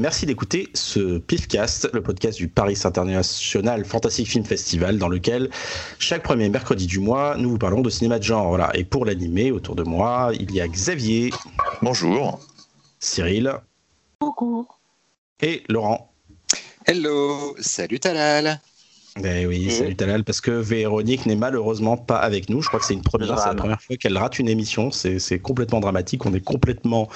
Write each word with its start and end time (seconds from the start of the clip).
Merci 0.00 0.24
d'écouter 0.24 0.70
ce 0.72 1.18
PIFcast, 1.18 1.90
le 1.92 2.02
podcast 2.02 2.38
du 2.38 2.48
Paris 2.48 2.80
International 2.84 3.84
Fantastic 3.84 4.28
Film 4.28 4.46
Festival, 4.46 4.96
dans 4.96 5.08
lequel 5.08 5.50
chaque 5.98 6.22
premier 6.22 6.48
mercredi 6.48 6.86
du 6.86 7.00
mois, 7.00 7.36
nous 7.36 7.50
vous 7.50 7.58
parlons 7.58 7.82
de 7.82 7.90
cinéma 7.90 8.18
de 8.18 8.24
genre. 8.24 8.48
Voilà. 8.48 8.74
Et 8.74 8.84
pour 8.84 9.04
l'animer 9.04 9.52
autour 9.52 9.76
de 9.76 9.82
moi, 9.82 10.30
il 10.40 10.54
y 10.54 10.60
a 10.62 10.68
Xavier. 10.68 11.28
Bonjour. 11.82 12.40
Cyril. 12.98 13.52
Coucou. 14.20 14.66
Et 15.42 15.64
Laurent. 15.68 16.10
Hello. 16.86 17.54
Salut 17.60 18.00
Talal. 18.00 18.58
Eh 19.22 19.46
oui, 19.46 19.70
salut 19.70 19.96
Talal, 19.96 20.24
parce 20.24 20.40
que 20.40 20.50
Véronique 20.50 21.26
n'est 21.26 21.36
malheureusement 21.36 21.96
pas 21.96 22.16
avec 22.16 22.48
nous. 22.48 22.62
Je 22.62 22.68
crois 22.68 22.80
que 22.80 22.86
c'est 22.86 22.94
une 22.94 23.02
première, 23.02 23.38
c'est 23.38 23.48
la 23.48 23.54
première 23.54 23.80
fois 23.80 23.96
qu'elle 23.96 24.16
rate 24.16 24.38
une 24.38 24.48
émission. 24.48 24.90
C'est 24.90 25.38
complètement 25.38 25.80
dramatique. 25.80 26.24
On 26.26 26.34
est 26.34 26.44
complètement 26.44 27.08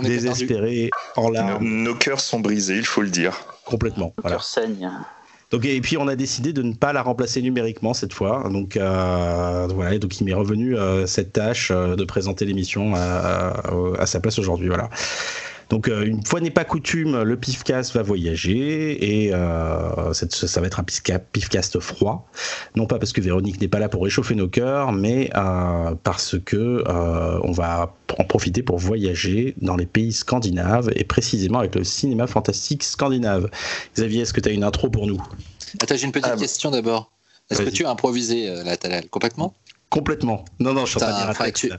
désespérés, 0.00 0.90
en 1.16 1.30
larmes. 1.30 1.64
Nos, 1.64 1.94
cœurs 1.94 2.20
sont 2.20 2.40
brisés, 2.40 2.76
il 2.76 2.86
faut 2.86 3.02
le 3.02 3.10
dire. 3.10 3.40
Complètement. 3.64 4.14
Nos 4.22 4.30
cœurs 4.30 4.44
saignent. 4.44 4.90
Donc, 5.50 5.64
et 5.64 5.80
puis 5.80 5.96
on 5.96 6.06
a 6.06 6.14
décidé 6.14 6.52
de 6.52 6.62
ne 6.62 6.74
pas 6.74 6.92
la 6.92 7.02
remplacer 7.02 7.42
numériquement 7.42 7.92
cette 7.92 8.12
fois. 8.12 8.48
Donc 8.50 8.76
euh, 8.76 9.66
voilà, 9.74 9.98
donc 9.98 10.20
il 10.20 10.24
m'est 10.24 10.34
revenu 10.34 10.76
euh, 10.76 11.06
cette 11.06 11.32
tâche 11.32 11.72
euh, 11.72 11.96
de 11.96 12.04
présenter 12.04 12.44
l'émission 12.44 12.94
à, 12.94 13.60
à, 13.98 14.06
sa 14.06 14.20
place 14.20 14.38
aujourd'hui. 14.38 14.68
Voilà. 14.68 14.88
Donc 15.70 15.88
euh, 15.88 16.04
une 16.04 16.24
fois 16.26 16.40
n'est 16.40 16.50
pas 16.50 16.64
coutume, 16.64 17.22
le 17.22 17.36
Pifcast 17.36 17.94
va 17.94 18.02
voyager 18.02 19.24
et 19.24 19.32
euh, 19.32 20.12
ça 20.12 20.60
va 20.60 20.66
être 20.66 20.80
un 20.80 20.84
Pifcast 20.84 21.78
froid. 21.78 22.28
Non 22.74 22.86
pas 22.86 22.98
parce 22.98 23.12
que 23.12 23.20
Véronique 23.20 23.60
n'est 23.60 23.68
pas 23.68 23.78
là 23.78 23.88
pour 23.88 24.02
réchauffer 24.02 24.34
nos 24.34 24.48
cœurs, 24.48 24.92
mais 24.92 25.30
euh, 25.36 25.94
parce 26.02 26.36
que 26.44 26.84
on 26.88 27.52
va 27.52 27.94
en 28.18 28.24
profiter 28.24 28.64
pour 28.64 28.78
voyager 28.78 29.54
dans 29.62 29.76
les 29.76 29.86
pays 29.86 30.12
scandinaves 30.12 30.90
et 30.96 31.04
précisément 31.04 31.60
avec 31.60 31.76
le 31.76 31.84
cinéma 31.84 32.26
fantastique 32.26 32.82
scandinave. 32.82 33.48
Xavier, 33.94 34.22
est-ce 34.22 34.32
que 34.32 34.40
tu 34.40 34.48
as 34.48 34.52
une 34.52 34.64
intro 34.64 34.90
pour 34.90 35.06
nous? 35.06 35.22
Attends, 35.80 35.94
j'ai 35.96 36.04
une 36.04 36.12
petite 36.12 36.32
ah, 36.32 36.36
question 36.36 36.72
d'abord. 36.72 37.12
Est-ce 37.48 37.62
que 37.62 37.70
tu 37.70 37.84
as 37.84 37.90
improvisé 37.90 38.52
la 38.64 38.76
Talal 38.76 39.08
complètement? 39.08 39.54
Complètement. 39.88 40.44
Non, 40.58 40.72
non, 40.72 40.84
je 40.84 40.90
suis 40.90 41.04
en 41.04 41.32
train 41.32 41.46
de 41.46 41.52
dire 41.52 41.78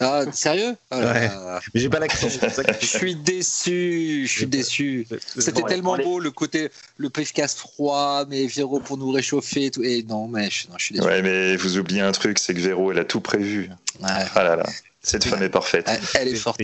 Ah, 0.00 0.22
sérieux? 0.32 0.76
Oh 0.92 0.96
Mais 1.00 1.30
j'ai 1.74 1.88
pas 1.88 1.98
l'accent. 1.98 2.28
je 2.80 2.86
suis 2.86 3.16
déçu, 3.16 4.26
je 4.26 4.32
suis 4.32 4.46
déçu. 4.46 5.06
C'était 5.38 5.62
tellement 5.62 5.96
beau 5.96 6.20
le 6.20 6.30
côté, 6.30 6.70
le 6.96 7.10
podcast 7.10 7.58
froid, 7.58 8.24
mais 8.28 8.46
Véro 8.46 8.80
pour 8.80 8.96
nous 8.96 9.10
réchauffer 9.10 9.66
et 9.66 9.70
tout. 9.70 9.82
Et 9.82 10.04
non, 10.04 10.28
mais 10.28 10.50
je, 10.50 10.68
non, 10.68 10.74
je 10.78 10.84
suis 10.84 10.94
déçu. 10.94 11.06
Ouais, 11.06 11.22
mais 11.22 11.56
vous 11.56 11.78
oubliez 11.78 12.02
un 12.02 12.12
truc, 12.12 12.38
c'est 12.38 12.54
que 12.54 12.60
Véro, 12.60 12.92
elle 12.92 12.98
a 12.98 13.04
tout 13.04 13.20
prévu. 13.20 13.70
Ah 14.02 14.24
là 14.36 14.56
là, 14.56 14.66
cette 15.02 15.24
femme 15.24 15.42
est 15.42 15.48
parfaite. 15.48 15.90
Elle, 16.14 16.28
est 16.28 16.36
forte. 16.36 16.60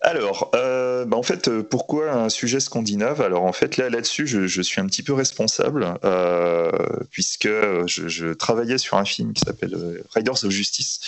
Alors, 0.00 0.50
euh, 0.54 1.04
bah 1.04 1.16
en 1.16 1.22
fait, 1.22 1.48
euh, 1.48 1.62
pourquoi 1.62 2.12
un 2.12 2.28
sujet 2.28 2.60
scandinave? 2.60 3.20
Alors 3.20 3.44
en 3.44 3.52
fait, 3.52 3.76
là, 3.76 3.88
là-dessus, 3.88 4.26
je, 4.26 4.62
suis 4.62 4.80
un 4.80 4.86
petit 4.86 5.02
peu 5.02 5.12
responsable, 5.12 5.94
euh, 6.04 6.70
puisque 7.10 7.48
je, 7.48 8.32
travaillais 8.34 8.78
sur 8.78 8.96
un 8.98 9.04
film 9.04 9.32
qui 9.32 9.42
s'appelle 9.44 10.04
Riders 10.14 10.44
of 10.44 10.50
Justice, 10.50 11.00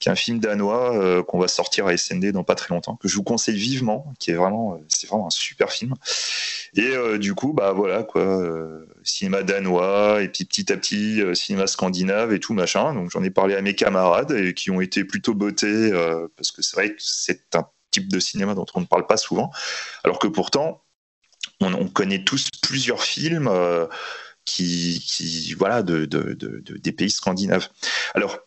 qui 0.00 0.08
est 0.08 0.12
un 0.12 0.16
film 0.16 0.38
danois 0.40 1.22
qu'on 1.24 1.38
va 1.38 1.48
sortir 1.48 1.86
à 1.86 1.96
SND 1.96 2.32
dans 2.32 2.44
pas 2.44 2.54
très 2.54 2.74
longtemps, 2.74 2.96
que 2.96 3.08
je 3.08 3.14
vous 3.14 3.22
conseille 3.22 3.56
vivement, 3.56 4.12
qui 4.18 4.30
est 4.30 4.34
vraiment, 4.34 4.80
c'est 4.88 5.06
vraiment 5.06 5.26
un 5.26 5.30
super 5.30 5.70
film. 5.70 5.94
Et 6.76 7.18
du 7.18 7.34
coup, 7.34 7.52
bah 7.52 7.72
voilà 7.72 8.02
quoi, 8.02 8.42
cinéma 9.04 9.42
danois 9.42 10.22
et 10.22 10.28
puis 10.28 10.44
petit 10.44 10.72
à 10.72 10.76
petit 10.76 11.22
cinéma 11.34 11.66
scandinave 11.66 12.32
et 12.32 12.40
tout 12.40 12.54
machin. 12.54 12.94
Donc 12.94 13.10
j'en 13.10 13.22
ai 13.22 13.30
parlé 13.30 13.54
à 13.54 13.62
mes 13.62 13.74
camarades 13.74 14.32
et 14.32 14.54
qui 14.54 14.70
ont 14.70 14.80
été 14.80 15.04
plutôt 15.04 15.34
bottés 15.34 15.92
parce 16.36 16.50
que 16.50 16.62
c'est 16.62 16.76
vrai 16.76 16.90
que 16.90 16.96
c'est 16.98 17.54
un 17.54 17.66
type 17.94 18.10
de 18.10 18.18
cinéma 18.18 18.54
dont 18.54 18.66
on 18.74 18.80
ne 18.80 18.86
parle 18.86 19.06
pas 19.06 19.16
souvent, 19.16 19.50
alors 20.02 20.18
que 20.18 20.26
pourtant, 20.26 20.82
on, 21.60 21.88
connaît 21.88 22.24
tous 22.24 22.50
plusieurs 22.62 23.02
films 23.02 23.48
euh, 23.48 23.86
qui, 24.44 25.54
voilà, 25.58 25.82
de, 25.82 26.04
des 26.04 26.92
pays 26.92 27.10
scandinaves. 27.10 27.68
Alors, 28.14 28.38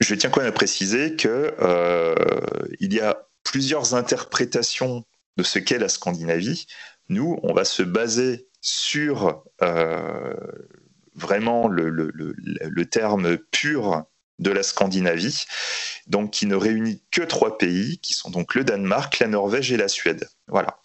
je 0.00 0.14
tiens 0.14 0.30
quand 0.30 0.40
même 0.40 0.48
à 0.48 0.52
préciser 0.52 1.16
que 1.16 1.54
euh, 1.60 2.14
il 2.80 2.92
y 2.94 3.00
a 3.00 3.28
plusieurs 3.44 3.94
interprétations 3.94 5.04
de 5.36 5.42
ce 5.42 5.58
qu'est 5.58 5.78
la 5.78 5.88
Scandinavie. 5.88 6.66
Nous, 7.08 7.38
on 7.42 7.52
va 7.52 7.64
se 7.64 7.82
baser 7.82 8.48
sur 8.60 9.42
euh, 9.62 10.34
vraiment 11.14 11.68
le, 11.68 11.88
le, 11.90 12.84
terme 12.86 13.38
pur 13.50 14.04
de 14.40 14.50
la 14.50 14.62
Scandinavie, 14.62 15.44
donc 16.06 16.32
qui 16.32 16.46
ne 16.46 16.56
réunit 16.56 17.02
que 17.10 17.22
trois 17.22 17.58
pays, 17.58 17.98
qui 17.98 18.14
sont 18.14 18.30
donc 18.30 18.54
le 18.54 18.64
Danemark, 18.64 19.18
la 19.20 19.28
Norvège 19.28 19.70
et 19.70 19.76
la 19.76 19.86
Suède. 19.86 20.28
Voilà. 20.48 20.80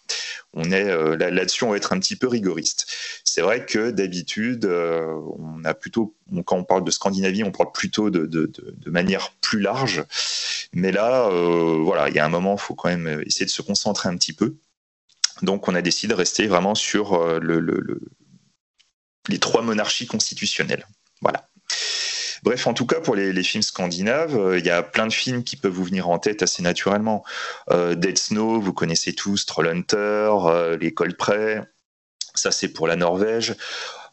On 0.52 0.70
est 0.70 0.88
euh, 0.88 1.16
là-dessus, 1.16 1.64
on 1.64 1.70
va 1.70 1.76
être 1.76 1.92
un 1.92 1.98
petit 1.98 2.16
peu 2.16 2.28
rigoriste. 2.28 2.86
C'est 3.24 3.40
vrai 3.40 3.64
que 3.64 3.90
d'habitude, 3.90 4.66
euh, 4.66 5.06
on 5.38 5.64
a 5.64 5.74
plutôt, 5.74 6.14
quand 6.44 6.56
on 6.56 6.64
parle 6.64 6.84
de 6.84 6.90
Scandinavie, 6.90 7.44
on 7.44 7.50
parle 7.50 7.72
plutôt 7.72 8.10
de, 8.10 8.26
de, 8.26 8.90
manière 8.90 9.32
plus 9.40 9.60
large. 9.60 10.04
Mais 10.72 10.92
là, 10.92 11.28
euh, 11.28 11.78
voilà, 11.82 12.08
il 12.08 12.14
y 12.14 12.18
a 12.18 12.24
un 12.24 12.30
moment, 12.30 12.54
il 12.54 12.60
faut 12.60 12.74
quand 12.74 12.88
même 12.88 13.22
essayer 13.26 13.46
de 13.46 13.50
se 13.50 13.62
concentrer 13.62 14.08
un 14.08 14.16
petit 14.16 14.32
peu. 14.32 14.56
Donc, 15.42 15.68
on 15.68 15.74
a 15.74 15.82
décidé 15.82 16.12
de 16.12 16.18
rester 16.18 16.46
vraiment 16.46 16.74
sur 16.74 17.18
le, 17.40 17.60
les 19.28 19.38
trois 19.38 19.62
monarchies 19.62 20.06
constitutionnelles. 20.06 20.86
Voilà. 21.20 21.48
Bref, 22.46 22.68
en 22.68 22.74
tout 22.74 22.86
cas, 22.86 23.00
pour 23.00 23.16
les, 23.16 23.42
films 23.42 23.64
scandinaves, 23.64 24.38
euh, 24.38 24.60
il 24.60 24.64
y 24.64 24.70
a 24.70 24.80
plein 24.84 25.08
de 25.08 25.12
films 25.12 25.42
qui 25.42 25.56
peuvent 25.56 25.72
vous 25.72 25.82
venir 25.82 26.08
en 26.08 26.20
tête 26.20 26.44
assez 26.44 26.62
naturellement. 26.62 27.24
Euh, 27.72 27.96
Dead 27.96 28.16
Snow, 28.16 28.60
vous 28.60 28.72
connaissez 28.72 29.14
tous, 29.14 29.46
Trollhunter, 29.46 29.96
euh, 29.96 30.78
Les 30.78 30.94
Coldplay, 30.94 31.60
ça 32.36 32.52
c'est 32.52 32.68
pour 32.68 32.86
la 32.86 32.94
Norvège. 32.94 33.56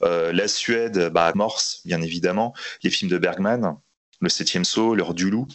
la 0.01 0.47
Suède, 0.47 1.09
bah, 1.13 1.31
Morse, 1.35 1.81
bien 1.85 2.01
évidemment. 2.01 2.55
Les 2.81 2.89
films 2.89 3.11
de 3.11 3.19
Bergman, 3.19 3.77
Le 4.19 4.29
Septième 4.29 4.65
Saut, 4.65 4.95
L'heure 4.95 5.13
du 5.13 5.29
loup 5.29 5.47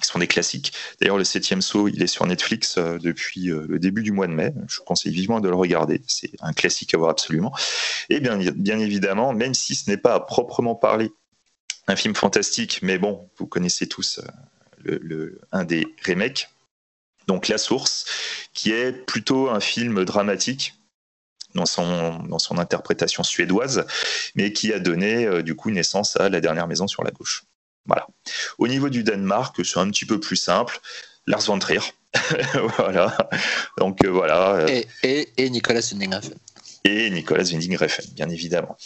qui 0.00 0.06
sont 0.06 0.20
des 0.20 0.28
classiques. 0.28 0.72
D'ailleurs, 1.00 1.18
le 1.18 1.24
septième 1.24 1.60
saut, 1.60 1.88
il 1.88 2.00
est 2.00 2.06
sur 2.06 2.24
Netflix 2.24 2.78
depuis 2.78 3.46
le 3.46 3.80
début 3.80 4.04
du 4.04 4.12
mois 4.12 4.28
de 4.28 4.32
mai. 4.32 4.54
Je 4.68 4.78
vous 4.78 4.84
conseille 4.84 5.12
vivement 5.12 5.40
de 5.40 5.48
le 5.48 5.56
regarder. 5.56 6.00
C'est 6.06 6.30
un 6.40 6.52
classique 6.52 6.94
à 6.94 6.98
voir 6.98 7.10
absolument. 7.10 7.52
Et 8.08 8.20
bien, 8.20 8.38
bien 8.38 8.78
évidemment, 8.78 9.32
même 9.32 9.54
si 9.54 9.74
ce 9.74 9.90
n'est 9.90 9.96
pas 9.96 10.14
à 10.14 10.20
proprement 10.20 10.76
parler 10.76 11.10
un 11.88 11.96
film 11.96 12.14
fantastique, 12.14 12.80
mais 12.82 12.98
bon, 12.98 13.28
vous 13.38 13.46
connaissez 13.46 13.88
tous 13.88 14.20
euh, 14.86 14.98
le, 15.02 15.40
un 15.52 15.64
des 15.64 15.86
remakes, 16.06 16.50
donc 17.26 17.48
La 17.48 17.58
Source, 17.58 18.04
qui 18.54 18.70
est 18.72 18.92
plutôt 18.92 19.50
un 19.50 19.60
film 19.60 20.04
dramatique 20.04 20.74
dans 21.54 21.66
son, 21.66 22.18
dans 22.24 22.38
son 22.38 22.58
interprétation 22.58 23.22
suédoise, 23.22 23.86
mais 24.34 24.52
qui 24.52 24.72
a 24.72 24.78
donné 24.78 25.26
euh, 25.26 25.42
du 25.42 25.56
coup 25.56 25.70
naissance 25.70 26.16
à 26.16 26.28
La 26.28 26.40
dernière 26.40 26.68
maison 26.68 26.86
sur 26.86 27.02
la 27.02 27.10
gauche. 27.10 27.44
Voilà. 27.86 28.06
Au 28.58 28.68
niveau 28.68 28.90
du 28.90 29.02
Danemark, 29.02 29.64
c'est 29.64 29.78
un 29.78 29.90
petit 29.90 30.04
peu 30.04 30.20
plus 30.20 30.36
simple. 30.36 30.78
Lars 31.26 31.40
von 31.42 31.58
Trier. 31.58 31.80
voilà. 32.76 33.16
Donc 33.78 34.04
euh, 34.04 34.08
voilà. 34.08 34.66
Et, 35.02 35.50
Nicolas 35.50 35.82
et 36.88 37.10
Nicolas 37.10 37.44
Winding 37.44 37.76
Refn, 37.76 38.02
bien 38.14 38.28
évidemment. 38.28 38.76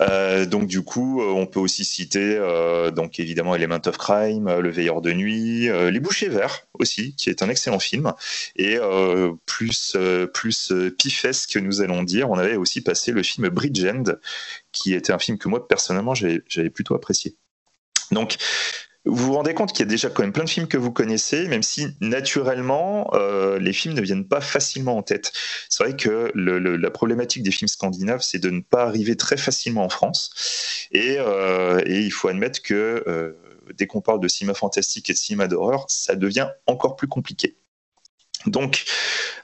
Euh, 0.00 0.44
donc 0.44 0.66
du 0.66 0.82
coup, 0.82 1.22
euh, 1.22 1.30
on 1.30 1.46
peut 1.46 1.60
aussi 1.60 1.84
citer 1.84 2.36
euh, 2.36 2.90
donc 2.90 3.20
évidemment 3.20 3.54
Element 3.54 3.80
of 3.86 3.96
Crime, 3.96 4.50
Le 4.58 4.70
Veilleur 4.70 5.00
de 5.00 5.12
nuit, 5.12 5.68
Les 5.68 6.00
Bouchers 6.00 6.28
Verts 6.28 6.66
aussi, 6.74 7.14
qui 7.14 7.30
est 7.30 7.42
un 7.42 7.48
excellent 7.48 7.78
film. 7.78 8.12
Et 8.56 8.78
plus 9.46 9.96
plus 10.32 10.72
pifesque, 10.98 11.56
nous 11.56 11.80
allons 11.80 12.02
dire, 12.02 12.30
on 12.30 12.38
avait 12.38 12.56
aussi 12.56 12.80
passé 12.80 13.12
le 13.12 13.22
film 13.22 13.48
Bridgend, 13.48 14.16
qui 14.72 14.94
était 14.94 15.12
un 15.12 15.18
film 15.18 15.38
que 15.38 15.48
moi 15.48 15.66
personnellement 15.66 16.14
j'avais 16.14 16.70
plutôt 16.70 16.94
apprécié. 16.94 17.36
Donc 18.10 18.36
vous 19.06 19.26
vous 19.26 19.34
rendez 19.34 19.52
compte 19.52 19.72
qu'il 19.72 19.80
y 19.80 19.88
a 19.88 19.90
déjà 19.90 20.08
quand 20.08 20.22
même 20.22 20.32
plein 20.32 20.44
de 20.44 20.48
films 20.48 20.66
que 20.66 20.78
vous 20.78 20.90
connaissez, 20.90 21.46
même 21.48 21.62
si 21.62 21.88
naturellement 22.00 23.10
euh, 23.12 23.58
les 23.58 23.74
films 23.74 23.94
ne 23.94 24.00
viennent 24.00 24.26
pas 24.26 24.40
facilement 24.40 24.96
en 24.96 25.02
tête. 25.02 25.32
C'est 25.68 25.84
vrai 25.84 25.94
que 25.94 26.32
la 26.34 26.90
problématique 26.90 27.42
des 27.42 27.50
films 27.50 27.68
scandinaves, 27.68 28.22
c'est 28.22 28.38
de 28.38 28.48
ne 28.48 28.60
pas 28.60 28.84
arriver 28.84 29.16
très 29.16 29.36
facilement 29.36 29.84
en 29.84 29.88
France, 29.90 30.88
et, 30.90 31.16
euh, 31.18 31.82
il 31.86 32.10
faut 32.12 32.28
admettre 32.28 32.62
que 32.62 33.04
euh, 33.06 33.32
dès 33.74 33.86
qu'on 33.86 34.00
parle 34.00 34.20
de 34.20 34.28
cinéma 34.28 34.54
fantastique 34.54 35.10
et 35.10 35.12
de 35.12 35.18
cinéma 35.18 35.48
d'horreur, 35.48 35.84
ça 35.88 36.14
devient 36.16 36.48
encore 36.66 36.96
plus 36.96 37.08
compliqué. 37.08 37.56
Donc, 38.46 38.84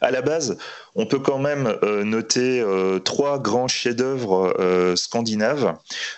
à 0.01 0.11
la 0.11 0.23
base, 0.23 0.59
on 0.95 1.07
peut 1.07 1.19
quand 1.21 1.39
même 1.39 1.75
noter 2.05 2.63
trois 3.05 3.39
grands 3.39 3.69
chefs-d'œuvre 3.69 4.95
scandinaves 4.95 5.75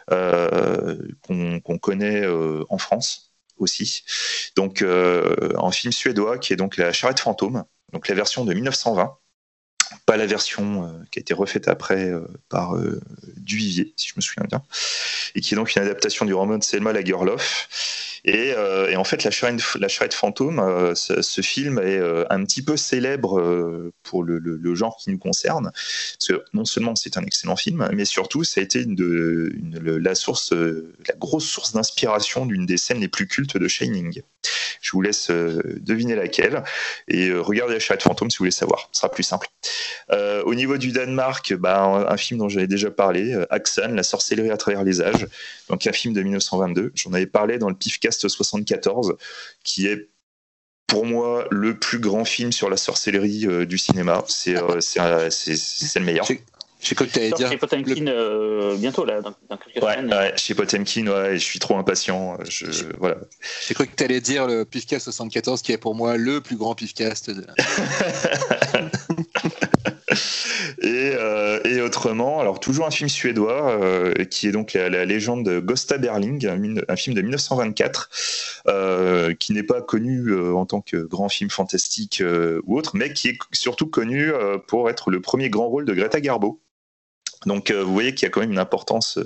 qu'on 0.08 1.78
connaît 1.78 2.26
en 2.68 2.78
France 2.78 3.31
aussi. 3.62 4.05
Donc, 4.56 4.85
en 5.56 5.70
film 5.70 5.93
suédois, 5.93 6.38
qui 6.38 6.53
est 6.53 6.56
donc 6.56 6.76
La 6.76 6.93
Charrette 6.93 7.20
fantôme, 7.20 7.64
donc 7.93 8.09
la 8.09 8.14
version 8.14 8.44
de 8.44 8.53
1920, 8.55 9.17
pas 10.06 10.17
la 10.17 10.26
version 10.26 11.00
qui 11.11 11.19
a 11.19 11.20
été 11.20 11.35
refaite 11.35 11.69
après 11.69 12.11
par 12.49 12.75
Duvivier, 13.37 13.93
si 13.97 14.09
je 14.09 14.14
me 14.17 14.20
souviens 14.23 14.47
bien, 14.49 14.62
et 15.35 15.41
qui 15.41 15.55
est 15.55 15.56
donc 15.56 15.75
une 15.75 15.82
adaptation 15.82 16.25
du 16.25 16.35
roman 16.35 16.59
de 16.59 16.64
Selma 16.64 16.93
Lagerlof 16.93 17.69
Et, 18.24 18.54
en 18.96 19.04
fait, 19.04 19.24
La 19.24 19.30
charrette, 19.30 19.60
la 19.80 19.88
fantôme, 20.10 20.94
ce, 20.94 21.40
film 21.40 21.78
est 21.78 22.00
un 22.30 22.44
petit 22.44 22.62
peu 22.62 22.76
célèbre 22.76 23.92
pour 24.02 24.22
le, 24.22 24.74
genre 24.74 24.96
qui 24.96 25.10
nous 25.10 25.19
concerne. 25.19 25.72
Parce 25.72 26.28
que 26.28 26.44
non 26.54 26.64
seulement 26.64 26.94
c'est 26.94 27.16
un 27.16 27.22
excellent 27.22 27.56
film, 27.56 27.88
mais 27.92 28.04
surtout 28.04 28.44
ça 28.44 28.60
a 28.60 28.64
été 28.64 28.84
la, 28.84 30.12
grosse 31.19 31.44
source 31.44 31.72
d'inspiration 31.72 32.46
d'une 32.46 32.66
des 32.66 32.76
scènes 32.76 33.00
les 33.00 33.08
plus 33.08 33.26
cultes 33.26 33.56
de 33.56 33.69
Shining. 33.69 34.22
Je 34.80 34.90
vous 34.92 35.02
laisse 35.02 35.30
deviner 35.30 36.14
laquelle. 36.14 36.62
Et 37.08 37.32
regardez 37.32 37.75
La 37.75 37.80
charrette 37.80 38.02
fantôme 38.02 38.30
si 38.30 38.38
vous 38.38 38.42
voulez 38.42 38.50
savoir. 38.50 38.88
Ce 38.92 39.00
sera 39.00 39.10
plus 39.10 39.25
simple. 39.25 39.48
au 40.10 40.54
niveau 40.54 40.78
du 40.78 40.92
Danemark, 40.92 41.54
bah, 41.54 42.06
un, 42.08 42.16
film 42.16 42.38
dont 42.38 42.48
j'avais 42.48 42.66
déjà 42.66 42.90
parlé, 42.90 43.36
Axan, 43.50 43.94
La 43.94 44.02
sorcellerie 44.02 44.50
à 44.50 44.56
travers 44.56 44.84
les 44.84 45.00
âges. 45.00 45.26
Donc 45.68 45.86
un 45.86 45.92
film 45.92 46.14
de 46.14 46.22
1922. 46.22 46.92
J'en 46.94 47.12
avais 47.12 47.26
parlé 47.26 47.58
dans 47.58 47.68
le 47.68 47.75
Pifcast 48.12 48.29
74, 48.29 49.17
qui 49.64 49.87
est 49.87 50.09
pour 50.87 51.06
moi 51.06 51.47
le 51.50 51.79
plus 51.79 51.99
grand 51.99 52.25
film 52.25 52.53
sur 52.53 52.69
la 52.69 52.76
sorcellerie 52.76 53.47
euh, 53.47 53.67
du 53.67 53.79
cinéma. 53.79 54.25
C'est 54.29 54.56
euh, 54.56 54.81
c'est 55.31 55.99
le 55.99 56.05
meilleur. 56.05 56.26
J'ai 56.85 56.97
cru 56.97 57.06
que 57.06 57.12
tu 57.12 57.20
allais 57.20 57.31
dire. 57.31 57.49
Chez 57.49 57.56
Potemkin 57.56 58.09
euh, 58.09 58.76
bientôt, 58.76 59.05
là, 59.05 59.20
dans, 59.20 59.32
quelques 59.56 59.85
ouais, 59.85 59.94
semaines. 59.94 60.12
Ouais, 60.12 60.32
chez 60.37 60.55
Potemkin, 60.55 61.06
ouais, 61.06 61.35
je 61.35 61.44
suis 61.44 61.61
trop 61.61 61.79
impatient. 61.79 62.38
Je, 62.49 62.67
voilà. 62.99 63.19
J'ai 63.67 63.75
cru 63.75 63.87
que 63.87 63.94
tu 63.94 64.03
allais 64.03 64.20
dire 64.20 64.49
le 64.49 64.64
Pifcast 64.64 65.05
74, 65.05 65.62
qui 65.62 65.70
est 65.70 65.79
pour 65.79 65.94
moi 65.94 66.17
le 66.17 66.41
plus 66.41 66.56
grand 66.56 66.75
Pifcast. 66.75 67.31
De... 67.31 67.47
et, 70.82 71.12
euh, 71.14 71.61
et, 71.64 71.81
autrement, 71.81 72.41
alors 72.41 72.61
toujours 72.61 72.87
un 72.87 72.91
film 72.91 73.09
suédois 73.09 73.70
euh, 73.70 74.12
qui 74.25 74.49
est 74.49 74.53
donc 74.53 74.75
la, 74.75 75.05
légende 75.05 75.44
de 75.44 75.61
Gosta 75.61 75.99
Berling, 75.99 76.47
un, 76.47 76.97
film 76.97 77.17
de 77.17 77.23
1924 77.23 78.11
euh, 78.69 79.35
qui 79.35 79.53
n'est 79.53 79.62
pas 79.62 79.82
connu 79.82 80.35
en 80.53 80.67
tant 80.67 80.81
que 80.81 80.97
grand 80.97 81.29
film 81.29 81.50
fantastique 81.50 82.23
ou 82.64 82.79
autre, 82.79 82.97
mais 82.97 83.12
qui 83.12 83.29
est 83.29 83.38
surtout 83.53 83.87
connu 83.87 84.32
pour 84.69 84.91
être 84.91 85.11
le 85.11 85.20
premier 85.20 85.50
grand 85.50 85.69
rôle 85.69 85.85
de 85.85 85.94
Greta 85.94 86.20
Garbo. 86.20 86.61
Donc 87.47 87.73
vous 87.73 87.93
voyez 87.93 88.14
qu'il 88.14 88.26
y 88.26 88.29
a 88.29 88.31
quand 88.31 88.41
même 88.41 88.53
une 88.53 88.59
importance 88.59 89.19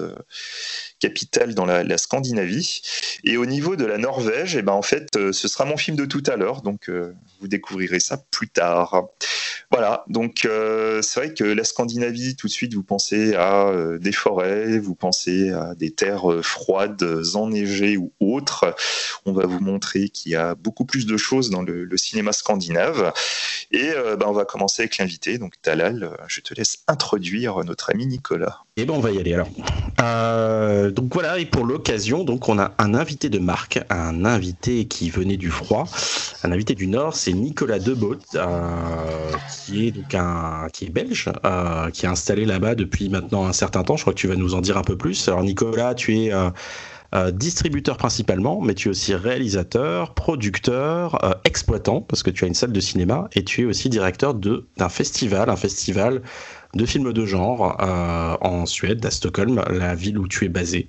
capitale 0.99 1.55
dans 1.55 1.67
la, 1.67 1.99
Scandinavie. 1.99 2.83
Et 3.25 3.37
au 3.37 3.47
niveau 3.47 3.77
de 3.77 3.85
la 3.85 3.99
Norvège, 3.99 4.55
et 4.57 4.61
eh 4.61 4.63
ben 4.63 4.73
en 4.73 4.83
fait, 4.83 5.17
euh, 5.17 5.33
ce 5.33 5.49
sera 5.49 5.65
mon 5.65 5.77
film 5.77 5.97
de 5.97 6.05
tout 6.05 6.23
à 6.27 6.37
l'heure, 6.37 6.63
donc 6.63 6.89
euh, 6.89 7.15
vous 7.41 7.49
découvrirez 7.49 8.01
ça 8.01 8.19
plus 8.31 8.49
tard. 8.49 9.07
Voilà, 9.71 10.05
donc 10.09 10.45
euh, 10.45 11.03
c'est 11.03 11.21
vrai 11.21 11.35
que 11.35 11.45
la 11.45 11.65
Scandinavie, 11.65 12.37
tout 12.37 12.47
de 12.47 12.53
suite, 12.53 12.75
vous 12.75 12.83
pensez 12.83 13.35
à 13.35 13.73
des 13.99 14.13
forêts, 14.13 14.79
vous 14.79 14.95
pensez 14.95 15.51
à 15.51 15.75
des 15.75 15.91
terres 15.91 16.41
froides, 16.43 17.05
enneigées 17.35 17.97
ou 17.97 18.13
autres. 18.21 18.75
On 19.25 19.33
va 19.33 19.47
vous 19.47 19.61
montrer 19.61 20.09
qu'il 20.09 20.33
y 20.33 20.37
a 20.37 20.55
beaucoup 20.55 20.85
plus 20.85 21.07
de 21.07 21.17
choses 21.17 21.51
dans 21.51 21.63
le, 21.63 21.89
cinéma 21.97 22.33
scandinave. 22.33 23.13
Et 23.73 23.91
ben, 24.19 24.27
on 24.27 24.33
va 24.33 24.45
commencer 24.45 24.83
avec 24.83 24.99
l'invité. 24.99 25.39
Donc 25.39 25.55
Talal, 25.63 26.11
je 26.29 26.41
te 26.41 26.55
laisse 26.55 26.85
introduire 26.87 27.65
notre 27.65 27.91
ami 27.91 28.07
Nicolas. 28.07 28.66
Et 28.79 28.83
eh 28.83 28.85
ben 28.85 28.93
on 28.93 29.01
va 29.01 29.11
y 29.11 29.19
aller 29.19 29.33
alors. 29.33 29.49
Euh, 30.03 30.91
donc 30.91 31.15
voilà, 31.15 31.39
et 31.39 31.47
pour 31.47 31.65
l'occasion, 31.65 32.25
donc 32.25 32.51
on 32.51 32.59
a 32.59 32.75
un 32.77 32.93
invité 32.93 33.31
de 33.31 33.39
marque, 33.39 33.81
un 33.89 34.27
invité 34.27 34.85
qui 34.85 35.09
venait 35.09 35.39
du 35.39 35.51
froid, 35.51 35.89
un 36.43 36.53
invité 36.53 36.75
du 36.75 36.87
Nord, 36.87 37.17
c'est 37.17 37.33
Nicolas 37.33 37.79
Debaut, 37.79 38.19
euh, 38.35 39.33
qui 39.65 39.87
est 39.87 39.93
donc 39.93 40.15
un, 40.15 40.67
qui 40.75 40.85
est 40.85 40.91
belge, 40.91 41.33
euh, 41.47 41.89
qui 41.89 42.05
est 42.05 42.09
installé 42.11 42.45
là-bas 42.45 42.75
depuis 42.75 43.09
maintenant 43.09 43.47
un 43.47 43.55
certain 43.55 43.83
temps. 43.83 43.97
Je 43.97 44.03
crois 44.03 44.13
que 44.13 44.19
tu 44.19 44.29
vas 44.29 44.37
nous 44.37 44.55
en 44.55 44.61
dire 44.61 44.77
un 44.77 44.83
peu 44.83 44.99
plus. 44.99 45.27
Alors 45.27 45.43
Nicolas, 45.43 45.95
tu 45.95 46.15
es 46.15 46.33
distributeur 47.33 47.97
principalement, 47.97 48.61
mais 48.61 48.75
tu 48.75 48.89
es 48.89 48.91
aussi 48.91 49.15
réalisateur, 49.15 50.13
producteur, 50.13 51.41
exploitant, 51.45 52.03
parce 52.03 52.23
que 52.23 52.29
tu 52.29 52.45
as 52.45 52.47
une 52.47 52.53
salle 52.53 52.73
de 52.73 52.81
cinéma, 52.81 53.31
et 53.35 53.43
tu 53.43 53.63
es 53.63 53.65
aussi 53.65 53.89
directeur 53.89 54.35
d'un 54.35 54.89
festival, 54.91 55.49
un 55.49 55.57
festival 55.57 56.21
de 56.77 56.87
films 56.87 57.13
de 57.13 57.27
genre 57.27 57.77
euh, 57.81 58.37
en 58.41 58.67
Suède, 58.67 59.05
à 59.05 59.11
Stockholm, 59.11 59.63
la 59.71 59.95
ville 59.95 60.19
où 60.19 60.29
tu 60.29 60.45
es 60.45 60.49
basé. 60.49 60.87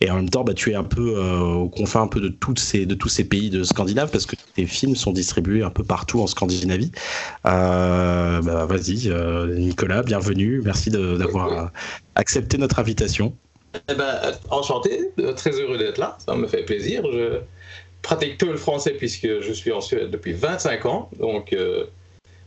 Et 0.00 0.10
en 0.10 0.16
même 0.16 0.30
temps, 0.30 0.44
bah, 0.44 0.54
tu 0.54 0.70
es 0.70 0.74
un 0.74 0.84
peu 0.84 1.16
euh, 1.16 1.40
au 1.40 1.68
confin 1.68 2.02
un 2.02 2.08
peu 2.08 2.20
de, 2.20 2.28
toutes 2.28 2.58
ces, 2.58 2.86
de 2.86 2.94
tous 2.94 3.08
ces 3.08 3.24
pays 3.24 3.50
de 3.50 3.64
Scandinave 3.64 4.10
parce 4.10 4.26
que 4.26 4.36
tes 4.54 4.66
films 4.66 4.96
sont 4.96 5.12
distribués 5.12 5.62
un 5.62 5.70
peu 5.70 5.84
partout 5.84 6.20
en 6.20 6.26
Scandinavie. 6.26 6.92
Euh, 7.46 8.40
bah, 8.42 8.66
vas-y, 8.66 9.10
Nicolas, 9.58 10.02
bienvenue. 10.02 10.62
Merci 10.64 10.90
d'avoir 10.90 11.70
accepté 12.14 12.58
notre 12.58 12.78
invitation. 12.78 13.34
Eh 13.90 13.94
ben, 13.94 14.14
enchanté, 14.50 15.10
très 15.36 15.50
heureux 15.50 15.76
d'être 15.76 15.98
là, 15.98 16.16
ça 16.24 16.34
me 16.34 16.46
fait 16.46 16.62
plaisir. 16.64 17.02
Je 17.12 17.40
pratique 18.00 18.38
peu 18.38 18.46
le 18.46 18.56
français 18.56 18.92
puisque 18.92 19.40
je 19.40 19.52
suis 19.52 19.72
en 19.72 19.80
Suède 19.80 20.10
depuis 20.10 20.32
25 20.32 20.86
ans, 20.86 21.10
donc 21.18 21.54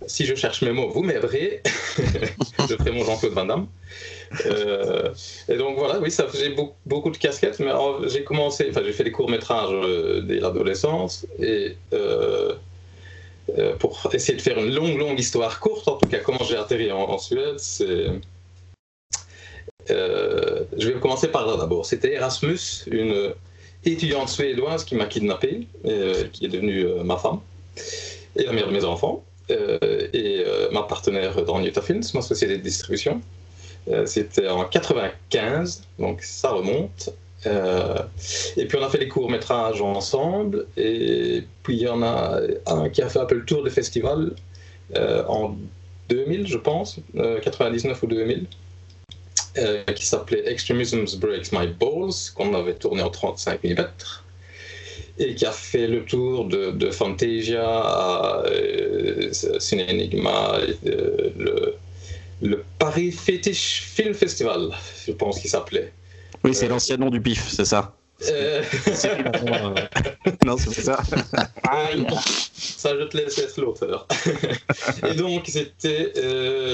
si 0.07 0.25
je 0.25 0.35
cherche 0.35 0.61
mes 0.61 0.71
mots, 0.71 0.89
vous 0.89 1.03
m'aiderez. 1.03 1.61
je 1.97 2.75
ferai 2.75 2.91
mon 2.91 3.03
Jean-Claude 3.03 3.33
Van 3.33 3.45
Damme. 3.45 3.67
Euh, 4.45 5.13
et 5.47 5.57
donc 5.57 5.77
voilà, 5.77 5.99
oui, 5.99 6.11
ça 6.11 6.27
j'ai 6.33 6.55
beaucoup, 6.85 7.09
de 7.09 7.17
casquettes, 7.17 7.59
mais 7.59 7.71
j'ai 8.07 8.23
commencé, 8.23 8.67
enfin 8.69 8.81
j'ai 8.85 8.93
fait 8.93 9.03
des 9.03 9.11
courts 9.11 9.29
métrages 9.29 9.71
euh, 9.71 10.21
dès 10.21 10.39
l'adolescence 10.39 11.25
et 11.39 11.75
euh, 11.93 12.53
pour 13.79 14.07
essayer 14.13 14.37
de 14.37 14.41
faire 14.41 14.59
une 14.59 14.73
longue, 14.73 14.97
longue 14.97 15.19
histoire 15.19 15.59
courte, 15.59 15.87
en 15.87 15.97
tout 15.97 16.07
cas 16.07 16.19
comment 16.19 16.43
j'ai 16.47 16.55
atterri 16.55 16.91
en, 16.91 17.17
Suède, 17.17 17.57
c'est 17.57 18.07
je 19.87 20.87
vais 20.87 20.99
commencer 20.99 21.29
par 21.29 21.47
là 21.47 21.57
d'abord. 21.57 21.87
C'était 21.87 22.13
Erasmus, 22.13 22.85
une 22.91 23.33
étudiante 23.83 24.29
suédoise 24.29 24.85
qui 24.85 24.93
m'a 24.93 25.07
kidnappé, 25.07 25.65
qui 26.31 26.45
est 26.45 26.49
devenue 26.49 26.85
ma 27.03 27.17
femme 27.17 27.39
et 28.35 28.43
la 28.43 28.51
mère 28.51 28.67
de 28.67 28.73
mes 28.73 28.85
enfants. 28.85 29.23
Euh, 29.51 30.07
et 30.13 30.43
euh, 30.45 30.69
ma 30.71 30.83
partenaire 30.83 31.43
dans 31.43 31.63
Utah 31.63 31.81
Films, 31.81 32.03
ma 32.13 32.21
société 32.21 32.57
de 32.57 32.61
distribution. 32.61 33.21
Euh, 33.89 34.05
c'était 34.05 34.47
en 34.47 34.65
95, 34.65 35.83
donc 35.97 36.21
ça 36.21 36.51
remonte. 36.51 37.09
et 37.45 38.65
puis 38.65 38.77
on 38.77 38.83
a 38.83 38.89
fait 38.89 38.97
des 38.97 39.07
courts-métrages 39.07 39.81
ensemble. 39.81 40.67
Et 40.77 41.43
puis 41.63 41.77
il 41.77 41.81
y 41.81 41.87
en 41.87 42.03
a 42.03 42.41
un 42.67 42.89
qui 42.89 43.01
a 43.01 43.09
fait 43.09 43.19
un 43.19 43.25
peu 43.25 43.35
le 43.35 43.45
tour 43.45 43.63
des 43.63 43.69
festivals 43.69 44.33
en 44.95 45.55
2000, 46.09 46.47
je 46.47 46.57
pense, 46.57 46.99
99 47.15 48.03
ou 48.03 48.07
2000. 48.07 48.45
qui 49.95 50.05
s'appelait 50.05 50.47
Extremism 50.51 51.05
Breaks 51.19 51.51
My 51.53 51.67
Balls, 51.67 52.33
qu'on 52.35 52.53
avait 52.53 52.75
tourné 52.75 53.01
en 53.01 53.09
35 53.09 53.63
mm 53.63 53.87
et 55.19 55.35
qui 55.35 55.45
a 55.45 55.51
fait 55.51 55.87
le 55.87 56.03
tour 56.05 56.45
de, 56.45 56.91
Fantasia 56.91 57.67
à 57.67 58.43
euh, 58.47 59.31
Enigma, 59.73 60.59
euh, 60.85 61.29
le, 61.37 61.75
le, 62.41 62.63
Paris 62.79 63.11
Fetish 63.11 63.81
Film 63.81 64.13
Festival, 64.13 64.71
je 65.05 65.11
pense 65.11 65.39
qu'il 65.39 65.49
s'appelait. 65.49 65.91
Oui, 66.43 66.55
c'est 66.55 66.65
euh, 66.65 66.69
l'ancien 66.69 66.97
nom 66.97 67.09
du 67.09 67.21
PIF, 67.21 67.49
c'est 67.49 67.65
ça 67.65 67.93
euh... 68.29 68.61
non, 70.45 70.57
c'est 70.57 70.81
ça. 70.81 71.01
ça, 72.53 72.97
je 72.97 73.03
te 73.05 73.15
laisse 73.15 73.37
être 73.37 73.61
l'auteur. 73.61 74.05
et 75.09 75.13
donc, 75.15 75.43
c'était 75.47 76.11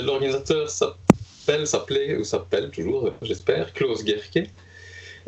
l'organisateur 0.01 0.69
s'appelle, 0.69 1.67
s'appelait 1.67 2.17
ou 2.17 2.23
s'appelle 2.23 2.71
toujours, 2.71 3.11
j'espère, 3.21 3.73
Klaus 3.73 4.03
Gerke. 4.03 4.49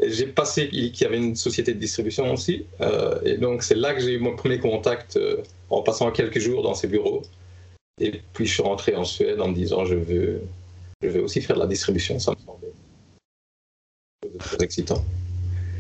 J'ai 0.05 0.27
passé, 0.27 0.69
il 0.71 0.95
y 0.95 1.05
avait 1.05 1.17
une 1.17 1.35
société 1.35 1.73
de 1.73 1.79
distribution 1.79 2.31
aussi, 2.31 2.65
euh, 2.81 3.19
et 3.25 3.37
donc 3.37 3.63
c'est 3.63 3.75
là 3.75 3.95
que 3.95 4.01
j'ai 4.01 4.13
eu 4.13 4.19
mon 4.19 4.35
premier 4.35 4.59
contact 4.59 5.17
euh, 5.17 5.37
en 5.71 5.81
passant 5.81 6.11
quelques 6.11 6.39
jours 6.39 6.61
dans 6.61 6.75
ses 6.75 6.87
bureaux. 6.87 7.23
Et 7.99 8.21
puis 8.33 8.45
je 8.45 8.53
suis 8.53 8.63
rentré 8.63 8.95
en 8.95 9.03
Suède 9.03 9.41
en 9.41 9.47
me 9.47 9.55
disant 9.55 9.85
je 9.85 9.95
veux, 9.95 10.41
je 11.01 11.07
veux 11.09 11.23
aussi 11.23 11.41
faire 11.41 11.55
de 11.55 11.61
la 11.61 11.67
distribution, 11.67 12.19
ça 12.19 12.31
me 12.31 12.37
semblait 12.45 12.69
très 14.37 14.63
excitant. 14.63 15.03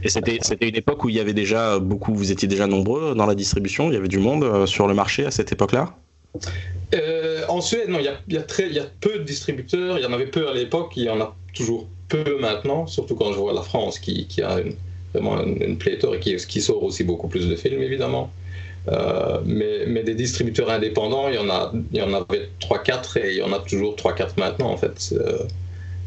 Et 0.03 0.09
c'était, 0.09 0.39
c'était 0.41 0.69
une 0.69 0.75
époque 0.75 1.03
où 1.03 1.09
il 1.09 1.15
y 1.15 1.19
avait 1.19 1.33
déjà 1.33 1.77
beaucoup, 1.77 2.15
vous 2.15 2.31
étiez 2.31 2.47
déjà 2.47 2.65
nombreux 2.65 3.13
dans 3.13 3.27
la 3.27 3.35
distribution, 3.35 3.89
il 3.89 3.93
y 3.93 3.97
avait 3.97 4.07
du 4.07 4.19
monde 4.19 4.43
euh, 4.43 4.65
sur 4.65 4.87
le 4.87 4.95
marché 4.95 5.25
à 5.25 5.31
cette 5.31 5.51
époque-là? 5.51 5.95
En 7.49 7.61
Suède, 7.61 7.89
non, 7.89 7.99
il 7.99 8.05
y, 8.05 8.07
a, 8.07 8.19
il, 8.27 8.33
y 8.33 8.37
a 8.37 8.43
très, 8.43 8.67
il 8.67 8.73
y 8.73 8.79
a 8.79 8.85
peu 8.99 9.19
de 9.19 9.23
distributeurs, 9.23 9.97
il 9.97 10.03
y 10.03 10.05
en 10.05 10.13
avait 10.13 10.27
peu 10.27 10.47
à 10.47 10.53
l'époque, 10.53 10.93
il 10.95 11.03
y 11.03 11.09
en 11.09 11.19
a 11.21 11.35
toujours 11.53 11.87
peu 12.09 12.39
maintenant, 12.39 12.87
surtout 12.87 13.15
quand 13.15 13.31
je 13.33 13.37
vois 13.37 13.53
la 13.53 13.61
France 13.61 13.99
qui, 13.99 14.27
a 14.41 14.59
vraiment 15.13 15.41
une, 15.43 15.77
pléthore 15.77 16.15
et 16.15 16.19
qui, 16.19 16.35
qui, 16.35 16.61
sort 16.61 16.83
aussi 16.83 17.03
beaucoup 17.03 17.27
plus 17.27 17.47
de 17.47 17.55
films, 17.55 17.81
évidemment. 17.81 18.31
Euh, 18.89 19.39
mais, 19.45 19.85
mais, 19.85 20.03
des 20.03 20.15
distributeurs 20.15 20.69
indépendants, 20.69 21.27
il 21.27 21.35
y 21.35 21.37
en, 21.37 21.49
a, 21.49 21.73
il 21.91 21.97
y 21.97 22.01
en 22.01 22.13
avait 22.13 22.49
3-4 22.61 23.19
et 23.19 23.31
il 23.33 23.37
y 23.37 23.41
en 23.41 23.51
a 23.51 23.59
toujours 23.59 23.95
3-4 23.95 24.31
maintenant, 24.37 24.71
en 24.71 24.77
fait. 24.77 25.13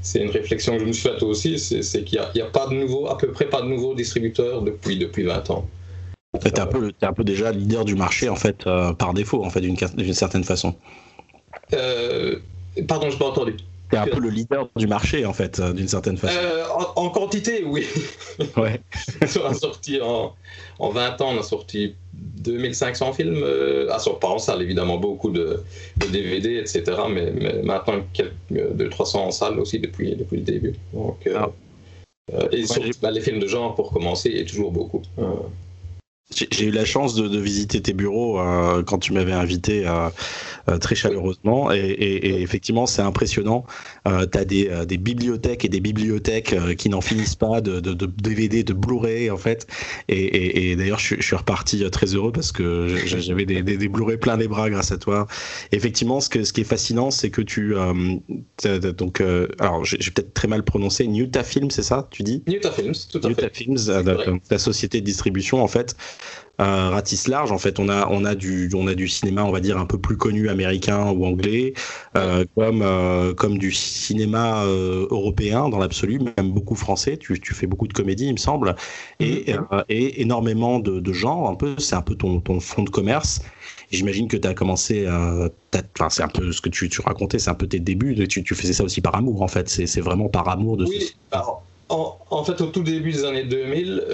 C'est 0.03 0.21
une 0.21 0.31
réflexion 0.31 0.75
que 0.75 0.81
je 0.81 0.87
me 0.87 0.93
suis 0.93 1.09
faite 1.09 1.23
aussi, 1.23 1.59
c'est 1.59 2.05
qu'il 2.05 2.21
n'y 2.35 2.41
a, 2.41 2.45
a, 2.45 2.49
pas 2.49 2.67
de 2.69 2.75
nouveau, 2.75 3.09
à 3.09 3.19
peu 3.19 3.31
près 3.33 3.45
pas 3.45 3.61
de 3.61 3.67
nouveaux 3.67 3.95
distributeurs 3.95 4.63
depuis, 4.63 4.97
depuis 4.97 5.25
20 5.25 5.51
ans. 5.51 5.67
Tu 6.41 6.49
es, 6.49 6.61
un 6.61 6.67
peu, 6.67 6.93
un 7.03 7.13
peu 7.13 7.25
déjà 7.25 7.51
leader 7.53 7.85
du 7.85 7.97
marché, 7.97 8.29
en 8.29 8.37
fait, 8.37 8.67
euh, 8.67 8.93
par 8.95 9.13
défaut, 9.13 9.45
en 9.45 9.51
fait, 9.51 9.61
d'une 9.61 10.15
certaine 10.15 10.45
façon. 10.45 10.75
Euh, 11.75 12.37
pardon, 12.89 13.09
je 13.09 13.15
n'ai 13.15 13.19
pas 13.19 13.27
entendu. 13.27 13.57
T'es 13.91 13.97
un 13.97 14.07
peu 14.07 14.21
le 14.21 14.31
leader 14.31 14.69
du 14.77 14.87
marché, 14.87 15.27
en 15.27 15.33
fait, 15.33 15.61
d'une 15.61 15.89
certaine 15.89 16.17
façon. 16.17 16.39
en, 16.97 17.11
quantité, 17.11 17.65
oui. 17.65 17.87
Ouais. 18.57 18.81
on 19.43 19.47
a 19.47 19.55
sorti 19.55 20.01
en, 20.01 20.35
en 20.79 20.91
20 20.91 21.21
ans, 21.21 21.33
on 21.35 21.41
a 21.41 21.43
sorti 21.43 21.95
2500 22.13 23.13
films, 23.13 23.45
ah, 23.91 23.99
pas 24.21 24.29
en 24.29 24.39
salle 24.39 24.63
évidemment, 24.63 24.99
beaucoup 24.99 25.31
de, 25.31 25.63
DVD, 26.11 26.59
etc. 26.59 26.83
Mais, 27.11 27.31
maintenant, 27.63 28.03
quelques, 28.13 28.33
200-300 28.53 29.17
en 29.17 29.31
salle 29.31 29.59
aussi 29.59 29.79
depuis, 29.79 30.15
depuis 30.15 30.39
le 30.39 30.45
début. 30.45 30.75
Donc, 30.93 31.29
ah. 31.35 31.51
et 32.53 32.65
bah, 33.03 33.11
les 33.11 33.21
films 33.21 33.41
de 33.41 33.47
genre, 33.47 33.75
pour 33.75 33.93
commencer, 33.93 34.31
il 34.31 34.39
y 34.39 34.41
a 34.41 34.45
toujours 34.45 34.71
beaucoup. 34.71 35.03
J'ai 36.33 36.67
eu 36.67 36.71
la 36.71 36.85
chance 36.85 37.17
de, 37.17 37.41
visiter 37.41 37.81
tes 37.81 37.93
bureaux 37.93 38.39
euh, 38.39 38.85
quand 38.85 38.99
tu 38.99 39.13
m'avais 39.13 39.33
invité 39.33 39.87
euh, 39.87 40.11
euh, 40.69 40.79
très 40.79 40.95
chaleureusement 40.95 41.73
et, 41.73 42.41
effectivement 42.41 42.87
c'est 42.87 43.03
impressionnant. 43.03 43.65
tu 44.05 44.39
as 44.39 44.45
des, 44.45 44.99
bibliothèques 44.99 45.65
et 45.65 45.69
des 45.69 45.81
bibliothèques 45.81 46.55
qui 46.77 46.89
n'en 46.89 47.01
finissent 47.01 47.35
pas 47.35 47.61
de, 47.61 47.81
DVD, 47.81 48.63
de 48.63 48.73
Blu-ray 48.73 49.31
en 49.31 49.37
fait. 49.37 49.67
Et, 50.09 50.77
d'ailleurs 50.77 51.01
je, 51.01 51.21
suis 51.21 51.37
reparti 51.37 51.89
très 51.91 52.15
heureux 52.15 52.31
parce 52.31 52.53
que 52.53 52.87
j'avais 53.07 53.45
des, 53.45 53.63
des, 53.63 53.89
Blu-ray 53.89 54.17
plein 54.17 54.37
les 54.37 54.49
bras 54.49 54.71
grâce 54.71 54.93
à 54.93 54.99
toi. 54.99 55.27
effectivement 55.73 56.21
ce, 56.21 56.29
que, 56.29 56.45
ce 56.45 56.53
qui 56.53 56.61
est 56.61 56.65
fascinant 56.65 57.11
c'est 57.11 57.31
que 57.31 57.43
tu... 57.43 57.75
donc, 58.97 59.21
alors 59.59 59.85
j'ai 59.85 60.11
peut-être 60.11 60.33
très 60.33 60.49
mal 60.49 60.63
prononcé, 60.63 61.09
Newta 61.09 61.43
Films 61.43 61.71
c'est 61.71 61.83
ça 61.83 62.07
tu 62.11 62.23
dis? 62.23 62.45
Newta 62.47 62.71
Films, 62.71 62.95
tout 63.11 63.21
à 63.25 63.35
fait. 63.35 63.51
Films, 63.53 63.79
ta 64.49 64.59
société 64.59 65.01
de 65.01 65.07
distribution 65.07 65.63
en 65.63 65.69
fait 65.69 65.97
euh, 66.61 66.91
ratisse 66.91 67.27
large. 67.27 67.53
En 67.53 67.59
fait, 67.59 67.79
on 67.79 67.89
a, 67.89 68.07
on, 68.09 68.25
a 68.27 68.35
du, 68.35 68.71
on 68.75 68.87
a 68.87 68.95
du 68.95 69.09
cinéma, 69.09 69.45
on 69.45 69.51
va 69.51 69.61
dire, 69.61 69.79
un 69.79 69.87
peu 69.87 69.99
plus 69.99 70.19
connu 70.19 70.51
américain 70.51 71.11
ou 71.11 71.25
anglais, 71.25 71.73
euh, 72.19 72.45
comme, 72.55 72.83
euh, 72.83 73.33
comme 73.33 73.57
du 73.57 73.73
cinéma 73.73 74.65
européen 74.65 75.71
dans 75.71 75.79
l'absolu, 75.79 76.21
même 76.37 76.53
beaucoup 76.53 76.75
français. 76.75 77.17
Tu, 77.17 77.41
tu, 77.41 77.55
fais 77.55 77.67
beaucoup 77.67 77.89
de 77.89 77.95
comédie, 77.95 78.27
il 78.27 78.33
me 78.33 78.39
semble, 78.39 78.77
et, 79.21 79.53
mm-hmm. 79.53 79.85
et 79.89 80.21
énormément 80.21 80.81
de, 80.81 81.01
de 81.01 81.13
genres. 81.13 81.49
Un 81.49 81.55
peu, 81.55 81.77
c'est 81.79 81.97
un 81.97 82.03
peu 82.03 82.15
ton, 82.15 82.41
ton 82.41 82.61
fond 82.61 82.83
de 82.83 82.91
commerce. 82.91 83.41
J'imagine 83.91 84.29
que 84.29 84.37
tu 84.37 84.47
as 84.47 84.55
commencé, 84.55 85.09
enfin, 85.09 86.09
c'est 86.11 86.23
un 86.23 86.29
peu 86.29 86.53
ce 86.53 86.61
que 86.61 86.69
tu, 86.69 86.91
tu 86.91 87.01
racontais, 87.01 87.39
c'est 87.39 87.51
un 87.51 87.55
peu 87.55 87.67
tes 87.67 87.81
débuts. 87.81 88.29
Tu, 88.29 88.45
tu, 88.45 88.55
faisais 88.55 88.75
ça 88.75 88.85
aussi 88.85 89.01
par 89.01 89.15
amour, 89.15 89.41
en 89.41 89.49
fait. 89.49 89.69
C'est 89.69 90.01
vraiment 90.01 90.29
par 90.29 90.49
amour 90.49 90.77
de 90.77 90.85
oui, 90.85 91.15
en, 91.89 92.19
en, 92.29 92.45
fait, 92.45 92.61
au 92.61 92.67
tout 92.67 92.83
début 92.83 93.13
des 93.13 93.25
années 93.25 93.45
2000, 93.45 94.05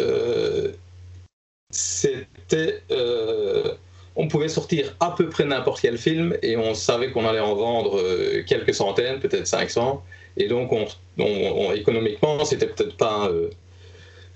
Euh, 2.54 3.74
on 4.14 4.28
pouvait 4.28 4.48
sortir 4.48 4.94
à 5.00 5.14
peu 5.14 5.28
près 5.28 5.44
n'importe 5.44 5.80
quel 5.82 5.98
film 5.98 6.36
et 6.42 6.56
on 6.56 6.74
savait 6.74 7.10
qu'on 7.10 7.26
allait 7.26 7.40
en 7.40 7.54
vendre 7.54 7.98
euh, 7.98 8.42
quelques 8.46 8.74
centaines, 8.74 9.20
peut-être 9.20 9.46
500. 9.46 10.02
Et 10.38 10.48
donc, 10.48 10.72
on, 10.72 11.72
économiquement, 11.72 12.44
c'était 12.44 12.66
peut-être 12.66 12.96
pas 12.96 13.30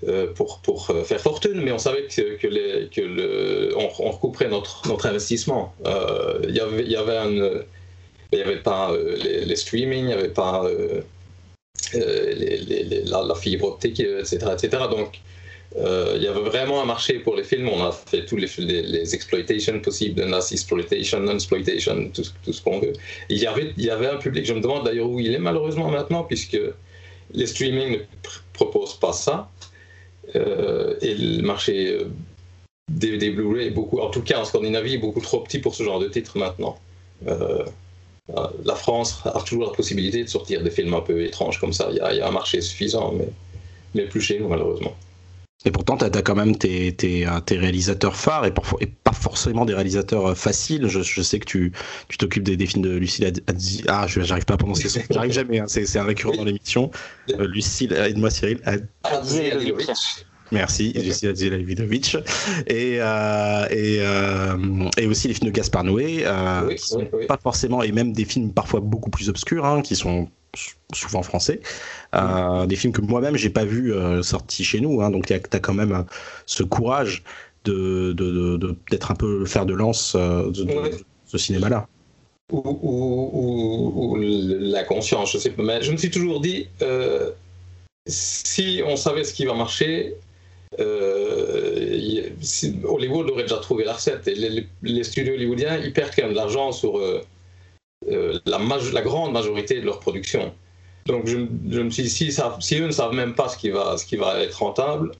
euh, 0.07 0.33
pour, 0.33 0.59
pour 0.59 0.87
faire 1.05 1.19
fortune, 1.19 1.61
mais 1.61 1.71
on 1.71 1.77
savait 1.77 2.07
que, 2.07 2.37
que, 2.37 3.01
le, 3.01 3.75
on, 3.77 4.09
recouperait 4.09 4.49
notre, 4.49 4.87
notre 4.87 5.05
investissement. 5.05 5.73
Il 5.85 6.55
y 6.55 6.59
avait, 6.59 6.85
y 6.85 6.95
avait 6.95 7.17
avait 8.33 8.57
pas 8.57 8.91
les, 9.23 9.45
les, 9.45 9.55
streaming, 9.55 9.99
il 9.99 10.05
n'y 10.05 10.13
avait 10.13 10.29
pas 10.29 10.67
la, 11.93 13.23
la, 13.23 13.35
fibre 13.35 13.67
optique, 13.67 13.99
etc. 13.99 14.47
etc. 14.53 14.83
Donc, 14.89 15.19
euh, 15.77 16.13
il 16.17 16.23
y 16.23 16.27
avait 16.27 16.41
vraiment 16.41 16.81
un 16.81 16.85
marché 16.85 17.19
pour 17.19 17.35
les 17.35 17.43
films. 17.43 17.69
On 17.69 17.83
a 17.83 17.91
fait 17.91 18.25
tous 18.25 18.35
les, 18.35 19.15
exploitations 19.15 19.79
possibles, 19.79 20.23
NAS 20.25 20.51
exploitation, 20.51 21.19
non-exploitation, 21.21 22.09
tout, 22.13 22.23
tout, 22.43 22.53
ce 22.53 22.61
qu'on 22.61 22.79
veut. 22.79 22.93
Il 23.29 23.37
y, 23.37 23.47
avait, 23.47 24.07
un 24.07 24.17
public, 24.17 24.45
je 24.45 24.53
me 24.53 24.59
demande 24.59 24.85
d'ailleurs 24.85 25.09
où 25.09 25.19
il 25.19 25.33
est 25.33 25.39
malheureusement 25.39 25.89
maintenant, 25.89 26.23
puisque 26.23 26.59
les 27.33 27.47
streaming 27.47 27.99
ne 27.99 28.29
proposent 28.53 28.99
pas 28.99 29.13
ça. 29.13 29.49
Euh, 30.35 30.95
et 31.01 31.15
le 31.15 31.41
marché 31.41 31.99
des, 32.89 33.17
des 33.17 33.31
Blu-ray 33.31 33.71
beaucoup, 33.71 33.99
en 33.99 34.09
tout 34.09 34.21
cas 34.21 34.39
en 34.39 34.45
Scandinavie, 34.45 34.95
est 34.95 34.99
beaucoup 34.99 35.21
trop 35.21 35.39
petit 35.39 35.59
pour 35.59 35.73
ce 35.73 35.83
genre 35.83 35.99
de 35.99 36.09
titre 36.09 36.37
maintenant. 36.37 36.77
Euh, 37.27 37.63
la 38.63 38.75
France 38.75 39.21
a 39.25 39.41
toujours 39.41 39.65
la 39.65 39.71
possibilité 39.71 40.23
de 40.23 40.29
sortir 40.29 40.63
des 40.63 40.69
films 40.69 40.93
un 40.93 41.01
peu 41.01 41.23
étranges 41.23 41.59
comme 41.59 41.73
ça. 41.73 41.87
Il 41.91 41.97
y 41.97 41.99
a, 41.99 42.13
il 42.13 42.17
y 42.17 42.21
a 42.21 42.27
un 42.27 42.31
marché 42.31 42.61
suffisant, 42.61 43.13
mais, 43.13 43.27
mais 43.95 44.03
plus 44.03 44.21
chez 44.21 44.39
nous 44.39 44.47
malheureusement. 44.47 44.95
Et 45.65 45.71
pourtant, 45.71 45.97
tu 45.97 46.05
as, 46.05 46.21
quand 46.21 46.35
même 46.35 46.57
tes, 46.57 46.91
tes, 46.93 47.27
euh, 47.27 47.39
tes, 47.39 47.57
réalisateurs 47.57 48.15
phares 48.15 48.45
et, 48.45 48.53
et, 48.79 48.87
pas 48.87 49.13
forcément 49.13 49.65
des 49.65 49.73
réalisateurs 49.73 50.27
euh, 50.27 50.35
faciles. 50.35 50.87
Je, 50.87 51.01
je 51.01 51.21
sais 51.21 51.39
que 51.39 51.45
tu 51.45 51.71
t'occupes 52.17 52.43
des, 52.43 52.57
des, 52.57 52.65
films 52.65 52.83
de 52.83 52.95
Lucille 52.95 53.31
Adzi. 53.47 53.83
Ah, 53.87 54.05
j'arrive 54.07 54.45
pas 54.45 54.55
à 54.55 54.57
prononcer 54.57 54.89
son 54.89 55.01
J'arrive 55.09 55.31
jamais, 55.31 55.59
hein, 55.59 55.65
c'est 55.67 55.97
un 55.97 56.03
récurrent 56.03 56.35
dans 56.35 56.45
l'émission. 56.45 56.89
Euh, 57.29 57.47
Lucille, 57.47 57.93
aide-moi 57.93 58.29
Cyril. 58.29 58.59
Merci, 60.51 60.91
Lucille 60.93 61.29
Adzilavidovic. 61.29 62.17
Et, 62.67 62.97
euh, 62.99 63.65
et, 63.69 63.99
euh, 64.01 64.89
et 64.97 65.05
aussi 65.07 65.27
les 65.27 65.33
films 65.33 65.49
de 65.49 65.55
Gaspard 65.55 65.85
Noé, 65.85 66.23
euh, 66.25 66.73
qui 66.75 66.87
sont 66.87 67.07
pas 67.27 67.37
forcément, 67.37 67.81
et 67.83 67.91
même 67.91 68.11
des 68.11 68.25
films 68.25 68.51
parfois 68.51 68.81
beaucoup 68.81 69.09
plus 69.09 69.29
obscurs, 69.29 69.65
hein, 69.65 69.81
qui 69.81 69.95
sont 69.95 70.27
souvent 70.93 71.23
français. 71.23 71.61
Euh, 72.15 72.65
des 72.65 72.75
films 72.75 72.93
que 72.93 73.01
moi-même 73.01 73.35
j'ai 73.37 73.49
pas 73.49 73.65
vu 73.65 73.93
euh, 73.93 74.21
sortis 74.21 74.63
chez 74.63 74.81
nous, 74.81 75.01
hein, 75.01 75.09
donc 75.09 75.25
tu 75.27 75.33
as 75.33 75.39
quand 75.39 75.73
même 75.73 75.91
euh, 75.93 76.03
ce 76.45 76.63
courage 76.63 77.23
de 77.63 78.13
d'être 78.89 79.11
un 79.11 79.15
peu 79.15 79.45
faire 79.45 79.65
de 79.65 79.73
lance 79.73 80.15
de, 80.15 80.65
ce 81.25 81.37
cinéma-là. 81.37 81.87
Ou, 82.51 84.17
la 84.19 84.83
conscience, 84.83 85.31
je 85.31 85.37
sais 85.37 85.51
pas, 85.51 85.63
mais 85.63 85.81
je 85.83 85.91
me 85.91 85.97
suis 85.97 86.09
toujours 86.09 86.41
dit, 86.41 86.67
si 88.07 88.81
on 88.85 88.95
savait 88.95 89.23
ce 89.23 89.33
qui 89.35 89.45
va 89.45 89.53
marcher, 89.53 90.15
Hollywood 92.83 93.29
aurait 93.29 93.43
déjà 93.43 93.57
trouvé 93.57 93.83
la 93.83 93.93
recette. 93.93 94.27
Et 94.27 94.65
les, 94.81 95.03
studios 95.03 95.35
hollywoodiens, 95.35 95.77
ils 95.77 95.93
perdent 95.93 96.13
quand 96.15 96.23
même 96.23 96.31
de 96.31 96.37
l'argent 96.37 96.71
sur 96.71 96.99
la, 98.45 99.01
grande 99.01 99.33
majorité 99.33 99.79
de 99.79 99.85
leur 99.85 99.99
production. 99.99 100.53
Donc 101.05 101.27
je, 101.27 101.37
me 101.37 101.89
suis 101.89 102.03
dit, 102.03 102.09
si, 102.09 102.75
eux 102.79 102.87
ne 102.87 102.91
savent 102.91 103.13
même 103.13 103.33
pas 103.33 103.49
ce 103.49 103.57
qui 103.57 103.69
va, 103.69 104.39
être 104.39 104.55
rentable, 104.55 105.11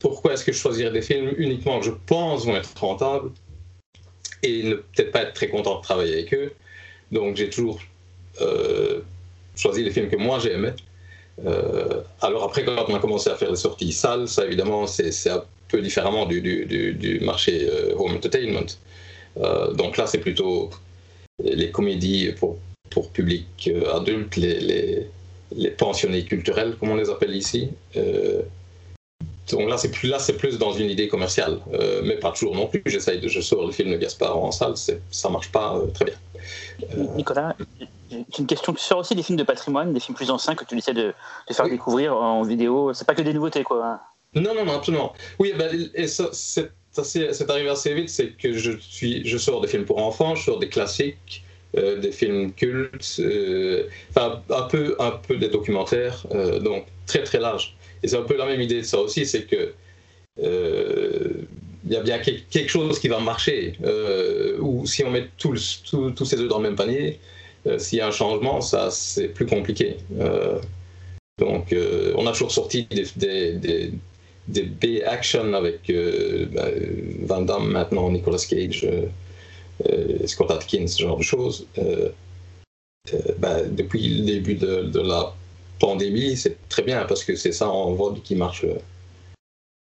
pourquoi 0.00 0.32
est-ce 0.32 0.44
que 0.44 0.52
je 0.52 0.58
choisirais 0.58 0.90
des 0.90 1.02
films 1.02 1.34
uniquement 1.36 1.80
que 1.80 1.86
je 1.86 1.90
pense 2.06 2.46
vont 2.46 2.56
être 2.56 2.72
rentables 2.78 3.30
et 4.42 4.62
ne 4.62 4.74
peut-être 4.74 5.10
pas 5.10 5.22
être 5.22 5.34
très 5.34 5.48
content 5.48 5.78
de 5.78 5.82
travailler 5.82 6.14
avec 6.14 6.34
eux? 6.34 6.52
Donc 7.10 7.36
j'ai 7.36 7.50
toujours 7.50 7.80
euh, 8.40 9.00
choisi 9.56 9.82
les 9.82 9.90
films 9.90 10.08
que 10.08 10.16
moi 10.16 10.38
j'aimais. 10.38 10.74
Euh, 11.44 12.02
alors 12.20 12.44
après, 12.44 12.64
quand 12.64 12.84
on 12.88 12.94
a 12.94 12.98
commencé 12.98 13.28
à 13.30 13.36
faire 13.36 13.50
des 13.50 13.56
sorties 13.56 13.92
sales, 13.92 14.28
ça 14.28 14.44
évidemment 14.44 14.86
c'est 14.86 15.30
un 15.30 15.42
peu 15.68 15.82
différemment 15.82 16.26
du, 16.26 17.20
marché 17.22 17.68
euh, 17.68 17.94
home 17.96 18.14
entertainment. 18.14 18.66
donc 19.74 19.96
là 19.96 20.06
c'est 20.06 20.18
plutôt 20.18 20.70
les 21.38 21.70
comédies 21.70 22.32
pour, 22.38 22.58
pour 22.90 23.10
public 23.10 23.70
adulte, 23.92 24.36
les, 24.36 24.60
les 24.60 25.06
les 25.52 25.70
pensionnés 25.70 26.24
culturels, 26.24 26.76
comme 26.78 26.90
on 26.90 26.96
les 26.96 27.10
appelle 27.10 27.34
ici. 27.34 27.70
Euh, 27.96 28.42
donc 29.50 29.68
là, 29.68 29.78
c'est 29.78 29.90
plus 29.90 30.08
là, 30.08 30.18
c'est 30.18 30.36
plus 30.36 30.58
dans 30.58 30.72
une 30.72 30.90
idée 30.90 31.08
commerciale, 31.08 31.60
euh, 31.72 32.02
mais 32.04 32.16
pas 32.16 32.32
toujours 32.32 32.54
non 32.54 32.66
plus. 32.66 32.82
J'essaye 32.84 33.18
de, 33.18 33.28
je 33.28 33.40
sors 33.40 33.64
le 33.64 33.72
film 33.72 33.90
de 33.90 33.96
Gaspard 33.96 34.36
en 34.36 34.52
salle, 34.52 34.74
ça 34.76 35.28
marche 35.30 35.50
pas 35.50 35.76
euh, 35.76 35.86
très 35.86 36.04
bien. 36.04 36.14
Nicolas, 37.16 37.56
j'ai 38.10 38.24
une 38.38 38.46
question. 38.46 38.74
Tu 38.74 38.82
sors 38.82 38.98
aussi 38.98 39.14
des 39.14 39.22
films 39.22 39.38
de 39.38 39.44
patrimoine, 39.44 39.94
des 39.94 40.00
films 40.00 40.16
plus 40.16 40.30
anciens 40.30 40.54
que 40.54 40.64
tu 40.64 40.76
essaies 40.76 40.92
de, 40.92 41.14
de 41.48 41.54
faire 41.54 41.68
découvrir 41.68 42.14
en 42.14 42.42
vidéo. 42.42 42.92
C'est 42.92 43.06
pas 43.06 43.14
que 43.14 43.22
des 43.22 43.32
nouveautés, 43.32 43.64
quoi. 43.64 44.00
Non, 44.34 44.54
non, 44.54 44.66
non, 44.66 44.74
absolument. 44.74 45.14
Oui, 45.38 45.54
ben, 45.56 45.88
et 45.94 46.06
ça, 46.08 46.28
c'est, 46.32 46.70
arrivé 47.48 47.68
assez 47.68 47.94
vite, 47.94 48.08
c'est 48.08 48.36
que 48.36 48.52
je 48.52 48.72
suis, 48.80 49.26
je 49.26 49.38
sors 49.38 49.60
des 49.60 49.68
films 49.68 49.84
pour 49.84 49.98
enfants, 49.98 50.34
je 50.34 50.44
sors 50.44 50.58
des 50.58 50.68
classiques. 50.68 51.42
Euh, 51.76 52.00
des 52.00 52.12
films 52.12 52.54
cultes, 52.54 53.16
euh, 53.20 53.88
un 54.16 54.62
peu, 54.70 54.96
un 54.98 55.10
peu 55.10 55.36
des 55.36 55.48
documentaires, 55.48 56.26
euh, 56.32 56.60
donc 56.60 56.86
très 57.06 57.22
très 57.24 57.38
large. 57.38 57.76
Et 58.02 58.08
c'est 58.08 58.16
un 58.16 58.22
peu 58.22 58.38
la 58.38 58.46
même 58.46 58.62
idée 58.62 58.80
de 58.80 58.86
ça 58.86 58.98
aussi, 58.98 59.26
c'est 59.26 59.42
que 59.42 59.74
il 60.40 61.92
y 61.92 61.96
a 61.96 62.00
bien 62.00 62.18
quelque 62.20 62.68
chose 62.68 62.98
qui 62.98 63.08
va 63.08 63.18
marcher, 63.20 63.74
ou 64.60 64.86
si 64.86 65.04
on 65.04 65.10
met 65.10 65.26
tous 65.36 65.56
ces 65.56 66.40
œufs 66.40 66.48
dans 66.48 66.58
le 66.58 66.62
même 66.62 66.76
panier, 66.76 67.18
s'il 67.78 67.98
y 67.98 68.00
a 68.00 68.06
un 68.06 68.12
changement, 68.12 68.60
ça 68.60 68.90
c'est 68.90 69.28
plus 69.28 69.46
compliqué. 69.46 69.96
donc 71.38 71.74
on 72.14 72.26
a 72.26 72.32
toujours 72.32 72.52
sorti 72.52 72.86
des, 73.16 73.92
B-action 74.48 75.54
avec 75.54 75.80
ben, 75.88 76.72
Van 77.22 77.42
Damme 77.42 77.70
maintenant, 77.70 78.10
Nicolas 78.10 78.44
Cage. 78.48 78.86
Euh, 79.86 80.26
Scott 80.26 80.50
Atkins, 80.50 80.86
ce 80.88 81.02
genre 81.02 81.16
de 81.16 81.22
choses. 81.22 81.66
Euh, 81.78 82.08
euh, 83.14 83.18
ben, 83.38 83.74
depuis 83.74 84.08
le 84.08 84.24
début 84.24 84.54
de, 84.54 85.00
la 85.00 85.32
pandémie, 85.78 86.36
c'est 86.36 86.56
très 86.68 86.82
bien 86.82 87.04
parce 87.04 87.22
que 87.22 87.36
c'est 87.36 87.52
ça 87.52 87.68
en 87.68 87.92
vogue 87.92 88.20
qui 88.22 88.34
marche, 88.34 88.66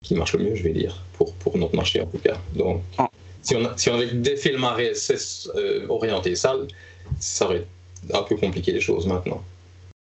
qui 0.03 0.13
marche 0.13 0.33
le 0.33 0.43
mieux, 0.43 0.55
je 0.55 0.63
vais 0.63 0.73
dire, 0.73 1.03
pour, 1.13 1.33
pour 1.35 1.57
notre 1.57 1.75
marché 1.75 2.01
en 2.01 2.05
tout 2.05 2.19
cas. 2.19 2.37
Donc, 2.55 2.83
ah. 2.99 3.09
si, 3.41 3.55
on 3.55 3.67
si 3.75 3.89
on 3.89 3.95
avait 3.95 4.13
des 4.13 4.37
films 4.37 4.63
à 4.63 4.75
RSS 4.75 5.49
orientés 5.89 6.35
salle, 6.35 6.67
ça 7.19 7.45
aurait 7.45 7.65
un 8.13 8.21
peu 8.21 8.35
compliqué 8.35 8.71
les 8.71 8.81
choses 8.81 9.07
maintenant. 9.07 9.43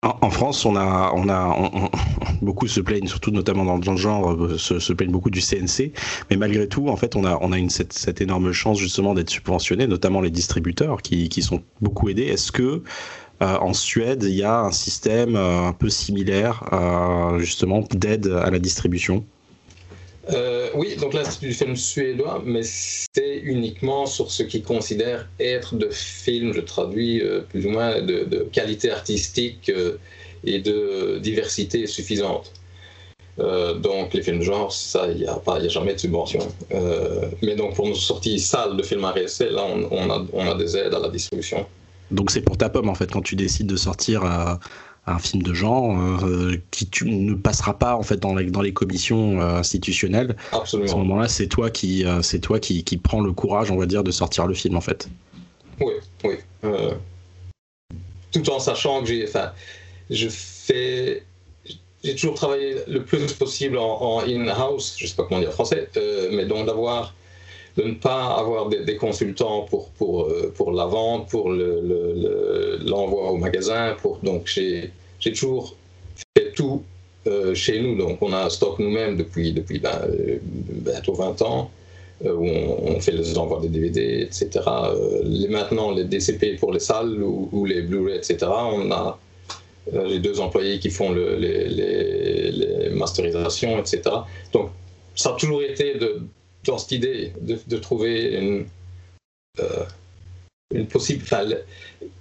En, 0.02 0.30
France, 0.30 0.64
on 0.64 0.75
a, 0.75 1.12
on 1.14 1.28
a, 1.28 1.56
beaucoup 2.42 2.66
se 2.66 2.80
plaignent, 2.80 3.06
surtout 3.06 3.30
notamment 3.30 3.78
dans, 3.78 3.92
le 3.92 3.97
genre, 3.97 4.32
euh, 4.32 4.59
se, 4.59 4.92
plaignent 4.92 5.12
beaucoup 5.12 5.30
du 5.30 5.40
CNC. 5.40 5.92
Mais 6.28 6.37
malgré 6.37 6.66
tout, 6.66 6.88
en 6.88 6.97
fait, 6.97 7.14
on 7.14 7.25
a, 7.25 7.38
on 7.40 7.52
a 7.52 7.59
une, 7.59 7.71
cette, 7.71 8.21
énorme 8.21 8.50
chance 8.50 8.78
justement 8.80 9.14
d'être 9.14 9.30
subventionné, 9.30 9.87
notamment 9.87 10.21
les 10.21 10.30
distributeurs 10.30 11.02
qui, 11.02 11.28
qui 11.28 11.40
sont 11.40 11.62
beaucoup 11.80 12.09
aidés. 12.09 12.25
Est-ce 12.25 12.50
que 12.50 12.82
euh, 13.42 13.59
en 13.59 13.75
Suède, 13.75 14.25
il 14.25 14.35
y 14.35 14.42
a 14.42 14.62
un 14.62 14.73
système 14.73 15.37
euh, 15.37 15.68
un 15.68 15.73
peu 15.73 15.88
similaire, 15.88 16.64
justement, 17.38 17.85
d'aide 17.92 18.26
à 18.26 18.50
la 18.50 18.59
distribution? 18.59 19.25
Euh, 20.31 20.69
oui, 20.75 20.97
donc 21.00 21.14
là 21.14 21.25
c'est 21.25 21.41
du 21.41 21.52
film 21.52 21.75
suédois, 21.75 22.43
mais 22.45 22.62
c'est 22.62 23.38
uniquement 23.43 24.07
sur 24.07 24.31
ce 24.31 24.45
qu'ils 24.45 24.62
considèrent 24.62 25.29
être 25.41 25.75
de 25.75 25.88
films, 25.91 26.52
je 26.52 26.61
traduis 26.61 27.21
euh, 27.21 27.41
plus 27.41 27.67
ou 27.67 27.71
moins, 27.71 28.00
de, 28.00 28.47
qualité 28.52 28.91
artistique 28.93 29.69
euh, 29.69 29.99
et 30.45 30.61
de 30.61 31.19
diversité 31.19 31.87
suffisante. 31.87 32.52
donc 33.38 34.14
les 34.14 34.23
films 34.23 34.43
genre, 34.43 34.73
ça, 34.73 35.09
il 35.11 35.19
n'y 35.19 35.26
a, 35.26 35.69
jamais 35.69 35.95
de 35.95 35.99
subvention. 35.99 36.47
mais 37.43 37.57
donc 37.57 37.75
pour 37.75 37.88
nos 37.88 37.95
sorties 37.95 38.38
salles 38.38 38.76
de 38.76 38.83
films 38.83 39.05
à 39.05 39.12
réessai, 39.12 39.50
là 39.50 39.64
on, 39.64 40.11
a, 40.11 40.25
on, 40.33 40.50
a, 40.50 40.55
des 40.55 40.76
aides 40.76 40.95
à 40.95 41.00
la 41.00 41.09
distribution. 41.09 41.67
Donc 42.12 42.31
c'est 42.31 42.43
pour 42.43 42.57
ta 42.57 42.69
pomme 42.69 42.88
en 42.88 42.95
fait, 42.95 43.11
quand 43.11 43.23
tu 43.23 43.35
décides 43.35 43.67
de 43.67 43.76
sortir 43.76 44.23
un 45.06 45.18
film 45.18 45.42
de 45.42 45.52
genre 45.52 45.99
euh, 45.99 46.56
qui 46.71 46.87
tu, 46.87 47.11
ne 47.11 47.35
passera 47.35 47.78
pas 47.78 47.97
en 47.97 48.02
fait 48.02 48.18
dans, 48.18 48.35
les, 48.35 48.50
dans 48.50 48.62
les 48.62 48.73
commissions 48.73 49.40
euh, 49.40 49.56
institutionnelles. 49.56 50.37
Absolument. 50.52 50.88
À 50.88 50.92
ce 50.92 50.97
moment-là, 50.97 51.28
c'est 51.28 51.49
toi 51.49 51.71
qui 51.71 52.04
euh, 52.04 52.23
c'est 52.23 52.38
toi 52.38 52.61
qui, 52.61 52.85
qui 52.85 52.99
prends 52.99 53.21
le 53.21 53.32
courage, 53.32 53.71
on 53.71 53.76
va 53.76 53.87
dire, 53.87 54.04
de 54.04 54.12
sortir 54.12 54.47
le 54.47 54.54
film 54.54 54.76
en 54.76 54.80
fait. 54.80 55.09
Oui, 55.80 55.94
oui. 56.25 56.37
tout 58.30 58.49
en 58.50 58.61
sachant 58.61 59.00
que 59.00 59.09
j'ai, 59.09 59.25
enfin, 59.26 59.52
je 60.11 60.28
fais, 60.28 61.25
j'ai 62.04 62.14
toujours 62.14 62.35
travaillé 62.35 62.76
le 62.87 63.02
plus 63.02 63.32
possible 63.32 63.78
en, 63.78 64.21
in-house, 64.21 64.94
je 64.97 65.06
sais 65.06 65.16
pas 65.16 65.25
comment 65.25 65.40
dire 65.40 65.49
en 65.49 65.52
français, 65.52 65.88
mais 66.30 66.47
donc 66.47 66.66
d'avoir 66.66 67.14
de 67.76 67.83
ne 67.85 67.95
pas 67.95 68.37
avoir 68.38 68.69
des, 68.69 68.97
consultants 68.97 69.62
pour, 69.62 69.88
pour, 69.91 70.25
euh, 70.25 70.52
pour 70.55 70.73
la 70.73 70.85
vente, 70.85 71.29
pour 71.31 71.50
l'envoi 71.50 73.23
le, 73.25 73.31
au 73.31 73.37
magasin. 73.37 73.97
Donc 74.23 74.47
j'ai 74.47 74.93
toujours 75.33 75.75
fait 76.37 76.52
tout 76.52 76.83
euh, 77.26 77.55
chez 77.55 77.81
nous. 77.81 77.97
Donc 77.97 78.19
on 78.21 78.33
a 78.33 78.45
un 78.45 78.50
stock 78.50 78.79
nous-mêmes 78.79 79.17
depuis, 79.17 79.52
depuis 79.52 79.79
ben, 79.79 80.00
euh, 80.05 80.38
bientôt 80.43 81.14
20 81.14 81.43
ans. 81.43 81.71
où 82.25 82.47
on, 82.47 83.00
fait 83.00 83.12
les 83.12 83.37
envois 83.37 83.61
des 83.61 83.69
DVD, 83.69 84.23
etc. 84.23 84.49
les, 85.25 85.49
maintenant, 85.49 85.91
les 85.91 86.05
DCP 86.05 86.57
pour 86.61 86.73
les 86.73 86.79
salles 86.79 87.21
ou, 87.23 87.64
les 87.64 87.83
Blu-ray, 87.83 88.17
etc. 88.17 88.37
On 88.81 88.91
a 88.93 89.19
les 89.93 90.21
deux 90.21 90.38
employés 90.38 90.79
qui 90.79 90.91
font 90.91 91.11
le, 91.11 91.35
les, 91.37 91.69
les, 91.69 92.52
les 92.52 92.91
masterisations, 92.91 93.76
etc. 93.81 94.02
Donc 94.52 94.71
ça 95.17 95.31
a 95.31 95.33
toujours 95.33 95.62
été 95.62 95.99
de 95.99 96.23
dans 96.64 96.78
cette 96.78 96.92
idée 96.92 97.33
de, 97.40 97.76
trouver 97.78 98.35
une, 98.37 98.66
euh, 99.61 100.85
possible, 100.90 101.25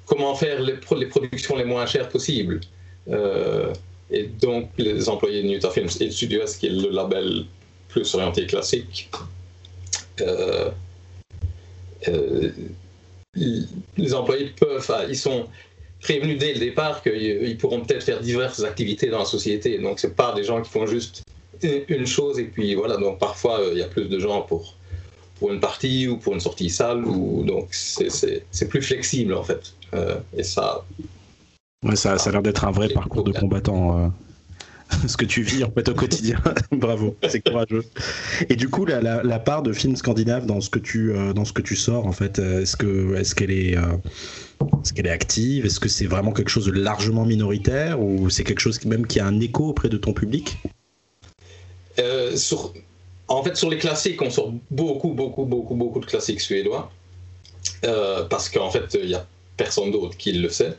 comment 0.06 0.36
faire 0.36 0.62
les, 0.62 0.74
productions 1.08 1.56
les 1.56 1.64
moins 1.64 1.86
chères 1.86 2.10
possibles. 2.10 2.60
Euh, 3.10 3.74
et 4.10 4.24
donc, 4.24 4.70
les 4.78 5.08
employés 5.08 5.44
de 5.44 5.48
New 5.48 5.72
Films 5.72 5.90
et 6.02 6.08
de 6.08 6.12
Studio 6.12 6.42
S, 6.42 6.58
qui 6.58 6.68
est 6.68 6.72
le 6.72 6.90
label 6.90 7.46
plus 7.88 8.14
orienté 8.16 8.46
classique, 8.46 9.10
euh, 10.20 10.72
les 13.98 14.14
employés 14.14 14.54
peuvent, 14.60 14.92
ils 15.08 15.18
sont 15.18 15.48
prévenus 16.02 16.38
dès 16.38 16.54
le 16.54 16.60
départ 16.60 17.02
qu'ils 17.02 17.58
pourront 17.58 17.82
peut-être 17.82 18.04
faire 18.04 18.20
diverses 18.20 18.64
activités 18.64 19.08
dans 19.08 19.20
la 19.20 19.26
société. 19.26 19.78
Donc, 19.78 20.00
ce 20.00 20.08
pas 20.08 20.34
des 20.34 20.44
gens 20.44 20.62
qui 20.62 20.70
font 20.70 20.88
juste 20.88 21.22
une 21.64 22.06
chose 22.06 22.40
et 22.40 22.46
puis 22.46 22.76
voilà, 22.76 22.98
donc 22.98 23.20
parfois 23.20 23.60
euh, 23.60 23.70
il 23.74 23.80
y 23.80 23.84
a 23.84 23.88
plus 23.88 24.06
de 24.06 24.20
gens 24.20 24.42
pour, 24.42 24.76
pour 25.40 25.52
une 25.52 25.60
partie 25.60 26.08
ou 26.08 26.18
pour 26.18 26.34
une 26.34 26.40
sortie 26.40 26.70
salle, 26.70 27.06
ou, 27.06 27.44
donc 27.44 27.68
c'est 27.72 28.70
plus 28.70 28.82
flexible 28.82 29.34
en 29.34 29.44
fait. 29.44 29.74
Euh, 29.94 30.16
et 30.36 30.44
ça. 30.44 30.86
Ouais, 31.86 31.96
ça, 31.96 32.18
ça 32.18 32.30
a 32.30 32.34
l'air 32.34 32.42
d'être 32.42 32.66
un 32.66 32.72
vrai 32.72 32.90
parcours 32.90 33.24
de 33.24 33.32
combattant. 33.32 34.00
Euh, 34.00 34.08
ce 35.08 35.16
que 35.16 35.24
tu 35.24 35.42
vis 35.42 35.64
en 35.64 35.72
fait 35.72 35.88
au 35.88 35.94
quotidien. 35.94 36.38
Bravo, 36.72 37.16
c'est 37.30 37.42
courageux. 37.42 37.84
Et 38.50 38.56
du 38.56 38.68
coup, 38.68 38.86
la, 38.86 39.02
la, 39.02 39.40
part 39.40 39.64
de 39.64 39.72
films 39.72 39.96
scandinaves 39.96 40.46
dans 40.46 40.60
ce 40.60 40.70
que 40.70 40.80
tu 40.80 41.14
dans 41.34 41.46
ce 41.46 41.54
que 41.54 41.62
tu 41.62 41.78
sors 41.78 42.06
en 42.06 42.12
fait, 42.12 42.40
est-ce 42.40 42.76
que 42.76 43.16
est-ce 43.16 43.34
qu'elle 43.34 43.52
est, 43.52 43.72
est-ce 43.72 44.92
qu'elle 44.92 45.08
est 45.08 45.12
active? 45.12 45.66
Est-ce 45.66 45.80
que 45.80 45.88
c'est 45.88 46.08
vraiment 46.08 46.34
quelque 46.34 46.50
chose 46.50 46.66
de 46.66 46.74
largement 46.74 47.26
minoritaire 47.26 48.02
ou 48.02 48.30
c'est 48.30 48.44
quelque 48.44 48.60
chose 48.60 48.84
même 48.84 49.08
qui 49.08 49.22
a 49.22 49.26
un 49.26 49.40
écho 49.40 49.70
auprès 49.70 49.88
de 49.88 49.96
ton 49.96 50.12
public? 50.12 50.58
Euh, 52.02 52.36
en 53.28 53.44
fait, 53.44 53.56
sur 53.56 53.70
les 53.70 53.78
classiques, 53.78 54.22
on 54.22 54.30
sort 54.30 54.54
beaucoup, 54.70 55.10
beaucoup, 55.10 55.46
beaucoup, 55.46 55.76
beaucoup 55.76 56.00
de 56.00 56.06
classiques 56.06 56.42
suédois. 56.42 56.92
Euh, 57.86 58.24
parce 58.26 58.50
qu'en 58.50 58.70
fait, 58.70 58.98
il 59.02 59.08
n'y 59.08 59.14
a 59.14 59.26
personne 59.58 59.92
d'autre 59.92 60.18
qui 60.18 60.34
le 60.34 60.50
sait. 60.50 60.74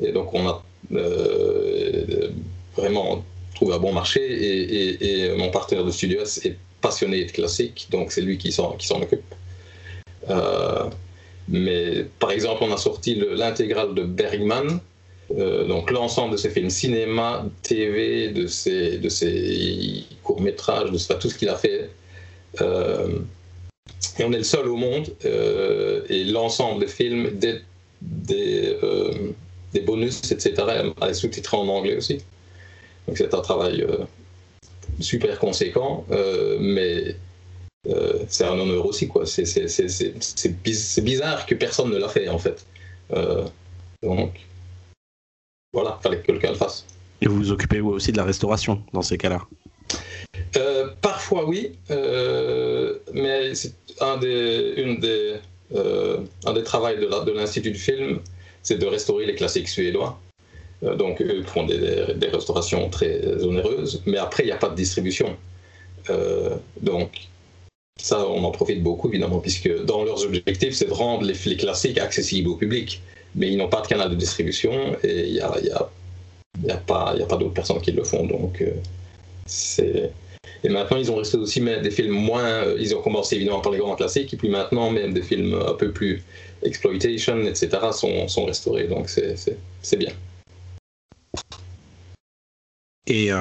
Et 0.00 0.12
donc, 0.12 0.32
on 0.34 0.48
a 0.48 0.62
euh, 0.92 2.30
vraiment 2.76 3.24
trouvé 3.54 3.74
un 3.74 3.78
bon 3.78 3.92
marché. 3.92 4.20
Et, 4.22 5.36
mon 5.36 5.50
partenaire 5.50 5.84
de 5.84 5.90
studio 5.90 6.20
est 6.22 6.56
passionné 6.80 7.24
de 7.24 7.30
classiques, 7.30 7.88
donc 7.90 8.10
c'est 8.12 8.22
lui 8.22 8.38
qui 8.38 8.52
s'en 8.52 8.76
occupe. 8.90 9.22
mais 11.48 12.04
par 12.18 12.30
exemple, 12.30 12.64
on 12.64 12.72
a 12.72 12.76
sorti 12.76 13.14
l'intégrale 13.14 13.94
de 13.94 14.02
Bergman, 14.04 14.80
euh, 15.38 15.66
donc 15.66 15.90
l'ensemble 15.90 16.32
de 16.32 16.36
ses 16.36 16.50
films 16.50 16.70
cinéma, 16.70 17.46
TV, 17.62 18.28
de 18.28 18.46
ses, 18.46 18.98
de 18.98 19.08
ses 19.08 20.04
courts-métrages, 20.22 20.90
de 20.90 21.14
tout 21.14 21.30
ce 21.30 21.36
qu'il 21.36 21.48
a 21.48 21.56
fait. 21.56 21.90
Euh, 22.60 23.18
et 24.18 24.24
on 24.24 24.32
est 24.32 24.38
le 24.38 24.44
seul 24.44 24.68
au 24.68 24.76
monde, 24.76 25.08
euh, 25.24 26.02
et 26.08 26.24
l'ensemble 26.24 26.80
des 26.80 26.88
films, 26.88 27.30
des, 27.38 27.60
des, 28.02 28.76
des, 29.72 29.80
bonus, 29.80 30.30
etc., 30.30 30.54
est 31.06 31.14
sous-titré 31.14 31.56
en 31.56 31.68
anglais 31.68 31.96
aussi. 31.96 32.18
Donc 33.06 33.16
c'est 33.16 33.32
un 33.32 33.40
travail 33.40 33.86
super 35.00 35.38
conséquent, 35.38 36.04
mais 36.60 37.16
c'est 38.28 38.44
un 38.44 38.58
honneur 38.58 38.84
aussi. 38.84 39.08
quoi. 39.08 39.24
C'est 39.24 41.02
bizarre 41.02 41.46
que 41.46 41.54
personne 41.54 41.90
ne 41.90 41.96
l'a 41.96 42.08
fait, 42.08 42.28
en 42.28 42.38
fait. 42.38 42.66
donc, 44.02 44.34
voilà, 45.72 45.98
fallait 46.02 46.18
que 46.18 46.26
quelqu'un 46.26 46.50
le 46.50 46.56
fasse. 46.56 46.86
Et 47.20 47.28
vous 47.28 47.36
vous 47.36 47.52
occupez 47.52 47.80
vous 47.80 47.90
aussi 47.90 48.12
de 48.12 48.16
la 48.16 48.24
restauration 48.24 48.82
dans 48.92 49.02
ces 49.02 49.16
cas-là? 49.16 49.42
Euh, 50.56 50.88
Parfois 51.00 51.46
oui, 51.46 51.72
euh, 51.90 52.98
mais 53.14 53.54
c'est 53.54 53.74
un 54.00 54.18
des, 54.18 54.74
une 54.76 55.00
des, 55.00 55.36
euh, 55.74 56.18
un 56.44 56.52
des 56.52 56.62
travaux 56.62 56.88
de 56.88 57.32
l'Institut 57.32 57.70
de 57.70 57.74
du 57.74 57.80
film, 57.80 58.20
c'est 58.62 58.78
de 58.78 58.86
restaurer 58.86 59.24
les 59.26 59.34
classiques 59.34 59.68
suédois. 59.68 60.18
donc 60.82 61.22
eux 61.22 61.42
font 61.46 61.64
des, 61.64 62.14
des, 62.14 62.28
restaurations 62.28 62.90
très 62.90 63.42
onéreuses, 63.42 64.02
mais 64.04 64.18
après 64.18 64.42
il 64.42 64.46
n'y 64.46 64.52
a 64.52 64.56
pas 64.56 64.68
de 64.68 64.74
distribution. 64.74 65.36
donc 66.80 67.28
ça, 68.00 68.26
on 68.26 68.42
en 68.44 68.50
profite 68.50 68.82
beaucoup 68.82 69.08
évidemment, 69.08 69.38
puisque 69.38 69.84
dans 69.84 70.04
leurs 70.04 70.24
objectifs, 70.24 70.74
c'est 70.74 70.86
de 70.86 70.92
rendre 70.92 71.24
les, 71.24 71.34
les 71.46 71.56
classiques 71.56 71.98
accessibles 71.98 72.48
au 72.48 72.56
public 72.56 73.00
mais 73.34 73.48
ils 73.50 73.56
n'ont 73.56 73.68
pas 73.68 73.80
de 73.80 73.86
canal 73.86 74.10
de 74.10 74.14
distribution 74.14 74.72
et 75.02 75.28
il 75.28 75.32
n'y 75.32 75.40
a, 75.40 76.76
pas, 76.76 77.14
d'autres 77.16 77.54
personnes 77.54 77.80
qui 77.80 77.92
le 77.92 78.04
font. 78.04 78.26
Donc, 78.26 78.62
euh. 78.62 80.08
Et 80.64 80.68
maintenant, 80.68 80.96
ils 80.96 81.10
ont 81.10 81.16
resté 81.16 81.36
aussi 81.38 81.60
des 81.60 81.90
films 81.90 82.12
moins. 82.12 82.44
Euh, 82.44 82.76
ils 82.78 82.94
ont 82.94 83.02
commencé 83.02 83.36
évidemment 83.36 83.60
par 83.60 83.72
les 83.72 83.78
grands 83.78 83.96
classiques, 83.96 84.32
et 84.32 84.36
puis 84.36 84.48
maintenant, 84.48 84.90
même 84.90 85.12
des 85.12 85.22
films 85.22 85.54
un 85.54 85.74
peu 85.74 85.90
plus 85.90 86.22
exploitation, 86.62 87.40
etc., 87.42 87.68
sont, 87.92 88.28
sont 88.28 88.44
restaurés. 88.44 88.84
Donc, 88.84 89.08
c'est 89.08 89.96
bien. 89.96 90.12
Et 93.12 93.30
euh, 93.30 93.36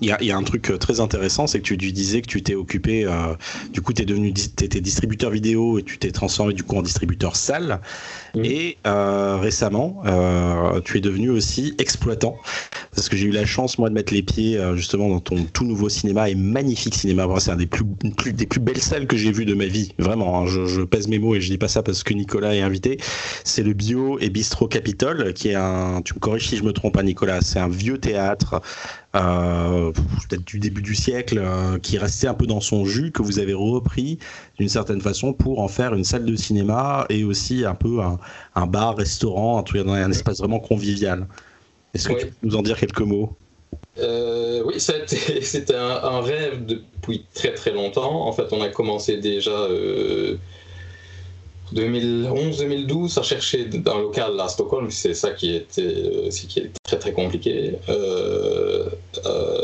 il 0.00 0.16
y, 0.20 0.32
a 0.32 0.36
un 0.36 0.42
truc 0.42 0.68
euh, 0.68 0.78
très 0.78 0.98
intéressant, 0.98 1.46
c'est 1.46 1.60
que 1.60 1.64
tu, 1.64 1.76
lui 1.76 1.92
disais 1.92 2.22
que 2.22 2.26
tu 2.26 2.42
t'es 2.42 2.56
occupé, 2.56 3.04
euh, 3.04 3.36
du 3.72 3.80
coup, 3.80 3.92
tu 3.92 4.02
es 4.02 4.04
devenu 4.04 4.30
étais 4.30 4.80
distributeur 4.80 5.30
vidéo 5.30 5.78
et 5.78 5.84
tu 5.84 5.96
t'es 5.96 6.10
transformé 6.10 6.54
du 6.54 6.64
coup 6.64 6.76
en 6.76 6.82
distributeur 6.82 7.36
salle. 7.36 7.80
Et 8.34 8.78
récemment, 8.84 10.02
tu 10.84 10.96
es 10.96 11.00
devenu 11.00 11.28
aussi 11.30 11.74
exploitant, 11.78 12.36
parce 12.94 13.10
que 13.10 13.16
j'ai 13.16 13.26
eu 13.26 13.30
la 13.30 13.44
chance 13.44 13.78
moi 13.78 13.90
de 13.90 13.94
mettre 13.94 14.14
les 14.14 14.22
pieds 14.22 14.58
justement 14.74 15.10
dans 15.10 15.20
ton 15.20 15.44
tout 15.44 15.64
nouveau 15.64 15.90
cinéma 15.90 16.30
et 16.30 16.34
magnifique 16.34 16.94
cinéma. 16.94 17.28
c'est 17.38 17.50
un 17.50 17.56
des 17.56 17.66
plus, 17.66 17.84
des 18.32 18.46
plus 18.46 18.60
belles 18.60 18.80
salles 18.80 19.06
que 19.06 19.18
j'ai 19.18 19.32
vues 19.32 19.44
de 19.44 19.54
ma 19.54 19.66
vie, 19.66 19.92
vraiment. 19.98 20.40
Hein. 20.40 20.46
je, 20.46 20.82
pèse 20.82 21.08
mes 21.08 21.18
mots 21.18 21.34
et 21.34 21.42
je 21.42 21.50
dis 21.50 21.58
pas 21.58 21.68
ça 21.68 21.82
parce 21.82 22.02
que 22.02 22.14
Nicolas 22.14 22.54
est 22.54 22.62
invité. 22.62 22.98
C'est 23.44 23.62
le 23.62 23.74
Bio 23.74 24.18
et 24.18 24.30
Bistro 24.30 24.66
Capitole, 24.66 25.34
qui 25.34 25.48
est 25.48 25.54
un, 25.54 26.00
tu 26.02 26.14
me 26.14 26.18
corriges 26.18 26.48
si 26.48 26.56
je 26.56 26.64
me 26.64 26.72
trompe, 26.72 26.94
pas, 26.94 27.02
Nicolas, 27.02 27.40
c'est 27.42 27.58
un 27.58 27.68
vieux 27.68 27.98
théâtre 27.98 28.62
euh, 29.11 29.11
peut-être 29.12 30.44
du 30.44 30.58
début 30.58 30.82
du 30.82 30.94
siècle, 30.94 31.38
euh, 31.38 31.78
qui 31.78 31.98
restait 31.98 32.28
un 32.28 32.34
peu 32.34 32.46
dans 32.46 32.60
son 32.60 32.84
jus, 32.84 33.12
que 33.12 33.22
vous 33.22 33.38
avez 33.38 33.54
repris 33.54 34.18
d'une 34.58 34.68
certaine 34.68 35.00
façon 35.00 35.32
pour 35.32 35.60
en 35.60 35.68
faire 35.68 35.94
une 35.94 36.04
salle 36.04 36.24
de 36.24 36.36
cinéma 36.36 37.06
et 37.10 37.24
aussi 37.24 37.64
un 37.64 37.74
peu 37.74 38.00
un, 38.00 38.66
bar, 38.66 38.96
restaurant, 38.96 39.58
un, 39.58 39.62
truc, 39.62 39.86
un 39.86 40.10
espace 40.10 40.38
vraiment 40.38 40.60
convivial. 40.60 41.26
Est-ce 41.94 42.08
que 42.08 42.14
tu 42.14 42.26
peux 42.26 42.32
nous 42.42 42.56
en 42.56 42.62
dire 42.62 42.78
quelques 42.78 43.00
mots? 43.00 43.36
Euh, 43.98 44.62
oui, 44.64 44.74
c'était 44.78 45.74
un, 45.74 46.20
rêve 46.20 46.64
depuis 46.64 47.26
très 47.34 47.52
très 47.52 47.72
longtemps. 47.72 48.26
En 48.26 48.32
fait, 48.32 48.46
on 48.52 48.62
a 48.62 48.68
commencé 48.68 49.18
déjà 49.18 49.66
2011-2012 51.74 53.18
à 53.18 53.22
chercher 53.22 53.68
un 53.86 54.00
local 54.00 54.38
à 54.40 54.48
Stockholm. 54.48 54.90
C'est 54.90 55.14
ça 55.14 55.30
qui 55.30 55.54
était, 55.54 55.82
euh, 55.82 56.30
qui 56.30 56.60
est 56.60 56.70
très 56.82 56.98
très 56.98 57.12
compliqué. 57.12 57.74
Euh, 57.88 58.88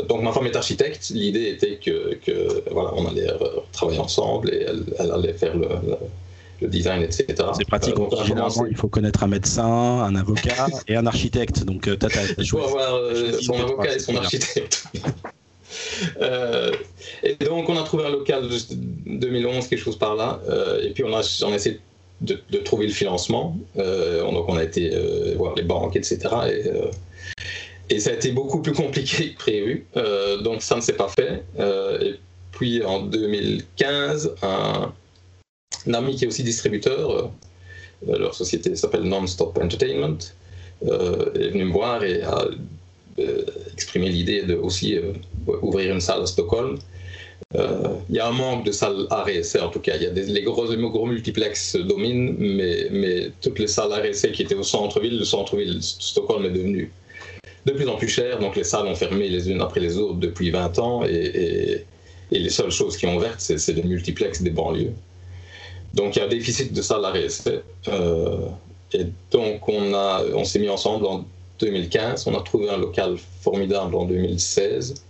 donc 0.07 0.23
ma 0.23 0.31
femme 0.31 0.45
est 0.45 0.55
architecte. 0.55 1.09
L'idée 1.09 1.49
était 1.49 1.77
que, 1.77 2.15
que, 2.15 2.63
voilà, 2.71 2.91
on 2.95 3.07
allait 3.07 3.27
travailler 3.71 3.99
ensemble 3.99 4.53
et 4.53 4.65
elle, 4.67 5.11
allait 5.11 5.33
faire 5.33 5.55
le 5.55 5.67
le 6.61 6.67
design, 6.67 7.01
etc. 7.01 7.25
C'est 7.55 7.67
pratique. 7.67 7.95
Euh, 7.97 8.23
généralement, 8.25 8.65
il 8.65 8.75
faut 8.75 8.87
connaître 8.87 9.23
un 9.23 9.27
médecin, 9.27 9.63
un 9.63 10.15
avocat 10.15 10.67
et 10.87 10.95
un 10.95 11.05
architecte. 11.05 11.63
Donc, 11.63 11.87
euh, 11.87 11.97
Il 12.37 12.47
faut 12.47 12.59
avoir 12.59 12.95
euh, 12.95 13.33
son 13.39 13.53
avocat 13.53 13.95
et 13.95 13.99
son 13.99 14.15
architecte. 14.17 14.85
et 17.23 17.35
donc, 17.45 17.69
on 17.69 17.77
a 17.77 17.83
trouvé 17.83 18.05
un 18.05 18.11
local 18.11 18.49
de 18.49 18.57
2011, 19.05 19.67
quelque 19.67 19.79
chose 19.79 19.97
par 19.97 20.15
là. 20.15 20.39
et 20.81 20.91
puis, 20.91 21.03
on 21.03 21.15
a, 21.15 21.21
on 21.45 21.51
a 21.51 21.55
essayé 21.55 21.79
de, 22.21 22.57
trouver 22.59 22.87
le 22.87 22.93
financement. 22.93 23.57
donc, 23.75 24.49
on 24.49 24.57
a 24.57 24.63
été 24.63 24.91
voir 25.35 25.55
les 25.55 25.63
banques, 25.63 25.95
etc. 25.95 26.19
Et, 26.47 27.95
et, 27.95 27.99
ça 27.99 28.11
a 28.11 28.13
été 28.13 28.31
beaucoup 28.31 28.61
plus 28.61 28.73
compliqué 28.73 29.31
que 29.33 29.37
prévu. 29.37 29.85
donc, 30.43 30.61
ça 30.61 30.75
ne 30.75 30.81
s'est 30.81 30.97
pas 30.97 31.09
fait. 31.09 31.43
et 32.01 32.15
puis, 32.51 32.83
en 32.83 33.01
2015, 33.03 34.35
un 34.41 34.93
ami 35.93 36.15
qui 36.15 36.25
est 36.25 36.27
aussi 36.27 36.43
distributeur, 36.43 37.31
euh, 38.07 38.17
leur 38.17 38.33
société 38.33 38.75
s'appelle 38.75 39.03
Non-Stop 39.03 39.57
Entertainment, 39.57 40.17
euh, 40.85 41.33
est 41.33 41.49
venu 41.49 41.65
me 41.65 41.71
voir 41.71 42.03
et 42.03 42.21
a 42.21 42.47
euh, 43.19 43.43
exprimé 43.73 44.09
l'idée 44.09 44.43
de 44.43 44.55
aussi 44.55 44.97
ouvrir 45.61 45.93
une 45.93 46.01
salle 46.01 46.21
à 46.21 46.25
Stockholm. 46.25 46.77
Il 47.55 48.15
y 48.15 48.19
a 48.19 48.27
un 48.27 48.31
manque 48.31 48.65
de 48.65 48.71
salles 48.71 49.07
RSC 49.09 49.59
en 49.61 49.69
tout 49.69 49.79
cas. 49.79 49.95
Il 49.95 50.03
y 50.03 50.05
a 50.05 50.11
les 50.11 50.43
gros, 50.43 50.67
gros 50.75 51.05
multiplex 51.05 51.75
dominent, 51.75 52.35
mais, 52.37 53.31
toutes 53.41 53.59
les 53.59 53.67
salles 53.67 53.91
RSC 53.91 54.31
qui 54.31 54.43
étaient 54.43 54.55
au 54.55 54.63
centre-ville, 54.63 55.17
le 55.17 55.25
centre-ville 55.25 55.77
de 55.77 55.81
Stockholm 55.81 56.45
est 56.45 56.51
devenu 56.51 56.91
de 57.65 57.71
plus 57.71 57.87
en 57.87 57.95
plus 57.95 58.07
cher. 58.07 58.39
Donc 58.39 58.55
les 58.55 58.63
salles 58.63 58.87
ont 58.87 58.95
fermé 58.95 59.29
les 59.29 59.49
unes 59.49 59.61
après 59.61 59.79
les 59.79 59.97
autres 59.97 60.19
depuis 60.19 60.51
20 60.51 60.79
ans 60.79 61.03
et, 61.05 61.85
les 62.31 62.49
seules 62.51 62.69
choses 62.69 62.95
qui 62.95 63.07
ont 63.07 63.17
ouvertes, 63.17 63.39
c'est 63.39 63.73
les 63.73 63.81
multiplex 63.81 64.43
des 64.43 64.51
banlieues. 64.51 64.93
Donc 65.95 66.15
il 66.15 66.19
y 66.19 66.21
a 66.21 66.25
un 66.25 66.29
déficit 66.29 66.71
de 66.71 66.81
salles 66.83 67.03
Euh, 67.87 68.47
et 68.93 69.05
donc 69.31 69.67
on 69.67 70.43
s'est 70.43 70.59
mis 70.59 70.69
ensemble 70.69 71.07
en 71.07 71.25
2015. 71.59 72.27
On 72.27 72.37
a 72.37 72.41
trouvé 72.41 72.69
un 72.69 72.77
local 72.77 73.17
formidable 73.41 73.95
en 73.95 74.05
2016 74.05 75.03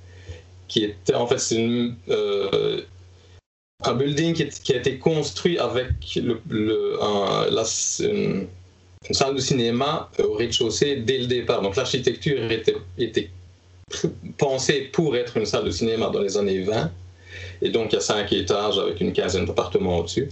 qui 0.69 0.85
était 0.85 1.15
en 1.15 1.27
fait 1.27 1.53
une, 1.53 1.95
euh, 2.09 2.81
un 3.83 3.93
building 3.95 4.33
qui, 4.33 4.73
a 4.73 4.77
été 4.77 4.97
construit 4.97 5.57
avec 5.57 5.89
le, 6.15 6.39
la, 7.51 7.63
une, 7.99 8.47
salle 9.11 9.35
de 9.35 9.41
cinéma 9.41 10.09
au 10.23 10.33
rez-de-chaussée 10.33 10.97
dès 10.97 11.17
le 11.17 11.25
départ. 11.25 11.61
Donc 11.61 11.75
l'architecture 11.75 12.39
était, 12.51 13.29
pensée 14.37 14.89
pour 14.93 15.17
être 15.17 15.35
une 15.35 15.45
salle 15.45 15.65
de 15.65 15.71
cinéma 15.71 16.09
dans 16.09 16.21
les 16.21 16.37
années 16.37 16.61
20. 16.61 16.91
Et 17.61 17.69
donc 17.69 17.91
il 17.91 17.95
y 17.95 17.97
a 17.97 18.01
cinq 18.01 18.31
étages 18.31 18.77
avec 18.77 19.01
une 19.01 19.11
quinzaine 19.11 19.45
d'appartements 19.45 19.97
au-dessus. 19.97 20.29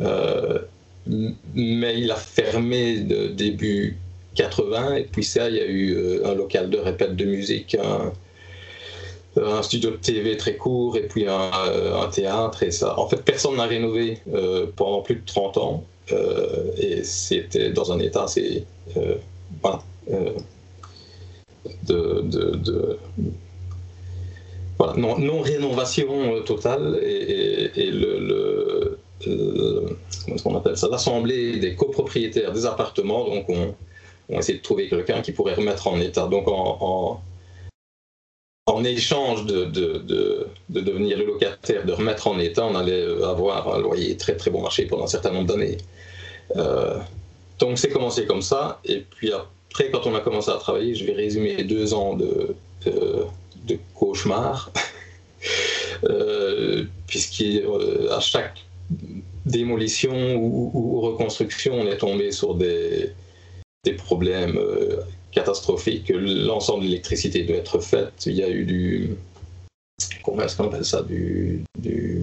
Euh, 0.00 0.58
mais 1.54 1.98
il 2.00 2.10
a 2.10 2.16
fermé 2.16 2.98
début 2.98 3.96
80 4.36 4.94
et 4.94 5.04
puis 5.04 5.24
ça 5.24 5.48
il 5.48 5.56
y 5.56 5.60
a 5.60 5.66
eu 5.66 5.94
euh, 5.94 6.30
un 6.30 6.34
local 6.34 6.70
de 6.70 6.78
répète 6.78 7.16
de 7.16 7.24
musique 7.24 7.76
studio 9.62 9.90
de 9.90 9.96
TV 9.96 10.36
très 10.36 10.56
court 10.56 10.96
et 10.96 11.06
puis 11.06 11.26
un, 11.26 12.08
théâtre 12.10 12.62
et 12.62 12.70
ça 12.70 12.98
en 12.98 13.08
fait 13.08 13.22
personne 13.24 13.56
n'a 13.56 13.64
rénové 13.64 14.18
euh, 14.34 14.66
pendant 14.74 15.02
plus 15.02 15.16
de 15.16 15.24
30 15.24 15.56
ans 15.58 15.84
et 16.76 17.04
c'était 17.04 17.70
dans 17.70 17.92
un 17.92 18.00
état 18.00 18.24
assez 18.24 18.64
de, 21.84 22.98
voilà, 24.76 24.94
non, 24.96 25.18
non, 25.18 25.40
rénovation 25.40 26.42
totale 26.42 26.98
et, 27.02 27.90
le 27.90 28.98
euh, 29.26 29.96
qu'on 30.42 30.56
appelle 30.56 30.76
ça, 30.76 30.88
l'assemblée 30.88 31.58
des 31.58 31.74
copropriétaires 31.74 32.52
des 32.52 32.66
appartements. 32.66 33.24
Donc, 33.24 33.44
on, 33.48 33.74
on 34.30 34.38
de 34.38 34.62
trouver 34.62 34.88
quelqu'un 34.88 35.20
qui 35.20 35.32
pourrait 35.32 35.54
remettre 35.54 35.86
en 35.88 36.00
état. 36.00 36.26
Donc, 36.26 36.46
échange 38.84 39.46
de, 39.46 39.64
de, 39.64 39.98
de, 39.98 40.46
de, 40.68 40.80
devenir 40.80 41.18
le 41.18 41.26
locataire, 41.26 41.84
de 41.84 41.92
remettre 41.92 42.26
en 42.26 42.38
état, 42.38 42.64
on 42.64 42.74
allait 42.74 43.04
avoir 43.22 43.74
un 43.74 43.78
loyer 43.78 44.16
très 44.16 44.36
très 44.36 44.50
bon 44.50 44.62
marché 44.62 44.86
pendant 44.86 45.04
un 45.04 45.08
certain 45.08 45.32
nombre 45.32 45.48
d'années. 45.48 45.78
Euh, 46.56 46.98
donc, 47.58 47.78
c'est 47.78 47.90
commencé 47.90 48.26
comme 48.26 48.42
ça. 48.42 48.80
Et 48.84 49.00
puis 49.00 49.32
après, 49.32 49.90
quand 49.90 50.06
on 50.06 50.14
a 50.14 50.20
commencé 50.20 50.50
à 50.50 50.56
travailler, 50.56 50.94
je 50.94 51.04
vais 51.04 51.12
résumer 51.12 51.62
deux 51.64 51.94
ans 51.94 52.14
de, 52.16 52.54
de, 52.86 53.78
cauchemar. 53.94 54.70
euh, 56.04 56.84
puisqu'à 57.06 58.20
chaque 58.20 58.64
démolition 59.46 60.36
ou, 60.36 61.00
reconstruction, 61.00 61.74
on 61.74 61.86
est 61.86 61.98
tombé 61.98 62.32
sur 62.32 62.54
des, 62.54 63.12
des 63.84 63.92
problèmes 63.92 64.58
catastrophiques. 65.32 66.12
L'ensemble 66.14 66.84
de 66.84 66.88
l'électricité 66.88 67.44
doit 67.44 67.56
être 67.56 67.78
faite. 67.80 68.12
Il 68.26 68.34
y 68.34 68.42
a 68.42 68.48
eu 68.48 68.64
du. 68.64 69.10
Comment 70.24 70.42
est-ce 70.42 70.56
qu'on 70.56 70.66
appelle 70.66 70.84
ça 70.84 71.02
du, 71.02 71.62
du, 71.78 72.22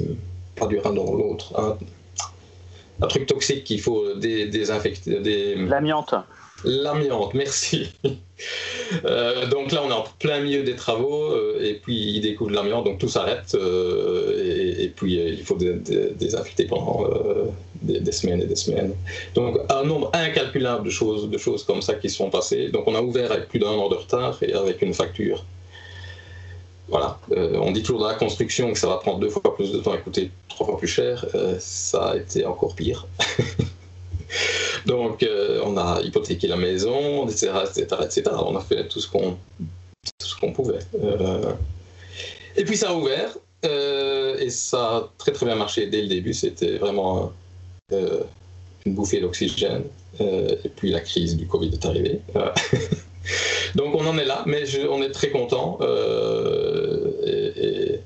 Pas 0.56 0.68
du 0.68 0.78
dans 0.78 0.92
l'autre. 1.14 1.58
Un, 1.60 1.78
un, 3.02 3.08
truc 3.08 3.28
toxique 3.28 3.64
qu'il 3.64 3.82
faut 3.82 4.16
désinfecter. 4.16 5.20
Des... 5.20 5.56
L'amiante. 5.56 6.16
L'amiante, 6.64 7.34
merci. 7.34 7.94
Euh, 9.04 9.48
donc 9.48 9.72
là, 9.74 9.82
on 9.84 9.90
est 9.90 9.94
en 9.94 10.06
plein 10.20 10.40
milieu 10.40 10.64
des 10.64 10.76
travaux 10.76 11.32
euh, 11.32 11.60
et 11.62 11.74
puis 11.74 12.14
il 12.14 12.22
découvre 12.22 12.52
l'amiante, 12.52 12.86
donc 12.86 13.00
tout 13.00 13.10
s'arrête 13.10 13.54
euh, 13.56 14.78
et, 14.80 14.88
puis 14.90 15.16
il 15.16 15.44
faut 15.44 15.58
désinfecter 15.58 16.66
pendant 16.66 17.04
des, 17.82 18.12
semaines 18.12 18.42
et 18.42 18.46
des 18.46 18.56
semaines. 18.56 18.94
Donc 19.36 19.58
un 19.70 19.84
nombre 19.84 20.10
incalculable 20.14 20.86
de 20.86 20.90
choses, 20.90 21.30
de 21.30 21.38
choses 21.38 21.64
comme 21.64 21.82
ça 21.82 21.96
qui 21.96 22.10
sont 22.10 22.30
passées. 22.30 22.70
Donc 22.70 22.84
on 22.88 22.96
a 22.96 23.02
ouvert 23.02 23.32
avec 23.32 23.50
plus 23.50 23.60
d'un 23.60 23.70
an 23.70 23.90
de 23.90 23.96
retard 23.96 24.38
et 24.42 24.54
avec 24.54 24.82
une 24.82 24.94
facture. 24.94 25.46
Voilà, 26.90 27.20
on 27.36 27.72
dit 27.72 27.82
toujours 27.82 28.00
dans 28.00 28.08
la 28.08 28.14
construction 28.14 28.72
que 28.72 28.80
ça 28.80 28.88
va 28.88 28.96
prendre 28.98 29.20
deux 29.20 29.30
fois 29.30 29.54
plus 29.56 29.74
de 29.74 29.80
temps 29.80 29.94
et 29.94 30.00
coûter 30.00 30.32
trois 30.48 30.66
fois 30.68 30.78
plus 30.78 30.88
cher. 30.88 31.26
ça 31.60 32.12
a 32.12 32.16
été 32.16 32.46
encore 32.46 32.76
pire. 32.76 33.06
Donc, 34.86 35.24
euh, 35.24 35.62
on 35.66 35.78
a 35.78 36.02
hypothéqué 36.02 36.48
la 36.48 36.58
maison, 36.58 37.28
etc., 37.28 37.52
etc., 38.04 38.24
On 38.46 38.56
a 38.56 38.62
fait 38.62 38.88
tout 38.88 39.00
ce 39.00 39.08
qu'on, 39.10 39.38
qu'on 40.40 40.54
pouvait. 40.54 40.80
Euh, 41.04 41.54
et 42.56 42.64
puis, 42.64 42.78
ça 42.78 42.90
a 42.90 42.94
ouvert. 42.94 43.38
Euh, 43.66 44.38
et 44.38 44.50
ça 44.50 44.80
a 44.80 45.10
très, 45.18 45.32
très 45.32 45.46
bien 45.46 45.56
marché 45.56 45.88
dès 45.88 46.02
le 46.02 46.08
début. 46.08 46.34
C'était 46.34 46.78
vraiment 46.78 47.32
une 47.92 48.94
bouffée 48.94 49.20
d'oxygène. 49.20 49.84
et 50.20 50.70
puis, 50.76 50.92
la 50.92 51.02
crise 51.02 51.36
du 51.38 51.48
Covid 51.48 51.72
est 51.74 51.86
arrivée. 51.86 52.22
Donc, 53.76 53.96
on 53.96 54.06
en 54.06 54.18
est 54.18 54.26
là. 54.26 54.44
Mais 54.46 54.64
on 54.88 55.02
est 55.02 55.12
très 55.12 55.30
content. 55.30 55.80
Et, 57.26 58.00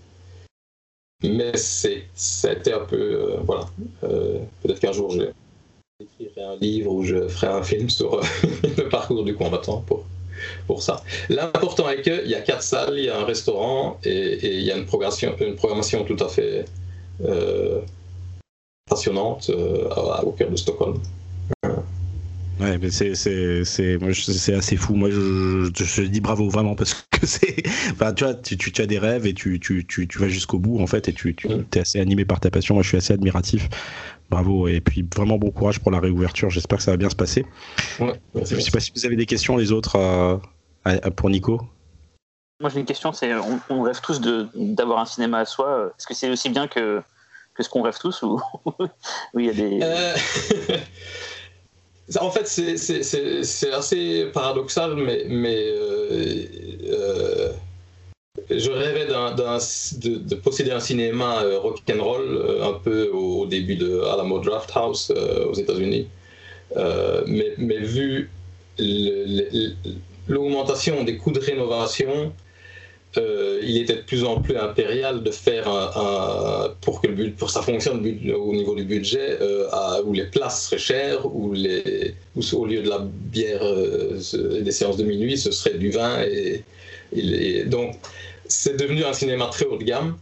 mais 1.24 1.56
c'est, 1.56 2.04
un 2.74 2.86
peu. 2.86 3.36
voilà. 3.44 3.68
peut-être 4.02 4.80
qu'un 4.80 4.92
jour, 4.92 5.12
je 5.12 5.32
j'écrirai 6.02 6.44
un 6.44 6.56
livre 6.58 6.92
ou 6.92 7.04
je 7.04 7.28
ferai 7.28 7.48
un 7.48 7.64
film 7.64 7.90
sur 7.90 8.16
euh, 8.16 8.22
le 8.78 8.90
parcours 8.90 9.24
du 9.24 9.36
combattant 9.36 9.82
pour, 9.82 10.06
pour 10.68 10.82
ça. 10.82 11.04
L'important 11.30 11.90
est 11.90 12.02
qu'il 12.02 12.28
y 12.28 12.36
a 12.36 12.42
quatre 12.42 12.64
salles, 12.64 12.96
il 12.98 13.06
y 13.06 13.10
a 13.10 13.20
un 13.20 13.26
restaurant 13.26 14.00
et, 14.04 14.58
il 14.58 14.62
y 14.62 14.72
a 14.72 14.78
une 14.78 14.86
programmation, 14.86 15.36
une 15.40 15.56
programmation 15.56 16.04
tout 16.04 16.18
à 16.20 16.28
fait 16.28 16.66
euh, 17.24 17.82
passionnante 18.90 19.50
euh, 19.50 19.90
au 20.24 20.32
cœur 20.32 20.50
de 20.50 20.56
Stockholm. 20.56 21.00
Ouais, 22.60 22.78
mais 22.78 22.92
c'est 22.92 23.16
c'est 23.16 24.54
assez 24.54 24.76
fou. 24.76 24.94
Moi, 24.94 25.10
je, 25.10 25.72
je, 25.74 26.04
dis 26.04 26.22
bravo 26.22 26.48
vraiment 26.48 26.76
parce 26.76 26.94
que 27.12 27.26
c'est. 27.26 27.64
Enfin, 27.92 28.14
tu 28.14 28.24
vois, 28.24 28.36
tu, 28.36 28.56
tu, 28.56 28.82
as 28.82 28.86
des 28.86 29.00
rêves 29.00 29.26
et 29.26 29.34
tu, 29.34 29.60
tu, 29.60 29.86
tu, 29.88 30.08
tu 30.08 30.20
vas 30.20 30.28
jusqu'au 30.28 30.60
bout 30.60 30.80
en 30.80 30.86
fait 30.86 31.10
et 31.10 31.14
tu, 31.14 31.36
tu 31.36 31.48
mm. 31.48 31.66
es 31.74 31.80
assez 31.80 32.00
animé 32.00 32.24
par 32.24 32.40
ta 32.40 32.52
passion. 32.52 32.76
Moi, 32.76 32.84
je 32.84 32.90
suis 32.90 32.98
assez 32.98 33.14
admiratif 33.14 33.68
bravo 34.32 34.68
et 34.68 34.80
puis 34.80 35.06
vraiment 35.16 35.38
bon 35.38 35.52
courage 35.52 35.80
pour 35.80 35.92
la 35.92 36.00
réouverture. 36.00 36.50
J'espère 36.50 36.78
que 36.78 36.84
ça 36.84 36.92
va 36.92 36.98
bien 36.98 37.10
se 37.10 37.16
passer. 37.16 37.46
Ouais, 38.00 38.20
je 38.34 38.60
sais 38.60 38.72
pas 38.72 38.80
si 38.80 38.92
vous 38.96 39.06
avez 39.06 39.16
des 39.16 39.28
questions 39.28 39.58
les 39.58 39.72
autres 39.72 39.98
euh, 39.98 40.38
pour 41.16 41.30
Nico. 41.30 41.62
Moi 42.60 42.70
j'ai 42.70 42.80
une 42.80 42.86
question, 42.86 43.12
c'est 43.12 43.34
on, 43.70 43.82
rêve 43.82 44.00
tous 44.02 44.22
d'avoir 44.56 45.00
un 45.00 45.06
cinéma 45.06 45.40
à 45.40 45.46
soi. 45.46 45.92
Est-ce 45.98 46.08
que 46.08 46.14
c'est 46.14 46.30
aussi 46.30 46.50
bien 46.50 46.68
que, 46.68 47.02
que 47.54 47.64
ce 47.64 47.70
qu'on 47.70 47.82
rêve 47.82 47.98
tous 48.00 48.22
ou 48.24 48.40
il 49.38 49.46
y 49.46 49.50
a 49.50 49.54
des... 49.54 49.80
Euh, 49.82 50.16
En 52.20 52.30
fait, 52.30 52.46
c'est 52.46 53.72
assez 53.72 54.26
paradoxal, 54.34 54.96
mais, 54.96 55.24
mais 55.30 55.64
euh, 55.66 57.52
je 58.50 58.70
rêvais 58.70 59.06
de, 59.06 60.18
de, 60.18 60.36
posséder 60.36 60.72
un 60.72 60.82
cinéma 60.82 61.42
rock'n'roll 61.62 62.60
un 62.64 62.74
peu 62.74 63.10
au, 63.14 63.46
début 63.46 63.78
de 63.78 64.02
Alamo 64.02 64.40
Draft 64.40 64.72
House 64.76 65.10
aux 65.12 65.54
États-Unis. 65.54 66.10
mais 67.28 67.80
vu 67.80 68.30
l'augmentation 70.28 71.04
des 71.06 71.18
coûts 71.18 71.32
de 71.32 71.40
rénovation, 71.40 72.34
euh, 73.18 73.60
il 73.62 73.78
était 73.78 73.96
de 73.96 74.02
plus 74.02 74.24
en 74.24 74.40
plus 74.40 74.56
impérial 74.56 75.22
de 75.22 75.32
faire 75.32 75.68
un, 75.68 76.74
pour 76.80 77.02
que 77.02 77.08
ça 77.48 77.62
fonctionne 77.62 78.00
au 78.34 78.54
niveau 78.54 78.74
du 78.74 78.86
budget, 78.86 79.38
euh, 79.42 79.68
où 80.06 80.14
les 80.14 80.26
places 80.26 80.66
seraient 80.66 80.78
chères, 80.78 81.26
où, 81.26 81.50
au 81.50 82.66
lieu 82.66 82.82
de 82.82 82.90
la 82.90 83.00
bière 83.02 83.64
euh, 83.64 84.18
des 84.62 84.72
séances 84.72 84.98
de 84.98 85.04
minuit, 85.04 85.38
ce 85.38 85.52
serait 85.52 85.78
du 85.78 85.92
vin. 85.92 86.24
Donc, 87.66 87.96
c'est 88.48 88.78
devenu 88.80 89.04
un 89.04 89.14
cinéma 89.14 89.48
très 89.48 89.66
haut 89.66 89.78
de 89.78 89.84
gamme, 89.84 90.18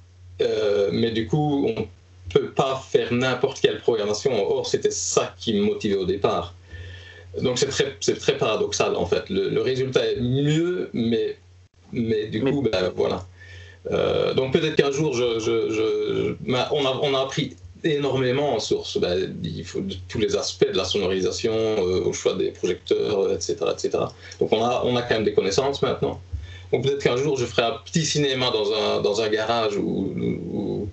mais 0.92 1.12
du 1.12 1.28
coup, 1.28 1.68
on 1.68 1.88
peut 2.34 2.50
pas 2.50 2.82
faire 2.90 3.14
n'importe 3.14 3.60
quelle 3.62 3.80
programmation. 3.80 4.32
Or, 4.50 4.68
c'était 4.68 4.92
ça 4.92 5.36
qui 5.38 5.54
me 5.54 5.62
motivait 5.62 5.96
au 5.96 6.06
départ. 6.06 6.56
Donc, 7.40 7.60
c'est 7.60 7.68
très, 7.68 8.16
très 8.16 8.38
paradoxal 8.38 8.96
en 8.96 9.06
fait. 9.06 9.30
Le, 9.30 9.50
le 9.50 9.62
résultat 9.62 10.08
est 10.08 10.20
mieux, 10.20 10.90
mais 10.94 11.38
mais 11.92 12.28
du 12.28 12.42
coup, 12.44 12.62
ben, 12.62 12.92
voilà. 12.96 13.26
Euh, 13.92 14.34
donc 14.34 14.54
peut-être 14.54 14.76
qu'un 14.76 14.92
jour, 14.92 15.14
je, 15.14 15.40
je, 15.40 16.36
on, 16.48 16.54
a, 16.86 17.00
on, 17.02 17.14
a, 17.14 17.22
appris 17.22 17.56
énormément 17.84 18.56
en 18.56 18.60
source, 18.60 18.98
ben, 18.98 19.36
il 19.44 19.64
faut 19.64 19.82
tous 20.08 20.20
les 20.20 20.36
aspects 20.36 20.70
de 20.70 20.76
la 20.78 20.84
sonorisation, 20.84 21.54
euh, 21.54 22.04
au 22.04 22.14
choix 22.14 22.34
des 22.34 22.52
projecteurs, 22.52 23.32
etc., 23.32 23.56
etc. 23.72 23.98
Donc 24.40 24.52
on 24.52 24.64
a, 24.64 24.84
on 24.86 24.96
a 24.96 25.02
quand 25.02 25.16
même 25.16 25.24
des 25.24 25.34
connaissances 25.34 25.82
maintenant. 25.82 26.20
Donc 26.72 26.84
peut-être 26.84 27.02
qu'un 27.04 27.18
jour, 27.18 27.38
je 27.38 27.46
ferai 27.46 27.64
un 27.64 27.78
petit 27.86 28.06
cinéma 28.06 28.52
dans 28.52 28.72
un, 28.74 29.02
dans 29.02 29.22
un 29.22 29.30
garage 29.30 29.78
ou, 29.78 30.14
ou, 30.54 30.90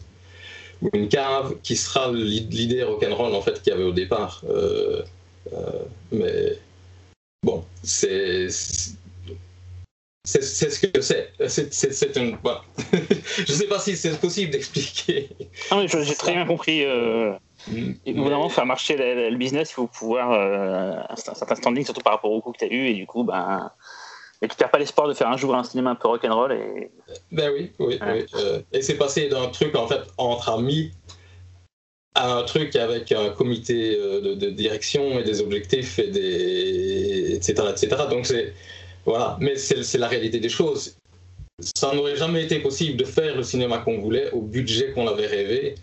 une 0.92 1.08
cave 1.08 1.54
qui 1.62 1.74
sera 1.74 2.12
l'idée 2.12 2.82
rock'n'roll 2.82 3.34
en 3.34 3.40
fait 3.40 3.62
qu'il 3.62 3.72
y 3.72 3.76
avait 3.76 3.84
au 3.84 3.92
départ. 3.92 4.42
Euh, 4.48 5.02
mais 6.12 6.58
bon, 7.42 7.64
c'est 7.82 8.48
c'est 10.26 10.42
ce 10.42 10.86
que 10.86 11.00
c'est. 11.00 11.32
C'est 11.48 12.16
une. 12.16 12.36
Voilà. 12.42 12.62
je 12.92 13.52
ne 13.52 13.56
sais 13.56 13.66
pas 13.66 13.78
si 13.78 13.96
c'est 13.96 14.20
possible 14.20 14.50
d'expliquer. 14.50 15.28
Ah 15.70 15.78
oui, 15.78 15.86
j'ai 15.88 16.14
très 16.14 16.32
bien 16.32 16.44
compris. 16.44 16.84
Euh, 16.84 17.32
mm. 17.68 17.92
Évidemment, 18.04 18.48
faire 18.48 18.66
marcher 18.66 18.96
le, 18.96 19.36
business, 19.36 19.70
il 19.70 19.74
faut 19.74 19.86
pouvoir 19.86 20.32
euh, 20.32 21.00
un, 21.08 21.16
certain 21.16 21.54
standing, 21.54 21.84
surtout 21.84 22.00
par 22.00 22.14
rapport 22.14 22.32
au 22.32 22.40
coût 22.40 22.50
que 22.50 22.58
tu 22.58 22.64
as 22.64 22.72
eu, 22.72 22.88
et 22.88 22.94
du 22.94 23.06
coup, 23.06 23.22
ben. 23.22 23.70
Et 24.42 24.48
tu 24.48 24.56
perds 24.56 24.70
pas 24.70 24.78
l'espoir 24.78 25.08
de 25.08 25.14
faire 25.14 25.28
un 25.28 25.38
jour 25.38 25.54
un 25.54 25.64
cinéma 25.64 25.90
un 25.90 25.94
peu 25.94 26.08
rock'n'roll. 26.08 26.52
Et... 26.52 26.90
Ben 27.32 27.50
oui, 27.54 27.72
oui, 27.78 27.98
oui. 28.02 28.26
Euh, 28.34 28.60
et 28.70 28.82
c'est 28.82 28.98
passé 28.98 29.28
d'un 29.28 29.46
truc 29.46 29.74
en 29.74 29.86
fait 29.86 30.02
entre 30.18 30.50
amis 30.50 30.90
à 32.14 32.34
un 32.36 32.42
truc 32.42 32.76
avec 32.76 33.12
un 33.12 33.30
comité 33.30 33.96
euh, 33.96 34.20
de, 34.20 34.34
de 34.34 34.50
direction 34.50 35.18
et 35.18 35.22
des 35.22 35.40
objectifs 35.40 35.98
et 35.98 36.08
des 36.08 37.34
etc 37.34 37.68
etc. 37.70 37.96
Donc 38.10 38.26
c'est 38.26 38.52
voilà, 39.06 39.38
mais 39.40 39.56
c'est 39.56 39.98
la 39.98 40.08
réalité 40.08 40.40
des 40.40 40.48
choses. 40.48 40.96
Ça 41.60 41.94
n'aurait 41.94 42.16
jamais 42.16 42.44
été 42.44 42.58
possible 42.58 42.96
de 42.98 43.04
faire 43.04 43.36
le 43.36 43.42
cinéma 43.42 43.78
qu'on 43.78 43.98
voulait 43.98 44.30
au 44.32 44.42
budget 44.42 44.92
qu'on 44.92 45.06
avait 45.06 45.26
rêvé, 45.26 45.76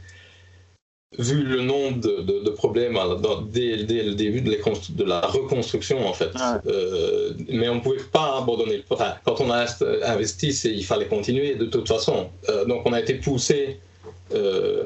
vu 1.18 1.42
le 1.44 1.62
nombre 1.62 2.00
de, 2.00 2.50
problèmes 2.50 3.00
dès, 3.50 3.78
le 3.78 4.14
début 4.14 4.42
de, 4.42 5.04
la 5.04 5.22
reconstruction, 5.22 6.06
en 6.06 6.14
fait. 6.14 6.32
Euh, 6.68 7.34
mais 7.48 7.70
on 7.70 7.76
ne 7.76 7.80
pouvait 7.80 8.04
pas 8.12 8.40
abandonner 8.40 8.78
le 8.78 8.84
enfin, 8.90 9.16
Quand 9.24 9.40
on 9.40 9.50
a 9.50 9.66
investi, 10.04 10.50
il 10.50 10.86
fallait 10.86 11.08
continuer 11.08 11.56
de 11.56 11.66
toute 11.66 11.88
façon. 11.88 12.30
Euh, 12.50 12.66
donc 12.66 12.82
on 12.86 12.94
a 12.94 13.00
été 13.00 13.16
poussé 13.16 13.80
euh, 14.34 14.86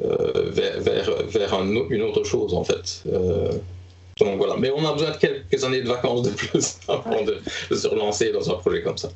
vers, 0.00 0.80
vers, 1.28 1.60
une 1.62 2.02
autre 2.02 2.24
chose, 2.24 2.52
en 2.52 2.62
fait. 2.62 3.04
Donc 4.20 4.38
voilà, 4.38 4.56
mais 4.56 4.70
on 4.74 4.84
a 4.86 4.92
besoin 4.92 5.10
de 5.12 5.16
quelques 5.16 5.62
années 5.64 5.82
de 5.82 5.88
vacances 5.88 6.22
de 6.22 6.30
plus 6.30 6.78
avant 6.88 7.22
de, 7.22 7.40
se 7.74 7.86
relancer 7.86 8.32
dans 8.32 8.50
un 8.50 8.54
projet 8.54 8.82
comme 8.82 8.98
ça. 8.98 9.08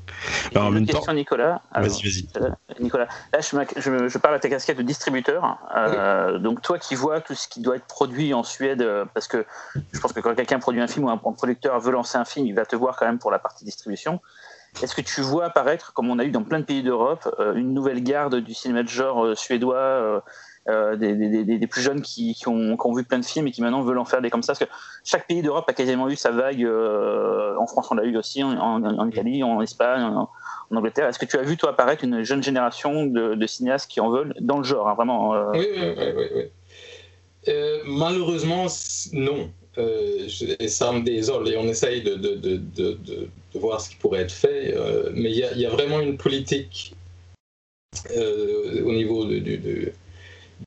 Alors, 0.54 0.68
en 0.68 0.70
même 0.70 0.86
question, 0.86 1.12
Nicolas. 1.12 1.60
Vas-y, 1.74 2.02
vas-y. 2.02 2.28
Euh, 2.36 2.50
Nicolas, 2.78 3.08
là, 3.32 3.40
je, 3.40 4.08
je, 4.08 4.18
parle 4.18 4.34
à 4.36 4.38
ta 4.38 4.48
casquette 4.48 4.78
de 4.78 4.82
distributeur. 4.82 5.58
Euh, 5.76 6.38
donc, 6.38 6.62
toi 6.62 6.78
qui 6.78 6.94
vois 6.94 7.20
tout 7.20 7.34
ce 7.34 7.48
qui 7.48 7.60
doit 7.60 7.76
être 7.76 7.86
produit 7.86 8.32
en 8.34 8.42
Suède, 8.42 8.82
euh, 8.82 9.04
parce 9.12 9.26
que 9.26 9.44
je 9.92 10.00
pense 10.00 10.12
que 10.12 10.20
quand 10.20 10.34
quelqu'un 10.34 10.58
produit 10.58 10.80
un 10.80 10.86
film 10.86 11.06
ou 11.06 11.10
un 11.10 11.18
producteur 11.18 11.80
veut 11.80 11.92
lancer 11.92 12.18
un 12.18 12.24
film, 12.24 12.46
il 12.46 12.54
va 12.54 12.64
te 12.64 12.76
voir 12.76 12.96
quand 12.96 13.06
même 13.06 13.18
pour 13.18 13.30
la 13.30 13.38
partie 13.38 13.64
distribution. 13.64 14.20
Est-ce 14.82 14.94
que 14.94 15.02
tu 15.02 15.20
vois 15.20 15.46
apparaître, 15.46 15.92
comme 15.92 16.08
on 16.10 16.18
a 16.18 16.24
eu 16.24 16.30
dans 16.30 16.44
plein 16.44 16.60
de 16.60 16.64
pays 16.64 16.82
d'Europe, 16.82 17.28
une 17.54 17.74
nouvelle 17.74 18.02
garde 18.02 18.36
du 18.36 18.54
cinéma 18.54 18.82
de 18.82 18.88
genre 18.88 19.36
suédois 19.36 20.22
euh, 20.68 20.94
des, 20.96 21.66
plus 21.66 21.83
jeunes 21.83 22.03
qui, 22.03 22.37
ont, 22.46 22.94
vu 22.94 23.03
plein 23.03 23.18
de 23.18 23.25
films 23.25 23.48
et 23.48 23.51
qui 23.51 23.62
maintenant 23.62 23.83
veulent 23.83 23.98
en 23.98 24.05
faire 24.05 24.22
des 24.22 24.31
comme 24.31 24.42
ça. 24.42 24.53
Parce 24.53 24.61
que 24.61 24.70
chaque 25.03 25.27
pays 25.27 25.42
d'Europe 25.42 25.64
a 25.68 25.72
quasiment 25.72 26.09
eu 26.09 26.14
sa 26.14 26.31
vague. 26.31 26.62
Euh, 26.62 27.57
en 27.59 27.66
France, 27.66 27.88
on 27.90 27.96
l'a 27.96 28.05
eu 28.05 28.16
aussi, 28.16 28.44
en, 28.44 29.09
Italie, 29.09 29.42
en 29.42 29.61
Espagne, 29.61 30.03
en, 30.03 30.29
Angleterre. 30.70 31.09
Est-ce 31.09 31.18
que 31.18 31.27
tu 31.27 31.37
as 31.37 31.42
vu, 31.42 31.57
toi, 31.57 31.70
apparaître 31.70 32.05
une 32.05 32.22
jeune 32.22 32.42
génération 32.42 33.07
de, 33.07 33.46
cinéastes 33.46 33.90
qui 33.90 34.01
en 34.01 34.11
veulent 34.11 34.35
dans 34.40 34.59
le 34.59 34.64
genre, 34.64 34.88
hein, 34.88 34.94
vraiment 34.94 35.35
euh? 35.35 35.51
Oui, 35.53 35.66
oui, 35.77 36.51
oui. 37.46 37.53
malheureusement, 37.87 38.66
non. 39.12 39.51
et 39.77 40.68
ça 40.68 40.92
me 40.92 41.03
désole. 41.03 41.48
Et 41.48 41.57
on 41.57 41.64
essaye 41.64 42.03
de, 42.03 42.61
voir 43.57 43.81
ce 43.81 43.90
qui 43.90 43.96
pourrait 43.96 44.20
être 44.20 44.33
fait. 44.33 44.77
mais 45.12 45.33
il 45.33 45.61
y, 45.61 45.66
a 45.66 45.70
vraiment 45.70 45.98
une 45.98 46.16
politique 46.16 46.94
au 48.09 48.92
niveau 48.92 49.27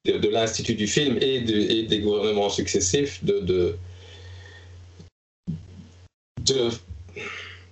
de, 0.06 0.18
de, 0.18 0.30
l'Institut 0.30 0.76
du 0.76 0.88
film 0.88 1.18
et, 1.22 1.42
des 1.42 2.00
gouvernements 2.00 2.50
successifs 2.50 3.24
de, 3.24 3.76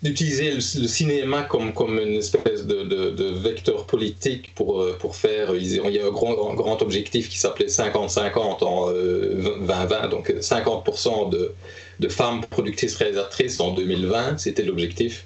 d'utiliser 0.02 0.52
le, 0.52 0.60
cinéma 0.60 1.44
comme, 1.44 1.74
comme 1.74 1.98
une 1.98 2.16
espèce 2.16 2.66
de, 2.68 3.40
vecteur 3.40 3.86
politique 3.86 4.54
pour, 4.54 4.82
euh, 4.82 4.98
pour 5.00 5.16
faire. 5.16 5.56
Il 5.56 5.66
y 5.66 6.00
a 6.00 6.06
un 6.06 6.12
grand, 6.12 6.54
grand 6.54 6.82
objectif 6.82 7.30
qui 7.30 7.38
s'appelait 7.38 7.68
50-50 7.68 8.64
en 8.64 8.92
2020, 8.92 8.94
euh, 8.94 10.08
donc 10.10 10.30
50% 10.30 11.30
de, 11.30 11.54
de, 12.00 12.10
femmes 12.10 12.42
productrices 12.50 12.96
réalisatrices 12.96 13.60
en 13.60 13.74
2020, 13.74 14.38
c'était 14.40 14.64
l'objectif. 14.64 15.26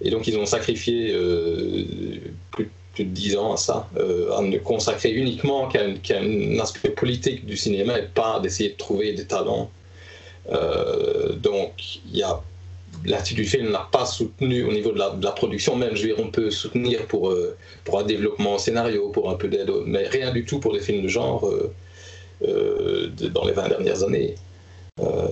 Et 0.00 0.10
donc 0.10 0.26
ils 0.26 0.36
ont 0.38 0.46
sacrifié 0.46 1.12
euh, 1.12 1.84
plus 2.94 3.04
de 3.04 3.10
10 3.10 3.36
ans 3.36 3.52
à 3.52 3.56
ça, 3.56 3.88
euh, 3.96 4.32
à 4.32 4.42
ne 4.42 4.58
consacrer 4.58 5.10
uniquement 5.10 5.68
qu'à 5.68 5.82
un, 5.84 6.58
aspect 6.58 6.90
politique 6.90 7.44
du 7.44 7.56
cinéma 7.56 7.98
et 7.98 8.06
pas 8.06 8.40
d'essayer 8.40 8.70
de 8.70 8.76
trouver 8.76 9.12
des 9.12 9.26
talents. 9.26 9.70
Euh, 10.50 11.34
donc, 11.34 12.00
il 12.06 12.16
y 12.16 12.22
a 12.22 12.40
l'Institut 13.04 13.42
du 13.42 13.46
film 13.46 13.70
n'a 13.70 13.86
pas 13.90 14.06
soutenu 14.06 14.64
au 14.64 14.72
niveau 14.72 14.92
de 14.92 14.98
la, 14.98 15.32
production, 15.32 15.76
même 15.76 15.94
je 15.94 16.02
veux 16.02 16.14
dire, 16.14 16.24
on 16.24 16.30
peut 16.30 16.50
soutenir 16.50 17.04
pour, 17.06 17.28
euh, 17.30 17.56
pour 17.84 17.98
un 17.98 18.04
développement 18.04 18.56
scénario, 18.56 19.10
pour 19.10 19.30
un 19.30 19.34
peu 19.34 19.48
d'aide, 19.48 19.70
mais 19.84 20.06
rien 20.06 20.32
du 20.32 20.44
tout 20.44 20.58
pour 20.60 20.72
des 20.72 20.80
films 20.80 21.02
de 21.02 21.08
genre 21.08 21.50
dans 22.40 23.44
les 23.44 23.52
20 23.52 23.68
dernières 23.68 24.02
années. 24.04 24.36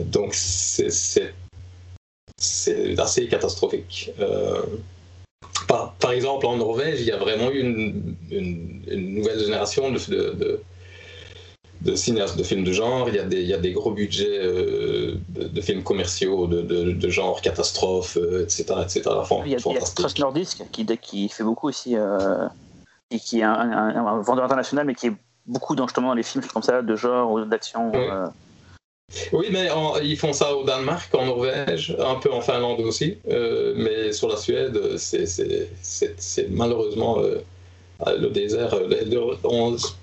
donc 0.06 0.34
c'est 0.34 1.32
assez 2.98 3.28
catastrophique. 3.28 4.10
Par, 5.68 5.92
par, 5.94 6.12
exemple, 6.12 6.46
en 6.46 6.56
Norvège, 6.56 7.00
il 7.00 7.06
y 7.06 7.12
a 7.12 7.16
vraiment 7.16 7.50
eu 7.50 7.60
une, 7.60 8.16
une, 8.30 9.14
nouvelle 9.14 9.38
génération 9.38 9.90
de, 9.90 9.98
de, 10.08 10.60
de, 11.80 11.94
cinéastes 11.94 12.36
de 12.36 12.42
films 12.42 12.64
de 12.64 12.72
genre. 12.72 13.08
Il 13.08 13.14
y 13.14 13.18
a 13.18 13.24
des, 13.24 13.40
il 13.40 13.46
y 13.46 13.54
a 13.54 13.58
des 13.58 13.72
gros 13.72 13.92
budgets 13.92 14.38
euh, 14.40 15.16
de, 15.28 15.60
films 15.60 15.82
commerciaux 15.82 16.46
de, 16.46 17.08
genre 17.08 17.40
catastrophe, 17.40 18.16
etc. 18.16 18.66
Euh, 18.70 18.82
etc. 18.82 19.02
il 19.44 19.52
y 19.52 19.54
a, 19.54 19.58
il 19.58 19.72
y 19.72 19.76
a 19.76 19.80
Trust 19.80 20.18
Nordisk 20.18 20.62
qui, 20.72 20.84
qui 21.00 21.28
fait 21.28 21.44
beaucoup 21.44 21.68
aussi, 21.68 21.96
euh, 21.96 22.48
et 23.10 23.18
qui 23.18 23.40
est 23.40 23.44
un, 23.44 24.20
vendeur 24.22 24.44
international, 24.44 24.86
mais 24.86 24.94
qui 24.94 25.08
est 25.08 25.14
beaucoup 25.46 25.74
dans 25.74 25.86
justement 25.86 26.14
les 26.14 26.22
films 26.22 26.44
comme 26.52 26.62
ça, 26.62 26.82
de 26.82 26.96
genre 26.96 27.30
ou 27.30 27.44
d'action. 27.44 27.92
Oui, 29.32 29.48
mais 29.50 29.68
ils 30.02 30.16
font 30.16 30.32
ça 30.32 30.54
au 30.54 30.64
Danemark, 30.64 31.14
en 31.14 31.26
Norvège, 31.26 31.94
un 31.98 32.14
peu 32.16 32.32
en 32.32 32.40
Finlande 32.40 32.80
aussi. 32.80 33.18
Euh, 33.30 33.74
mais 33.76 34.12
sur 34.12 34.28
la 34.28 34.36
Suède, 34.36 34.78
c'est 34.96 36.50
malheureusement 36.50 37.20
euh, 37.20 37.38
le 38.18 38.28
désert. 38.28 38.74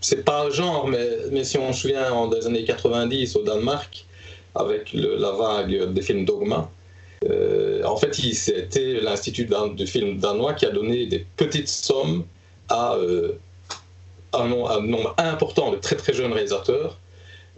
C'est 0.02 0.24
pas 0.24 0.46
un 0.46 0.50
genre, 0.50 0.88
mais, 0.88 1.44
si 1.44 1.58
on 1.58 1.74
se 1.74 1.82
souvient 1.82 2.12
en 2.12 2.28
des 2.28 2.46
années 2.46 2.64
90 2.64 3.36
au 3.36 3.44
Danemark, 3.44 4.06
avec 4.56 4.92
la 4.94 5.32
vague 5.32 5.94
des 5.94 6.02
films 6.02 6.26
Dogma, 6.26 6.70
euh, 7.30 7.84
en 7.84 7.98
fait, 7.98 8.14
c'était 8.14 9.02
l'Institut 9.02 9.50
du 9.74 9.88
film 9.88 10.20
danois 10.20 10.54
qui 10.54 10.66
a 10.66 10.70
donné 10.70 11.06
des 11.06 11.26
petites 11.36 11.68
sommes 11.68 12.24
à 12.70 12.96
un, 14.34 14.48
nombre 14.48 15.16
important 15.18 15.72
de 15.72 15.78
très 15.78 15.96
très 15.96 16.14
jeunes 16.14 16.32
réalisateurs 16.32 16.98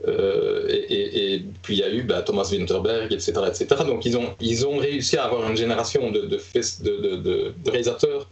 et, 0.07 1.43
puis 1.61 1.75
il 1.75 1.79
y 1.79 1.83
a 1.83 1.89
eu 1.89 2.03
bah, 2.03 2.21
Thomas 2.21 2.49
Winterberg, 2.51 3.11
etc., 3.13 3.33
etc. 3.47 3.67
Donc 3.85 4.05
ils 4.05 4.17
ont, 4.17 4.33
ils 4.39 4.65
ont 4.65 4.77
réussi 4.77 5.17
à 5.17 5.25
avoir 5.25 5.49
une 5.49 5.57
génération 5.57 6.11
de, 6.11 6.21
de, 6.21 7.15
de, 7.15 7.53
réalisateurs 7.65 8.27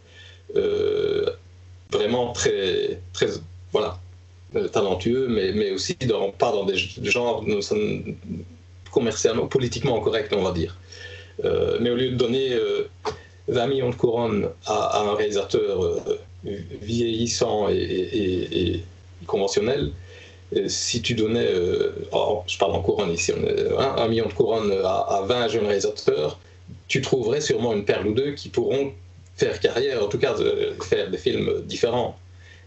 vraiment 1.92 2.32
très, 2.32 3.00
très 3.12 3.26
voilà, 3.72 3.98
talentueux, 4.72 5.28
mais, 5.28 5.52
mais 5.52 5.70
aussi 5.70 5.94
dans, 5.94 6.30
pas 6.30 6.52
dans 6.52 6.64
des 6.64 6.76
genres 6.76 7.44
commercialement, 8.90 9.46
politiquement 9.46 10.00
corrects, 10.00 10.32
on 10.36 10.42
va 10.42 10.52
dire. 10.52 10.76
mais 11.80 11.90
au 11.90 11.96
lieu 11.96 12.10
de 12.10 12.16
donner 12.16 12.56
20 13.50 13.66
millions 13.66 13.90
de 13.90 13.94
couronnes 13.94 14.48
à, 14.66 15.00
un 15.00 15.14
réalisateur 15.14 15.84
euh, 15.84 16.00
vieillissant 16.80 17.68
et, 17.68 18.82
conventionnel, 19.26 19.92
si 20.66 21.02
tu 21.02 21.14
donnais, 21.14 21.46
euh, 21.46 21.92
je 22.46 22.58
parle 22.58 22.72
en 22.72 22.82
couronne 22.82 23.10
ici, 23.10 23.32
hein, 23.32 23.94
un 23.96 24.08
million 24.08 24.26
de 24.26 24.32
couronnes 24.32 24.72
à, 24.84 25.22
20 25.24 25.48
jeunes 25.48 25.66
réalisateurs, 25.66 26.38
tu 26.88 27.00
trouverais 27.00 27.40
sûrement 27.40 27.72
une 27.72 27.84
perle 27.84 28.08
ou 28.08 28.14
deux 28.14 28.32
qui 28.32 28.48
pourront 28.48 28.92
faire 29.36 29.60
carrière, 29.60 30.04
en 30.04 30.08
tout 30.08 30.18
cas 30.18 30.34
faire 30.88 31.10
des 31.10 31.18
films 31.18 31.62
différents. 31.62 32.16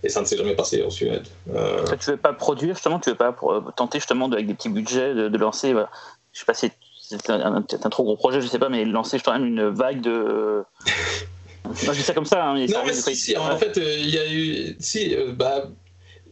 Et 0.03 0.09
ça 0.09 0.19
ne 0.19 0.25
s'est 0.25 0.35
jamais 0.35 0.55
passé 0.55 0.83
en 0.83 0.89
Suède. 0.89 1.27
Euh... 1.53 1.85
Tu 1.85 2.09
ne 2.09 2.15
veux 2.15 2.21
pas 2.21 2.33
produire 2.33 2.75
justement, 2.75 2.99
tu 2.99 3.09
ne 3.09 3.13
veux 3.13 3.17
pas 3.17 3.35
tenter 3.75 3.99
justement 3.99 4.29
avec 4.29 4.47
des 4.47 4.53
petits 4.53 4.69
budgets 4.69 5.13
de, 5.13 5.37
lancer, 5.37 5.69
je 5.69 5.77
ne 5.77 5.85
sais 6.33 6.45
pas 6.45 6.53
si 6.53 6.71
c'est 7.03 7.29
un, 7.29 7.61
trop 7.89 8.03
gros 8.03 8.15
projet, 8.15 8.41
je 8.41 8.47
sais 8.47 8.59
pas, 8.59 8.69
mais 8.69 8.85
lancer 8.85 9.19
quand 9.19 9.33
même 9.33 9.45
une 9.45 9.69
vague 9.69 10.01
de. 10.01 10.63
je 11.75 11.91
dis 11.91 12.01
ça 12.01 12.13
comme 12.13 12.25
ça. 12.25 12.45
Hein, 12.45 12.65
non, 12.67 12.79
mais 12.85 12.93
si, 12.93 13.37
en 13.37 13.57
fait, 13.57 13.77
euh, 13.77 13.95
il 13.99 14.09
y 14.09 14.17
a 14.17 14.31
eu. 14.31 14.75
Si, 14.79 15.15
euh, 15.15 15.31
bah, 15.33 15.69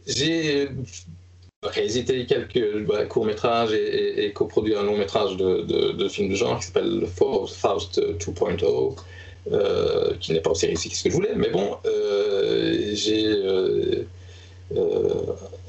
j'ai 0.06 0.68
réalisé 1.62 2.04
quelques 2.04 2.84
bah, 2.86 3.04
courts-métrages 3.06 3.72
et, 3.72 4.24
et, 4.24 4.32
coproduit 4.32 4.74
un 4.74 4.82
long-métrage 4.82 5.36
de, 5.36 5.62
de, 5.62 5.92
de, 5.92 6.08
film 6.08 6.30
de 6.30 6.34
genre 6.34 6.58
qui 6.58 6.66
s'appelle 6.66 7.06
Faust 7.06 8.00
2.0. 8.00 8.96
Euh, 9.50 10.14
qui 10.20 10.32
n'est 10.32 10.40
pas 10.40 10.50
aussi 10.50 10.66
réussi 10.66 10.88
que 10.88 10.94
ce 10.94 11.02
que 11.02 11.10
je 11.10 11.14
voulais, 11.16 11.34
mais 11.34 11.50
bon, 11.50 11.76
j'ai 12.92 14.06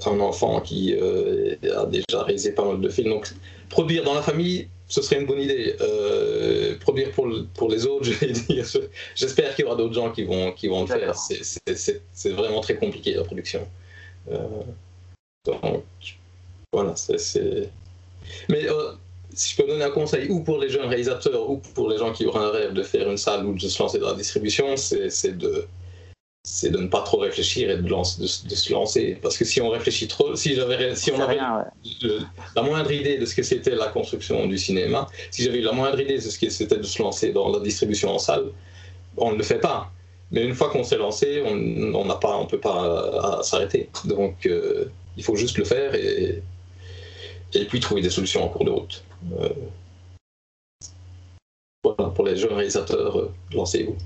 un 0.06 0.20
enfant 0.20 0.62
qui 0.62 0.94
a 0.96 1.86
déjà 1.88 2.22
réalisé 2.24 2.52
pas 2.52 2.66
mal 2.66 2.80
de 2.82 2.90
films, 2.90 3.10
donc 3.10 3.34
produire 3.70 4.04
dans 4.04 4.14
la 4.14 4.22
famille, 4.22 4.68
ce 4.88 5.02
serait 5.02 5.20
une 5.20 5.26
bonne 5.26 5.42
idée. 5.42 5.76
Euh, 5.82 6.78
produire 6.80 7.10
pour, 7.12 7.28
pour 7.56 7.70
les 7.70 7.88
autres, 7.88 8.08
j'espère 9.16 9.56
qu'il 9.56 9.66
y 9.66 9.68
aura 9.68 9.76
d'autres 9.76 9.96
gens 9.96 10.12
qui 10.12 10.24
vont, 10.24 10.52
qui 10.52 10.68
vont 10.68 10.82
le 10.82 10.88
faire. 10.88 11.16
C'est 11.16 12.30
vraiment 12.30 12.62
très 12.62 12.76
compliqué 12.76 13.16
la 13.16 13.24
production. 13.24 13.68
Euh, 15.48 15.52
donc, 15.62 15.84
voilà, 16.72 16.96
c'est. 16.96 17.70
Mais 18.50 18.70
euh, 18.70 18.94
si 19.34 19.54
je 19.54 19.62
peux 19.62 19.68
donner 19.68 19.84
un 19.84 19.92
conseil, 19.92 20.30
ou 20.30 20.42
pour 20.42 20.58
les 20.60 20.70
jeunes 20.70 20.86
réalisateurs, 20.86 21.50
ou 21.50 21.58
pour 21.58 21.90
les 21.90 21.98
gens 21.98 22.14
qui 22.14 22.26
auraient 22.26 22.46
un 22.46 22.52
rêve 22.52 22.74
de 22.74 22.84
faire 22.84 23.10
une 23.10 23.18
salle 23.18 23.46
ou 23.46 23.54
de 23.54 23.60
se 23.60 23.82
lancer 23.82 24.00
dans 24.00 24.10
la 24.10 24.16
distribution, 24.16 24.78
c'est 24.78 25.38
de 25.38 25.68
c'est 26.46 26.72
de 26.72 26.78
ne 26.78 26.88
pas 26.88 27.02
trop 27.04 27.20
réfléchir 27.20 27.70
et 27.70 27.78
de, 27.78 27.82
de, 27.82 28.28
se 28.28 28.74
lancer. 28.74 29.18
Parce 29.22 29.38
que 29.38 29.46
si 29.46 29.62
on 29.62 29.70
réfléchit 29.70 30.10
trop, 30.10 30.36
si, 30.36 30.56
j'avais, 30.56 30.94
si 30.94 31.10
on 31.12 31.20
avait 31.22 31.38
la 31.38 32.62
moindre 32.62 32.92
idée 32.92 33.18
de 33.18 33.26
ce 33.26 33.34
que 33.34 33.44
c'était 33.44 33.76
la 33.76 33.88
construction 33.88 34.46
du 34.46 34.58
cinéma, 34.58 35.08
si 35.32 35.44
j'avais 35.44 35.60
eu 35.60 35.62
la 35.62 35.72
moindre 35.72 36.02
idée 36.02 36.16
de 36.16 36.22
ce 36.22 36.38
que 36.38 36.50
c'était 36.50 36.78
de 36.78 36.84
se 36.84 37.02
lancer 37.02 37.32
dans 37.32 37.50
la 37.50 37.60
distribution 37.60 38.10
en 38.10 38.20
salle, 38.20 38.52
on 39.16 39.32
ne 39.32 39.38
le 39.38 39.44
fait 39.44 39.60
pas. 39.60 39.90
Mais 40.32 40.44
une 40.44 40.54
fois 40.54 40.70
qu'on 40.70 40.84
s'est 40.84 40.98
lancé, 40.98 41.42
on 41.46 41.56
ne 41.56 41.94
on 41.94 42.46
peut 42.46 42.60
pas 42.60 43.40
s'arrêter. 43.42 43.90
Donc 44.04 44.46
euh, 44.46 44.90
il 45.18 45.24
faut 45.24 45.36
juste 45.36 45.58
le 45.58 45.66
faire 45.66 45.96
et, 45.96 46.42
et 47.54 47.66
puis 47.66 47.80
trouver 47.80 48.02
des 48.02 48.10
solutions 48.10 48.44
en 48.44 48.50
cours 48.50 48.66
de 48.66 48.72
route. 48.72 49.04
Euh, 49.40 49.50
voilà, 51.84 52.10
pour 52.12 52.26
les 52.26 52.36
jeunes 52.36 52.54
réalisateurs, 52.54 53.20
euh, 53.20 53.32
lancez-vous. 53.54 53.98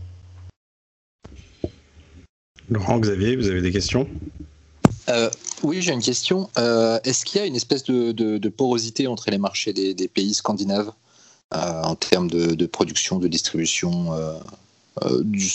Laurent, 2.70 3.00
Xavier, 3.00 3.36
vous 3.36 3.48
avez 3.48 3.62
des 3.62 3.72
questions? 3.72 4.08
Euh, 5.10 5.30
oui, 5.64 5.82
j'ai 5.82 5.94
une 5.94 6.02
question. 6.02 6.50
Euh, 6.58 7.00
est-ce 7.04 7.24
qu'il 7.24 7.40
y 7.40 7.44
a 7.44 7.48
une 7.48 7.56
espèce 7.56 7.84
de, 7.84 8.50
porosité 8.50 9.08
entre 9.08 9.30
les 9.32 9.38
marchés 9.38 9.74
des, 9.74 10.08
pays 10.08 10.34
scandinaves 10.34 10.92
euh, 11.54 11.84
en 11.84 11.96
termes 11.96 12.30
de, 12.30 12.66
production, 12.66 13.20
de 13.20 13.28
distribution 13.28 14.12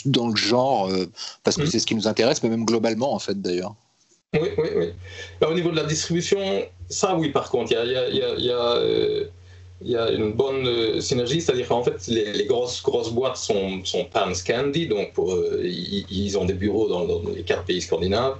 dans 0.07 0.29
le 0.29 0.37
genre 0.37 0.91
Parce 1.45 1.57
que 1.57 1.63
mm. 1.63 1.67
c'est 1.67 1.79
ce 1.81 1.87
qui 1.87 1.95
nous 1.95 2.09
intéresse, 2.09 2.43
mais 2.43 2.49
même 2.49 2.65
globalement, 2.65 3.13
en 3.13 3.19
fait, 3.19 3.41
d'ailleurs. 3.41 3.75
Oui, 4.35 4.49
oui, 4.57 4.69
oui. 4.77 4.87
Bah, 5.41 5.49
au 5.51 5.55
niveau 5.55 5.71
de 5.71 5.77
la 5.77 5.85
distribution, 5.85 6.67
ça, 6.89 7.15
oui, 7.15 7.29
par 7.29 7.51
contre, 7.51 7.73
il 7.73 9.31
y 9.91 9.97
a 9.97 10.11
une 10.11 10.33
bonne 10.33 10.67
euh, 10.67 11.01
synergie, 11.03 11.43
c'est-à-dire 11.43 11.69
qu'en 11.69 11.83
fait, 11.83 12.07
les, 12.07 12.47
grosses, 12.47 12.83
grosses 12.83 13.11
boîtes 13.11 13.37
sont, 13.37 13.85
sont 13.85 14.07
pan-Scandi, 14.07 14.87
donc 14.87 15.11
euh, 15.19 15.61
ils, 15.63 16.39
ont 16.39 16.47
des 16.47 16.55
bureaux 16.55 16.89
dans, 16.89 17.21
les 17.31 17.43
quatre 17.43 17.65
pays 17.65 17.83
scandinaves. 17.83 18.37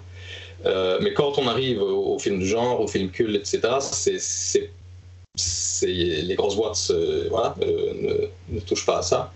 Euh, 0.65 0.99
mais 1.03 1.13
quand 1.13 1.39
on 1.39 1.47
arrive 1.47 1.83
au, 1.83 2.19
film 2.19 2.41
de 2.41 2.47
genre, 2.47 2.81
au 2.81 2.87
film 2.87 3.11
culte, 3.11 3.37
etc., 3.37 3.61
c'est, 3.81 4.71
les 5.87 6.35
grosses 6.37 6.57
boîtes 6.57 6.91
ne, 6.91 8.61
touchent 8.61 8.87
pas 8.87 9.01
à 9.01 9.03
ça. 9.03 9.31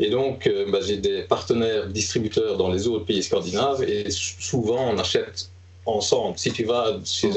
Et 0.00 0.10
donc, 0.10 0.50
bah, 0.72 0.80
j'ai 0.84 0.96
des 0.96 1.22
partenaires 1.22 1.86
distributeurs 1.86 2.56
dans 2.56 2.72
les 2.72 2.88
autres 2.88 3.04
pays 3.04 3.22
scandinaves, 3.22 3.84
et 3.84 4.10
souvent 4.10 4.90
on 4.90 4.98
achète 4.98 5.51
ensemble. 5.86 6.38
Si 6.38 6.52
tu 6.52 6.64
vas 6.64 6.98
chez 7.04 7.30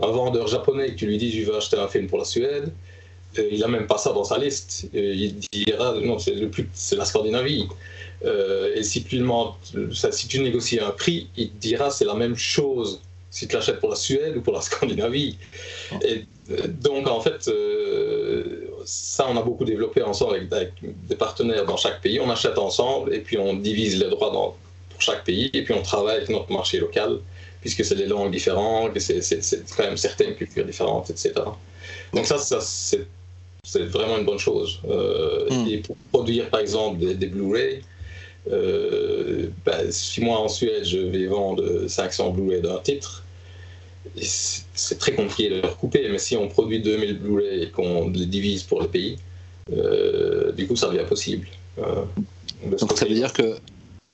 un 0.00 0.06
vendeur 0.06 0.46
japonais 0.48 0.88
que 0.88 0.96
tu 0.96 1.06
lui 1.06 1.18
dis 1.18 1.30
je 1.32 1.50
veux 1.50 1.56
acheter 1.56 1.76
un 1.76 1.88
film 1.88 2.06
pour 2.06 2.18
la 2.18 2.24
Suède, 2.24 2.72
euh, 3.38 3.48
il 3.50 3.60
n'a 3.60 3.68
même 3.68 3.86
pas 3.86 3.98
ça 3.98 4.12
dans 4.12 4.24
sa 4.24 4.38
liste. 4.38 4.88
Euh, 4.94 5.14
il 5.14 5.38
dira 5.52 5.94
non, 6.02 6.18
c'est 6.18 6.34
le 6.34 6.48
plus, 6.48 6.68
c'est 6.72 6.96
la 6.96 7.04
Scandinavie. 7.04 7.68
Euh, 8.24 8.74
et 8.76 8.82
si 8.82 9.02
tu, 9.02 9.18
demandes, 9.18 9.54
si 9.92 10.28
tu 10.28 10.40
négocies 10.40 10.80
un 10.80 10.90
prix, 10.90 11.28
il 11.36 11.52
dira 11.58 11.90
c'est 11.90 12.04
la 12.04 12.14
même 12.14 12.36
chose 12.36 13.00
si 13.30 13.48
tu 13.48 13.54
l'achètes 13.54 13.80
pour 13.80 13.88
la 13.88 13.96
Suède 13.96 14.36
ou 14.36 14.42
pour 14.42 14.52
la 14.52 14.60
Scandinavie. 14.60 15.38
Et 16.04 16.24
donc 16.68 17.08
en 17.08 17.20
fait, 17.20 17.50
ça 18.84 19.26
on 19.28 19.36
a 19.36 19.42
beaucoup 19.42 19.64
développé 19.64 20.02
ensemble 20.02 20.34
avec, 20.50 20.72
des 20.82 21.16
partenaires 21.16 21.64
dans 21.64 21.78
chaque 21.78 22.00
pays. 22.02 22.20
On 22.20 22.30
achète 22.30 22.58
ensemble 22.58 23.14
et 23.14 23.20
puis 23.20 23.38
on 23.38 23.54
divise 23.54 23.98
les 23.98 24.10
droits 24.10 24.30
dans, 24.30 24.56
chaque 25.02 25.24
pays 25.24 25.50
et 25.52 25.62
puis 25.64 25.74
on 25.74 25.82
travaille 25.82 26.16
avec 26.16 26.28
notre 26.28 26.50
marché 26.52 26.78
local 26.78 27.18
puisque 27.62 27.84
c'est 27.84 27.94
des 27.94 28.06
langues 28.06 28.32
différentes, 28.32 28.92
que 28.92 29.00
c'est 29.00 29.20
quand 29.76 29.84
même 29.84 29.96
certaines 29.96 30.34
cultures 30.34 30.64
différentes, 30.64 31.10
etc. 31.10 31.32
Donc 32.12 32.26
ça, 32.26 32.36
ça 32.38 32.58
c'est 32.60 33.84
vraiment 33.84 34.18
une 34.18 34.24
bonne 34.24 34.38
chose. 34.38 34.80
Euh, 34.88 35.48
hmm. 35.48 35.68
Et 35.68 35.78
pour 35.78 35.96
produire, 36.12 36.50
par 36.50 36.60
exemple, 36.60 36.98
des, 36.98 37.26
Blu-ray, 37.26 37.82
euh, 38.50 39.48
ben, 39.64 39.90
si 39.92 40.20
moi 40.20 40.38
en 40.38 40.48
Suède, 40.48 40.84
je 40.84 40.98
vais 40.98 41.26
vendre 41.26 41.86
500 41.86 42.30
Blu-ray 42.30 42.60
d'un 42.60 42.78
titre, 42.78 43.24
c'est 44.16 44.98
très 44.98 45.12
compliqué 45.12 45.48
de 45.48 45.54
les 45.54 45.60
recouper, 45.60 46.08
mais 46.10 46.18
si 46.18 46.36
on 46.36 46.48
produit 46.48 46.80
2000 46.80 47.18
Blu-ray 47.20 47.62
et 47.62 47.70
qu'on 47.70 48.10
les 48.10 48.26
divise 48.26 48.64
pour 48.64 48.82
les 48.82 48.88
pays, 48.88 49.18
euh, 49.72 50.50
du 50.50 50.66
coup, 50.66 50.74
ça 50.74 50.88
devient 50.88 51.06
possible. 51.08 51.46
Donc 51.76 52.98
ça 52.98 53.04
veut 53.04 53.14
dire 53.14 53.32
que 53.32 53.56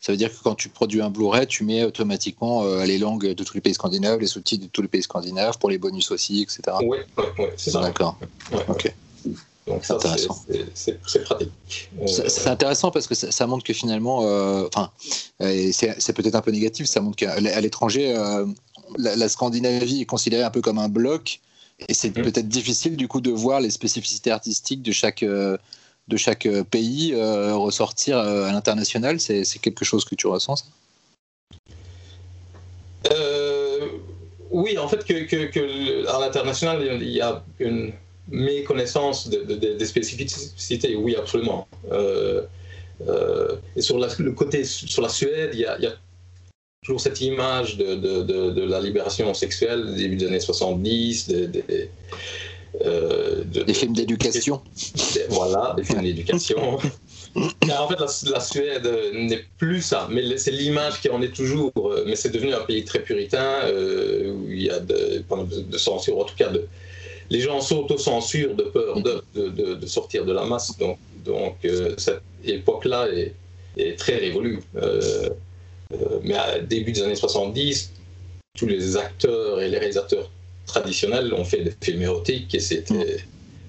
ça 0.00 0.12
veut 0.12 0.18
dire 0.18 0.30
que 0.30 0.42
quand 0.42 0.54
tu 0.54 0.68
produis 0.68 1.02
un 1.02 1.10
Blu-ray, 1.10 1.46
tu 1.46 1.64
mets 1.64 1.82
automatiquement 1.84 2.62
euh, 2.62 2.84
les 2.84 2.98
langues 2.98 3.34
de 3.34 3.44
tous 3.44 3.54
les 3.54 3.60
pays 3.60 3.74
scandinaves, 3.74 4.20
les 4.20 4.28
sous-titres 4.28 4.64
de 4.64 4.70
tous 4.70 4.82
les 4.82 4.88
pays 4.88 5.02
scandinaves, 5.02 5.58
pour 5.58 5.70
les 5.70 5.78
bonus 5.78 6.10
aussi, 6.12 6.42
etc. 6.42 6.76
Oui, 6.82 6.98
c'est 7.56 7.70
ça. 7.70 7.80
D'accord. 7.80 8.16
ok. 8.68 8.94
Donc 9.66 9.84
c'est 9.84 9.92
intéressant. 9.92 10.44
C'est 10.74 11.24
pratique. 11.24 11.50
Euh, 12.00 12.06
c'est 12.06 12.48
intéressant 12.48 12.90
parce 12.90 13.06
que 13.06 13.14
ça, 13.14 13.46
montre 13.46 13.64
que 13.64 13.72
finalement, 13.72 14.22
euh, 14.22 14.68
enfin, 14.72 14.90
c'est 15.40 16.12
peut-être 16.14 16.36
un 16.36 16.42
peu 16.42 16.52
négatif, 16.52 16.86
ça 16.86 17.00
montre 17.00 17.16
qu'à 17.16 17.38
l'étranger, 17.40 18.14
la, 18.96 19.28
Scandinavie 19.28 20.02
est 20.02 20.06
considérée 20.06 20.44
un 20.44 20.50
peu 20.50 20.62
comme 20.62 20.78
un 20.78 20.88
bloc, 20.88 21.40
et 21.88 21.92
c'est 21.92 22.16
mmh. 22.16 22.22
peut-être 22.22 22.48
difficile 22.48 22.96
du 22.96 23.08
coup 23.08 23.20
de 23.20 23.30
voir 23.30 23.60
les 23.60 23.70
spécificités 23.70 24.30
artistiques 24.30 24.82
de 24.82 24.92
chaque 24.92 25.24
de 26.08 26.16
chaque 26.16 26.46
euh, 26.46 26.64
pays 26.64 27.12
euh, 27.14 27.54
ressortir 27.54 28.18
euh, 28.18 28.46
à 28.46 28.52
l'international. 28.52 29.20
C'est 29.20 29.44
quelque 29.60 29.84
chose 29.84 30.04
que 30.04 30.14
tu 30.14 30.26
ressens 30.26 30.56
ça? 30.56 30.64
Oui, 34.50 34.78
en 34.78 34.88
fait, 34.88 35.04
que, 35.04 36.08
à 36.08 36.20
l'international, 36.20 36.82
il 37.02 37.10
y 37.10 37.20
a 37.20 37.44
une 37.58 37.92
méconnaissance 38.28 39.28
des 39.28 39.84
spécificités, 39.84 40.96
oui, 40.96 41.14
absolument. 41.16 41.68
et 43.76 43.80
sur 43.82 43.98
le 43.98 44.32
côté, 44.32 44.64
sur 44.64 45.02
la 45.02 45.10
Suède, 45.10 45.50
il 45.52 45.60
y 45.60 45.66
a, 45.66 45.76
toujours 46.82 47.00
cette 47.00 47.20
image 47.20 47.76
de, 47.76 48.64
la 48.64 48.80
libération 48.80 49.32
sexuelle 49.34 49.94
début 49.94 50.16
des 50.16 50.26
années 50.26 50.40
70, 50.40 51.28
des, 51.28 51.90
euh, 52.84 53.42
des 53.44 53.74
films 53.74 53.92
d'éducation. 53.92 54.60
Voilà, 55.30 55.74
des 55.76 55.84
films 55.84 56.02
d'éducation. 56.02 56.76
en 57.36 57.88
fait, 57.88 58.28
la, 58.30 58.40
Suède 58.40 58.88
n'est 59.12 59.44
plus 59.58 59.82
ça, 59.82 60.06
mais 60.10 60.36
c'est 60.38 60.50
l'image 60.50 61.00
qui 61.00 61.10
en 61.10 61.20
est 61.22 61.34
toujours. 61.34 61.72
mais 62.06 62.14
c'est 62.14 62.30
devenu 62.30 62.54
un 62.54 62.60
pays 62.60 62.84
très 62.84 63.00
puritain 63.00 63.62
où 63.68 64.50
il 64.50 64.62
y 64.62 64.70
a 64.70 64.78
de, 64.78 65.22
de, 65.22 65.78
censure, 65.78 66.18
en 66.18 66.24
tout 66.24 66.36
cas 66.36 66.48
de, 66.48 66.66
les 67.30 67.40
gens 67.40 67.60
s'auto-censurent 67.60 68.54
de 68.54 68.64
peur 68.64 69.02
de, 69.02 69.22
de, 69.34 69.74
de, 69.74 69.86
sortir 69.86 70.24
de 70.24 70.32
la 70.32 70.44
masse. 70.44 70.76
Donc, 70.78 70.98
donc 71.24 71.56
cette 71.96 72.22
époque-là 72.44 73.08
est, 73.08 73.34
est, 73.76 73.98
très 73.98 74.16
révolue. 74.16 74.60
mais 76.22 76.34
à 76.34 76.60
début 76.60 76.92
des 76.92 77.02
années 77.02 77.16
70, 77.16 77.92
tous 78.56 78.66
les 78.66 78.96
acteurs 78.96 79.60
et 79.60 79.68
les 79.68 79.78
réalisateurs 79.78 80.30
traditionnels 80.68 81.34
ont 81.34 81.44
fait 81.44 81.64
des 81.64 81.74
films 81.82 82.02
érotiques 82.02 82.54
et 82.54 82.60
c'était 82.60 83.24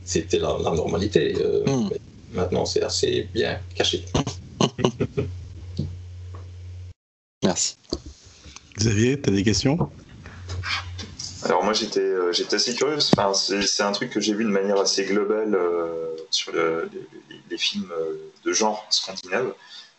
c'était 0.05 0.39
la, 0.39 0.57
normalité. 0.59 1.35
Mm. 1.65 1.89
Maintenant, 2.33 2.65
c'est 2.65 2.83
assez 2.83 3.27
bien 3.33 3.59
caché. 3.73 4.05
Merci. 7.43 7.77
Xavier, 8.77 9.19
tu 9.19 9.29
as 9.29 9.33
des 9.33 9.43
questions? 9.43 9.89
Alors 11.43 11.63
moi 11.63 11.71
j'étais 11.73 12.01
euh, 12.01 12.33
j'étais 12.33 12.55
assez 12.55 12.75
curieux, 12.75 12.97
enfin, 12.97 13.33
c'est 13.33 13.83
un 13.83 13.93
truc 13.93 14.09
que 14.09 14.19
j'ai 14.19 14.33
vu 14.33 14.43
de 14.43 14.49
manière 14.49 14.77
assez 14.77 15.05
globale 15.05 15.55
euh, 15.55 16.15
sur 16.31 16.51
les, 16.53 17.57
films 17.57 17.91
euh, 17.91 18.31
de 18.43 18.53
genre 18.53 18.85
scandinave, 18.89 19.53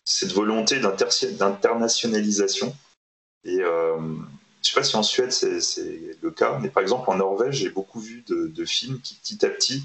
cette 0.04 0.32
volonté 0.32 0.80
d'internationalisation. 0.80 2.74
Et 3.44 3.58
euh, 3.60 3.96
sais 4.62 4.74
pas 4.74 4.82
si 4.82 4.96
en 4.96 5.02
Suède 5.02 5.32
c'est 5.32 6.18
le 6.20 6.30
cas, 6.30 6.58
mais 6.60 6.68
par 6.68 6.82
exemple 6.82 7.08
en 7.10 7.16
Norvège 7.16 7.56
j'ai 7.56 7.70
beaucoup 7.70 8.00
vu 8.00 8.22
de, 8.28 8.46
de, 8.46 8.64
films 8.64 9.00
qui 9.00 9.14
petit 9.14 9.44
à 9.44 9.48
petit 9.48 9.84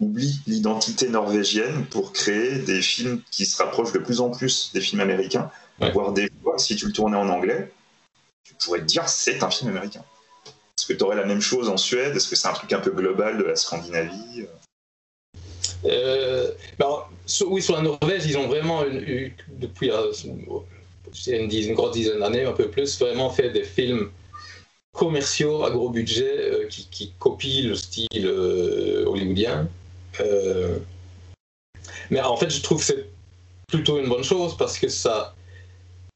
oublient 0.00 0.40
l'identité 0.46 1.08
norvégienne 1.08 1.86
pour 1.86 2.12
créer 2.12 2.58
des 2.58 2.82
films 2.82 3.22
qui 3.30 3.46
se 3.46 3.56
rapprochent 3.56 3.92
de 3.92 3.98
plus 3.98 4.20
en 4.20 4.30
plus 4.30 4.70
des 4.72 4.80
films 4.80 5.00
américains, 5.00 5.50
voire 5.92 6.12
des 6.12 6.30
fois 6.42 6.58
si 6.58 6.76
tu 6.76 6.86
le 6.86 6.92
tournais 6.92 7.16
en 7.16 7.28
anglais, 7.28 7.72
tu 8.44 8.54
pourrais 8.54 8.80
te 8.80 8.84
dire 8.84 9.08
c'est 9.08 9.42
un 9.42 9.50
film 9.50 9.70
américain. 9.70 10.04
Est-ce 10.78 10.86
que 10.86 10.92
tu 10.94 11.04
aurais 11.04 11.16
la 11.16 11.26
même 11.26 11.40
chose 11.40 11.68
en 11.68 11.76
Suède? 11.76 12.16
Est-ce 12.16 12.28
que 12.28 12.36
c'est 12.36 12.48
un 12.48 12.52
truc 12.52 12.72
un 12.72 12.80
peu 12.80 12.90
global 12.90 13.38
de 13.38 13.44
la 13.44 13.56
Scandinavie? 13.56 14.46
Euh, 15.84 16.50
ben, 16.78 17.04
Oui, 17.46 17.62
sur 17.62 17.76
la 17.76 17.82
Norvège, 17.82 18.26
ils 18.26 18.38
ont 18.38 18.48
vraiment 18.48 18.84
eu, 18.86 19.36
depuis 19.48 19.90
euh, 19.90 20.12
une, 21.26 21.52
une, 21.52 21.74
grosse 21.74 21.92
dizaine 21.92 22.20
d'années, 22.20 22.44
un 22.44 22.52
peu 22.52 22.68
plus, 22.68 22.98
vraiment 22.98 23.30
fait 23.30 23.50
des 23.50 23.64
films 23.64 24.10
commerciaux 24.92 25.64
à 25.64 25.70
gros 25.70 25.88
budget 25.90 26.36
euh, 26.38 26.66
qui, 26.68 27.12
copient 27.18 27.68
le 27.68 27.74
style 27.74 28.28
hollywoodien. 29.06 29.68
mais 32.10 32.20
en 32.20 32.36
fait, 32.36 32.50
je 32.50 32.60
trouve 32.62 32.78
que 32.78 32.84
c'est 32.84 33.06
plutôt 33.68 33.98
une 33.98 34.08
bonne 34.08 34.24
chose 34.24 34.56
parce 34.56 34.78
que 34.78 34.88
ça, 34.88 35.34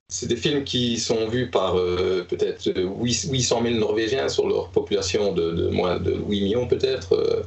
c'est 0.08 0.28
des 0.28 0.36
films 0.36 0.62
qui 0.62 0.98
sont 0.98 1.28
vus 1.28 1.50
par 1.50 1.76
euh, 1.76 2.24
peut-être 2.28 2.70
800 3.02 3.62
000 3.62 3.74
Norvégiens 3.76 4.28
sur 4.28 4.46
leur 4.46 4.68
population 4.68 5.32
de, 5.32 5.68
moins 5.70 5.98
de 5.98 6.12
8 6.12 6.40
millions 6.42 6.68
peut-être. 6.68 7.14
Euh, 7.14 7.42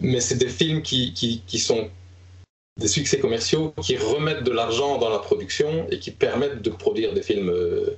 mais 0.00 0.20
c'est 0.20 0.36
des 0.36 0.48
films 0.48 0.82
qui, 0.82 1.12
qui, 1.12 1.58
sont 1.60 1.88
des 2.76 2.88
succès 2.88 3.18
commerciaux, 3.18 3.72
qui 3.82 3.96
remettent 3.96 4.44
de 4.44 4.52
l'argent 4.52 4.98
dans 4.98 5.08
la 5.08 5.18
production 5.18 5.86
et 5.90 5.98
qui 5.98 6.10
permettent 6.10 6.62
de 6.62 6.70
produire 6.70 7.14
des 7.14 7.22
films, 7.22 7.48
euh, 7.48 7.96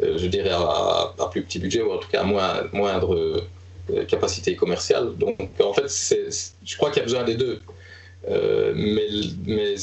je 0.00 0.26
dirais, 0.26 0.50
à, 0.50 1.14
plus 1.30 1.42
petit 1.42 1.58
budget 1.58 1.82
ou 1.82 1.92
en 1.92 1.98
tout 1.98 2.08
cas 2.08 2.22
à 2.22 2.64
moindre 2.72 3.42
capacité 4.06 4.54
commerciale. 4.54 5.16
Donc 5.16 5.38
en 5.62 5.72
fait, 5.72 5.88
je 5.88 6.76
crois 6.76 6.90
qu'il 6.90 6.98
y 6.98 7.02
a 7.02 7.04
besoin 7.04 7.24
des 7.24 7.36
deux. 7.36 7.60
mais, 8.28 9.76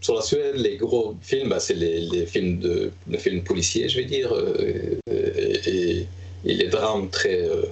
sur 0.00 0.14
la 0.14 0.22
Suède, 0.22 0.56
les 0.56 0.76
gros 0.76 1.16
films, 1.22 1.48
bah, 1.48 1.60
c'est 1.60 1.74
les, 1.74 2.26
films 2.26 2.58
de 2.58 2.92
films 3.18 3.42
policiers, 3.42 3.88
je 3.88 3.98
vais 3.98 4.04
dire, 4.04 4.32
euh, 4.32 4.98
et, 5.10 6.06
les 6.44 6.68
drames 6.68 7.10
très 7.10 7.42
euh, 7.42 7.64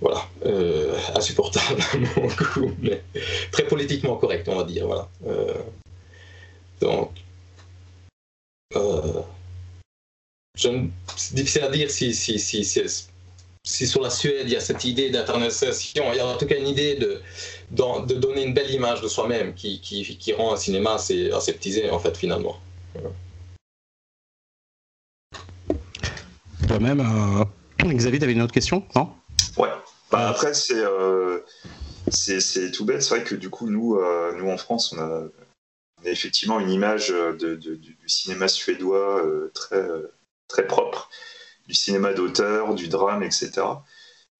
voilà 0.00 0.28
euh, 0.46 0.96
insupportables 1.14 1.80
à 1.80 1.96
mon 1.98 2.26
goût, 2.54 2.74
mais 2.80 3.02
très 3.52 3.66
politiquement 3.66 4.16
corrects, 4.16 4.48
on 4.48 4.56
va 4.56 4.64
dire, 4.64 4.86
voilà. 4.86 5.08
donc, 6.80 7.10
c'est 10.56 11.34
difficile 11.34 11.62
à 11.62 11.70
dire 11.70 11.90
si, 11.90 12.14
si, 12.14 12.38
si, 12.38 12.64
si 12.64 13.86
sur 13.86 14.00
la 14.00 14.10
Suède, 14.10 14.44
il 14.44 14.52
y 14.52 14.56
a 14.56 14.60
cette 14.60 14.84
idée 14.84 15.10
d'internationalisation, 15.10 16.04
il 16.12 16.16
y 16.16 16.20
a 16.20 16.26
en 16.26 16.36
tout 16.36 16.46
cas 16.46 16.56
une 16.56 16.68
idée 16.68 16.94
de, 16.94 17.20
de, 17.70 18.14
donner 18.14 18.44
une 18.44 18.54
belle 18.54 18.70
image 18.70 19.00
de 19.00 19.08
soi-même 19.08 19.54
qui, 19.54 19.80
qui, 19.80 20.16
qui, 20.16 20.32
rend 20.32 20.54
un 20.54 20.56
cinéma 20.56 20.94
assez 20.94 21.30
aseptisé, 21.32 21.90
en 21.90 21.98
fait, 21.98 22.16
finalement. 22.16 22.58
Toi-même, 26.68 27.00
euh, 27.00 27.92
Xavier, 27.92 28.18
tu 28.18 28.24
avais 28.24 28.32
une 28.32 28.42
autre 28.42 28.54
question? 28.54 28.84
Non? 28.94 29.10
Bah, 30.10 30.28
après, 30.28 30.54
c'est 30.54 30.74
euh, 30.84 31.40
c'est 32.08 32.70
tout 32.70 32.84
bête. 32.84 33.02
C'est 33.02 33.16
vrai 33.16 33.24
que 33.24 33.34
du 33.34 33.50
coup, 33.50 33.68
nous, 33.68 33.96
euh, 33.96 34.32
nous 34.36 34.50
en 34.50 34.56
France, 34.56 34.92
on 34.92 35.00
a, 35.00 35.22
effectivement 36.04 36.60
une 36.60 36.70
image 36.70 37.12
du 37.38 38.08
cinéma 38.08 38.48
suédois 38.48 39.22
très, 39.54 39.84
très 40.48 40.66
propre 40.66 41.10
du 41.66 41.74
cinéma 41.74 42.12
d'auteur, 42.12 42.74
du 42.74 42.88
drame, 42.88 43.22
etc. 43.22 43.62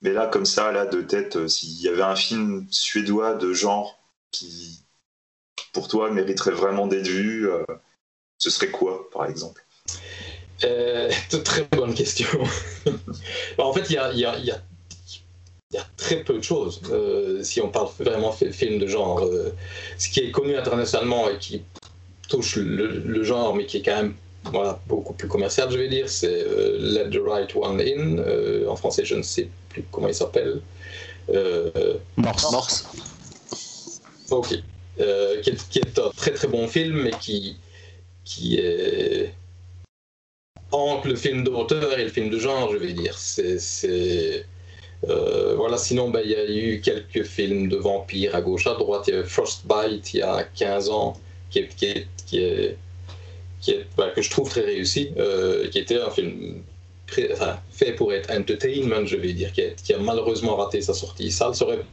Mais 0.02 0.12
là, 0.12 0.26
comme 0.26 0.46
ça, 0.46 0.72
là, 0.72 0.86
de 0.86 1.02
tête, 1.02 1.36
euh, 1.36 1.48
s'il 1.48 1.80
y 1.80 1.88
avait 1.88 2.02
un 2.02 2.16
film 2.16 2.66
suédois 2.70 3.34
de 3.34 3.52
genre 3.52 3.98
qui, 4.30 4.84
pour 5.72 5.88
toi, 5.88 6.10
mériterait 6.10 6.52
vraiment 6.52 6.86
d'être 6.86 7.08
vu, 7.08 7.50
euh, 7.50 7.64
ce 8.38 8.50
serait 8.50 8.70
quoi, 8.70 9.08
par 9.10 9.26
exemple? 9.26 9.64
Euh, 10.64 11.10
Très 11.44 11.62
bonne 11.64 11.94
question. 11.94 12.28
Bah, 13.58 13.64
en 13.64 13.72
fait, 13.72 13.88
il 13.90 13.94
y 13.94 14.24
a, 14.24 14.62
très 15.96 16.22
peu 16.22 16.34
de 16.34 16.42
choses. 16.42 16.80
si 17.42 17.60
on 17.60 17.68
parle 17.68 17.88
vraiment 17.98 18.34
de 18.40 18.50
film 18.50 18.78
de 18.78 18.86
genre, 18.86 19.28
ce 19.98 20.08
qui 20.08 20.20
est 20.20 20.30
connu 20.30 20.56
internationalement 20.56 21.28
et 21.28 21.38
qui 21.38 21.62
touche 22.28 22.56
le, 22.56 23.22
genre, 23.22 23.54
mais 23.54 23.66
qui 23.66 23.78
est 23.78 23.82
quand 23.82 23.96
même 23.96 24.14
voilà, 24.44 24.80
beaucoup 24.86 25.12
plus 25.12 25.28
commercial, 25.28 25.70
je 25.70 25.78
vais 25.78 25.88
dire, 25.88 26.08
c'est 26.08 26.28
euh, 26.30 26.78
Let 26.78 27.10
the 27.10 27.20
Right 27.24 27.54
One 27.56 27.80
In. 27.80 28.18
Euh, 28.18 28.68
en 28.68 28.76
français, 28.76 29.04
je 29.04 29.16
ne 29.16 29.22
sais 29.22 29.48
plus 29.68 29.84
comment 29.90 30.08
il 30.08 30.14
s'appelle. 30.14 30.60
Euh, 31.30 31.94
Morse. 32.16 32.52
Morse. 32.52 34.00
Ok. 34.30 34.48
Qui 34.96 35.50
est, 35.50 35.68
qui, 35.68 35.78
est, 35.80 35.98
un 35.98 36.10
très 36.16 36.30
très 36.30 36.48
bon 36.48 36.68
film, 36.68 37.02
mais 37.02 37.10
qui, 37.20 37.56
qui 38.24 38.56
est 38.56 39.34
entre 40.72 41.08
le 41.08 41.16
film 41.16 41.44
d'auteur 41.44 41.98
et 41.98 42.04
le 42.04 42.10
film 42.10 42.30
de 42.30 42.38
genre, 42.38 42.72
je 42.72 42.78
vais 42.78 42.92
dire. 42.92 43.18
C'est. 43.18 44.46
Voilà, 45.57 45.78
sinon, 45.78 46.11
ben, 46.11 46.20
il 46.24 46.30
y 46.30 46.34
a 46.34 46.50
eu 46.50 46.80
quelques 46.80 47.24
films 47.24 47.68
de 47.68 47.76
vampires 47.76 48.34
à 48.34 48.40
gauche, 48.40 48.66
à 48.66 48.74
droite. 48.74 49.04
Il 49.09 49.14
y 49.14 49.18
a 49.18 49.24
Frostbite 49.24 50.14
il 50.14 50.18
y 50.18 50.22
a 50.22 50.44
15 50.54 50.90
ans, 50.90 51.16
qui 51.50 51.61
est, 51.61 52.76
bah, 53.96 54.11
que 54.14 54.22
je 54.22 54.30
trouve 54.30 54.48
très 54.48 54.62
réussi, 54.62 55.12
euh, 55.16 55.68
qui 55.68 55.78
était 55.78 56.00
un 56.00 56.11
film 56.11 56.62
fait 57.09 57.92
pour 57.92 58.12
être 58.12 58.30
entertainment, 58.30 59.07
je 59.07 59.16
vais 59.16 59.32
dire, 59.32 59.52
qui 59.52 59.92
a, 59.92 59.98
malheureusement 59.98 60.57
raté 60.57 60.80
sa 60.80 60.94
sortie. 60.94 61.30
Ça 61.30 61.50
aurait 61.62 61.84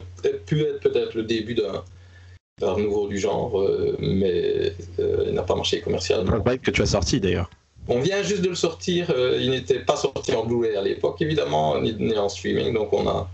pu 0.46 0.62
être 0.62 0.80
peut-être 0.80 1.14
le 1.14 1.24
début 1.24 1.54
d'un 1.54 2.78
nouveau 2.78 3.08
du 3.08 3.18
genre, 3.20 3.60
euh, 3.62 3.96
mais 4.00 4.74
euh, 5.00 5.26
il 5.28 5.34
n'a 5.34 5.44
pas 5.44 5.56
marché 5.56 5.82
commercialement. 5.82 6.42
que 6.42 6.72
tu 6.72 6.82
as 6.82 6.88
sorti 6.88 7.20
d'ailleurs. 7.20 7.50
On 7.88 8.00
vient 8.00 8.24
juste 8.24 8.42
de 8.42 8.50
le 8.50 8.56
sortir, 8.56 9.14
il 9.40 9.50
n'était 9.50 9.80
pas 9.80 9.98
sorti 9.98 10.34
en 10.34 10.46
Blu-ray 10.46 10.76
à 10.76 10.82
l'époque 10.82 11.22
évidemment, 11.22 11.80
ni, 11.82 12.18
en 12.18 12.30
streaming, 12.30 12.74
donc 12.74 12.94
on, 12.94 13.08
a, 13.10 13.30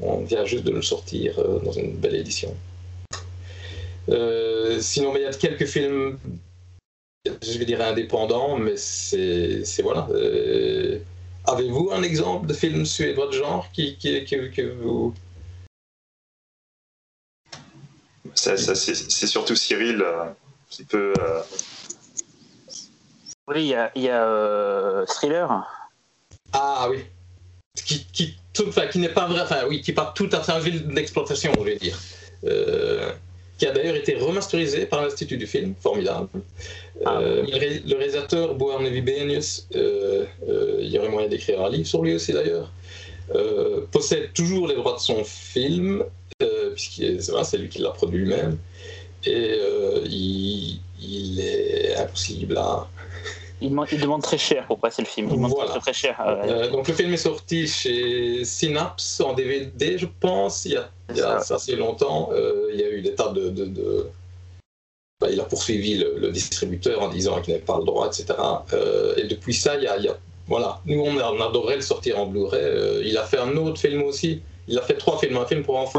on 0.00 0.22
vient 0.22 0.44
juste 0.44 0.64
de 0.64 0.72
le 0.72 0.82
sortir 0.82 1.40
dans 1.64 1.72
une 1.72 1.92
belle 1.92 2.16
édition. 2.16 2.52
sinon, 4.80 5.12
il 5.16 5.22
y 5.22 5.26
a 5.26 5.32
quelques 5.32 5.66
films 5.66 6.18
je 7.42 7.58
vais 7.58 7.64
dire 7.64 7.80
indépendant, 7.80 8.56
mais 8.56 8.76
c'est 8.76 9.82
voilà. 9.82 10.08
Euh, 10.10 10.98
avez-vous 11.44 11.90
un 11.92 12.02
exemple 12.02 12.46
de 12.46 12.54
film 12.54 12.84
suédois 12.84 13.26
de 13.28 13.32
genre 13.32 13.70
qui, 13.72 13.96
qui, 13.96 14.24
que 14.24 14.72
vous. 14.80 15.14
Ça, 18.34 18.56
c'est 18.56 19.26
surtout 19.26 19.56
Cyril, 19.56 20.02
euh, 20.02 20.24
un 20.24 20.34
petit 20.68 20.84
peu. 20.84 21.14
Euh, 21.18 21.42
oui, 23.48 23.62
il 23.62 23.66
y 23.66 23.74
a, 23.74 23.90
y 23.96 24.08
a 24.08 25.04
Thriller. 25.06 25.48
Ah 26.52 26.88
oui. 26.90 27.04
Qui, 27.74 28.06
qui, 28.06 28.36
qui 28.90 28.98
n'est 28.98 29.08
pas 29.10 29.26
vrai, 29.26 29.40
enfin 29.40 29.62
oui, 29.68 29.82
qui 29.82 29.92
part 29.92 30.14
tout 30.14 30.30
à 30.32 30.40
fait 30.40 30.52
un 30.52 30.58
ville 30.58 30.86
d'exploitation, 30.88 31.52
je 31.58 31.64
vais 31.64 31.76
dire 31.76 31.98
qui 33.58 33.66
a 33.66 33.72
d'ailleurs 33.72 33.96
été 33.96 34.14
remasterisé 34.16 34.86
par 34.86 35.02
l'Institut 35.02 35.36
du 35.36 35.46
film, 35.46 35.74
formidable. 35.80 36.28
Ah. 37.04 37.18
Euh, 37.20 37.44
le 37.86 37.96
réalisateur, 37.96 38.54
Boar 38.54 38.80
Nevibenius, 38.80 39.66
euh, 39.74 40.24
euh, 40.48 40.78
il 40.80 40.88
y 40.88 40.98
aurait 40.98 41.08
moyen 41.08 41.28
d'écrire 41.28 41.62
un 41.64 41.70
livre 41.70 41.86
sur 41.86 42.02
lui 42.02 42.14
aussi 42.14 42.32
d'ailleurs, 42.32 42.70
possède 43.90 44.32
toujours 44.34 44.68
les 44.68 44.74
droits 44.74 44.94
de 44.94 45.00
son 45.00 45.24
film, 45.24 46.04
puisque 46.74 47.02
c'est 47.20 47.58
lui 47.58 47.68
qui 47.68 47.80
l'a 47.80 47.90
produit 47.90 48.20
lui-même, 48.20 48.58
et 49.24 49.58
il, 50.04 50.80
il, 51.00 51.40
est 51.40 51.96
impossible 51.96 52.56
à, 52.56 52.86
Il, 53.60 53.70
demande, 53.70 53.86
il 53.90 54.00
demande 54.00 54.22
très 54.22 54.36
cher 54.38 54.66
pour 54.66 54.78
passer 54.78 55.02
le 55.02 55.08
film. 55.08 55.28
Il 55.30 55.36
demande 55.36 55.52
Voilà. 55.52 55.70
très, 55.70 55.80
très 55.80 55.92
cher. 55.92 56.20
Euh, 56.26 56.70
donc 56.70 56.88
le 56.88 56.94
film 56.94 57.12
est 57.12 57.16
sorti 57.16 57.66
chez 57.66 58.44
Synapse 58.44 59.20
en 59.20 59.32
DVD, 59.32 59.96
je 59.96 60.06
pense, 60.20 60.64
il 60.66 60.72
y 60.72 60.76
a, 60.76 60.90
il 61.10 61.16
y 61.16 61.20
a 61.22 61.40
C'est 61.40 61.46
ça. 61.48 61.54
assez 61.54 61.74
longtemps. 61.76 62.30
Euh, 62.32 62.68
il 62.72 62.80
y 62.80 62.84
a 62.84 62.90
eu 62.90 63.00
des 63.00 63.14
tas 63.14 63.28
de... 63.30 63.48
de- 63.48 63.64
de- 63.66 64.10
bah, 65.18 65.28
il 65.30 65.40
a 65.40 65.44
poursuivi 65.44 65.96
le, 65.96 66.18
le 66.18 66.30
distributeur 66.30 67.00
en 67.02 67.08
disant 67.08 67.40
qu'il 67.40 67.54
n'avait 67.54 67.64
pas 67.64 67.78
le 67.78 67.84
droit, 67.84 68.06
etc. 68.06 68.26
Euh, 68.74 69.14
et 69.16 69.24
depuis 69.24 69.54
ça, 69.54 69.76
il 69.76 69.84
y 69.84 69.86
a... 69.88 69.96
il 69.96 70.04
y 70.04 70.08
a- 70.08 70.18
voilà, 70.48 70.80
nous 70.86 71.00
on, 71.00 71.18
adorait 71.40 71.74
le 71.76 71.82
sortir 71.82 72.20
en 72.20 72.26
Blu-ray. 72.26 72.60
Euh, 72.62 73.02
il 73.04 73.16
a 73.18 73.24
fait 73.24 73.38
un 73.38 73.56
autre 73.56 73.80
film 73.80 74.02
aussi. 74.02 74.42
Il 74.68 74.78
a 74.78 74.82
fait 74.82 74.94
trois 74.98 75.18
films, 75.18 75.36
un 75.38 75.46
film 75.46 75.62
pour 75.64 75.76
enfants. 75.78 75.98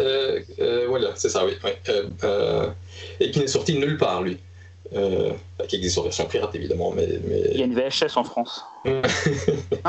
Euh, 0.00 0.40
euh, 0.58 0.86
voilà, 0.88 1.12
c'est 1.14 1.28
ça, 1.30 1.46
oui. 1.46 1.52
oui. 1.64 1.70
Euh, 1.88 2.08
euh, 2.24 2.68
et 3.20 3.30
qui 3.30 3.38
n'est 3.38 3.46
sorti 3.46 3.78
nulle 3.78 3.96
part, 3.96 4.20
lui. 4.22 4.38
Euh, 4.92 5.32
bah, 5.58 5.66
qui 5.66 5.76
existe 5.76 5.96
en 5.98 6.02
version 6.02 6.26
pirate, 6.26 6.54
évidemment, 6.54 6.92
mais... 6.92 7.06
mais... 7.24 7.40
Il 7.52 7.58
y 7.58 7.62
a 7.62 7.64
une 7.64 7.74
VHS 7.74 8.16
en 8.16 8.24
France. 8.24 8.64
Non, 8.84 9.00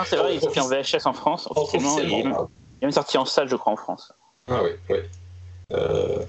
c'est 0.06 0.16
vrai, 0.16 0.34
il 0.34 0.38
est 0.38 0.40
sorti 0.40 0.60
en 0.60 0.68
VHS 0.68 1.06
en 1.06 1.14
France. 1.14 1.48
Officiellement, 1.54 2.00
il 2.00 2.06
est, 2.06 2.20
il 2.20 2.28
est 2.82 2.86
même 2.86 2.92
sorti 2.92 3.18
en 3.18 3.26
salle, 3.26 3.48
je 3.50 3.56
crois, 3.56 3.74
en 3.74 3.78
France. 3.78 4.12
Ah 4.50 4.62
oui, 4.64 4.72
oui. 4.90 4.98
Euh, 5.74 6.20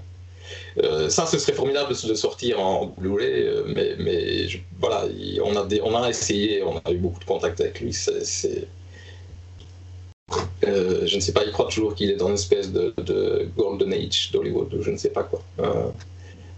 euh, 0.79 1.09
ça, 1.09 1.27
ce 1.27 1.39
serait 1.39 1.53
formidable 1.53 1.91
de 1.91 2.15
sortir 2.15 2.61
en 2.61 2.87
Blu-ray, 2.87 3.49
mais, 3.67 3.95
mais 3.99 4.49
je- 4.49 4.59
voilà, 4.81 5.05
il- 5.17 5.41
on 5.43 5.57
a, 5.57 5.65
des, 5.65 5.81
on 5.83 5.95
a 5.97 6.09
essayé, 6.09 6.63
on 6.63 6.79
a 6.79 6.91
eu 6.91 6.99
beaucoup 6.99 7.21
de 7.21 7.25
contacts 7.25 7.61
avec 7.61 7.81
lui. 7.81 7.93
c'est- 7.93 8.67
je 10.63 11.15
ne 11.15 11.21
sais 11.21 11.33
pas, 11.33 11.45
il 11.45 11.53
croit 11.53 11.67
toujours 11.69 11.95
qu'il 11.95 12.11
est 12.11 12.17
dans 12.17 12.29
une 12.29 12.35
espèce 12.35 12.73
de, 12.73 12.93
de 12.99 13.49
Golden 13.57 13.93
Age 13.93 14.31
d'Hollywood 14.33 14.75
ou 14.75 14.83
je 14.83 14.91
ne 14.91 14.97
sais 14.97 15.11
pas 15.11 15.23
quoi. 15.23 15.41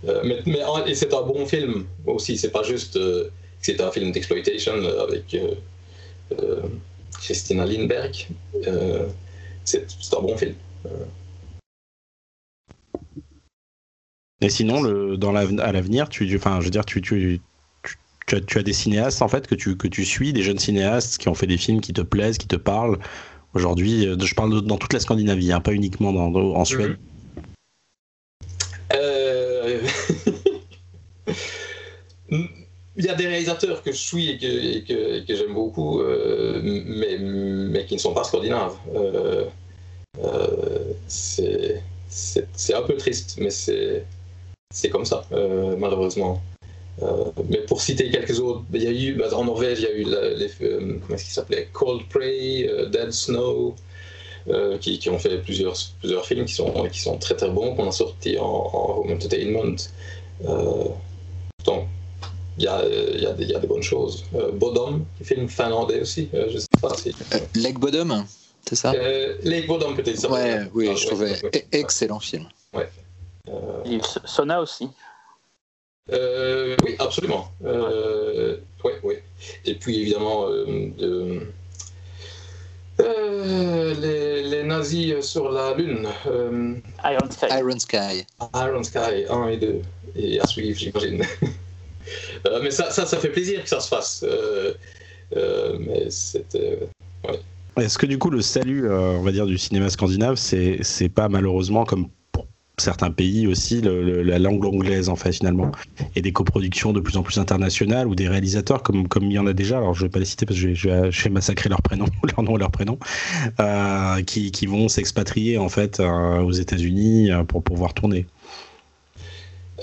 Euh, 0.06 0.22
mais, 0.24 0.40
mais 0.46 0.60
et 0.86 0.94
c'est 0.94 1.12
un 1.12 1.22
bon 1.22 1.44
film 1.46 1.86
aussi, 2.06 2.38
c'est 2.38 2.50
pas 2.52 2.62
juste 2.62 2.96
euh, 2.96 3.24
que 3.24 3.30
c'est 3.62 3.80
un 3.80 3.90
film 3.90 4.12
d'exploitation 4.12 4.74
avec 5.02 5.34
euh, 5.34 5.54
euh, 6.40 6.62
Christina 7.20 7.66
Lindbergh. 7.66 8.28
Euh, 8.66 9.06
c'est 9.64 9.84
un 10.16 10.20
bon 10.20 10.36
film. 10.36 10.54
Et 14.40 14.50
sinon, 14.50 14.82
le, 14.82 15.16
dans 15.16 15.34
à 15.34 15.72
l'avenir, 15.72 16.08
tu, 16.08 16.32
enfin, 16.36 16.60
je 16.60 16.66
veux 16.66 16.70
dire, 16.70 16.84
tu, 16.84 17.02
tu, 17.02 17.40
tu, 17.82 17.96
tu 18.26 18.34
as, 18.36 18.40
tu 18.40 18.58
as 18.58 18.62
des 18.62 18.72
cinéastes 18.72 19.20
en 19.20 19.28
fait 19.28 19.48
que 19.48 19.56
tu, 19.56 19.76
que 19.76 19.88
tu 19.88 20.04
suis, 20.04 20.32
des 20.32 20.42
jeunes 20.42 20.60
cinéastes 20.60 21.18
qui 21.18 21.28
ont 21.28 21.34
fait 21.34 21.48
des 21.48 21.58
films 21.58 21.80
qui 21.80 21.92
te 21.92 22.02
plaisent, 22.02 22.38
qui 22.38 22.46
te 22.46 22.56
parlent. 22.56 22.98
Aujourd'hui, 23.54 24.06
je 24.24 24.34
parle 24.34 24.54
de- 24.54 24.60
dans 24.60 24.76
toute 24.76 24.92
la 24.92 25.00
Scandinavie, 25.00 25.52
hein, 25.52 25.60
pas 25.60 25.72
uniquement 25.72 26.12
dans, 26.12 26.30
dans- 26.30 26.54
en 26.54 26.64
Suède. 26.64 26.90
Euh, 26.92 27.07
Il 32.98 33.04
y 33.04 33.08
a 33.08 33.14
des 33.14 33.28
réalisateurs 33.28 33.84
que 33.84 33.92
je 33.92 33.96
suis 33.96 34.30
et 34.30 34.38
que, 34.38 35.20
que, 35.24 35.36
j'aime 35.36 35.54
beaucoup, 35.54 36.00
euh, 36.00 36.60
mais, 36.62 37.16
mais 37.16 37.86
qui 37.86 37.94
ne 37.94 38.00
sont 38.00 38.12
pas 38.12 38.24
scandinaves. 38.24 38.74
Euh, 38.92 39.44
euh, 40.24 40.92
c'est 41.06 42.74
un 42.74 42.82
peu 42.82 42.96
triste, 42.96 43.36
mais 43.38 43.50
c'est 43.50 44.90
comme 44.90 45.04
ça, 45.04 45.24
euh, 45.30 45.76
malheureusement. 45.78 46.42
Euh, 47.00 47.26
mais 47.48 47.58
pour 47.58 47.80
citer 47.80 48.10
quelques 48.10 48.40
autres, 48.40 48.62
il 48.74 48.82
y 48.82 48.88
a 48.88 48.90
eu, 48.90 49.14
bah, 49.14 49.28
en 49.32 49.44
Norvège, 49.44 49.78
il 49.78 49.84
y 49.84 49.86
a 49.86 49.92
eu 49.92 50.02
la- 50.02 50.34
les, 50.34 50.48
comment 50.58 51.14
est-ce 51.14 51.24
qu'il 51.24 51.32
s'appelait 51.32 51.68
Coldplay, 51.72 52.68
euh, 52.68 52.86
Dead 52.86 53.12
Snow, 53.12 53.76
qui, 54.80 54.98
qui 54.98 55.08
ont 55.10 55.18
fait 55.18 55.38
plusieurs, 55.38 55.76
plusieurs 56.00 56.26
films 56.26 56.46
qui 56.46 56.54
sont, 56.54 56.72
qui 56.88 57.00
sont 57.00 57.18
très 57.18 57.36
très 57.36 57.50
bons, 57.50 57.76
qu'on 57.76 57.88
a 57.88 57.92
sortis 57.92 58.38
en, 58.38 59.02
home 59.04 59.12
entertainment. 59.12 59.76
Donc, 61.64 61.86
il 62.58 62.64
y 62.64 62.68
a, 62.68 62.82
il 62.84 63.20
y, 63.22 63.26
a 63.26 63.32
des- 63.32 63.44
il 63.44 63.50
y 63.50 63.54
a 63.54 63.58
des 63.60 63.66
bonnes 63.68 63.82
choses. 63.82 64.24
Euh, 64.34 64.50
Bodom, 64.52 65.06
film 65.22 65.48
finlandais 65.48 66.00
aussi, 66.00 66.28
euh, 66.34 66.48
je 66.50 66.58
sais 66.58 66.66
pas 66.82 66.94
si. 66.96 67.14
Euh, 67.32 67.38
Lake 67.54 67.78
Bottom, 67.78 68.24
c'est 68.68 68.74
ça? 68.74 68.92
Euh, 68.92 69.36
Lake 69.44 69.66
Bodom, 69.68 69.94
peut-être 69.94 70.18
ça 70.18 70.30
Ouais, 70.30 70.62
oui, 70.74 70.88
Ah, 70.90 70.94
je 70.96 71.00
ouais, 71.02 71.06
trouvais 71.06 71.30
ouais, 71.30 71.42
ouais. 71.44 71.50
e- 71.72 71.76
excellent 71.78 72.18
film. 72.20 72.48
Euh, 72.74 73.84
eu 73.86 74.00
Sona 74.24 74.60
aussi. 74.60 74.88
Euh, 76.10 76.76
oui, 76.84 76.96
absolument. 76.98 77.50
Euh, 77.64 78.56
ouais, 78.84 78.98
ouais. 79.04 79.22
Et 79.64 79.74
puis 79.74 80.00
évidemment, 80.00 80.46
euh, 80.48 80.66
euh, 81.00 81.40
euh, 83.00 83.94
les, 83.94 84.42
les 84.42 84.62
nazis 84.64 85.20
sur 85.20 85.50
la 85.52 85.74
Lune, 85.74 86.08
euh, 86.26 86.74
Iron 87.04 87.30
Sky. 87.30 87.46
Iron 87.58 87.78
Sky. 87.78 88.26
Iron 88.54 88.82
Sky 88.82 89.24
1 89.30 89.48
et 89.48 89.56
2, 89.58 89.80
et 90.16 90.40
à 90.40 90.46
suivre, 90.46 90.78
j'imagine. 90.78 91.22
Euh, 92.46 92.60
mais 92.62 92.70
ça, 92.70 92.90
ça, 92.90 93.06
ça 93.06 93.18
fait 93.18 93.28
plaisir 93.30 93.62
que 93.62 93.68
ça 93.68 93.80
se 93.80 93.88
fasse. 93.88 94.24
Euh, 94.26 94.72
euh, 95.36 95.76
mais 95.80 96.10
c'était. 96.10 96.78
Est-ce 97.78 97.98
que 97.98 98.06
du 98.06 98.18
coup 98.18 98.30
le 98.30 98.40
salut, 98.42 98.90
on 98.90 99.22
va 99.22 99.30
dire, 99.32 99.46
du 99.46 99.58
cinéma 99.58 99.88
scandinave, 99.90 100.36
c'est 100.36 100.78
c'est 100.82 101.08
pas 101.08 101.28
malheureusement 101.28 101.84
comme 101.84 102.08
pour 102.32 102.46
certains 102.76 103.10
pays 103.10 103.46
aussi 103.46 103.80
le- 103.80 104.02
le- 104.02 104.22
la 104.22 104.38
langue 104.38 104.64
anglaise 104.64 105.08
en 105.08 105.16
fait 105.16 105.32
finalement, 105.32 105.70
et 106.16 106.22
des 106.22 106.32
coproductions 106.32 106.92
de 106.92 107.00
plus 107.00 107.16
en 107.16 107.22
plus 107.22 107.38
internationales 107.38 108.08
ou 108.08 108.14
des 108.16 108.26
réalisateurs 108.28 108.82
comme 108.82 109.06
comme 109.06 109.24
il 109.24 109.32
y 109.32 109.38
en 109.38 109.46
a 109.46 109.52
déjà. 109.52 109.76
Alors 109.78 109.94
je 109.94 110.02
vais 110.04 110.08
pas 110.08 110.18
les 110.18 110.24
citer 110.24 110.44
parce 110.46 110.58
que 110.60 110.74
je 110.74 110.88
vais, 110.88 111.12
je 111.12 111.28
massacrer 111.28 111.68
leurs 111.68 111.82
prénoms, 111.82 112.06
leur 112.24 112.42
nom, 112.42 112.56
leur 112.56 112.70
prénom, 112.72 112.98
euh, 113.60 114.22
qui, 114.22 114.50
qui 114.50 114.66
vont 114.66 114.88
s'expatrier 114.88 115.58
en 115.58 115.68
fait 115.68 116.00
euh, 116.00 116.40
aux 116.40 116.52
États-Unis 116.52 117.30
pour 117.46 117.62
pouvoir 117.62 117.94
tourner. 117.94 118.26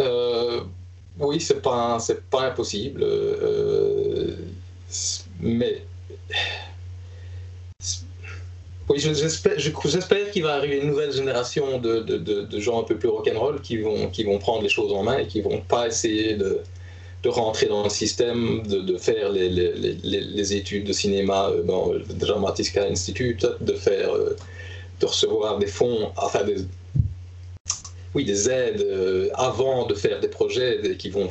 Euh, 0.02 0.35
oui, 1.20 1.40
c'est 1.42 1.62
pas, 1.62 2.00
c'est 2.00 2.22
pas 2.30 2.42
impossible. 2.48 3.02
euh, 3.04 4.36
mais. 5.40 5.86
Oui, 8.90 9.00
je- 9.00 9.14
j'espère, 9.14 9.58
je- 9.58 9.72
j'espère 9.86 10.30
qu'il 10.32 10.44
va 10.44 10.54
arriver 10.56 10.78
une 10.80 10.88
nouvelle 10.90 11.12
génération 11.12 11.80
de, 11.80 12.00
de, 12.02 12.18
de- 12.18 12.60
gens 12.60 12.82
un 12.82 12.84
peu 12.84 12.98
plus 12.98 13.10
rock'n'roll 13.10 13.62
qui 13.62 13.78
vont, 13.78 14.10
qui 14.10 14.24
vont 14.24 14.38
prendre 14.38 14.62
les 14.62 14.70
choses 14.70 14.94
en 14.94 15.02
main 15.04 15.18
et 15.20 15.28
qui 15.28 15.42
vont 15.42 15.60
pas 15.62 15.88
essayer 15.88 16.36
de, 16.36 16.62
rentrer 17.30 17.66
dans 17.68 17.84
le 17.84 17.90
système, 17.90 18.62
de, 18.68 18.98
faire 18.98 19.30
les, 19.32 19.50
les, 19.50 19.74
les, 19.74 20.22
les 20.22 20.54
études 20.56 20.86
de 20.86 20.94
cinéma 20.94 21.50
euh, 21.50 21.64
dans 21.64 21.92
le 21.94 22.00
Dramatiska 22.02 22.84
Institute, 22.86 23.48
de 23.62 23.74
faire, 23.74 24.14
euh, 24.16 24.36
de 25.00 25.06
recevoir 25.08 25.58
des 25.60 25.68
fonds, 25.68 26.12
enfin 26.18 26.44
des, 26.44 26.58
oui, 28.16 28.24
des 28.26 28.50
aides 28.50 28.82
euh, 28.82 29.30
avant 29.36 29.86
de 29.86 29.94
faire 29.94 30.20
des 30.20 30.30
projets 30.30 30.96
qui 30.98 31.10
vont 31.10 31.28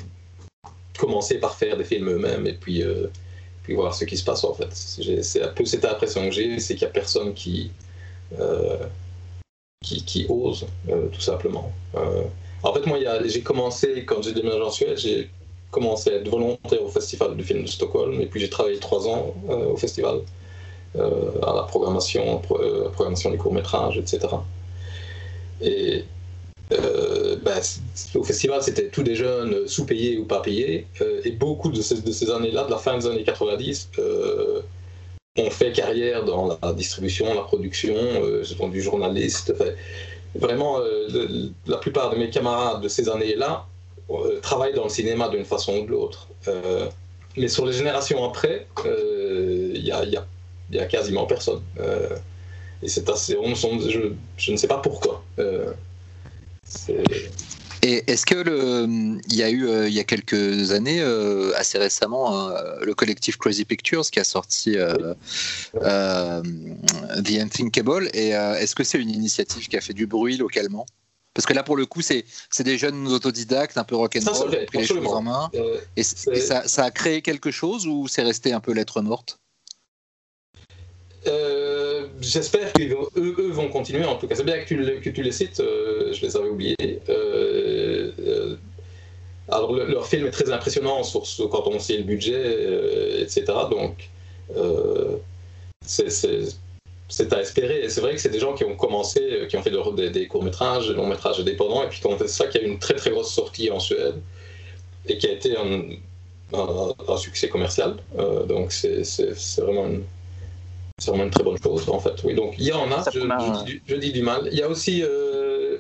commencer 0.98 1.38
par 1.38 1.56
faire 1.56 1.76
des 1.76 1.84
films 1.84 2.08
eux-mêmes 2.10 2.46
et 2.46 2.52
puis, 2.54 2.82
euh, 2.82 3.08
voir 3.70 3.94
ce 3.94 4.04
qui 4.04 4.16
se 4.18 4.24
passe 4.24 4.44
en 4.44 4.52
fait. 4.54 4.68
C'est 4.72 5.42
un 5.42 5.48
peu 5.48 5.64
cette 5.64 5.84
impression 5.86 6.26
que 6.28 6.34
j'ai, 6.34 6.60
c'est 6.60 6.74
qu'il 6.74 6.84
n'y 6.86 6.90
a 6.90 6.92
personne 6.92 7.32
qui, 7.32 7.70
euh, 8.38 8.76
qui, 9.82 10.26
ose, 10.28 10.66
tout 11.12 11.20
simplement. 11.20 11.72
En 12.62 12.72
fait, 12.74 12.86
moi, 12.86 12.98
j'ai 13.26 13.40
commencé, 13.40 14.04
quand 14.04 14.22
j'ai 14.22 14.32
déménagé 14.32 14.60
en 14.62 14.70
Suède, 14.70 14.98
j'ai 14.98 15.30
commencé 15.70 16.10
à 16.10 16.14
être 16.16 16.28
volontaire 16.28 16.82
au 16.82 16.88
Festival 16.88 17.36
du 17.36 17.42
film 17.42 17.62
de 17.62 17.68
Stockholm 17.68 18.20
et 18.20 18.26
puis 18.26 18.38
j'ai 18.40 18.50
travaillé 18.50 18.78
trois 18.78 19.08
ans 19.08 19.34
au 19.48 19.76
festival, 19.78 20.20
à 20.96 21.52
la 21.56 21.62
programmation, 21.66 22.38
pro- 22.38 22.60
euh, 22.60 22.90
programmation 22.90 23.30
des 23.30 23.38
courts-métrages, 23.38 23.96
etc. 23.98 24.20
Et 25.60 26.04
euh, 26.72 27.36
c- 27.62 27.80
au 28.18 28.24
festival, 28.24 28.62
c'était 28.62 28.88
tous 28.88 29.02
des 29.02 29.14
jeunes 29.14 29.68
sous-payés 29.68 30.18
ou 30.18 30.24
pas 30.24 30.40
payés. 30.40 30.86
euh, 31.00 31.20
et 31.24 31.30
beaucoup 31.32 31.70
de 31.70 31.80
ces, 31.82 32.30
années-là, 32.30 32.64
de 32.64 32.70
la 32.70 32.78
fin 32.78 32.96
des 32.98 33.06
années 33.06 33.24
90, 33.24 33.90
euh, 33.98 34.62
ont 35.38 35.50
fait 35.50 35.72
carrière 35.72 36.24
dans 36.24 36.58
la 36.62 36.72
distribution, 36.72 37.32
la 37.34 37.42
production, 37.42 37.94
euh, 37.96 38.44
sont 38.44 38.68
du 38.68 38.80
journaliste. 38.82 39.54
vraiment, 40.36 40.78
la 41.66 41.76
plupart 41.78 42.10
de 42.10 42.16
mes 42.16 42.30
camarades 42.30 42.82
de 42.82 42.88
ces 42.88 43.08
années-là 43.08 43.66
travaillent 44.42 44.74
dans 44.74 44.84
le 44.84 44.90
cinéma 44.90 45.28
d'une 45.28 45.44
façon 45.44 45.78
ou 45.78 45.86
de 45.86 45.90
l'autre. 45.90 46.28
Mais 47.36 47.48
sur 47.48 47.66
les 47.66 47.72
générations 47.72 48.24
après, 48.24 48.66
il 48.86 49.84
y, 49.84 49.92
a, 49.92 50.04
y 50.04 50.78
a- 50.78 50.86
quasiment 50.86 51.26
personne. 51.26 51.62
Et 52.82 52.88
c'est 52.88 53.08
assez. 53.08 53.36
on- 53.36 53.54
je 53.54 54.50
ne 54.52 54.56
sais 54.56 54.68
pas 54.68 54.78
pourquoi. 54.78 55.22
Et 57.82 58.10
est-ce 58.10 58.24
que 58.24 58.34
le, 58.34 58.86
il 59.28 59.36
y 59.36 59.42
a 59.42 59.50
eu 59.50 59.68
euh, 59.68 59.88
il 59.88 59.94
y 59.94 60.00
a 60.00 60.04
quelques 60.04 60.72
années, 60.72 61.02
euh, 61.02 61.52
assez 61.54 61.76
récemment, 61.76 62.48
euh, 62.48 62.78
le 62.80 62.94
collectif 62.94 63.36
Crazy 63.36 63.66
Pictures 63.66 64.10
qui 64.10 64.20
a 64.20 64.24
sorti 64.24 64.78
euh, 64.78 65.12
euh, 65.82 66.42
The 67.22 67.32
Unthinkable. 67.40 68.08
Et 68.14 68.30
est-ce 68.30 68.74
que 68.74 68.84
c'est 68.84 68.98
une 68.98 69.10
initiative 69.10 69.68
qui 69.68 69.76
a 69.76 69.82
fait 69.82 69.92
du 69.92 70.06
bruit 70.06 70.38
localement? 70.38 70.86
Parce 71.34 71.46
que 71.46 71.52
là, 71.52 71.62
pour 71.62 71.76
le 71.76 71.84
coup, 71.84 72.00
c'est 72.00 72.24
c'est 72.48 72.62
des 72.62 72.78
jeunes 72.78 73.08
autodidactes, 73.08 73.76
un 73.76 73.84
peu 73.84 73.96
rock'n'roll, 73.96 74.50
qui 74.50 74.56
ont 74.56 74.66
pris 74.66 74.78
les 74.78 74.86
choses 74.86 75.06
en 75.12 75.20
main. 75.20 75.50
euh, 75.54 75.80
Et, 75.96 76.04
ça, 76.04 76.66
ça 76.66 76.84
a 76.84 76.90
créé 76.90 77.20
quelque 77.22 77.50
chose 77.50 77.86
ou 77.86 78.08
c'est 78.08 78.22
resté 78.22 78.52
un 78.52 78.60
peu 78.60 78.72
lettre 78.72 79.02
morte? 79.02 79.40
J'espère 82.20 82.72
qu'eux 82.72 82.96
eux 83.16 83.50
vont 83.50 83.68
continuer. 83.68 84.04
En 84.04 84.16
tout 84.16 84.26
cas, 84.26 84.34
c'est 84.34 84.44
bien 84.44 84.58
que 84.58 85.10
tu, 85.10 85.22
les 85.22 85.32
cites. 85.32 85.60
euh, 85.60 86.12
je 86.12 86.24
les 86.24 86.36
avais 86.36 86.48
oubliés. 86.48 86.76
Euh, 87.08 88.10
euh, 88.18 88.56
alors 89.48 89.74
leur 89.74 90.06
film 90.06 90.26
est 90.26 90.30
très 90.30 90.50
impressionnant 90.50 91.02
sur, 91.02 91.50
quand 91.50 91.66
on 91.66 91.78
sait 91.78 91.98
le 91.98 92.04
budget, 92.04 93.20
etc. 93.20 93.44
Donc 93.70 94.08
c'est 95.86 97.32
à 97.32 97.40
espérer. 97.40 97.82
Et 97.82 97.88
c'est 97.90 98.00
vrai 98.00 98.14
que 98.14 98.20
c'est 98.20 98.30
des 98.30 98.40
gens 98.40 98.54
qui 98.54 98.64
ont 98.64 98.76
commencé, 98.76 99.46
qui 99.48 99.56
ont 99.56 99.62
fait 99.62 99.72
des, 100.10 100.26
courts-métrages, 100.28 100.88
des 100.88 100.94
longs-métrages 100.94 101.40
indépendants, 101.40 101.84
et 101.84 101.88
puis 101.88 102.00
quand 102.02 102.10
on 102.10 102.16
fait 102.16 102.28
ça, 102.28 102.46
qu'il 102.46 102.62
y 102.62 102.64
a 102.64 102.66
eu 102.66 102.70
une 102.70 102.78
très 102.78 102.94
très 102.94 103.10
grosse 103.10 103.32
sortie 103.32 103.70
en 103.70 103.80
Suède, 103.80 104.16
et 105.06 105.18
qui 105.18 105.26
a 105.26 105.32
été 105.32 105.56
un, 105.58 105.90
un, 107.08 107.16
succès 107.18 107.48
commercial. 107.50 107.96
Donc 108.48 108.72
c'est 108.72 109.02
vraiment, 109.58 109.86
une, 109.88 110.04
vraiment 111.02 111.24
une 111.24 111.30
très 111.30 111.42
bonne 111.42 111.60
chose, 111.62 111.88
en 111.88 111.98
fait. 111.98 112.22
Oui, 112.24 112.34
donc 112.34 112.54
il 112.58 112.66
y 112.66 112.72
en 112.72 112.90
a, 112.92 113.04
je, 113.10 113.96
dis, 113.96 114.12
du 114.12 114.22
mal. 114.22 114.48
Il 114.50 114.58
y 114.58 114.62
a 114.62 114.68
aussi 114.68 115.02
euh, 115.02 115.78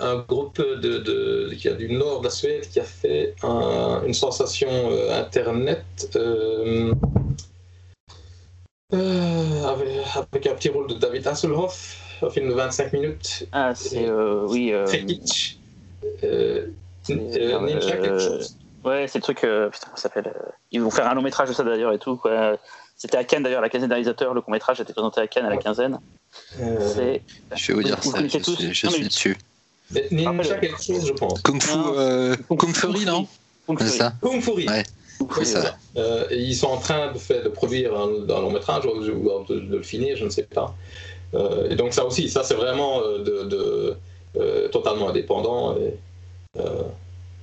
un 0.00 0.16
groupe 0.16 0.58
de, 0.58 0.98
de, 0.98 1.54
qui 1.54 1.68
a 1.68 1.74
du 1.74 1.92
nord 1.92 2.20
de 2.20 2.24
la 2.24 2.30
Suède 2.30 2.68
qui 2.68 2.80
a 2.80 2.84
fait 2.84 3.34
une 3.42 4.14
sensation 4.14 4.68
euh, 4.70 5.20
Internet. 5.20 5.84
Avec, 8.92 10.46
un 10.46 10.54
petit 10.54 10.68
rôle 10.68 10.86
de 10.88 10.94
David 10.94 11.26
Hasselhoff, 11.26 12.20
un 12.22 12.30
film 12.30 12.48
de 12.48 12.54
25 12.54 12.92
minutes. 12.92 13.46
Ah, 13.52 13.74
c'est. 13.74 14.10
oui. 14.10 14.72
Ninja 17.08 17.96
quelque 17.96 18.18
chose. 18.18 18.56
Ouais, 18.84 19.06
c'est 19.06 19.18
le 19.18 19.22
truc. 19.22 19.44
Euh, 19.44 19.70
putain, 19.70 19.88
ça 19.94 20.02
s'appelle 20.02 20.32
euh, 20.34 20.50
Ils 20.72 20.82
vont 20.82 20.90
faire 20.90 21.08
un 21.08 21.14
long 21.14 21.22
métrage 21.22 21.48
de 21.48 21.54
ça 21.54 21.62
d'ailleurs 21.62 21.92
et 21.92 21.98
tout. 21.98 22.16
Quoi. 22.16 22.58
C'était 23.02 23.16
à 23.16 23.24
Cannes 23.24 23.42
d'ailleurs, 23.42 23.60
la 23.60 23.68
quinzaine 23.68 23.90
réalisateurs. 23.90 24.32
Le 24.32 24.42
court 24.42 24.52
métrage 24.52 24.78
a 24.78 24.84
été 24.84 24.92
présenté 24.92 25.20
à 25.20 25.26
Cannes 25.26 25.46
à 25.46 25.50
la 25.50 25.56
quinzaine. 25.56 25.98
Euh... 26.60 27.18
Je 27.56 27.66
vais 27.66 27.74
vous 27.74 27.82
dire 27.82 28.00
ça. 28.00 28.20
Je, 28.22 28.28
suis, 28.38 28.72
je 28.72 28.86
suis 28.86 29.08
dessus. 29.08 29.36
Ninja 30.12 30.54
quelque 30.54 30.80
chose, 30.80 31.08
je 31.08 31.12
pense. 31.12 31.42
Kung 31.42 31.60
Fu, 31.60 31.76
euh, 31.76 32.36
Kung 32.48 32.72
Fury, 32.72 33.04
non 33.04 33.26
C'est 33.80 33.88
ça 33.88 34.12
Kung 34.22 34.40
Fury. 34.40 34.68
Ouais. 34.68 34.84
Oui, 35.18 35.44
ça. 35.44 35.76
Euh, 35.96 36.28
ils 36.30 36.54
sont 36.54 36.68
en 36.68 36.76
train 36.76 37.10
de, 37.10 37.18
faire, 37.18 37.42
de 37.42 37.48
produire 37.48 37.92
un, 37.92 38.22
un 38.22 38.40
long 38.40 38.52
métrage 38.52 38.86
ou 38.86 39.00
de, 39.00 39.52
de, 39.52 39.58
le 39.58 39.82
finir, 39.82 40.16
je 40.16 40.24
ne 40.24 40.30
sais 40.30 40.44
pas. 40.44 40.72
Euh, 41.34 41.70
et 41.70 41.74
donc 41.74 41.94
ça 41.94 42.04
aussi, 42.04 42.30
ça 42.30 42.44
c'est 42.44 42.54
vraiment 42.54 43.00
de, 43.00 43.96
de 44.36 44.68
totalement 44.68 45.08
indépendant. 45.08 45.76
Et, 45.76 45.98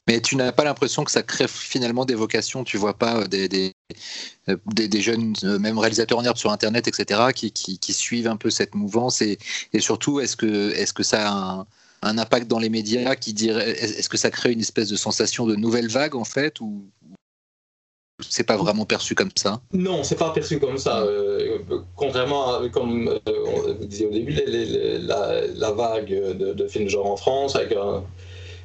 mais 0.08 0.22
tu 0.22 0.38
n'as 0.38 0.54
pas 0.54 0.64
l'impression 0.64 1.04
que 1.04 1.12
ça 1.12 1.22
crée 1.22 1.50
finalement 1.50 2.06
des 2.06 2.16
vocations, 2.16 2.64
tu 2.64 2.78
vois 2.78 2.94
pas 2.94 3.28
des, 3.28 3.74
des, 4.74 4.98
euh, 4.98 5.02
jeunes, 5.02 5.34
euh, 5.44 5.60
même 5.60 5.78
réalisateurs 5.78 6.18
en 6.18 6.24
herbe 6.24 6.38
sur 6.38 6.52
Internet, 6.52 6.88
etc., 6.88 7.22
qui, 7.34 7.94
suivent 7.94 8.28
un 8.28 8.38
peu 8.38 8.50
cette 8.50 8.76
mouvance 8.76 9.22
et, 9.22 9.38
surtout, 9.80 10.20
est-ce 10.20 10.36
que, 10.36 10.72
est 10.72 10.92
que 10.94 11.04
ça 11.04 11.32
a 11.32 11.66
un, 12.02 12.18
impact 12.18 12.48
dans 12.48 12.60
les 12.60 12.70
médias 12.70 13.16
qui 13.16 13.34
dirait, 13.34 13.72
est-ce 13.72 14.10
que 14.10 14.18
ça 14.18 14.32
crée 14.32 14.52
une 14.52 14.62
espèce 14.62 14.90
de 14.90 14.96
sensation 14.96 15.46
de 15.46 15.56
nouvelle 15.56 15.90
vague 15.90 16.16
en 16.16 16.24
fait 16.24 16.62
ou 16.62 16.86
c'est 18.22 18.44
pas 18.44 18.58
vraiment 18.58 18.86
perçu 18.86 19.16
comme 19.16 19.32
ça? 19.36 19.62
Non, 19.74 20.04
c'est 20.04 20.18
pas 20.18 20.32
perçu 20.32 20.60
comme 20.60 20.78
ça. 20.78 21.06
contrairement 21.96 22.56
à, 22.56 22.70
comme 22.70 23.20
vous 23.26 23.86
disiez 23.86 24.08
au 24.08 24.12
début, 24.12 24.32
la, 24.32 25.72
vague 25.72 26.10
de, 26.10 26.54
de, 26.54 26.68
films 26.68 26.86
de 26.86 26.90
genre 26.90 27.08
en 27.08 27.18
France, 27.18 27.56
avec 27.56 27.74
un, 27.74 28.04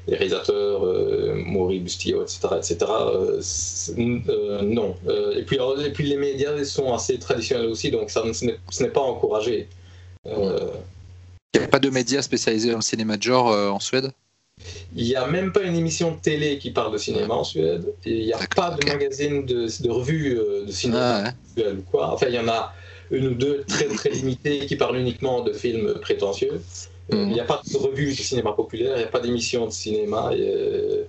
les 0.06 0.16
réalisateurs, 0.16 0.84
euh, 0.84 1.34
Maury 1.34 1.80
Bustillo, 1.80 2.22
etc., 2.22 2.40
etc. 2.56 2.76
Euh, 2.90 3.40
euh, 3.98 4.62
non. 4.62 4.94
et, 5.34 5.42
puis, 5.42 5.56
et 5.56 5.90
puis 5.90 6.06
les 6.06 6.16
médias 6.16 6.62
sont 6.64 6.92
assez 6.92 7.18
traditionnels 7.18 7.68
aussi, 7.68 7.90
donc 7.90 8.10
ça, 8.10 8.22
ce 8.32 8.82
n'est 8.82 8.90
pas 8.90 9.00
encouragé. 9.00 9.68
Il 10.26 11.60
n'y 11.60 11.64
a 11.64 11.68
pas 11.68 11.78
de 11.78 11.90
médias 11.90 12.22
spécialisés 12.22 12.70
dans 12.70 12.78
le 12.78 12.82
cinéma 12.82 13.16
de 13.16 13.22
genre 13.22 13.46
en 13.46 13.80
Suède? 13.80 14.10
Il 14.94 15.04
n'y 15.04 15.16
a 15.16 15.26
même 15.26 15.52
pas 15.52 15.62
une 15.62 15.74
émission 15.74 16.12
de 16.12 16.20
télé 16.20 16.58
qui 16.58 16.70
parle 16.70 16.92
de 16.92 16.98
cinéma 16.98 17.34
en 17.34 17.44
Suède. 17.44 17.92
Et 18.04 18.12
il 18.12 18.26
n'y 18.26 18.32
a 18.32 18.38
pas 18.54 18.70
de 18.70 18.86
magazine 18.86 19.44
de, 19.44 19.66
de 19.82 19.90
revue 19.90 20.40
de 20.66 20.70
cinéma 20.70 21.24
ah, 21.56 21.62
quoi. 21.90 22.12
Enfin, 22.12 22.26
il 22.28 22.34
y 22.34 22.38
en 22.38 22.48
a 22.48 22.72
une 23.10 23.26
ou 23.28 23.34
deux 23.34 23.64
très 23.68 23.86
très 23.86 24.10
limitées 24.10 24.66
qui 24.66 24.76
parlent 24.76 24.96
uniquement 24.96 25.42
de 25.42 25.52
films 25.52 25.94
prétentieux. 26.00 26.60
Euh, 27.12 27.24
il 27.26 27.32
n'y 27.32 27.40
a 27.40 27.44
pas 27.44 27.60
de 27.70 27.76
revue 27.76 28.14
de 28.14 28.22
cinéma 28.22 28.52
populaire, 28.52 28.96
il 28.96 29.00
n'y 29.00 29.04
a 29.04 29.08
pas 29.08 29.20
d'émission 29.20 29.66
de 29.66 29.70
cinéma. 29.70 30.30
Euh, 30.32 31.04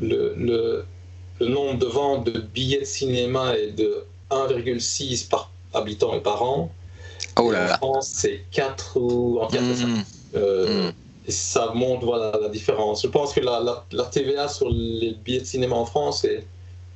le, 0.00 0.34
le, 0.36 0.84
le, 1.40 1.46
nombre 1.46 1.78
de 1.78 1.86
ventes 1.86 2.26
de 2.26 2.40
billets 2.40 2.80
de 2.80 2.84
cinéma 2.84 3.54
est 3.56 3.72
de 3.72 4.04
1,6 4.30 5.28
par 5.28 5.50
habitant 5.74 6.14
et 6.14 6.20
par 6.20 6.42
an. 6.42 6.70
Oh 7.38 7.50
là 7.50 7.66
là. 7.66 7.74
En 7.74 7.92
France, 7.92 8.12
c'est 8.14 8.44
4 8.50 8.98
ou 8.98 9.40
en 9.40 9.48
4 9.48 9.62
mmh. 9.62 10.04
euh, 10.36 10.88
mmh. 10.88 10.92
Et 11.28 11.30
ça 11.30 11.72
montre 11.74 12.04
voilà, 12.04 12.32
la 12.40 12.48
différence. 12.48 13.02
Je 13.02 13.08
pense 13.08 13.32
que 13.32 13.40
la, 13.40 13.84
la, 13.92 14.04
TVA 14.04 14.48
sur 14.48 14.68
les 14.70 15.14
billets 15.14 15.40
de 15.40 15.44
cinéma 15.44 15.76
en 15.76 15.86
France 15.86 16.24
est 16.24 16.44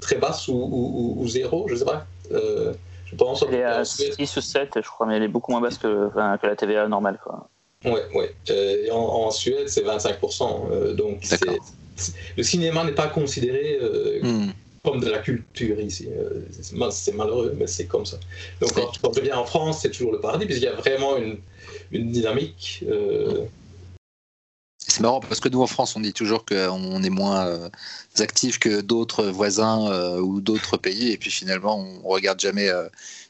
très 0.01 0.17
basse 0.17 0.49
ou, 0.49 1.15
ou, 1.17 1.29
zéro, 1.29 1.67
je 1.69 1.75
ne 1.75 1.79
sais 1.79 1.85
pas. 1.85 2.07
Euh, 2.33 2.75
je 3.05 3.15
pense. 3.15 3.45
Elle 3.49 3.55
est 3.55 3.65
à 3.65 3.85
6 3.85 4.37
ou 4.37 4.41
7, 4.41 4.73
je 4.77 4.89
crois, 4.89 5.07
mais 5.07 5.17
elle 5.17 5.23
est 5.23 5.29
beaucoup 5.29 5.53
moins 5.53 5.61
basse 5.61 5.79
que, 5.79 6.09
que 6.09 6.47
la 6.47 6.57
TVA 6.57 6.89
normale. 6.89 7.21
Quoi. 7.23 7.49
Oui, 7.87 8.01
ouais. 8.15 8.35
Euh, 8.51 8.91
en, 8.91 9.31
Suède, 9.31 9.69
c'est 9.69 9.85
25%. 9.85 10.71
Euh, 10.71 10.95
donc, 10.95 11.25
le 12.37 12.43
cinéma 12.43 12.85
n'est 12.85 12.93
pas 12.93 13.07
considéré 13.07 13.79
euh, 13.81 14.21
hmm. 14.23 14.53
comme 14.85 15.01
de 15.01 15.09
la 15.09 15.19
culture 15.19 15.81
ici. 15.81 16.09
c'est 16.91 17.15
malheureux, 17.15 17.55
mais 17.57 17.67
c'est 17.67 17.87
comme 17.87 18.05
ça. 18.05 18.19
Donc, 18.61 18.73
quand, 18.75 18.91
quand 19.01 19.11
tu 19.11 19.21
viens 19.23 19.39
en 19.39 19.47
France, 19.47 19.81
c'est 19.83 19.91
toujours 19.91 20.13
le 20.13 20.21
paradis, 20.21 20.47
puisqu'il 20.47 20.65
y 20.65 20.69
a 20.69 20.75
vraiment 20.75 21.17
une, 21.17 21.39
une 21.93 22.11
dynamique. 22.11 22.85
C'est 24.79 25.01
marrant 25.01 25.21
parce 25.21 25.41
que 25.41 25.49
nous 25.49 25.63
en 25.63 25.67
France, 25.67 25.95
on 25.97 26.01
dit 26.01 26.13
toujours 26.13 26.45
qu'on 26.45 27.03
est 27.03 27.11
moins 27.11 27.71
actifs 28.19 28.59
que 28.59 28.81
d'autres 28.81 29.27
voisins 29.27 30.19
ou 30.19 30.41
d'autres 30.41 30.77
pays, 30.77 31.13
et 31.13 31.19
puis 31.19 31.31
finalement, 31.31 31.87
on 32.05 32.09
regarde 32.09 32.41
jamais 32.41 32.71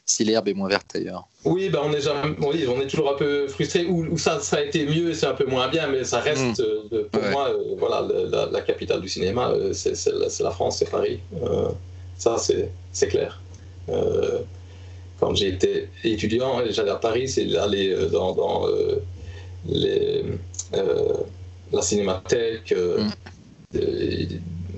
si 0.07 0.23
l'herbe 0.23 0.47
est 0.47 0.53
moins 0.53 0.69
verte 0.69 0.95
ailleurs. 0.95 1.27
Oui, 1.43 1.69
ben 1.69 1.81
on, 1.83 1.91
est 1.91 2.01
jamais, 2.01 2.33
on 2.41 2.81
est 2.81 2.87
toujours 2.87 3.11
un 3.11 3.17
peu 3.17 3.47
frustré. 3.49 3.85
Ou, 3.85 4.17
ça, 4.17 4.39
ça 4.39 4.57
a 4.57 4.61
été 4.61 4.85
mieux, 4.85 5.13
c'est 5.13 5.25
un 5.25 5.33
peu 5.33 5.45
moins 5.45 5.67
bien, 5.67 5.87
mais 5.87 6.05
ça 6.05 6.21
reste, 6.21 6.59
mm. 6.59 6.63
euh, 6.93 7.03
pour 7.11 7.23
moi, 7.23 7.49
euh, 7.49 7.75
voilà, 7.77 8.07
la, 8.49 8.61
capitale 8.61 9.01
du 9.01 9.09
cinéma, 9.09 9.49
euh, 9.49 9.73
c'est 9.73 9.95
la, 10.39 10.51
France, 10.51 10.77
c'est 10.79 10.89
Paris. 10.89 11.19
ça, 12.17 12.37
c'est 12.37 13.07
clair. 13.09 13.41
quand 15.19 15.35
j'étais 15.35 15.89
étudiant, 16.05 16.61
j'allais 16.69 16.91
à 16.91 16.95
Paris, 16.95 17.27
c'est 17.27 17.53
aller 17.57 17.93
dans, 18.09 18.31
dans 18.33 18.65
les, 19.67 20.23
la 20.71 21.81
cinémathèque. 21.81 22.73
Mm. 22.73 23.79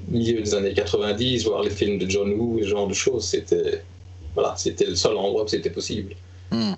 milieu 0.09 0.41
des 0.41 0.55
années 0.55 0.73
90, 0.73 1.45
voir 1.45 1.61
les 1.61 1.69
films 1.69 1.99
de 1.99 2.09
John 2.09 2.33
Woo, 2.33 2.59
ce 2.63 2.67
genre 2.67 2.87
de 2.87 2.95
choses, 2.95 3.25
c'était 3.25 3.83
voilà, 4.39 4.55
c'était 4.57 4.85
le 4.85 4.95
seul 4.95 5.17
endroit 5.17 5.43
où 5.43 5.47
c'était 5.47 5.69
possible. 5.69 6.15
Hmm. 6.51 6.73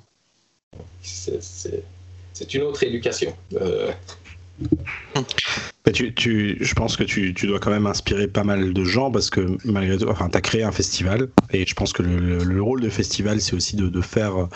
C'est 1.02 2.54
une 2.54 2.62
autre 2.64 2.84
éducation. 2.84 3.36
Euh... 3.54 3.92
tu, 5.94 6.14
tu, 6.14 6.58
je 6.60 6.74
pense 6.74 6.98
que 6.98 7.04
tu, 7.04 7.34
tu, 7.34 7.48
dois 7.48 7.60
quand 7.60 7.72
même 7.72 7.86
inspirer 7.86 8.28
pas 8.28 8.44
mal 8.44 8.74
de 8.74 8.84
gens 8.84 9.12
parce 9.12 9.30
que 9.30 9.58
malgré 9.66 9.98
tout, 9.98 10.08
enfin, 10.08 10.30
tu 10.30 10.38
as 10.38 10.42
créé 10.42 10.64
un 10.64 10.72
festival 10.72 11.30
et 11.52 11.66
je 11.66 11.74
pense 11.74 11.94
que 11.94 12.04
le, 12.04 12.44
le, 12.44 12.64
rôle 12.64 12.82
de 12.82 12.90
festival, 12.90 13.42
c'est 13.42 13.54
aussi 13.54 13.76
de, 13.76 13.90
de, 13.90 14.02
faire 14.02 14.48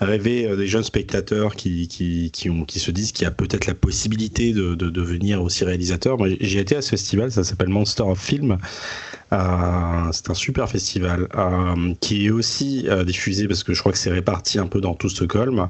rêver 0.00 0.46
euh, 0.46 0.56
des 0.56 0.66
jeunes 0.66 0.82
spectateurs 0.82 1.54
qui, 1.54 1.88
qui, 1.88 2.30
qui, 2.32 2.50
ont, 2.50 2.64
qui 2.64 2.80
se 2.80 2.90
disent 2.90 3.12
qu'il 3.12 3.24
y 3.24 3.28
a 3.28 3.30
peut-être 3.30 3.66
la 3.66 3.74
possibilité 3.74 4.52
de, 4.52 4.74
de, 4.74 4.90
devenir 4.90 5.42
aussi 5.42 5.64
réalisateur. 5.64 6.18
Moi, 6.18 6.28
j'ai 6.40 6.58
été 6.58 6.76
à 6.76 6.82
ce 6.82 6.90
festival, 6.90 7.30
ça 7.32 7.44
s'appelle 7.44 7.68
Monster 7.68 8.02
of 8.02 8.20
Film. 8.20 8.58
Euh, 9.32 10.10
c'est 10.12 10.30
un 10.30 10.34
super 10.34 10.68
festival 10.68 11.26
euh, 11.34 11.94
qui 12.00 12.26
est 12.26 12.30
aussi 12.30 12.86
euh, 12.88 13.02
diffusé 13.02 13.48
parce 13.48 13.64
que 13.64 13.72
je 13.72 13.80
crois 13.80 13.92
que 13.92 13.98
c'est 13.98 14.10
réparti 14.10 14.58
un 14.58 14.66
peu 14.66 14.80
dans 14.80 14.94
tout 14.94 15.08
Stockholm, 15.08 15.68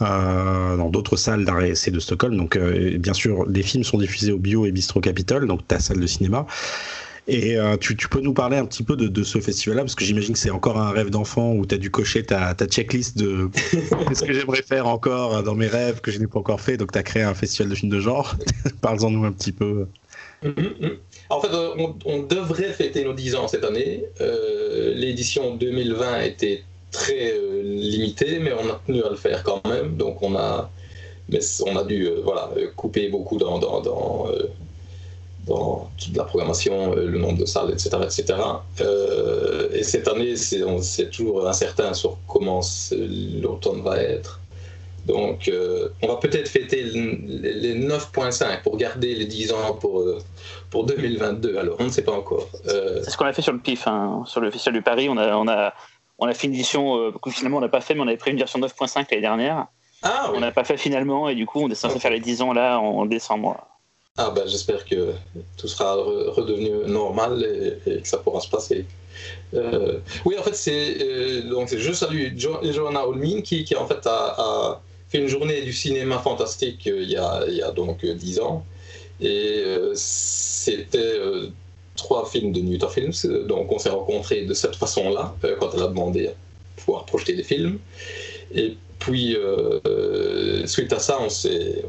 dans 0.00 0.90
d'autres 0.90 1.16
salles 1.16 1.44
d'art 1.44 1.60
de 1.60 2.00
Stockholm. 2.00 2.36
Donc, 2.36 2.58
bien 2.58 3.14
sûr, 3.14 3.46
les 3.48 3.62
films 3.62 3.84
sont 3.84 3.98
diffusés 3.98 4.32
au 4.32 4.38
Bio 4.38 4.66
et 4.66 4.72
Bistro 4.72 5.00
Capitol, 5.00 5.46
donc 5.46 5.66
ta 5.66 5.78
salle 5.78 6.00
de 6.00 6.06
cinéma. 6.06 6.46
Et 7.30 7.56
euh, 7.56 7.76
tu, 7.76 7.96
tu, 7.96 8.08
peux 8.08 8.20
nous 8.20 8.32
parler 8.32 8.56
un 8.56 8.66
petit 8.66 8.82
peu 8.82 8.96
de, 8.96 9.06
de 9.06 9.22
ce 9.22 9.40
festival-là, 9.40 9.82
parce 9.82 9.94
que 9.94 10.04
j'imagine 10.04 10.32
que 10.32 10.38
c'est 10.38 10.50
encore 10.50 10.78
un 10.78 10.90
rêve 10.90 11.10
d'enfant 11.10 11.52
où 11.52 11.64
tu 11.64 11.74
as 11.74 11.78
dû 11.78 11.90
cocher 11.90 12.24
ta, 12.24 12.54
ta 12.54 12.66
checklist 12.66 13.16
de 13.18 13.48
ce 14.12 14.24
que 14.24 14.32
j'aimerais 14.32 14.62
faire 14.62 14.88
encore 14.88 15.42
dans 15.42 15.54
mes 15.54 15.68
rêves 15.68 16.00
que 16.00 16.10
je 16.10 16.18
n'ai 16.18 16.26
pas 16.26 16.40
encore 16.40 16.60
fait. 16.60 16.76
Donc 16.76 16.92
tu 16.92 16.98
as 16.98 17.02
créé 17.02 17.22
un 17.22 17.34
festival 17.34 17.70
de 17.70 17.74
films 17.76 17.92
de 17.92 18.00
genre. 18.00 18.36
Parle-en 18.80 19.10
nous 19.10 19.24
un 19.24 19.32
petit 19.32 19.52
peu. 19.52 19.86
Mm-hmm. 20.42 20.96
En 21.30 21.40
fait, 21.40 21.52
euh, 21.54 21.74
on, 22.04 22.18
devrait 22.22 22.72
fêter 22.72 23.04
nos 23.04 23.12
10 23.12 23.36
ans 23.36 23.48
cette 23.48 23.64
année. 23.64 24.04
Euh, 24.20 24.92
l'édition 24.94 25.54
2020 25.54 26.22
était 26.22 26.64
très 26.90 27.34
limitée, 27.62 28.40
mais 28.40 28.52
on 28.52 28.68
a 28.68 28.80
tenu 28.86 29.02
à 29.02 29.10
le 29.10 29.16
faire 29.16 29.42
quand 29.44 29.64
même. 29.66 29.96
Donc 29.96 30.22
on 30.22 30.36
a, 30.36 30.70
mais 31.28 31.38
on 31.66 31.76
a 31.76 31.84
dû 31.84 32.08
voilà, 32.24 32.50
couper 32.76 33.08
beaucoup 33.08 33.38
dans, 33.38 33.58
dans, 33.58 33.80
dans 33.80 34.26
dans 35.46 35.90
toute 35.98 36.16
la 36.16 36.24
programmation, 36.24 36.92
euh, 36.92 37.06
le 37.06 37.18
nombre 37.18 37.38
de 37.38 37.44
salles, 37.44 37.70
etc. 37.70 37.90
etc. 38.02 38.38
Euh, 38.80 39.68
et 39.72 39.82
cette 39.82 40.08
année, 40.08 40.36
c'est 40.36 41.10
toujours 41.10 41.48
incertain 41.48 41.94
sur 41.94 42.18
comment 42.26 42.60
l'automne 43.42 43.82
va 43.82 43.98
être. 43.98 44.39
Donc, 45.06 45.48
euh, 45.48 45.88
on 46.02 46.08
va 46.08 46.16
peut-être 46.16 46.48
fêter 46.48 46.82
les 46.82 47.74
9.5 47.74 48.62
pour 48.62 48.76
garder 48.76 49.14
les 49.14 49.24
10 49.24 49.52
ans 49.52 49.74
pour, 49.74 50.00
euh, 50.00 50.18
pour 50.70 50.84
2022. 50.84 51.56
Alors, 51.56 51.76
on 51.78 51.84
ne 51.84 51.90
sait 51.90 52.02
pas 52.02 52.12
encore. 52.12 52.48
Euh, 52.66 53.00
c'est 53.02 53.10
ce 53.10 53.16
qu'on 53.16 53.24
a 53.24 53.32
fait 53.32 53.42
sur 53.42 53.52
le 53.52 53.58
PIF, 53.58 53.86
hein. 53.86 54.22
sur 54.26 54.40
le 54.40 54.50
Festival 54.50 54.74
du 54.74 54.82
Paris. 54.82 55.08
On 55.08 55.16
a, 55.16 55.34
on 55.36 55.48
a, 55.48 55.72
on 56.18 56.26
a 56.26 56.34
fait 56.34 56.46
une 56.46 56.54
édition 56.54 57.12
que 57.12 57.30
finalement 57.30 57.58
on 57.58 57.62
n'a 57.62 57.68
pas 57.68 57.80
fait, 57.80 57.94
mais 57.94 58.02
on 58.02 58.08
avait 58.08 58.16
pris 58.16 58.30
une 58.30 58.38
version 58.38 58.58
9.5 58.60 59.06
l'année 59.10 59.22
dernière. 59.22 59.66
Ah, 60.02 60.32
On 60.34 60.40
n'a 60.40 60.50
pas 60.50 60.64
fait 60.64 60.78
finalement, 60.78 61.28
et 61.28 61.34
du 61.34 61.44
coup, 61.44 61.60
on 61.60 61.68
est 61.68 61.74
censé 61.74 61.98
faire 61.98 62.10
les 62.10 62.20
10 62.20 62.42
ans 62.42 62.52
là 62.52 62.78
en, 62.78 63.04
décembre. 63.04 63.66
Ah, 64.16 64.30
ben, 64.34 64.46
j'espère 64.46 64.84
que 64.84 65.12
tout 65.56 65.68
sera 65.68 65.94
redevenu 65.94 66.90
normal 66.90 67.42
et, 67.86 68.00
que 68.00 68.08
ça 68.08 68.18
pourra 68.18 68.40
se 68.40 68.48
passer. 68.48 68.86
oui, 70.24 70.36
en 70.38 70.42
fait, 70.42 70.54
c'est 70.54 71.42
donc 71.42 71.74
je 71.74 71.92
salue 71.92 72.36
Johanna 72.36 73.06
Olmin 73.06 73.40
qui, 73.40 73.64
qui 73.64 73.76
en 73.76 73.86
fait 73.86 74.06
a 74.06 74.80
fait 75.10 75.18
une 75.18 75.28
journée 75.28 75.62
du 75.62 75.72
cinéma 75.72 76.18
fantastique 76.18 76.86
euh, 76.86 77.02
il, 77.02 77.10
y 77.10 77.16
a, 77.62 77.70
donc 77.72 78.04
euh, 78.04 78.14
dix 78.14 78.38
ans. 78.40 78.64
Et 79.20 79.62
euh, 79.66 79.92
c'était 79.94 81.18
trois 81.96 82.26
films 82.26 82.52
de 82.52 82.60
Newton 82.60 82.88
Films. 82.88 83.46
Donc 83.46 83.70
on 83.70 83.78
s'est 83.78 83.90
rencontrés 83.90 84.42
de 84.42 84.54
cette 84.54 84.76
façon-là, 84.76 85.34
quand 85.58 85.70
elle 85.74 85.82
a 85.82 85.88
demandé 85.88 86.28
à 86.28 86.32
pouvoir 86.76 87.04
projeter 87.04 87.34
des 87.34 87.42
films. 87.42 87.78
Et 88.54 88.76
puis, 88.98 89.36
suite 90.64 90.92
à 90.94 90.98
ça, 90.98 91.18
on 91.20 91.28
s'est, 91.28 91.84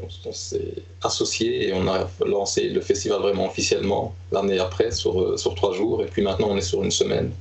associés 1.02 1.68
et 1.68 1.72
on 1.72 1.88
a 1.88 2.10
lancé 2.26 2.68
le 2.68 2.82
festival 2.82 3.20
vraiment 3.20 3.46
officiellement 3.46 4.14
l'année 4.30 4.58
après 4.58 4.90
sur, 4.90 5.38
sur 5.38 5.54
trois 5.54 5.72
jours. 5.72 6.02
Et 6.02 6.06
puis 6.06 6.20
maintenant, 6.20 6.48
on 6.50 6.58
est 6.58 6.60
sur 6.60 6.82
une 6.82 6.90
semaine. 6.90 7.32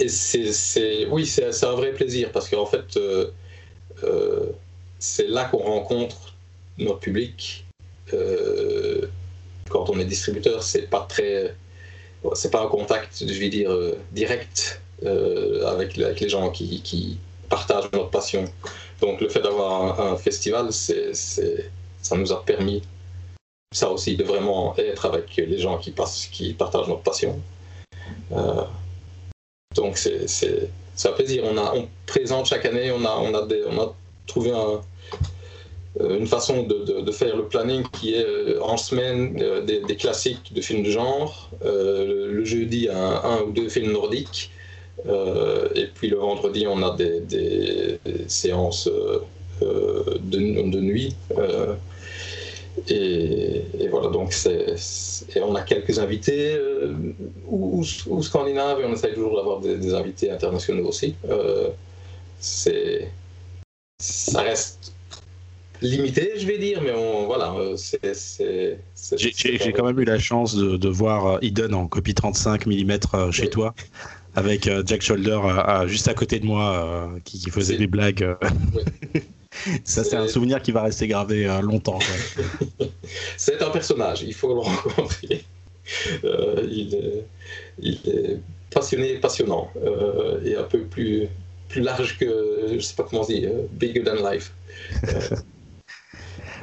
Et 0.00 0.08
c'est, 0.08 1.06
oui, 1.06 1.26
c'est, 1.26 1.64
un 1.64 1.72
vrai 1.72 1.92
plaisir 1.92 2.30
parce 2.30 2.48
qu'en 2.48 2.66
fait, 2.66 2.96
euh, 2.96 3.30
euh, 4.04 4.46
c'est 4.98 5.26
là 5.26 5.44
qu'on 5.46 5.58
rencontre 5.58 6.34
notre 6.78 7.00
public. 7.00 7.66
Euh, 8.12 9.06
quand 9.68 9.90
on 9.90 9.98
est 9.98 10.04
distributeur, 10.04 10.62
c'est 10.62 10.88
pas 10.88 11.04
très, 11.08 11.54
c'est 12.34 12.50
pas 12.50 12.62
un 12.64 12.68
contact, 12.68 13.24
je 13.26 13.38
vais 13.38 13.48
dire, 13.48 13.76
direct 14.12 14.80
avec, 15.04 15.96
les 15.96 16.28
gens 16.28 16.50
qui, 16.50 17.18
partagent 17.48 17.90
notre 17.92 18.10
passion. 18.10 18.44
Donc 19.00 19.20
le 19.20 19.28
fait 19.28 19.40
d'avoir 19.40 20.00
un, 20.00 20.16
festival, 20.16 20.72
c'est, 20.72 21.12
ça 21.14 22.16
nous 22.16 22.32
a 22.32 22.44
permis 22.44 22.82
ça 23.74 23.90
aussi 23.90 24.16
de 24.16 24.24
vraiment 24.24 24.76
être 24.76 25.06
avec 25.06 25.36
les 25.36 25.58
gens 25.58 25.78
qui, 25.78 25.90
passent, 25.90 26.28
qui 26.30 26.54
partagent 26.54 26.88
notre 26.88 27.02
passion. 27.02 27.40
Donc 29.78 29.96
c'est 29.96 30.70
un 31.04 31.12
plaisir. 31.12 31.44
On, 31.44 31.56
a, 31.56 31.72
on 31.74 31.88
présente 32.06 32.46
chaque 32.46 32.64
année, 32.64 32.90
on 32.90 33.04
a, 33.04 33.16
on 33.16 33.32
a, 33.34 33.46
on 33.70 33.80
a 33.80 33.94
trouvé 34.26 34.50
un, 34.50 34.80
euh, 36.00 36.18
une 36.18 36.26
façon 36.26 36.64
de, 36.64 37.00
de, 37.00 37.12
faire 37.12 37.36
le 37.36 37.44
planning 37.44 37.84
qui 37.92 38.14
est 38.14 38.24
euh, 38.24 38.62
en 38.62 38.76
semaine 38.76 39.36
euh, 39.40 39.62
des, 39.62 39.96
classiques 39.96 40.52
de 40.52 40.60
films 40.60 40.82
de 40.82 40.90
genre, 40.90 41.50
le, 41.64 42.44
jeudi 42.44 42.88
un, 42.90 43.42
ou 43.46 43.52
deux 43.52 43.68
films 43.68 43.92
nordiques, 43.92 44.50
et 45.74 45.86
puis 45.94 46.08
le 46.08 46.16
vendredi 46.16 46.66
on 46.66 46.82
a 46.82 46.96
des, 46.96 47.20
des, 47.20 47.98
séances 48.26 48.88
de, 49.60 50.70
de, 50.70 50.80
nuit. 50.80 51.14
Et, 52.88 53.88
voilà, 53.90 54.08
donc 54.08 54.32
c'est, 54.32 54.76
on 55.42 55.54
a 55.54 55.62
quelques 55.62 55.98
invités 55.98 56.54
euh, 56.54 56.94
ou, 57.46 57.82
scandinaves 58.22 58.80
et 58.80 58.84
on 58.84 58.92
essaye 58.92 59.14
toujours 59.14 59.36
d'avoir 59.36 59.60
des, 59.60 59.94
invités 59.94 60.30
internationaux 60.30 60.86
aussi. 60.86 61.14
Euh, 61.28 61.68
c'est, 62.38 63.10
ça 64.00 64.42
reste 64.42 64.92
limité, 65.80 66.32
je 66.36 66.46
vais 66.46 66.58
dire, 66.58 66.82
mais 66.82 66.92
on, 66.92 67.26
voilà, 67.26 67.54
euh, 67.54 67.76
c'est. 67.76 68.78
J'ai, 69.16 69.72
quand 69.72 69.84
même 69.84 69.98
eu 70.00 70.04
la 70.04 70.18
chance 70.18 70.54
de, 70.54 70.88
voir 70.88 71.38
Eden 71.42 71.74
en 71.74 71.86
copie 71.86 72.14
35 72.14 72.66
mm 72.66 72.98
chez 73.32 73.48
toi 73.48 73.74
avec 74.34 74.68
Jack 74.86 75.02
Shoulder 75.02 75.40
juste 75.86 76.08
à 76.08 76.14
côté 76.14 76.38
de 76.38 76.46
moi 76.46 77.10
qui, 77.24 77.50
faisait 77.50 77.76
des 77.76 77.86
blagues. 77.86 78.36
Ça, 79.84 80.04
c'est 80.04 80.16
un 80.16 80.28
souvenir 80.28 80.62
qui 80.62 80.72
va 80.72 80.82
rester 80.82 81.08
gravé 81.08 81.46
euh, 81.46 81.60
longtemps. 81.60 81.98
c'est 83.36 83.62
un 83.62 83.70
personnage, 83.70 84.22
il 84.22 84.34
faut 84.34 84.48
le 84.48 84.60
rencontrer. 84.60 85.44
Euh, 86.22 86.68
il, 86.70 86.94
est, 88.04 88.40
passionné, 88.70 89.14
passionnant, 89.14 89.70
euh, 89.82 90.38
et 90.44 90.54
un 90.54 90.64
peu 90.64 90.80
plus, 90.80 91.28
plus 91.70 91.80
large 91.80 92.18
que, 92.18 92.66
je 92.68 92.74
ne 92.74 92.78
sais 92.78 92.94
pas 92.94 93.04
comment 93.04 93.22
on 93.22 93.24
dit, 93.24 93.46
bigger 93.72 94.04
than 94.04 94.16
life. 94.16 94.52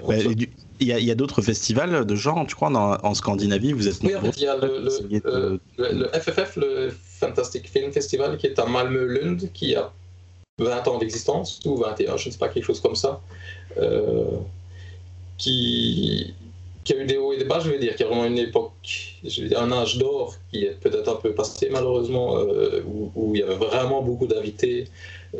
il 0.07 0.47
y 0.79 1.11
a, 1.11 1.15
d'autres 1.15 1.41
festivals 1.41 2.05
de 2.05 2.15
genre, 2.15 2.45
tu 2.45 2.53
crois, 2.53 2.69
en 3.03 3.13
Scandinavie 3.15 3.73
Vous 3.73 3.87
êtes 3.87 3.97
Oui, 4.03 4.15
en 4.15 4.21
fait, 4.21 4.37
il 4.37 4.43
y 4.43 4.47
a 4.47 4.57
le, 4.57 5.59
le, 5.79 6.07
FFF, 6.09 6.57
le 6.57 6.93
Fantastic 7.19 7.67
Film 7.67 7.91
Festival, 7.91 8.37
qui 8.37 8.45
est 8.45 8.59
à 8.59 8.67
Malmö-Lund, 8.67 9.49
qui 9.53 9.75
a 9.75 9.91
20 10.57 10.87
ans 10.87 10.97
d'existence, 10.97 11.59
ou 11.65 11.75
21, 11.75 12.17
je 12.17 12.29
ne 12.29 12.33
sais 12.33 12.39
pas, 12.39 12.47
quelque 12.47 12.63
chose 12.63 12.79
comme 12.79 12.95
ça, 12.95 13.21
euh, 13.77 14.37
qui, 15.37 16.33
a 16.89 16.93
eu 16.93 17.05
des 17.05 17.17
hauts 17.17 17.33
et 17.33 17.37
des 17.37 17.43
bas, 17.43 17.59
je 17.59 17.69
vais 17.69 17.79
dire, 17.79 17.95
qui 17.95 18.03
a 18.03 18.07
vraiment 18.07 18.25
une 18.25 18.37
époque, 18.37 19.17
je 19.23 19.41
vais 19.41 19.49
dire, 19.49 19.61
un 19.61 19.71
âge 19.71 19.97
d'or 19.97 20.35
qui 20.51 20.63
est 20.63 20.79
peut-être 20.79 21.09
un 21.09 21.15
peu 21.15 21.33
passé 21.33 21.69
malheureusement, 21.69 22.37
euh, 22.37 22.81
où, 22.85 23.35
il 23.35 23.41
y 23.41 23.43
avait 23.43 23.55
vraiment 23.55 24.01
beaucoup 24.01 24.27
d'invités, 24.27 24.87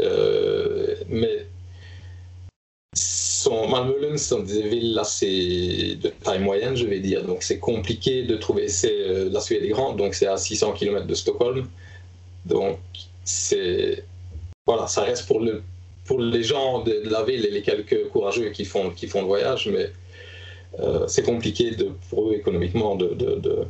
euh, 0.01 0.95
mais 1.07 1.47
sont, 2.93 3.70
Malmö 3.70 4.18
sont 4.18 4.41
des 4.41 4.63
villes 4.63 4.99
assez 4.99 5.95
de 6.01 6.09
taille 6.09 6.39
moyenne, 6.39 6.76
je 6.76 6.86
vais 6.86 6.99
dire, 6.99 7.24
donc 7.24 7.41
c'est 7.41 7.59
compliqué 7.59 8.24
de 8.24 8.36
trouver, 8.36 8.68
c'est, 8.68 9.30
la 9.30 9.39
Suède 9.39 9.63
est 9.63 9.70
grande, 9.70 9.95
donc 9.97 10.13
c'est 10.13 10.28
à 10.28 10.36
600 10.36 10.74
km 10.74 11.07
de 11.07 11.13
Stockholm, 11.13 11.70
donc 12.45 12.80
c'est 13.24 14.03
voilà, 14.66 14.88
ça 14.88 15.03
reste 15.03 15.28
pour, 15.28 15.39
le, 15.39 15.61
pour 16.05 16.20
les 16.20 16.43
gens 16.43 16.84
de, 16.84 17.03
la 17.05 17.24
ville 17.24 17.45
et 17.45 17.51
les 17.51 17.61
quelques 17.61 18.09
courageux 18.09 18.49
qui 18.49 18.66
font, 18.66 18.91
le 18.91 19.20
voyage, 19.22 19.68
mais 19.72 19.89
euh, 20.80 21.07
c'est 21.07 21.24
compliqué 21.24 21.72
pour 22.09 22.30
eux 22.30 22.34
économiquement 22.34 22.95
de, 22.95 23.68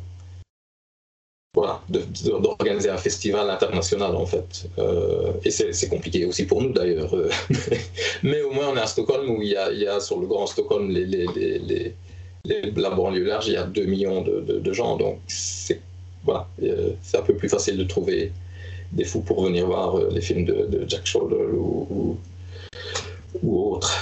voilà, 1.54 1.82
d'organiser 1.90 2.90
un 2.90 2.98
festival 2.98 3.50
international 3.50 4.16
en 4.16 4.26
fait. 4.26 4.68
Euh, 4.78 5.32
et 5.44 5.52
c'est 5.52 5.90
compliqué 5.90 6.26
aussi 6.26 6.46
pour 6.46 6.62
nous 6.62 6.74
d'ailleurs. 6.74 7.16
Mais 8.24 8.42
au 8.42 8.52
moins 8.52 8.70
on 8.70 8.76
est 8.76 8.82
à 8.82 8.88
Stockholm 8.88 9.30
où 9.30 9.42
il 9.42 9.50
y 9.50 9.88
a, 9.88 10.00
sur 10.02 10.20
le 10.20 10.28
grand 10.28 10.48
Stockholm 10.48 10.92
la 12.76 12.90
banlieue 12.90 13.24
large, 13.24 13.48
il 13.48 13.54
y 13.54 13.58
a 13.58 13.64
2 13.64 13.86
millions 13.86 14.22
de, 14.22 14.42
de 14.42 14.74
gens. 14.74 14.98
Donc 14.98 15.20
c'est 15.28 15.80
voilà, 16.26 16.48
euh, 16.64 16.92
un 17.14 17.22
peu 17.22 17.36
plus 17.36 17.50
facile 17.50 17.78
de 17.78 17.84
trouver 17.84 18.32
des 18.92 19.04
fous 19.04 19.22
pour 19.22 19.44
venir 19.44 19.68
voir 19.68 19.98
euh, 19.98 20.10
les 20.12 20.22
films 20.22 20.46
de, 20.46 20.86
Jack 20.88 21.06
Shoulder 21.06 21.36
ou, 21.54 22.18
ou, 23.42 23.74
autres. 23.74 23.94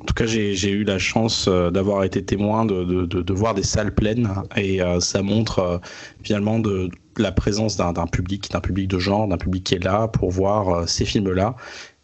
En 0.00 0.04
tout 0.04 0.14
cas, 0.14 0.26
j'ai 0.26 0.70
eu 0.70 0.84
la 0.84 0.98
chance 0.98 1.46
euh, 1.48 1.70
d'avoir 1.70 2.04
été 2.04 2.24
témoin 2.24 2.64
de, 2.64 2.84
de, 3.04 3.32
voir 3.32 3.54
des 3.54 3.62
salles 3.62 3.94
pleines 3.94 4.30
et 4.56 4.80
euh, 4.82 5.00
ça 5.00 5.22
montre 5.22 5.80
finalement 6.22 6.58
de, 6.58 6.90
la 7.16 7.30
présence 7.32 7.76
d'un 7.76 7.92
public, 8.06 8.50
d'un 8.50 8.60
public 8.60 8.88
de 8.88 8.98
genre, 8.98 9.28
d'un 9.28 9.38
public 9.38 9.64
qui 9.64 9.74
est 9.76 9.84
là 9.84 10.08
pour 10.08 10.30
voir 10.30 10.88
ces 10.88 11.04
films-là. 11.04 11.54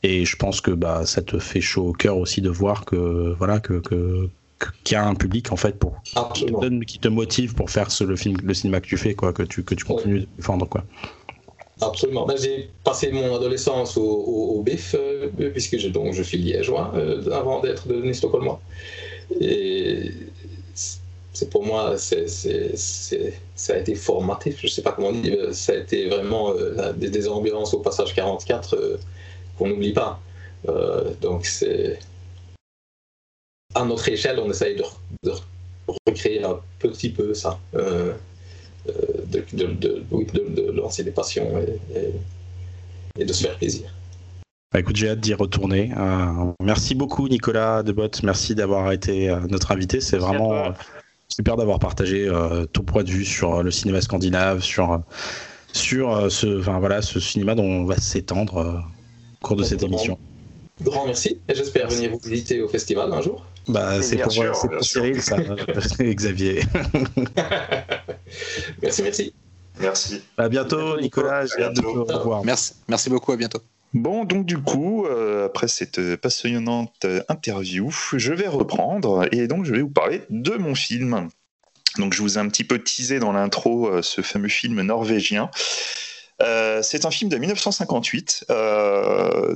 Et 0.02 0.24
je 0.24 0.36
pense 0.36 0.60
que 0.60 0.70
bah, 0.70 1.04
ça 1.04 1.20
te 1.20 1.38
fait 1.38 1.60
chaud 1.60 1.88
au 1.88 1.92
cœur 1.92 2.16
aussi 2.16 2.40
de 2.40 2.48
voir 2.48 2.84
que 2.84 3.34
voilà 3.36 3.58
que 3.60 3.82
qu'il 4.84 4.94
y 4.94 4.98
a 4.98 5.06
un 5.06 5.14
public 5.14 5.52
en 5.52 5.56
fait 5.56 5.78
pour 5.78 6.00
qui 6.34 6.46
te, 6.46 6.84
qui 6.84 6.98
te, 6.98 7.08
motive 7.08 7.54
pour 7.54 7.70
faire 7.70 7.90
ce, 7.90 8.04
le 8.04 8.16
film 8.16 8.36
le 8.42 8.54
cinéma 8.54 8.80
que 8.80 8.86
tu 8.86 8.96
fais 8.96 9.14
quoi 9.14 9.32
que 9.32 9.42
tu 9.42 9.62
que 9.64 9.74
tu 9.74 9.84
continues 9.84 10.20
de 10.20 10.28
défendre 10.36 10.68
quoi 10.68 10.84
Absolument. 11.80 12.26
Ben, 12.26 12.36
j'ai 12.36 12.68
passé 12.84 13.11
mon 13.11 13.34
adolescence 13.34 13.96
au, 13.96 14.02
au, 14.02 14.62
BIF, 14.62 14.94
euh, 14.98 15.28
puisque 15.52 15.78
je, 15.78 15.88
donc, 15.88 16.12
je 16.12 16.22
suis 16.22 16.36
liégeois, 16.36 16.92
euh, 16.94 17.30
avant 17.32 17.61
d'être 17.61 17.88
devenu 17.88 18.12
stockholmois. 18.12 18.61
Et 19.40 20.12
c'est 20.74 21.48
pour 21.48 21.64
moi, 21.64 21.96
c'est, 21.96 22.28
ça 22.28 23.74
a 23.74 23.76
été 23.78 23.94
formatif, 23.94 24.58
je 24.61 24.66
ne 24.66 24.70
sais 24.70 24.82
pas 24.82 24.92
comment 24.92 25.12
dire, 25.12 25.38
euh, 25.38 25.52
ça 25.52 25.72
a 25.72 25.76
été 25.76 26.08
vraiment 26.08 26.52
des, 26.96 27.08
des, 27.08 27.28
ambiances 27.28 27.72
au 27.72 27.78
passage 27.78 28.14
44 28.14 28.98
qu'on 29.56 29.68
n'oublie 29.68 29.92
pas. 29.92 30.20
donc 31.22 31.46
c'est 31.46 31.98
à 33.74 33.84
notre 33.84 34.08
échelle, 34.08 34.38
on 34.38 34.50
essaye 34.50 34.76
de, 34.76 34.84
de, 35.22 35.32
recréer 36.06 36.42
un 36.44 36.58
petit 36.78 37.10
peu 37.10 37.34
ça. 37.34 37.58
Euh, 38.88 38.94
de, 39.26 39.66
de, 39.66 40.70
lancer 40.72 41.04
des 41.04 41.10
passions 41.10 41.46
et, 43.18 43.24
de 43.24 43.32
se 43.32 43.44
faire 43.44 43.56
plaisir. 43.58 43.92
Bah 44.72 44.80
écoute, 44.80 44.96
j'ai 44.96 45.10
hâte 45.10 45.20
d'y 45.20 45.34
retourner. 45.34 45.92
Euh, 45.98 46.52
merci 46.62 46.94
beaucoup 46.94 47.28
Nicolas 47.28 47.82
Debot, 47.82 48.08
merci 48.22 48.54
d'avoir 48.54 48.90
été 48.92 49.28
euh, 49.28 49.40
notre 49.50 49.72
invité. 49.72 50.00
C'est 50.00 50.16
vraiment 50.16 50.72
super 51.28 51.56
d'avoir 51.56 51.78
partagé 51.78 52.28
ton 52.72 52.82
point 52.82 53.04
de 53.04 53.10
vue 53.10 53.24
sur 53.24 53.62
le 53.62 53.70
cinéma 53.70 54.00
scandinave, 54.00 54.62
sur, 54.62 55.02
sur 55.72 56.32
ce, 56.32 56.58
enfin, 56.58 56.78
voilà, 56.78 57.02
ce 57.02 57.20
cinéma 57.20 57.54
dont 57.54 57.64
on 57.64 57.84
va 57.84 57.96
s'étendre 57.98 58.82
au 59.42 59.46
cours 59.46 59.56
de 59.56 59.62
cette 59.62 59.82
émission. 59.82 60.18
Grand 60.80 61.04
merci 61.04 61.38
et 61.48 61.54
j'espère 61.54 61.88
venir 61.88 62.12
vous 62.12 62.30
visiter 62.30 62.62
au 62.62 62.68
festival 62.68 63.12
un 63.12 63.20
jour. 63.20 63.44
Bah, 63.68 64.02
c'est 64.02 64.18
pour, 64.18 64.32
sûr, 64.32 64.52
pour 64.52 64.84
Cyril, 64.84 65.22
ça, 65.22 65.36
Xavier. 66.00 66.62
merci, 68.82 69.02
merci. 69.02 69.32
Merci. 69.80 70.20
À 70.36 70.48
bientôt, 70.48 71.00
Nicolas. 71.00 71.44
Vous 71.44 72.04
revoir. 72.04 72.44
Merci, 72.44 72.74
merci 72.88 73.11
beaucoup. 73.11 73.32
À 73.32 73.36
bientôt. 73.36 73.61
Bon, 73.92 74.24
donc 74.24 74.46
du 74.46 74.58
coup, 74.58 75.06
euh, 75.06 75.46
après 75.46 75.66
cette 75.66 76.16
passionnante 76.16 77.06
interview, 77.28 77.90
je 78.12 78.32
vais 78.32 78.46
reprendre 78.46 79.26
et 79.32 79.48
donc 79.48 79.64
je 79.64 79.72
vais 79.72 79.82
vous 79.82 79.90
parler 79.90 80.22
de 80.30 80.52
mon 80.52 80.74
film. 80.74 81.28
Donc 81.98 82.14
je 82.14 82.22
vous 82.22 82.38
ai 82.38 82.40
un 82.40 82.48
petit 82.48 82.64
peu 82.64 82.78
teasé 82.78 83.18
dans 83.18 83.32
l'intro 83.32 83.88
euh, 83.88 84.02
ce 84.02 84.22
fameux 84.22 84.48
film 84.48 84.80
norvégien. 84.82 85.50
Euh, 86.43 86.82
c'est 86.82 87.05
un 87.05 87.11
film 87.11 87.30
de 87.30 87.36
1958. 87.36 88.47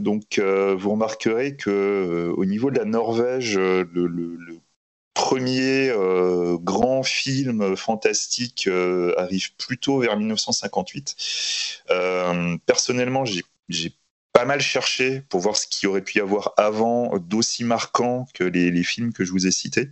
donc, 0.01 0.39
vous 0.39 0.91
remarquerez 0.91 1.57
que 1.57 2.33
au 2.37 2.45
niveau 2.45 2.71
de 2.71 2.79
la 2.79 2.85
Norvège, 2.85 3.59
le, 3.59 4.61
premier 5.15 5.93
grand 6.61 7.03
film 7.03 7.77
fantastique 7.77 8.69
arrive 9.17 9.55
plutôt 9.57 9.99
vers 10.01 10.17
1958. 10.17 11.17
personnellement, 12.67 13.25
j'ai 13.25 13.95
pas 14.35 14.45
mal 14.45 14.61
cherché 14.61 15.23
pour 15.29 15.41
voir 15.41 15.57
ce 15.57 15.67
qu'il 15.69 15.89
aurait 15.89 16.03
pu 16.03 16.19
y 16.19 16.21
avoir 16.21 16.55
avant 16.57 17.17
d'aussi 17.19 17.63
marquant 17.63 18.27
que 18.35 18.43
les, 18.43 18.83
films 18.83 19.13
que 19.13 19.25
je 19.25 19.31
vous 19.31 19.47
ai 19.47 19.53
cités. 19.53 19.91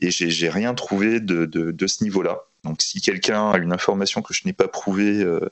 Et 0.00 0.10
j'ai 0.10 0.48
rien 0.48 0.74
trouvé 0.74 1.20
de, 1.20 1.86
ce 1.86 2.02
niveau-là. 2.02 2.40
Donc 2.64 2.80
si 2.80 3.00
quelqu'un 3.00 3.50
a 3.50 3.58
une 3.58 3.72
information 3.72 4.22
que 4.22 4.32
je 4.32 4.42
n'ai 4.44 4.52
pas 4.52 4.68
prouvée, 4.68 5.22
euh, 5.22 5.50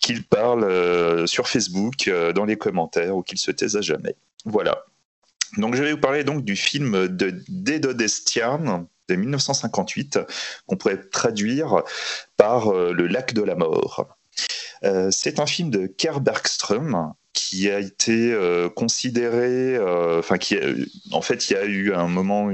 qu'il 0.00 0.24
parle 0.24 0.64
euh, 0.64 1.26
sur 1.26 1.48
Facebook, 1.48 2.06
euh, 2.06 2.32
dans 2.32 2.44
les 2.44 2.56
commentaires, 2.56 3.16
ou 3.16 3.22
qu'il 3.22 3.38
se 3.38 3.50
taise 3.50 3.76
à 3.76 3.80
jamais. 3.80 4.14
Voilà. 4.44 4.84
Donc 5.56 5.74
je 5.74 5.82
vais 5.82 5.92
vous 5.92 6.00
parler 6.00 6.24
donc 6.24 6.44
du 6.44 6.54
film 6.54 7.08
de 7.08 7.42
Dédodestian 7.48 8.86
de 9.08 9.14
1958, 9.14 10.20
qu'on 10.66 10.76
pourrait 10.76 11.00
traduire 11.00 11.82
par 12.36 12.70
Le 12.70 13.06
lac 13.06 13.32
de 13.32 13.40
la 13.40 13.54
mort. 13.54 14.06
c'est 15.10 15.40
un 15.40 15.46
film 15.46 15.70
de 15.70 15.86
Kerr 15.86 16.20
Bergström, 16.20 17.14
qui 17.32 17.70
a 17.70 17.78
été 17.78 18.36
considéré, 18.76 19.78
enfin 20.18 20.36
qui, 20.36 20.58
en 21.12 21.22
fait, 21.22 21.48
il 21.48 21.54
y 21.54 21.56
a 21.56 21.64
eu 21.64 21.94
un 21.94 22.08
moment 22.08 22.50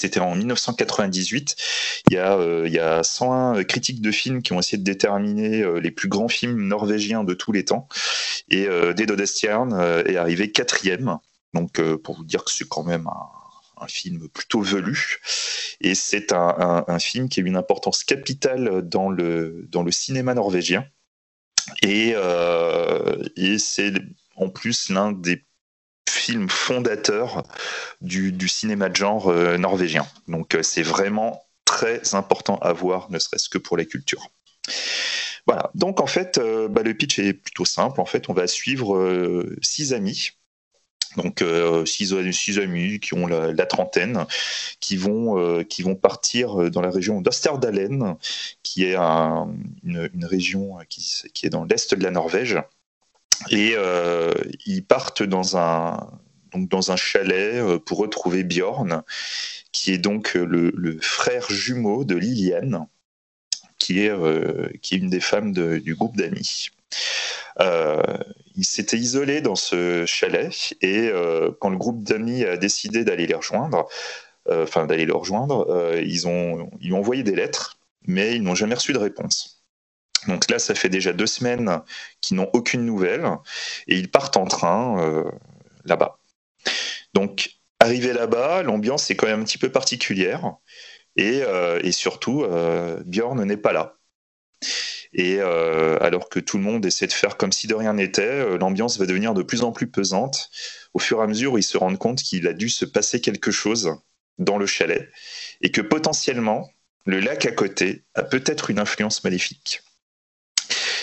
c'était 0.00 0.20
en 0.20 0.34
1998. 0.34 1.56
Il 2.10 2.14
y, 2.14 2.18
a, 2.18 2.38
il 2.64 2.72
y 2.72 2.78
a 2.78 3.02
101 3.02 3.62
critiques 3.64 4.00
de 4.00 4.10
films 4.10 4.42
qui 4.42 4.52
ont 4.52 4.58
essayé 4.58 4.78
de 4.78 4.84
déterminer 4.84 5.64
les 5.80 5.90
plus 5.90 6.08
grands 6.08 6.28
films 6.28 6.66
norvégiens 6.66 7.24
de 7.24 7.34
tous 7.34 7.52
les 7.52 7.64
temps. 7.64 7.88
Et 8.50 8.66
euh, 8.66 8.92
Dead 8.92 9.10
est 9.10 10.16
arrivé 10.16 10.50
quatrième. 10.50 11.18
Donc, 11.54 11.80
pour 12.02 12.16
vous 12.16 12.24
dire 12.24 12.44
que 12.44 12.50
c'est 12.50 12.68
quand 12.68 12.84
même 12.84 13.06
un, 13.06 13.86
film 13.88 14.28
plutôt 14.28 14.60
velu. 14.60 15.20
Et 15.80 15.94
c'est 15.94 16.32
un, 16.32 16.98
film 16.98 17.28
qui 17.28 17.40
a 17.40 17.42
une 17.42 17.56
importance 17.56 18.04
capitale 18.04 18.82
dans 18.82 19.08
le, 19.08 19.66
cinéma 19.90 20.34
norvégien. 20.34 20.86
Euh, 21.84 23.16
et, 23.36 23.58
c'est 23.58 23.92
en 24.36 24.48
plus 24.48 24.90
l'un 24.90 25.12
des 25.12 25.44
films 26.10 26.48
fondateurs 26.48 27.42
du, 28.00 28.48
cinéma 28.48 28.88
de 28.88 28.96
genre 28.96 29.28
euh, 29.28 29.56
norvégien. 29.56 30.06
Donc 30.28 30.54
euh, 30.54 30.62
c'est 30.62 30.82
vraiment 30.82 31.44
très 31.64 32.14
important 32.14 32.58
à 32.58 32.72
voir, 32.72 33.10
ne 33.10 33.18
serait-ce 33.18 33.48
que 33.48 33.58
pour 33.58 33.76
la 33.76 33.84
culture. 33.84 34.28
Voilà, 35.46 35.70
donc 35.74 36.00
en 36.00 36.06
fait, 36.06 36.38
bah, 36.70 36.82
le 36.82 36.94
pitch 36.94 37.18
est 37.18 37.32
plutôt 37.32 37.64
simple. 37.64 38.00
En 38.00 38.04
fait, 38.04 38.28
on 38.28 38.34
va 38.34 38.46
suivre 38.46 39.46
six 39.62 39.94
amis 39.94 40.32
donc 41.16 41.42
euh, 41.42 41.84
six, 41.86 42.12
amis 42.58 43.00
qui 43.00 43.14
ont 43.14 43.26
la, 43.26 43.66
trentaine, 43.66 44.26
qui 44.78 44.96
vont, 44.96 45.38
euh, 45.38 45.64
qui 45.64 45.82
vont 45.82 45.96
partir 45.96 46.60
euh, 46.60 46.70
dans 46.70 46.80
la 46.80 46.90
région 46.90 47.20
d'Osterdalen, 47.20 48.16
qui 48.62 48.84
est 48.84 48.94
une, 48.94 50.10
région 50.22 50.78
qui, 50.88 51.46
est 51.46 51.50
dans 51.50 51.64
l'est 51.64 51.94
de 51.94 52.02
la 52.02 52.10
Norvège. 52.10 52.58
Et 53.48 53.74
ils 54.66 54.84
partent 54.84 55.22
dans 55.22 55.56
un, 55.56 56.96
chalet 56.96 57.78
pour 57.78 57.98
retrouver 57.98 58.44
Bjorn, 58.44 59.02
qui 59.72 59.92
est 59.92 59.98
donc 59.98 60.34
le, 60.34 60.98
frère 61.00 61.50
jumeau 61.50 62.04
de 62.04 62.16
Liliane, 62.16 62.86
qui 63.78 64.00
est, 64.00 64.12
est 64.12 64.90
une 64.92 65.10
des 65.10 65.20
femmes 65.20 65.52
du 65.52 65.94
groupe 65.94 66.16
d'amis. 66.16 66.70
Euh, 67.60 68.02
il 68.56 68.64
s'était 68.64 68.96
isolé 68.96 69.40
dans 69.40 69.56
ce 69.56 70.04
chalet 70.06 70.74
et 70.80 71.08
euh, 71.08 71.50
quand 71.60 71.70
le 71.70 71.76
groupe 71.76 72.02
d'amis 72.02 72.44
a 72.44 72.56
décidé 72.56 73.04
d'aller 73.04 73.26
les 73.26 73.34
rejoindre, 73.34 73.86
euh, 74.48 74.64
enfin 74.64 74.86
d'aller 74.86 75.04
le 75.04 75.14
rejoindre, 75.14 75.94
ils, 76.02 76.26
ils 76.80 76.94
ont 76.94 76.98
envoyé 76.98 77.22
des 77.22 77.34
lettres, 77.34 77.78
mais 78.06 78.36
ils 78.36 78.42
n'ont 78.42 78.54
jamais 78.54 78.74
reçu 78.74 78.92
de 78.92 78.98
réponse. 78.98 79.59
Donc 80.28 80.50
là, 80.50 80.58
ça 80.58 80.74
fait 80.74 80.88
déjà 80.88 81.12
deux 81.12 81.26
semaines 81.26 81.80
qu'ils 82.20 82.36
n'ont 82.36 82.50
aucune 82.52 82.84
nouvelle 82.84 83.24
et 83.86 83.96
ils 83.96 84.10
partent 84.10 84.36
en 84.36 84.46
train 84.46 85.30
là-bas. 85.84 86.18
Donc, 87.14 87.56
arrivé 87.78 88.12
là-bas, 88.12 88.62
l'ambiance 88.62 89.10
est 89.10 89.16
quand 89.16 89.26
même 89.26 89.40
un 89.40 89.44
petit 89.44 89.58
peu 89.58 89.70
particulière 89.70 90.56
et, 91.16 91.42
et 91.82 91.92
surtout, 91.92 92.44
Bjorn 93.06 93.42
n'est 93.44 93.56
pas 93.56 93.72
là. 93.72 94.00
Et 95.12 95.38
euh, 95.40 95.98
alors 96.00 96.28
que 96.28 96.38
tout 96.38 96.56
le 96.56 96.62
monde 96.62 96.86
essaie 96.86 97.06
de 97.06 97.12
faire 97.12 97.36
comme 97.36 97.52
si 97.52 97.66
de 97.66 97.74
rien 97.74 97.94
n'était, 97.94 98.22
euh, 98.22 98.58
l'ambiance 98.58 98.98
va 98.98 99.06
devenir 99.06 99.34
de 99.34 99.42
plus 99.42 99.62
en 99.62 99.72
plus 99.72 99.88
pesante 99.88 100.50
au 100.94 100.98
fur 100.98 101.20
et 101.20 101.22
à 101.24 101.26
mesure 101.26 101.52
où 101.52 101.58
ils 101.58 101.64
se 101.64 101.76
rendent 101.76 101.98
compte 101.98 102.22
qu'il 102.22 102.46
a 102.46 102.52
dû 102.52 102.68
se 102.68 102.84
passer 102.84 103.20
quelque 103.20 103.50
chose 103.50 103.96
dans 104.38 104.56
le 104.56 104.66
chalet 104.66 105.10
et 105.60 105.70
que 105.72 105.80
potentiellement 105.80 106.70
le 107.06 107.18
lac 107.18 107.44
à 107.44 107.52
côté 107.52 108.04
a 108.14 108.22
peut-être 108.22 108.70
une 108.70 108.78
influence 108.78 109.24
maléfique. 109.24 109.82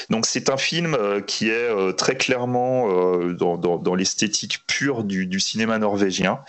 Donc 0.09 0.25
c'est 0.25 0.49
un 0.49 0.57
film 0.57 0.95
euh, 0.95 1.21
qui 1.21 1.49
est 1.49 1.93
très 1.97 2.15
clairement 2.15 2.87
dans, 3.33 3.95
l'esthétique 3.95 4.59
pure 4.67 5.03
du, 5.03 5.39
cinéma 5.39 5.77
norvégien. 5.79 6.39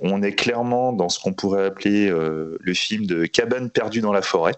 On 0.00 0.22
est 0.22 0.34
clairement 0.34 0.92
dans 0.92 1.08
ce 1.08 1.18
qu'on 1.20 1.32
pourrait 1.32 1.66
appeler 1.66 2.10
le 2.10 2.74
film 2.74 3.06
de 3.06 3.26
Cabane 3.26 3.70
perdue 3.70 4.00
dans 4.00 4.12
la 4.12 4.22
forêt. 4.22 4.54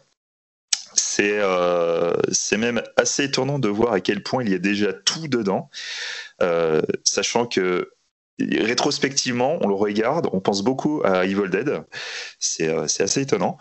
Euh, 1.21 2.15
c'est 2.33 2.57
même 2.57 2.83
assez 2.97 3.25
étonnant 3.25 3.59
de 3.59 3.69
voir 3.69 3.93
à 3.93 4.01
quel 4.01 4.23
point 4.23 4.43
il 4.43 4.51
y 4.51 4.55
a 4.55 4.59
déjà 4.59 4.93
tout 4.93 5.29
dedans, 5.29 5.71
euh, 6.43 6.83
sachant 7.05 7.47
que 7.47 7.91
rétrospectivement, 8.61 9.59
on 9.61 9.69
le 9.69 9.75
regarde, 9.75 10.29
on 10.33 10.41
pense 10.41 10.63
beaucoup 10.63 11.03
à 11.05 11.25
Evil 11.25 11.49
Dead. 11.51 11.83
C'est 12.39 12.69
euh, 12.69 12.85
assez 12.85 13.23
étonnant, 13.23 13.59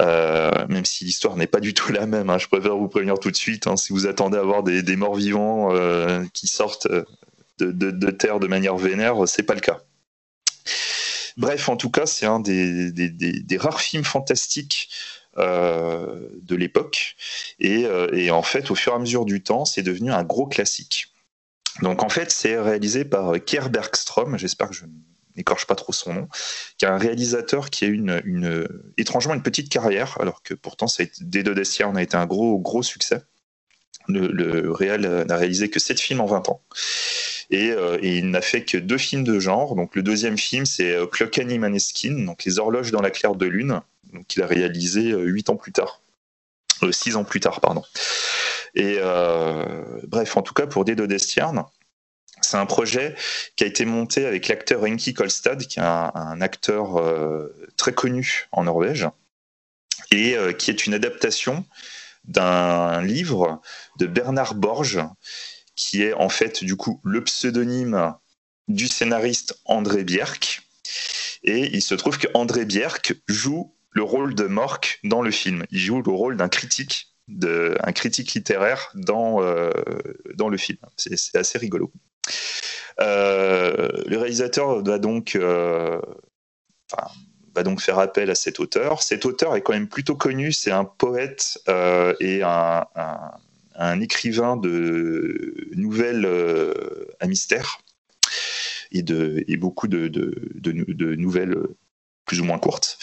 même 0.00 0.84
si 0.84 1.04
l'histoire 1.04 1.36
n'est 1.36 1.46
pas 1.46 1.60
du 1.60 1.74
tout 1.74 1.92
la 1.92 2.06
même. 2.06 2.30
Hein. 2.30 2.38
Je 2.38 2.48
préfère 2.48 2.76
vous 2.76 2.88
prévenir 2.88 3.18
tout 3.18 3.30
de 3.30 3.36
suite. 3.36 3.66
Hein. 3.66 3.76
si 3.76 3.92
vous 3.92 4.06
attendez 4.06 4.38
à 4.38 4.42
voir 4.42 4.62
des, 4.62 4.96
morts 4.96 5.14
vivants 5.14 5.70
qui 6.32 6.46
sortent 6.46 6.88
de, 7.58 8.10
terre 8.10 8.40
de 8.40 8.46
manière 8.46 8.76
vénère, 8.76 9.26
c'est 9.26 9.42
pas 9.42 9.54
le 9.54 9.60
cas. 9.60 9.80
Bref, 11.36 11.68
en 11.68 11.76
tout 11.76 11.90
cas, 11.90 12.06
c'est 12.06 12.26
un 12.26 12.40
des, 12.40 13.56
rares 13.58 13.80
films 13.80 14.04
fantastiques 14.04 14.88
euh, 15.36 16.28
de 16.42 16.54
l'époque. 16.54 17.16
Euh, 17.62 18.08
et, 18.12 18.30
en 18.30 18.42
fait, 18.42 18.70
au 18.70 18.74
fur 18.74 18.92
et 18.92 18.96
à 18.96 18.98
mesure 18.98 19.24
du 19.24 19.42
temps, 19.42 19.64
c'est 19.64 19.82
devenu 19.82 20.12
un 20.12 20.22
gros 20.22 20.46
classique. 20.46 21.13
Donc 21.82 22.02
en 22.02 22.08
fait, 22.08 22.30
c'est 22.30 22.58
réalisé 22.58 23.04
par 23.04 23.32
Kier 23.44 23.68
Bergström, 23.70 24.38
j'espère 24.38 24.68
que 24.68 24.74
je 24.74 24.84
n'écorche 25.36 25.66
pas 25.66 25.74
trop 25.74 25.92
son 25.92 26.14
nom, 26.14 26.28
qui 26.78 26.84
est 26.84 26.88
un 26.88 26.98
réalisateur 26.98 27.70
qui 27.70 27.84
a 27.84 27.88
une, 27.88 28.68
étrangement 28.96 29.34
une 29.34 29.42
petite 29.42 29.68
carrière, 29.68 30.16
alors 30.20 30.42
que 30.42 30.54
pourtant 30.54 30.86
ça 30.86 31.02
a 31.02 31.06
dès 31.20 31.42
a 31.48 32.02
été 32.02 32.16
un 32.16 32.26
gros 32.26 32.58
gros 32.58 32.82
succès. 32.82 33.22
Le, 34.06 34.28
le 34.28 34.70
réal 34.70 35.24
n'a 35.26 35.36
réalisé 35.36 35.70
que 35.70 35.80
7 35.80 35.98
films 35.98 36.20
en 36.20 36.26
20 36.26 36.50
ans. 36.50 36.60
Et, 37.50 37.70
euh, 37.70 37.98
et 38.02 38.18
il 38.18 38.30
n'a 38.30 38.42
fait 38.42 38.64
que 38.64 38.76
deux 38.76 38.98
films 38.98 39.24
de 39.24 39.38
genre. 39.40 39.74
Donc 39.76 39.96
le 39.96 40.02
deuxième 40.02 40.38
film, 40.38 40.66
c'est 40.66 40.96
Clockany 41.10 41.58
Maneskin, 41.58 42.24
donc 42.24 42.44
Les 42.44 42.58
horloges 42.58 42.90
dans 42.92 43.00
la 43.00 43.10
claire 43.10 43.34
de 43.34 43.46
lune, 43.46 43.80
qu'il 44.28 44.42
a 44.42 44.46
réalisé 44.46 45.10
euh, 45.12 45.24
huit 45.24 45.50
ans 45.50 45.56
plus 45.56 45.72
tard. 45.72 46.00
Euh, 46.82 47.16
ans 47.16 47.24
plus 47.24 47.40
tard, 47.40 47.60
pardon. 47.60 47.82
Et 48.74 48.96
euh, 48.98 50.00
bref, 50.06 50.36
en 50.36 50.42
tout 50.42 50.54
cas, 50.54 50.66
pour 50.66 50.84
Dedo 50.84 51.06
Destiern, 51.06 51.64
c'est 52.40 52.56
un 52.56 52.66
projet 52.66 53.14
qui 53.56 53.64
a 53.64 53.66
été 53.66 53.84
monté 53.84 54.26
avec 54.26 54.48
l'acteur 54.48 54.82
Enki 54.84 55.14
Kolstad, 55.14 55.66
qui 55.66 55.78
est 55.78 55.82
un, 55.82 56.40
acteur 56.40 57.00
très 57.76 57.94
connu 57.94 58.48
en 58.52 58.64
Norvège, 58.64 59.08
et 60.10 60.36
qui 60.58 60.70
est 60.70 60.86
une 60.86 60.92
adaptation 60.92 61.64
d'un 62.24 63.00
livre 63.00 63.62
de 63.98 64.06
Bernard 64.06 64.54
Borges, 64.54 65.00
qui 65.76 66.02
est 66.02 66.12
en 66.12 66.28
fait 66.28 66.64
du 66.64 66.76
coup 66.76 67.00
le 67.04 67.22
pseudonyme 67.24 68.14
du 68.68 68.88
scénariste 68.88 69.58
André 69.64 70.04
Bierk. 70.04 70.62
Et 71.42 71.74
il 71.74 71.82
se 71.82 71.94
trouve 71.94 72.18
que 72.18 72.28
André 72.34 72.64
Bierk 72.64 73.14
joue 73.28 73.74
le 73.90 74.02
rôle 74.02 74.34
de 74.34 74.44
Mork 74.44 74.98
dans 75.04 75.22
le 75.22 75.30
film. 75.30 75.64
Il 75.70 75.78
joue 75.78 76.02
le 76.02 76.10
rôle 76.10 76.36
d'un 76.36 76.48
critique, 76.48 77.13
un 77.28 77.92
critique 77.92 78.34
littéraire 78.34 78.90
dans, 78.94 79.42
euh, 79.42 79.70
dans 80.34 80.48
le 80.48 80.56
film. 80.56 80.78
C'est 80.96 81.36
assez 81.36 81.58
rigolo. 81.58 81.90
le 82.98 84.16
réalisateur 84.16 84.82
doit 84.82 84.98
donc, 84.98 85.36
enfin, 85.36 87.08
va 87.54 87.62
donc 87.62 87.80
faire 87.80 87.98
appel 87.98 88.30
à 88.30 88.34
cet 88.34 88.60
auteur. 88.60 89.02
Cet 89.02 89.24
auteur 89.26 89.56
est 89.56 89.62
quand 89.62 89.72
même 89.72 89.88
plutôt 89.88 90.16
connu, 90.16 90.52
c'est 90.52 90.72
un 90.72 90.84
poète 90.84 91.58
et 92.20 92.42
un, 92.42 92.86
un, 93.76 94.00
écrivain 94.00 94.56
de 94.56 95.68
nouvelles 95.74 96.28
à 97.20 97.26
mystère 97.26 97.78
et, 98.94 99.02
de, 99.02 99.44
et 99.48 99.56
beaucoup 99.56 99.88
de, 99.88 100.08
de, 100.08 100.72
nouvelles 101.16 101.56
plus 102.24 102.40
ou 102.40 102.44
moins 102.44 102.58
courtes. 102.58 102.98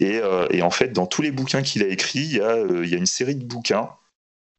Et, 0.00 0.20
et, 0.50 0.62
en 0.62 0.70
fait, 0.70 0.88
dans 0.88 1.06
tous 1.06 1.22
les 1.22 1.30
bouquins 1.30 1.62
qu'il 1.62 1.82
a 1.82 1.86
écrits, 1.86 2.20
il 2.20 2.36
y 2.36 2.40
a, 2.40 2.56
il 2.58 2.88
y 2.88 2.94
a 2.94 2.96
une 2.96 3.06
série 3.06 3.34
de 3.34 3.44
bouquins 3.44 3.90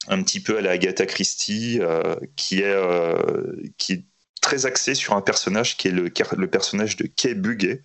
un 0.08 0.24
petit 0.24 0.40
peu 0.40 0.58
à 0.58 0.62
la 0.62 0.72
Agatha 0.72 1.06
Christie, 1.06 1.80
euh, 1.82 2.16
qui, 2.36 2.62
est, 2.62 2.74
euh, 2.74 3.56
très 4.42 4.66
axé 4.66 4.96
sur 4.96 5.14
un 5.14 5.22
personnage 5.22 5.78
qui 5.78 5.88
est 5.88 5.92
le, 5.92 6.10
personnage 6.48 6.98
de 6.98 7.06
Kay 7.06 7.36
Bugay, 7.36 7.84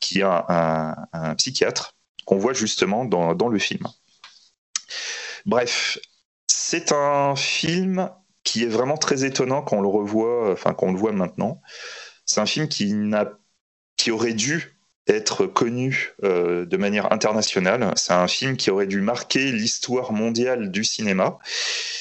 qui 0.00 0.20
est 0.20 0.24
un, 0.24 1.34
psychiatre 1.36 1.96
qu'on 2.24 2.38
voit 2.38 2.52
justement 2.52 3.04
dans, 3.04 3.34
dans, 3.34 3.48
le 3.48 3.58
film. 3.58 3.86
Bref, 5.44 5.98
c'est 6.48 6.90
un 6.90 7.36
film 7.36 8.10
qui 8.42 8.64
est 8.64 8.68
vraiment 8.68 8.96
très 8.96 9.24
étonnant 9.24 9.62
quand 9.62 9.76
on 9.76 9.80
le 9.80 9.88
revoit, 9.88 10.52
enfin 10.52 10.74
quand 10.74 10.90
le 10.90 10.98
voit 10.98 11.12
maintenant. 11.12 11.60
C'est 12.24 12.40
un 12.40 12.46
film 12.46 12.66
qui, 12.66 12.92
qui 13.96 14.10
aurait 14.10 14.34
dû 14.34 14.75
être 15.08 15.46
connu 15.46 16.14
euh, 16.24 16.66
de 16.66 16.76
manière 16.76 17.12
internationale. 17.12 17.92
C'est 17.96 18.12
un 18.12 18.26
film 18.26 18.56
qui 18.56 18.70
aurait 18.70 18.86
dû 18.86 19.00
marquer 19.00 19.52
l'histoire 19.52 20.12
mondiale 20.12 20.70
du 20.70 20.84
cinéma, 20.84 21.38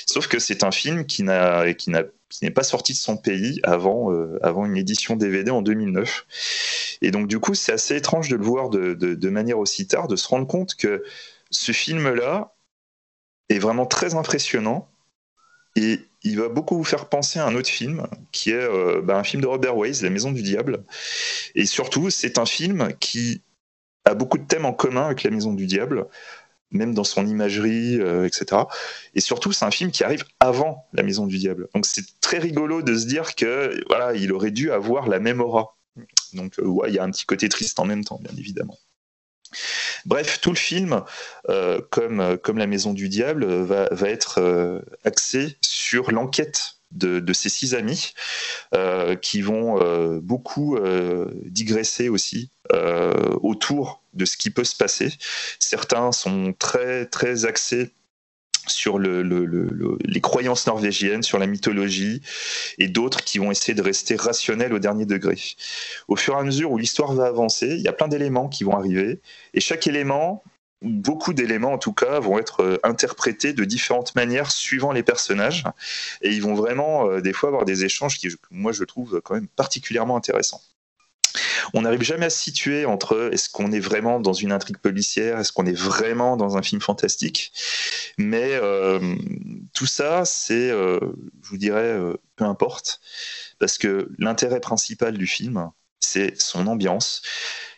sauf 0.05 0.27
que 0.27 0.39
c'est 0.39 0.63
un 0.63 0.71
film 0.71 1.05
qui 1.05 1.23
n'a 1.23 1.73
qui 1.73 1.91
qui 2.29 2.43
n'est 2.43 2.51
pas 2.51 2.63
sorti 2.63 2.93
de 2.93 2.97
son 2.97 3.17
pays 3.17 3.59
avant 3.63 4.11
euh, 4.11 4.39
avant 4.41 4.65
une 4.65 4.77
édition 4.77 5.15
DVD 5.15 5.51
en 5.51 5.61
2009. 5.61 6.25
Et 7.01 7.11
donc 7.11 7.27
du 7.27 7.39
coup, 7.39 7.53
c'est 7.53 7.73
assez 7.73 7.95
étrange 7.95 8.29
de 8.29 8.35
le 8.35 8.45
voir 8.45 8.69
de, 8.69 8.93
de 8.93 9.29
manière 9.29 9.59
aussi 9.59 9.87
tard, 9.87 10.07
de 10.07 10.15
se 10.15 10.27
rendre 10.27 10.47
compte 10.47 10.75
que 10.75 11.03
ce 11.51 11.71
film-là 11.71 12.55
est 13.49 13.59
vraiment 13.59 13.85
très 13.85 14.15
impressionnant 14.15 14.89
et 15.75 15.99
il 16.23 16.39
va 16.39 16.49
beaucoup 16.49 16.77
vous 16.77 16.83
faire 16.83 17.07
penser 17.07 17.39
à 17.39 17.45
un 17.45 17.55
autre 17.55 17.69
film, 17.69 18.07
qui 18.31 18.51
est 18.51 18.55
euh, 18.55 19.01
bah, 19.01 19.17
un 19.17 19.23
film 19.23 19.41
de 19.41 19.47
Robert 19.47 19.77
Wise, 19.77 20.01
La 20.01 20.09
Maison 20.09 20.31
du 20.31 20.41
Diable. 20.41 20.83
Et 21.53 21.65
surtout, 21.65 22.09
c'est 22.09 22.37
un 22.37 22.45
film 22.45 22.89
qui 22.99 23.41
a 24.05 24.13
beaucoup 24.13 24.37
de 24.37 24.45
thèmes 24.45 24.65
en 24.65 24.73
commun 24.73 25.05
avec 25.05 25.23
La 25.23 25.31
Maison 25.31 25.53
du 25.53 25.67
Diable, 25.67 26.07
même 26.71 26.93
dans 26.93 27.03
son 27.03 27.27
imagerie, 27.27 27.99
euh, 27.99 28.25
etc. 28.25 28.63
Et 29.13 29.19
surtout, 29.19 29.51
c'est 29.51 29.65
un 29.65 29.71
film 29.71 29.91
qui 29.91 30.03
arrive 30.03 30.23
avant 30.39 30.87
La 30.93 31.03
Maison 31.03 31.27
du 31.27 31.37
Diable. 31.37 31.67
Donc 31.75 31.85
c'est 31.85 32.05
très 32.21 32.39
rigolo 32.39 32.81
de 32.81 32.95
se 32.95 33.05
dire 33.05 33.35
que 33.35 33.83
voilà, 33.87 34.13
il 34.13 34.31
aurait 34.31 34.51
dû 34.51 34.71
avoir 34.71 35.07
la 35.07 35.19
même 35.19 35.41
aura. 35.41 35.77
Donc 36.33 36.57
euh, 36.59 36.65
ouais, 36.65 36.89
il 36.89 36.95
y 36.95 36.99
a 36.99 37.03
un 37.03 37.11
petit 37.11 37.25
côté 37.25 37.49
triste 37.49 37.79
en 37.79 37.85
même 37.85 38.03
temps, 38.03 38.19
bien 38.21 38.35
évidemment. 38.37 38.77
Bref, 40.05 40.39
tout 40.41 40.51
le 40.51 40.57
film, 40.57 41.03
euh, 41.49 41.81
comme, 41.89 42.19
euh, 42.19 42.37
comme 42.37 42.57
La 42.57 42.67
Maison 42.67 42.93
du 42.93 43.09
Diable, 43.09 43.43
euh, 43.43 43.63
va, 43.63 44.09
être 44.09 44.83
axé 45.03 45.57
sur 45.61 46.11
l'enquête 46.11 46.75
de, 46.91 47.19
de, 47.19 47.33
ces 47.33 47.49
six 47.49 47.73
amis 47.75 48.13
qui 49.21 49.41
vont 49.41 50.19
beaucoup 50.21 50.77
digresser 51.45 52.09
aussi 52.09 52.51
autour 53.41 54.03
de 54.13 54.25
ce 54.25 54.37
qui 54.37 54.49
peut 54.51 54.63
se 54.63 54.75
passer. 54.75 55.11
Certains 55.59 56.11
sont 56.11 56.53
très 56.57 57.05
très 57.07 57.45
axés 57.45 57.91
sur 58.67 58.99
le, 58.99 59.21
les 60.03 60.21
croyances 60.21 60.67
norvégiennes, 60.67 61.23
sur 61.23 61.39
la 61.39 61.47
mythologie, 61.47 62.21
et 62.77 62.87
d'autres 62.87 63.23
qui 63.23 63.39
vont 63.39 63.51
essayer 63.51 63.73
de 63.73 63.81
rester 63.81 64.15
rationnels 64.15 64.73
au 64.73 64.79
dernier 64.79 65.05
degré. 65.05 65.37
Au 66.07 66.15
fur 66.15 66.35
et 66.35 66.39
à 66.39 66.43
mesure 66.43 66.71
où 66.71 66.77
l'histoire 66.77 67.13
va 67.13 67.25
avancer, 67.25 67.67
il 67.67 67.81
y 67.81 67.87
a 67.87 67.93
plein 67.93 68.07
d'éléments 68.07 68.49
qui 68.49 68.63
vont 68.63 68.75
arriver, 68.75 69.21
et 69.53 69.59
chaque 69.59 69.87
élément, 69.87 70.43
beaucoup 70.81 71.33
d'éléments 71.33 71.73
en 71.73 71.77
tout 71.77 71.93
cas, 71.93 72.19
vont 72.19 72.37
être 72.37 72.61
euh, 72.61 72.77
interprétés 72.83 73.53
de 73.53 73.63
différentes 73.63 74.13
manières 74.15 74.51
suivant 74.51 74.91
les 74.91 75.03
personnages, 75.03 75.63
et 76.21 76.31
ils 76.31 76.41
vont 76.41 76.53
vraiment 76.55 77.09
euh, 77.09 77.21
des 77.21 77.33
fois 77.33 77.49
avoir 77.49 77.65
des 77.65 77.85
échanges 77.85 78.17
qui, 78.17 78.27
moi, 78.51 78.71
je 78.71 78.83
trouve 78.83 79.21
quand 79.23 79.35
même 79.35 79.47
particulièrement 79.47 80.17
intéressants. 80.17 80.61
On 81.73 81.81
n'arrive 81.81 82.03
jamais 82.03 82.27
à 82.27 82.29
se 82.29 82.39
situer 82.39 82.85
entre 82.85 83.29
est-ce 83.31 83.49
qu'on 83.49 83.71
est 83.71 83.79
vraiment 83.79 84.19
dans 84.19 84.33
une 84.33 84.51
intrigue 84.51 84.77
policière, 84.77 85.39
est-ce 85.39 85.51
qu'on 85.51 85.65
est 85.65 85.77
vraiment 85.77 86.37
dans 86.37 86.57
un 86.57 86.61
film 86.61 86.81
fantastique. 86.81 87.51
Mais 88.17 88.51
euh, 88.53 89.15
tout 89.73 89.85
ça, 89.85 90.25
c'est, 90.25 90.69
euh, 90.71 90.99
je 91.43 91.49
vous 91.49 91.57
dirais, 91.57 91.81
euh, 91.81 92.15
peu 92.35 92.45
importe, 92.45 92.99
parce 93.59 93.77
que 93.77 94.11
l'intérêt 94.17 94.59
principal 94.59 95.17
du 95.17 95.27
film, 95.27 95.69
c'est 95.99 96.39
son 96.39 96.67
ambiance. 96.67 97.21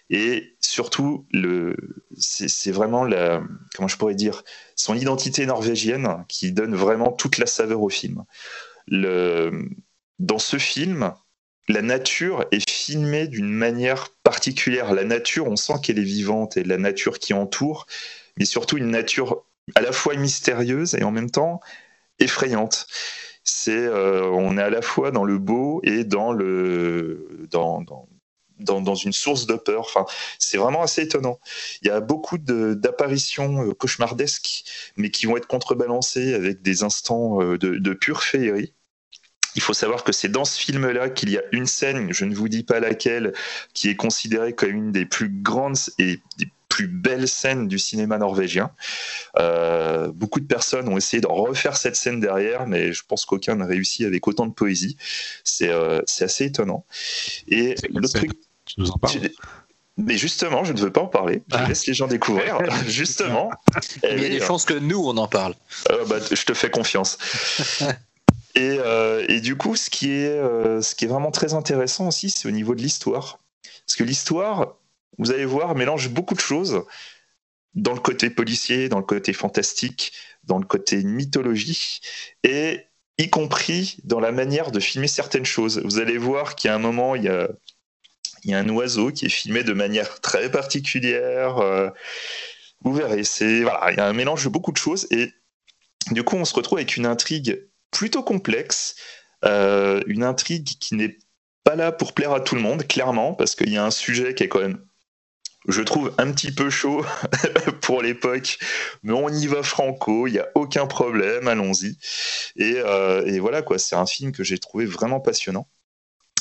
Et 0.09 0.55
surtout, 0.61 1.27
le, 1.31 1.75
c'est, 2.17 2.71
vraiment 2.71 3.03
la, 3.03 3.43
comment 3.75 3.87
je 3.87 3.97
pourrais 3.97 4.15
dire, 4.15 4.43
son 4.75 4.95
identité 4.95 5.45
norvégienne 5.45 6.23
qui 6.29 6.51
donne 6.53 6.75
vraiment 6.75 7.11
toute 7.11 7.37
la 7.37 7.45
saveur 7.45 7.81
au 7.81 7.89
film. 7.89 8.23
Le, 8.87 9.69
dans 10.19 10.39
ce 10.39 10.57
film, 10.57 11.13
la 11.67 11.81
nature 11.81 12.45
est 12.51 12.69
filmée 12.69 13.27
d'une 13.27 13.49
manière 13.49 14.09
particulière. 14.23 14.93
La 14.93 15.03
nature, 15.03 15.47
on 15.47 15.55
sent 15.55 15.73
qu'elle 15.83 15.99
est 15.99 16.03
vivante 16.03 16.57
et 16.57 16.63
la 16.63 16.77
nature 16.77 17.19
qui 17.19 17.33
entoure, 17.33 17.87
mais 18.37 18.45
surtout 18.45 18.77
une 18.77 18.89
nature 18.89 19.43
à 19.75 19.81
la 19.81 19.91
fois 19.91 20.15
mystérieuse 20.15 20.95
et 20.95 21.03
en 21.03 21.11
même 21.11 21.29
temps 21.29 21.59
effrayante. 22.19 22.87
C'est, 23.43 23.77
euh, 23.77 24.25
on 24.25 24.57
est 24.57 24.61
à 24.61 24.69
la 24.69 24.81
fois 24.81 25.11
dans 25.11 25.23
le 25.23 25.37
beau 25.37 25.81
et 25.83 26.03
dans 26.03 26.31
le, 26.31 27.47
dans, 27.49 27.81
dans, 27.81 28.81
dans, 28.81 28.95
une 28.95 29.13
source 29.13 29.45
de 29.45 29.55
peur. 29.55 29.81
Enfin, 29.81 30.05
c'est 30.39 30.57
vraiment 30.57 30.81
assez 30.81 31.03
étonnant. 31.03 31.39
Il 31.81 31.87
y 31.87 31.91
a 31.91 31.99
beaucoup 32.01 32.37
d'apparitions 32.37 33.69
euh, 33.69 33.73
cauchemardesques, 33.73 34.63
mais 34.97 35.11
qui 35.11 35.25
vont 35.25 35.37
être 35.37 35.47
contrebalancées 35.47 36.33
avec 36.33 36.61
des 36.61 36.83
instants 36.83 37.41
euh, 37.41 37.57
de, 37.57 37.75
de 37.75 37.93
pure 37.93 38.23
féerie. 38.23 38.73
Il 39.57 39.61
faut 39.61 39.73
savoir 39.73 40.03
que 40.03 40.11
c'est 40.11 40.29
dans 40.29 40.45
ce 40.45 40.59
film-là 40.59 41.09
qu'il 41.09 41.31
y 41.31 41.37
a 41.37 41.41
une 41.51 41.65
scène, 41.65 42.13
je 42.13 42.25
ne 42.25 42.35
vous 42.35 42.47
dis 42.47 42.63
pas 42.63 42.79
laquelle, 42.79 43.33
qui 43.73 43.89
est 43.89 43.95
considérée 43.95 44.53
comme 44.53 44.69
une 44.69 44.91
des 44.91 45.05
plus 45.05 45.29
grandes 45.29 45.77
et 45.97 46.19
des 46.37 46.47
plus 46.69 46.87
belles 46.87 47.27
scènes 47.27 47.67
du 47.67 47.79
cinéma 47.79 48.19
norvégien. 48.19 48.69
Euh, 49.39 50.11
beaucoup 50.13 50.39
de 50.39 50.45
personnes 50.45 50.87
ont 50.89 50.95
essayé 50.95 51.21
de 51.21 51.27
refaire 51.27 51.75
cette 51.75 51.95
scène 51.95 52.19
derrière, 52.19 52.67
mais 52.67 52.93
je 52.93 53.01
pense 53.07 53.25
qu'aucun 53.25 53.55
n'a 53.55 53.65
réussi 53.65 54.05
avec 54.05 54.27
autant 54.27 54.45
de 54.45 54.53
poésie. 54.53 54.95
C'est 55.43 55.69
euh, 55.69 56.01
assez 56.21 56.45
étonnant. 56.45 56.85
Et 57.47 57.73
le 57.89 58.07
truc. 58.07 58.31
Tu 58.65 58.79
nous 58.79 58.91
en 58.91 58.99
parles? 58.99 59.21
Mais 59.97 60.17
justement, 60.17 60.63
je 60.63 60.73
ne 60.73 60.79
veux 60.79 60.91
pas 60.91 61.01
en 61.01 61.07
parler. 61.07 61.41
Je 61.49 61.55
ah. 61.57 61.67
laisse 61.67 61.87
les 61.87 61.95
gens 61.95 62.05
découvrir. 62.05 62.59
justement. 62.87 63.49
Il 64.03 64.21
y 64.21 64.25
a 64.25 64.29
des 64.29 64.39
chances 64.39 64.65
que 64.65 64.75
nous, 64.75 65.03
on 65.03 65.17
en 65.17 65.27
parle. 65.27 65.55
Euh, 65.89 66.05
bah, 66.05 66.17
je 66.29 66.43
te 66.43 66.53
fais 66.53 66.69
confiance. 66.69 67.17
Euh, 68.57 69.25
et, 69.27 69.41
du 69.41 69.55
coup, 69.55 69.75
ce 69.75 69.89
qui, 69.89 70.11
est, 70.11 70.29
euh, 70.29 70.81
ce 70.81 70.95
qui 70.95 71.05
est 71.05 71.07
vraiment 71.07 71.31
très 71.31 71.53
intéressant 71.53 72.07
aussi, 72.07 72.29
c'est 72.29 72.47
au 72.47 72.51
niveau 72.51 72.75
de 72.75 72.81
l'histoire. 72.81 73.39
Parce 73.85 73.95
que 73.95 74.03
l'histoire, 74.03 74.77
vous 75.17 75.31
allez 75.31 75.45
voir, 75.45 75.75
mélange 75.75 76.09
beaucoup 76.09 76.35
de 76.35 76.39
choses 76.39 76.83
dans 77.75 77.93
le 77.93 77.99
côté 77.99 78.29
policier, 78.29 78.89
dans 78.89 78.97
le 78.97 79.05
côté 79.05 79.33
fantastique, 79.33 80.13
dans 80.43 80.57
le 80.57 80.65
côté 80.65 81.03
mythologie, 81.03 82.01
et 82.43 82.87
y 83.17 83.29
compris 83.29 83.97
dans 84.03 84.19
la 84.19 84.31
manière 84.31 84.71
de 84.71 84.79
filmer 84.79 85.07
certaines 85.07 85.45
choses. 85.45 85.81
Vous 85.83 85.99
allez 85.99 86.17
voir 86.17 86.55
a 86.63 86.73
un 86.73 86.79
moment, 86.79 87.15
il 87.15 87.23
y 87.23 87.29
a, 87.29 87.49
il 88.43 88.51
y 88.51 88.53
a 88.53 88.59
un 88.59 88.69
oiseau 88.69 89.11
qui 89.11 89.25
est 89.25 89.29
filmé 89.29 89.63
de 89.63 89.73
manière 89.73 90.19
très 90.21 90.49
particulière. 90.49 91.57
Euh, 91.57 91.89
vous 92.81 92.93
verrez, 92.93 93.23
c'est 93.23 93.61
voilà, 93.61 93.91
il 93.91 93.97
y 93.97 93.99
a 93.99 94.07
un 94.07 94.13
mélange 94.13 94.43
de 94.43 94.49
beaucoup 94.49 94.71
de 94.71 94.77
choses 94.77 95.07
et 95.11 95.31
du 96.11 96.23
coup, 96.23 96.37
on 96.37 96.45
se 96.45 96.53
retrouve 96.53 96.77
avec 96.77 96.95
une 96.95 97.05
intrigue 97.05 97.67
plutôt 97.91 98.23
complexe, 98.23 98.95
euh, 99.45 100.01
une 100.07 100.23
intrigue 100.23 100.67
qui 100.79 100.95
n'est 100.95 101.17
pas 101.63 101.75
là 101.75 101.91
pour 101.91 102.13
plaire 102.13 102.31
à 102.31 102.39
tout 102.39 102.55
le 102.55 102.61
monde, 102.61 102.87
clairement, 102.87 103.33
parce 103.33 103.55
qu'il 103.55 103.71
y 103.71 103.77
a 103.77 103.85
un 103.85 103.91
sujet 103.91 104.33
qui 104.33 104.43
est 104.43 104.47
quand 104.47 104.61
même, 104.61 104.81
je 105.67 105.81
trouve, 105.81 106.13
un 106.17 106.31
petit 106.31 106.51
peu 106.51 106.69
chaud 106.69 107.05
pour 107.81 108.01
l'époque, 108.01 108.57
mais 109.03 109.13
on 109.13 109.29
y 109.29 109.47
va 109.47 109.63
franco, 109.63 110.27
il 110.27 110.33
n'y 110.33 110.39
a 110.39 110.47
aucun 110.55 110.87
problème, 110.87 111.47
allons-y. 111.47 111.97
Et, 112.55 112.75
euh, 112.77 113.25
et, 113.25 113.39
voilà, 113.39 113.61
quoi, 113.61 113.77
c'est 113.77 113.95
un 113.95 114.05
film 114.05 114.31
que 114.31 114.43
j'ai 114.43 114.59
trouvé 114.59 114.85
vraiment 114.85 115.19
passionnant. 115.19 115.67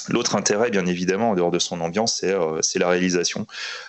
L'autre 0.08 0.36
intérêt, 0.36 0.70
bien 0.70 0.86
évidemment, 0.86 1.30
en 1.30 1.34
dehors 1.34 1.50
de 1.50 1.58
son 1.58 1.80
ambiance, 1.80 2.16
c'est 2.16 2.32
euh, 2.32 2.60
la 2.76 2.88
réalisation. 2.88 3.46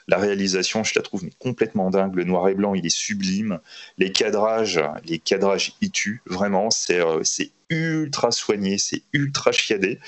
La 0.07 0.17
réalisation, 0.17 0.83
je 0.83 0.93
la 0.95 1.01
trouve 1.01 1.23
mais 1.23 1.31
complètement 1.39 1.89
dingue. 1.89 2.15
Le 2.15 2.23
noir 2.23 2.49
et 2.49 2.55
blanc, 2.55 2.73
il 2.73 2.85
est 2.85 2.95
sublime. 2.95 3.59
Les 3.97 4.11
cadrages, 4.11 4.81
les 5.05 5.19
cadrages 5.19 5.75
y 5.81 5.91
tuent, 5.91 6.21
vraiment. 6.25 6.69
C'est 6.71 6.99
euh, 6.99 7.21
ultra 7.69 8.31
soigné, 8.31 8.77
c'est 8.77 9.03
ultra 9.13 9.51
chiadé, 9.51 9.99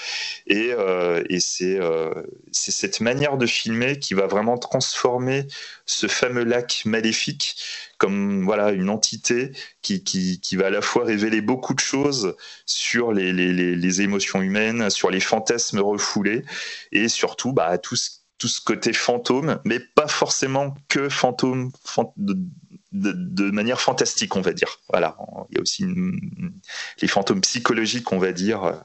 et, 0.48 0.72
euh, 0.72 1.24
euh, 1.62 2.14
c'est 2.52 2.72
cette 2.72 3.02
manière 3.02 3.38
de 3.38 3.46
filmer 3.46 4.00
qui 4.00 4.14
va 4.14 4.28
vraiment 4.28 4.58
transformer 4.58 5.46
ce 5.86 6.08
fameux 6.08 6.44
lac 6.44 6.84
maléfique 6.86 7.56
comme 7.98 8.46
voilà 8.46 8.72
une 8.72 8.90
entité 8.90 9.52
qui, 9.82 10.40
va 10.56 10.68
à 10.68 10.70
la 10.70 10.82
fois 10.82 11.04
révéler 11.04 11.42
beaucoup 11.42 11.74
de 11.74 11.80
choses 11.80 12.36
sur 12.66 13.12
les, 13.12 14.02
émotions 14.02 14.42
humaines, 14.42 14.90
sur 14.90 15.10
les 15.12 15.20
fantasmes 15.20 15.80
refoulés, 15.80 16.44
et 16.92 17.10
surtout 17.10 17.52
bah, 17.52 17.78
tout 17.78 17.96
ce 17.96 18.62
côté 18.62 18.94
fantôme, 18.94 19.60
mais 19.66 19.80
pas 19.80 20.08
forcément 20.08 20.76
que 20.88 21.10
fantôme, 21.10 21.72
de, 22.92 23.52
manière 23.52 23.82
fantastique, 23.82 24.36
on 24.36 24.42
va 24.42 24.54
dire. 24.54 24.80
Voilà, 24.90 25.18
il 25.50 25.56
y 25.56 25.60
a 25.60 25.62
aussi 25.62 25.86
les 27.02 27.08
fantômes 27.08 27.42
psychologiques, 27.42 28.12
on 28.12 28.20
va 28.20 28.32
dire. 28.32 28.82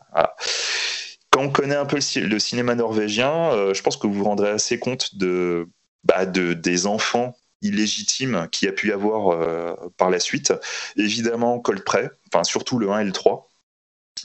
Quand 1.31 1.43
on 1.43 1.51
connaît 1.51 1.75
un 1.75 1.87
peu 1.87 1.97
le, 1.97 2.39
cinéma 2.39 2.77
norvégien, 2.77 3.51
euh, 3.53 3.75
je 3.75 3.83
pense 3.83 3.97
que 3.97 4.07
vous 4.07 4.15
vous 4.15 4.25
rendrez 4.25 4.51
assez 4.51 4.79
compte 4.79 5.17
de, 5.17 5.69
bah, 6.05 6.27
de 6.27 6.53
des 6.53 6.87
enfants 6.87 7.37
illégitimes 7.61 8.47
qu'il 8.53 8.67
y 8.67 8.69
a 8.69 8.73
pu 8.73 8.91
y 8.91 8.93
avoir 8.93 9.31
euh, 9.31 9.75
par 9.97 10.11
la 10.11 10.21
suite. 10.21 10.53
Évidemment, 10.97 11.59
Coldplay, 11.59 12.09
enfin 12.29 12.45
surtout 12.45 12.79
le 12.79 12.91
1 12.91 13.01
et 13.01 13.05
le 13.05 13.13
3 13.13 13.51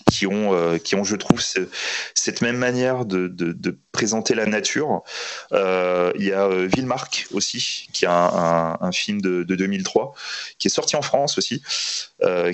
qui 0.09 0.27
ont, 0.27 0.53
euh, 0.53 0.77
qui 0.77 0.95
ont 0.95 1.03
je 1.03 1.15
trouve, 1.15 1.41
cette 1.41 2.41
même 2.41 2.57
manière 2.57 3.05
de, 3.05 3.27
de, 3.27 3.77
présenter 3.91 4.33
la 4.33 4.45
nature. 4.45 5.03
Euh, 5.51 6.11
il 6.15 6.25
y 6.25 6.31
a 6.31 6.45
euh, 6.45 6.67
Villemarque 6.67 7.27
aussi, 7.31 7.87
qui 7.93 8.05
a 8.05 8.11
un, 8.11 8.77
un, 8.81 8.91
film 8.91 9.21
de, 9.21 9.43
de, 9.43 9.55
2003, 9.55 10.13
qui 10.57 10.67
est 10.67 10.71
sorti 10.71 10.95
en 10.95 11.01
France 11.01 11.37
aussi, 11.37 11.61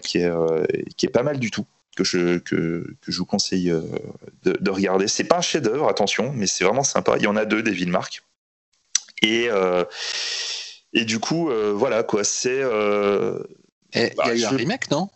qui, 0.04 0.18
est, 0.18 0.32
qui 0.98 1.06
est 1.06 1.12
pas 1.12 1.24
mal 1.24 1.40
du 1.40 1.52
tout. 1.52 1.66
Que 1.96 2.04
je, 2.04 2.40
que, 2.40 2.94
que 3.00 3.10
je 3.10 3.18
vous 3.18 3.26
conseille 3.26 3.74
de, 4.44 4.58
de 4.60 4.70
regarder. 4.70 5.08
C'est 5.08 5.24
pas 5.24 5.38
un 5.38 5.42
chef-d'œuvre, 5.42 5.88
attention, 5.88 6.34
mais 6.34 6.46
c'est 6.46 6.66
vraiment 6.66 6.84
sympa. 6.84 7.16
Il 7.18 7.24
y 7.24 7.28
en 7.28 7.38
a 7.38 7.46
deux 7.46 7.64
des 7.64 7.72
Villemarque. 7.72 8.22
Et, 9.22 9.48
et 10.92 11.06
du 11.06 11.20
coup, 11.20 11.50
voilà 11.74 12.04
quoi, 12.04 12.26
c'est. 12.26 12.60
il 12.60 14.02
y 14.02 14.04
a 14.04 14.10
bah, 14.18 14.36
eu 14.36 14.44
un 14.44 14.50
remake, 14.50 14.92
non? 14.92 15.10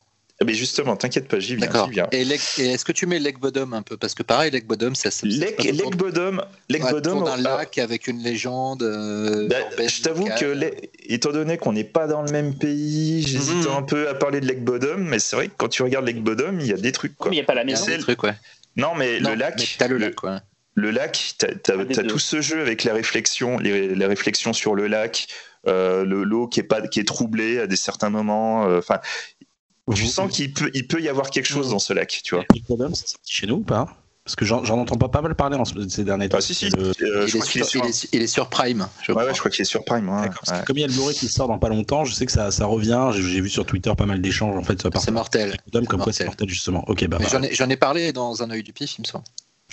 Mais 0.45 0.53
justement, 0.53 0.95
t'inquiète 0.95 1.27
pas, 1.27 1.39
j'y 1.39 1.55
viens. 1.55 1.87
viens. 1.89 2.07
Et, 2.13 2.21
est-ce 2.21 2.85
que 2.85 2.93
tu 2.93 3.05
mets 3.05 3.19
Lake 3.19 3.39
Bottom 3.39 3.73
un 3.73 3.81
peu? 3.81 3.97
Parce 3.97 4.13
que 4.13 4.23
pareil, 4.23 4.51
Lake 4.51 4.67
Bottom, 4.67 4.95
ça 4.95 5.11
se. 5.11 5.25
Lake, 5.25 5.61
Lake 5.63 5.97
Bottom, 5.97 6.41
Lake 6.69 6.83
ouais, 6.85 6.91
Bottom. 6.91 7.23
un 7.23 7.37
lac 7.37 7.77
avec 7.77 8.07
une 8.07 8.19
légende. 8.19 8.83
Euh, 8.83 9.49
bah, 9.49 9.57
je 9.85 10.01
t'avoue 10.01 10.29
que, 10.39 10.71
étant 11.07 11.31
donné 11.31 11.57
qu'on 11.57 11.73
n'est 11.73 11.83
pas 11.83 12.07
dans 12.07 12.21
le 12.21 12.31
même 12.31 12.55
pays, 12.55 13.21
j'hésite 13.27 13.67
mhm. 13.67 13.77
un 13.77 13.81
peu 13.81 14.07
à 14.07 14.13
parler 14.13 14.39
de 14.39 14.47
Lake 14.47 14.63
Bottom, 14.63 15.03
mais 15.03 15.19
c'est 15.19 15.35
vrai 15.35 15.47
que 15.49 15.53
quand 15.57 15.67
tu 15.67 15.83
regardes 15.83 16.05
Lake 16.05 16.23
Bottom, 16.23 16.61
il 16.61 16.67
y 16.67 16.73
a 16.73 16.77
des 16.77 16.93
trucs. 16.93 17.15
Quoi. 17.17 17.31
Mais 17.31 17.35
il 17.35 17.39
n'y 17.39 17.43
a 17.43 17.47
pas 17.47 17.55
la 17.55 17.65
maison. 17.65 17.83
Il 17.85 17.91
y 17.91 17.93
a 17.93 17.97
des 17.97 18.03
trucs, 18.03 18.23
ouais. 18.23 18.35
Non, 18.77 18.95
mais 18.95 19.19
le 19.19 19.35
lac. 19.35 19.75
T'as 19.77 19.87
le 19.87 19.97
lac, 19.97 20.15
quoi. 20.15 20.41
Le 20.75 20.91
lac, 20.91 21.35
t'as 21.37 21.73
as, 21.73 22.03
tout 22.03 22.19
ce 22.19 22.39
jeu 22.39 22.61
avec 22.61 22.85
la 22.85 22.93
réflexion, 22.93 23.57
les, 23.57 23.93
les 23.93 24.05
réflexions 24.05 24.53
sur 24.53 24.75
le 24.75 24.87
lac, 24.87 25.27
euh, 25.67 26.05
le 26.05 26.23
l'eau 26.23 26.47
qui 26.47 26.61
est 26.61 26.63
pas 26.63 26.81
qui 26.87 27.01
est 27.01 27.07
troublée 27.07 27.59
à 27.59 27.67
des 27.67 27.75
certains 27.75 28.09
moments. 28.09 28.65
Euh, 28.69 28.79
tu 29.93 30.05
sens 30.05 30.31
qu'il 30.31 30.53
peut, 30.53 30.71
il 30.73 30.87
peut 30.87 31.01
y 31.01 31.09
avoir 31.09 31.29
quelque 31.29 31.47
chose 31.47 31.69
dans 31.71 31.79
ce 31.79 31.93
lac, 31.93 32.21
tu 32.23 32.35
vois. 32.35 32.45
c'est 32.53 33.07
sorti 33.07 33.33
chez 33.33 33.47
nous 33.47 33.55
ou 33.55 33.63
pas? 33.63 33.95
Parce 34.29 34.35
que 34.35 34.45
j'en 34.45 34.61
entends 34.77 34.95
pas 34.95 35.09
pas 35.09 35.23
mal 35.23 35.33
parler 35.33 35.57
en 35.57 35.65
ces 35.65 36.03
derniers 36.03 36.29
temps. 36.29 36.37
Ah, 36.37 36.41
si, 36.41 36.53
si. 36.53 36.67
Euh, 36.77 36.93
il, 37.27 37.35
est 37.35 37.63
sur, 37.63 37.83
il, 38.13 38.21
est 38.21 38.27
sur, 38.27 38.47
Prime. 38.47 38.87
Je 39.01 39.11
ouais, 39.11 39.23
je 39.33 39.39
crois 39.39 39.49
qu'il 39.49 39.63
est 39.63 39.65
sur 39.65 39.83
Prime. 39.83 40.07
Ouais. 40.07 40.29
Comme 40.67 40.77
il 40.77 40.81
y 40.81 40.83
a 40.83 40.87
le 40.87 40.93
Blu-ray 40.93 41.15
qui 41.15 41.27
sort 41.27 41.47
dans 41.47 41.57
pas 41.57 41.69
longtemps, 41.69 42.05
je 42.05 42.13
sais 42.13 42.27
que 42.27 42.31
ça, 42.31 42.51
ça 42.51 42.67
revient. 42.67 43.09
J'ai 43.11 43.41
vu 43.41 43.49
sur 43.49 43.65
Twitter 43.65 43.91
pas 43.97 44.05
mal 44.05 44.21
d'échanges 44.21 44.55
en 44.55 44.61
fait. 44.61 44.87
C'est 44.99 45.09
mortel. 45.09 45.57
Comme 45.87 46.01
quoi 46.01 46.13
c'est 46.13 46.25
mortel 46.25 46.47
justement. 46.47 46.83
Ok, 46.87 47.07
bah. 47.07 47.17
J'en 47.27 47.41
ai, 47.41 47.73
ai, 47.73 47.77
parlé 47.77 48.13
dans 48.13 48.43
un 48.43 48.51
œil 48.51 48.61
du 48.61 48.71
pif, 48.71 48.99
il 48.99 49.01
me 49.01 49.07
semble. 49.07 49.23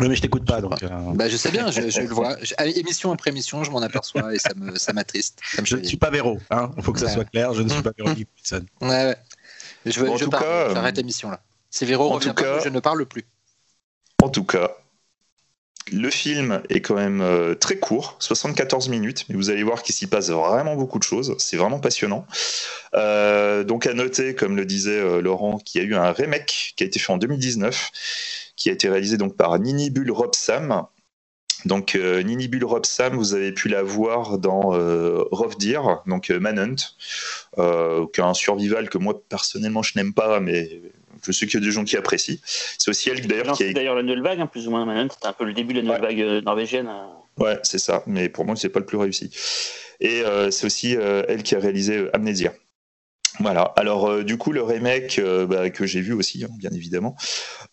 Oui, 0.01 0.09
mais 0.09 0.17
je 0.17 0.23
t'écoute 0.23 0.45
pas, 0.45 0.61
donc. 0.61 0.83
Euh... 0.83 0.89
Bah, 1.15 1.29
je 1.29 1.37
sais 1.37 1.51
bien, 1.51 1.71
je, 1.71 1.89
je 1.89 2.01
le 2.01 2.09
vois. 2.09 2.37
Émission 2.77 3.13
après 3.13 3.31
émission, 3.31 3.65
je 3.65 3.71
m'en 3.71 3.81
aperçois 3.81 4.35
et 4.35 4.39
ça 4.39 4.51
me, 4.55 4.77
ça 4.77 4.93
m'attriste. 4.93 5.39
Je 5.65 5.77
ne 5.77 5.85
suis 5.85 5.97
pas 5.97 6.11
Véro, 6.11 6.39
hein. 6.51 6.71
Il 6.77 6.83
faut 6.83 6.93
que 6.93 7.01
ça 7.01 7.09
soit 7.09 7.25
clair. 7.25 7.53
Je 7.55 7.63
ne 7.63 7.69
suis 7.69 7.83
pas 7.83 7.93
Véro 7.97 8.11
Ouais, 8.81 8.89
ouais. 8.89 9.17
Je, 9.87 10.01
veux, 10.01 10.17
je 10.17 10.25
parle, 10.25 10.75
j'arrête 10.75 10.97
l'émission 10.97 11.31
là. 11.31 11.41
Si 11.71 11.85
Véro 11.85 12.09
revient 12.09 12.33
pas, 12.35 12.61
je 12.61 12.69
ne 12.69 12.81
parle 12.81 13.07
plus. 13.07 13.25
En 14.23 14.29
tout 14.29 14.45
cas, 14.45 14.71
le 15.93 16.11
film 16.11 16.63
est 16.69 16.81
quand 16.81 16.97
même 16.97 17.21
euh, 17.21 17.55
très 17.55 17.77
court, 17.77 18.17
74 18.19 18.89
minutes, 18.89 19.25
mais 19.29 19.37
vous 19.37 19.51
allez 19.51 19.63
voir 19.63 19.83
qu'il 19.83 19.95
s'y 19.95 20.07
passe 20.07 20.31
vraiment 20.31 20.75
beaucoup 20.75 20.99
de 20.99 21.05
choses. 21.05 21.37
C'est 21.39 21.57
vraiment 21.57 21.79
passionnant. 21.79 22.27
Euh, 22.95 23.63
donc 23.63 23.87
à 23.87 23.95
noter, 23.95 24.35
comme 24.35 24.57
le 24.57 24.65
disait 24.65 24.99
euh, 24.99 25.21
Laurent, 25.21 25.59
qu'il 25.59 25.81
y 25.81 25.85
a 25.85 25.87
eu 25.87 25.95
un 25.95 26.11
remake 26.11 26.75
qui 26.77 26.83
a 26.83 26.87
été 26.87 26.99
fait 26.99 27.13
en 27.13 27.19
2019, 27.19 28.53
qui 28.57 28.71
a 28.71 28.73
été 28.73 28.89
réalisé 28.89 29.17
donc 29.17 29.37
par 29.37 29.57
Nini 29.59 29.91
Bull 29.91 30.11
Rob 30.11 30.35
Sam, 30.35 30.87
donc 31.67 31.95
euh, 31.95 32.23
Nini 32.23 32.49
Bull 32.49 32.65
Rob 32.65 32.87
Sam, 32.87 33.17
vous 33.17 33.35
avez 33.35 33.53
pu 33.53 33.69
la 33.69 33.83
voir 33.83 34.39
dans 34.39 34.75
euh, 34.75 35.25
Rough 35.31 35.59
Deer, 35.59 35.81
donc 36.07 36.31
euh, 36.31 36.39
Manhunt, 36.39 36.77
qui 37.57 38.21
est 38.21 38.25
un 38.25 38.35
survival 38.35 38.89
que 38.89 38.99
moi 38.99 39.21
personnellement 39.29 39.83
je 39.83 39.93
n'aime 39.97 40.15
pas, 40.15 40.41
mais 40.41 40.81
je 41.25 41.33
sais 41.33 41.47
qu'il 41.47 41.61
y 41.61 41.63
a 41.63 41.67
des 41.67 41.73
gens 41.73 41.85
qui 41.85 41.97
apprécient. 41.97 42.39
C'est 42.79 42.91
aussi 42.91 43.11
elle 43.11 43.27
d'ailleurs 43.27 43.57
qui 43.57 43.65
a... 43.65 43.73
d'ailleurs 43.73 43.97
la 43.97 44.03
nouvelle 44.03 44.23
vague, 44.23 44.41
hein, 44.41 44.47
plus 44.47 44.67
ou 44.69 44.71
moins 44.71 44.85
Manhunt, 44.85 45.09
c'était 45.13 45.27
un 45.27 45.33
peu 45.33 45.45
le 45.45 45.53
début 45.53 45.75
de 45.75 45.81
la 45.81 45.87
nouvelle 45.87 46.17
vague 46.17 46.45
norvégienne. 46.45 46.89
Ouais, 47.39 47.59
c'est 47.63 47.79
ça, 47.79 48.03
mais 48.07 48.29
pour 48.29 48.45
moi 48.45 48.57
c'est 48.57 48.69
pas 48.69 48.81
le 48.81 48.87
plus 48.87 48.99
réussi. 48.99 49.31
Et 50.01 50.23
c'est 50.51 50.67
aussi 50.67 50.93
elle 50.93 51.43
qui 51.43 51.55
a 51.55 51.59
réalisé 51.59 52.07
Amnesia. 52.13 52.53
Voilà. 53.41 53.73
Alors 53.77 54.25
du 54.25 54.39
coup 54.39 54.53
le 54.53 54.63
remake 54.63 55.21
bah, 55.49 55.69
que 55.71 55.85
j'ai 55.85 56.01
vu 56.01 56.13
aussi, 56.13 56.45
hein, 56.45 56.49
bien 56.59 56.71
évidemment 56.71 57.17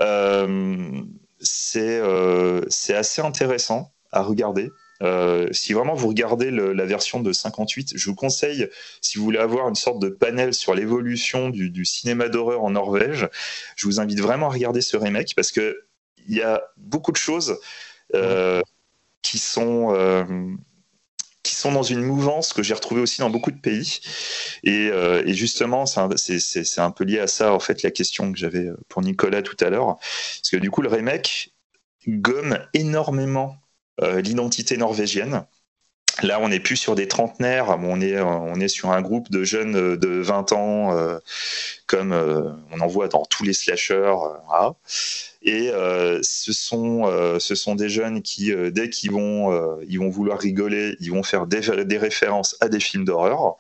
euh, 0.02 1.02
c'est 1.44 2.96
assez 2.96 3.22
intéressant 3.22 3.94
à 4.12 4.22
regarder. 4.22 4.72
Euh, 5.02 5.48
si 5.52 5.74
vraiment 5.74 5.96
vous 5.96 6.08
regardez 6.08 6.50
la 6.50 6.86
version 6.86 7.20
de 7.20 7.34
58, 7.34 7.94
je 7.96 8.10
vous 8.10 8.16
conseille, 8.16 8.70
si 9.02 9.18
vous 9.18 9.26
voulez 9.26 9.39
avoir 9.39 9.68
une 9.68 9.76
sorte 9.76 10.00
de 10.00 10.10
panel 10.10 10.54
sur 10.54 10.74
l'évolution 10.74 11.50
du, 11.50 11.86
cinéma 11.86 12.30
d'horreur 12.30 12.64
en 12.64 12.72
Norvège, 12.72 13.28
je 13.76 13.86
vous 13.86 14.00
invite 14.00 14.22
vraiment 14.22 14.48
à 14.48 14.52
regarder 14.52 14.82
ce 14.82 14.96
remake 14.96 15.34
parce 15.36 15.52
que 15.52 15.78
il 16.26 16.36
y 16.36 16.41
a 16.41 16.64
beaucoup 16.78 17.12
de 17.12 17.18
choses 17.18 17.60
euh, 18.16 18.62
qui 19.22 19.39
sont 19.39 19.94
sont 21.64 21.72
dans 21.72 21.84
une 21.84 22.01
mouvance 22.01 22.53
que 22.53 22.64
j'ai 22.64 22.74
retrouvée 22.74 23.01
aussi 23.01 23.22
dans 23.22 23.30
beaucoup 23.30 23.51
de 23.51 23.59
pays. 23.59 23.99
Et, 24.64 24.88
et 24.88 25.34
justement, 25.34 25.86
c'est 25.86 25.99
un, 26.80 26.91
peu 26.91 27.03
lié 27.03 27.20
à 27.20 27.28
ça, 27.28 27.53
en 27.53 27.59
fait, 27.59 27.84
la 27.84 27.91
question 27.91 28.32
que 28.32 28.38
j'avais 28.38 28.70
pour 28.89 29.01
Nicolas 29.01 29.41
tout 29.41 29.57
à 29.59 29.70
l'heure. 29.70 29.97
Parce 29.97 30.49
que 30.51 30.57
du 30.57 30.70
coup, 30.72 30.82
le 30.82 30.89
remake 30.89 31.53
gomme 32.07 32.57
énormément 32.74 33.57
euh, 34.01 34.22
l'identité 34.22 34.76
norvégienne. 34.78 35.45
Là, 36.22 36.39
on 36.39 36.49
n'est 36.49 36.59
plus 36.59 36.78
sur 36.78 36.93
des 36.95 37.07
trentenaires, 37.07 37.76
on 37.82 37.99
est, 37.99 38.20
on 38.20 38.55
est 38.55 38.68
sur 38.68 38.91
un 38.91 39.01
groupe 39.01 39.32
de 39.32 39.43
jeunes 39.43 39.95
de 39.97 40.07
20 40.22 40.51
ans, 40.51 40.95
euh, 40.95 41.18
comme 41.88 42.14
on 42.72 42.80
en 42.80 42.88
voit 42.88 43.07
dans 43.07 43.26
tous 43.26 43.43
les 43.43 43.53
slashers. 43.53 44.14
Et 45.41 45.72
ce, 46.22 46.53
sont, 46.53 47.39
ce 47.39 47.55
sont 47.55 47.76
des 47.76 47.89
jeunes 47.89 48.22
qui, 48.22 48.53
dès 48.72 48.90
qu'ils 48.90 49.11
vont, 49.11 49.80
ils 49.88 49.99
vont 49.99 50.10
vouloir 50.10 50.40
rigoler, 50.40 50.95
ils 50.99 51.11
vont 51.11 51.23
faire 51.23 51.48
des, 51.48 51.84
des 51.84 51.98
références 51.98 52.56
à 52.61 52.69
des 52.69 52.80
films 52.80 53.06
d'horreur. 53.06 53.57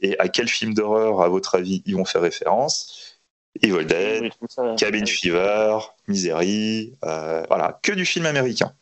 Et 0.00 0.18
à 0.18 0.28
quel 0.28 0.48
film 0.48 0.72
d'horreur, 0.72 1.20
à 1.20 1.28
votre 1.28 1.56
avis, 1.56 1.82
ils 1.84 1.94
vont 1.94 2.06
faire 2.06 2.22
référence? 2.22 3.10
Evil 3.62 3.84
Dead, 3.84 4.32
Cabin 4.76 5.06
Fever, 5.06 5.78
Misery, 6.06 6.96
euh, 7.04 7.42
voilà, 7.48 7.78
que 7.82 7.92
du 7.92 8.04
film 8.06 8.26
américain. 8.26 8.72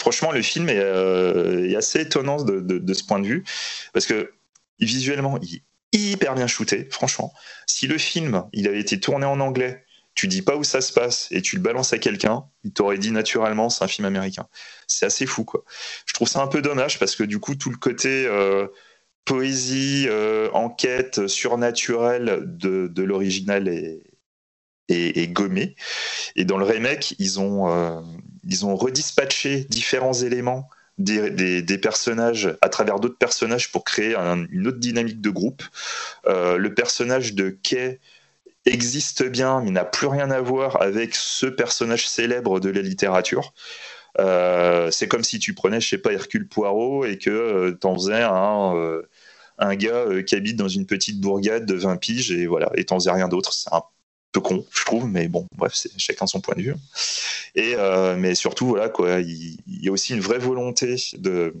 Franchement, 0.00 0.32
le 0.32 0.40
film 0.40 0.70
est, 0.70 0.78
euh, 0.78 1.76
assez 1.76 2.00
étonnant 2.00 2.42
de, 2.42 2.94
ce 2.94 3.04
point 3.04 3.20
de 3.20 3.26
vue, 3.26 3.44
parce 3.92 4.06
que 4.06 4.32
visuellement, 4.78 5.38
il 5.42 5.56
est 5.56 5.62
hyper 5.92 6.34
bien 6.34 6.46
shooté, 6.46 6.88
franchement. 6.90 7.34
Si 7.66 7.86
le 7.86 7.98
film, 7.98 8.44
il 8.54 8.66
avait 8.66 8.80
été 8.80 8.98
tourné 8.98 9.26
en 9.26 9.40
anglais, 9.40 9.84
tu 10.14 10.26
dis 10.26 10.40
pas 10.40 10.56
où 10.56 10.64
ça 10.64 10.80
se 10.80 10.92
passe 10.92 11.28
et 11.30 11.42
tu 11.42 11.56
le 11.56 11.62
balances 11.62 11.92
à 11.92 11.98
quelqu'un, 11.98 12.44
il 12.64 12.72
t'aurait 12.72 12.96
dit 12.96 13.12
naturellement 13.12 13.68
c'est 13.68 13.84
un 13.84 13.88
film 13.88 14.06
américain. 14.06 14.48
C'est 14.86 15.04
assez 15.04 15.26
fou, 15.26 15.44
quoi. 15.44 15.64
Je 16.06 16.14
trouve 16.14 16.28
ça 16.28 16.40
un 16.40 16.46
peu 16.46 16.62
dommage 16.62 16.98
parce 16.98 17.14
que 17.14 17.22
du 17.22 17.38
coup, 17.38 17.54
tout 17.54 17.70
le 17.70 17.76
côté 17.76 18.26
euh, 18.26 18.68
poésie, 19.26 20.06
euh, 20.08 20.50
enquête 20.52 21.26
surnaturelle 21.26 22.42
de, 22.46 23.02
l'original 23.02 23.68
est, 24.88 25.28
gommé. 25.28 25.76
Et 26.36 26.44
dans 26.44 26.56
le 26.56 26.64
remake, 26.64 27.14
ils 27.18 27.38
ont, 27.38 27.68
ils 28.44 28.66
ont 28.66 28.76
redispatché 28.76 29.66
différents 29.68 30.12
éléments 30.12 30.68
des, 30.98 31.78
personnages 31.78 32.56
à 32.60 32.68
travers 32.68 33.00
d'autres 33.00 33.18
personnages 33.18 33.72
pour 33.72 33.84
créer 33.84 34.14
une 34.14 34.66
autre 34.66 34.78
dynamique 34.78 35.20
de 35.20 35.30
groupe. 35.30 35.62
Euh, 36.26 36.56
le 36.58 36.74
personnage 36.74 37.34
de 37.34 37.50
Kay 37.50 38.00
existe 38.66 39.24
bien, 39.24 39.62
mais 39.62 39.70
n'a 39.70 39.84
plus 39.84 40.06
rien 40.06 40.30
à 40.30 40.40
voir 40.40 40.82
avec 40.82 41.14
ce 41.14 41.46
personnage 41.46 42.08
célèbre 42.08 42.60
de 42.60 42.68
la 42.68 42.82
littérature. 42.82 43.54
Euh, 44.18 44.90
c'est 44.90 45.08
comme 45.08 45.24
si 45.24 45.38
tu 45.38 45.54
prenais, 45.54 45.80
je 45.80 45.88
sais 45.88 45.98
pas, 45.98 46.12
Hercule 46.12 46.48
Poirot 46.48 47.04
et 47.04 47.18
que 47.18 47.30
euh, 47.30 47.72
t'en 47.72 47.94
faisais 47.94 48.22
un, 48.22 48.74
euh, 48.76 49.02
gars 49.76 50.22
qui 50.26 50.34
habite 50.34 50.56
dans 50.56 50.68
une 50.68 50.86
petite 50.86 51.20
bourgade 51.20 51.66
de 51.66 51.74
20 51.74 51.96
piges 51.96 52.32
et 52.32 52.46
voilà, 52.46 52.70
et 52.74 52.84
t'en 52.84 52.96
faisais 52.96 53.12
rien 53.12 53.28
d'autre. 53.28 53.52
C'est 53.52 53.72
un 53.72 53.82
peu 54.32 54.40
con, 54.40 54.64
je 54.72 54.84
trouve, 54.84 55.06
mais 55.06 55.28
bon, 55.28 55.46
bref, 55.56 55.72
c'est 55.74 55.90
chacun 55.98 56.26
son 56.26 56.40
point 56.40 56.54
de 56.56 56.62
vue. 56.62 56.74
Et 57.54 57.74
mais 58.16 58.34
surtout, 58.34 58.66
voilà 58.66 58.88
quoi, 58.88 59.20
il, 59.20 59.58
y 59.66 59.88
a 59.88 59.92
aussi 59.92 60.14
une 60.14 60.20
vraie 60.20 60.38
volonté 60.38 60.96
de, 61.14 61.54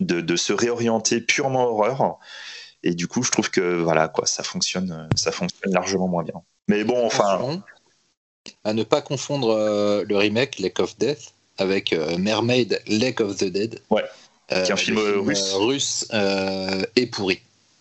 de, 0.00 0.20
de 0.20 0.36
se 0.36 0.52
réorienter 0.52 1.20
purement 1.20 1.64
horreur. 1.64 2.18
Et 2.82 2.94
du 2.94 3.06
coup, 3.06 3.22
je 3.22 3.30
trouve 3.30 3.50
que 3.50 3.80
voilà 3.80 4.08
quoi, 4.08 4.26
ça 4.26 4.42
fonctionne, 4.42 5.08
ça 5.14 5.32
fonctionne 5.32 5.72
largement 5.72 6.08
moins 6.08 6.22
bien. 6.22 6.42
Mais 6.68 6.84
bon, 6.84 7.04
enfin. 7.04 7.62
À 8.64 8.72
ne 8.72 8.82
pas 8.84 9.02
confondre 9.02 9.50
euh, 9.50 10.04
le 10.08 10.16
remake 10.16 10.58
Lake 10.58 10.80
of 10.80 10.96
Death 10.98 11.34
avec 11.58 11.92
euh, 11.92 12.16
Mermaid 12.16 12.80
Lake 12.86 13.20
of 13.20 13.36
the 13.36 13.44
Dead. 13.44 13.80
Ouais. 13.90 14.04
Euh, 14.52 14.62
qui 14.64 14.70
est 14.70 14.72
un 14.72 14.76
film, 14.76 14.98
russe. 14.98 15.52
russe 15.54 16.08
et 16.96 17.06
pourri. 17.06 17.40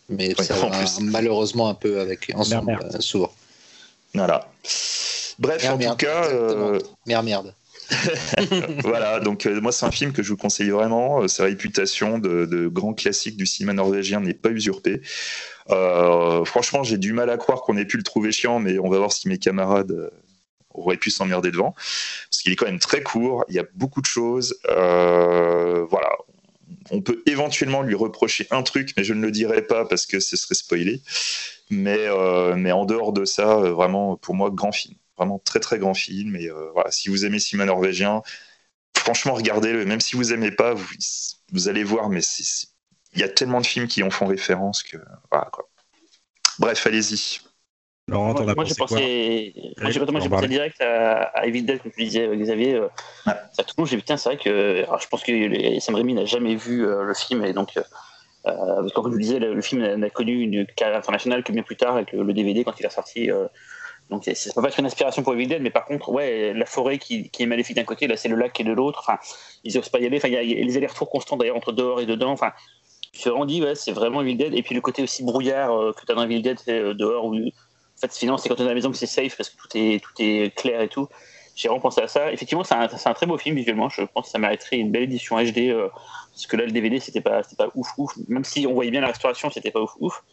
Mais 0.09 0.33
ça 0.35 0.55
va 0.55 0.69
malheureusement 1.01 1.69
un 1.69 1.75
peu 1.75 1.99
avec 1.99 2.31
ensemble 2.35 2.77
souvent. 2.99 3.31
Voilà. 4.13 4.49
Bref, 5.39 5.65
en 5.69 5.77
tout 5.77 5.95
cas. 5.95 6.29
Merde, 7.05 7.25
merde. 7.25 7.55
voilà, 8.83 9.19
donc 9.19 9.47
moi 9.47 9.71
c'est 9.71 9.83
un 9.83 9.89
film 9.91 10.13
que 10.13 10.21
je 10.21 10.29
vous 10.29 10.37
conseille 10.37 10.69
vraiment. 10.69 11.27
sa 11.27 11.45
réputation 11.45 12.19
de, 12.19 12.45
de 12.45 12.67
grand 12.67 12.93
classique 12.93 13.35
du 13.35 13.47
cinéma 13.47 13.73
norvégien 13.73 14.19
n'est 14.19 14.35
pas 14.35 14.51
usurpée. 14.51 15.01
Euh, 15.71 16.43
franchement, 16.45 16.83
j'ai 16.83 16.97
du 16.97 17.13
mal 17.13 17.29
à 17.29 17.37
croire 17.37 17.61
qu'on 17.61 17.77
ait 17.77 17.85
pu 17.85 17.97
le 17.97 18.03
trouver 18.03 18.31
chiant, 18.31 18.59
mais 18.59 18.79
on 18.79 18.89
va 18.89 18.97
voir 18.97 19.11
si 19.11 19.27
mes 19.27 19.37
camarades 19.37 19.91
euh, 19.91 20.09
auraient 20.73 20.97
pu 20.97 21.11
s'emmerder 21.11 21.51
devant. 21.51 21.73
Parce 22.29 22.41
qu'il 22.41 22.51
est 22.51 22.55
quand 22.55 22.65
même 22.65 22.79
très 22.79 23.03
court, 23.03 23.45
il 23.49 23.55
y 23.55 23.59
a 23.59 23.65
beaucoup 23.75 24.01
de 24.01 24.07
choses. 24.07 24.59
Euh, 24.69 25.85
voilà. 25.89 26.09
On 26.91 27.01
peut 27.01 27.21
éventuellement 27.25 27.81
lui 27.81 27.95
reprocher 27.95 28.47
un 28.51 28.63
truc, 28.63 28.93
mais 28.97 29.03
je 29.03 29.13
ne 29.13 29.21
le 29.21 29.31
dirai 29.31 29.61
pas 29.61 29.85
parce 29.85 30.05
que 30.05 30.19
ce 30.19 30.37
serait 30.37 30.55
spoilé. 30.55 31.01
Mais, 31.69 32.07
mais 32.55 32.71
en 32.71 32.85
dehors 32.85 33.13
de 33.13 33.25
ça, 33.25 33.57
vraiment, 33.57 34.15
pour 34.15 34.35
moi, 34.35 34.49
grand 34.49 34.71
film. 34.71 34.95
Vraiment 35.17 35.39
très 35.39 35.59
très 35.59 35.77
grand 35.77 35.93
film. 35.93 36.35
Et 36.35 36.49
voilà, 36.73 36.91
si 36.91 37.09
vous 37.09 37.25
aimez 37.25 37.39
cinéma 37.39 37.65
norvégien, 37.65 38.21
franchement, 38.97 39.33
regardez-le. 39.33 39.85
Même 39.85 40.01
si 40.01 40.15
vous 40.15 40.33
aimez 40.33 40.51
pas, 40.51 40.73
vous, 40.73 40.87
vous 41.51 41.67
allez 41.67 41.83
voir, 41.83 42.09
mais 42.09 42.21
il 43.13 43.19
y 43.19 43.23
a 43.23 43.29
tellement 43.29 43.61
de 43.61 43.65
films 43.65 43.87
qui 43.87 44.03
en 44.03 44.09
font 44.09 44.27
référence 44.27 44.83
que 44.83 44.97
voilà 45.31 45.49
quoi. 45.51 45.69
Bref, 46.59 46.85
allez-y. 46.85 47.39
Laurent, 48.09 48.33
moi, 48.33 48.55
moi 48.55 48.65
j'ai 48.65 48.75
pensé, 48.75 49.53
moi, 49.77 49.91
j'ai 49.91 50.29
pensé 50.29 50.47
direct 50.47 50.81
à, 50.81 51.23
à, 51.23 51.45
Evil 51.45 51.63
Dead, 51.63 51.81
comme 51.81 51.91
tu 51.91 52.03
disais, 52.03 52.27
euh, 52.27 52.35
Xavier. 52.35 52.75
Euh, 52.75 52.87
Ça, 53.25 53.63
tout 53.63 53.75
le 53.77 53.81
monde, 53.81 53.89
j'ai 53.89 53.97
putain, 53.97 54.17
c'est 54.17 54.29
vrai 54.29 54.37
que. 54.37 54.83
Alors, 54.83 54.99
je 54.99 55.07
pense 55.07 55.23
que 55.23 55.79
Sam 55.79 55.95
Raimi 55.95 56.15
n'a 56.15 56.25
jamais 56.25 56.55
vu 56.55 56.85
euh, 56.85 57.03
le 57.03 57.13
film, 57.13 57.45
et 57.45 57.53
donc. 57.53 57.77
Euh, 57.77 57.83
parce 58.43 58.87
que, 58.87 58.93
comme 58.93 59.07
je 59.07 59.11
vous 59.11 59.21
disais, 59.21 59.39
le, 59.39 59.61
film 59.61 59.85
n'a 59.95 60.09
connu 60.09 60.41
une 60.41 60.65
carrière 60.65 60.97
internationale 60.97 61.43
que 61.43 61.51
bien 61.51 61.63
plus 61.63 61.75
tard, 61.75 61.95
avec 61.95 62.11
le, 62.11 62.33
DVD, 62.33 62.63
quand 62.63 62.79
il 62.79 62.85
est 62.85 62.89
sorti. 62.89 63.29
donc, 64.09 64.23
ça 64.23 64.53
peut 64.53 64.61
pas 64.61 64.69
être 64.69 64.79
une 64.79 64.85
inspiration 64.85 65.23
pour 65.23 65.33
Evil 65.33 65.47
Dead, 65.47 65.61
mais 65.61 65.69
par 65.69 65.85
contre, 65.85 66.09
ouais, 66.09 66.53
la 66.53 66.65
forêt 66.65 66.97
qui, 66.97 67.29
qui 67.29 67.43
est 67.43 67.45
maléfique 67.45 67.75
d'un 67.75 67.83
côté, 67.83 68.07
là, 68.07 68.17
c'est 68.17 68.29
le 68.29 68.35
lac 68.35 68.53
qui 68.53 68.61
est 68.61 68.65
de 68.65 68.73
l'autre. 68.73 68.99
Enfin, 69.05 69.19
ils 69.63 69.77
osent 69.77 69.89
pas 69.89 69.99
y 69.99 70.05
aller. 70.05 70.17
Enfin, 70.17 70.29
il 70.29 70.33
y, 70.33 70.37
a 70.37 70.41
les 70.41 70.77
allers-retours 70.77 71.09
constants 71.09 71.37
d'ailleurs 71.37 71.57
entre 71.57 71.71
dehors 71.71 71.99
et 71.99 72.05
dedans. 72.05 72.31
Enfin, 72.31 72.53
je 73.13 73.29
me 73.29 73.45
dit, 73.45 73.61
ouais, 73.61 73.75
c'est 73.75 73.91
vraiment 73.91 74.21
Evil 74.21 74.35
Dead. 74.35 74.53
Et 74.53 74.63
puis 74.63 74.75
le 74.75 74.81
côté 74.81 75.03
aussi 75.03 75.23
brouillard 75.23 75.71
euh, 75.73 75.93
que 75.93 76.05
tu 76.05 76.11
as 76.11 76.15
dans 76.15 76.23
Evil 76.23 76.41
Dead, 76.41 76.59
c'est 76.59 76.79
euh, 76.79 76.93
dehors 76.93 77.25
où, 77.25 77.35
en 77.35 77.99
fait, 77.99 78.15
finalement, 78.15 78.37
c'est 78.37 78.49
quand 78.49 78.55
tu 78.55 78.61
es 78.61 78.65
dans 78.65 78.69
la 78.69 78.75
maison 78.75 78.91
que 78.91 78.97
c'est 78.97 79.05
safe 79.05 79.35
parce 79.35 79.49
que 79.49 79.57
tout 79.57 79.77
est, 79.77 80.01
tout 80.03 80.13
est 80.19 80.55
clair 80.55 80.81
et 80.81 80.87
tout. 80.87 81.07
J'ai 81.59 81.67
vraiment 81.67 81.81
pensé 81.81 81.99
à 81.99 82.07
ça. 82.07 82.31
Effectivement, 82.31 82.63
c'est 82.63 82.73
un, 82.73 82.87
un, 82.87 83.13
très 83.13 83.25
beau 83.25 83.37
film 83.37 83.57
visuellement. 83.57 83.89
Je 83.89 84.03
pense 84.03 84.27
que 84.27 84.31
ça 84.31 84.39
mériterait 84.39 84.77
une 84.77 84.91
belle 84.91 85.03
édition 85.03 85.35
HD. 85.35 85.71
Euh, 85.71 85.89
parce 86.31 86.47
que 86.47 86.55
là, 86.55 86.63
le 86.63 86.71
DVD, 86.71 87.01
c'était 87.01 87.19
pas, 87.19 87.41
pas 87.57 87.67
ouf, 87.75 87.89
ouf. 87.97 88.13
Même 88.29 88.45
si 88.45 88.65
on 88.65 88.73
voyait 88.73 88.91
bien 88.91 89.01
la 89.01 89.07
restauration, 89.07 89.49
c'était 89.51 89.69
pas 89.69 89.81
ouf, 89.81 89.91
ouf. 89.99 90.23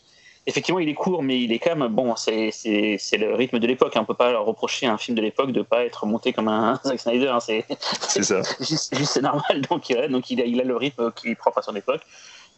Effectivement, 0.47 0.79
il 0.79 0.89
est 0.89 0.95
court, 0.95 1.25
mais 1.25 1.43
il 1.43 1.51
est 1.51 1.59
quand 1.59 1.75
même 1.75 1.93
bon. 1.93 2.15
C'est 2.15 2.53
le 3.19 3.35
rythme 3.35 3.59
de 3.59 3.67
l'époque. 3.67 3.97
Hein. 3.97 4.03
On 4.03 4.05
peut 4.05 4.15
pas 4.15 4.39
reprocher 4.39 4.87
à 4.87 4.93
un 4.93 4.99
film 4.99 5.17
de 5.17 5.21
l'époque 5.21 5.51
de 5.51 5.63
pas 5.63 5.85
être 5.85 6.07
monté 6.07 6.33
comme 6.33 6.47
un 6.47 6.81
Zack 6.85 7.01
Snyder. 7.01 7.27
Hein. 7.27 7.41
C'est 7.41 7.65
ça. 8.23 8.43
Juste, 8.61 8.95
c'est 8.95 9.21
normal. 9.21 9.63
Donc, 9.69 9.91
il, 9.91 9.97
donc 10.09 10.31
il, 10.31 10.41
a, 10.41 10.45
il 10.45 10.61
a 10.61 10.65
le 10.65 10.77
rythme 10.77 11.11
qui 11.11 11.31
est 11.31 11.35
propre 11.35 11.59
à 11.59 11.63
son 11.63 11.75
époque. 11.75 12.03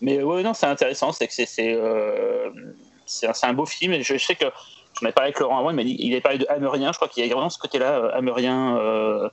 Mais 0.02 0.22
ouais, 0.22 0.42
non, 0.42 0.52
c'est 0.52 0.66
intéressant. 0.66 1.10
C'est 1.12 1.26
que 1.26 1.32
c'est 1.32 1.72
euh, 1.74 2.50
un, 3.42 3.52
beau 3.54 3.64
film. 3.64 3.98
je, 4.02 4.18
sais 4.18 4.34
que 4.34 4.44
j'en 5.00 5.08
ai 5.08 5.12
parlé 5.12 5.28
avec 5.28 5.40
Laurent 5.40 5.58
avant. 5.58 5.70
Il 5.70 5.76
m'a 5.76 5.84
dit 5.84 5.96
il 5.98 6.12
avait 6.12 6.20
parlé 6.20 6.38
de 6.38 6.46
Hammerien. 6.48 6.92
Je 6.92 6.98
crois 6.98 7.08
qu'il 7.08 7.24
y 7.24 7.30
a 7.30 7.34
vraiment 7.34 7.50
ce 7.50 7.58
côté-là, 7.58 7.98
euh, 7.98 8.10
Hammerien. 8.14 8.76
Euh, 8.78 9.28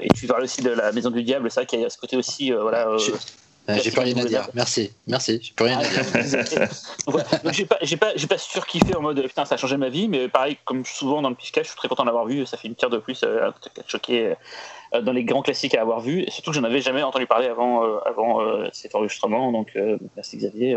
et 0.00 0.08
tu 0.08 0.26
parles 0.26 0.42
aussi 0.42 0.62
de 0.62 0.70
la 0.70 0.92
Maison 0.92 1.10
du 1.10 1.22
Diable. 1.22 1.50
C'est 1.50 1.60
vrai 1.60 1.66
qu'il 1.66 1.80
y 1.80 1.84
a 1.84 1.90
ce 1.90 1.98
côté 1.98 2.16
aussi. 2.16 2.50
voilà, 2.50 2.88
j'ai 3.68 3.90
plus 3.90 4.00
rien 4.00 4.16
à 4.16 4.24
dire. 4.24 4.48
Merci, 4.54 4.92
merci. 5.06 5.40
J'ai 5.42 5.52
plus 5.52 5.66
rien 5.66 5.78
à 5.78 5.82
dire. 5.82 6.68
Donc 7.44 7.52
j'ai 7.52 7.66
pas, 7.66 7.78
j'ai 7.82 7.96
pas, 7.96 8.12
j'ai 8.16 8.26
pas 8.26 8.38
surkiffé 8.38 8.96
en 8.96 9.02
mode 9.02 9.20
putain 9.22 9.44
ça 9.44 9.56
a 9.56 9.58
changé 9.58 9.76
ma 9.76 9.90
vie, 9.90 10.08
mais 10.08 10.28
pareil 10.28 10.56
comme 10.64 10.84
souvent 10.84 11.20
dans 11.20 11.28
le 11.28 11.34
piscage, 11.34 11.64
je 11.64 11.70
suis 11.70 11.76
très 11.76 11.88
content 11.88 12.04
d'avoir 12.04 12.26
vu. 12.26 12.46
Ça 12.46 12.56
fait 12.56 12.68
une 12.68 12.74
pierre 12.74 12.90
de 12.90 12.98
plus, 12.98 13.22
euh, 13.24 13.50
choqué 13.86 14.34
euh, 14.94 15.02
dans 15.02 15.12
les 15.12 15.24
grands 15.24 15.42
classiques 15.42 15.74
à 15.74 15.82
avoir 15.82 16.00
vu. 16.00 16.22
Et 16.22 16.30
surtout 16.30 16.50
que 16.50 16.56
je 16.56 16.60
n'avais 16.60 16.80
jamais 16.80 17.02
entendu 17.02 17.26
parler 17.26 17.46
avant, 17.46 17.84
euh, 17.84 17.98
avant 18.06 18.40
euh, 18.40 18.68
cet 18.72 18.94
enregistrement. 18.94 19.52
Donc 19.52 19.76
merci 20.16 20.36
Xavier. 20.36 20.76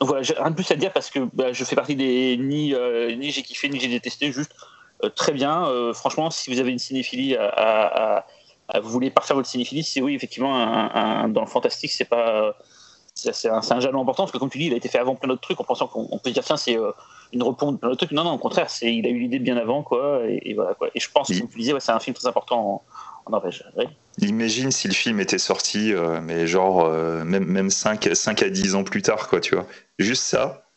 Donc 0.00 0.08
voilà, 0.08 0.22
rien 0.22 0.50
de 0.50 0.54
plus 0.54 0.70
à 0.70 0.76
dire 0.76 0.92
parce 0.92 1.10
que 1.10 1.20
bah, 1.32 1.52
je 1.52 1.64
fais 1.64 1.74
partie 1.74 1.96
des 1.96 2.36
ni 2.36 2.74
ni 3.16 3.30
j'ai 3.30 3.42
kiffé 3.42 3.68
ni 3.68 3.80
j'ai 3.80 3.88
détesté, 3.88 4.32
juste 4.32 4.52
très 5.14 5.32
bien. 5.32 5.66
franchement, 5.94 6.30
si 6.30 6.52
vous 6.52 6.60
avez 6.60 6.70
une 6.70 6.78
cinéphilie 6.78 7.36
à, 7.36 8.24
à 8.68 8.80
vous 8.80 8.90
voulez 8.90 9.10
parfaire 9.10 9.36
votre 9.36 9.48
cinéphilie, 9.48 9.82
c'est 9.82 10.00
oui, 10.00 10.14
effectivement, 10.14 10.54
un, 10.54 11.28
dans 11.28 11.40
le 11.40 11.46
fantastique, 11.46 11.90
c'est 11.90 12.04
pas. 12.04 12.54
C'est 13.14 13.48
un, 13.48 13.60
un, 13.68 13.80
jalon 13.80 14.02
important 14.02 14.22
parce 14.24 14.32
que, 14.32 14.38
comme 14.38 14.50
tu 14.50 14.58
dis, 14.58 14.66
il 14.66 14.74
a 14.74 14.76
été 14.76 14.88
fait 14.88 14.98
avant 14.98 15.16
plein 15.16 15.28
d'autres 15.28 15.40
trucs 15.40 15.60
en 15.60 15.64
pensant 15.64 15.88
qu'on 15.88 16.18
peut 16.18 16.30
dire, 16.30 16.44
tiens, 16.44 16.56
c'est 16.56 16.78
euh, 16.78 16.92
une 17.32 17.42
reponte 17.42 17.74
de 17.74 17.80
plein 17.80 17.88
d'autres 17.88 18.06
trucs. 18.06 18.12
Non, 18.12 18.22
non, 18.22 18.34
au 18.34 18.38
contraire, 18.38 18.68
il 18.82 19.06
a 19.06 19.08
eu 19.08 19.18
l'idée 19.18 19.40
bien 19.40 19.56
avant, 19.56 19.82
quoi. 19.82 20.20
Et, 20.28 20.54
voilà, 20.54 20.74
quoi. 20.74 20.88
Et 20.94 21.00
je 21.00 21.10
pense, 21.10 21.26
comme 21.26 21.48
tu 21.48 21.58
disais, 21.58 21.74
c'est 21.80 21.90
un 21.90 21.98
film 21.98 22.14
très 22.14 22.28
important 22.28 22.60
en, 22.60 22.82
Norvège. 23.30 23.64
Imagine 24.20 24.70
si 24.70 24.88
le 24.88 24.94
film 24.94 25.20
était 25.20 25.38
sorti, 25.38 25.92
euh, 25.92 26.20
mais 26.20 26.46
genre, 26.46 26.84
euh, 26.84 27.24
même, 27.24 27.44
même 27.44 27.70
5, 27.70 28.08
5 28.12 28.42
à 28.42 28.50
10 28.50 28.74
ans 28.74 28.84
plus 28.84 29.02
tard, 29.02 29.28
quoi, 29.28 29.40
tu 29.40 29.54
vois. 29.54 29.66
Juste 29.98 30.24
ça, 30.24 30.70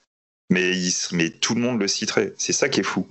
mais, 0.50 0.74
mais 1.12 1.30
tout 1.30 1.56
le 1.56 1.62
monde 1.62 1.80
le 1.80 1.88
citerait. 1.88 2.34
C'est 2.38 2.54
ça 2.54 2.70
qui 2.70 2.82
est 2.82 2.84
fou 2.84 3.08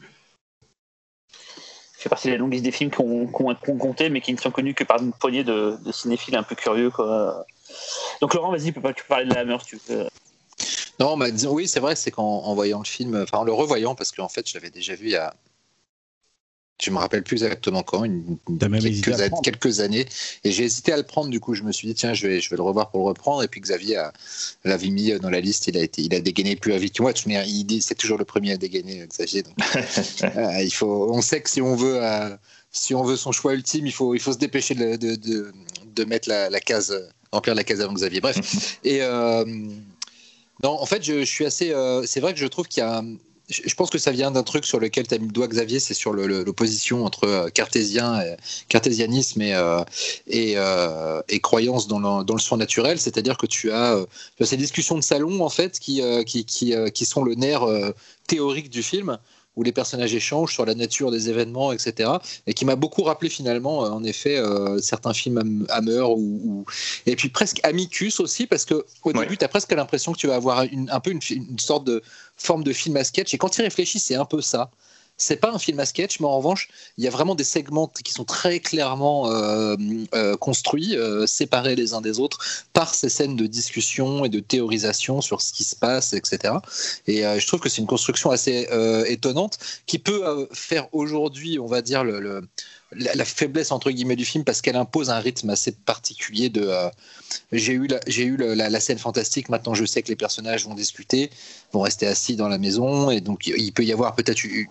fait 2.00 2.08
partie 2.08 2.28
des 2.30 2.38
longues 2.38 2.52
listes 2.52 2.64
des 2.64 2.72
films 2.72 2.90
qu'on 2.90 3.26
qu 3.54 3.78
compté, 3.78 4.08
mais 4.08 4.22
qui 4.22 4.32
ne 4.32 4.38
sont 4.38 4.50
connus 4.50 4.74
que 4.74 4.84
par 4.84 5.02
une 5.02 5.12
poignée 5.12 5.44
de, 5.44 5.76
cinéphiles 5.92 6.34
un 6.34 6.42
peu 6.42 6.54
curieux. 6.54 6.90
Quoi. 6.90 7.44
Donc 8.22 8.32
Laurent, 8.34 8.50
vas-y, 8.50 8.72
tu 8.72 8.72
peux 8.72 8.92
parler 9.06 9.26
de 9.26 9.34
la 9.34 9.40
Hammer 9.40 9.58
tu 9.66 9.78
veux. 9.86 10.06
Non, 10.98 11.16
bah, 11.16 11.30
disons, 11.30 11.52
oui, 11.52 11.68
c'est 11.68 11.80
vrai, 11.80 11.96
c'est 11.96 12.10
qu'en 12.10 12.54
voyant 12.54 12.78
le 12.78 12.86
film, 12.86 13.22
enfin 13.22 13.38
en 13.38 13.44
le 13.44 13.52
revoyant, 13.52 13.94
parce 13.94 14.12
qu'en 14.12 14.28
fait, 14.28 14.48
je 14.48 14.54
l'avais 14.54 14.70
déjà 14.70 14.94
vu 14.94 15.06
il 15.06 15.12
y 15.12 15.16
a, 15.16 15.34
je 16.82 16.90
me 16.90 16.98
rappelle 16.98 17.22
plus 17.22 17.42
exactement 17.42 17.82
quand, 17.82 18.04
une, 18.04 18.38
quelques, 18.58 19.42
quelques, 19.42 19.80
années. 19.80 20.06
Et 20.44 20.50
j'ai 20.50 20.64
hésité 20.64 20.92
à 20.92 20.96
le 20.96 21.02
prendre, 21.02 21.28
du 21.28 21.40
coup, 21.40 21.54
je 21.54 21.62
me 21.62 21.72
suis 21.72 21.88
dit, 21.88 21.94
tiens, 21.94 22.14
je 22.14 22.26
vais, 22.26 22.40
je 22.40 22.50
vais 22.50 22.56
le 22.56 22.62
revoir 22.62 22.90
pour 22.90 23.00
le 23.00 23.06
reprendre. 23.06 23.42
Et 23.42 23.48
puis 23.48 23.60
Xavier 23.60 24.02
l'avait 24.64 24.88
mis 24.88 25.12
dans 25.18 25.30
la 25.30 25.40
liste, 25.40 25.66
il 25.66 25.76
a, 25.76 25.82
été, 25.82 26.02
il 26.02 26.14
a 26.14 26.20
dégainé 26.20 26.56
plus 26.56 26.76
vite 26.78 26.94
que 26.94 27.02
moi. 27.02 27.12
C'est 27.80 27.94
toujours 27.94 28.18
le 28.18 28.24
premier 28.24 28.52
à 28.52 28.56
dégainer, 28.56 29.06
Xavier. 29.06 29.42
Donc, 29.42 29.54
euh, 30.24 30.62
il 30.62 30.72
faut, 30.72 31.12
on 31.12 31.20
sait 31.20 31.40
que 31.40 31.50
si 31.50 31.60
on 31.60 31.76
veut. 31.76 32.02
Euh, 32.02 32.36
si 32.72 32.94
on 32.94 33.02
veut 33.02 33.16
son 33.16 33.32
choix 33.32 33.54
ultime, 33.54 33.84
il 33.84 33.92
faut, 33.92 34.14
il 34.14 34.20
faut 34.20 34.32
se 34.32 34.38
dépêcher 34.38 34.76
de, 34.76 34.94
de, 34.94 35.16
de, 35.16 35.52
de 35.86 36.04
mettre 36.04 36.28
la, 36.28 36.48
la, 36.50 36.60
case, 36.60 36.96
remplir 37.32 37.56
la 37.56 37.64
case 37.64 37.80
avant 37.80 37.94
Xavier. 37.94 38.20
Bref. 38.20 38.78
Et 38.84 39.02
euh, 39.02 39.44
non, 40.62 40.80
en 40.80 40.86
fait, 40.86 41.02
je, 41.02 41.18
je 41.18 41.24
suis 41.24 41.44
assez. 41.44 41.74
c'est 42.06 42.20
vrai 42.20 42.32
que 42.32 42.38
je 42.38 42.46
trouve 42.46 42.68
qu'il 42.68 42.82
y 42.82 42.86
a 42.86 43.02
je 43.50 43.74
pense 43.74 43.90
que 43.90 43.98
ça 43.98 44.12
vient 44.12 44.30
d'un 44.30 44.42
truc 44.42 44.64
sur 44.64 44.78
lequel 44.78 45.06
tu 45.06 45.14
as 45.14 45.18
mis 45.18 45.26
le 45.26 45.32
doigt, 45.32 45.48
Xavier, 45.48 45.80
c'est 45.80 45.94
sur 45.94 46.12
l'opposition 46.12 47.04
entre 47.04 47.24
euh, 47.24 47.48
cartésien, 47.48 48.22
cartésianisme 48.68 49.42
et, 49.42 49.54
euh, 49.54 49.82
euh, 50.32 51.22
et, 51.28 51.40
croyance 51.40 51.88
dans 51.88 51.98
le, 51.98 52.24
dans 52.24 52.34
le 52.34 52.40
surnaturel. 52.40 53.00
C'est-à-dire 53.00 53.36
que 53.36 53.46
tu 53.46 53.72
as, 53.72 53.98
ces 54.40 54.56
discussions 54.56 54.96
de 54.96 55.02
salon, 55.02 55.44
en 55.44 55.48
fait, 55.48 55.78
qui, 55.78 56.02
qui, 56.26 56.44
qui, 56.44 56.74
qui 56.94 57.04
sont 57.04 57.24
le 57.24 57.34
nerf 57.34 57.66
théorique 58.26 58.70
du 58.70 58.82
film 58.82 59.18
où 59.56 59.62
les 59.62 59.72
personnages 59.72 60.14
échangent 60.14 60.52
sur 60.52 60.64
la 60.64 60.74
nature 60.74 61.10
des 61.10 61.28
événements, 61.28 61.72
etc. 61.72 62.10
Et 62.46 62.54
qui 62.54 62.64
m'a 62.64 62.76
beaucoup 62.76 63.02
rappelé 63.02 63.28
finalement, 63.28 63.80
en 63.80 64.04
effet, 64.04 64.38
euh, 64.38 64.78
certains 64.78 65.12
films 65.12 65.66
Hammer 65.68 66.04
ou, 66.16 66.64
et 67.06 67.16
puis 67.16 67.28
presque 67.28 67.60
Amicus 67.62 68.20
aussi, 68.20 68.46
parce 68.46 68.64
que 68.64 68.84
au 69.02 69.12
début, 69.12 69.36
tu 69.36 69.44
as 69.44 69.48
presque 69.48 69.72
l'impression 69.72 70.12
que 70.12 70.18
tu 70.18 70.28
vas 70.28 70.36
avoir 70.36 70.62
une, 70.64 70.88
un 70.90 71.00
peu 71.00 71.10
une, 71.10 71.20
une, 71.30 71.58
sorte 71.58 71.84
de 71.84 72.02
forme 72.40 72.64
de 72.64 72.72
film 72.72 72.96
à 72.96 73.04
sketch. 73.04 73.34
Et 73.34 73.38
quand 73.38 73.50
tu 73.50 73.60
y 73.60 73.64
réfléchis, 73.64 73.98
c'est 73.98 74.14
un 74.14 74.24
peu 74.24 74.40
ça. 74.40 74.70
C'est 75.16 75.36
pas 75.36 75.52
un 75.52 75.58
film 75.58 75.78
à 75.80 75.84
sketch, 75.84 76.18
mais 76.20 76.26
en 76.26 76.38
revanche, 76.38 76.68
il 76.96 77.04
y 77.04 77.06
a 77.06 77.10
vraiment 77.10 77.34
des 77.34 77.44
segments 77.44 77.88
qui 77.88 78.10
sont 78.10 78.24
très 78.24 78.58
clairement 78.58 79.30
euh, 79.30 79.76
euh, 80.14 80.34
construits, 80.38 80.96
euh, 80.96 81.26
séparés 81.26 81.76
les 81.76 81.92
uns 81.92 82.00
des 82.00 82.18
autres, 82.18 82.38
par 82.72 82.94
ces 82.94 83.10
scènes 83.10 83.36
de 83.36 83.46
discussion 83.46 84.24
et 84.24 84.30
de 84.30 84.40
théorisation 84.40 85.20
sur 85.20 85.42
ce 85.42 85.52
qui 85.52 85.64
se 85.64 85.76
passe, 85.76 86.14
etc. 86.14 86.54
Et 87.06 87.22
je 87.22 87.46
trouve 87.46 87.60
que 87.60 87.68
c'est 87.68 87.82
une 87.82 87.86
construction 87.86 88.30
assez 88.30 88.66
étonnante 89.06 89.58
qui 89.84 89.98
peut 89.98 90.48
faire 90.52 90.88
aujourd'hui, 90.92 91.58
on 91.58 91.66
va 91.66 91.82
dire, 91.82 92.02
le, 92.02 92.48
la, 92.92 93.24
faiblesse 93.24 93.70
entre 93.72 93.90
guillemets 93.90 94.16
du 94.16 94.24
film 94.24 94.44
parce 94.44 94.60
qu'elle 94.60 94.76
impose 94.76 95.10
un 95.10 95.18
rythme 95.18 95.50
assez 95.50 95.72
particulier 95.72 96.48
de. 96.48 96.62
euh, 96.62 96.88
j'ai 97.52 97.74
eu, 97.74 97.86
la, 97.86 98.00
eu 98.08 98.36
la, 98.36 98.80
scène 98.80 98.98
fantastique. 98.98 99.48
Maintenant, 99.48 99.74
je 99.74 99.84
sais 99.84 100.02
que 100.02 100.08
les 100.08 100.16
personnages 100.16 100.64
vont 100.64 100.74
discuter, 100.74 101.30
vont 101.72 101.82
rester 101.82 102.06
assis 102.06 102.36
dans 102.36 102.48
la 102.48 102.58
maison, 102.58 103.10
et 103.10 103.20
donc 103.20 103.46
il 103.46 103.72
peut 103.72 103.84
y 103.84 103.92
avoir 103.92 104.14
peut-être 104.14 104.42
une, 104.44 104.66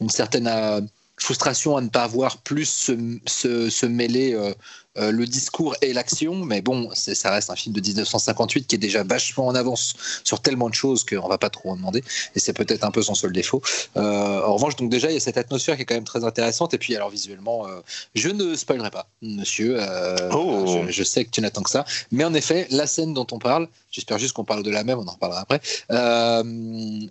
une 0.00 0.10
certaine 0.10 0.46
euh, 0.46 0.80
frustration 1.16 1.76
à 1.76 1.80
ne 1.80 1.88
pas 1.88 2.06
voir 2.06 2.38
plus 2.38 2.90
se 3.26 3.86
mêler 3.86 4.34
euh, 4.34 4.54
euh, 4.98 5.10
le 5.10 5.26
discours 5.26 5.74
et 5.82 5.92
l'action. 5.92 6.34
Mais 6.44 6.60
bon, 6.62 6.88
c'est, 6.94 7.14
ça 7.14 7.30
reste 7.30 7.50
un 7.50 7.56
film 7.56 7.74
de 7.74 7.80
1958 7.80 8.66
qui 8.66 8.74
est 8.76 8.78
déjà 8.78 9.02
vachement 9.04 9.46
en 9.46 9.54
avance 9.54 9.94
sur 10.24 10.40
tellement 10.40 10.68
de 10.68 10.74
choses 10.74 11.04
qu'on 11.04 11.28
va 11.28 11.38
pas 11.38 11.50
trop 11.50 11.70
en 11.70 11.76
demander. 11.76 12.02
Et 12.34 12.40
c'est 12.40 12.52
peut-être 12.52 12.84
un 12.84 12.90
peu 12.90 13.02
son 13.02 13.14
seul 13.14 13.32
défaut. 13.32 13.62
Euh, 13.96 14.42
en 14.42 14.54
revanche, 14.54 14.76
donc 14.76 14.90
déjà, 14.90 15.10
il 15.10 15.14
y 15.14 15.16
a 15.16 15.20
cette 15.20 15.36
atmosphère 15.38 15.76
qui 15.76 15.82
est 15.82 15.84
quand 15.84 15.94
même 15.94 16.04
très 16.04 16.24
intéressante. 16.24 16.74
Et 16.74 16.78
puis, 16.78 16.94
alors 16.96 17.10
visuellement, 17.10 17.66
euh, 17.66 17.80
je 18.14 18.28
ne 18.28 18.54
spoilerai 18.54 18.90
pas, 18.90 19.06
monsieur. 19.22 19.76
euh, 19.78 20.30
Oh. 20.32 20.64
je, 20.86 20.90
je 20.92 21.02
sais 21.04 21.24
que 21.24 21.30
tu 21.30 21.40
n'attends 21.40 21.62
que 21.62 21.70
ça. 21.70 21.84
Mais 22.10 22.24
en 22.24 22.34
effet, 22.34 22.66
la 22.70 22.86
scène 22.86 23.14
dont 23.14 23.26
on 23.32 23.38
parle, 23.38 23.68
j'espère 23.90 24.18
juste 24.18 24.32
qu'on 24.34 24.44
parle 24.44 24.62
de 24.62 24.70
la 24.70 24.84
même, 24.84 24.98
on 24.98 25.06
en 25.06 25.12
reparlera 25.12 25.40
après. 25.40 25.60
euh, 25.90 26.42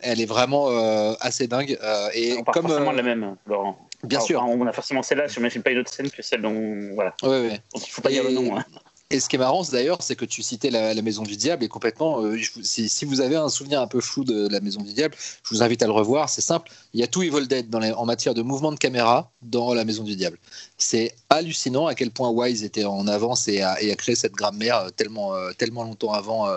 elle 0.02 0.22
est 0.22 0.26
vraiment 0.26 0.70
euh, 0.70 1.14
assez 1.20 1.48
dingue. 1.48 1.78
euh, 1.84 2.10
et 2.14 2.34
On 2.38 2.44
parle 2.44 2.54
comme 2.56 2.68
forcément 2.68 2.90
euh, 2.90 2.94
de 2.94 2.98
la 2.98 3.04
même, 3.04 3.36
Laurent. 3.48 3.78
Bien 4.04 4.20
Enfin, 4.20 4.28
sûr, 4.28 4.44
On 4.44 4.66
a 4.68 4.72
forcément 4.74 5.02
celle-là, 5.04 5.28
je 5.28 5.38
n'imagine 5.40 5.64
pas 5.64 5.72
une 5.72 5.80
autre 5.80 5.92
scène 5.94 6.10
que 6.10 6.22
celle 6.22 6.42
dont. 6.42 6.94
Voilà. 6.94 7.14
ouais, 7.24 7.30
ouais. 7.30 7.62
Donc 7.74 7.88
il 7.88 7.92
faut 7.92 8.02
pas 8.02 8.10
dire 8.10 8.24
le 8.24 8.32
Et- 8.32 8.34
nom. 8.34 8.58
hein. 8.58 8.66
Et 9.14 9.20
ce 9.20 9.30
qui 9.30 9.36
est 9.36 9.40
marrant, 9.40 9.62
d'ailleurs, 9.72 10.02
c'est 10.02 10.16
que 10.16 10.26
tu 10.26 10.42
citais 10.42 10.72
la, 10.72 11.00
Maison 11.04 11.22
du 11.22 11.38
Diable 11.38 11.64
et 11.64 11.68
complètement. 11.68 12.24
euh, 12.24 12.36
si, 12.64 13.06
vous 13.06 13.22
avez 13.22 13.36
un 13.36 13.48
souvenir 13.48 13.80
un 13.80 13.86
peu 13.86 14.02
flou 14.02 14.24
de 14.24 14.48
la 14.48 14.60
Maison 14.60 14.82
du 14.82 14.92
Diable, 14.92 15.14
je 15.44 15.50
vous 15.54 15.62
invite 15.62 15.84
à 15.84 15.86
le 15.86 15.92
revoir. 15.92 16.30
C'est 16.30 16.42
simple. 16.42 16.72
Il 16.96 17.00
y 17.00 17.04
a 17.04 17.08
tout 17.08 17.22
Evil 17.22 17.46
Dead 17.48 17.70
dans 17.70 17.84
en 17.84 18.06
matière 18.08 18.34
de 18.34 18.42
mouvement 18.42 18.72
de 18.72 18.80
caméra 18.80 19.32
dans 19.44 19.76
la 19.76 19.86
Maison 19.86 20.04
du 20.04 20.16
Diable. 20.16 20.40
C'est 20.80 21.14
hallucinant 21.30 21.86
à 21.86 21.94
quel 21.94 22.10
point 22.10 22.32
Wise 22.32 22.64
était 22.64 22.86
en 22.86 23.08
avance 23.08 23.48
et 23.48 23.62
a, 23.62 23.76
créé 23.98 24.16
cette 24.16 24.34
grammaire 24.34 24.78
euh, 24.78 24.90
tellement, 24.90 25.36
euh, 25.36 25.52
tellement 25.52 25.84
longtemps 25.84 26.14
avant 26.14 26.48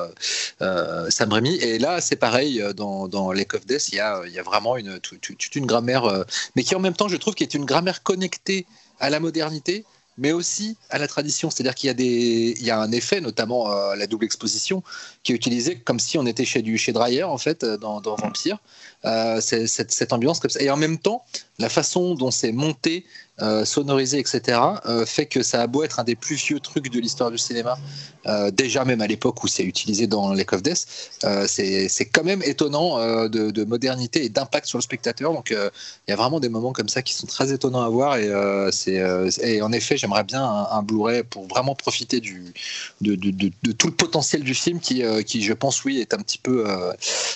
Sam 1.10 1.32
Raimi. 1.32 1.56
Et 1.56 1.78
là, 1.78 2.00
c'est 2.00 2.16
pareil 2.16 2.64
dans, 2.74 3.06
dans 3.06 3.32
Lake 3.32 3.52
of 3.52 3.66
Death. 3.66 3.90
Il 3.90 3.96
y 3.96 4.00
a, 4.00 4.22
il 4.26 4.32
y 4.32 4.38
a 4.38 4.42
vraiment 4.42 4.78
une, 4.78 4.98
toute, 5.00 5.20
toute- 5.20 5.56
une 5.56 5.66
grammaire, 5.66 6.24
mais 6.54 6.62
qui 6.62 6.74
en 6.74 6.80
même 6.80 6.94
temps, 6.94 7.08
je 7.08 7.18
trouve, 7.18 7.34
qui 7.34 7.42
est 7.42 7.52
une 7.52 7.66
grammaire 7.66 8.02
connectée 8.02 8.64
à 8.98 9.10
la 9.10 9.20
modernité 9.20 9.84
mais 10.18 10.32
aussi 10.32 10.76
à 10.90 10.98
la 10.98 11.06
tradition. 11.06 11.50
C'est-à-dire 11.50 11.74
qu'il 11.74 11.90
y 11.90 12.70
a, 12.70 12.80
un 12.80 12.92
effet, 12.92 13.20
notamment 13.20 13.70
euh, 13.70 13.94
la 13.96 14.06
double 14.06 14.24
exposition, 14.24 14.82
qui 15.22 15.32
est 15.32 15.34
utilisé 15.34 15.76
comme 15.76 15.98
si 15.98 16.18
on 16.18 16.26
était 16.26 16.44
chez, 16.44 16.62
du, 16.62 16.78
chez 16.78 16.92
Dreyer, 16.92 17.24
en 17.24 17.38
fait, 17.38 17.64
euh, 17.64 17.76
dans 17.76 18.00
Vampire. 18.00 18.58
Euh, 19.06 19.40
cette, 19.40 20.12
ambiance 20.12 20.40
comme 20.40 20.50
ça. 20.50 20.60
Et 20.60 20.68
en 20.68 20.76
même 20.76 20.98
temps, 20.98 21.22
la 21.60 21.68
façon 21.68 22.14
dont 22.14 22.32
c'est 22.32 22.50
monté, 22.50 23.04
euh, 23.40 23.64
sonorisé, 23.64 24.18
etc., 24.18 24.58
euh, 24.86 25.06
fait 25.06 25.26
que 25.26 25.44
ça 25.44 25.62
a 25.62 25.66
beau 25.68 25.84
être 25.84 26.00
un 26.00 26.04
des 26.04 26.16
plus 26.16 26.34
vieux 26.34 26.58
trucs 26.58 26.90
de 26.90 26.98
l'histoire 26.98 27.30
du 27.30 27.38
cinéma, 27.38 27.78
déjà 28.52 28.84
même 28.84 29.00
à 29.02 29.06
l'époque 29.06 29.44
où 29.44 29.46
c'est 29.46 29.62
utilisé 29.62 30.08
dans 30.08 30.32
Lake 30.32 30.52
of 30.52 30.60
Death, 30.60 30.84
c'est, 31.46 32.10
quand 32.12 32.24
même 32.24 32.42
étonnant 32.42 32.98
de, 33.28 33.52
de 33.52 33.64
modernité 33.64 34.24
et 34.24 34.28
d'impact 34.28 34.66
sur 34.66 34.78
le 34.78 34.82
spectateur. 34.82 35.32
Donc 35.32 35.50
il 35.50 36.10
y 36.10 36.12
a 36.12 36.16
vraiment 36.16 36.40
des 36.40 36.48
moments 36.48 36.72
comme 36.72 36.88
ça 36.88 37.02
qui 37.02 37.14
sont 37.14 37.28
très 37.28 37.52
étonnants 37.52 37.82
à 37.82 37.88
voir. 37.88 38.16
Et, 38.16 39.62
en 39.62 39.70
effet, 39.72 39.96
j'aimerais 39.96 40.24
bien 40.24 40.42
un, 40.44 40.82
Blu-ray 40.82 41.22
pour 41.22 41.46
vraiment 41.46 41.76
profiter 41.76 42.20
de, 42.20 43.72
tout 43.74 43.86
le 43.86 43.94
potentiel 43.94 44.42
du 44.42 44.54
film 44.54 44.80
qui, 44.80 45.02
je 45.04 45.52
pense, 45.52 45.84
oui, 45.84 46.00
est 46.00 46.12
un 46.12 46.18
petit 46.18 46.38
peu, 46.38 46.64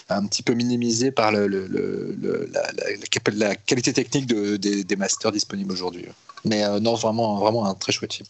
un 0.08 0.26
petit 0.26 0.42
peu 0.42 0.54
minimisé 0.54 1.12
par 1.12 1.30
le- 1.30 1.59
le- 1.68 2.16
le- 2.20 2.48
la, 2.52 2.62
la- 2.62 2.90
la 2.90 3.06
cap- 3.10 3.28
la 3.34 3.54
qualité 3.56 3.92
technique 3.92 4.26
de- 4.26 4.56
des, 4.56 4.84
des 4.84 4.96
masters 4.96 5.32
disponibles 5.32 5.72
aujourd'hui. 5.72 6.06
Mais 6.44 6.64
euh, 6.64 6.80
non, 6.80 6.94
vraiment, 6.94 7.38
vraiment 7.38 7.66
un 7.66 7.74
très 7.74 7.92
chouette 7.92 8.14
film. 8.14 8.28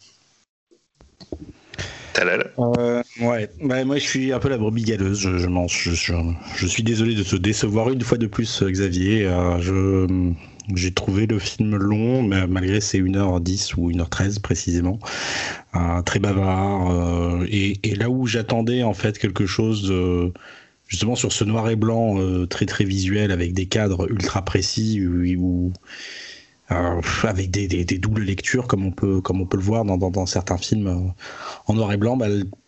Talal? 2.13 2.51
Euh, 2.59 3.01
ouais, 3.21 3.49
Ouais, 3.61 3.85
moi 3.85 3.97
je 3.97 4.03
suis 4.05 4.33
un 4.33 4.39
peu 4.39 4.49
la 4.49 4.57
brebis 4.57 4.83
galeuse. 4.83 5.19
Je, 5.19 5.37
je, 5.37 5.47
je, 5.67 5.91
je- 5.93 6.13
je 6.57 6.67
suis 6.67 6.83
désolé 6.83 7.15
de 7.15 7.23
te 7.23 7.35
décevoir 7.37 7.89
une 7.89 8.01
fois 8.01 8.17
de 8.17 8.27
plus, 8.27 8.61
euh, 8.63 8.69
Xavier. 8.69 9.25
Euh, 9.25 9.59
je, 9.61 10.33
j'ai 10.75 10.93
trouvé 10.93 11.25
le 11.25 11.39
film 11.39 11.77
long, 11.77 12.21
mais 12.21 12.47
malgré 12.47 12.81
ses 12.81 12.99
1h10 13.01 13.75
ou 13.77 13.89
1h13 13.91 14.39
précisément, 14.39 14.99
euh, 15.75 16.01
très 16.01 16.19
bavard. 16.19 16.91
euh, 16.91 17.45
et, 17.49 17.79
et 17.83 17.95
là 17.95 18.09
où 18.09 18.27
j'attendais 18.27 18.83
en 18.83 18.93
fait 18.93 19.17
quelque 19.17 19.45
chose 19.45 19.83
de- 19.87 20.33
justement 20.91 21.15
sur 21.15 21.31
ce 21.31 21.45
noir 21.45 21.69
et 21.69 21.77
blanc 21.77 22.19
euh, 22.19 22.45
très 22.45 22.65
très 22.65 22.83
visuel 22.83 23.31
avec 23.31 23.53
des 23.53 23.65
cadres 23.65 24.11
ultra 24.11 24.43
précis 24.43 24.99
euh, 24.99 25.71
avec 27.23 27.49
des, 27.49 27.85
doubles 27.97 28.23
lectures 28.23 28.67
comme 28.67 28.85
on 28.85 28.91
peut 28.91 29.57
le 29.57 29.63
voir 29.63 29.85
dans, 29.85 30.25
certains 30.25 30.57
films 30.57 30.87
euh, 30.87 31.09
en 31.67 31.73
noir 31.73 31.93
et 31.93 31.97
blanc, 31.97 32.17
bah, 32.17 32.27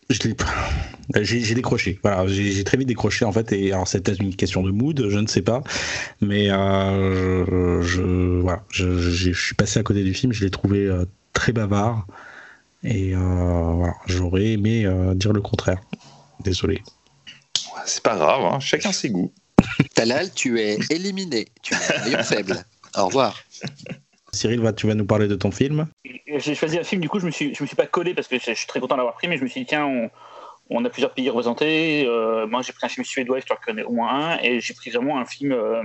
j'ai 1.22 1.54
décroché. 1.54 2.00
J'ai 2.28 2.64
très 2.64 2.78
vite 2.78 2.88
décroché 2.88 3.26
en 3.26 3.34
fait. 3.34 3.52
Et 3.52 3.74
alors 3.74 3.88
c'est 3.88 4.02
peut-être 4.02 4.22
une 4.22 4.36
question 4.36 4.64
de 4.64 4.72
mood, 4.72 5.06
je 5.10 5.20
ne 5.20 5.28
sais 5.28 5.42
pas, 5.42 5.62
mais 6.22 6.50
euh, 6.50 7.82
je, 7.82 8.40
voilà, 8.40 8.64
je, 8.70 9.32
suis 9.34 9.56
passé 9.56 9.80
à 9.80 9.84
côté 9.84 10.04
du 10.04 10.14
film. 10.14 10.32
Je 10.32 10.46
l'ai 10.46 10.52
trouvé 10.52 10.90
très 11.34 11.52
bavard 11.52 12.08
et 12.86 13.14
j'aurais 14.08 14.52
aimé 14.52 14.88
dire 15.16 15.34
le 15.34 15.42
contraire. 15.42 15.82
Désolé. 16.44 16.82
C'est 17.86 18.04
pas 18.04 18.16
grave, 18.16 18.44
hein, 18.46 18.60
chacun 18.60 18.92
ses 18.92 19.10
goûts. 19.10 19.34
Talal, 19.96 20.34
tu 20.34 20.60
es 20.60 20.78
éliminé. 20.90 21.48
Tu 21.62 21.74
es 21.74 22.16
un 22.16 22.24
faible. 22.24 22.64
Au 22.98 23.08
revoir. 23.08 23.36
Cyril, 24.32 24.62
tu 24.76 24.88
vas 24.88 24.96
nous 24.96 25.06
parler 25.06 25.28
de 25.28 25.36
ton 25.36 25.52
film. 25.52 25.88
J'ai 26.28 26.56
choisi 26.56 26.80
un 26.80 26.84
film, 26.84 27.02
du 27.02 27.10
coup, 27.10 27.20
je 27.20 27.26
me 27.26 27.32
suis, 27.32 27.54
je 27.54 27.64
me 27.64 27.68
suis 27.68 27.76
pas 27.76 27.86
collé 27.86 28.14
parce 28.14 28.28
que 28.28 28.40
je, 28.40 28.46
je 28.46 28.54
suis 28.54 28.68
très 28.68 28.80
content 28.80 28.98
d'avoir 28.98 29.14
pris, 29.14 29.28
mais 29.28 29.38
je 29.38 29.44
me 29.44 29.48
suis 29.48 29.62
dit, 29.62 29.68
tiens, 29.68 29.86
on, 29.86 30.10
on 30.70 30.84
a 30.86 30.90
plusieurs 30.90 31.14
pays 31.14 31.30
représentés. 31.30 32.06
euh, 32.08 32.48
moi, 32.48 32.62
j'ai 32.62 32.74
pris 32.74 32.86
un 32.86 32.90
film 32.90 33.06
suédois, 33.06 33.40
histoire 33.40 33.62
qu'il 33.62 33.74
y 33.74 33.76
en 33.76 33.80
ait 33.80 33.84
au 33.84 33.92
moins 33.92 34.32
un, 34.32 34.40
et 34.40 34.60
j'ai 34.60 34.74
pris 34.74 34.90
vraiment 34.90 35.20
un 35.20 35.26
film 35.26 35.52
euh, 35.52 35.84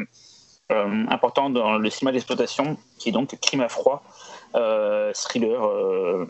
euh, 0.72 1.04
important 1.08 1.50
dans 1.50 1.78
le 1.78 1.90
cinéma 1.90 2.12
d'exploitation, 2.12 2.76
qui 2.98 3.10
est 3.10 3.12
donc 3.12 3.36
Crime 3.40 3.60
à 3.60 3.68
froid, 3.68 4.02
euh, 4.54 5.12
thriller. 5.14 6.26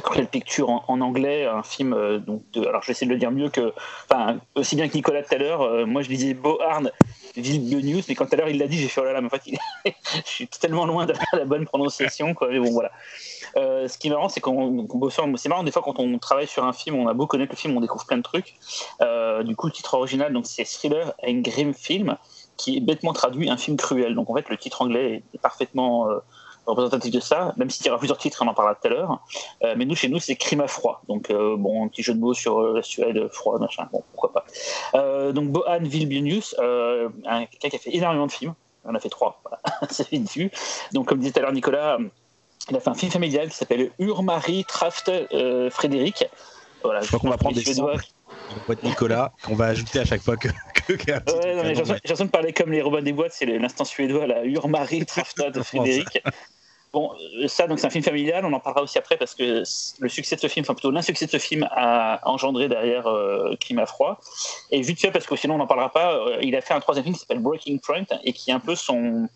Cruel 0.00 0.26
Picture 0.26 0.70
en, 0.70 0.84
en 0.88 1.00
anglais, 1.00 1.44
un 1.46 1.62
film 1.62 1.92
euh, 1.92 2.18
donc 2.18 2.42
de, 2.52 2.64
alors 2.66 2.82
je 2.82 2.86
vais 2.86 2.92
essayer 2.92 3.06
de 3.06 3.12
le 3.12 3.18
dire 3.18 3.30
mieux 3.30 3.50
que, 3.50 3.72
enfin 4.08 4.38
aussi 4.54 4.76
bien 4.76 4.88
que 4.88 4.94
Nicolas 4.94 5.22
tout 5.22 5.34
à 5.34 5.38
l'heure. 5.38 5.62
euh, 5.62 5.84
moi 5.84 6.02
je 6.02 6.08
disais 6.08 6.32
Boarn 6.34 6.90
Vilnius, 7.36 8.08
mais 8.08 8.14
quand 8.14 8.26
tout 8.26 8.34
à 8.34 8.36
l'heure 8.36 8.48
il 8.48 8.58
l'a 8.58 8.66
dit, 8.66 8.78
j'ai 8.78 8.88
fait 8.88 9.00
oh 9.00 9.04
là 9.04 9.12
là, 9.12 9.20
mais 9.20 9.26
en 9.26 9.30
fait 9.30 9.42
je 10.24 10.30
suis 10.30 10.46
tellement 10.48 10.86
loin 10.86 11.06
d'avoir 11.06 11.26
la 11.34 11.44
bonne 11.44 11.66
prononciation. 11.66 12.34
Mais 12.48 12.58
bon 12.58 12.70
voilà. 12.70 12.90
Euh, 13.56 13.88
ce 13.88 13.98
qui 13.98 14.08
est 14.08 14.10
marrant, 14.10 14.28
c'est 14.28 14.40
qu'on 14.40 14.70
bosse 14.70 15.18
C'est 15.36 15.48
marrant 15.48 15.62
des 15.62 15.72
fois 15.72 15.82
quand 15.82 15.98
on 15.98 16.18
travaille 16.18 16.46
sur 16.46 16.64
un 16.64 16.72
film, 16.72 16.96
on 16.96 17.08
a 17.08 17.14
beau 17.14 17.26
connaître 17.26 17.52
le 17.52 17.56
film, 17.56 17.76
on 17.76 17.80
découvre 17.80 18.06
plein 18.06 18.18
de 18.18 18.22
trucs. 18.22 18.54
Du 19.44 19.56
coup, 19.56 19.66
le 19.66 19.72
titre 19.72 19.94
original, 19.94 20.32
donc 20.32 20.46
c'est 20.46 20.64
Thriller 20.64 21.12
and 21.26 21.40
Grim 21.40 21.74
Film, 21.74 22.16
qui 22.56 22.76
est 22.76 22.80
bêtement 22.80 23.12
traduit 23.12 23.50
un 23.50 23.56
film 23.56 23.76
cruel. 23.76 24.14
Donc 24.14 24.30
en 24.30 24.34
fait, 24.34 24.48
le 24.48 24.56
titre 24.56 24.82
anglais 24.82 25.22
est 25.34 25.38
parfaitement 25.38 26.08
représentatif 26.66 27.10
de 27.12 27.20
ça, 27.20 27.52
même 27.56 27.70
s'il 27.70 27.86
y 27.86 27.88
aura 27.90 27.98
plusieurs 27.98 28.18
titres, 28.18 28.42
on 28.44 28.48
en 28.48 28.54
parlera 28.54 28.74
tout 28.76 28.86
à 28.86 28.90
l'heure. 28.90 29.20
Euh, 29.64 29.74
mais 29.76 29.84
nous, 29.84 29.94
chez 29.96 30.08
nous, 30.08 30.18
c'est 30.20 30.36
Crime 30.36 30.60
à 30.60 30.68
froid. 30.68 31.02
Donc 31.08 31.30
euh, 31.30 31.56
bon, 31.56 31.84
un 31.84 31.88
petit 31.88 32.02
jeu 32.02 32.14
de 32.14 32.20
mots 32.20 32.34
sur 32.34 32.60
euh, 32.60 32.74
la 32.76 32.82
Suède, 32.82 33.28
froid, 33.32 33.58
machin. 33.58 33.88
Bon, 33.92 34.02
pourquoi 34.12 34.32
pas. 34.32 35.32
Donc 35.32 35.48
Bohan 35.50 35.80
Vilbius, 35.82 36.54
euh, 36.58 37.08
un- 37.26 37.46
quelqu'un 37.46 37.68
qui 37.70 37.76
a 37.76 37.78
fait 37.78 37.94
énormément 37.94 38.26
de 38.26 38.32
films. 38.32 38.54
On 38.84 38.94
a 38.94 39.00
fait 39.00 39.08
trois, 39.10 39.40
voilà. 39.44 39.60
c'est 39.90 40.08
vite 40.10 40.30
vu. 40.32 40.50
Donc 40.92 41.06
comme 41.08 41.18
disait 41.18 41.32
tout 41.32 41.38
à 41.38 41.42
l'heure 41.42 41.52
Nicolas, 41.52 41.98
il 42.70 42.76
a 42.76 42.80
fait 42.80 42.90
un 42.90 42.94
film 42.94 43.10
familial 43.12 43.48
qui 43.48 43.56
s'appelle 43.56 43.90
Urmarie 43.98 44.64
Traft 44.64 45.10
Frédéric. 45.70 46.24
Voilà, 46.84 47.00
Je 47.00 47.06
crois 47.06 47.20
qu'on 47.20 47.28
va 47.30 47.36
prendre 47.36 47.54
des 47.54 47.62
Suédois. 47.62 47.94
Samples. 48.48 48.54
Le 48.54 48.60
poète 48.60 48.82
Nicolas, 48.82 49.32
qu'on 49.44 49.54
va 49.54 49.66
ajouter 49.66 50.00
à 50.00 50.04
chaque 50.04 50.22
fois 50.22 50.36
que. 50.36 50.48
que- 50.48 50.92
Ouais, 50.92 51.54
non, 51.56 51.62
mais 51.62 51.74
j'ai 51.74 51.84
l'impression 51.84 52.24
de 52.24 52.30
parler 52.30 52.52
comme 52.52 52.72
les 52.72 52.82
Robins 52.82 53.02
des 53.02 53.12
Boîtes, 53.12 53.32
c'est 53.34 53.46
l'instant 53.46 53.84
suédois, 53.84 54.26
la 54.26 54.44
Urmarie 54.44 55.06
Traftad 55.06 55.62
Frédéric. 55.62 56.22
Bon, 56.92 57.10
euh, 57.42 57.48
ça, 57.48 57.66
donc 57.66 57.78
c'est 57.78 57.86
un 57.86 57.90
film 57.90 58.04
familial, 58.04 58.44
on 58.44 58.52
en 58.52 58.60
parlera 58.60 58.82
aussi 58.82 58.98
après 58.98 59.16
parce 59.16 59.34
que 59.34 59.62
le 59.98 60.08
succès 60.10 60.36
de 60.36 60.40
ce 60.42 60.46
film, 60.48 60.62
enfin 60.66 60.74
plutôt 60.74 60.90
l'insuccès 60.90 61.24
de 61.24 61.30
ce 61.30 61.38
film 61.38 61.66
a 61.70 62.20
engendré 62.28 62.68
derrière 62.68 63.06
euh, 63.06 63.54
Crime 63.58 63.78
à 63.78 63.86
froid. 63.86 64.20
Et 64.70 64.82
vite 64.82 65.00
fait, 65.00 65.10
parce 65.10 65.24
que 65.24 65.34
sinon 65.34 65.54
on 65.54 65.58
n'en 65.58 65.66
parlera 65.66 65.90
pas, 65.90 66.12
euh, 66.14 66.36
il 66.42 66.54
a 66.54 66.60
fait 66.60 66.74
un 66.74 66.80
troisième 66.80 67.04
film 67.04 67.14
qui 67.14 67.20
s'appelle 67.20 67.38
Breaking 67.38 67.78
Point 67.78 68.04
et 68.24 68.34
qui 68.34 68.50
est 68.50 68.52
un 68.52 68.60
peu 68.60 68.74
son, 68.74 69.26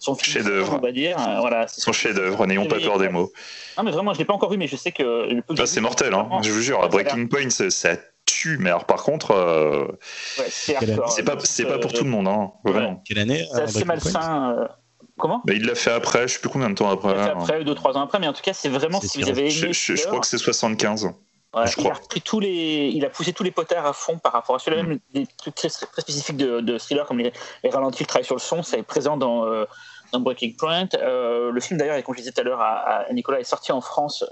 son 0.00 0.16
film 0.16 0.38
Chef-d'œuvre. 0.38 0.74
on 0.76 0.80
va 0.82 0.90
dire. 0.90 1.16
Euh, 1.20 1.38
voilà, 1.38 1.68
Son 1.68 1.92
chef-d'œuvre, 1.92 2.44
n'ayons 2.46 2.66
pas 2.66 2.80
peur 2.80 2.98
des 2.98 3.08
mots. 3.10 3.30
Non, 3.78 3.84
mais 3.84 3.92
vraiment, 3.92 4.12
je 4.12 4.18
l'ai 4.18 4.24
pas 4.24 4.34
encore 4.34 4.50
vu, 4.50 4.56
mais 4.56 4.66
je 4.66 4.74
sais 4.74 4.90
que. 4.90 5.28
j'ai 5.50 5.66
c'est 5.66 5.80
mortel, 5.80 6.14
hein. 6.14 6.28
je 6.42 6.50
vous 6.50 6.62
jure. 6.62 6.88
Breaking 6.88 7.28
Point, 7.28 7.50
ça 7.50 7.90
tue, 8.26 8.58
mais 8.58 8.70
alors 8.70 8.84
par 8.86 9.02
contre, 9.02 9.30
euh, 9.32 9.86
ouais, 10.38 10.46
c'est 10.48 10.76
c'est 11.08 11.22
pas, 11.24 11.38
c'est 11.44 11.64
pour 11.64 11.74
euh, 11.74 11.78
tout 11.88 12.04
le 12.04 12.10
monde, 12.10 12.28
hein, 12.28 12.52
vraiment. 12.64 13.02
Quelle 13.06 13.18
année 13.18 13.46
C'est 13.52 13.60
euh, 13.60 13.64
assez 13.64 13.84
Breaking 13.84 14.00
Point 14.10 14.12
malsain. 14.12 14.56
euh, 14.60 14.68
Comment? 15.16 15.42
Mais 15.46 15.54
il 15.56 15.64
l'a 15.66 15.74
fait 15.76 15.92
après, 15.92 16.26
je 16.26 16.34
sais 16.34 16.40
plus 16.40 16.48
combien 16.48 16.70
de 16.70 16.74
temps 16.74 16.90
après. 16.90 17.10
Il 17.12 17.16
l'a 17.16 17.24
fait 17.24 17.30
après, 17.30 17.64
deux, 17.64 17.74
trois 17.74 17.96
ans 17.96 18.02
après, 18.02 18.18
mais 18.18 18.26
en 18.26 18.32
tout 18.32 18.42
cas, 18.42 18.52
c'est 18.52 18.68
vraiment 18.68 19.00
C'est 19.00 19.08
si 19.08 19.22
vous 19.22 19.28
avez 19.28 19.48
Je, 19.50 19.66
aimé. 19.66 19.72
je- 19.72 20.06
crois 20.06 20.18
que 20.20 20.26
c'est 20.26 20.38
75. 20.38 21.04
ouais, 21.04 21.12
je 21.66 21.70
il 21.70 21.74
crois. 21.76 21.92
a 21.92 21.94
repris 21.94 22.20
tous 22.20 22.40
les, 22.40 22.90
il 22.92 23.04
a 23.04 23.10
poussé 23.10 23.32
tous 23.32 23.44
les 23.44 23.52
potards 23.52 23.86
à 23.86 23.92
fond 23.92 24.18
par 24.18 24.32
rapport 24.32 24.56
à 24.56 24.58
ceux-là, 24.58 24.82
même 24.82 24.98
des 25.12 25.26
trucs 25.38 25.54
très, 25.54 25.68
très 25.68 26.02
spécifiques 26.02 26.36
de, 26.36 26.60
de 26.60 26.78
thriller 26.78 27.06
comme 27.06 27.18
les, 27.18 27.32
les 27.62 27.70
ralentis, 27.70 28.02
le 28.02 28.06
travail 28.08 28.24
sur 28.24 28.34
le 28.34 28.40
son, 28.40 28.64
c'est 28.64 28.82
présent 28.82 29.16
dans, 29.16 29.46
euh, 29.46 29.66
dans 30.14 30.20
Breaking 30.20 30.52
Point. 30.58 30.88
le 31.02 31.60
film 31.60 31.78
d'ailleurs, 31.78 32.02
comme 32.02 32.14
je 32.14 32.20
disais 32.20 32.32
tout 32.32 32.40
à 32.40 32.44
l'heure 32.44 32.60
à, 32.60 33.06
Nicolas, 33.12 33.40
est 33.40 33.44
sorti 33.44 33.72
en 33.72 33.80
France 33.80 34.24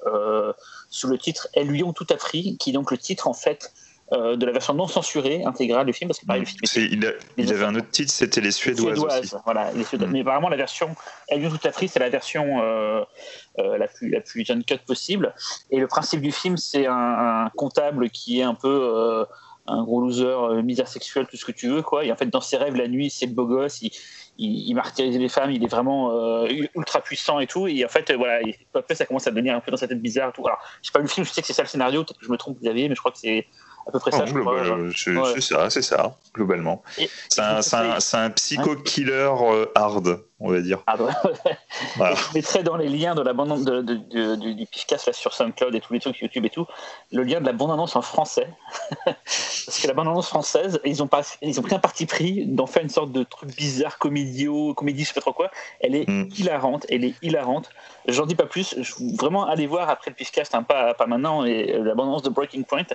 sous 0.91 1.09
le 1.09 1.19
titre 1.19 1.49
El 1.55 1.69
Lion 1.69 1.93
tout 1.93 2.07
appris, 2.11 2.57
qui 2.59 2.71
est 2.71 2.73
donc 2.73 2.91
le 2.91 2.99
titre 2.99 3.29
en 3.29 3.35
fait 3.35 3.73
euh, 4.13 4.37
de 4.37 4.45
la 4.45 4.53
version 4.53 4.75
non 4.75 4.89
censurée 4.89 5.43
intégrale 5.45 5.87
du 5.87 5.95
film 5.95 6.09
parce 6.09 6.19
que 6.21 6.27
pareil, 6.27 6.43
le 6.43 6.69
film 6.69 6.91
il, 7.39 7.51
avait 7.51 7.65
un 7.65 7.75
autre 7.77 7.89
titre 7.91 8.13
c'était 8.13 8.43
les 8.43 8.51
Suédoises, 8.51 9.03
aussi. 9.03 9.35
voilà 9.47 9.73
les 9.73 9.85
Suédoises. 9.85 10.11
Mm. 10.11 10.13
mais 10.13 10.21
apparemment 10.21 10.51
la 10.51 10.57
version 10.57 10.95
Elle 11.29 11.49
tout 11.49 11.67
appris 11.67 11.89
c'est 11.89 11.99
la 11.99 12.11
version 12.11 12.63
euh, 12.63 13.03
euh, 13.59 13.79
la 13.79 13.89
plus 13.89 14.11
la 14.11 14.21
plus 14.21 14.51
uncut 14.51 14.77
possible 14.87 15.35
et 15.71 15.79
le 15.79 15.87
principe 15.87 16.21
du 16.21 16.31
film 16.31 16.59
c'est 16.59 16.85
un, 16.87 17.49
comptable 17.57 18.11
qui 18.11 18.41
est 18.41 18.43
un 18.43 18.55
peu 18.55 19.25
un 19.67 19.83
gros 19.83 20.03
loser 20.03 20.63
misère 20.63 20.89
sexuelle 20.89 21.27
tout 21.27 21.39
ce 21.39 21.47
que 21.47 21.53
tu 21.53 21.69
veux 21.69 21.81
quoi 21.81 22.05
et 22.05 22.13
en 22.13 22.17
fait 22.17 22.27
dans 22.27 22.43
ses 22.43 22.59
rêves 22.59 22.77
la 22.77 22.89
nuit 22.89 23.09
c'est 23.09 23.25
le 23.25 23.33
beau 23.33 23.47
gosse 23.47 23.81
il, 23.81 23.93
il, 24.39 24.75
martyrise 24.75 25.19
les 25.19 25.29
femmes, 25.29 25.51
il 25.51 25.63
est 25.63 25.69
vraiment 25.69 26.47
ultra 26.75 27.01
puissant 27.01 27.39
et 27.41 27.47
tout. 27.47 27.67
Et 27.67 27.85
en 27.85 27.89
fait, 27.89 28.13
voilà, 28.13 28.41
peu 28.73 28.79
à 28.79 28.83
peu, 28.83 28.95
ça 28.95 29.07
commence 29.07 29.27
à 29.27 29.31
devenir 29.31 29.55
un 29.55 29.61
peu 29.61 29.71
dans 29.71 29.77
sa 29.77 29.89
tête 29.89 30.01
bizarre. 30.01 30.33
Tout. 30.33 30.47
Alors, 30.47 30.59
j'ai 30.83 30.91
pas 30.93 30.99
le 30.99 31.07
film, 31.07 31.27
je 31.27 31.33
sais 31.33 31.41
que 31.41 31.47
c'est 31.47 31.53
ça 31.53 31.63
le 31.63 31.69
scénario, 31.69 32.05
peut-être 32.05 32.19
que 32.19 32.27
je 32.27 32.31
me 32.31 32.37
trompe, 32.37 32.59
Xavier, 32.61 32.89
mais 32.89 32.95
je 32.95 33.01
crois 33.01 33.13
que 33.13 33.19
c'est 33.19 33.47
à 33.87 33.91
peu 33.91 33.99
près 33.99 34.11
ça. 34.11 34.25
C'est 34.27 35.41
ça, 35.41 35.71
c'est 35.71 35.83
ça, 35.83 36.17
globalement. 36.35 36.83
C'est 37.29 37.41
un, 37.41 37.61
un, 38.13 38.31
psycho-killer 38.31 39.31
euh, 39.41 39.67
hard, 39.75 40.21
on 40.41 40.51
va 40.51 40.61
dire. 40.61 40.79
Ah, 40.87 40.97
Je 41.97 42.35
mettrai 42.35 42.63
dans 42.63 42.77
les 42.77 42.89
liens 42.89 43.15
de 43.15 43.23
la 43.23 43.33
bande 43.33 43.65
de, 43.65 43.81
de, 43.81 44.35
du 44.37 44.67
Pifcast 44.67 45.07
là, 45.07 45.13
sur 45.13 45.33
SoundCloud 45.35 45.75
et 45.75 45.81
tous 45.81 45.93
les 45.93 46.01
trucs 46.01 46.19
YouTube 46.21 46.45
et 46.45 46.51
tout, 46.51 46.67
le 47.11 47.23
lien 47.23 47.41
de 47.41 47.47
la 47.47 47.53
bande-annonce 47.53 47.97
en 47.97 48.03
français. 48.03 48.49
Parce 49.05 49.81
que 49.81 49.87
la 49.87 49.95
bande-annonce 49.95 50.29
française, 50.29 50.81
ils 50.85 51.03
ont, 51.03 51.07
pas, 51.07 51.23
ils 51.43 51.59
ont 51.59 51.63
pris 51.63 51.75
un 51.75 51.81
parti 51.81 52.07
pris 52.07 52.47
d'en 52.47 52.67
faire 52.67 52.83
une 52.83 52.89
sorte 52.89 53.13
de 53.13 53.23
truc 53.25 53.55
bizarre, 53.57 53.99
comédio, 53.99 54.75
comédie, 54.75 55.03
je 55.03 55.09
sais 55.09 55.15
pas 55.15 55.21
trop 55.21 55.33
quoi. 55.33 55.51
Elle 55.81 55.95
est 55.95 56.09
hmm. 56.09 56.29
hilarante, 56.37 56.87
elle 56.89 57.05
est 57.05 57.15
hilarante. 57.23 57.71
J'en 58.07 58.27
dis 58.27 58.35
pas 58.35 58.47
plus. 58.47 58.75
Je, 58.81 58.95
vraiment, 59.17 59.47
aller 59.47 59.67
voir 59.67 59.91
après 59.91 60.11
le 60.11 60.17
Pifcast, 60.17 60.55
hein, 60.55 60.63
pas, 60.63 60.95
pas 60.95 61.07
maintenant, 61.07 61.45
et 61.45 61.79
la 61.79 61.95
bande-annonce 61.95 62.23
de 62.23 62.31
Breaking 62.31 62.63
Point. 62.63 62.87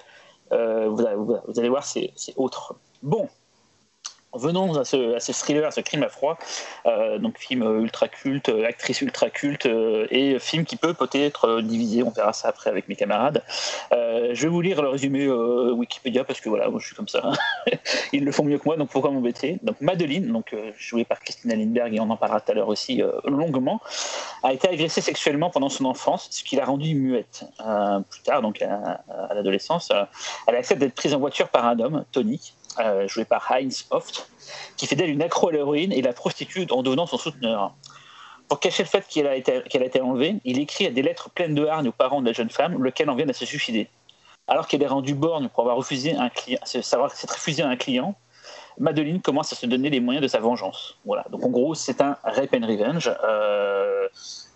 Euh, 0.52 0.88
vous, 0.90 1.06
allez 1.60 1.70
voir, 1.70 1.86
c'est 1.86 2.14
autre. 2.36 2.76
Bon, 3.04 3.28
venons 4.34 4.78
à 4.78 4.86
ce, 4.86 5.32
thriller, 5.32 5.66
à 5.66 5.72
ce 5.72 5.82
crime 5.82 6.04
à 6.04 6.10
froid. 6.10 6.38
Euh, 6.86 7.18
donc, 7.18 7.38
film 7.38 7.64
ultra 7.82 8.08
culte, 8.08 8.50
actrice 8.50 9.02
ultra 9.02 9.30
culte 9.30 9.66
euh, 9.66 10.08
et 10.10 10.40
film 10.40 10.66
qui 10.66 10.76
peut 10.76 10.94
peut-être 10.94 11.62
diviser. 11.62 12.04
On 12.04 12.10
verra 12.10 12.34
ça 12.34 12.50
après 12.50 12.70
avec 12.70 12.88
mes 12.88 12.96
camarades. 12.96 13.44
je 13.92 14.42
vais 14.42 14.48
vous 14.48 14.62
lire 14.62 14.82
le 14.82 14.90
résumé 14.90 15.28
Wikipédia 15.28 16.24
parce 16.24 16.40
que 16.40 16.50
voilà, 16.50 16.70
moi 16.70 16.80
je 16.80 16.88
suis 16.88 16.96
comme 16.96 17.08
ça. 17.08 17.32
Ils 18.14 18.24
le 18.24 18.32
font 18.32 18.44
mieux 18.44 18.58
que 18.58 18.66
moi, 18.66 18.78
donc 18.78 18.90
pourquoi 18.90 19.12
m'embêter? 19.12 19.60
Donc, 19.64 19.82
Madeline, 19.82 20.32
donc 20.32 20.56
jouée 20.78 21.06
par 21.06 21.20
Christina 21.20 21.56
Lindbergh 21.56 21.94
et 21.96 22.00
on 22.00 22.10
en 22.10 22.18
parlera 22.18 22.42
tout 22.42 22.52
à 22.52 22.56
l'heure 22.56 22.68
aussi 22.68 23.02
longuement, 23.26 23.82
a 24.44 24.54
été 24.54 24.68
agressée 24.70 25.02
sexuellement 25.02 25.50
pendant 25.50 25.70
son 25.70 25.86
enfance, 25.86 26.28
ce 26.32 26.44
qui 26.44 26.56
l'a 26.56 26.66
rendue 26.66 26.96
muette. 26.96 27.46
plus 28.10 28.22
tard, 28.22 28.42
donc 28.42 28.62
à, 28.62 29.02
à 29.30 29.34
l'adolescence, 29.34 29.92
elle 30.48 30.56
accepte 30.56 30.80
d'être 30.80 30.96
prise 30.96 31.14
en 31.14 31.20
voiture 31.20 31.50
par 31.50 31.66
un 31.66 31.80
homme, 31.80 32.06
Tony, 32.12 32.54
euh, 32.80 33.08
joué 33.08 33.26
par 33.26 33.52
Heinz 33.52 33.86
Hoft, 33.92 34.30
qui 34.76 34.88
fait 34.88 34.96
d'elle 34.96 35.10
une 35.10 35.22
accro 35.22 35.50
à 35.50 35.52
l'héroïne 35.52 35.92
et 35.92 36.02
la 36.02 36.14
prostitue 36.14 36.68
en 36.72 36.84
devenant 36.84 37.06
son 37.06 37.18
souteneur. 37.18 37.74
Pour 38.48 38.60
cacher 38.60 38.84
le 38.84 38.88
fait 38.88 39.06
qu'elle 39.08 39.28
a, 39.28 39.36
été, 39.36 39.62
qu'elle 39.70 39.84
a 39.84 39.86
été 39.86 40.00
enlevée, 40.00 40.36
il 40.46 40.60
écrit 40.60 40.90
des 40.90 41.02
lettres 41.02 41.30
pleines 41.30 41.54
de 41.54 41.66
hargne 41.66 41.90
aux 41.90 41.94
parents 41.94 42.22
de 42.22 42.28
la 42.28 42.34
jeune 42.34 42.50
femme, 42.50 42.82
lequel 42.82 43.10
en 43.10 43.16
vient 43.16 43.28
à 43.28 43.34
se 43.34 43.46
suicider. 43.46 43.90
Alors 44.48 44.68
qu'elle 44.68 44.82
est 44.82 44.88
rendue 44.88 45.16
borne 45.16 45.50
pour 45.50 45.62
avoir 45.62 45.76
refusé 45.76 46.16
un 46.16 46.30
client, 46.30 46.60
savoir 46.64 47.12
s'être 47.12 47.34
refusé 47.34 47.64
à 47.64 47.68
un 47.68 47.76
client, 47.76 48.16
Madeline 48.80 49.22
commence 49.22 49.52
à 49.54 49.56
se 49.56 49.66
donner 49.66 49.90
les 49.90 50.00
moyens 50.00 50.22
de 50.22 50.28
sa 50.28 50.40
vengeance. 50.40 50.98
Voilà. 51.06 51.26
Donc 51.32 51.44
en 51.46 51.50
gros, 51.50 51.76
c'est 51.76 52.02
un 52.02 52.18
rape 52.24 52.54
and 52.54 52.66
revenge. 52.66 53.12
Euh, 53.24 54.08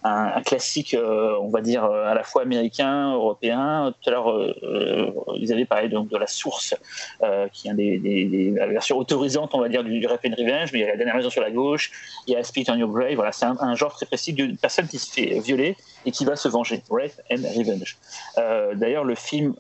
un, 0.04 0.42
classique, 0.42 0.94
euh, 0.94 1.36
on 1.40 1.50
va 1.50 1.62
dire, 1.62 1.86
euh, 1.86 2.10
à 2.10 2.14
la 2.14 2.24
fois 2.24 2.42
américain, 2.42 3.14
européen. 3.14 3.94
Tout 4.02 4.10
à 4.10 4.12
l'heure, 4.12 4.32
euh, 4.32 5.14
ils 5.36 5.54
avaient 5.54 5.66
parlé 5.66 5.90
donc, 5.90 6.10
de 6.10 6.18
la 6.18 6.28
source, 6.28 6.76
qui 7.54 7.68
est 7.68 7.72
un 7.72 7.76
des, 7.76 8.00
des, 8.00 8.52
la 8.52 8.68
version 8.68 8.98
autorisante, 8.98 9.54
on 9.54 9.60
va 9.60 9.70
dire, 9.70 9.84
du, 9.84 10.00
du 10.00 10.08
Rap 10.08 10.26
and 10.26 10.36
Revenge, 10.38 10.72
mais 10.74 10.80
il 10.80 10.82
y 10.82 10.86
a 10.86 10.90
la 10.90 10.98
dernière 10.98 11.16
version 11.16 11.30
sur 11.30 11.42
la 11.42 11.52
gauche, 11.52 11.92
il 12.28 12.34
y 12.34 12.36
a 12.36 12.44
Speed 12.44 12.70
on 12.70 12.76
Your 12.76 12.90
Grave, 12.90 13.16
voilà, 13.16 13.32
c'est 13.32 13.46
un, 13.46 13.76
genre 13.76 13.94
très 13.94 14.06
précis 14.06 14.34
d'une 14.34 14.58
personne 14.58 14.88
qui 14.88 14.98
se 14.98 15.12
fait 15.12 15.40
violer 15.40 15.76
et 16.06 16.12
qui 16.12 16.26
va 16.26 16.36
se 16.36 16.48
venger, 16.48 16.82
Rape 16.90 17.12
and 17.32 17.44
Revenge. 17.58 17.98
D'ailleurs, 18.76 19.04
le 19.04 19.16
film 19.16 19.56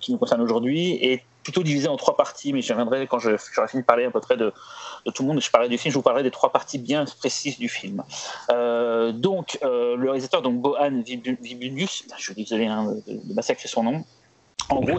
qui 0.00 0.12
nous 0.12 0.18
concerne 0.18 0.42
aujourd'hui 0.42 0.98
est 1.02 1.22
plutôt 1.50 1.64
divisé 1.64 1.88
en 1.88 1.96
trois 1.96 2.16
parties, 2.16 2.52
mais 2.52 2.62
j'y 2.62 2.72
reviendrai 2.72 3.08
quand 3.08 3.18
j'aurai 3.18 3.38
fini 3.68 3.82
de 3.82 3.86
parler 3.86 4.04
à 4.04 4.10
peu 4.10 4.20
près 4.20 4.36
de, 4.36 4.52
tout 5.12 5.22
le 5.22 5.28
monde. 5.28 5.40
Je 5.40 5.50
parlerai 5.50 5.68
du 5.68 5.78
film, 5.78 5.90
je 5.90 5.98
vous 5.98 6.02
parlerai 6.02 6.22
des 6.22 6.30
trois 6.30 6.52
parties 6.52 6.78
bien 6.78 7.04
précises 7.18 7.58
du 7.58 7.68
film. 7.68 8.04
Euh, 8.50 9.10
donc, 9.10 9.58
euh, 9.64 9.96
le 9.96 10.10
réalisateur, 10.10 10.42
donc 10.42 10.60
Bohan 10.60 11.02
Vibunius, 11.04 12.04
je 12.16 12.22
suis 12.22 12.34
désolé 12.34 12.66
hein, 12.66 12.94
de, 13.06 13.34
massacrer 13.34 13.66
son 13.66 13.82
nom, 13.82 14.04
en 14.68 14.80
gros, 14.80 14.98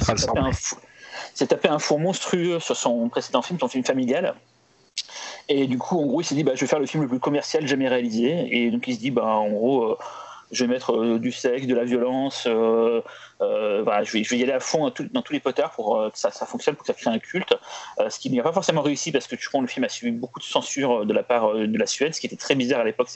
s'est 1.34 1.48
tapé, 1.48 1.70
un 1.70 1.80
four 1.80 2.00
monstrueux 2.00 2.60
sur 2.60 2.76
son 2.76 3.08
précédent 3.08 3.42
film, 3.42 3.58
son 3.58 3.70
film 3.70 3.86
familial. 3.86 4.36
Et 5.48 5.68
du 5.68 5.78
coup, 5.78 5.98
en 5.98 6.06
gros, 6.06 6.20
il 6.20 6.26
s'est 6.26 6.36
dit, 6.36 6.44
bah, 6.44 6.54
je 6.56 6.62
vais 6.62 6.68
faire 6.68 6.80
le 6.80 6.86
film 6.86 7.04
le 7.04 7.10
plus 7.10 7.20
commercial 7.20 7.66
jamais 7.66 7.88
réalisé. 7.88 8.48
Et 8.52 8.72
donc, 8.72 8.88
il 8.88 8.96
se 8.96 9.00
dit, 9.00 9.12
bah, 9.12 9.26
en 9.26 9.50
gros, 9.50 9.84
euh, 9.84 9.98
je 10.52 10.66
vais 10.66 10.74
mettre 10.74 11.18
du 11.18 11.32
sexe, 11.32 11.68
de 11.68 11.76
la 11.76 11.84
violence, 11.84 12.48
euh, 13.42 13.84
je, 14.04 14.12
vais, 14.12 14.38
y 14.38 14.44
aller 14.44 14.52
à 14.52 14.60
fond 14.60 14.92
dans, 15.12 15.22
tous 15.22 15.34
les 15.34 15.40
potards 15.40 15.72
pour 15.72 16.00
euh, 16.00 16.10
que 16.10 16.18
ça, 16.18 16.30
fonctionne, 16.32 16.76
pour 16.76 16.84
que 16.84 16.88
ça 16.88 16.94
crée 16.94 17.10
un 17.10 17.20
culte. 17.20 17.56
Euh, 18.00 18.10
ce 18.10 18.20
qui 18.20 18.30
n'y 18.30 18.40
a 18.40 18.44
pas 18.44 18.52
forcément 18.52 18.82
réussi 18.82 19.12
parce 19.12 19.28
que 19.28 19.36
tu 19.36 19.50
le 19.54 19.68
film 19.68 19.84
a 19.84 19.90
subi 19.90 20.12
beaucoup 20.12 20.40
de 20.40 20.46
censure 20.46 21.06
de 21.06 21.14
la 21.14 21.24
part 21.24 21.54
de 21.54 21.78
la 21.78 21.86
Suède, 21.86 22.14
ce 22.14 22.22
qui 22.22 22.28
était 22.28 22.36
très 22.36 22.56
bizarre 22.56 22.82
à 22.82 22.84
l'époque. 22.84 23.10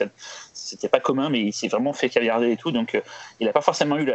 C'était 0.52 0.88
pas 0.88 1.00
commun, 1.00 1.30
mais 1.30 1.40
il 1.40 1.52
s'est 1.52 1.68
vraiment 1.68 1.92
fait 1.92 2.08
caviarder 2.08 2.50
et 2.50 2.56
tout. 2.56 2.72
Donc, 2.72 3.00
il 3.40 3.46
n'a 3.46 3.52
pas 3.52 3.60
forcément 3.60 3.98
eu 3.98 4.06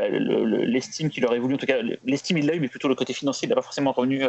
l'estime 0.65 1.09
qu'il 1.09 1.25
aurait 1.25 1.39
voulu. 1.39 1.55
En 1.55 1.57
tout 1.57 1.65
cas, 1.65 1.77
l'estime 2.05 2.37
il 2.37 2.45
l'a 2.45 2.55
eu, 2.55 2.59
mais 2.59 2.67
plutôt 2.67 2.87
le 2.87 2.95
côté 2.95 3.13
financier, 3.13 3.47
il 3.47 3.49
n'a 3.49 3.55
pas 3.55 3.61
forcément 3.61 3.91
revenu 3.91 4.23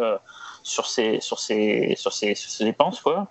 sur 0.62 0.86
ses, 0.86 1.20
sur 1.20 1.38
sur 1.38 2.12
ses, 2.12 2.34
dépenses. 2.60 3.00
Quoi. 3.00 3.28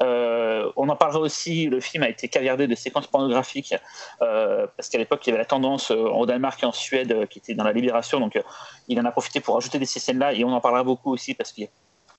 on 0.00 0.88
en 0.88 0.96
parlera 0.96 1.20
aussi, 1.20 1.66
le 1.66 1.80
film 1.80 2.02
a 2.02 2.08
été 2.08 2.28
caviardé 2.28 2.66
de 2.66 2.74
séquences 2.74 3.06
pornographiques, 3.06 3.74
parce 4.18 4.88
qu'à 4.90 4.98
l'époque, 4.98 5.26
il 5.26 5.30
y 5.30 5.32
avait 5.32 5.42
la 5.42 5.46
tendance 5.46 5.90
au 5.90 6.26
Danemark 6.26 6.62
et 6.62 6.66
en 6.66 6.72
Suède, 6.72 7.26
qui 7.28 7.38
était 7.38 7.54
dans 7.54 7.64
la 7.64 7.72
liberté 7.72 7.92
donc, 8.12 8.36
euh, 8.36 8.42
il 8.88 9.00
en 9.00 9.04
a 9.04 9.12
profité 9.12 9.40
pour 9.40 9.56
ajouter 9.56 9.78
des 9.78 9.86
scènes-là, 9.86 10.32
et 10.32 10.44
on 10.44 10.52
en 10.52 10.60
parlera 10.60 10.84
beaucoup 10.84 11.12
aussi 11.12 11.34
parce 11.34 11.52
qu'il 11.52 11.64
y 11.64 11.66
a 11.66 11.70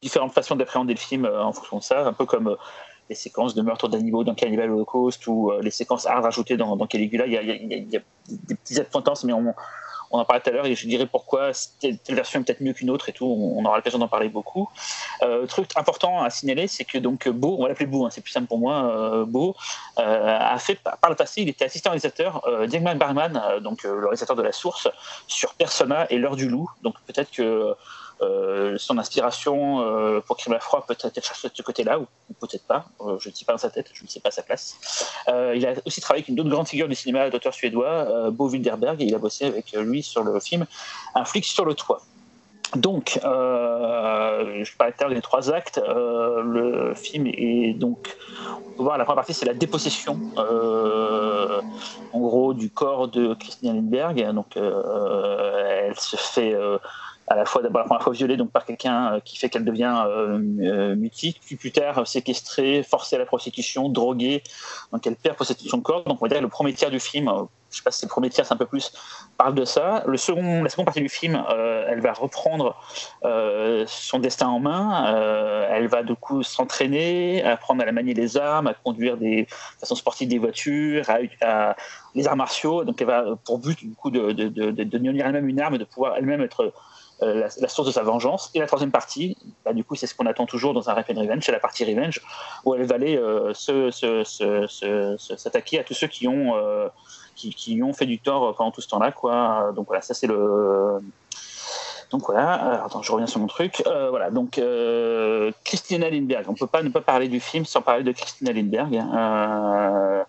différentes 0.02 0.34
façons 0.34 0.56
d'appréhender 0.56 0.94
le 0.94 0.99
film 0.99 1.26
euh, 1.26 1.44
en 1.44 1.53
fonction 1.53 1.77
de 1.77 1.84
ça, 1.84 2.06
un 2.06 2.14
peu 2.14 2.26
comme 2.26 2.48
euh, 2.48 2.56
les 3.10 3.15
séquences 3.15 3.53
de 3.53 3.61
meurtre 3.61 3.88
d'animaux 3.90 4.23
dans 4.23 4.34
Cannibal 4.34 4.72
Holocaust 4.72 5.27
ou 5.27 5.52
les 5.61 5.72
séquences 5.72 6.06
hard 6.06 6.23
rajoutées 6.23 6.56
dans, 6.56 6.77
Caligula. 6.88 7.26
Il 7.26 7.34
y, 7.34 7.38
a, 7.38 7.41
il, 7.41 7.91
y 7.91 7.98
a, 7.98 7.99
des 8.30 8.56
petites 8.56 8.80
appointances, 8.80 9.26
mais 9.26 9.34
on, 9.34 9.53
on 10.14 10.19
en 10.19 10.26
parlait 10.26 10.41
tout 10.41 10.49
à 10.49 10.53
l'heure 10.53 10.65
et 10.65 10.76
je 10.76 10.88
dirais 10.88 11.06
pourquoi 11.06 11.52
telle, 11.81 11.98
version 12.10 12.40
est 12.40 12.44
peut-être 12.44 12.61
mieux 12.61 12.73
qu'une 12.73 12.90
autre 12.90 13.10
et 13.10 13.14
tout. 13.14 13.26
On, 13.26 13.65
aura 13.65 13.77
l'occasion 13.77 13.99
d'en 13.99 14.07
parler 14.07 14.30
beaucoup. 14.30 14.69
truc 15.49 15.69
important 15.76 16.22
à 16.22 16.30
signaler, 16.30 16.68
c'est 16.68 16.85
que 16.85 16.98
donc 16.98 17.27
Beau, 17.27 17.56
on 17.57 17.64
va 17.64 17.69
l'appeler 17.69 17.88
Beau, 17.88 18.06
hein, 18.06 18.10
c'est 18.11 18.22
plus 18.22 18.31
simple 18.31 18.48
pour 18.48 18.60
moi, 18.60 19.26
Beau, 19.27 19.56
a 19.98 20.57
fait 20.60 20.80
par 21.02 21.10
le 21.10 21.15
passé, 21.15 21.41
il 21.41 21.49
était 21.49 21.65
assistant 21.65 21.90
réalisateur 21.90 22.41
euh, 22.48 22.68
Diegman 22.68 22.98
Barman, 22.98 23.41
donc 23.61 23.84
le 23.84 24.06
réalisateur 24.06 24.35
de 24.35 24.41
La 24.41 24.52
Source, 24.52 24.88
sur 25.27 25.53
Persona 25.53 26.07
et 26.10 26.18
L'heure 26.18 26.35
du 26.35 26.49
loup. 26.49 26.69
Donc 26.81 26.95
peut-être 27.07 27.31
que 27.31 27.41
euh, 27.41 27.73
son 28.77 28.98
inspiration 28.98 29.81
euh, 29.81 30.22
pour 30.22 30.38
Crime 30.38 30.53
à 30.53 30.60
froid 30.60 30.85
peut-être 30.88 31.23
chercher 31.23 31.49
de 31.49 31.53
ce 31.56 31.61
côté-là, 31.61 31.99
ou, 31.99 32.06
peut-être 32.40 32.65
pas. 32.65 32.85
Euh, 33.02 33.18
je 33.19 33.30
ne 33.30 33.34
dis 33.34 33.45
pas 33.45 33.53
dans 33.53 33.57
sa 33.60 33.69
tête, 33.69 33.90
je 33.94 34.03
ne 34.03 34.10
sais 34.10 34.19
pas 34.19 34.31
sa 34.31 34.44
place. 34.44 34.77
il 35.27 35.65
a 35.65 35.73
aussi 35.85 36.02
travaillé 36.02 36.23
avec 36.23 36.30
une 36.30 36.40
autre 36.40 36.49
grande 36.49 36.68
figure 36.68 36.88
du 36.88 36.95
cinéma, 36.95 37.30
d'auteur 37.30 37.53
suédois, 37.53 38.31
Bo 38.31 38.49
Wilderberg, 38.49 39.02
et 39.02 39.06
il 39.06 39.15
a 39.15 39.18
bossé 39.18 39.45
avec 39.45 39.72
lui 39.73 40.03
sur 40.03 40.23
le 40.23 40.40
film 40.40 40.65
Un 41.15 41.26
flic 41.26 41.45
sur 41.45 41.65
le 41.65 41.73
toit. 41.73 42.02
Donc, 42.76 43.19
je 43.22 44.77
parlais 44.77 44.94
tout 44.98 45.10
des 45.10 45.22
trois 45.22 45.52
actes. 45.52 45.80
le 45.85 46.94
film 46.95 47.27
est 47.27 47.73
donc, 47.73 48.15
on 48.68 48.72
peut 48.77 48.84
voir 48.84 48.98
la 48.98 49.06
première 49.06 49.18
partie, 49.18 49.34
c'est 49.34 49.45
la 49.45 49.53
dépossession, 49.53 50.19
en 50.38 52.19
gros, 52.19 52.53
du 52.53 52.69
corps 52.69 53.07
de 53.07 53.34
Christine 53.35 53.76
Lindbergh. 53.76 54.34
Donc, 54.34 54.57
elle 54.57 55.99
se 55.99 56.15
fait 56.15 56.56
à 57.27 57.35
la 57.35 57.45
fois 57.45 57.61
d'abord 57.61 57.85
la 57.89 57.99
fois 57.99 58.13
violée 58.13 58.37
donc 58.37 58.51
par 58.51 58.65
quelqu'un 58.65 59.13
euh, 59.13 59.19
qui 59.19 59.37
fait 59.37 59.49
qu'elle 59.49 59.65
devient 59.65 60.03
euh, 60.07 60.39
euh, 60.61 60.95
mutique, 60.95 61.39
puis 61.45 61.55
plus 61.55 61.71
tard 61.71 62.05
séquestrée, 62.07 62.83
forcée 62.83 63.15
à 63.15 63.19
la 63.19 63.25
prostitution, 63.25 63.89
droguée, 63.89 64.43
donc 64.91 65.05
elle 65.07 65.15
perd 65.15 65.37
de 65.39 65.69
son 65.69 65.81
corps. 65.81 66.03
Donc 66.03 66.21
on 66.21 66.25
va 66.25 66.29
dire 66.29 66.41
le 66.41 66.49
premier 66.49 66.73
tiers 66.73 66.91
du 66.91 66.99
film, 66.99 67.31
je 67.71 67.77
sais 67.77 67.83
pas 67.83 67.91
si 67.91 68.01
c'est 68.01 68.05
le 68.05 68.09
premier 68.11 68.29
tiers, 68.29 68.45
c'est 68.45 68.53
un 68.53 68.57
peu 68.57 68.65
plus, 68.65 68.91
parle 69.37 69.55
de 69.55 69.65
ça. 69.65 70.03
Le 70.05 70.17
second, 70.17 70.63
la 70.63 70.69
seconde 70.69 70.85
partie 70.85 71.01
du 71.01 71.09
film, 71.09 71.43
elle 71.87 72.01
va 72.01 72.13
reprendre 72.13 72.75
son 73.87 74.19
destin 74.19 74.47
en 74.47 74.59
main. 74.59 75.67
elle 75.71 75.87
va 75.87 76.03
du 76.03 76.15
coup 76.15 76.43
s'entraîner, 76.43 77.43
apprendre 77.43 77.81
à 77.81 77.85
la 77.85 77.91
manier 77.91 78.13
des 78.13 78.37
armes, 78.37 78.67
à 78.67 78.73
conduire 78.73 79.17
des 79.17 79.47
façons 79.79 79.95
sportives 79.95 80.27
des 80.27 80.37
voitures, 80.37 81.05
à, 81.41 81.75
les 82.13 82.27
arts 82.27 82.35
martiaux. 82.35 82.83
Donc 82.83 83.01
elle 83.01 83.07
va 83.07 83.25
pour 83.43 83.57
but 83.57 83.79
du 83.79 83.95
coup 83.95 84.11
de, 84.11 84.31
de, 84.33 84.47
de, 84.49 84.71
de 84.71 84.83
devenir 84.83 85.25
elle-même 85.25 85.49
une 85.49 85.59
arme, 85.59 85.77
de 85.77 85.85
pouvoir 85.85 86.15
elle-même 86.17 86.41
être 86.41 86.73
la, 87.22 87.49
source 87.49 87.88
de 87.88 87.91
sa 87.94 88.03
vengeance. 88.03 88.52
Et 88.53 88.60
la 88.60 88.68
troisième 88.68 88.91
partie, 88.91 89.38
bah, 89.65 89.73
du 89.73 89.84
coup, 89.84 89.95
c'est 89.95 90.07
ce 90.07 90.15
qu'on 90.15 90.26
attend 90.26 90.45
toujours 90.45 90.73
dans 90.73 90.90
un 90.90 90.94
Rap 90.94 91.07
Revenge, 91.07 91.44
c'est 91.44 91.52
la 91.52 91.60
partie 91.60 91.85
Revenge, 91.85 92.22
où 92.65 92.76
elle 92.76 92.84
va 92.84 92.95
aller 92.95 93.19
s'attaquer 95.38 95.80
à 95.80 95.84
tous 95.84 95.94
ceux 95.94 96.07
qui 96.07 96.27
ont, 96.27 96.53
qui, 97.35 97.53
qui, 97.53 97.81
ont 97.81 97.94
fait 97.94 98.06
du 98.06 98.19
tort 98.19 98.56
pendant 98.56 98.72
tout 98.72 98.81
ce 98.81 98.88
temps-là. 98.90 99.72
Donc 99.73 99.88
voilà, 99.88 100.02
ça 100.02 100.14
c'est 100.14 100.27
le 100.27 101.02
donc 102.14 102.27
voilà, 102.27 102.84
attends, 102.85 103.02
je 103.02 103.11
reviens 103.11 103.26
sur 103.26 103.40
mon 103.40 103.48
truc. 103.48 103.81
Euh, 103.88 104.11
voilà, 104.11 104.30
donc 104.30 104.60
euh, 104.60 105.52
Christina 105.64 106.11
Lindbergh. 106.11 106.45
On 106.48 106.53
peut 106.53 106.68
pas 106.68 106.84
ne 106.84 106.90
pas 106.90 107.02
parler 107.02 107.27
du 107.27 107.40
film 107.40 107.65
sans 107.65 107.81
parler 107.81 108.03
de 108.03 108.11
Christina 108.11 108.53
Lindbergh. 108.53 109.03
Euh, 109.15 110.23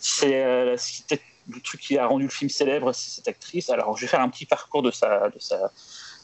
c'est 0.00 1.20
le 1.46 1.60
truc 1.62 1.82
qui 1.82 1.98
a 1.98 2.06
rendu 2.06 2.24
le 2.24 2.30
film 2.30 2.48
célèbre, 2.48 2.92
c'est 2.94 3.10
cette 3.10 3.28
actrice. 3.28 3.68
Alors, 3.68 3.98
je 3.98 4.02
vais 4.02 4.06
faire 4.06 4.22
un 4.22 4.30
petit 4.30 4.46
parcours 4.46 4.80
de 4.80 4.90
sa, 4.90 5.28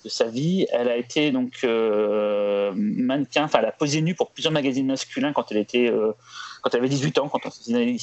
sa 0.08 0.26
vie. 0.26 0.66
Elle 0.72 0.88
a 0.88 0.96
été 0.96 1.30
donc 1.30 1.64
mannequin, 2.74 3.44
enfin, 3.44 3.58
elle 3.60 3.66
a 3.66 3.72
posé 3.72 4.02
nue 4.02 4.14
pour 4.14 4.30
plusieurs 4.30 4.52
magazines 4.52 4.86
masculins 4.86 5.32
quand 5.32 5.50
elle 5.50 5.58
était 5.58 5.92
quand 6.66 6.74
elle 6.74 6.80
avait 6.80 6.88
18 6.88 7.18
ans, 7.18 7.28
quand 7.28 7.46
on 7.46 7.50
faisait 7.52 7.96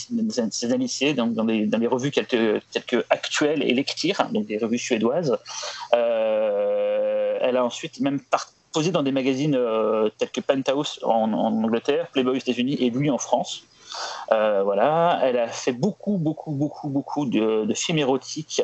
ses 0.51 0.77
lycée, 0.77 1.13
donc 1.13 1.33
dans, 1.33 1.43
des, 1.43 1.65
dans 1.65 1.79
revues 1.89 2.11
telles 2.11 2.27
que, 2.27 2.61
telles 2.71 3.03
Actuel 3.09 3.61
et 3.61 3.73
Lectir, 3.73 4.25
donc 4.31 4.45
des 4.45 4.57
revues 4.57 4.77
suédoises. 4.77 5.37
Euh, 5.93 7.37
elle 7.41 7.57
a 7.57 7.65
ensuite 7.65 7.99
même 7.99 8.21
posé 8.71 8.91
dans 8.91 9.03
des 9.03 9.11
magazines 9.11 9.55
euh, 9.55 10.07
tels 10.17 10.31
que 10.31 10.39
Penthouse 10.39 11.01
en, 11.03 11.33
Angleterre, 11.33 12.07
Playboy 12.13 12.37
aux 12.37 12.39
États-Unis 12.39 12.77
et 12.79 12.89
lui 12.89 13.09
en 13.09 13.17
France. 13.17 13.65
Euh, 14.31 14.63
voilà, 14.63 15.19
elle 15.23 15.37
a 15.37 15.47
fait 15.47 15.71
beaucoup, 15.71 16.17
beaucoup, 16.17 16.51
beaucoup, 16.51 16.89
beaucoup 16.89 17.25
de, 17.25 17.71
films 17.73 17.99
érotiques 17.99 18.63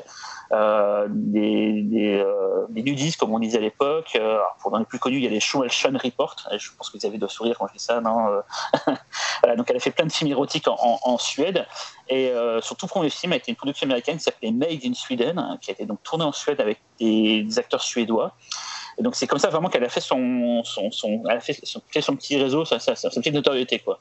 euh, 0.52 1.08
des, 1.10 2.20
euh, 2.20 2.66
des, 2.70 2.84
nudistes, 2.84 3.20
comme 3.20 3.34
on 3.34 3.40
disait 3.40 3.58
à 3.58 3.62
l'époque. 3.62 4.20
Pour 4.62 4.78
les 4.78 4.86
plus 4.86 5.00
connus, 5.00 5.18
il 5.18 5.24
y 5.24 5.28
a 5.28 5.30
les 5.30 5.40
Schwelchen 5.40 5.98
Report. 5.98 6.36
Je 6.58 6.70
pense 6.78 6.90
que 6.90 6.98
vous 6.98 7.06
avez 7.06 7.18
de 7.18 7.28
sourire 7.28 7.58
quand 7.60 7.68
je 7.68 7.74
dis 7.74 7.84
ça, 7.84 8.02
Donc, 9.58 9.70
elle 9.70 9.78
a 9.78 9.80
fait 9.80 9.92
plein 9.92 10.06
de 10.06 10.12
films 10.12 10.32
érotiques 10.32 10.68
en, 10.68 11.18
Suède. 11.18 11.66
Et 12.08 12.32
son 12.62 12.76
tout 12.76 12.88
premier 12.88 13.10
film 13.10 13.34
a 13.34 13.36
été 13.36 13.52
une 13.52 13.58
production 13.58 13.86
américaine 13.86 14.18
qui 14.18 14.24
s'appelait 14.24 14.52
Made 14.52 14.80
in 14.84 14.94
Sweden, 14.94 15.58
qui 15.62 15.72
a 15.72 15.74
été 15.74 15.86
donc 15.86 16.02
tourné 16.04 16.24
en 16.24 16.32
Suède 16.32 16.62
avec 16.62 16.80
des, 17.00 17.46
acteurs 17.58 17.82
suédois. 17.82 18.34
Donc 19.00 19.16
c'est 19.16 19.28
comme 19.28 19.40
ça 19.40 19.50
vraiment 19.50 19.70
qu'elle 19.70 19.84
a 19.84 19.90
fait 19.90 20.02
son, 20.02 20.62
son, 20.64 20.92
son, 20.92 21.24
a 21.28 21.40
fait 21.40 21.58
son, 21.64 22.16
petit 22.16 22.38
réseau, 22.38 22.66
sa, 22.66 22.80
sa, 22.80 22.96
sa, 22.96 23.10
petite 23.10 23.34
notoriété 23.34 23.80
quoi. 23.80 24.00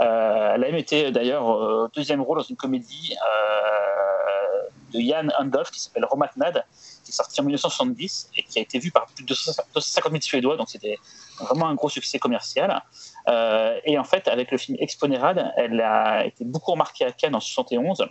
Euh, 0.00 0.52
elle 0.54 0.64
a 0.64 0.66
même 0.66 0.76
été 0.76 1.10
d'ailleurs 1.10 1.90
deuxième 1.94 2.20
rôle 2.20 2.38
dans 2.38 2.44
une 2.44 2.56
comédie 2.56 3.14
euh, 3.14 4.62
de 4.92 5.00
Jan 5.00 5.28
Andolf 5.38 5.70
qui 5.70 5.80
s'appelle 5.80 6.04
Romatnad, 6.04 6.64
qui 7.04 7.10
est 7.10 7.14
sorti 7.14 7.40
en 7.40 7.44
1970 7.44 8.30
et 8.36 8.42
qui 8.42 8.58
a 8.58 8.62
été 8.62 8.78
vu 8.78 8.90
par 8.90 9.06
plus 9.06 9.24
de 9.24 9.28
250 9.28 10.12
000 10.12 10.22
Suédois, 10.22 10.56
donc 10.56 10.70
c'était 10.70 10.98
vraiment 11.40 11.68
un 11.68 11.74
gros 11.74 11.88
succès 11.88 12.18
commercial. 12.18 12.82
Euh, 13.28 13.78
et 13.84 13.98
en 13.98 14.04
fait, 14.04 14.28
avec 14.28 14.50
le 14.50 14.58
film 14.58 14.76
Exponerad, 14.80 15.52
elle 15.56 15.80
a 15.80 16.24
été 16.24 16.44
beaucoup 16.44 16.72
remarquée 16.72 17.04
à 17.04 17.12
Cannes 17.12 17.34
en 17.34 17.42
1971 17.42 18.06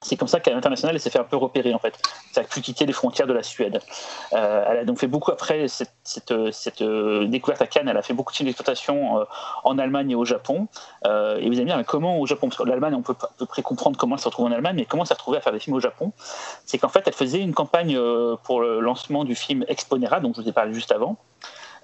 c'est 0.00 0.16
comme 0.16 0.28
ça 0.28 0.38
qu'à 0.38 0.52
l'international, 0.52 0.94
elle 0.94 1.00
s'est 1.00 1.10
fait 1.10 1.18
un 1.18 1.24
peu 1.24 1.36
repérer 1.36 1.74
en 1.74 1.78
fait. 1.78 1.98
Ça 2.32 2.42
a 2.42 2.44
pu 2.44 2.60
quitter 2.60 2.86
les 2.86 2.92
frontières 2.92 3.26
de 3.26 3.32
la 3.32 3.42
Suède. 3.42 3.80
Euh, 4.32 4.64
elle 4.68 4.78
a 4.78 4.84
donc 4.84 4.98
fait 4.98 5.08
beaucoup 5.08 5.32
après 5.32 5.66
cette, 5.66 5.92
cette, 6.04 6.82
euh, 6.82 7.26
découverte 7.26 7.60
à 7.62 7.66
Cannes. 7.66 7.88
Elle 7.88 7.96
a 7.96 8.02
fait 8.02 8.14
beaucoup 8.14 8.32
de 8.32 8.36
films 8.36 8.48
d'exploitation 8.48 9.20
euh, 9.20 9.24
en 9.64 9.76
Allemagne 9.76 10.12
et 10.12 10.14
au 10.14 10.24
Japon. 10.24 10.68
et 11.04 11.08
vous 11.08 11.54
allez 11.54 11.64
me 11.64 11.64
dire, 11.64 11.84
comment 11.84 12.20
au 12.20 12.26
Japon? 12.26 12.48
Parce 12.48 12.58
que 12.58 12.68
l'Allemagne, 12.68 12.94
on 12.94 13.02
peut 13.02 13.16
à 13.20 13.30
peu 13.36 13.46
près 13.46 13.62
comprendre 13.62 13.98
comment 13.98 14.14
elle 14.14 14.22
se 14.22 14.28
retrouve 14.28 14.46
en 14.46 14.52
Allemagne, 14.52 14.76
mais 14.76 14.84
comment 14.84 15.02
elle 15.02 15.08
s'est 15.08 15.14
retrouvée 15.14 15.38
à 15.38 15.40
faire 15.40 15.52
des 15.52 15.60
films 15.60 15.76
au 15.76 15.80
Japon? 15.80 16.12
C'est 16.64 16.78
qu'en 16.78 16.88
fait, 16.88 17.02
elle 17.06 17.12
faisait 17.12 17.40
une 17.40 17.54
campagne 17.54 17.98
pour 18.44 18.60
le 18.60 18.78
lancement 18.78 19.24
du 19.24 19.34
film 19.34 19.64
Exponera, 19.66 20.20
dont 20.20 20.32
je 20.32 20.42
vous 20.42 20.48
ai 20.48 20.52
parlé 20.52 20.72
juste 20.74 20.92
avant. 20.92 21.16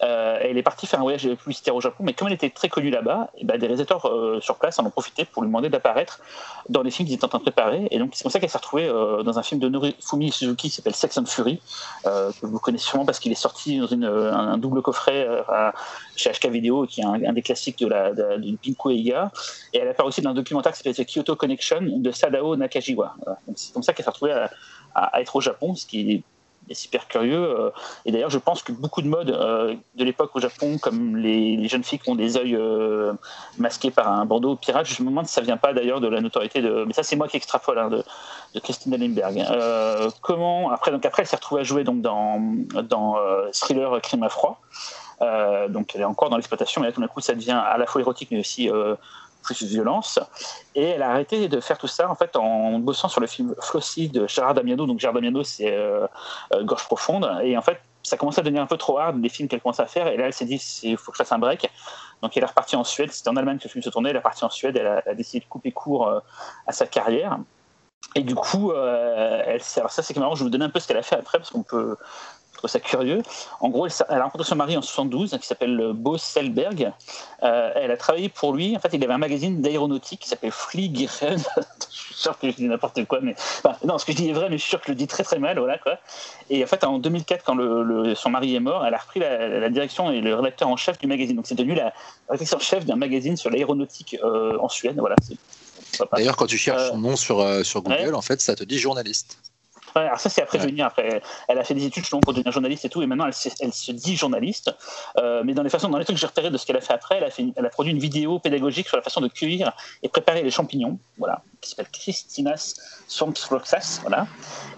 Euh, 0.02 0.38
elle 0.40 0.58
est 0.58 0.62
partie 0.62 0.86
faire 0.86 1.00
un 1.00 1.02
voyage 1.02 1.28
publicitaire 1.34 1.74
au 1.74 1.80
Japon, 1.80 2.04
mais 2.04 2.12
comme 2.12 2.28
elle 2.28 2.34
était 2.34 2.50
très 2.50 2.68
connue 2.68 2.90
là-bas, 2.90 3.30
eh 3.38 3.44
ben, 3.44 3.58
des 3.58 3.66
réalisateurs 3.66 4.06
euh, 4.08 4.40
sur 4.40 4.56
place 4.56 4.78
en 4.78 4.86
ont 4.86 4.90
profité 4.90 5.24
pour 5.24 5.42
lui 5.42 5.48
demander 5.48 5.68
d'apparaître 5.68 6.20
dans 6.68 6.82
les 6.82 6.90
films 6.90 7.06
qu'ils 7.06 7.16
étaient 7.16 7.24
en 7.24 7.28
train 7.28 7.38
de 7.38 7.44
préparer. 7.44 7.88
Et 7.90 7.98
donc 7.98 8.10
c'est 8.14 8.22
comme 8.22 8.32
ça 8.32 8.40
qu'elle 8.40 8.50
s'est 8.50 8.58
retrouvée 8.58 8.88
euh, 8.88 9.22
dans 9.22 9.38
un 9.38 9.42
film 9.42 9.60
de 9.60 9.68
Norifumi 9.68 10.30
Suzuki 10.30 10.68
qui 10.68 10.74
s'appelle 10.74 10.94
Sex 10.94 11.16
and 11.18 11.26
Fury, 11.26 11.60
que 12.04 12.46
vous 12.46 12.58
connaissez 12.58 12.86
sûrement 12.86 13.04
parce 13.04 13.18
qu'il 13.18 13.32
est 13.32 13.36
sorti 13.36 13.78
dans 13.78 13.92
un, 13.92 14.58
double 14.58 14.82
coffret 14.82 15.26
chez 16.16 16.30
HK 16.30 16.46
Video, 16.46 16.86
qui 16.86 17.00
est 17.00 17.04
un, 17.04 17.32
des 17.32 17.42
classiques 17.42 17.78
de 17.78 17.86
la 17.86 18.12
de, 18.12 18.36
de 18.36 18.56
Pinku 18.56 18.92
Eiga. 18.92 19.30
Et 19.72 19.78
elle 19.78 19.88
apparaît 19.88 20.08
aussi 20.08 20.22
dans 20.22 20.30
un 20.30 20.34
documentaire 20.34 20.72
qui 20.72 20.78
s'appelle 20.78 21.06
Kyoto 21.06 21.36
Connection 21.36 21.80
de 21.82 22.10
Sadao 22.10 22.56
Nakajiwa. 22.56 23.14
C'est 23.54 23.72
comme 23.72 23.82
ça 23.82 23.92
qu'elle 23.92 24.04
s'est 24.04 24.10
retrouvée 24.10 24.32
à, 24.94 25.20
être 25.20 25.36
au 25.36 25.40
Japon, 25.40 25.74
ce 25.74 25.86
qui 25.86 26.22
est 26.68 26.74
super 26.74 27.08
curieux. 27.08 27.42
Euh, 27.42 27.70
et 28.04 28.12
d'ailleurs, 28.12 28.30
je 28.30 28.38
pense 28.38 28.62
que 28.62 28.72
beaucoup 28.72 29.02
de 29.02 29.08
modes 29.08 29.30
euh, 29.30 29.74
de 29.94 30.04
l'époque 30.04 30.34
au 30.34 30.40
Japon, 30.40 30.78
comme 30.78 31.16
les, 31.16 31.68
jeunes 31.68 31.84
filles 31.84 31.98
qui 31.98 32.10
ont 32.10 32.14
des 32.14 32.36
yeux 32.36 32.58
euh, 32.60 33.12
masqués 33.58 33.90
par 33.90 34.08
un 34.08 34.24
bandeau 34.24 34.56
pirate, 34.56 34.86
je 34.86 35.02
me 35.02 35.08
demande 35.08 35.26
si 35.26 35.34
ça 35.34 35.40
vient 35.40 35.56
pas 35.56 35.72
d'ailleurs 35.72 36.00
de 36.00 36.08
la 36.08 36.20
notoriété 36.20 36.62
de. 36.62 36.84
Mais 36.86 36.92
ça, 36.92 37.02
c'est 37.02 37.16
moi 37.16 37.28
qui 37.28 37.36
extrapole 37.36 37.78
hein, 37.78 37.90
de, 37.90 38.04
Christine 38.60 38.96
Lindbergh. 38.96 39.44
comment 40.20 40.70
après 40.70 40.90
donc 40.90 41.04
après, 41.04 41.22
elle 41.22 41.28
s'est 41.28 41.36
retrouvée 41.36 41.62
à 41.62 41.64
jouer 41.64 41.82
donc 41.82 42.00
dans 42.02 42.40
dans 42.84 43.16
thriller 43.52 44.00
crime 44.00 44.22
à 44.22 44.28
froid. 44.28 44.60
donc 45.68 45.90
elle 45.94 46.02
est 46.02 46.04
encore 46.04 46.30
dans 46.30 46.36
l'exploitation, 46.36 46.80
mais 46.80 46.86
là 46.86 46.92
tout 46.92 47.00
d'un 47.00 47.08
coup 47.08 47.20
ça 47.20 47.34
devient 47.34 47.60
à 47.66 47.76
la 47.78 47.86
fois 47.86 48.00
érotique 48.00 48.28
mais 48.30 48.38
aussi 48.38 48.70
plus 49.44 49.62
de 49.62 49.68
violence. 49.68 50.18
Et 50.74 50.84
elle 50.84 51.02
a 51.02 51.10
arrêté 51.10 51.48
de 51.48 51.60
faire 51.60 51.78
tout 51.78 51.86
ça 51.86 52.10
en 52.10 52.14
fait 52.14 52.34
en 52.36 52.78
bossant 52.78 53.08
sur 53.08 53.20
le 53.20 53.26
film 53.26 53.54
Flossie 53.60 54.08
de 54.08 54.26
Gérard 54.26 54.54
Damiano. 54.54 54.86
Donc 54.86 54.98
Gérard 54.98 55.14
Damiano, 55.14 55.44
c'est 55.44 55.72
euh, 55.72 56.06
euh, 56.52 56.64
Gorge 56.64 56.84
profonde. 56.84 57.30
Et 57.44 57.56
en 57.56 57.62
fait, 57.62 57.78
ça 58.02 58.16
commençait 58.16 58.40
à 58.40 58.42
devenir 58.42 58.62
un 58.62 58.66
peu 58.66 58.76
trop 58.76 58.98
hard 58.98 59.22
les 59.22 59.28
films 59.28 59.48
qu'elle 59.48 59.60
commençait 59.60 59.82
à 59.82 59.86
faire. 59.86 60.08
Et 60.08 60.16
là, 60.16 60.26
elle 60.26 60.32
s'est 60.32 60.44
dit, 60.44 60.60
il 60.82 60.96
faut 60.96 61.12
que 61.12 61.16
je 61.16 61.22
fasse 61.22 61.32
un 61.32 61.38
break. 61.38 61.70
Donc 62.22 62.36
elle 62.36 62.42
est 62.42 62.46
repartie 62.46 62.76
en 62.76 62.84
Suède. 62.84 63.12
C'était 63.12 63.28
en 63.28 63.36
Allemagne 63.36 63.58
que 63.58 63.64
le 63.64 63.70
film 63.70 63.82
se 63.82 63.90
tournait. 63.90 64.10
Elle 64.10 64.16
est 64.16 64.18
repartie 64.18 64.44
en 64.44 64.50
Suède. 64.50 64.76
Elle 64.76 65.02
a, 65.06 65.14
décidé 65.14 65.44
de 65.44 65.48
couper 65.48 65.72
court 65.72 66.08
euh, 66.08 66.20
à 66.66 66.72
sa 66.72 66.86
carrière. 66.86 67.38
Et 68.16 68.22
du 68.22 68.34
coup, 68.34 68.72
ça 69.60 69.88
c'est 69.88 70.16
marrant, 70.18 70.34
je 70.34 70.40
vais 70.40 70.44
vous 70.44 70.50
donner 70.50 70.66
un 70.66 70.70
peu 70.70 70.78
ce 70.78 70.86
qu'elle 70.86 70.98
a 70.98 71.02
fait 71.02 71.16
après, 71.16 71.38
parce 71.38 71.50
qu'on 71.50 71.62
peut, 71.62 71.96
ça 72.66 72.80
curieux. 72.80 73.22
En 73.60 73.68
gros, 73.68 73.86
elle, 73.86 74.18
a 74.18 74.24
rencontré 74.24 74.46
son 74.46 74.56
mari 74.56 74.76
en 74.76 74.82
72, 74.82 75.36
qui 75.40 75.46
s'appelle 75.46 75.92
Bo 75.94 76.18
Selberg. 76.18 76.92
Euh, 77.42 77.72
elle 77.74 77.90
a 77.90 77.96
travaillé 77.96 78.28
pour 78.28 78.52
lui. 78.52 78.76
En 78.76 78.80
fait, 78.80 78.90
il 78.92 79.02
avait 79.04 79.12
un 79.12 79.18
magazine 79.18 79.60
d'aéronautique 79.60 80.20
qui 80.20 80.28
s'appelle 80.28 80.50
Fliegeren. 80.50 81.38
je 81.90 81.96
suis 81.96 82.14
sûr 82.14 82.38
que 82.38 82.50
je 82.50 82.56
dis 82.56 82.64
n'importe 82.64 83.04
quoi, 83.06 83.20
mais 83.20 83.34
non, 83.84 83.98
ce 83.98 84.04
que 84.04 84.12
je 84.12 84.16
dis 84.16 84.30
est 84.30 84.32
vrai, 84.32 84.48
mais 84.48 84.56
je 84.56 84.62
suis 84.62 84.70
sûr 84.70 84.80
que 84.80 84.86
je 84.86 84.92
le 84.92 84.96
dis 84.96 85.06
très 85.06 85.24
très 85.24 85.38
mal, 85.38 85.58
voilà 85.58 85.78
quoi. 85.78 85.98
Et 86.50 86.62
en 86.62 86.66
fait, 86.66 86.84
en 86.84 86.98
2004, 86.98 87.44
quand 87.44 87.54
le, 87.54 88.14
son 88.14 88.30
mari 88.30 88.54
est 88.54 88.60
mort, 88.60 88.84
elle 88.86 88.94
a 88.94 88.98
repris 88.98 89.20
la, 89.20 89.68
direction 89.68 90.10
et 90.10 90.20
le 90.20 90.34
rédacteur 90.34 90.68
en 90.68 90.76
chef 90.76 90.98
du 90.98 91.06
magazine. 91.06 91.36
Donc, 91.36 91.46
c'est 91.46 91.54
devenu 91.54 91.74
la 91.74 91.92
rédacteur 92.28 92.58
en 92.58 92.62
chef 92.62 92.84
d'un 92.84 92.96
magazine 92.96 93.36
sur 93.36 93.50
l'aéronautique 93.50 94.16
euh, 94.22 94.58
en 94.58 94.68
Suède. 94.68 94.96
Voilà. 94.98 95.16
D'ailleurs, 96.12 96.36
quand 96.36 96.46
tu 96.46 96.58
cherches 96.58 96.88
son 96.88 96.98
nom 96.98 97.16
sur, 97.16 97.40
euh, 97.40 97.62
sur 97.62 97.82
Google, 97.82 98.14
en 98.14 98.22
fait, 98.22 98.40
ça 98.40 98.54
te 98.54 98.64
dit 98.64 98.78
journaliste 98.78 99.38
alors 100.00 100.18
ça 100.18 100.28
c'est 100.28 100.42
après 100.42 100.58
venir. 100.58 100.86
Après, 100.86 101.22
elle 101.48 101.58
a 101.58 101.64
fait 101.64 101.74
des 101.74 101.86
études 101.86 102.04
pour 102.08 102.32
devenir 102.32 102.52
journaliste 102.52 102.84
et 102.84 102.88
tout, 102.88 103.02
et 103.02 103.06
maintenant 103.06 103.26
elle, 103.26 103.52
elle 103.60 103.72
se 103.72 103.92
dit 103.92 104.16
journaliste. 104.16 104.74
Euh, 105.18 105.42
mais 105.44 105.54
dans 105.54 105.62
les 105.62 105.70
façons, 105.70 105.88
dans 105.88 105.98
les 105.98 106.04
trucs 106.04 106.16
que 106.16 106.20
j'ai 106.20 106.26
repéré 106.26 106.50
de 106.50 106.58
ce 106.58 106.66
qu'elle 106.66 106.76
a 106.76 106.80
fait 106.80 106.92
après, 106.92 107.16
elle 107.18 107.24
a, 107.24 107.30
fait, 107.30 107.46
elle 107.56 107.66
a 107.66 107.70
produit 107.70 107.92
une 107.92 107.98
vidéo 107.98 108.38
pédagogique 108.38 108.88
sur 108.88 108.96
la 108.96 109.02
façon 109.02 109.20
de 109.20 109.28
cueillir 109.28 109.72
et 110.02 110.08
préparer 110.08 110.42
les 110.42 110.50
champignons, 110.50 110.98
voilà, 111.18 111.42
qui 111.60 111.70
s'appelle 111.70 111.88
Christinas 111.92 112.74
Svampsfloxas, 113.08 114.00
voilà. 114.02 114.26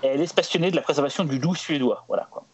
Et 0.02 0.08
elle 0.08 0.20
est 0.20 0.34
passionnée 0.34 0.70
de 0.70 0.76
la 0.76 0.82
préservation 0.82 1.24
du 1.24 1.38
loup 1.38 1.54
suédois, 1.54 2.04
voilà 2.08 2.26
quoi. 2.30 2.44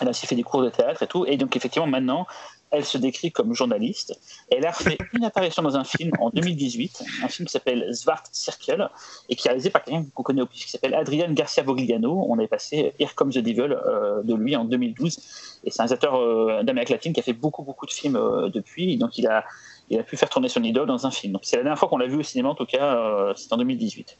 Elle 0.00 0.06
a 0.06 0.10
aussi 0.10 0.26
fait 0.26 0.34
des 0.34 0.42
cours 0.42 0.62
de 0.62 0.70
théâtre 0.70 1.02
et 1.02 1.06
tout, 1.06 1.26
et 1.26 1.36
donc 1.36 1.54
effectivement 1.56 1.86
maintenant, 1.86 2.26
elle 2.70 2.84
se 2.84 2.98
décrit 2.98 3.32
comme 3.32 3.54
journaliste. 3.54 4.18
Elle 4.50 4.66
a 4.66 4.72
fait 4.72 4.98
une 5.12 5.24
apparition 5.24 5.62
dans 5.62 5.76
un 5.76 5.84
film 5.84 6.12
en 6.20 6.30
2018, 6.30 7.02
un 7.24 7.28
film 7.28 7.46
qui 7.46 7.52
s'appelle 7.52 7.92
Zwart 7.92 8.26
Circle, 8.32 8.88
et 9.28 9.36
qui 9.36 9.46
est 9.46 9.50
réalisé 9.50 9.70
par 9.70 9.82
quelqu'un 9.82 10.06
qu'on 10.14 10.22
connaît 10.22 10.42
au 10.42 10.46
plus, 10.46 10.64
qui 10.64 10.70
s'appelle 10.70 10.94
Adrian 10.94 11.32
Garcia 11.32 11.62
Vogliano. 11.62 12.26
On 12.28 12.38
avait 12.38 12.48
passé 12.48 12.92
Here 12.98 13.14
Comes 13.14 13.32
the 13.32 13.38
Devil 13.38 13.72
euh, 13.72 14.22
de 14.22 14.34
lui 14.34 14.54
en 14.56 14.64
2012. 14.64 15.18
Et 15.64 15.70
c'est 15.70 15.82
un 15.82 15.86
acteur 15.86 16.14
euh, 16.14 16.62
d'Amérique 16.62 16.90
latine 16.90 17.12
qui 17.12 17.20
a 17.20 17.22
fait 17.22 17.32
beaucoup, 17.32 17.62
beaucoup 17.62 17.86
de 17.86 17.92
films 17.92 18.16
euh, 18.16 18.48
depuis. 18.48 18.96
Donc 18.96 19.18
il 19.18 19.26
a, 19.26 19.44
il 19.88 19.98
a 19.98 20.02
pu 20.02 20.16
faire 20.16 20.28
tourner 20.28 20.48
son 20.48 20.62
idole 20.62 20.86
dans 20.86 21.06
un 21.06 21.10
film. 21.10 21.38
C'est 21.42 21.56
la 21.56 21.62
dernière 21.64 21.78
fois 21.78 21.88
qu'on 21.88 21.98
l'a 21.98 22.06
vu 22.06 22.16
au 22.16 22.22
cinéma, 22.22 22.50
en 22.50 22.54
tout 22.54 22.66
cas, 22.66 23.32
c'est 23.36 23.52
en 23.52 23.56
2018. 23.56 24.16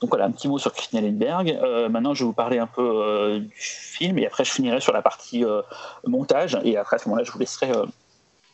Donc 0.00 0.10
voilà, 0.10 0.26
un 0.26 0.30
petit 0.30 0.48
mot 0.48 0.58
sur 0.58 0.72
Christina 0.72 1.02
Lindbergh. 1.02 1.58
Euh, 1.62 1.88
maintenant, 1.88 2.14
je 2.14 2.20
vais 2.20 2.26
vous 2.26 2.32
parler 2.32 2.58
un 2.58 2.66
peu 2.66 2.82
euh, 2.82 3.40
du 3.40 3.50
film 3.56 4.18
et 4.18 4.26
après, 4.26 4.44
je 4.44 4.52
finirai 4.52 4.80
sur 4.80 4.92
la 4.92 5.02
partie 5.02 5.44
euh, 5.44 5.62
montage. 6.06 6.58
Et 6.64 6.76
après, 6.76 6.96
à 6.96 6.98
ce 6.98 7.08
moment-là, 7.08 7.24
je 7.24 7.32
vous 7.32 7.38
laisserai 7.38 7.72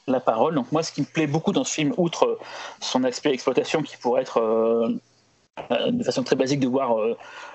la 0.07 0.21
parole. 0.21 0.55
Donc 0.55 0.73
moi, 0.73 0.83
ce 0.83 0.93
qui 0.93 1.03
me 1.03 1.07
plaît 1.07 1.27
beaucoup 1.27 1.53
dans 1.53 1.65
ce 1.65 1.75
film, 1.75 1.93
outre 1.97 2.39
son 2.81 3.05
aspect 3.05 3.33
exploitation 3.33 3.83
qui 3.83 3.97
pourrait 3.97 4.23
être 4.23 4.41
de 5.71 6.03
façon 6.03 6.25
très 6.25 6.37
basique 6.37 6.61
de 6.61 6.67
voir 6.67 6.97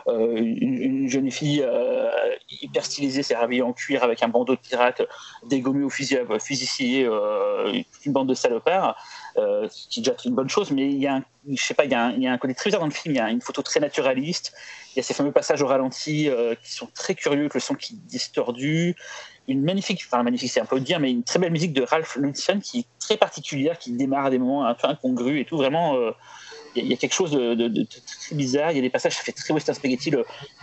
une, 0.08 1.08
jeune 1.10 1.30
fille 1.30 1.66
hyper 2.50 2.86
stylisée, 2.86 3.24
s'est 3.24 3.36
habillée 3.36 3.62
en 3.62 3.74
cuir 3.74 4.04
avec 4.04 4.24
un 4.24 4.30
bandeau 4.30 4.56
de 4.56 4.60
pirate 4.60 5.02
dégommé 5.48 5.84
au 5.84 5.90
fusil, 5.90 6.18
fusil 6.40 6.66
scié, 6.66 7.10
une 8.06 8.14
bande 8.14 8.30
de 8.30 8.34
salopards, 8.34 8.96
qui 9.70 10.00
est 10.00 10.04
déjà 10.04 10.16
une 10.26 10.34
bonne 10.34 10.50
chose, 10.50 10.72
mais 10.72 10.88
il 10.88 10.98
y 10.98 11.08
a 11.08 11.16
un 11.16 11.24
je 11.48 11.64
sais 11.64 11.74
pas, 11.74 11.86
il 11.86 11.92
y, 11.92 11.96
a 11.96 12.32
un, 12.32 12.38
côté 12.38 12.54
très 12.54 12.70
bizarre 12.70 12.82
dans 12.82 12.88
le 12.88 12.92
film. 12.92 13.16
Il 13.16 13.18
y 13.18 13.22
a 13.22 13.30
une 13.30 13.42
photo 13.42 13.62
très 13.62 13.80
naturaliste. 13.80 14.54
Il 14.94 14.98
y 14.98 15.00
a 15.00 15.04
ces 15.04 15.14
fameux 15.14 15.32
passages 15.32 15.62
au 15.62 15.68
ralenti 15.68 16.30
euh, 16.30 16.56
qui 16.56 16.72
sont 16.72 16.88
très 16.94 17.16
curieux, 17.16 17.42
avec 17.42 17.54
le 17.54 17.60
son 17.60 17.76
qui 17.76 17.96
distordu. 17.96 18.96
Une 19.48 19.64
magnifique, 19.64 20.02
enfin 20.06 20.22
magnifique, 20.22 20.52
c'est 20.52 20.60
un 20.60 20.66
peu 20.66 20.80
dire, 20.80 21.00
mais 21.00 21.12
une 21.12 21.24
très 21.24 21.40
belle 21.40 21.52
musique 21.52 21.74
de 21.74 21.82
Ralph 21.82 22.18
Lundson 22.18 22.60
qui 22.62 22.80
est 22.80 22.86
très 23.00 23.18
particulière, 23.18 23.80
qui 23.80 23.92
démarre 23.94 24.26
à 24.26 24.30
des 24.30 24.38
moments 24.38 24.66
un 24.66 24.76
peu 24.76 24.88
incongrus 24.88 25.42
et 25.42 25.46
tout. 25.46 25.58
Vraiment, 25.58 25.96
euh, 25.96 26.12
il 26.80 26.88
y, 26.88 26.94
a 26.94 26.98
quelque 26.98 27.14
chose 27.14 27.32
de, 27.32 27.84
très 27.86 28.36
bizarre. 28.36 28.72
Il 28.72 28.76
y 28.76 28.80
a 28.80 28.82
des 28.82 28.90
passages, 28.90 29.16
ça 29.16 29.24
fait 29.24 29.32
très 29.32 29.54
western 29.54 29.76
spaghetti. 29.76 30.12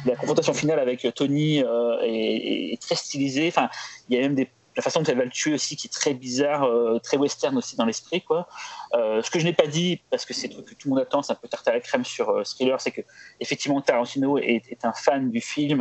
La 0.05 0.17
confrontation 0.17 0.55
finale 0.55 0.79
avec 0.79 1.07
Tony 1.15 1.63
euh, 1.63 2.01
est, 2.03 2.73
est, 2.73 2.81
très 2.81 2.95
stylisée. 2.95 3.49
Enfin, 3.49 3.69
il 4.09 4.17
y 4.17 4.19
a 4.19 4.23
même 4.23 4.35
des 4.35 4.49
la 4.77 4.83
façon 4.83 5.01
dont 5.01 5.11
elle 5.11 5.17
va 5.17 5.25
le 5.25 5.31
tuer 5.31 5.55
aussi 5.55 5.75
qui 5.77 5.87
est 5.87 5.91
très 5.91 6.13
bizarre, 6.13 6.65
euh, 6.65 6.99
très 6.99 7.17
western 7.17 7.57
aussi 7.57 7.77
dans 7.77 7.87
l'esprit 7.87 8.23
quoi. 8.23 8.47
Euh, 8.95 9.23
ce 9.23 9.31
que 9.31 9.39
je 9.39 9.45
n'ai 9.45 9.55
pas 9.55 9.67
dit 9.67 10.01
parce 10.11 10.27
que 10.27 10.35
c'est 10.35 10.49
le 10.49 10.55
truc 10.55 10.67
que 10.67 10.75
tout 10.75 10.89
le 10.89 10.95
monde 10.95 11.03
attend, 11.03 11.23
c'est 11.23 11.33
un 11.33 11.37
peu 11.37 11.49
tarte 11.49 11.67
à 11.67 11.73
la 11.73 11.81
crème 11.81 12.05
sur 12.05 12.29
euh, 12.29 12.43
Thriller, 12.45 12.79
c'est 12.81 12.91
que 12.91 13.01
effectivement 13.41 13.81
Tarantino 13.81 14.37
est, 14.39 14.63
un 14.83 14.93
fan 14.93 15.31
du 15.31 15.41
film. 15.41 15.81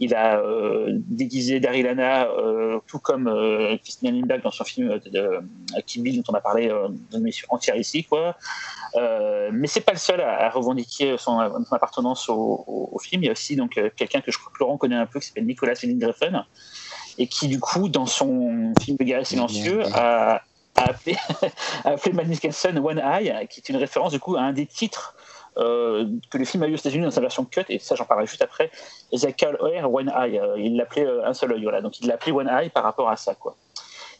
Il 0.00 0.14
a 0.14 0.42
déguisé 1.08 1.60
Daryl 1.60 1.86
Hannah 1.86 2.28
tout 2.86 2.98
comme 2.98 3.30
Christina 3.82 4.10
Lindbergh 4.10 4.42
dans 4.42 4.50
son 4.50 4.64
film 4.64 4.98
de, 4.98 5.08
de, 5.08 5.40
Bill 6.02 6.22
dont 6.22 6.32
on 6.32 6.34
a 6.34 6.40
parlé 6.40 6.68
dans 6.68 6.88
une 7.12 7.22
émission 7.22 7.46
entière 7.50 7.76
ici 7.76 8.04
quoi. 8.04 8.36
mais 9.52 9.66
c'est 9.66 9.80
pas 9.80 9.92
le 9.92 9.98
seul 9.98 10.20
à, 10.20 10.50
revendiquer 10.50 11.16
son, 11.16 11.38
appartenance 11.70 12.28
au, 12.28 12.98
film. 13.00 13.22
Il 13.22 13.26
y 13.26 13.28
a 13.28 13.32
aussi 13.32 13.56
donc 13.56 13.80
quelqu'un 13.96 14.20
que 14.20 14.32
je 14.32 14.38
crois 14.38 14.52
que 14.52 14.58
Laurent 14.60 14.76
connaît 14.76 14.96
un 14.96 15.06
peu 15.06 15.20
qui 15.20 15.28
s'appelle 15.28 15.46
Nicolas 15.46 15.74
Winding 15.82 16.04
et 17.18 17.26
qui 17.26 17.48
du 17.48 17.60
coup 17.60 17.88
dans 17.88 18.06
son 18.06 18.72
film 18.80 18.96
de 18.98 19.04
guerre 19.04 19.26
silencieux 19.26 19.82
a, 19.94 20.42
a 20.76 20.84
appelé, 20.84 21.16
a 21.84 21.90
appelé 21.90 22.24
Nicholson 22.24 22.76
One 22.76 22.98
Eye, 22.98 23.46
qui 23.48 23.60
est 23.60 23.68
une 23.68 23.76
référence 23.76 24.12
du 24.12 24.20
coup 24.20 24.36
à 24.36 24.40
un 24.40 24.52
des 24.52 24.66
titres 24.66 25.14
euh, 25.58 26.06
que 26.30 26.36
le 26.36 26.44
film 26.44 26.62
a 26.64 26.68
eu 26.68 26.74
aux 26.74 26.76
États-Unis 26.76 27.04
dans 27.04 27.10
sa 27.10 27.22
version 27.22 27.44
cut, 27.44 27.64
et 27.70 27.78
ça 27.78 27.94
j'en 27.94 28.04
parlerai 28.04 28.26
juste 28.26 28.42
après. 28.42 28.70
Ezekiel 29.10 29.56
Air 29.72 29.92
One 29.92 30.12
Eye, 30.14 30.38
euh, 30.38 30.58
il 30.58 30.76
l'appelait 30.76 31.06
euh, 31.06 31.26
un 31.26 31.32
seul 31.32 31.52
œil, 31.52 31.62
voilà, 31.62 31.80
donc 31.80 31.98
il 32.00 32.06
l'appelait 32.08 32.32
One 32.32 32.48
Eye 32.48 32.68
par 32.68 32.82
rapport 32.82 33.08
à 33.08 33.16
ça, 33.16 33.34
quoi. 33.34 33.56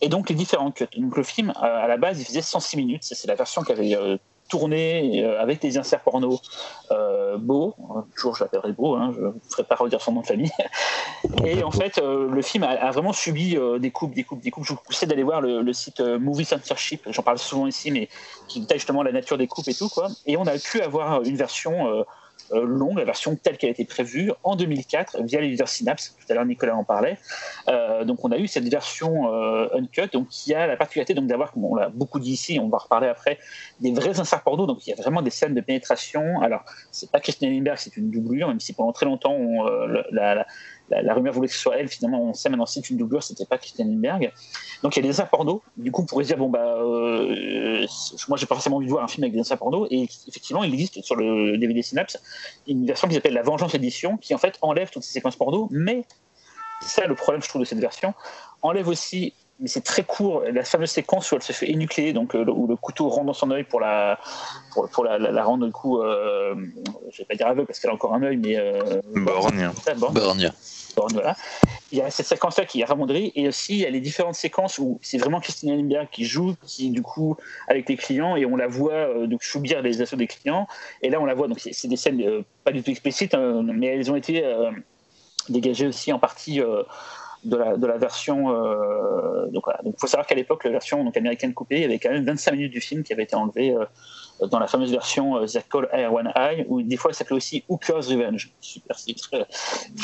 Et 0.00 0.08
donc 0.08 0.28
les 0.30 0.34
différents 0.34 0.70
cuts. 0.70 0.86
Donc 0.96 1.16
le 1.16 1.22
film, 1.22 1.52
à 1.56 1.86
la 1.88 1.96
base, 1.96 2.20
il 2.20 2.24
faisait 2.24 2.42
106 2.42 2.76
minutes, 2.76 3.02
c'est 3.02 3.26
la 3.26 3.34
version 3.34 3.62
qui 3.62 3.72
avait 3.72 4.18
tourné 4.48 5.24
euh, 5.24 5.40
avec 5.40 5.60
des 5.60 5.78
inserts 5.78 6.00
porno 6.00 6.40
euh, 6.90 7.36
beau, 7.38 7.74
toujours 8.16 8.36
je 8.36 8.44
l'appellerai 8.44 8.72
beau, 8.72 8.94
hein, 8.94 9.12
je 9.14 9.20
ne 9.20 9.32
ferai 9.50 9.64
pas 9.64 9.74
redire 9.74 10.00
son 10.00 10.12
nom 10.12 10.20
de 10.20 10.26
famille. 10.26 10.50
Et 11.44 11.62
en 11.62 11.70
fait, 11.70 11.98
euh, 11.98 12.28
le 12.30 12.42
film 12.42 12.64
a, 12.64 12.70
a 12.70 12.90
vraiment 12.90 13.12
subi 13.12 13.56
euh, 13.56 13.78
des 13.78 13.90
coupes, 13.90 14.14
des 14.14 14.24
coupes, 14.24 14.40
des 14.40 14.50
coupes. 14.50 14.64
Je 14.64 14.72
vous 14.72 14.78
conseille 14.84 15.08
d'aller 15.08 15.22
voir 15.22 15.40
le, 15.40 15.62
le 15.62 15.72
site 15.72 16.00
euh, 16.00 16.18
Movie 16.18 16.44
Censorship, 16.44 17.02
j'en 17.10 17.22
parle 17.22 17.38
souvent 17.38 17.66
ici, 17.66 17.90
mais 17.90 18.08
qui 18.48 18.60
détaille 18.60 18.78
justement 18.78 19.02
la 19.02 19.12
nature 19.12 19.38
des 19.38 19.46
coupes 19.46 19.68
et 19.68 19.74
tout. 19.74 19.88
Quoi. 19.88 20.08
Et 20.26 20.36
on 20.36 20.46
a 20.46 20.58
pu 20.58 20.80
avoir 20.80 21.22
une 21.22 21.36
version 21.36 21.88
euh, 21.88 22.02
longue, 22.52 22.98
la 22.98 23.04
version 23.04 23.36
telle 23.36 23.56
qu'elle 23.58 23.70
été 23.70 23.84
prévue 23.84 24.32
en 24.44 24.56
2004 24.56 25.22
via 25.22 25.40
l'éditeur 25.40 25.68
Synapse. 25.68 26.16
Tout 26.18 26.32
à 26.32 26.34
l'heure, 26.34 26.46
Nicolas 26.46 26.76
en 26.76 26.84
parlait. 26.84 27.18
Euh, 27.68 28.04
donc, 28.04 28.24
on 28.24 28.32
a 28.32 28.38
eu 28.38 28.46
cette 28.46 28.68
version 28.68 29.32
euh, 29.32 29.68
uncut, 29.74 30.08
donc 30.12 30.28
qui 30.28 30.54
a 30.54 30.66
la 30.66 30.76
particularité 30.76 31.14
donc 31.14 31.26
d'avoir, 31.26 31.52
comme 31.52 31.64
on 31.64 31.74
l'a 31.74 31.88
beaucoup 31.88 32.18
dit 32.18 32.32
ici, 32.32 32.58
on 32.60 32.68
va 32.68 32.78
reparler 32.78 33.08
après, 33.08 33.38
des 33.80 33.92
vrais 33.92 34.18
inserts 34.20 34.42
porno. 34.42 34.66
Donc, 34.66 34.86
il 34.86 34.90
y 34.90 34.92
a 34.92 34.96
vraiment 34.96 35.22
des 35.22 35.30
scènes 35.30 35.54
de 35.54 35.60
pénétration. 35.60 36.40
Alors, 36.40 36.64
c'est 36.90 37.10
pas 37.10 37.20
Christiane 37.20 37.52
Lindbergh, 37.52 37.78
c'est 37.78 37.96
une 37.96 38.10
doublure, 38.10 38.48
même 38.48 38.60
si 38.60 38.72
pendant 38.72 38.92
très 38.92 39.06
longtemps, 39.06 39.32
on, 39.32 39.64
la 40.12 40.46
la, 40.90 41.02
la, 41.02 41.14
rumeur 41.14 41.32
voulait 41.32 41.48
que 41.48 41.54
ce 41.54 41.60
soit 41.60 41.76
elle. 41.76 41.88
Finalement, 41.88 42.22
on 42.22 42.34
sait 42.34 42.48
maintenant 42.48 42.66
c'est 42.66 42.88
une 42.90 42.96
doublure, 42.96 43.22
c'était 43.22 43.46
pas 43.46 43.58
Christiane 43.58 43.88
Lindbergh. 43.90 44.32
Donc 44.82 44.96
il 44.96 45.00
y 45.00 45.00
a 45.00 45.02
des 45.02 45.10
inserts 45.10 45.28
porno. 45.28 45.62
Du 45.76 45.90
coup, 45.90 46.02
on 46.02 46.06
pourrait 46.06 46.24
se 46.24 46.28
dire 46.28 46.38
bon 46.38 46.48
bah, 46.48 46.76
euh, 46.78 47.86
moi 48.28 48.36
j'ai 48.36 48.46
pas 48.46 48.54
forcément 48.54 48.76
envie 48.76 48.86
de 48.86 48.90
voir 48.90 49.04
un 49.04 49.08
film 49.08 49.24
avec 49.24 49.34
des 49.34 49.40
inserts 49.40 49.58
porno. 49.58 49.86
Et 49.90 50.08
effectivement, 50.28 50.64
il 50.64 50.72
existe 50.72 51.02
sur 51.02 51.16
le 51.16 51.56
DVD 51.58 51.82
Synapse 51.82 52.18
une 52.66 52.86
version 52.86 53.08
qui 53.08 53.14
s'appelle 53.14 53.34
La 53.34 53.42
Vengeance 53.42 53.74
Édition, 53.74 54.16
qui 54.16 54.34
en 54.34 54.38
fait 54.38 54.58
enlève 54.62 54.90
toutes 54.90 55.02
ces 55.02 55.12
séquences 55.12 55.36
porno, 55.36 55.68
mais 55.70 56.04
c'est 56.80 57.00
ça 57.00 57.06
le 57.06 57.14
problème 57.14 57.42
je 57.42 57.48
trouve 57.48 57.62
de 57.62 57.66
cette 57.66 57.78
version, 57.78 58.14
enlève 58.62 58.88
aussi 58.88 59.32
mais 59.58 59.68
c'est 59.68 59.82
très 59.82 60.02
court. 60.02 60.42
La 60.52 60.64
fameuse 60.64 60.90
séquence 60.90 61.30
où 61.32 61.36
elle 61.36 61.42
se 61.42 61.52
fait 61.52 61.70
énucléer, 61.70 62.12
donc 62.12 62.34
euh, 62.34 62.44
où 62.44 62.66
le 62.66 62.76
couteau 62.76 63.08
rentre 63.08 63.26
dans 63.26 63.32
son 63.32 63.50
œil 63.50 63.64
pour 63.64 63.80
la 63.80 64.18
pour, 64.72 64.88
pour 64.90 65.04
la, 65.04 65.18
la, 65.18 65.30
la, 65.30 65.44
rendre 65.44 65.66
du 65.66 65.72
coup, 65.72 66.00
euh, 66.00 66.54
je 67.10 67.18
vais 67.18 67.24
pas 67.24 67.34
dire 67.34 67.46
aveugle 67.46 67.66
parce 67.66 67.80
qu'elle 67.80 67.90
a 67.90 67.94
encore 67.94 68.14
un 68.14 68.22
œil, 68.22 68.36
mais 68.36 68.56
euh, 68.58 69.00
borgne. 69.14 69.70
Borgne. 70.12 70.52
Il 71.92 71.98
y 71.98 72.00
a 72.00 72.10
cette 72.10 72.26
séquence-là 72.26 72.64
qui 72.64 72.80
est 72.80 72.84
ramonderie 72.84 73.32
et 73.34 73.48
aussi 73.48 73.74
il 73.74 73.80
y 73.80 73.86
a 73.86 73.90
les 73.90 74.00
différentes 74.00 74.34
séquences 74.34 74.78
où 74.78 74.98
c'est 75.02 75.18
vraiment 75.18 75.40
Christina 75.40 75.74
Lindbergh 75.74 76.08
qui 76.10 76.24
joue, 76.24 76.54
qui 76.66 76.90
du 76.90 77.02
coup 77.02 77.36
avec 77.68 77.88
les 77.88 77.96
clients 77.96 78.36
et 78.36 78.46
on 78.46 78.56
la 78.56 78.66
voit 78.66 78.92
euh, 78.92 79.26
donc 79.26 79.42
subir 79.42 79.82
les 79.82 80.00
assauts 80.00 80.16
des 80.16 80.26
clients. 80.26 80.66
Et 81.02 81.10
là 81.10 81.20
on 81.20 81.24
la 81.24 81.34
voit 81.34 81.48
donc 81.48 81.60
c'est 81.60 81.88
des 81.88 81.96
scènes 81.96 82.20
euh, 82.22 82.42
pas 82.64 82.72
du 82.72 82.82
tout 82.82 82.90
explicites, 82.90 83.34
hein, 83.34 83.62
mais 83.62 83.86
elles 83.88 84.10
ont 84.10 84.16
été 84.16 84.44
euh, 84.44 84.70
dégagées 85.48 85.86
aussi 85.86 86.12
en 86.12 86.18
partie 86.18 86.60
de 87.46 87.56
la, 87.56 87.76
de 87.76 87.86
la 87.86 87.96
version. 87.96 88.50
Euh, 88.50 89.46
donc 89.46 89.64
voilà. 89.64 89.80
Donc 89.82 89.94
il 89.96 90.00
faut 90.00 90.06
savoir 90.06 90.26
qu'à 90.26 90.34
l'époque, 90.34 90.64
la 90.64 90.70
version 90.70 91.02
donc, 91.04 91.16
américaine 91.16 91.54
coupée, 91.54 91.76
il 91.76 91.82
y 91.82 91.84
avait 91.84 91.98
quand 91.98 92.10
même 92.10 92.24
25 92.24 92.52
minutes 92.52 92.72
du 92.72 92.80
film 92.80 93.02
qui 93.02 93.12
avait 93.12 93.22
été 93.22 93.36
enlevé 93.36 93.72
euh, 93.72 93.84
dans 94.40 94.58
la 94.58 94.66
fameuse 94.66 94.90
version 94.90 95.36
euh, 95.36 95.46
The 95.46 95.60
Call 95.68 95.88
Air 95.92 96.12
One 96.12 96.32
Eye, 96.34 96.64
où 96.68 96.82
des 96.82 96.96
fois 96.96 97.12
ça 97.12 97.18
s'appelait 97.18 97.36
aussi 97.36 97.64
Hooker's 97.68 98.08
Revenge. 98.08 98.50
Super 98.60 98.96
titre. 98.96 99.30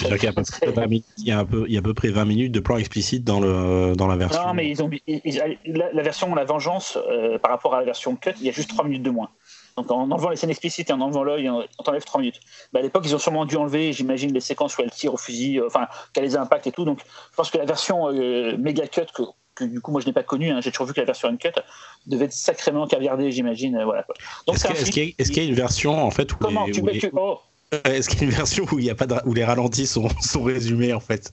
Il 0.02 0.08
y, 0.08 0.26
a 0.26 0.30
à 0.30 0.32
peu 0.32 0.42
près 0.42 0.86
il, 1.18 1.26
y 1.26 1.30
a 1.30 1.38
un 1.38 1.44
peu, 1.44 1.64
il 1.66 1.74
y 1.74 1.76
a 1.76 1.80
à 1.80 1.82
peu 1.82 1.94
près 1.94 2.08
20 2.08 2.24
minutes 2.24 2.52
de 2.52 2.60
plan 2.60 2.76
explicite 2.76 3.24
dans, 3.24 3.40
le, 3.40 3.94
dans 3.96 4.06
la 4.06 4.16
version. 4.16 4.46
Non, 4.46 4.54
mais 4.54 4.68
ils 4.70 4.82
ont, 4.82 4.90
ils, 5.06 5.42
la, 5.66 5.92
la, 5.92 6.02
version 6.02 6.34
La 6.34 6.44
Vengeance, 6.44 6.98
euh, 7.08 7.38
par 7.38 7.50
rapport 7.50 7.74
à 7.74 7.80
la 7.80 7.84
version 7.84 8.16
Cut, 8.16 8.32
il 8.40 8.46
y 8.46 8.48
a 8.48 8.52
juste 8.52 8.70
3 8.70 8.84
minutes 8.84 9.02
de 9.02 9.10
moins. 9.10 9.28
Donc 9.76 9.90
en 9.90 10.10
enlevant 10.10 10.28
les 10.28 10.36
scènes 10.36 10.50
explicites 10.50 10.90
et 10.90 10.92
en 10.92 11.00
enlevant 11.00 11.24
l'œil, 11.24 11.48
on 11.48 11.64
t'enlève 11.82 12.04
3 12.04 12.20
minutes. 12.20 12.40
Bah, 12.72 12.80
à 12.80 12.82
l'époque, 12.82 13.04
ils 13.06 13.14
ont 13.14 13.18
sûrement 13.18 13.44
dû 13.44 13.56
enlever, 13.56 13.92
j'imagine, 13.92 14.32
les 14.32 14.40
séquences 14.40 14.76
où 14.76 14.82
elle 14.82 14.90
tire 14.90 15.14
au 15.14 15.16
fusil, 15.16 15.58
euh, 15.58 15.66
enfin, 15.66 15.88
qu'elle 16.12 16.24
les 16.24 16.36
impacts 16.36 16.66
et 16.66 16.72
tout. 16.72 16.84
Donc 16.84 17.00
je 17.00 17.36
pense 17.36 17.50
que 17.50 17.58
la 17.58 17.64
version 17.64 18.08
euh, 18.08 18.56
méga 18.56 18.86
cut, 18.86 19.06
que, 19.54 19.64
du 19.64 19.80
coup 19.80 19.92
moi 19.92 20.00
je 20.00 20.06
n'ai 20.06 20.12
pas 20.12 20.22
connue, 20.22 20.50
hein, 20.50 20.60
j'ai 20.60 20.70
toujours 20.70 20.86
vu 20.86 20.94
que 20.94 21.00
la 21.00 21.06
version 21.06 21.28
uncut 21.28 21.52
devait 22.06 22.26
être 22.26 22.32
sacrément 22.32 22.86
caviardée, 22.86 23.30
j'imagine. 23.30 23.76
Euh, 23.76 23.84
voilà, 23.84 24.04
Donc 24.46 24.56
Est-ce 24.56 24.90
qu'il 24.90 25.02
est 25.02 25.12
qu 25.12 25.22
y, 25.22 25.30
qu 25.30 25.40
y, 25.40 25.40
a 25.40 25.48
une 25.48 25.54
version 25.54 26.02
en 26.02 26.10
fait 26.10 26.32
où 26.32 26.36
Comment 26.36 26.66
les, 26.66 26.72
tu 26.72 26.80
où 26.80 26.86
les... 26.86 26.98
que... 26.98 27.08
oh. 27.12 27.40
Est-ce 27.84 28.10
qu'il 28.10 28.18
y 28.18 28.22
a 28.22 28.24
une 28.26 28.34
version 28.34 28.66
où, 28.70 28.78
il 28.78 28.84
y 28.84 28.90
a 28.90 28.94
pas 28.94 29.06
de... 29.06 29.16
où 29.24 29.32
les 29.32 29.44
ralentis 29.44 29.86
sont, 29.86 30.08
sont 30.20 30.42
résumés 30.42 30.92
en 30.92 31.00
fait? 31.00 31.32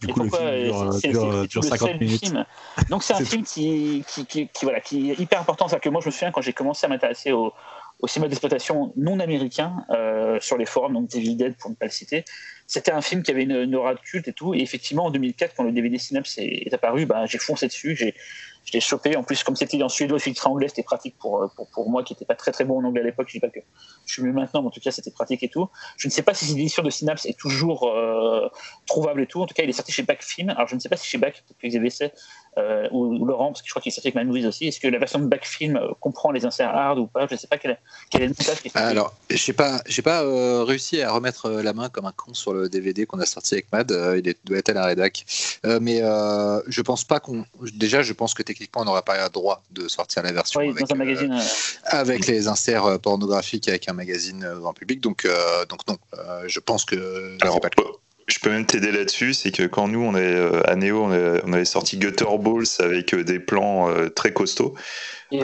Du 0.00 0.08
coup, 0.08 0.20
pourquoi, 0.20 0.52
le 0.52 0.92
film 0.92 1.12
dure, 1.12 1.30
dure, 1.30 1.48
dure 1.48 1.64
50 1.64 2.00
minutes. 2.00 2.20
Film? 2.20 2.44
Donc 2.88 3.02
c'est 3.02 3.14
un 3.14 3.24
film 3.24 3.42
qui, 3.42 4.04
qui, 4.06 4.26
qui, 4.26 4.48
qui, 4.48 4.64
voilà, 4.64 4.80
qui 4.80 5.10
est 5.10 5.18
hyper 5.18 5.40
important. 5.40 5.66
C'est 5.66 5.80
que 5.80 5.88
moi 5.88 6.00
je 6.00 6.06
me 6.06 6.12
souviens 6.12 6.30
quand 6.30 6.42
j'ai 6.42 6.52
commencé 6.52 6.86
à 6.86 6.88
m'intéresser 6.88 7.32
au, 7.32 7.52
au 8.00 8.06
cinéma 8.06 8.28
d'exploitation 8.28 8.92
non 8.96 9.18
américain 9.18 9.84
euh, 9.90 10.38
sur 10.40 10.56
les 10.56 10.66
forums, 10.66 10.92
donc 10.92 11.10
Devil 11.10 11.36
Dead 11.36 11.56
pour 11.56 11.70
ne 11.70 11.74
pas 11.74 11.86
le 11.86 11.90
citer. 11.90 12.24
C'était 12.68 12.92
un 12.92 13.00
film 13.00 13.22
qui 13.22 13.30
avait 13.30 13.44
une, 13.44 13.74
aura 13.74 13.94
de 13.94 14.00
culte 14.00 14.28
et 14.28 14.34
tout. 14.34 14.54
Et 14.54 14.60
effectivement, 14.60 15.06
en 15.06 15.10
2004, 15.10 15.54
quand 15.56 15.64
le 15.64 15.72
DVD 15.72 15.96
Synapse 15.96 16.36
est, 16.36 16.72
apparu, 16.72 17.06
bah, 17.06 17.24
j'ai 17.24 17.38
foncé 17.38 17.66
dessus. 17.66 18.14
Je 18.68 18.72
l'ai 18.74 18.80
chopé. 18.80 19.16
En 19.16 19.22
plus, 19.22 19.42
comme 19.42 19.56
c'était 19.56 19.82
en 19.82 19.88
suédois 19.88 20.18
filtré 20.18 20.48
anglais, 20.48 20.68
c'était 20.68 20.82
pratique 20.82 21.16
pour, 21.18 21.50
pour, 21.56 21.68
pour, 21.68 21.88
moi 21.88 22.02
qui 22.02 22.12
n'étais 22.12 22.26
pas 22.26 22.34
très 22.34 22.52
très 22.52 22.64
bon 22.64 22.78
en 22.78 22.84
anglais 22.84 23.00
à 23.00 23.04
l'époque. 23.04 23.28
Je 23.28 23.32
dis 23.32 23.40
pas 23.40 23.48
que 23.48 23.60
je 24.06 24.12
suis 24.12 24.22
mieux 24.22 24.32
maintenant, 24.32 24.60
mais 24.60 24.68
en 24.68 24.70
tout 24.70 24.80
cas, 24.80 24.90
c'était 24.90 25.10
pratique 25.10 25.42
et 25.42 25.48
tout. 25.48 25.68
Je 25.96 26.06
ne 26.06 26.12
sais 26.12 26.22
pas 26.22 26.34
si 26.34 26.44
cette 26.44 26.56
édition 26.56 26.82
de 26.82 26.90
Synapse 26.90 27.24
est 27.24 27.38
toujours 27.38 27.88
euh, 27.88 28.48
trouvable 28.86 29.22
et 29.22 29.26
tout. 29.26 29.40
En 29.40 29.46
tout 29.46 29.54
cas, 29.54 29.62
il 29.62 29.70
est 29.70 29.72
sorti 29.72 29.92
chez 29.92 30.02
Backfilm. 30.02 30.50
Alors, 30.50 30.68
je 30.68 30.74
ne 30.74 30.80
sais 30.80 30.90
pas 30.90 30.96
si 30.96 31.08
chez 31.08 31.18
Back, 31.18 31.42
peut-être 31.46 31.72
que 31.72 32.10
euh, 32.58 32.88
ou, 32.90 33.24
Laurent, 33.24 33.52
parce 33.52 33.62
que 33.62 33.68
je 33.68 33.72
crois 33.72 33.80
qu'il 33.80 33.90
est 33.90 33.94
sorti 33.94 34.08
avec 34.08 34.16
Ma 34.16 34.24
Movies 34.24 34.46
aussi. 34.46 34.66
Est-ce 34.66 34.80
que 34.80 34.88
la 34.88 34.98
version 34.98 35.20
de 35.20 35.26
Backfilm 35.26 35.76
euh, 35.76 35.92
comprend 36.00 36.32
les 36.32 36.44
inserts 36.44 36.74
hard 36.74 36.98
ou 36.98 37.06
pas? 37.06 37.26
Je 37.28 37.34
ne 37.34 37.38
sais 37.38 37.46
pas 37.46 37.56
quel 37.56 37.72
est, 37.72 38.18
le 38.18 38.28
message 38.28 38.60
qui 38.60 38.68
est 38.68 38.76
Alors, 38.76 39.14
je 39.30 39.50
n'ai 39.50 40.02
pas, 40.02 40.22
euh, 40.22 40.64
réussi 40.64 41.00
à 41.00 41.12
remettre 41.12 41.50
la 41.50 41.72
main 41.72 41.88
comme 41.88 42.06
un 42.06 42.12
con 42.12 42.34
sur 42.34 42.52
le 42.52 42.68
DVD 42.68 43.06
qu'on 43.06 43.20
a 43.20 43.26
sorti 43.26 43.54
avec 43.54 43.72
Mad. 43.72 43.90
il 43.90 44.34
doit 44.44 44.58
être 44.58 44.70
à 44.70 44.74
la 44.74 44.86
rédac. 44.86 45.24
mais 45.80 45.98
je 45.98 46.80
pense 46.82 47.04
pas 47.04 47.20
qu'on. 47.20 47.44
Déjà, 47.74 48.02
je 48.02 48.12
pense 48.12 48.34
que 48.34 48.42
techniquement, 48.58 48.82
on 48.82 48.84
n'aurait 48.86 49.02
pas 49.02 49.28
droit 49.28 49.62
de 49.70 49.88
sortir 49.88 50.22
la 50.22 50.32
version 50.32 50.60
oui, 50.60 50.70
avec, 50.70 50.94
magazine, 50.94 51.32
euh, 51.32 51.40
avec, 51.84 52.26
les 52.26 52.48
inserts 52.48 52.98
pornographiques 53.00 53.68
avec 53.68 53.88
un 53.88 53.92
magazine 53.92 54.46
grand 54.56 54.72
public. 54.72 55.00
Donc, 55.00 55.24
euh, 55.24 55.64
donc 55.66 55.86
non, 55.86 55.96
euh, 56.18 56.44
je 56.46 56.58
pense 56.58 56.84
que 56.84 57.36
Alors, 57.40 57.60
pas 57.60 57.68
le 57.76 57.82
cas. 57.82 57.88
Je 58.26 58.40
peux 58.40 58.50
même 58.50 58.66
t'aider 58.66 58.92
là-dessus, 58.92 59.32
c'est 59.32 59.52
que 59.52 59.62
quand 59.62 59.88
nous, 59.88 60.02
on 60.02 60.14
est 60.14 60.68
à 60.68 60.76
Neo, 60.76 61.04
on, 61.04 61.12
est, 61.12 61.40
on 61.46 61.52
avait 61.54 61.64
sorti 61.64 61.96
Gutter 61.96 62.26
Balls 62.38 62.66
avec 62.80 63.14
des 63.14 63.38
plans 63.38 63.88
très 64.14 64.34
costauds. 64.34 64.74
on, 65.32 65.38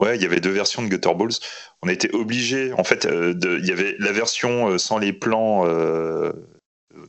ouais, 0.00 0.16
il 0.16 0.22
y 0.22 0.24
avait 0.24 0.40
deux 0.40 0.50
versions 0.50 0.82
de 0.82 0.88
Gutter 0.88 1.14
Balls. 1.14 1.34
On 1.82 1.88
a 1.88 1.92
été 1.92 2.10
obligé, 2.12 2.72
en 2.72 2.82
fait, 2.82 3.06
de, 3.06 3.58
il 3.58 3.66
y 3.68 3.70
avait 3.70 3.94
la 4.00 4.10
version 4.10 4.78
sans 4.78 4.98
les 4.98 5.12
plans 5.12 5.64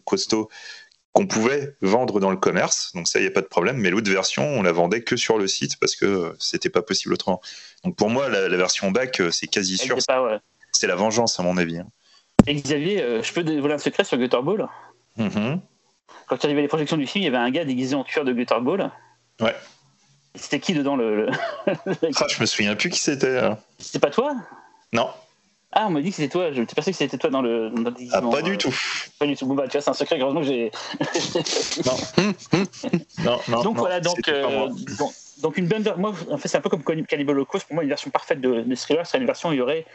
costauds 0.05 0.47
qu'on 1.13 1.27
pouvait 1.27 1.75
vendre 1.81 2.19
dans 2.19 2.31
le 2.31 2.37
commerce, 2.37 2.91
donc 2.95 3.07
ça, 3.07 3.19
il 3.19 3.23
n'y 3.23 3.27
a 3.27 3.31
pas 3.31 3.41
de 3.41 3.47
problème, 3.47 3.77
mais 3.77 3.89
l'autre 3.89 4.09
version, 4.09 4.43
on 4.43 4.61
la 4.61 4.71
vendait 4.71 5.01
que 5.03 5.17
sur 5.17 5.37
le 5.37 5.47
site 5.47 5.77
parce 5.77 5.95
que 5.95 6.33
c'était 6.39 6.69
pas 6.69 6.81
possible 6.81 7.13
autrement. 7.13 7.41
Donc 7.83 7.95
pour 7.97 8.09
moi, 8.09 8.29
la, 8.29 8.47
la 8.47 8.57
version 8.57 8.91
back, 8.91 9.21
c'est 9.31 9.47
quasi 9.47 9.77
sûr. 9.77 9.95
Ouais. 9.97 10.37
C'est 10.71 10.87
la 10.87 10.95
vengeance, 10.95 11.37
à 11.39 11.43
mon 11.43 11.57
avis. 11.57 11.79
Hein. 11.79 11.87
Et 12.47 12.55
Xavier, 12.55 13.01
euh, 13.01 13.21
je 13.21 13.33
peux 13.33 13.43
dévoiler 13.43 13.75
un 13.75 13.77
secret 13.77 14.03
sur 14.05 14.17
Gutterball 14.17 14.67
mm 15.17 15.27
-hmm. 15.27 15.59
Quand 16.27 16.37
tu 16.37 16.45
arrivais 16.45 16.61
les 16.61 16.67
projections 16.69 16.97
du 16.97 17.05
film, 17.07 17.23
il 17.23 17.25
y 17.25 17.27
avait 17.27 17.37
un 17.37 17.51
gars 17.51 17.65
déguisé 17.65 17.93
en 17.95 18.03
tueur 18.05 18.23
de 18.25 18.31
Gutterball. 18.33 18.89
Ouais. 19.41 19.55
C'était 20.35 20.61
qui 20.61 20.73
dedans 20.73 20.95
le. 20.95 21.25
le- 21.25 21.31
Ah, 22.15 22.27
je 22.29 22.39
me 22.39 22.45
souviens 22.45 22.75
plus 22.75 22.89
qui 22.89 22.99
c'était. 22.99 23.37
hein. 23.37 23.57
C'était 23.79 23.99
pas 23.99 24.11
toi? 24.11 24.33
Non, 24.93 25.09
Ah, 25.73 25.87
on 25.87 25.91
m'a 25.91 26.01
dit 26.01 26.09
que 26.09 26.17
c'était 26.17 26.29
toi. 26.31 26.51
Je 26.51 26.63
t'ai 26.63 26.75
pensé 26.75 26.91
que 26.91 26.97
c'était 26.97 27.17
toi 27.17 27.29
dans 27.29 27.41
le. 27.41 27.69
Dans 27.69 27.89
le 27.91 27.95
ah, 28.11 28.21
pas 28.21 28.39
euh, 28.39 28.41
du 28.41 28.57
tout. 28.57 28.75
Pas 29.19 29.25
du 29.25 29.35
tout. 29.35 29.45
Bon, 29.45 29.55
bah, 29.55 29.67
tu 29.67 29.71
vois, 29.73 29.81
c'est 29.81 29.89
un 29.89 29.93
secret. 29.93 30.19
Heureusement 30.19 30.41
que 30.41 30.47
j'ai. 30.47 30.71
Non, 31.85 31.97
non. 33.47 33.63
donc 33.63 33.63
non, 33.63 33.73
voilà, 33.73 33.99
donc, 34.01 34.21
pas 34.21 34.31
euh, 34.31 34.67
donc, 34.99 35.13
donc 35.41 35.57
une 35.57 35.67
bonne. 35.67 35.85
Moi, 35.97 36.13
en 36.29 36.37
fait, 36.37 36.47
c'est 36.49 36.57
un 36.57 36.61
peu 36.61 36.69
comme 36.69 36.83
Cannibal 36.83 37.35
Holocaust. 37.35 37.65
Pour 37.67 37.75
moi, 37.75 37.83
une 37.83 37.89
version 37.89 38.11
parfaite 38.11 38.41
de, 38.41 38.61
de 38.61 38.75
thriller 38.75 39.07
serait 39.07 39.19
une 39.19 39.25
version 39.25 39.49
où 39.49 39.53
il 39.53 39.59
y 39.59 39.61
aurait 39.61 39.85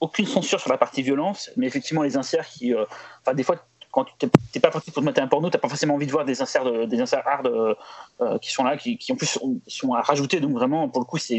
aucune 0.00 0.26
censure 0.26 0.60
sur 0.60 0.70
la 0.70 0.78
partie 0.78 1.02
violence, 1.02 1.50
mais 1.56 1.66
effectivement 1.66 2.02
les 2.02 2.16
inserts 2.16 2.46
qui. 2.46 2.74
euh, 2.74 2.84
Enfin, 3.22 3.34
des 3.34 3.42
fois, 3.42 3.56
quand 3.96 4.04
tu 4.04 4.28
t'es 4.52 4.60
pas 4.60 4.70
parti 4.70 4.90
pour 4.90 5.00
te 5.02 5.06
mater 5.06 5.22
un 5.22 5.26
porno, 5.26 5.48
t'as 5.48 5.58
pas 5.58 5.70
forcément 5.70 5.94
envie 5.94 6.06
de 6.06 6.12
voir 6.12 6.26
des 6.26 6.42
inserts, 6.42 6.64
de- 6.64 6.84
des 6.84 7.00
inserts 7.00 7.26
hard 7.26 7.46
euh, 7.46 7.74
euh, 8.20 8.38
qui 8.38 8.52
sont 8.52 8.62
là, 8.62 8.76
qui, 8.76 8.98
qui 8.98 9.10
en 9.10 9.16
plus 9.16 9.38
sont, 9.66 9.94
à 9.94 10.02
rajouter. 10.02 10.38
Donc 10.40 10.52
vraiment, 10.52 10.86
pour 10.90 11.00
le 11.00 11.06
coup, 11.06 11.16
c'est 11.16 11.38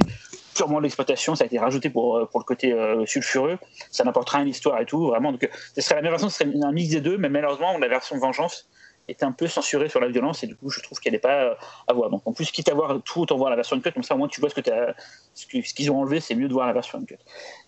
purement 0.56 0.80
l'exploitation. 0.80 1.36
Ça 1.36 1.44
a 1.44 1.48
été 1.48 1.60
rajouté 1.60 1.92
pour, 1.92 2.18
euh, 2.18 2.26
pour 2.26 2.40
le 2.40 2.46
côté 2.46 2.76
sulfureux. 3.06 3.60
Ça 3.92 4.04
n'apportera 4.04 4.40
rien 4.40 4.46
à 4.46 4.48
l'histoire 4.48 4.82
et 4.82 4.86
tout. 4.88 5.06
Vraiment, 5.08 5.32
donc, 5.32 5.48
ce 5.76 5.82
serait 5.82 5.96
la 5.96 6.02
même 6.02 6.12
version, 6.12 6.30
ce 6.30 6.40
serait 6.40 6.50
un 6.64 6.72
mix 6.72 6.90
des 6.90 7.02
deux, 7.02 7.18
mais 7.20 7.30
malheureusement, 7.30 7.78
la 7.78 7.88
version 7.88 8.18
Vengeance 8.18 8.68
est 9.08 9.24
un 9.24 9.32
peu 9.32 9.48
censurée 9.48 9.90
sur 9.90 10.00
la 10.00 10.08
violence 10.10 10.44
et 10.44 10.48
du 10.48 10.56
coup, 10.56 10.70
je 10.70 10.82
trouve 10.82 11.00
qu'elle 11.00 11.14
n'est 11.14 11.20
pas 11.20 11.44
euh, 11.44 11.54
à 11.88 11.94
voir. 11.94 12.10
Donc 12.10 12.22
en 12.26 12.34
plus, 12.34 12.52
quitte 12.52 12.70
à 12.70 12.74
voir 12.74 13.00
tout, 13.04 13.22
autant 13.22 13.38
voir 13.38 13.50
la 13.50 13.56
version 13.56 13.76
uncut. 13.78 13.92
Comme 13.92 14.04
ça, 14.04 14.16
au 14.16 14.18
moins, 14.18 14.28
tu 14.28 14.40
vois 14.42 14.50
ce 14.50 14.56
que 14.56 14.62
t'as- 14.62 14.94
ce 15.34 15.46
qu'ils 15.48 15.92
ont 15.92 16.00
enlevé, 16.00 16.20
c'est 16.20 16.36
mieux 16.36 16.48
de 16.48 16.54
voir 16.54 16.68
la 16.68 16.74
version 16.74 16.98
uncut. 17.00 17.18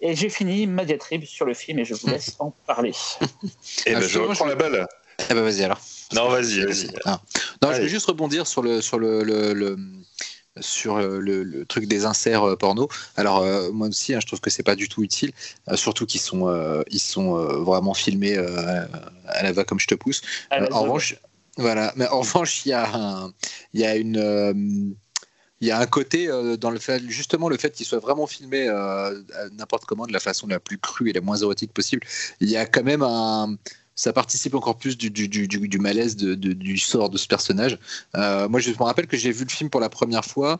Et 0.01 0.15
j'ai 0.15 0.29
fini 0.29 0.67
ma 0.67 0.85
diatribe 0.85 1.23
sur 1.25 1.45
le 1.45 1.53
film 1.53 1.79
et 1.79 1.85
je 1.85 1.93
vous 1.93 2.07
laisse 2.09 2.35
en 2.39 2.51
parler. 2.67 2.91
Eh 3.85 3.93
ben, 3.93 4.01
je 4.01 4.19
reprends 4.19 4.45
la 4.45 4.55
balle. 4.55 4.85
Eh 5.29 5.33
ben 5.33 5.41
vas-y 5.41 5.63
alors. 5.63 5.79
Non, 6.13 6.29
vas-y, 6.29 6.63
vas-y. 6.65 6.89
Ah. 7.05 7.19
Non, 7.61 7.73
je 7.73 7.81
vais 7.81 7.89
juste 7.89 8.05
rebondir 8.05 8.47
sur 8.47 8.61
le 8.61 8.81
sur 8.81 8.97
le, 8.99 9.23
le- 9.23 9.53
le- 9.53 9.77
sur 10.61 10.97
euh, 10.97 11.19
le, 11.19 11.43
le 11.43 11.65
truc 11.65 11.85
des 11.87 12.05
inserts 12.05 12.43
euh, 12.43 12.55
porno. 12.55 12.89
Alors 13.15 13.39
euh, 13.39 13.69
moi 13.71 13.87
aussi, 13.87 14.13
hein, 14.13 14.19
je 14.21 14.27
trouve 14.27 14.39
que 14.41 14.49
c'est 14.49 14.63
pas 14.63 14.75
du 14.75 14.89
tout 14.89 15.03
utile, 15.03 15.31
euh, 15.69 15.75
surtout 15.77 16.05
qu'ils 16.05 16.19
sont 16.21 16.47
euh, 16.49 16.83
ils 16.89 16.99
sont 16.99 17.37
euh, 17.37 17.57
vraiment 17.59 17.93
filmés 17.93 18.37
euh, 18.37 18.85
à 19.27 19.43
la 19.43 19.51
va 19.51 19.63
comme 19.63 19.79
je 19.79 19.87
te 19.87 19.95
pousse. 19.95 20.21
Euh, 20.53 20.67
en 20.71 20.81
revanche, 20.83 21.15
voilà. 21.59 21.93
Mais 21.95 22.07
en 22.07 22.19
revanche, 22.21 22.65
il 22.65 22.69
y 22.69 22.73
a 22.73 22.89
un, 22.95 23.33
il 23.73 23.81
y 23.81 23.85
a 23.85 23.95
une 23.95 24.17
euh, 24.17 24.53
il 25.61 25.67
y 25.67 25.71
a 25.71 25.79
un 25.79 25.85
côté 25.85 26.29
euh, 26.29 26.55
dans 26.55 26.71
le 26.71 26.79
fait, 26.79 27.03
justement, 27.09 27.49
le 27.49 27.57
fait 27.57 27.71
qu'il 27.71 27.85
soit 27.85 27.99
vraiment 27.99 28.27
filmé 28.27 28.67
euh, 28.69 29.21
n'importe 29.51 29.83
comment, 29.85 30.07
de 30.07 30.13
la 30.13 30.21
façon 30.21 30.47
la 30.47 30.59
plus 30.59 30.77
crue 30.77 31.09
et 31.09 31.13
la 31.13 31.21
moins 31.21 31.35
érotique 31.37 31.73
possible. 31.73 32.01
Il 32.39 32.49
y 32.49 32.55
a 32.55 32.65
quand 32.65 32.83
même 32.83 33.01
un, 33.03 33.57
ça 33.93 34.13
participe 34.13 34.55
encore 34.55 34.77
plus 34.77 34.97
du, 34.97 35.09
du, 35.09 35.27
du, 35.27 35.79
malaise 35.79 36.15
de, 36.15 36.33
du 36.33 36.77
sort 36.77 37.09
de 37.09 37.17
ce 37.17 37.27
personnage. 37.27 37.77
Moi, 38.15 38.59
je 38.61 38.71
me 38.71 38.83
rappelle 38.83 39.07
que 39.07 39.17
j'ai 39.17 39.31
vu 39.31 39.43
le 39.43 39.49
film 39.49 39.69
pour 39.69 39.81
la 39.81 39.89
première 39.89 40.23
fois, 40.23 40.59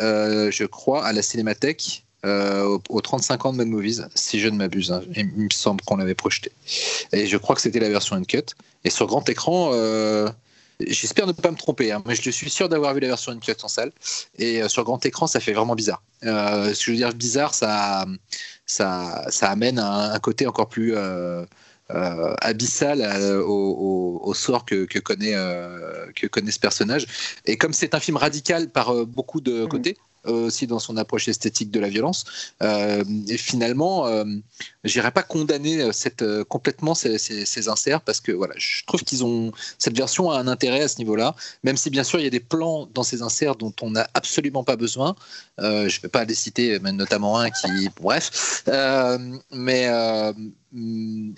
je 0.00 0.64
crois, 0.64 1.06
à 1.06 1.12
la 1.12 1.22
Cinémathèque. 1.22 2.04
Euh, 2.26 2.64
au- 2.64 2.82
aux 2.90 3.00
35 3.00 3.46
ans 3.46 3.52
de 3.52 3.58
Mad 3.58 3.68
Movies, 3.68 4.02
si 4.14 4.40
je 4.40 4.48
ne 4.48 4.56
m'abuse. 4.56 4.92
hein. 4.92 5.02
Il 5.16 5.26
me 5.26 5.48
semble 5.50 5.80
qu'on 5.82 5.96
l'avait 5.96 6.14
projeté. 6.14 6.52
Et 7.12 7.26
je 7.26 7.36
crois 7.36 7.54
que 7.56 7.62
c'était 7.62 7.80
la 7.80 7.88
version 7.88 8.16
uncut. 8.16 8.42
Et 8.84 8.90
sur 8.90 9.06
grand 9.06 9.26
écran, 9.28 9.70
euh, 9.74 10.28
j'espère 10.86 11.26
ne 11.26 11.32
pas 11.32 11.50
me 11.50 11.56
tromper, 11.56 11.92
hein, 11.92 12.02
mais 12.06 12.14
je 12.14 12.30
suis 12.30 12.50
sûr 12.50 12.68
d'avoir 12.68 12.94
vu 12.94 13.00
la 13.00 13.08
version 13.08 13.32
uncut 13.32 13.56
en 13.62 13.68
salle. 13.68 13.92
Et 14.38 14.62
euh, 14.62 14.68
sur 14.68 14.84
grand 14.84 15.04
écran, 15.06 15.26
ça 15.26 15.40
fait 15.40 15.52
vraiment 15.52 15.74
bizarre. 15.74 16.02
Euh, 16.24 16.72
ce 16.74 16.78
que 16.80 16.84
je 16.86 16.90
veux 16.92 16.96
dire 16.96 17.12
bizarre, 17.14 17.54
ça, 17.54 18.06
ça, 18.66 19.24
ça 19.30 19.50
amène 19.50 19.78
un, 19.78 20.12
un 20.12 20.18
côté 20.18 20.46
encore 20.46 20.68
plus 20.68 20.94
euh, 20.96 22.34
abyssal 22.40 23.00
euh, 23.02 23.42
au, 23.42 23.50
au- 23.50 24.20
au 24.28 24.34
sort 24.34 24.64
que, 24.64 24.84
que 24.84 24.98
connaît, 25.00 25.34
euh, 25.34 26.06
que 26.14 26.26
connaît 26.28 26.52
ce 26.52 26.60
personnage. 26.60 27.06
Et 27.46 27.56
comme 27.56 27.72
c'est 27.72 27.94
un 27.94 28.00
film 28.00 28.16
radical 28.16 28.68
par 28.70 28.94
beaucoup 29.06 29.40
de 29.40 29.64
côtés, 29.66 29.96
euh, 29.98 30.02
aussi 30.24 30.66
dans 30.66 30.78
son 30.78 30.96
approche 30.96 31.28
esthétique 31.28 31.70
de 31.70 31.80
la 31.80 31.88
violence, 31.88 32.24
euh, 32.62 33.04
et 33.28 33.36
finalement, 33.36 34.06
euh, 34.06 34.24
j'irais 34.84 35.10
pas 35.12 35.22
condamner 35.22 35.82
euh, 35.82 35.92
euh, 36.22 36.44
complètement 36.44 36.94
ces, 36.94 37.18
ces- 37.18 37.68
inserts 37.68 38.00
parce 38.00 38.20
que 38.20 38.32
voilà, 38.32 38.54
je 38.56 38.84
trouve 38.86 39.02
qu'ils 39.04 39.22
ont 39.24 39.52
cette 39.78 39.96
version 39.96 40.30
a 40.30 40.38
un 40.38 40.48
intérêt 40.48 40.82
à 40.82 40.88
ce 40.88 40.98
niveau-là, 40.98 41.34
même 41.62 41.76
si 41.76 41.90
bien 41.90 42.04
sûr 42.04 42.18
il 42.20 42.24
y 42.24 42.26
a 42.26 42.30
des 42.30 42.40
plans 42.40 42.86
dans 42.94 43.02
ces 43.02 43.22
inserts 43.22 43.56
dont 43.56 43.72
on 43.82 43.90
n'a 43.90 44.08
absolument 44.14 44.64
pas 44.64 44.76
besoin. 44.76 45.14
Euh, 45.60 45.88
je 45.88 45.98
ne 45.98 46.02
vais 46.02 46.08
pas 46.08 46.24
les 46.24 46.34
citer, 46.34 46.78
mais 46.80 46.92
notamment 46.92 47.38
un 47.38 47.50
qui, 47.50 47.88
bref, 48.00 48.62
Euh, 48.68 49.18
mais 49.50 49.88
euh, 49.88 50.32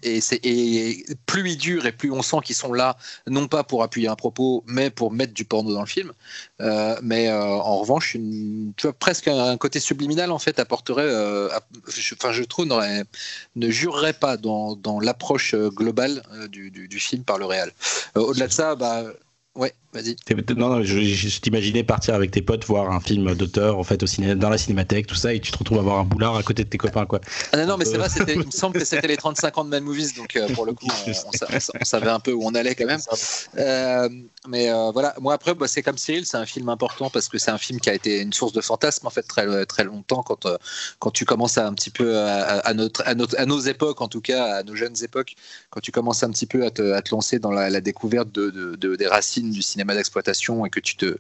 et, 0.03 0.21
c'est- 0.21 0.41
et 0.45 1.05
plus 1.27 1.51
ils 1.51 1.57
durent 1.57 1.87
et 1.87 1.93
plus 1.93 2.11
on 2.11 2.23
sent 2.23 2.39
qu'ils 2.45 2.57
sont 2.57 2.73
là, 2.73 2.97
non 3.27 3.49
pas 3.49 3.65
pour 3.65 3.83
appuyer 3.83 4.09
un 4.09 4.15
propos, 4.17 4.63
mais 4.67 4.91
pour 4.91 5.11
mettre 5.13 5.33
du 5.33 5.45
porno 5.45 5.73
dans 5.73 5.81
le 5.81 5.87
film. 5.87 6.13
Euh, 6.61 6.97
mais 7.03 7.29
euh, 7.29 7.41
en 7.43 7.79
revanche, 7.79 8.13
tu 8.13 8.73
vois, 8.83 8.93
presque 8.93 9.29
un 9.29 9.57
côté 9.57 9.81
subliminal 9.81 10.31
en 10.31 10.39
fait 10.39 10.59
apporterait, 10.59 11.03
euh, 11.07 11.49
enfin 11.89 12.33
je 12.33 12.45
trouve, 12.45 12.67
ne 13.57 13.71
jurerait 13.71 14.13
pas 14.13 14.37
dans, 14.37 14.77
l'approche 15.01 15.55
globale 15.55 16.23
du, 16.51 16.71
du- 16.71 17.01
film 17.01 17.25
par 17.25 17.39
le 17.39 17.47
réel. 17.47 17.73
Au-delà 18.15 18.47
de 18.47 18.53
ça, 18.53 18.75
bah 18.77 19.05
ouais, 19.55 19.73
vas-y. 19.93 20.17
Non, 20.57 20.69
non, 20.69 20.83
je, 20.83 21.41
t'imaginais 21.41 21.85
partir 21.85 22.15
avec 22.15 22.31
tes 22.31 22.43
potes 22.43 22.65
voir 22.65 22.91
un 22.91 23.01
film 23.01 23.35
d'auteur 23.35 23.79
en 23.79 23.85
fait 23.85 24.03
au 24.03 24.07
ciné, 24.07 24.35
dans 24.35 24.49
la 24.51 24.59
cinémathèque, 24.59 25.07
tout 25.07 25.15
ça, 25.15 25.35
et 25.35 25.41
tu 25.41 25.51
te 25.53 25.59
retrouves 25.59 25.79
à 25.79 25.83
voir 25.83 25.99
un 25.99 26.05
boulard 26.05 26.37
à 26.37 26.43
côté 26.43 26.65
de 26.65 26.69
tes 26.69 26.79
copains, 26.79 27.07
quoi. 27.07 27.21
Ah 27.53 27.59
non, 27.59 27.67
non, 27.67 27.77
mais 27.77 27.85
c'est 27.85 27.97
Euh. 27.97 27.99
vrai, 27.99 28.09
c'était, 28.09 28.35
il 28.35 28.47
me 28.47 28.51
semble 28.51 28.79
que 28.79 28.85
c'était 28.85 29.07
les 29.09 29.17
35 29.19 29.59
ans 29.59 29.65
de 29.65 29.71
Mad 29.71 29.83
Movies, 29.83 30.15
donc 30.17 30.37
euh, 30.37 30.49
pour 30.55 30.65
le 30.67 30.73
coup, 30.73 30.87
on, 31.07 31.11
on 31.11 31.33
sa- 31.33 31.47
on 31.55 31.61
sa- 31.61 31.73
on 31.81 31.85
savait 31.85 32.09
un 32.11 32.21
peu 32.21 32.33
où 32.33 32.45
on 32.45 32.55
allait 32.55 32.75
quand 32.75 32.87
même. 32.87 33.01
Euh, 33.59 34.09
mais 34.49 34.71
euh, 34.71 34.91
voilà, 34.93 35.15
moi 35.21 35.35
après, 35.35 35.55
bah, 35.55 35.69
c'est 35.69 35.83
comme 35.83 35.99
Cyril, 35.99 36.25
c'est 36.27 36.37
un 36.39 36.47
film 36.47 36.69
important 36.69 37.11
parce 37.11 37.29
que 37.29 37.39
c'est 37.39 37.51
un 37.51 37.59
film 37.59 37.81
qui 37.81 37.91
a 37.91 37.95
été 37.95 38.21
une 38.21 38.33
source 38.33 38.53
de 38.53 38.61
fantasme 38.61 39.07
en 39.07 39.11
fait 39.11 39.23
très, 39.23 39.67
très 39.67 39.85
longtemps 39.85 40.23
quand, 40.23 40.47
euh, 40.47 40.57
quand 40.99 41.11
tu 41.11 41.25
commences 41.25 41.59
à 41.59 41.67
un 41.67 41.75
petit 41.75 41.91
peu 41.91 42.17
à, 42.19 42.37
à- 42.43 42.59
à 42.69 42.75
notre, 42.75 43.03
à, 43.07 43.15
notre, 43.15 43.39
à 43.39 43.45
nos 43.47 43.61
époques, 43.61 44.01
en 44.01 44.09
tout 44.09 44.21
cas 44.21 44.45
à 44.57 44.63
nos 44.63 44.75
jeunes 44.75 44.97
époques, 45.03 45.35
quand 45.71 45.81
tu 45.81 45.93
commences 45.93 46.23
un 46.23 46.31
petit 46.31 46.47
peu 46.47 46.65
à 46.65 46.71
te, 46.71 46.93
à 46.93 47.03
te 47.03 47.11
lancer 47.15 47.39
dans 47.39 47.51
la, 47.53 47.69
la 47.71 47.81
découverte 47.81 48.33
de, 48.33 48.51
de- 48.51 48.77
de- 48.77 48.97
des 48.97 49.07
racines 49.07 49.42
du 49.51 49.63
cinéma 49.63 49.95
d'exploitation 49.95 50.65
et 50.67 50.71
que 50.71 50.81
tu 50.81 50.97
te 50.97 51.17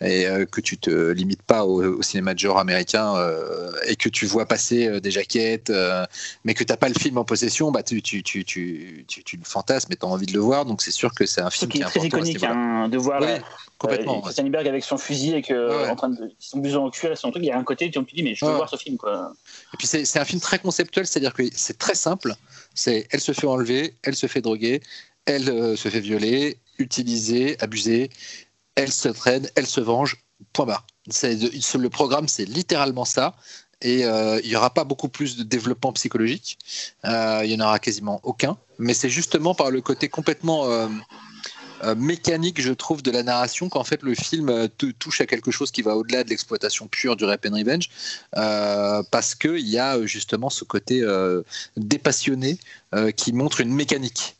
et 0.00 0.26
euh, 0.26 0.44
que 0.46 0.60
tu 0.60 0.78
te 0.78 1.10
limites 1.10 1.42
pas 1.42 1.64
au, 1.64 1.82
au 1.98 2.02
cinéma 2.02 2.34
de 2.34 2.38
genre 2.38 2.58
américain 2.58 3.16
euh, 3.16 3.72
et 3.86 3.96
que 3.96 4.08
tu 4.08 4.26
vois 4.26 4.46
passer 4.46 4.86
euh, 4.86 5.00
des 5.00 5.10
jaquettes, 5.10 5.72
mais 6.44 6.54
que 6.54 6.64
t'as 6.64 6.76
pas 6.76 6.88
le 6.88 6.94
film 6.94 7.18
en 7.18 7.24
possession, 7.24 7.70
bah 7.72 7.82
tu, 7.82 8.02
tu, 8.02 8.22
tu, 8.22 8.44
tu, 8.44 9.04
tu, 9.08 9.24
tu 9.24 9.36
le 9.36 9.44
fantasmes 9.44 9.92
et 9.92 9.96
t'as 9.96 10.06
envie 10.06 10.26
de 10.26 10.32
le 10.32 10.40
voir, 10.40 10.64
donc 10.64 10.82
c'est 10.82 10.90
sûr 10.90 11.12
que 11.14 11.26
c'est 11.26 11.40
un 11.40 11.50
film 11.50 11.70
qui 11.70 11.78
qui 11.78 11.82
est 11.82 11.86
très 11.86 12.00
important. 12.00 12.18
iconique 12.18 12.44
hein, 12.44 12.88
de 12.88 12.98
voir 12.98 13.22
euh, 13.22 13.38
complètement. 13.78 14.22
avec 14.24 14.84
son 14.84 14.98
fusil 14.98 15.34
et 15.34 15.42
que, 15.42 15.54
Ouais. 15.82 15.88
en 15.88 15.96
train 15.96 16.08
de 16.10 16.30
son 16.38 16.58
blouson 16.58 16.84
en 16.86 16.90
cuir 16.90 17.12
et 17.12 17.16
son 17.16 17.30
truc, 17.30 17.42
il 17.42 17.46
y 17.48 17.50
a 17.50 17.58
un 17.58 17.64
côté 17.64 17.86
où 17.86 17.90
tu 17.90 18.04
te 18.04 18.14
dis 18.14 18.22
mais 18.22 18.34
je 18.34 18.44
veux 18.44 18.50
Ouais. 18.52 18.56
voir 18.56 18.68
ce 18.68 18.76
film 18.76 18.96
quoi. 18.96 19.32
Et 19.74 19.76
puis 19.76 19.86
c'est 19.86 20.04
c'est 20.04 20.18
un 20.18 20.24
film 20.24 20.40
très 20.40 20.58
conceptuel, 20.58 21.06
c'est-à-dire 21.06 21.34
que 21.34 21.42
c'est 21.54 21.78
très 21.78 21.94
simple. 21.94 22.34
C'est 22.74 23.06
elle 23.10 23.20
se 23.20 23.32
fait 23.32 23.46
enlever, 23.46 23.94
elle 24.02 24.14
se 24.16 24.26
fait 24.26 24.40
droguer, 24.40 24.80
elle 25.24 25.48
euh, 25.48 25.76
se 25.76 25.88
fait 25.88 26.00
violer, 26.00 26.58
utiliser, 26.78 27.56
abuser, 27.60 28.10
elle 28.74 28.92
se 28.92 29.08
traîne, 29.08 29.48
elle 29.54 29.66
se 29.66 29.80
venge. 29.80 30.16
Point 30.52 30.66
barre. 30.66 30.86
Le 31.06 31.88
programme, 31.88 32.28
c'est 32.28 32.44
littéralement 32.44 33.04
ça. 33.04 33.34
Et 33.82 34.04
euh, 34.04 34.40
il 34.42 34.48
n'y 34.48 34.56
aura 34.56 34.72
pas 34.72 34.84
beaucoup 34.84 35.08
plus 35.08 35.36
de 35.36 35.42
développement 35.42 35.92
psychologique. 35.92 36.58
Euh, 37.04 37.42
il 37.44 37.50
y 37.50 37.54
en 37.54 37.64
aura 37.64 37.78
quasiment 37.78 38.20
aucun. 38.22 38.56
Mais 38.78 38.94
c'est 38.94 39.10
justement 39.10 39.54
par 39.54 39.70
le 39.70 39.80
côté 39.80 40.08
complètement 40.08 40.66
euh, 40.66 40.88
mécanique, 41.94 42.60
je 42.60 42.72
trouve, 42.72 43.02
de 43.02 43.10
la 43.10 43.22
narration 43.22 43.68
qu'en 43.68 43.84
fait 43.84 44.02
le 44.02 44.14
film 44.14 44.68
touche 44.98 45.20
à 45.20 45.26
quelque 45.26 45.50
chose 45.50 45.70
qui 45.70 45.82
va 45.82 45.94
au-delà 45.96 46.24
de 46.24 46.30
l'exploitation 46.30 46.88
pure 46.88 47.16
du 47.16 47.24
Rap 47.24 47.46
and 47.46 47.54
Revenge. 47.54 47.90
Parce 48.32 49.34
qu'il 49.34 49.68
y 49.68 49.78
a 49.78 50.04
justement 50.06 50.48
ce 50.48 50.64
côté 50.64 51.04
dépassionné 51.76 52.58
qui 53.16 53.32
montre 53.34 53.60
une 53.60 53.74
mécanique. 53.74 54.36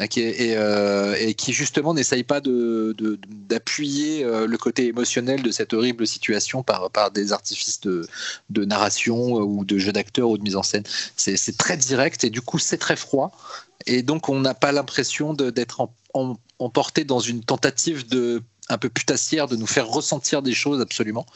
Et, 0.00 0.54
euh, 0.56 1.14
et 1.18 1.34
qui 1.34 1.52
justement 1.52 1.94
n'essaye 1.94 2.22
pas 2.22 2.40
d'appuyer 2.40 4.24
euh, 4.24 4.46
le 4.46 4.58
côté 4.58 4.86
émotionnel 4.86 5.42
de 5.42 5.50
cette 5.50 5.74
horrible 5.74 6.06
situation 6.06 6.62
par, 6.62 7.10
des 7.10 7.32
artifices 7.32 7.80
de, 7.80 8.06
de 8.48 8.64
narration 8.64 9.38
euh, 9.38 9.42
ou 9.42 9.64
de 9.64 9.78
jeu 9.78 9.92
d'acteur 9.92 10.30
ou 10.30 10.38
de 10.38 10.42
mise 10.42 10.56
en 10.56 10.62
scène. 10.62 10.84
C'est 11.16 11.56
très 11.56 11.76
direct 11.76 12.24
et 12.24 12.30
du 12.30 12.40
coup 12.40 12.58
c'est 12.58 12.78
très 12.78 12.96
froid. 12.96 13.32
Et 13.86 14.02
donc 14.02 14.28
on 14.28 14.40
n'a 14.40 14.54
pas 14.54 14.72
l'impression 14.72 15.34
d'être 15.34 15.88
emporté 16.58 17.04
dans 17.04 17.20
une 17.20 17.42
tentative 17.42 18.08
de 18.08 18.42
un 18.70 18.78
peu 18.78 18.88
putassière 18.88 19.48
de 19.48 19.56
nous 19.56 19.66
faire 19.66 19.88
ressentir 19.88 20.42
des 20.42 20.54
choses 20.54 20.80
absolument. 20.80 21.26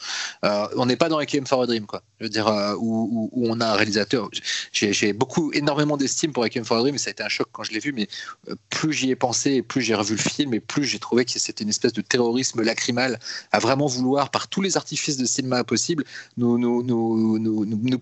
Euh, 0.43 0.67
on 0.77 0.85
n'est 0.85 0.95
pas 0.95 1.09
dans 1.09 1.17
Requiem 1.17 1.45
for 1.45 1.61
a 1.61 1.67
Dream, 1.67 1.85
quoi. 1.85 2.01
Je 2.19 2.25
veux 2.25 2.29
dire, 2.29 2.47
euh, 2.47 2.75
où, 2.79 3.29
on 3.33 3.59
a 3.59 3.67
un 3.67 3.73
réalisateur. 3.73 4.29
J'ai 4.71 5.13
beaucoup, 5.13 5.51
énormément 5.53 5.97
d'estime 5.97 6.31
pour 6.31 6.43
Requiem 6.43 6.63
for 6.63 6.77
a 6.77 6.81
Dream, 6.81 6.95
et 6.95 6.97
ça 6.97 7.09
a 7.09 7.11
été 7.11 7.23
un 7.23 7.29
choc 7.29 7.47
quand 7.51 7.63
je 7.63 7.71
l'ai 7.71 7.79
vu, 7.79 7.91
mais 7.91 8.07
euh, 8.49 8.55
plus 8.69 8.93
j'y 8.93 9.11
ai 9.11 9.15
pensé, 9.15 9.55
et 9.55 9.61
plus 9.61 9.81
j'ai 9.81 9.95
revu 9.95 10.15
le 10.15 10.21
film, 10.21 10.53
et 10.53 10.59
plus 10.59 10.85
j'ai 10.85 10.99
trouvé 10.99 11.25
que 11.25 11.31
c'était 11.31 11.63
une 11.63 11.69
espèce 11.69 11.93
de 11.93 12.01
terrorisme 12.01 12.61
lacrymal 12.61 13.19
à 13.51 13.59
vraiment 13.59 13.87
vouloir, 13.87 14.31
par 14.31 14.47
tous 14.47 14.61
les 14.61 14.77
artifices 14.77 15.17
de 15.17 15.25
cinéma 15.25 15.63
possibles, 15.63 16.05
nous, 16.37 16.55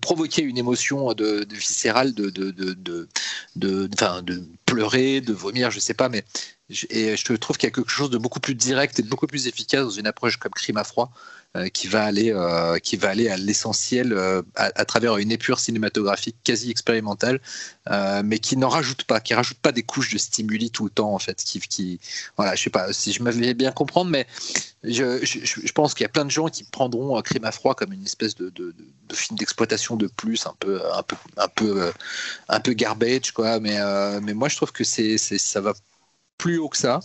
provoquer 0.00 0.42
une 0.42 0.58
émotion 0.58 1.12
de, 1.12 1.46
viscérale, 1.50 2.14
de, 2.14 2.30
de, 2.30 2.50
de, 2.50 2.74
de, 2.74 3.08
de, 3.56 4.44
pleurer, 4.66 5.20
de 5.20 5.32
vomir, 5.32 5.70
je 5.70 5.80
sais 5.80 5.94
pas, 5.94 6.08
mais 6.08 6.24
et 6.70 7.16
je 7.16 7.32
trouve 7.34 7.58
qu'il 7.58 7.66
y 7.66 7.72
a 7.72 7.74
quelque 7.74 7.90
chose 7.90 8.08
de 8.08 8.16
beaucoup 8.16 8.40
plus 8.40 8.54
direct 8.54 8.98
et 8.98 9.02
de 9.02 9.08
beaucoup 9.08 9.26
plus 9.26 9.46
efficace 9.48 9.82
dans 9.82 9.90
une 9.90 10.06
approche 10.06 10.38
comme 10.38 10.52
Crime 10.52 10.78
à 10.78 10.84
froid 10.84 11.12
qui 11.72 11.86
va 11.86 12.02
aller, 12.02 12.34
qui 12.82 12.96
va 12.96 13.10
aller 13.10 13.28
à 13.28 13.36
l'essentiel 13.36 14.18
à, 14.56 14.84
travers 14.84 15.18
une 15.18 15.30
épure 15.30 15.60
cinématographique 15.60 16.36
quasi 16.42 16.70
expérimentale, 16.70 17.40
mais 18.24 18.38
qui 18.40 18.56
n'en 18.56 18.68
rajoute 18.68 19.04
pas, 19.04 19.20
qui 19.20 19.34
rajoute 19.34 19.58
pas 19.58 19.70
des 19.70 19.84
couches 19.84 20.12
de 20.12 20.18
stimuli 20.18 20.70
tout 20.70 20.84
le 20.84 20.90
temps 20.90 21.14
en 21.14 21.18
fait, 21.18 21.44
voilà, 22.36 22.56
je 22.56 22.62
sais 22.62 22.70
pas 22.70 22.92
si 22.92 23.12
je 23.12 23.22
m'avais 23.22 23.54
bien 23.54 23.70
comprendre, 23.70 24.10
mais 24.10 24.26
je, 24.82 25.70
pense 25.72 25.94
qu'il 25.94 26.02
y 26.02 26.06
a 26.06 26.08
plein 26.08 26.24
de 26.24 26.30
gens 26.30 26.48
qui 26.48 26.64
prendront 26.64 27.20
Crime 27.22 27.44
à 27.44 27.52
froid 27.52 27.74
comme 27.74 27.92
une 27.92 28.04
espèce 28.04 28.34
de, 28.34 28.52
film 29.12 29.38
d'exploitation 29.38 29.94
de 29.94 30.08
plus, 30.08 30.46
un 30.46 30.54
peu, 30.58 30.80
un 30.92 31.02
peu, 31.04 31.16
un 31.36 31.48
peu, 31.48 31.92
un 32.48 32.58
peu 32.58 32.72
garbage 32.72 33.30
quoi, 33.30 33.60
mais 33.60 34.34
moi 34.34 34.48
je 34.48 34.56
trouve 34.56 34.72
que 34.72 34.82
ça 34.82 35.60
va 35.60 35.74
plus 36.44 36.58
haut 36.58 36.68
que 36.68 36.76
ça. 36.76 37.00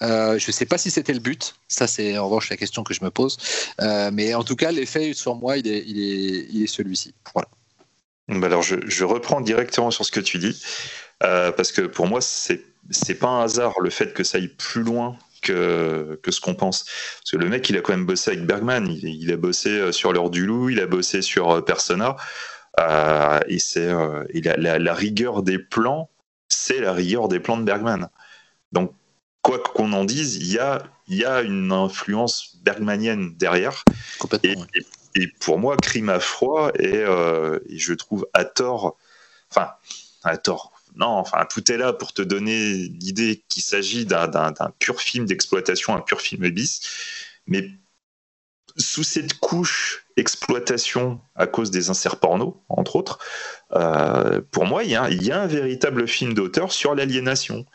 Euh, 0.00 0.38
je 0.38 0.52
sais 0.52 0.64
pas 0.64 0.78
si 0.78 0.92
c'était 0.92 1.12
le 1.12 1.18
but. 1.18 1.56
Ça, 1.66 1.88
c'est 1.88 2.16
en 2.18 2.26
revanche 2.26 2.50
la 2.50 2.56
question 2.56 2.84
que 2.84 2.94
je 2.94 3.02
me 3.02 3.10
pose. 3.10 3.36
Euh, 3.80 4.10
mais 4.12 4.32
en 4.32 4.44
tout 4.44 4.54
cas, 4.54 4.70
l'effet 4.70 5.12
sur 5.12 5.34
moi, 5.34 5.56
il 5.56 5.66
est, 5.66 5.82
il 5.88 5.98
est, 5.98 6.46
il 6.52 6.62
est 6.62 6.68
celui-ci. 6.68 7.12
Voilà. 7.34 7.48
Bah 8.28 8.46
alors, 8.46 8.62
je, 8.62 9.04
reprends 9.04 9.40
directement 9.40 9.90
sur 9.90 10.04
ce 10.04 10.12
que 10.12 10.20
tu 10.20 10.38
dis. 10.38 10.62
Euh, 11.24 11.50
parce 11.50 11.72
que 11.72 11.82
pour 11.82 12.06
moi, 12.06 12.20
c'est 12.20 12.62
c'est 12.90 13.16
pas 13.16 13.26
un 13.26 13.42
hasard 13.42 13.80
le 13.80 13.90
fait 13.90 14.14
que 14.14 14.22
ça 14.22 14.38
aille 14.38 14.54
plus 14.56 14.84
loin 14.84 15.18
que, 15.42 16.20
que 16.22 16.30
ce 16.30 16.40
qu'on 16.40 16.54
pense. 16.54 16.84
Parce 16.84 17.32
que 17.32 17.38
le 17.38 17.48
mec, 17.48 17.68
il 17.68 17.76
a 17.76 17.80
quand 17.80 17.92
même 17.92 18.06
bossé 18.06 18.30
avec 18.30 18.46
Bergman. 18.46 18.86
Il, 18.86 19.04
il 19.04 19.32
a 19.32 19.36
bossé 19.36 19.90
sur 19.90 20.12
l'heure 20.12 20.30
du 20.30 20.46
loup, 20.46 20.70
il 20.70 20.78
a 20.78 20.86
bossé 20.86 21.22
sur 21.22 21.64
Persona. 21.64 22.14
et 23.48 23.58
c'est 23.58 23.92
la, 24.32 24.78
la, 24.78 24.94
rigueur 24.94 25.42
des 25.42 25.58
plans, 25.58 26.08
c'est 26.46 26.78
la 26.78 26.92
rigueur 26.92 27.26
des 27.26 27.40
plans 27.40 27.56
de 27.56 27.64
Bergman. 27.64 28.08
Donc, 28.72 28.92
quoi 29.42 29.58
qu'on 29.58 29.92
en 29.92 30.04
dise, 30.04 30.36
il 30.36 30.52
y 30.52 30.58
a, 30.58 30.82
y 31.08 31.24
a 31.24 31.42
une 31.42 31.72
influence 31.72 32.56
bergmanienne 32.62 33.34
derrière. 33.36 33.84
Et, 34.42 34.54
et, 35.14 35.28
pour 35.40 35.58
moi, 35.58 35.76
Crime 35.76 36.08
à 36.08 36.20
froid, 36.20 36.72
euh, 36.80 37.60
et, 37.68 37.78
je 37.78 37.94
trouve 37.94 38.26
à 38.34 38.44
tort, 38.44 38.96
enfin, 39.50 39.70
à 40.24 40.36
tort, 40.36 40.72
non, 40.96 41.06
enfin, 41.06 41.46
tout 41.48 41.70
est 41.70 41.76
là 41.76 41.92
pour 41.92 42.12
te 42.12 42.22
donner 42.22 42.72
l'idée 42.72 43.44
qu'il 43.48 43.62
s'agit 43.62 44.06
d'un 44.06 44.52
pur 44.78 45.00
film 45.00 45.26
d'exploitation, 45.26 45.94
un 45.94 46.00
pur 46.00 46.20
film 46.20 46.48
bis, 46.50 46.80
mais 47.46 47.70
sous 48.78 49.04
cette 49.04 49.34
couche 49.34 50.06
exploitation 50.16 51.20
à 51.34 51.46
cause 51.46 51.70
des 51.70 51.90
inserts 51.90 52.18
porno, 52.18 52.62
entre 52.68 52.96
autres, 52.96 53.18
euh, 53.72 54.40
pour 54.50 54.64
moi, 54.64 54.84
il 54.84 54.90
y, 54.90 55.24
y, 55.24 55.32
a 55.32 55.40
un 55.40 55.46
véritable 55.46 56.08
film 56.08 56.34
d'auteur 56.34 56.72
sur 56.72 56.94
l'aliénation. 56.94 57.66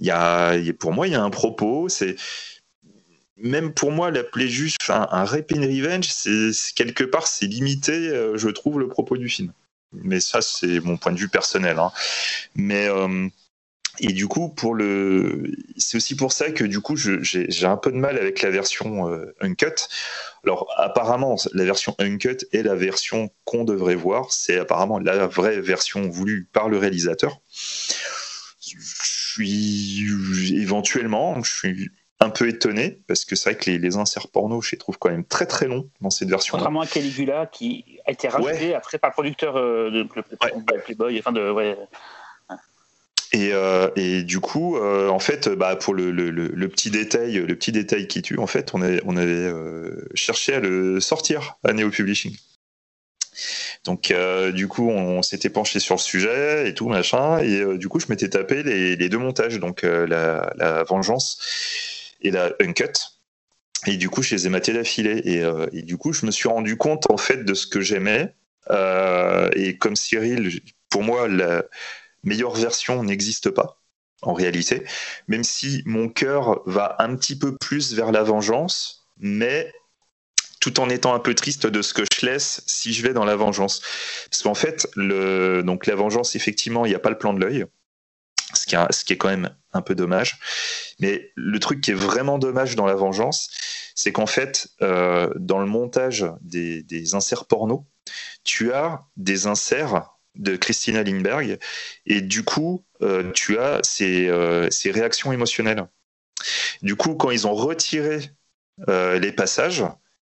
Y 0.00 0.10
a, 0.10 0.56
pour 0.78 0.92
moi, 0.92 1.06
il 1.06 1.12
y 1.12 1.16
a 1.16 1.22
un 1.22 1.30
propos. 1.30 1.88
C'est 1.88 2.16
même 3.36 3.72
pour 3.72 3.90
moi 3.90 4.10
l'appeler 4.10 4.48
juste 4.48 4.90
un, 4.90 5.08
un 5.10 5.24
revenge, 5.24 6.06
c'est 6.08 6.52
quelque 6.74 7.04
part 7.04 7.26
c'est 7.26 7.46
limité, 7.46 7.92
euh, 7.92 8.36
je 8.36 8.48
trouve, 8.48 8.78
le 8.78 8.88
propos 8.88 9.16
du 9.16 9.28
film. 9.28 9.52
Mais 9.92 10.20
ça, 10.20 10.40
c'est 10.40 10.80
mon 10.80 10.96
point 10.96 11.12
de 11.12 11.18
vue 11.18 11.28
personnel. 11.28 11.78
Hein. 11.78 11.90
Mais 12.54 12.86
euh, 12.86 13.28
et 13.98 14.12
du 14.12 14.28
coup, 14.28 14.48
pour 14.48 14.74
le, 14.74 15.50
c'est 15.76 15.96
aussi 15.96 16.14
pour 16.14 16.32
ça 16.32 16.50
que 16.50 16.64
du 16.64 16.80
coup, 16.80 16.96
j'ai 16.96 17.66
un 17.66 17.76
peu 17.76 17.90
de 17.90 17.96
mal 17.96 18.16
avec 18.16 18.40
la 18.40 18.50
version 18.50 19.10
euh, 19.10 19.34
uncut. 19.40 19.88
Alors, 20.44 20.72
apparemment, 20.76 21.36
la 21.52 21.64
version 21.64 21.94
uncut 21.98 22.46
est 22.52 22.62
la 22.62 22.74
version 22.76 23.30
qu'on 23.44 23.64
devrait 23.64 23.96
voir. 23.96 24.32
C'est 24.32 24.58
apparemment 24.58 24.98
la 24.98 25.26
vraie 25.26 25.60
version 25.60 26.08
voulue 26.08 26.48
par 26.52 26.68
le 26.68 26.78
réalisateur 26.78 27.40
suis 29.32 30.60
éventuellement, 30.60 31.42
je 31.42 31.52
suis 31.52 31.90
un 32.20 32.30
peu 32.30 32.48
étonné 32.48 33.00
parce 33.08 33.24
que 33.24 33.34
c'est 33.34 33.50
vrai 33.50 33.58
que 33.58 33.70
les, 33.70 33.96
inserts 33.96 34.28
porno, 34.28 34.60
je 34.60 34.72
les 34.72 34.78
trouve 34.78 34.98
quand 34.98 35.10
même 35.10 35.24
très 35.24 35.46
très 35.46 35.66
longs 35.66 35.88
dans 36.00 36.10
cette 36.10 36.28
version. 36.28 36.52
Contrairement 36.52 36.82
à 36.82 36.86
Caligula 36.86 37.46
qui 37.46 37.98
a 38.06 38.12
été 38.12 38.28
rajouté 38.28 38.74
après 38.74 38.98
par 38.98 39.10
le 39.10 39.14
producteur 39.14 39.56
euh, 39.56 39.90
de, 39.90 40.06
Playboy, 40.84 41.18
enfin 41.18 41.32
de 41.32 41.76
Et, 43.32 43.52
euh, 43.54 43.88
et, 43.96 44.22
du 44.22 44.40
coup, 44.40 44.76
euh, 44.76 45.08
en 45.08 45.18
fait, 45.18 45.48
bah, 45.48 45.76
pour 45.76 45.94
le, 45.94 46.10
le, 46.10 46.68
petit 46.68 46.90
détail, 46.90 47.34
le 47.34 47.56
petit 47.56 47.72
détail 47.72 48.06
qui 48.06 48.20
tue, 48.20 48.38
en 48.38 48.46
fait, 48.46 48.74
on, 48.74 48.82
avait, 48.82 49.00
on 49.06 49.16
avait 49.16 49.50
cherché 50.14 50.54
à 50.54 50.60
le 50.60 51.00
sortir 51.00 51.56
à 51.64 51.72
Neo 51.72 51.88
Publishing. 51.88 52.36
Donc 53.84 54.10
euh, 54.10 54.52
du 54.52 54.68
coup, 54.68 54.90
on, 54.90 55.22
s'était 55.22 55.48
penché 55.48 55.80
sur 55.80 55.94
le 55.94 56.00
sujet 56.00 56.68
et 56.68 56.74
tout 56.74 56.88
machin, 56.88 57.38
et 57.38 57.60
euh, 57.60 57.78
du 57.78 57.88
coup, 57.88 57.98
je 57.98 58.06
m'étais 58.08 58.28
tapé 58.28 58.62
les, 58.62 59.08
deux 59.08 59.18
montages, 59.18 59.58
donc 59.58 59.84
euh, 59.84 60.06
la, 60.06 60.84
Vengeance 60.84 61.38
et 62.20 62.30
la 62.30 62.52
Uncut. 62.60 62.92
Et 63.86 63.96
du 63.96 64.10
coup, 64.10 64.22
je 64.22 64.34
les 64.34 64.46
ai 64.46 64.50
matés 64.50 64.74
d'affilée. 64.74 65.22
Et, 65.24 65.42
et, 65.72 65.82
du 65.82 65.96
coup, 65.96 66.12
je 66.12 66.26
me 66.26 66.30
suis 66.30 66.48
rendu 66.48 66.76
compte 66.76 67.10
en 67.10 67.16
fait 67.16 67.44
de 67.44 67.54
ce 67.54 67.66
que 67.66 67.80
j'aimais. 67.80 68.34
et 69.56 69.78
comme 69.78 69.96
Cyril, 69.96 70.60
pour 70.90 71.02
moi, 71.02 71.28
la 71.28 71.64
meilleure 72.22 72.54
version 72.54 73.02
n'existe 73.02 73.48
pas 73.48 73.80
en 74.22 74.34
réalité, 74.34 74.84
même 75.28 75.44
si 75.44 75.82
mon 75.86 76.10
cœur 76.10 76.60
va 76.66 76.96
un 76.98 77.16
petit 77.16 77.38
peu 77.38 77.56
plus 77.56 77.94
vers 77.94 78.12
la 78.12 78.22
vengeance, 78.22 79.08
mais 79.18 79.72
tout 80.60 80.78
en 80.78 80.88
étant 80.90 81.14
un 81.14 81.18
peu 81.18 81.34
triste 81.34 81.66
de 81.66 81.82
ce 81.82 81.94
que 81.94 82.02
je 82.04 82.26
laisse 82.26 82.62
si 82.66 82.92
je 82.92 83.02
vais 83.02 83.14
dans 83.14 83.24
la 83.24 83.34
vengeance. 83.34 83.80
Parce 84.30 84.42
qu'en 84.42 84.54
fait, 84.54 84.88
le, 84.94 85.62
donc 85.62 85.86
la 85.86 85.94
vengeance, 85.94 86.36
effectivement, 86.36 86.84
il 86.84 86.90
n'y 86.90 86.94
a 86.94 87.00
pas 87.00 87.10
le 87.10 87.18
plan 87.18 87.32
de 87.32 87.40
l'œil, 87.40 87.64
ce 88.54 88.66
qui, 88.66 88.76
ce 88.90 89.04
qui 89.04 89.14
est 89.14 89.16
quand 89.16 89.28
même 89.28 89.54
un 89.72 89.82
peu 89.82 89.94
dommage. 89.94 90.38
Mais 91.00 91.32
le 91.34 91.58
truc 91.58 91.80
qui 91.80 91.92
est 91.92 91.94
vraiment 91.94 92.38
dommage 92.38 92.76
dans 92.76 92.86
la 92.86 92.94
vengeance, 92.94 93.50
c'est 93.94 94.12
qu'en 94.12 94.26
fait, 94.26 94.68
euh, 94.82 95.32
dans 95.36 95.58
le 95.58 95.66
montage 95.66 96.26
des, 96.42 96.82
des, 96.82 97.14
inserts 97.14 97.46
porno, 97.46 97.86
tu 98.44 98.72
as 98.72 99.04
des 99.16 99.46
inserts 99.46 100.16
de 100.36 100.56
Christina 100.56 101.02
Lindbergh, 101.02 101.58
et 102.06 102.20
du 102.20 102.44
coup, 102.44 102.84
euh, 103.02 103.30
tu 103.32 103.58
as 103.58 103.80
ces, 103.82 104.28
euh, 104.28 104.68
ces, 104.70 104.90
réactions 104.90 105.32
émotionnelles. 105.32 105.86
Du 106.82 106.96
coup, 106.96 107.14
quand 107.14 107.30
ils 107.30 107.46
ont 107.46 107.54
retiré 107.54 108.20
les 108.88 109.30
passages, 109.32 109.84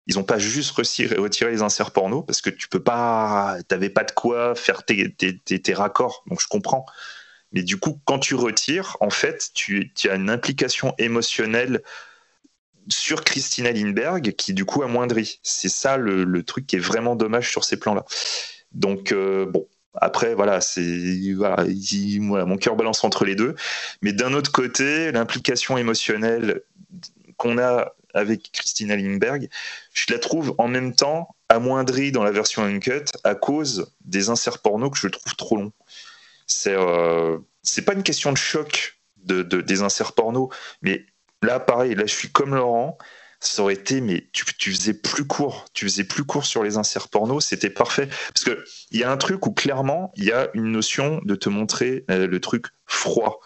ils 0.07 0.15
n'ont 0.15 0.23
pas 0.23 0.39
juste 0.39 0.71
retiré, 0.71 1.51
les 1.51 1.61
inserts 1.61 1.91
porno 1.91 2.23
parce 2.23 2.41
que 2.41 2.49
tu 2.49 2.67
peux 2.67 2.81
pas, 2.81 3.57
t'avais 3.67 3.89
pas 3.89 4.03
de 4.03 4.11
quoi 4.11 4.55
faire 4.55 4.83
tes, 4.83 5.13
tes, 5.13 5.73
raccords, 5.73 6.23
donc 6.27 6.41
je 6.41 6.47
comprends. 6.47 6.85
Mais 7.51 7.63
du 7.63 7.77
coup, 7.77 7.99
quand 8.05 8.19
tu 8.19 8.35
retires, 8.35 8.97
en 9.01 9.09
fait, 9.09 9.51
tu, 9.53 9.91
as 10.09 10.15
une 10.15 10.29
implication 10.29 10.93
émotionnelle 10.97 11.81
sur 12.87 13.23
Christina 13.23 13.71
Lindbergh 13.71 14.33
qui 14.33 14.53
du 14.53 14.65
coup 14.65 14.83
amoindrit. 14.83 15.39
C'est 15.43 15.69
ça 15.69 15.97
le, 15.97 16.43
truc 16.43 16.65
qui 16.65 16.77
est 16.77 16.79
vraiment 16.79 17.15
dommage 17.15 17.49
sur 17.51 17.63
ces 17.63 17.77
plans-là. 17.77 18.05
Donc 18.71 19.11
euh, 19.11 19.45
bon, 19.45 19.67
après 19.93 20.33
voilà, 20.33 20.61
c'est 20.61 21.33
voilà, 21.35 21.65
mon 22.19 22.57
cœur 22.57 22.75
balance 22.75 23.03
entre 23.03 23.25
les 23.25 23.35
deux. 23.35 23.55
Mais 24.01 24.13
d'un 24.13 24.33
autre 24.33 24.51
côté, 24.51 25.11
l'implication 25.11 25.77
émotionnelle 25.77 26.63
qu'on 27.41 27.57
a 27.57 27.95
avec 28.13 28.51
Christina 28.51 28.95
Lindbergh, 28.95 29.49
je 29.93 30.13
la 30.13 30.19
trouve 30.19 30.53
en 30.59 30.67
même 30.67 30.93
temps 30.93 31.35
amoindrie 31.49 32.11
dans 32.11 32.23
la 32.23 32.29
version 32.29 32.63
uncut 32.63 33.05
à 33.23 33.33
cause 33.33 33.91
des 34.05 34.29
inserts 34.29 34.59
porno 34.59 34.91
que 34.91 34.99
je 34.99 35.07
trouve 35.07 35.35
trop 35.35 35.57
longs. 35.57 35.73
C'est 36.45 36.75
euh, 36.75 37.39
pas 37.83 37.93
une 37.93 38.03
question 38.03 38.31
de 38.31 38.37
choc 38.37 38.99
de, 39.23 39.41
des 39.41 39.81
inserts 39.81 40.13
porno, 40.13 40.51
mais 40.83 41.03
là 41.41 41.59
pareil, 41.59 41.95
là 41.95 42.05
je 42.05 42.13
suis 42.13 42.29
comme 42.29 42.53
Laurent. 42.53 42.97
Ça 43.39 43.63
aurait 43.63 43.73
été, 43.73 44.01
mais 44.01 44.29
tu, 44.33 44.45
tu 44.59 44.71
faisais 44.71 44.93
plus 44.93 45.25
court, 45.25 45.65
tu 45.73 45.85
faisais 45.85 46.03
plus 46.03 46.23
court 46.23 46.45
sur 46.45 46.61
les 46.61 46.77
inserts 46.77 47.07
porno, 47.07 47.39
c'était 47.39 47.71
parfait. 47.71 48.07
Parce 48.07 48.43
que 48.43 48.63
il 48.91 48.99
y 48.99 49.03
a 49.03 49.11
un 49.11 49.17
truc 49.17 49.47
où 49.47 49.51
clairement 49.51 50.11
il 50.15 50.25
y 50.25 50.31
a 50.31 50.51
une 50.53 50.71
notion 50.71 51.21
de 51.25 51.33
te 51.33 51.49
montrer 51.49 52.05
euh, 52.11 52.27
le 52.27 52.39
truc 52.39 52.67
froid 52.85 53.39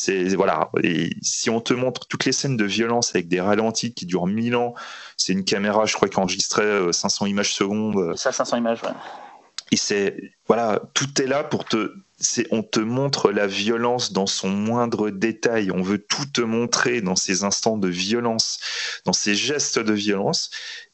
c'est 0.00 0.34
voilà. 0.34 0.70
Et 0.82 1.10
si 1.20 1.50
on 1.50 1.60
te 1.60 1.74
montre 1.74 2.06
toutes 2.06 2.24
les 2.24 2.32
scènes 2.32 2.56
de 2.56 2.64
violence 2.64 3.14
avec 3.14 3.28
des 3.28 3.40
ralentis 3.40 3.92
qui 3.92 4.06
durent 4.06 4.26
1000 4.26 4.56
ans, 4.56 4.74
c'est 5.16 5.32
une 5.32 5.44
caméra, 5.44 5.84
je 5.84 5.94
crois, 5.94 6.08
qui 6.08 6.18
enregistrait 6.18 6.92
500 6.92 7.24
euh, 7.24 7.28
images 7.28 7.52
secondes. 7.52 8.16
Ça, 8.16 8.32
500 8.32 8.56
images, 8.56 8.82
ouais. 8.82 8.90
Et 9.72 9.76
c'est 9.76 10.16
voilà, 10.46 10.80
tout 10.94 11.20
est 11.22 11.26
là 11.26 11.44
pour 11.44 11.64
te. 11.64 11.92
C'est, 12.22 12.46
on 12.50 12.62
te 12.62 12.80
montre 12.80 13.30
la 13.30 13.46
violence 13.46 14.12
dans 14.12 14.26
son 14.26 14.48
moindre 14.48 15.10
détail. 15.10 15.70
On 15.70 15.82
veut 15.82 15.98
tout 15.98 16.26
te 16.26 16.42
montrer 16.42 17.00
dans 17.00 17.16
ces 17.16 17.44
instants 17.44 17.78
de 17.78 17.88
violence, 17.88 18.58
dans 19.06 19.14
ces 19.14 19.34
gestes 19.34 19.78
de 19.78 19.94
violence. 19.94 20.50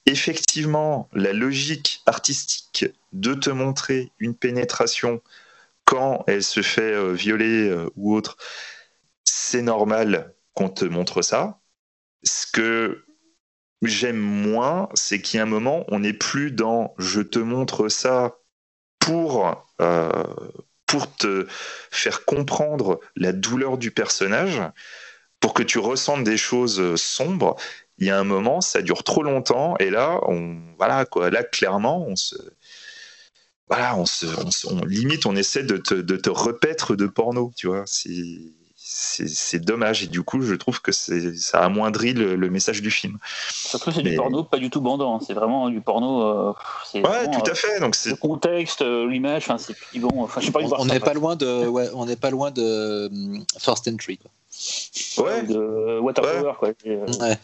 Effectivement, 0.06 1.08
la 1.12 1.32
logique 1.32 2.02
artistique 2.06 2.86
de 3.12 3.34
te 3.34 3.50
montrer 3.50 4.12
une 4.20 4.34
pénétration 4.34 5.20
quand 5.84 6.24
elle 6.26 6.42
se 6.42 6.62
fait 6.62 6.92
euh, 6.92 7.12
violer 7.12 7.68
euh, 7.68 7.88
ou 7.96 8.14
autre, 8.14 8.36
c'est 9.46 9.62
normal 9.62 10.34
qu'on 10.54 10.68
te 10.68 10.84
montre 10.84 11.22
ça. 11.22 11.60
Ce 12.24 12.46
que 12.50 13.04
j'aime 13.82 14.18
moins, 14.18 14.88
c'est 14.94 15.20
qu'il 15.20 15.38
y 15.38 15.40
a 15.40 15.44
un 15.44 15.46
moment, 15.46 15.84
on 15.88 16.00
n'est 16.00 16.12
plus 16.12 16.50
dans 16.50 16.94
je 16.98 17.20
te 17.20 17.38
montre 17.38 17.88
ça 17.88 18.38
pour, 18.98 19.64
euh, 19.80 20.24
pour 20.86 21.14
te 21.14 21.46
faire 21.92 22.24
comprendre 22.24 23.00
la 23.14 23.32
douleur 23.32 23.78
du 23.78 23.92
personnage, 23.92 24.60
pour 25.38 25.54
que 25.54 25.62
tu 25.62 25.78
ressentes 25.78 26.24
des 26.24 26.36
choses 26.38 26.96
sombres. 26.96 27.56
il 27.98 28.08
y 28.08 28.10
a 28.10 28.18
un 28.18 28.24
moment, 28.24 28.60
ça 28.60 28.82
dure 28.82 29.04
trop 29.04 29.22
longtemps, 29.22 29.76
et 29.78 29.90
là, 29.90 30.18
on, 30.28 30.58
voilà, 30.76 31.04
quoi, 31.06 31.30
là, 31.30 31.44
clairement, 31.44 32.04
on 32.08 32.16
se, 32.16 32.36
voilà, 33.68 33.96
on 33.96 34.06
se, 34.06 34.26
limite, 34.86 35.26
on 35.26 35.36
essaie 35.36 35.62
de 35.62 35.76
te, 35.76 35.94
de 35.94 36.16
te 36.16 36.94
de 36.94 37.06
porno, 37.06 37.52
tu 37.56 37.68
vois. 37.68 37.84
C'est, 37.86 38.10
c'est 38.98 39.58
dommage 39.58 40.02
et 40.02 40.06
du 40.06 40.22
coup 40.22 40.40
je 40.40 40.54
trouve 40.54 40.80
que 40.80 40.92
ça 40.92 41.60
amoindrit 41.60 42.14
le, 42.14 42.34
le, 42.34 42.50
message 42.50 42.80
du 42.80 42.90
film. 42.90 43.18
Surtout 43.50 43.92
c'est 43.92 44.02
du 44.02 44.16
porno 44.16 44.42
pas 44.44 44.56
du 44.58 44.70
tout 44.70 44.80
bandant, 44.80 45.16
hein. 45.16 45.20
c'est 45.26 45.34
vraiment 45.34 45.68
du 45.68 45.80
porno. 45.80 46.22
Euh, 46.22 46.52
ouais, 46.94 47.30
tout 47.30 47.50
à 47.50 47.54
fait. 47.54 47.80
Donc 47.80 47.96
le 48.06 48.16
contexte, 48.16 48.82
euh, 48.82 49.06
l'image, 49.08 49.42
enfin 49.42 49.58
c'est 49.58 49.74
bon. 49.98 50.22
Enfin, 50.22 50.40
je 50.40 50.46
sais 50.46 50.52
pas. 50.52 50.60
On 50.78 50.86
n'est 50.86 51.00
pas 51.00 51.14
loin 51.14 51.36
de, 51.36 51.66
ouais, 51.66 51.90
on 51.94 52.06
n'est 52.06 52.16
pas 52.16 52.30
loin 52.30 52.50
de 52.50 53.10
First 53.58 53.86
Entry. 53.88 54.18
Quoi. 54.18 55.24
Ouais. 55.24 55.42
De 55.42 55.98
Waterpower 56.00 56.54
quoi. 56.58 56.70
Ouais. 56.84 57.38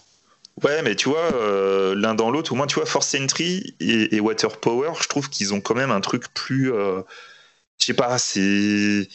Ouais, 0.63 0.83
mais 0.83 0.95
tu 0.95 1.09
vois, 1.09 1.33
euh, 1.35 1.95
l'un 1.95 2.15
dans 2.15 2.31
l'autre, 2.31 2.53
au 2.53 2.55
moins, 2.55 2.67
tu 2.67 2.75
vois, 2.75 2.87
Force 2.87 3.15
Entry 3.15 3.75
et, 3.81 4.15
et 4.15 4.21
Water 4.21 4.59
Power, 4.59 4.93
je 5.01 5.09
trouve 5.09 5.31
qu'ils 5.31 5.55
ont 5.55 5.61
quand 5.61 5.75
même 5.75 5.91
un 5.91 6.01
truc 6.01 6.33
plus. 6.35 6.73
Euh, 6.73 7.03
je 7.79 7.87
sais 7.87 7.95
pas, 7.95 8.19
c'est. 8.19 9.09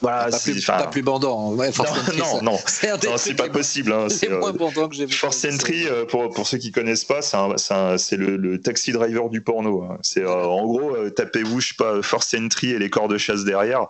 Voilà, 0.00 0.30
pas, 0.30 0.38
plus, 0.38 0.64
pas 0.64 0.86
plus 0.86 1.02
bandant. 1.02 1.52
Ouais, 1.54 1.72
Force 1.72 1.90
non, 1.90 2.00
Entry, 2.00 2.18
non, 2.18 2.42
non, 2.42 2.58
c'est 3.16 3.34
pas 3.34 3.48
possible. 3.48 3.92
Hein, 3.92 4.08
c'est 4.08 4.28
moins 4.28 4.52
bandant 4.52 4.88
que 4.88 4.94
j'ai 4.94 5.06
vu. 5.06 5.12
Force 5.12 5.44
Entry, 5.44 5.88
euh, 5.88 6.04
pour, 6.04 6.30
pour 6.30 6.46
ceux 6.46 6.58
qui 6.58 6.70
connaissent 6.70 7.04
pas, 7.04 7.20
c'est 7.22 8.16
le, 8.16 8.36
le, 8.36 8.60
taxi 8.60 8.92
driver 8.92 9.28
du 9.28 9.40
porno. 9.40 9.82
Hein. 9.82 9.98
C'est 10.02 10.24
en 10.24 10.64
gros, 10.66 11.10
tapez-vous, 11.10 11.60
je 11.60 11.68
sais 11.68 11.74
pas, 11.76 12.00
Force 12.02 12.32
Entry 12.34 12.70
et 12.70 12.78
les 12.78 12.90
corps 12.90 13.08
de 13.08 13.18
chasse 13.18 13.44
derrière 13.44 13.88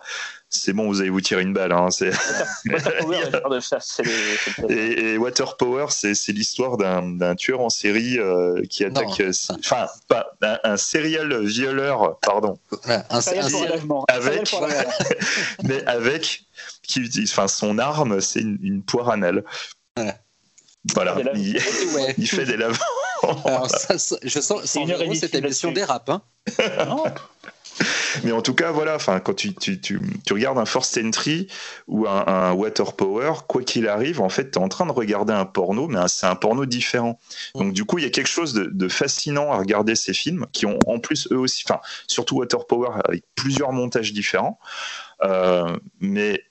c'est 0.49 0.73
bon, 0.73 0.87
vous 0.87 1.01
allez 1.01 1.11
vous 1.11 1.21
tirer 1.21 1.43
une 1.43 1.53
balle. 1.53 1.71
Hein, 1.71 1.89
et, 4.69 5.17
Water 5.17 5.55
Power, 5.57 5.85
c'est 5.89 6.15
l'histoire 6.29 6.77
d'un 6.77 7.35
tueur 7.35 7.61
en 7.61 7.69
série 7.69 8.17
euh, 8.17 8.63
qui 8.69 8.83
attaque. 8.83 9.19
Euh, 9.19 9.31
enfin, 9.59 9.85
pas 10.07 10.25
un, 10.63 10.77
serial 10.77 11.45
violeur, 11.45 12.17
pardon. 12.21 12.57
un, 12.87 13.21
serial 13.21 13.47
avec, 14.07 14.55
mais 15.63 15.85
avec 15.85 16.41
qui 16.81 17.07
enfin, 17.23 17.47
son 17.47 17.77
arme, 17.77 18.19
c'est 18.19 18.41
une, 18.41 18.81
poire 18.83 19.09
anale. 19.09 19.43
Voilà, 20.93 21.17
il, 21.35 21.59
fait 22.27 22.45
des 22.45 22.57
ça, 23.67 23.95
je 24.23 24.39
sens, 24.39 24.61
c'est 24.63 25.15
cette 25.15 25.35
émission 25.35 25.71
dérape. 25.71 26.09
Hein 26.09 26.21
Mais 28.23 28.31
en 28.31 28.41
tout 28.41 28.53
cas, 28.53 28.71
voilà, 28.71 28.95
enfin, 28.95 29.19
quand 29.19 29.33
tu, 29.33 29.53
tu, 29.53 29.79
tu, 29.79 29.99
tu, 30.25 30.33
regardes 30.33 30.57
un 30.57 30.65
Force 30.65 30.97
Entry 30.97 31.47
ou 31.87 32.07
un, 32.07 32.51
Water 32.53 32.93
Power, 32.93 33.33
quoi 33.47 33.63
qu'il 33.63 33.87
arrive, 33.87 34.21
en 34.21 34.29
fait, 34.29 34.51
tu 34.51 34.59
es 34.59 34.61
en 34.61 34.69
train 34.69 34.85
de 34.85 34.91
regarder 34.91 35.33
un 35.33 35.45
porno, 35.45 35.87
mais 35.87 35.99
c'est 36.07 36.27
un 36.27 36.35
porno 36.35 36.65
différent. 36.65 37.19
Donc, 37.55 37.73
du 37.73 37.85
coup, 37.85 37.97
il 37.97 38.03
y 38.03 38.07
a 38.07 38.09
quelque 38.09 38.29
chose 38.29 38.53
de, 38.53 38.87
fascinant 38.87 39.51
à 39.51 39.57
regarder 39.57 39.95
ces 39.95 40.13
films 40.13 40.45
qui 40.51 40.65
ont 40.65 40.79
en 40.87 40.99
plus 40.99 41.27
eux 41.31 41.37
aussi, 41.37 41.63
enfin, 41.67 41.79
surtout 42.07 42.37
Water 42.37 42.65
Power 42.65 42.89
avec 43.05 43.23
plusieurs 43.35 43.71
montages 43.71 44.13
différents. 44.13 44.59
Euh, 45.23 45.77
mais 45.99 46.43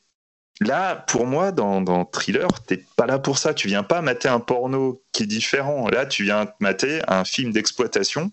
Là, 0.61 0.97
pour 0.97 1.25
moi, 1.25 1.53
dans, 1.53 1.81
dans 1.81 2.05
Thriller, 2.05 2.49
t'es 2.67 2.85
pas 2.97 3.07
là 3.07 3.21
pour 3.21 3.39
ça. 3.39 3.55
Tu 3.55 3.69
viens 3.69 3.85
pas 3.85 4.03
mater 4.03 4.29
un 4.29 4.41
porno 4.41 5.01
qui 5.13 5.23
est 5.23 5.27
différent. 5.27 5.89
Là, 5.89 6.05
tu 6.05 6.25
viens 6.25 6.49
mater 6.59 7.01
un 7.07 7.25
film 7.25 7.53
d'exploitation 7.53 8.33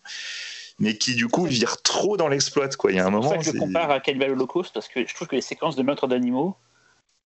mais 0.79 0.97
qui 0.97 1.15
du 1.15 1.27
coup 1.27 1.45
vire 1.45 1.81
trop 1.81 2.17
dans 2.17 2.27
l'exploit. 2.27 2.67
Quoi. 2.69 2.91
Il 2.91 2.97
y 2.97 2.99
a 2.99 3.05
un 3.05 3.09
moment. 3.09 3.33
C'est 3.41 3.53
je 3.53 3.57
compare 3.57 3.91
à 3.91 3.99
Cannibal 3.99 4.31
Holocaust 4.31 4.73
parce 4.73 4.87
que 4.87 5.05
je 5.07 5.13
trouve 5.13 5.27
que 5.27 5.35
les 5.35 5.41
séquences 5.41 5.75
de 5.75 5.83
meurtre 5.83 6.07
d'animaux 6.07 6.55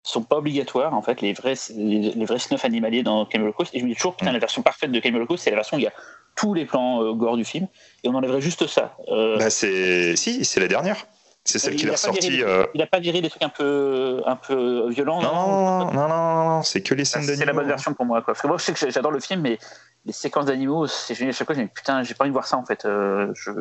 sont 0.04 0.24
pas 0.24 0.38
obligatoires 0.38 0.94
en 0.94 1.02
fait 1.02 1.22
les 1.22 1.34
vrais 1.34 1.56
les, 1.76 2.26
vrais 2.26 2.40
snuffs 2.40 2.64
animaliers 2.64 3.04
dans 3.04 3.26
Cannibal 3.26 3.50
Holocaust 3.50 3.76
et 3.76 3.80
je 3.80 3.84
me 3.84 3.90
dis 3.90 3.96
toujours 3.96 4.16
putain 4.16 4.32
la 4.32 4.40
version 4.40 4.62
parfaite 4.62 4.92
de 4.92 5.00
Cannibal 5.00 5.22
Holocaust 5.22 5.44
c'est 5.44 5.50
la 5.50 5.58
version 5.58 5.76
où 5.76 5.80
il 5.80 5.84
y 5.84 5.88
a 5.88 5.94
tous 6.36 6.54
les 6.54 6.66
plans 6.66 7.04
euh, 7.04 7.14
gore 7.14 7.36
du 7.36 7.44
film 7.44 7.68
et 8.04 8.08
on 8.08 8.16
enlèverait 8.16 8.40
juste 8.40 8.66
ça 8.66 8.96
euh... 9.10 9.38
bah 9.38 9.50
c'est 9.50 10.16
si 10.16 10.46
c'est 10.46 10.62
la 10.62 10.70
dernière 10.70 11.06
c'est 11.46 11.58
celle 11.58 11.76
qu'il 11.76 11.90
a, 11.90 11.98
sortie. 11.98 12.44
Euh, 12.44 12.66
il 12.76 12.82
a 12.82 12.86
pas 12.86 13.00
viré 13.00 13.22
des 13.22 13.30
trucs 13.30 13.42
un 13.42 13.50
peu, 13.50 14.22
un 14.26 14.36
peu 14.36 14.90
violents. 14.90 15.22
Non, 15.22 15.92
non, 15.92 16.08
non, 16.08 16.08
non, 16.08 16.64
c'est 16.64 16.82
que 16.82 16.94
les 16.94 17.06
scènes 17.06 17.22
d'animaux. 17.22 17.40
C'est 17.40 17.46
la 17.46 17.54
bonne 17.54 17.68
version 17.68 17.94
pour 17.94 18.06
moi. 18.06 18.22
Quoi. 18.22 18.34
Parce 18.34 18.42
que 18.42 18.48
moi, 18.48 18.58
je 18.58 18.66
sais 18.66 18.74
que 18.74 18.92
j'adore 18.92 19.12
le 19.12 19.20
film, 19.20 19.42
mais 19.42 19.58
les 20.06 20.14
séquences 20.14 20.46
d'animaux, 20.46 20.88
c'est 20.88 21.16
génial 21.16 21.34
à 21.34 21.38
chaque 21.38 21.48
fois. 21.48 21.56
Je 21.56 21.62
me 21.62 21.66
dis, 21.66 21.72
putain, 21.74 22.04
j'ai 22.04 22.14
pas 22.14 22.24
envie 22.24 22.32
de 22.32 22.34
voir 22.34 22.48
ça 22.48 22.58
en 22.58 22.66
fait. 22.66 22.86
Euh, 22.86 23.32
je, 23.36 23.52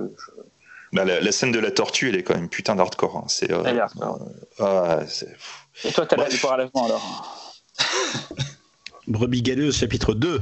Bah, 0.92 1.04
la, 1.04 1.32
scène 1.32 1.52
de 1.52 1.58
la 1.58 1.70
tortue, 1.70 2.08
elle 2.08 2.16
est 2.16 2.22
quand 2.22 2.34
même 2.34 2.48
putain 2.48 2.76
d'hardcore. 2.76 3.16
Hein. 3.16 3.24
C'est. 3.28 3.52
Euh, 3.52 3.62
euh, 4.60 5.04
Et 5.84 5.92
toi, 5.92 6.06
t'as 6.06 6.16
l'air 6.16 6.28
du 6.28 6.40
à 6.46 6.56
l'avant 6.56 6.84
alors 6.84 7.54
Brebis 9.06 9.42
galeuse, 9.42 9.76
chapitre 9.76 10.14
2. 10.14 10.40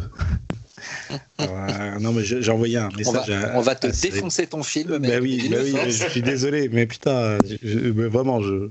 non 2.00 2.12
mais 2.12 2.22
j'ai 2.24 2.50
envoyé 2.50 2.76
un 2.76 2.90
message. 2.96 3.24
On 3.28 3.40
va, 3.40 3.58
on 3.58 3.60
va 3.60 3.74
te 3.74 3.86
défoncer 3.86 4.46
ton 4.46 4.62
film. 4.62 4.98
Mais 4.98 5.08
bah 5.08 5.18
oui, 5.22 5.48
bah 5.50 5.58
oui 5.62 5.74
je 5.86 6.08
suis 6.08 6.22
désolé, 6.22 6.68
mais 6.68 6.86
putain, 6.86 7.38
vraiment, 7.62 8.42
je, 8.42 8.70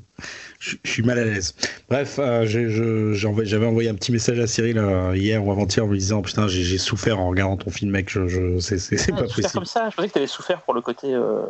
je, 0.59 0.75
suis 0.83 1.03
mal 1.03 1.19
à 1.19 1.25
l'aise. 1.25 1.55
Bref, 1.89 2.17
euh, 2.19 2.45
j'avais 2.45 3.65
envoyé 3.65 3.89
un 3.89 3.95
petit 3.95 4.11
message 4.11 4.39
à 4.39 4.47
Cyril 4.47 4.77
euh, 4.77 5.15
hier 5.15 5.45
ou 5.45 5.51
avant-hier 5.51 5.85
en 5.85 5.87
me 5.87 5.97
disant 5.97 6.21
putain 6.21 6.47
j'ai 6.47 6.77
souffert 6.77 7.19
en 7.19 7.29
regardant 7.29 7.57
ton 7.57 7.71
film 7.71 7.91
mec, 7.91 8.09
je, 8.09 8.27
je 8.27 8.59
c'est 8.59 9.11
pas 9.11 9.23
possible. 9.23 9.49
comme 9.53 9.65
ça, 9.65 9.89
je 9.89 9.95
pensais 9.95 10.07
que 10.07 10.13
tu 10.13 10.19
avais 10.19 10.27
souffert 10.27 10.61
pour 10.61 10.73
le 10.73 10.81
côté. 10.81 11.13
Euh... 11.13 11.45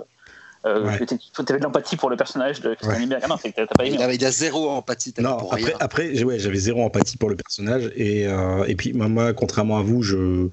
Euh, 0.65 0.97
tu 1.07 1.15
avais 1.49 1.59
de 1.59 1.63
l'empathie 1.63 1.95
pour 1.95 2.09
le 2.09 2.17
personnage 2.17 2.61
de 2.61 2.73
Christian 2.73 2.99
Lambert. 2.99 3.19
Ah 3.23 3.27
non, 3.27 3.35
c'est 3.39 3.53
t'as 3.53 3.67
pas 3.67 3.85
aimé. 3.85 3.97
Il, 4.13 4.21
y 4.21 4.25
a 4.25 4.31
zéro 4.31 4.69
empathie. 4.69 5.13
Non, 5.19 5.37
après, 5.37 5.73
après 5.79 6.23
ouais, 6.23 6.39
j'avais 6.39 6.57
zéro 6.57 6.81
empathie 6.83 7.17
pour 7.17 7.29
le 7.29 7.35
personnage. 7.35 7.91
Et, 7.95 8.27
euh, 8.27 8.65
et 8.65 8.75
puis, 8.75 8.93
moi, 8.93 9.33
contrairement 9.33 9.77
à 9.77 9.83
vous, 9.83 10.01
je, 10.01 10.49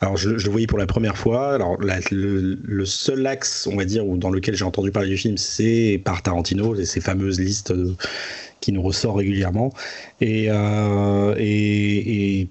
alors 0.00 0.16
je, 0.18 0.30
le 0.30 0.50
voyais 0.50 0.66
pour 0.66 0.78
la 0.78 0.86
première 0.86 1.16
fois. 1.16 1.54
Alors 1.54 1.78
le, 1.80 2.84
seul 2.84 3.26
axe, 3.26 3.66
on 3.66 3.76
va 3.76 3.84
dire, 3.84 4.04
dans 4.04 4.30
lequel 4.30 4.54
j'ai 4.54 4.64
entendu 4.64 4.90
parler 4.90 5.08
du 5.08 5.16
film, 5.16 5.38
c'est 5.38 6.00
par 6.04 6.22
Tarantino, 6.22 6.74
ces 6.84 7.00
fameuses 7.00 7.40
listes 7.40 7.72
qui 8.60 8.72
nous 8.72 8.82
ressortent 8.82 9.18
régulièrement. 9.18 9.72
Et, 10.20 10.46
euh, 10.50 11.34
et, 11.38 12.48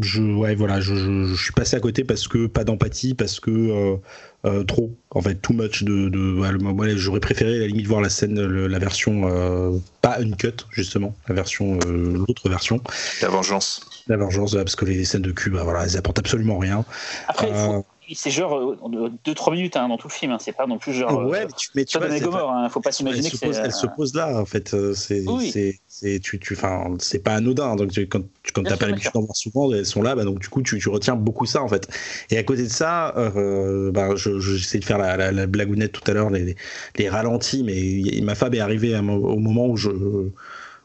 je, 0.00 0.22
ouais, 0.22 0.54
voilà, 0.54 0.80
je, 0.80 0.94
je, 0.94 1.42
suis 1.42 1.52
passé 1.52 1.76
à 1.76 1.80
côté 1.80 2.02
parce 2.02 2.26
que 2.26 2.46
pas 2.46 2.64
d'empathie, 2.64 3.14
parce 3.14 3.40
que 3.40 3.50
euh, 3.50 3.96
euh, 4.44 4.64
trop, 4.64 4.90
en 5.10 5.22
fait, 5.22 5.36
too 5.36 5.52
much 5.52 5.84
de. 5.84 6.08
de 6.08 6.18
moi, 6.18 6.88
j'aurais 6.96 7.20
préféré 7.20 7.56
à 7.56 7.58
la 7.60 7.66
limite 7.68 7.86
voir 7.86 8.00
la 8.00 8.08
scène, 8.08 8.40
la 8.40 8.78
version 8.78 9.28
euh, 9.28 9.78
pas 10.00 10.18
uncut 10.18 10.66
justement, 10.70 11.14
la 11.28 11.34
version, 11.34 11.78
l'autre 11.86 12.48
version. 12.48 12.80
La 13.20 13.28
vengeance. 13.28 13.80
La 14.08 14.16
vengeance, 14.16 14.54
parce 14.54 14.74
que 14.74 14.84
les 14.84 15.04
scènes 15.04 15.22
de 15.22 15.30
cul, 15.30 15.50
bah, 15.50 15.62
voilà, 15.62 15.84
elles 15.84 15.96
apportent 15.96 16.18
absolument 16.18 16.58
rien. 16.58 16.84
Après, 17.28 17.50
c'est 18.14 18.30
genre 18.30 18.76
2-3 19.24 19.52
minutes 19.52 19.76
hein, 19.76 19.88
dans 19.88 19.96
tout 19.96 20.08
le 20.08 20.12
film, 20.12 20.32
hein. 20.32 20.38
c'est 20.40 20.52
pas 20.52 20.66
non 20.66 20.78
plus 20.78 20.92
genre. 20.92 21.24
Ouais, 21.26 21.46
mais 21.46 21.52
tu, 21.52 21.68
mais 21.74 21.84
tu 21.84 22.28
vois, 22.28 22.52
hein. 22.52 22.68
faut 22.68 22.80
pas 22.80 22.92
s'imaginer 22.92 23.30
que. 23.30 23.36
Elle 23.42 23.72
se 23.72 23.86
pose 23.86 24.14
là, 24.14 24.40
en 24.40 24.46
fait. 24.46 24.74
C'est, 24.94 25.24
oui 25.26 25.52
c'est 26.02 26.20
tu, 26.20 26.38
tu 26.38 26.56
pas 26.56 27.34
anodin 27.34 27.76
donc 27.76 27.92
quand 28.08 28.22
quand 28.54 28.62
t'as 28.62 28.76
pas 28.76 28.86
l'habitude 28.86 29.12
d'en 29.12 29.20
voir 29.20 29.36
souvent 29.36 29.72
elles 29.72 29.86
sont 29.86 30.02
là 30.02 30.14
bah, 30.14 30.24
donc 30.24 30.40
du 30.40 30.48
coup 30.48 30.62
tu, 30.62 30.78
tu, 30.78 30.88
retiens 30.88 31.16
beaucoup 31.16 31.46
ça 31.46 31.62
en 31.62 31.68
fait 31.68 31.86
et 32.30 32.38
à 32.38 32.42
côté 32.42 32.64
de 32.64 32.68
ça 32.68 33.14
euh, 33.16 33.92
bah, 33.92 34.16
j'essaie 34.16 34.78
de 34.78 34.84
faire 34.84 34.98
la, 34.98 35.30
la, 35.30 35.46
blagounette 35.46 35.92
tout 35.92 36.02
à 36.10 36.14
l'heure 36.14 36.30
les, 36.30 36.56
les, 36.96 37.08
ralentis 37.08 37.62
mais 37.62 38.20
ma 38.22 38.34
femme 38.34 38.54
est 38.54 38.60
arrivée 38.60 38.96
au 38.96 39.36
moment 39.36 39.66
où 39.66 39.76
je 39.76 39.90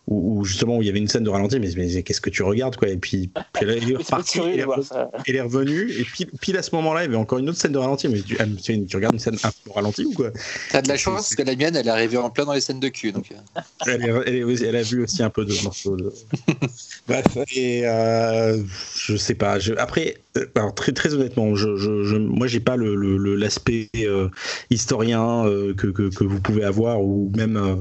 où, 0.07 0.43
justement 0.45 0.77
où 0.77 0.81
il 0.81 0.85
y 0.85 0.89
avait 0.89 0.99
une 0.99 1.07
scène 1.07 1.23
de 1.23 1.29
ralenti, 1.29 1.59
mais, 1.59 1.69
mais 1.75 2.03
qu'est-ce 2.03 2.21
que 2.21 2.29
tu 2.29 2.43
regardes 2.43 2.75
quoi 2.77 2.87
Et 2.87 2.97
puis, 2.97 3.29
puis 3.53 3.65
elle, 3.65 3.91
est 3.91 3.95
repartie, 3.97 4.39
elle, 4.39 5.35
est 5.35 5.41
revenue, 5.41 5.91
et 5.91 6.03
puis 6.03 6.25
pile 6.39 6.57
à 6.57 6.63
ce 6.63 6.73
moment-là, 6.75 7.01
il 7.01 7.05
y 7.05 7.07
avait 7.09 7.17
encore 7.17 7.39
une 7.39 7.49
autre 7.49 7.59
scène 7.59 7.73
de 7.73 7.77
ralenti, 7.77 8.07
mais 8.07 8.21
tu, 8.21 8.85
tu, 8.85 8.95
regardes 8.95 9.15
une 9.15 9.19
scène 9.19 9.37
un 9.43 9.51
peu 9.63 9.71
ralenti 9.71 10.05
ou 10.05 10.13
quoi? 10.13 10.31
T'as 10.71 10.81
de 10.81 10.87
la 10.87 10.97
chance 10.97 11.15
parce 11.15 11.35
que 11.35 11.43
la 11.43 11.55
mienne, 11.55 11.75
elle 11.75 11.87
est 11.87 11.91
arrivée 11.91 12.17
en 12.17 12.29
plein 12.29 12.45
dans 12.45 12.53
les 12.53 12.61
scènes 12.61 12.79
de 12.79 12.87
cul. 12.87 13.11
Donc... 13.11 13.25
Euh. 13.31 14.23
elle, 14.25 14.63
elle, 14.63 14.75
a 14.75 14.83
vu 14.83 15.03
aussi 15.03 15.23
un 15.23 15.29
peu 15.29 15.45
de 15.45 15.53
morceaux. 15.63 15.97
De... 15.97 16.13
Bref, 17.07 17.25
et 17.55 17.85
euh, 17.85 18.63
je 18.95 19.17
sais 19.17 19.35
pas. 19.35 19.59
Je, 19.59 19.73
après, 19.73 20.15
euh, 20.37 20.45
alors 20.55 20.73
très, 20.73 20.91
très 20.91 21.13
honnêtement, 21.13 21.55
je, 21.55 21.75
je, 21.75 22.17
moi 22.17 22.47
j'ai 22.47 22.59
pas 22.59 22.77
l'aspect 22.77 23.89
le, 23.93 24.07
euh, 24.07 24.29
historien 24.69 25.43
que, 25.77 25.87
que, 25.87 26.09
que, 26.09 26.23
vous 26.23 26.41
pouvez 26.41 26.63
avoir 26.63 27.01
ou 27.01 27.31
même 27.35 27.57
euh, 27.57 27.75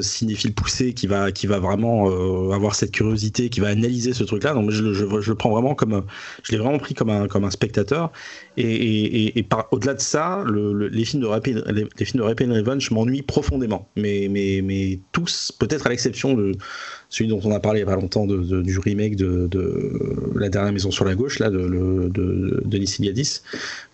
cinéphile 0.00 0.54
poussé 0.54 0.92
qui 0.92 1.06
va 1.06 1.30
qui 1.30 1.46
va 1.46 1.60
vraiment 1.60 2.10
euh, 2.10 2.50
avoir 2.52 2.74
cette 2.74 2.90
curiosité, 2.90 3.48
qui 3.48 3.60
va 3.60 3.68
analyser 3.68 4.12
ce 4.12 4.24
truc-là. 4.24 4.54
Donc 4.54 4.70
je, 4.70 4.92
je, 4.92 5.20
je, 5.20 5.30
le 5.30 5.34
prends 5.36 5.50
vraiment 5.50 5.74
comme 5.74 6.04
je 6.42 6.52
l'ai 6.52 6.58
vraiment 6.58 6.78
pris 6.78 6.94
comme 6.94 7.10
un 7.10 7.28
comme 7.28 7.44
un 7.44 7.50
spectateur. 7.50 8.10
Et, 8.56 8.62
et, 8.62 9.38
et, 9.38 9.48
au-delà 9.70 9.94
de 9.94 10.00
ça, 10.00 10.42
le, 10.44 10.88
les 10.88 11.04
films 11.04 11.22
de 11.22 11.28
Rapid 11.28 11.64
les, 11.68 12.58
Revenge 12.58 12.90
m'ennuient 12.90 13.22
profondément. 13.22 13.88
Mais 13.96 14.26
mais 14.28 14.60
mais 14.64 14.98
tous, 15.12 15.52
peut-être 15.52 15.86
à 15.86 15.90
l'exception 15.90 16.34
de 16.34 16.52
celui 17.08 17.28
dont 17.28 17.40
on 17.44 17.52
a 17.52 17.60
parlé 17.60 17.80
il 17.80 17.82
y 17.82 17.84
a 17.84 17.86
pas 17.86 18.00
longtemps 18.00 18.26
de, 18.26 18.60
du 18.60 18.78
remake 18.78 19.16
de, 19.16 19.46
de, 19.46 19.92
La 20.34 20.48
dernière 20.48 20.72
maison 20.72 20.90
sur 20.90 21.04
la 21.04 21.14
gauche 21.14 21.38
là 21.38 21.50
de, 21.50 21.58
de, 21.58 22.08
de 22.08 22.62
Denis 22.66 22.96
Iliadis 22.98 23.42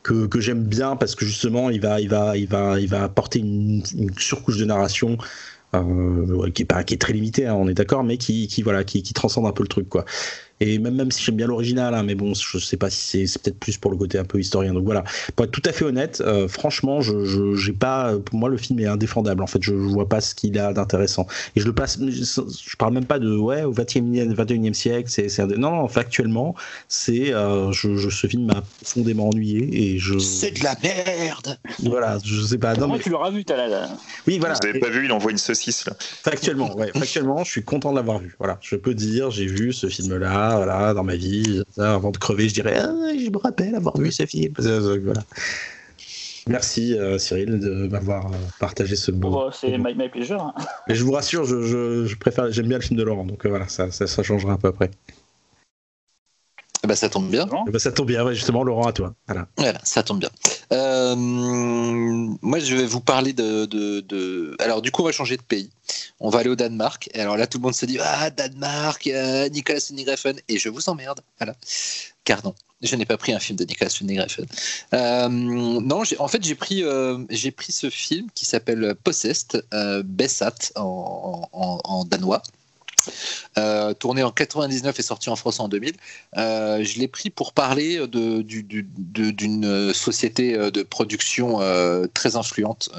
que, 0.02 0.26
que 0.26 0.40
j'aime 0.40 0.64
bien 0.64 0.96
parce 0.96 1.14
que 1.14 1.24
justement 1.24 1.70
il 1.70 1.80
va 1.80 2.00
il 2.00 2.08
va 2.08 2.36
il 2.36 2.48
va 2.48 2.80
il 2.80 2.88
va 2.88 3.04
apporter 3.04 3.38
une, 3.38 3.82
surcouche 4.18 4.58
de 4.58 4.64
narration 4.64 5.12
euh, 5.12 5.53
qui, 6.54 6.62
est 6.62 6.66
pas, 6.66 6.84
qui 6.84 6.94
est 6.94 6.98
très 6.98 7.12
limité, 7.12 7.46
hein, 7.46 7.54
on 7.54 7.68
est 7.68 7.74
d'accord, 7.74 8.04
mais 8.04 8.18
qui, 8.18 8.46
qui 8.48 8.62
voilà, 8.62 8.84
qui, 8.84 9.02
qui, 9.02 9.14
transcende 9.14 9.46
un 9.46 9.52
peu 9.52 9.62
le 9.62 9.68
truc, 9.68 9.88
quoi. 9.88 10.04
Et 10.60 10.78
même, 10.78 10.94
même 10.94 11.10
si 11.10 11.22
j'aime 11.22 11.36
bien 11.36 11.46
l'original, 11.46 11.94
hein, 11.94 12.02
mais 12.02 12.14
bon, 12.14 12.32
je 12.34 12.58
sais 12.58 12.76
pas 12.76 12.90
si 12.90 13.26
c'est 13.26 13.42
peut-être 13.42 13.58
plus 13.58 13.76
pour 13.76 13.90
le 13.90 13.96
côté 13.96 14.18
un 14.18 14.24
peu 14.24 14.38
historien. 14.38 14.72
Donc 14.72 14.84
voilà, 14.84 15.04
pour 15.34 15.44
être 15.44 15.50
tout 15.50 15.62
à 15.64 15.72
fait 15.72 15.84
honnête, 15.84 16.22
euh, 16.24 16.48
franchement, 16.48 17.00
je, 17.00 17.54
j'ai 17.56 17.72
pas, 17.72 18.16
pour 18.18 18.38
moi, 18.38 18.48
le 18.48 18.56
film 18.56 18.78
est 18.78 18.86
indéfendable. 18.86 19.42
En 19.42 19.46
fait, 19.46 19.62
je, 19.62 19.74
vois 19.74 20.08
pas 20.08 20.20
ce 20.20 20.34
qu'il 20.34 20.58
a 20.58 20.72
d'intéressant. 20.72 21.26
Et 21.56 21.60
je 21.60 21.66
le 21.66 21.72
passe, 21.72 21.98
je, 22.00 22.76
parle 22.76 22.94
même 22.94 23.04
pas 23.04 23.18
de 23.18 23.36
ouais 23.36 23.64
au 23.64 23.72
20e, 23.72 24.32
21e 24.32 24.74
siècle. 24.74 25.10
C'est, 25.10 25.28
c'est 25.28 25.44
non, 25.46 25.72
non, 25.72 25.88
factuellement, 25.88 26.54
c'est, 26.88 27.34
euh, 27.34 27.72
je, 27.72 28.08
ce 28.08 28.26
film 28.26 28.46
m'a 28.46 28.62
profondément 28.80 29.28
ennuyé 29.28 29.94
et 29.94 29.98
je. 29.98 30.18
C'est 30.18 30.58
de 30.58 30.64
la 30.64 30.76
merde. 30.82 31.58
Voilà, 31.82 32.18
je 32.24 32.40
sais 32.40 32.58
pas. 32.58 32.74
Non, 32.74 32.88
mais... 32.88 32.98
tu 33.00 33.10
l'auras 33.10 33.30
vu, 33.30 33.44
t'as 33.44 33.66
la. 33.66 33.88
Oui, 34.26 34.38
voilà. 34.38 34.54
Vous 34.54 34.68
avez 34.68 34.78
pas 34.78 34.90
vu, 34.90 35.04
il 35.04 35.12
envoie 35.12 35.32
une 35.32 35.38
saucisse 35.38 35.86
là. 35.86 35.94
Factuellement, 35.98 36.74
ouais, 36.76 36.90
factuellement, 36.94 37.44
je 37.44 37.50
suis 37.50 37.64
content 37.64 37.90
de 37.90 37.96
l'avoir 37.96 38.18
vu. 38.18 38.36
Voilà, 38.38 38.58
je 38.60 38.76
peux 38.76 38.94
dire, 38.94 39.30
j'ai 39.30 39.46
vu 39.46 39.72
ce 39.72 39.88
film-là, 39.88 40.43
voilà, 40.56 40.94
dans 40.94 41.04
ma 41.04 41.16
vie. 41.16 41.62
avant 41.78 42.10
de 42.10 42.18
crever, 42.18 42.48
je 42.48 42.54
dirais, 42.54 42.76
ah, 42.78 42.92
je 43.18 43.30
me 43.30 43.38
rappelle 43.38 43.74
avoir 43.74 43.96
vu 43.98 44.10
ce 44.12 44.26
film. 44.26 44.52
Voilà. 44.56 45.22
Merci 46.48 46.98
euh, 46.98 47.16
Cyril 47.16 47.58
de 47.58 47.88
m'avoir 47.88 48.26
euh, 48.26 48.36
partagé 48.60 48.96
ce 48.96 49.10
beau. 49.10 49.46
Oh, 49.46 49.50
c'est 49.50 49.78
my, 49.78 49.94
my, 49.94 50.10
pleasure. 50.10 50.42
Hein. 50.42 50.54
Mais 50.88 50.94
je 50.94 51.02
vous 51.02 51.12
rassure, 51.12 51.44
je, 51.44 52.04
je, 52.04 52.16
préfère, 52.16 52.52
j'aime 52.52 52.66
bien 52.66 52.78
le 52.78 52.82
film 52.82 52.98
de 52.98 53.04
Laurent, 53.04 53.24
donc 53.24 53.46
euh, 53.46 53.48
voilà, 53.48 53.66
ça, 53.68 53.90
ça, 53.90 54.06
ça, 54.06 54.22
changera 54.22 54.52
un 54.52 54.56
peu 54.58 54.68
après. 54.68 54.90
Eh 56.84 56.86
ben, 56.86 56.94
ça 56.94 57.08
tombe 57.08 57.30
bien. 57.30 57.48
Eh 57.66 57.70
ben, 57.70 57.78
ça 57.78 57.92
tombe 57.92 58.08
bien, 58.08 58.30
justement, 58.34 58.62
Laurent, 58.62 58.86
à 58.86 58.92
toi. 58.92 59.14
Voilà, 59.26 59.48
voilà 59.56 59.80
ça 59.84 60.02
tombe 60.02 60.20
bien. 60.20 60.28
Euh, 60.70 61.16
moi, 61.16 62.58
je 62.58 62.76
vais 62.76 62.84
vous 62.84 63.00
parler 63.00 63.32
de, 63.32 63.64
de, 63.64 64.54
Alors, 64.58 64.82
du 64.82 64.90
coup, 64.90 65.00
on 65.00 65.06
va 65.06 65.12
changer 65.12 65.38
de 65.38 65.42
pays. 65.42 65.70
On 66.20 66.28
va 66.28 66.40
aller 66.40 66.50
au 66.50 66.56
Danemark. 66.56 67.08
Et 67.14 67.20
alors 67.20 67.38
là, 67.38 67.46
tout 67.46 67.56
le 67.56 67.62
monde 67.62 67.74
se 67.74 67.86
dit 67.86 67.98
Ah, 68.02 68.28
Danemark, 68.28 69.06
euh, 69.06 69.48
Nicolas 69.48 69.78
Winding 69.90 70.42
Et 70.48 70.58
je 70.58 70.68
vous 70.68 70.90
emmerde. 70.90 71.20
Voilà. 71.38 71.54
Car 72.24 72.44
non, 72.44 72.54
je 72.82 72.94
n'ai 72.96 73.06
pas 73.06 73.16
pris 73.16 73.32
un 73.32 73.38
film 73.38 73.56
de 73.56 73.64
Nicolas 73.64 73.90
Winding 73.98 74.20
euh, 74.92 75.28
non, 75.28 76.02
en 76.18 76.28
fait, 76.28 76.44
j'ai 76.44 76.54
pris, 76.54 76.82
euh, 76.82 77.18
j'ai 77.30 77.50
pris 77.50 77.72
ce 77.72 77.88
film 77.88 78.26
qui 78.34 78.44
s'appelle 78.44 78.94
Possessed, 79.02 79.64
Bessat 80.04 80.72
en, 80.76 81.48
en 81.52 82.04
danois. 82.04 82.42
Euh, 83.58 83.94
tourné 83.94 84.22
en 84.22 84.30
99 84.30 84.98
et 84.98 85.02
sorti 85.02 85.30
en 85.30 85.36
France 85.36 85.60
en 85.60 85.68
2000. 85.68 85.94
Euh, 86.36 86.82
je 86.82 86.98
l'ai 86.98 87.08
pris 87.08 87.30
pour 87.30 87.52
parler 87.52 88.06
d'une 88.08 89.92
société 89.92 90.54
euh, 90.54 90.70
de 90.70 90.82
production 90.82 91.60
très 92.14 92.36
influente 92.36 92.90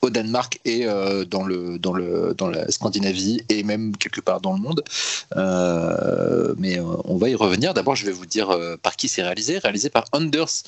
au 0.00 0.10
Danemark 0.10 0.60
et 0.64 0.84
dans, 0.84 1.44
le, 1.44 1.78
dans, 1.78 1.92
le, 1.92 2.34
dans 2.36 2.48
la 2.48 2.70
Scandinavie 2.70 3.40
et 3.48 3.62
même 3.62 3.96
quelque 3.96 4.20
part 4.20 4.40
dans 4.40 4.52
le 4.52 4.60
monde. 4.60 4.82
mais 6.58 6.78
on 6.80 7.16
va 7.16 7.28
y 7.28 7.34
revenir. 7.34 7.74
D'abord, 7.74 7.96
je 7.96 8.06
vais 8.06 8.12
vous 8.12 8.26
dire 8.26 8.56
par 8.82 8.96
qui 8.96 9.08
c'est 9.08 9.22
réalisé. 9.22 9.58
Réalisé 9.58 9.88
par 9.88 10.04
Anders. 10.12 10.64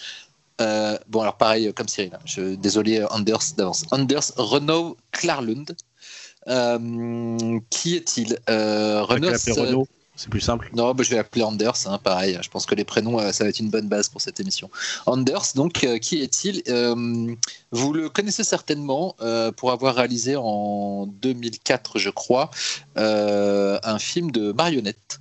bon, 0.58 1.20
alors 1.20 1.36
pareil, 1.36 1.72
comme 1.74 1.88
Cyril, 1.88 2.12
hein. 2.14 2.54
désolé 2.58 3.04
Anders 3.10 3.54
d'avance. 3.56 3.84
Anders 3.90 4.32
Renaud 4.36 4.96
Klarlund. 5.12 5.76
Euh, 6.48 7.60
qui 7.70 7.96
est-il? 7.96 8.38
Euh, 8.48 9.02
Renault. 9.02 9.86
C'est 10.18 10.30
plus 10.30 10.40
simple. 10.40 10.70
Non, 10.74 10.94
bah, 10.94 11.04
je 11.04 11.10
vais 11.10 11.16
l'appeler 11.16 11.42
Anders, 11.42 11.76
hein, 11.84 11.98
pareil. 11.98 12.38
Je 12.40 12.48
pense 12.48 12.64
que 12.64 12.74
les 12.74 12.84
prénoms, 12.84 13.20
euh, 13.20 13.32
ça 13.32 13.44
va 13.44 13.50
être 13.50 13.60
une 13.60 13.68
bonne 13.68 13.86
base 13.86 14.08
pour 14.08 14.22
cette 14.22 14.40
émission. 14.40 14.70
Anders, 15.04 15.48
donc, 15.54 15.84
euh, 15.84 15.98
qui 15.98 16.22
est-il? 16.22 16.62
Vous 17.70 17.92
le 17.92 18.08
connaissez 18.08 18.42
certainement 18.42 19.14
pour 19.56 19.72
avoir 19.72 19.96
réalisé 19.96 20.36
en 20.36 21.06
2004, 21.06 21.98
je 21.98 22.10
crois, 22.10 22.50
un 22.96 23.98
film 23.98 24.30
de 24.30 24.52
marionnettes. 24.52 25.20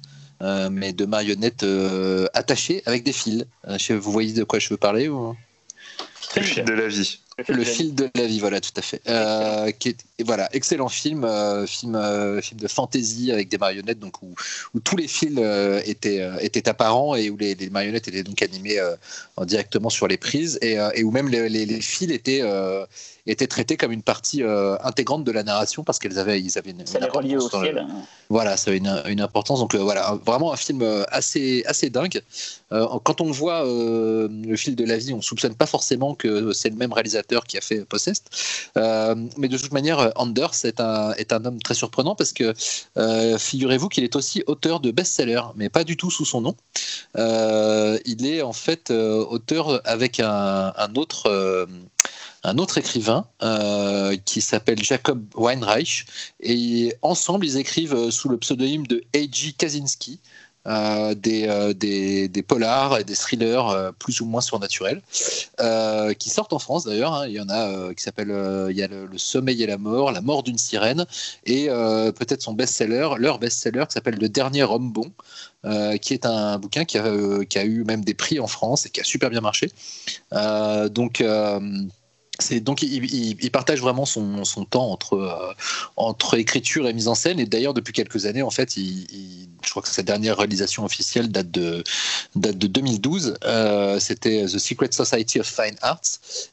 mais 0.71 0.93
de 0.93 1.05
marionnettes 1.05 1.65
attachées 2.33 2.81
avec 2.85 3.03
des 3.03 3.11
fils. 3.11 3.45
vous 3.89 4.11
voyez 4.11 4.31
de 4.31 4.45
quoi 4.45 4.59
je 4.59 4.69
veux 4.69 4.77
parler 4.77 5.09
ou... 5.09 5.35
Le 6.35 6.41
fil 6.43 6.65
de 6.65 6.73
la 6.73 6.87
vie. 6.87 7.19
Le 7.49 7.63
fil 7.63 7.95
de 7.95 8.09
la 8.15 8.27
vie, 8.27 8.39
voilà, 8.39 8.61
tout 8.61 8.71
à 8.77 8.81
fait. 8.81 9.01
Euh, 9.07 9.71
qui 9.71 9.89
est, 9.89 10.14
voilà, 10.23 10.49
excellent 10.53 10.87
film, 10.87 11.25
euh, 11.25 11.67
film, 11.67 11.95
euh, 11.95 12.41
film 12.41 12.59
de 12.59 12.67
fantasy 12.67 13.31
avec 13.31 13.49
des 13.49 13.57
marionnettes, 13.57 13.99
donc 13.99 14.21
où, 14.21 14.33
où 14.73 14.79
tous 14.79 14.95
les 14.95 15.07
fils 15.07 15.37
étaient, 15.85 16.27
étaient 16.39 16.69
apparents 16.69 17.15
et 17.15 17.29
où 17.29 17.37
les, 17.37 17.55
les, 17.55 17.69
marionnettes 17.69 18.07
étaient 18.07 18.23
donc 18.23 18.41
animées 18.41 18.79
directement 19.41 19.89
sur 19.89 20.07
les 20.07 20.17
prises 20.17 20.57
et, 20.61 20.77
et 20.93 21.03
où 21.03 21.11
même 21.11 21.27
les, 21.27 21.49
les, 21.49 21.65
les 21.65 21.81
fils 21.81 22.11
étaient 22.11 22.41
étaient 23.27 23.47
traités 23.47 23.77
comme 23.77 23.91
une 23.91 24.03
partie 24.03 24.43
euh, 24.43 24.77
intégrante 24.83 25.23
de 25.23 25.31
la 25.31 25.43
narration 25.43 25.83
parce 25.83 25.99
qu'elles 25.99 26.19
avaient, 26.19 26.39
ils 26.39 26.57
avaient 26.57 26.71
une, 26.71 26.85
ça 26.85 26.99
importance. 26.99 27.53
Au 27.53 27.63
ciel. 27.63 27.85
Voilà, 28.29 28.55
ça 28.57 28.69
avait 28.69 28.77
une, 28.77 29.01
une 29.07 29.21
importance. 29.21 29.59
Donc 29.59 29.73
euh, 29.73 29.79
voilà, 29.79 30.17
vraiment 30.25 30.53
un 30.53 30.55
film 30.55 30.81
euh, 30.81 31.03
assez, 31.09 31.63
assez 31.65 31.89
dingue. 31.89 32.21
quand 32.69 33.21
on 33.21 33.31
voit 33.31 33.63
le 33.65 34.55
fil 34.55 34.75
de 34.75 34.85
la 34.85 34.97
vie, 34.97 35.13
on 35.13 35.21
soupçonne 35.21 35.55
pas 35.55 35.65
forcément 35.65 36.13
que 36.13 36.51
c'est 36.53 36.69
le 36.69 36.75
même 36.75 36.93
réalisateur 36.93 37.45
qui 37.45 37.57
a 37.57 37.61
fait 37.61 37.85
Possessed. 37.85 38.23
mais 38.75 39.47
de 39.47 39.57
toute 39.57 39.71
manière, 39.71 40.04
Anders 40.15 40.53
est 40.63 40.79
un, 40.79 41.11
est 41.13 41.33
un 41.33 41.45
homme 41.45 41.61
très 41.61 41.73
surprenant 41.73 42.15
parce 42.15 42.33
que 42.33 42.53
figurez-vous 43.37 43.89
qu'il 43.89 44.03
est 44.03 44.15
aussi 44.15 44.43
auteur 44.47 44.79
de 44.79 44.91
best-sellers, 44.91 45.41
mais 45.55 45.69
pas 45.69 45.83
du 45.83 45.97
tout 45.97 46.11
sous 46.11 46.25
son 46.25 46.41
nom. 46.41 46.55
il 47.15 48.25
est 48.25 48.41
en 48.41 48.53
fait 48.53 48.91
auteur 48.91 49.81
avec 49.85 50.19
un, 50.19 50.73
un 50.75 50.95
autre 50.95 51.67
un 52.45 52.59
autre 52.59 52.77
écrivain 52.77 53.25
euh, 53.41 54.15
qui 54.23 54.39
s'appelle 54.39 54.81
Jacob 54.81 55.25
Weinreich. 55.35 56.05
Et 56.39 56.95
ensemble, 57.01 57.45
ils 57.45 57.57
écrivent 57.57 57.95
euh, 57.95 58.11
sous 58.11 58.29
le 58.29 58.37
pseudonyme 58.37 58.85
de 58.85 59.03
A.G. 59.15 59.53
Kaczynski. 59.53 60.19
Euh, 60.67 61.13
des, 61.13 62.27
des, 62.27 62.43
polars 62.43 62.97
et 62.97 63.03
des 63.03 63.15
thrillers 63.15 63.93
plus 63.99 64.21
ou 64.21 64.25
moins 64.25 64.41
surnaturels 64.41 65.01
qui 66.17 66.29
sortent 66.29 66.53
en 66.53 66.59
France 66.59 66.85
d'ailleurs. 66.85 67.13
Hein. 67.13 67.27
Il 67.27 67.33
y 67.33 67.39
en 67.39 67.49
a 67.49 67.93
qui 67.93 68.03
s'appelle 68.03 68.29
il 68.29 69.07
le, 69.11 69.17
Sommeil 69.17 69.61
et 69.63 69.67
la 69.67 69.77
mort, 69.77 70.11
La 70.11 70.21
mort 70.21 70.43
d'une 70.43 70.57
sirène 70.57 71.05
et 71.45 71.67
peut-être 71.67 72.41
son 72.41 72.53
best-seller, 72.53 73.09
leur 73.17 73.39
best-seller 73.39 73.85
qui 73.87 73.93
s'appelle 73.93 74.17
Le 74.19 74.29
dernier 74.29 74.63
homme 74.63 74.91
bon, 74.91 75.11
qui 75.99 76.13
est 76.13 76.25
un 76.25 76.57
bouquin 76.57 76.85
qui 76.85 76.97
a, 76.97 77.11
qui 77.45 77.59
a, 77.59 77.63
eu 77.65 77.83
même 77.83 78.03
des 78.03 78.13
prix 78.13 78.39
en 78.39 78.47
France 78.47 78.85
et 78.85 78.89
qui 78.89 79.01
a 79.01 79.03
super 79.03 79.29
bien 79.29 79.41
marché. 79.41 79.69
donc 80.31 81.23
donc 82.61 82.81
il, 82.81 83.51
partage 83.51 83.79
vraiment 83.79 84.05
son, 84.05 84.43
temps 84.69 84.91
entre 84.91 85.13
euh, 85.13 85.53
entre 85.95 86.35
écriture 86.35 86.87
et 86.87 86.93
mise 86.93 87.07
en 87.07 87.15
scène 87.15 87.39
et 87.39 87.45
d'ailleurs 87.45 87.73
depuis 87.73 87.93
quelques 87.93 88.25
années 88.25 88.41
en 88.41 88.49
fait 88.49 88.75
il, 88.77 89.47
je 89.65 89.71
crois 89.71 89.81
que 89.81 89.89
sa 89.89 90.03
dernière 90.03 90.37
réalisation 90.37 90.85
officielle 90.85 91.29
date 91.29 91.51
de 91.51 91.83
date 92.35 92.57
de 92.57 92.67
2012 92.67 93.37
euh, 93.43 93.99
c'était 93.99 94.45
The 94.45 94.59
Secret 94.59 94.91
Society 94.91 95.39
of 95.39 95.47
Fine 95.47 95.75
Arts 95.81 96.01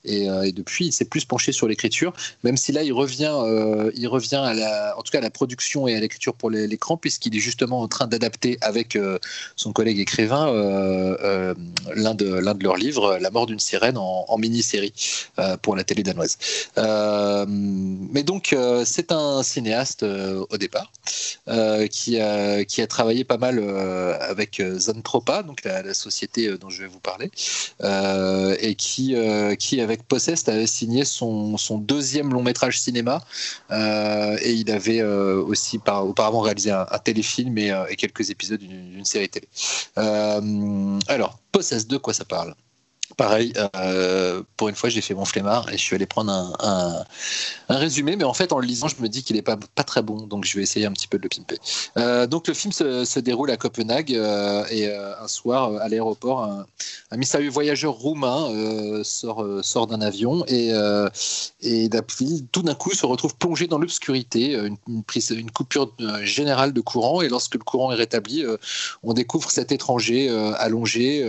euh, 0.06 0.42
et, 0.42 0.52
depuis 0.52 0.86
il 0.86 0.92
s'est 0.92 1.04
plus 1.04 1.24
penché 1.24 1.52
sur 1.52 1.68
l'écriture 1.68 2.12
même 2.44 2.56
si 2.56 2.72
là 2.72 2.82
il 2.82 2.92
revient 2.92 3.34
il 3.94 4.06
revient 4.08 4.42
à 4.44 4.54
la 4.54 4.94
en 4.98 5.02
tout 5.02 5.12
cas 5.12 5.18
à 5.18 5.22
la 5.22 5.30
production 5.30 5.88
et 5.88 5.94
à 5.94 6.00
l'écriture 6.00 6.34
pour 6.34 6.50
l'écran 6.50 6.96
puisqu'il 6.96 7.36
est 7.36 7.40
justement 7.40 7.80
en 7.80 7.88
train 7.88 8.06
d'adapter 8.06 8.58
avec 8.60 8.98
son 9.56 9.72
collègue 9.72 9.98
écrivain 9.98 10.46
l'un 11.94 12.14
de 12.14 12.22
de 12.22 12.64
leurs 12.64 12.76
livres 12.76 13.18
La 13.20 13.30
mort 13.30 13.46
d'une 13.46 13.58
sirène 13.58 13.96
en, 13.96 14.24
en 14.28 14.38
mini-série 14.38 14.92
pour 15.62 15.76
la 15.76 15.84
télé 15.84 16.02
danoise. 16.02 16.38
Euh, 16.78 17.44
mais 17.48 18.22
donc, 18.22 18.52
euh, 18.52 18.84
c'est 18.84 19.12
un 19.12 19.42
cinéaste 19.42 20.02
euh, 20.02 20.44
au 20.50 20.56
départ 20.56 20.90
qui, 21.90 22.18
qui 22.68 22.82
a 22.82 22.86
travaillé 22.86 23.01
pas 23.24 23.36
mal 23.38 23.58
avec 24.20 24.62
Zantropa, 24.76 25.42
donc 25.42 25.64
la, 25.64 25.94
société 25.94 26.56
dont 26.58 26.70
je 26.70 26.82
vais 26.82 26.88
vous 26.88 27.00
parler, 27.00 27.30
et 28.60 28.74
qui, 28.74 29.14
qui, 29.58 29.80
avec 29.80 30.02
Possessed, 30.04 30.48
avait 30.48 30.66
signé 30.66 31.04
son, 31.04 31.56
son 31.56 31.78
deuxième 31.78 32.32
long 32.32 32.42
métrage 32.42 32.80
cinéma. 32.80 33.22
et 33.70 34.52
il 34.52 34.70
avait 34.70 35.02
aussi 35.02 35.78
par, 35.78 36.06
auparavant 36.06 36.40
réalisé 36.40 36.70
un, 36.70 36.98
téléfilm 37.04 37.56
et, 37.58 37.72
et, 37.88 37.96
quelques 37.96 38.30
épisodes 38.30 38.60
d'une 38.60 39.04
série 39.04 39.28
télé. 39.28 39.48
alors, 39.96 41.38
Possessed, 41.52 41.88
de 41.88 41.96
quoi 41.98 42.14
ça 42.14 42.24
parle? 42.24 42.54
Pareil, 43.16 43.52
euh, 43.76 44.42
pour 44.56 44.68
une 44.68 44.74
fois, 44.74 44.88
j'ai 44.88 45.00
fait 45.00 45.14
mon 45.14 45.24
flemmard 45.24 45.68
et 45.70 45.72
je 45.72 45.82
suis 45.82 45.94
allé 45.94 46.06
prendre 46.06 46.32
un, 46.60 47.04
résumé, 47.68 48.16
mais 48.16 48.24
en 48.24 48.34
fait, 48.34 48.52
en 48.52 48.58
le 48.58 48.66
lisant, 48.66 48.88
je 48.88 48.96
me 49.00 49.08
dis 49.08 49.22
qu'il 49.22 49.36
n'est 49.36 49.42
pas, 49.42 49.56
pas 49.56 49.84
très 49.84 50.02
bon, 50.02 50.26
donc 50.26 50.44
je 50.44 50.56
vais 50.56 50.62
essayer 50.62 50.86
un 50.86 50.92
petit 50.92 51.08
peu 51.08 51.18
de 51.18 51.22
le 51.24 51.28
pimper. 51.28 51.58
Euh, 51.98 52.26
donc, 52.26 52.48
le 52.48 52.54
film 52.54 52.72
se, 52.72 53.18
déroule 53.18 53.50
à 53.50 53.56
Copenhague 53.56 54.14
euh, 54.14 54.64
et 54.70 54.92
un 54.92 55.28
soir, 55.28 55.76
à 55.80 55.88
l'aéroport, 55.88 56.44
un, 56.44 56.66
mystérieux 57.16 57.50
voyageur 57.50 57.92
roumain 57.92 59.02
sort, 59.04 59.46
sort 59.62 59.86
d'un 59.86 60.00
avion 60.00 60.44
et, 60.48 60.72
et 61.60 61.90
tout 62.50 62.62
d'un 62.62 62.74
coup 62.74 62.94
se 62.94 63.06
retrouve 63.06 63.36
plongé 63.36 63.66
dans 63.66 63.78
l'obscurité, 63.78 64.54
une, 64.54 64.76
une, 64.88 65.50
coupure 65.50 65.92
générale 66.22 66.72
de 66.72 66.80
courant, 66.80 67.20
et 67.20 67.28
lorsque 67.28 67.54
le 67.54 67.64
courant 67.64 67.92
est 67.92 67.96
rétabli, 67.96 68.44
on 69.02 69.12
découvre 69.12 69.50
cet 69.50 69.72
étranger 69.72 70.28
allongé, 70.58 71.26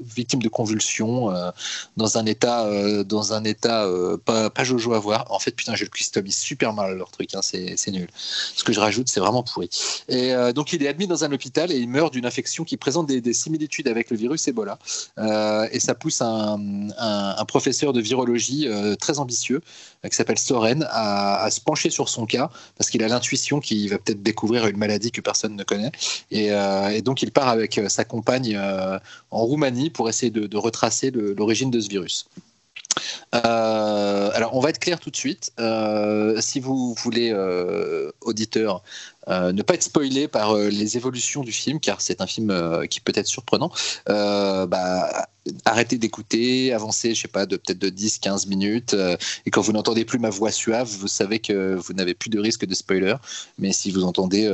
victime 0.00 0.42
de 0.42 0.48
convulsions 0.48 0.85
convulsions, 0.86 1.52
dans 1.96 2.18
un 2.18 2.26
état, 2.26 2.66
dans 3.04 3.32
un 3.32 3.44
état 3.44 3.88
pas, 4.24 4.50
pas 4.50 4.64
jojo 4.64 4.94
à 4.94 4.98
voir. 4.98 5.26
En 5.30 5.38
fait, 5.38 5.50
putain, 5.50 5.74
je 5.74 5.84
le 5.84 5.90
customise 5.90 6.36
super 6.36 6.72
mal 6.72 6.96
leur 6.96 7.10
truc, 7.10 7.34
hein, 7.34 7.40
c'est 7.42 7.90
nul. 7.90 8.08
Ce 8.14 8.64
que 8.64 8.72
je 8.72 8.80
rajoute, 8.80 9.08
c'est 9.08 9.20
vraiment 9.20 9.42
pourri. 9.42 9.68
Et 10.08 10.32
donc, 10.54 10.72
il 10.72 10.82
est 10.82 10.88
admis 10.88 11.06
dans 11.06 11.24
un 11.24 11.32
hôpital 11.32 11.72
et 11.72 11.76
il 11.76 11.88
meurt 11.88 12.12
d'une 12.12 12.26
infection 12.26 12.64
qui 12.64 12.76
présente 12.76 13.06
des, 13.06 13.32
similitudes 13.32 13.88
avec 13.88 14.10
le 14.10 14.16
virus 14.16 14.46
Ebola. 14.48 14.78
et 15.72 15.80
ça 15.80 15.94
pousse 15.94 16.20
un, 16.22 17.44
professeur 17.46 17.92
de 17.92 18.00
virologie 18.00 18.68
très 19.00 19.18
ambitieux 19.18 19.60
qui 20.08 20.16
s'appelle 20.16 20.38
Soren 20.38 20.86
à, 20.90 21.42
à, 21.42 21.50
se 21.50 21.60
pencher 21.60 21.90
sur 21.90 22.08
son 22.08 22.26
cas 22.26 22.50
parce 22.76 22.90
qu'il 22.90 23.02
a 23.02 23.08
l'intuition 23.08 23.60
qu'il 23.60 23.88
va 23.90 23.98
peut-être 23.98 24.22
découvrir 24.22 24.66
une 24.66 24.76
maladie 24.76 25.10
que 25.10 25.20
personne 25.20 25.56
ne 25.56 25.64
connaît. 25.64 25.92
Et, 26.30 26.46
et 26.48 27.02
donc, 27.02 27.22
il 27.22 27.32
part 27.32 27.48
avec 27.48 27.80
sa 27.88 28.04
compagne 28.04 28.58
en 29.30 29.38
Roumanie 29.38 29.90
pour 29.90 30.08
essayer 30.08 30.30
de, 30.30 30.56
retracer 30.56 31.10
l'origine 31.10 31.70
de 31.70 31.80
ce 31.80 31.88
virus. 31.88 32.26
Euh, 33.34 34.30
alors, 34.32 34.54
on 34.54 34.60
va 34.60 34.70
être 34.70 34.78
clair 34.78 34.98
tout 35.00 35.10
de 35.10 35.16
suite. 35.16 35.52
Euh, 35.60 36.40
si 36.40 36.60
vous 36.60 36.94
voulez, 36.94 37.30
euh, 37.32 38.10
auditeur, 38.22 38.82
euh, 39.28 39.52
ne 39.52 39.62
pas 39.62 39.74
être 39.74 39.82
spoilé 39.82 40.28
par 40.28 40.52
euh, 40.52 40.68
les 40.68 40.96
évolutions 40.96 41.42
du 41.42 41.50
film, 41.50 41.80
car 41.80 42.00
c'est 42.00 42.20
un 42.20 42.26
film 42.26 42.50
euh, 42.50 42.86
qui 42.86 43.00
peut 43.00 43.12
être 43.16 43.26
surprenant, 43.26 43.72
bah, 44.06 45.26
arrêtez 45.64 45.98
d'écouter, 45.98 46.72
avancez, 46.72 47.14
je 47.14 47.22
sais 47.22 47.28
pas, 47.28 47.46
de 47.46 47.56
peut-être 47.56 47.78
de 47.78 47.88
10-15 47.88 48.48
minutes, 48.48 48.96
et 49.46 49.50
quand 49.50 49.60
vous 49.60 49.72
n'entendez 49.72 50.04
plus 50.04 50.18
ma 50.18 50.30
voix 50.30 50.50
suave, 50.50 50.88
vous 50.88 51.06
savez 51.06 51.38
que 51.38 51.74
vous 51.76 51.92
n'avez 51.92 52.14
plus 52.14 52.30
de 52.30 52.40
risque 52.40 52.66
de 52.66 52.74
spoiler. 52.74 53.14
Mais 53.58 53.72
si 53.72 53.92
vous 53.92 54.02
entendez 54.02 54.48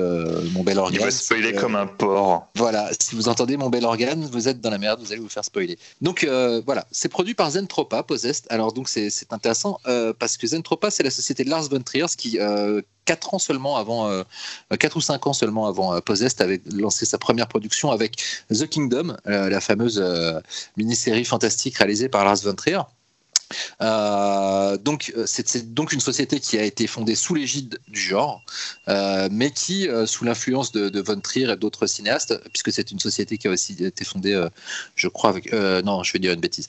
mon 0.53 0.63
bel 0.63 0.79
organe. 0.79 1.01
Il 1.01 1.05
va 1.05 1.11
spoiler 1.11 1.55
comme 1.55 1.77
un 1.77 1.87
porc. 1.87 2.49
Voilà, 2.57 2.91
si 2.99 3.15
vous 3.15 3.29
entendez 3.29 3.57
mon 3.57 3.71
bel 3.71 3.85
organe, 3.87 4.25
vous 4.25 4.49
êtes 4.49 4.61
dans 4.61 4.71
la 4.71 4.79
merde, 4.79 5.01
vous 5.01 5.13
allez 5.13 5.21
vous 5.21 5.31
faire 5.31 5.45
spoiler. 5.45 5.79
Donc 6.03 6.27
voilà, 6.67 6.87
c'est 6.91 7.09
produit 7.09 7.35
par 7.35 7.51
Zentropa, 7.51 8.03
Possessed. 8.03 8.45
Alors 8.51 8.75
donc 8.75 8.89
c'est 8.91 9.11
intéressant 9.31 9.79
parce 10.19 10.37
que 10.37 10.47
Zentropa, 10.47 10.91
c'est 10.91 11.03
la 11.03 11.11
société 11.11 11.45
de 11.45 11.51
Lars 11.51 11.69
von 11.71 11.81
Trier 11.81 12.07
qui 12.19 12.39
4 13.05 13.35
ans 13.35 13.39
seulement 13.39 13.77
avant, 13.77 14.09
euh, 14.09 14.23
4 14.79 14.97
ou 14.97 15.01
5 15.01 15.27
ans 15.27 15.33
seulement 15.33 15.67
avant 15.67 15.95
euh, 15.95 16.01
Possessed, 16.01 16.41
avait 16.41 16.61
lancé 16.73 17.05
sa 17.07 17.19
première 17.19 17.49
production 17.49 17.91
avec 17.91 18.17
The 18.51 18.69
Kingdom, 18.69 19.17
euh, 19.27 19.49
la 19.49 19.61
fameuse 19.61 20.01
euh, 20.01 20.41
mini-série 20.77 21.25
fantastique 21.25 21.79
réalisée 21.79 22.09
par 22.09 22.25
Lars 22.25 22.37
von 22.43 22.55
Trier. 22.55 22.81
Euh, 23.81 24.77
donc 24.77 25.13
c'est 25.27 25.75
donc 25.75 25.93
une 25.93 26.01
société 26.01 26.41
qui 26.41 26.59
a 26.59 26.63
été 26.63 26.87
fondée 26.87 27.15
sous 27.15 27.35
l'égide 27.35 27.79
du 27.89 28.01
genre, 28.01 28.43
euh, 28.89 29.29
mais 29.31 29.51
qui, 29.51 29.89
euh, 29.89 30.07
sous 30.07 30.25
l'influence 30.25 30.73
de, 30.73 30.89
de, 30.89 31.01
Von 31.01 31.21
Trier 31.21 31.51
et 31.51 31.57
d'autres 31.57 31.87
cinéastes, 31.87 32.41
puisque 32.53 32.73
c'est 32.73 32.91
une 32.91 32.99
société 32.99 33.39
qui 33.39 33.49
a 33.49 33.51
aussi 33.51 33.85
été 33.85 34.05
fondée, 34.05 34.41
je 34.95 35.09
crois, 35.09 35.35
non, 35.85 36.03
je 36.03 36.13
vais 36.13 36.19
dire 36.19 36.33
une 36.33 36.41
bêtise. 36.41 36.67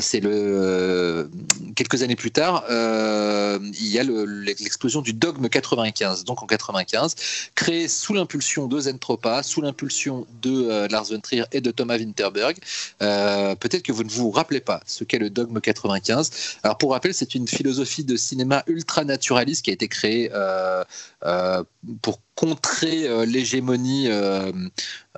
c'est 0.00 0.20
le 0.20 1.30
quelques 1.74 2.02
années 2.02 2.16
plus 2.16 2.30
tard, 2.30 2.64
il 2.68 3.88
y 3.88 3.98
a 3.98 4.04
l'explosion 4.04 5.00
du 5.00 5.12
dogme 5.12 5.48
95, 5.48 6.24
donc 6.24 6.42
en 6.42 6.46
95, 6.46 7.14
créé 7.54 7.88
sous 7.88 8.14
l'impulsion 8.14 8.66
de 8.66 8.80
Zentropa, 8.80 9.42
sous 9.42 9.60
l'impulsion 9.60 10.26
de 10.42 10.86
Lars 10.90 11.04
von 11.04 11.20
Trier 11.20 11.44
et 11.52 11.60
de 11.60 11.70
Thomas 11.70 11.96
Winterberg. 11.96 12.56
Peut-être 12.98 13.82
que 13.82 13.92
vous 13.92 14.04
ne 14.04 14.10
vous 14.10 14.30
rappelez 14.30 14.60
pas 14.60 14.80
ce 14.86 15.04
qu'est 15.04 15.18
le 15.18 15.30
dogme 15.30 15.60
95. 15.60 16.19
Alors 16.62 16.78
pour 16.78 16.92
rappel, 16.92 17.14
c'est 17.14 17.34
une 17.34 17.48
philosophie 17.48 18.04
de 18.04 18.16
cinéma 18.16 18.62
ultra 18.66 19.04
naturaliste 19.04 19.64
qui 19.64 19.70
a 19.70 19.74
été 19.74 19.88
créée 19.88 20.30
euh, 20.32 20.84
euh, 21.24 21.62
pour 22.02 22.20
contrer 22.34 23.06
euh, 23.06 23.24
l'hégémonie, 23.26 24.08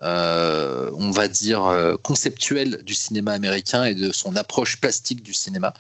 on 0.03 1.11
va 1.11 1.29
dire, 1.29 1.99
conceptuelle 2.03 2.83
du 2.85 2.95
cinéma 2.95 3.33
américain 3.33 3.85
et 3.85 3.95
de 3.95 4.13
son 4.13 4.37
approche 4.37 4.81
plastique 4.81 5.23
du 5.23 5.35
cinéma. 5.35 5.73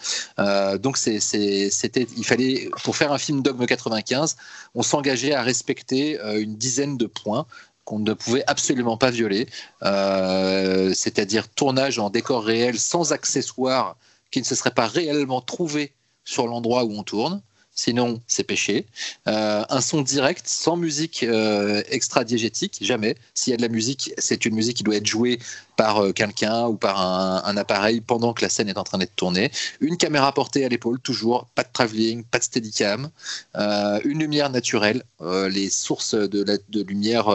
donc 0.78 0.96
c'était, 0.96 2.06
il 2.16 2.24
fallait, 2.24 2.70
pour 2.84 2.96
faire 2.96 3.12
un 3.12 3.18
film 3.18 3.42
Dogme 3.42 3.66
95, 3.66 4.36
on 4.74 4.82
s'engageait 4.82 5.34
à 5.34 5.42
respecter 5.42 6.18
une 6.36 6.56
dizaine 6.56 6.96
de 6.96 7.06
points 7.06 7.46
qu'on 7.84 7.98
ne 7.98 8.12
pouvait 8.12 8.44
absolument 8.46 8.96
pas 8.96 9.10
violer, 9.10 9.48
c'est-à-dire 9.80 11.48
tournage 11.48 11.98
en 11.98 12.10
décor 12.10 12.44
réel 12.44 12.78
sans 12.78 13.12
accessoires 13.12 13.96
qui 14.32 14.40
ne 14.40 14.44
se 14.44 14.56
serait 14.56 14.74
pas 14.74 14.88
réellement 14.88 15.40
trouvé 15.40 15.92
sur 16.24 16.48
l'endroit 16.48 16.84
où 16.84 16.92
on 16.92 17.04
tourne. 17.04 17.40
Sinon, 17.74 18.20
c'est 18.26 18.44
péché. 18.44 18.86
Euh, 19.28 19.64
un 19.68 19.80
son 19.80 20.02
direct, 20.02 20.46
sans 20.46 20.76
musique 20.76 21.22
euh, 21.22 21.82
extra-diégétique, 21.88 22.78
jamais. 22.82 23.16
S'il 23.34 23.52
y 23.52 23.54
a 23.54 23.56
de 23.56 23.62
la 23.62 23.68
musique, 23.68 24.12
c'est 24.18 24.44
une 24.44 24.54
musique 24.54 24.76
qui 24.76 24.82
doit 24.82 24.96
être 24.96 25.06
jouée 25.06 25.38
par 25.76 26.02
euh, 26.02 26.12
quelqu'un 26.12 26.66
ou 26.66 26.76
par 26.76 27.00
un, 27.00 27.56
appareil 27.56 28.00
pendant 28.00 28.32
que 28.32 28.42
la 28.42 28.48
scène 28.48 28.68
est 28.68 28.78
en 28.78 28.84
train 28.84 28.98
d'être 28.98 29.14
tournée. 29.16 29.50
Une 29.80 29.96
caméra 29.96 30.32
portée 30.32 30.64
à 30.64 30.68
l'épaule, 30.68 30.98
toujours, 31.00 31.46
pas 31.54 31.62
de 31.62 31.68
travelling, 31.72 32.24
pas 32.24 32.38
de 32.38 32.44
steadicam. 32.44 33.10
Euh, 33.56 34.00
une 34.04 34.20
lumière 34.20 34.50
naturelle. 34.50 35.02
Euh, 35.20 35.48
les 35.48 35.70
sources 35.70 36.14
de, 36.14 36.82
lumière 36.82 37.28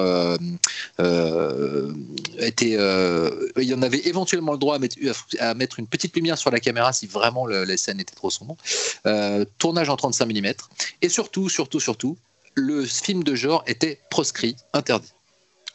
étaient. 2.40 2.78
il 3.58 3.64
y 3.64 3.74
en 3.74 3.82
avait 3.82 4.08
éventuellement 4.08 4.52
le 4.52 4.58
droit 4.58 4.78
à 5.40 5.54
mettre, 5.54 5.80
une 5.80 5.88
petite 5.88 6.16
lumière 6.16 6.38
sur 6.38 6.52
la 6.52 6.60
caméra 6.60 6.94
si 6.94 7.08
vraiment 7.08 7.46
le, 7.46 7.64
les 7.64 7.78
scènes 7.78 8.00
étaient 8.00 8.16
trop 8.16 8.30
sombres. 8.30 8.58
tournage 9.58 9.90
en 9.90 9.96
35 9.96 10.26
mm. 10.26 10.54
Et 11.02 11.10
surtout, 11.10 11.50
surtout, 11.50 11.80
surtout, 11.80 12.18
le 12.56 12.86
film 12.86 13.24
de 13.24 13.36
genre 13.36 13.64
était 13.68 14.00
proscrit, 14.10 14.56
interdit. 14.74 15.14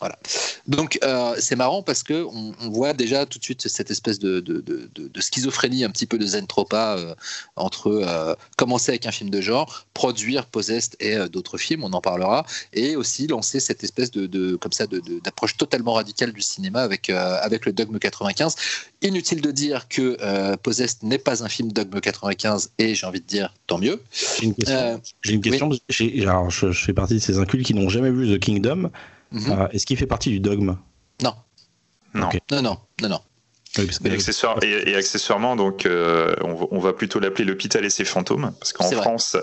Voilà. 0.02 0.18
Donc 0.66 0.98
euh, 1.04 1.36
c'est 1.38 1.54
marrant 1.54 1.84
parce 1.84 2.02
que 2.02 2.24
on, 2.24 2.52
voit 2.70 2.92
déjà 2.92 3.24
tout 3.24 3.38
de 3.38 3.44
suite 3.44 3.68
cette 3.68 3.88
espèce 3.88 4.18
de, 4.18 4.40
de, 4.40 4.60
de, 4.60 4.88
de 4.96 5.20
schizophrénie 5.20 5.84
un 5.84 5.90
petit 5.90 6.06
peu 6.06 6.18
de 6.18 6.26
Zentropa 6.26 6.96
euh, 6.98 7.14
entre 7.54 7.86
euh, 7.86 8.34
commencer 8.56 8.90
avec 8.90 9.06
un 9.06 9.12
film 9.12 9.30
de 9.30 9.40
genre, 9.40 9.86
produire 9.94 10.46
Possessed 10.46 10.96
et 10.98 11.14
euh, 11.14 11.28
d'autres 11.28 11.56
films, 11.56 11.84
on 11.84 11.92
en 11.92 12.00
parlera, 12.00 12.44
et 12.72 12.96
aussi 12.96 13.28
lancer 13.28 13.60
cette 13.60 13.84
espèce 13.84 14.10
de, 14.10 14.56
comme 14.56 14.72
ça 14.72 14.86
d'approche 14.88 15.56
totalement 15.56 15.92
radicale 15.92 16.32
du 16.32 16.42
cinéma 16.42 16.82
avec 16.82 17.08
avec 17.08 17.64
le 17.64 17.72
Dogme 17.72 18.00
95. 18.00 18.56
Inutile 19.02 19.40
de 19.40 19.52
dire 19.52 19.86
que 19.86 20.56
Possessed 20.56 21.04
n'est 21.04 21.18
pas 21.18 21.44
un 21.44 21.48
film 21.48 21.70
Dogme 21.70 22.00
95 22.00 22.72
et 22.78 22.96
j'ai 22.96 23.06
envie 23.06 23.20
de 23.20 23.26
dire 23.26 23.54
tant 23.68 23.78
mieux. 23.78 24.02
J'ai 24.10 24.46
une 24.46 24.54
question. 24.56 25.00
j'ai 25.20 25.34
une 25.34 25.40
question. 25.40 25.70
Alors 26.22 26.50
je, 26.50 26.72
je, 26.72 26.84
fais 26.84 26.92
partie 26.92 27.14
de 27.14 27.20
ces 27.20 27.38
incultes 27.38 27.64
qui 27.64 27.74
n'ont 27.74 27.88
jamais 27.88 28.10
vu 28.10 28.36
The 28.36 28.40
Kingdom. 28.40 28.90
Mhm. 29.32 29.52
Euh, 29.52 29.68
est-ce 29.68 29.86
qu'il 29.86 29.96
fait 29.96 30.06
partie 30.06 30.30
du 30.30 30.40
dogme 30.40 30.76
Non. 31.22 31.34
Non. 32.14 32.28
non. 32.50 32.60
Non, 32.62 32.62
non, 32.62 33.08
non, 33.08 33.20
et, 33.78 34.94
accessoirement, 34.94 35.56
donc, 35.56 35.86
euh, 35.86 36.34
on, 36.42 36.78
va 36.78 36.92
plutôt 36.92 37.20
l'appeler 37.20 37.44
l'hôpital 37.44 37.84
et 37.84 37.90
ses 37.90 38.04
fantômes, 38.04 38.52
parce 38.58 38.72
qu'en 38.72 38.90
France, 38.90 39.36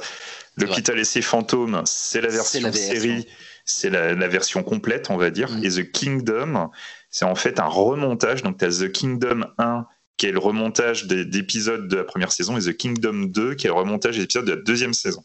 l'hôpital 0.56 1.00
et 1.00 1.04
ses 1.04 1.22
fantômes, 1.22 1.82
c'est 1.86 2.22
la 2.22 2.30
version 2.30 2.72
série, 2.72 3.28
c'est 3.66 3.90
la, 3.90 4.28
version 4.28 4.62
complète, 4.64 5.10
on 5.10 5.18
va 5.18 5.32
dire, 5.32 5.50
mhm. 5.52 5.64
et 5.64 5.70
The 5.70 5.92
Kingdom, 5.92 6.70
c'est 7.10 7.26
en 7.26 7.36
fait 7.36 7.60
un 7.60 7.66
remontage. 7.66 8.44
Donc, 8.44 8.60
tu 8.60 8.66
as 8.66 8.80
The 8.80 8.92
Kingdom 8.92 9.46
1 9.58 9.86
qui 10.18 10.26
est 10.26 10.32
le 10.34 10.40
remontage 10.40 11.06
d'épisodes 11.08 11.88
de 11.88 11.96
la 11.96 12.04
première 12.04 12.34
saison, 12.34 12.58
et 12.58 12.62
The 12.62 12.76
Kingdom 12.76 13.28
2 13.28 13.56
qui 13.56 13.68
est 13.68 13.70
le 13.70 13.76
remontage 13.76 14.18
des 14.18 14.24
épisodes 14.24 14.46
de 14.46 14.52
la 14.52 14.62
deuxième 14.62 14.94
saison. 14.94 15.24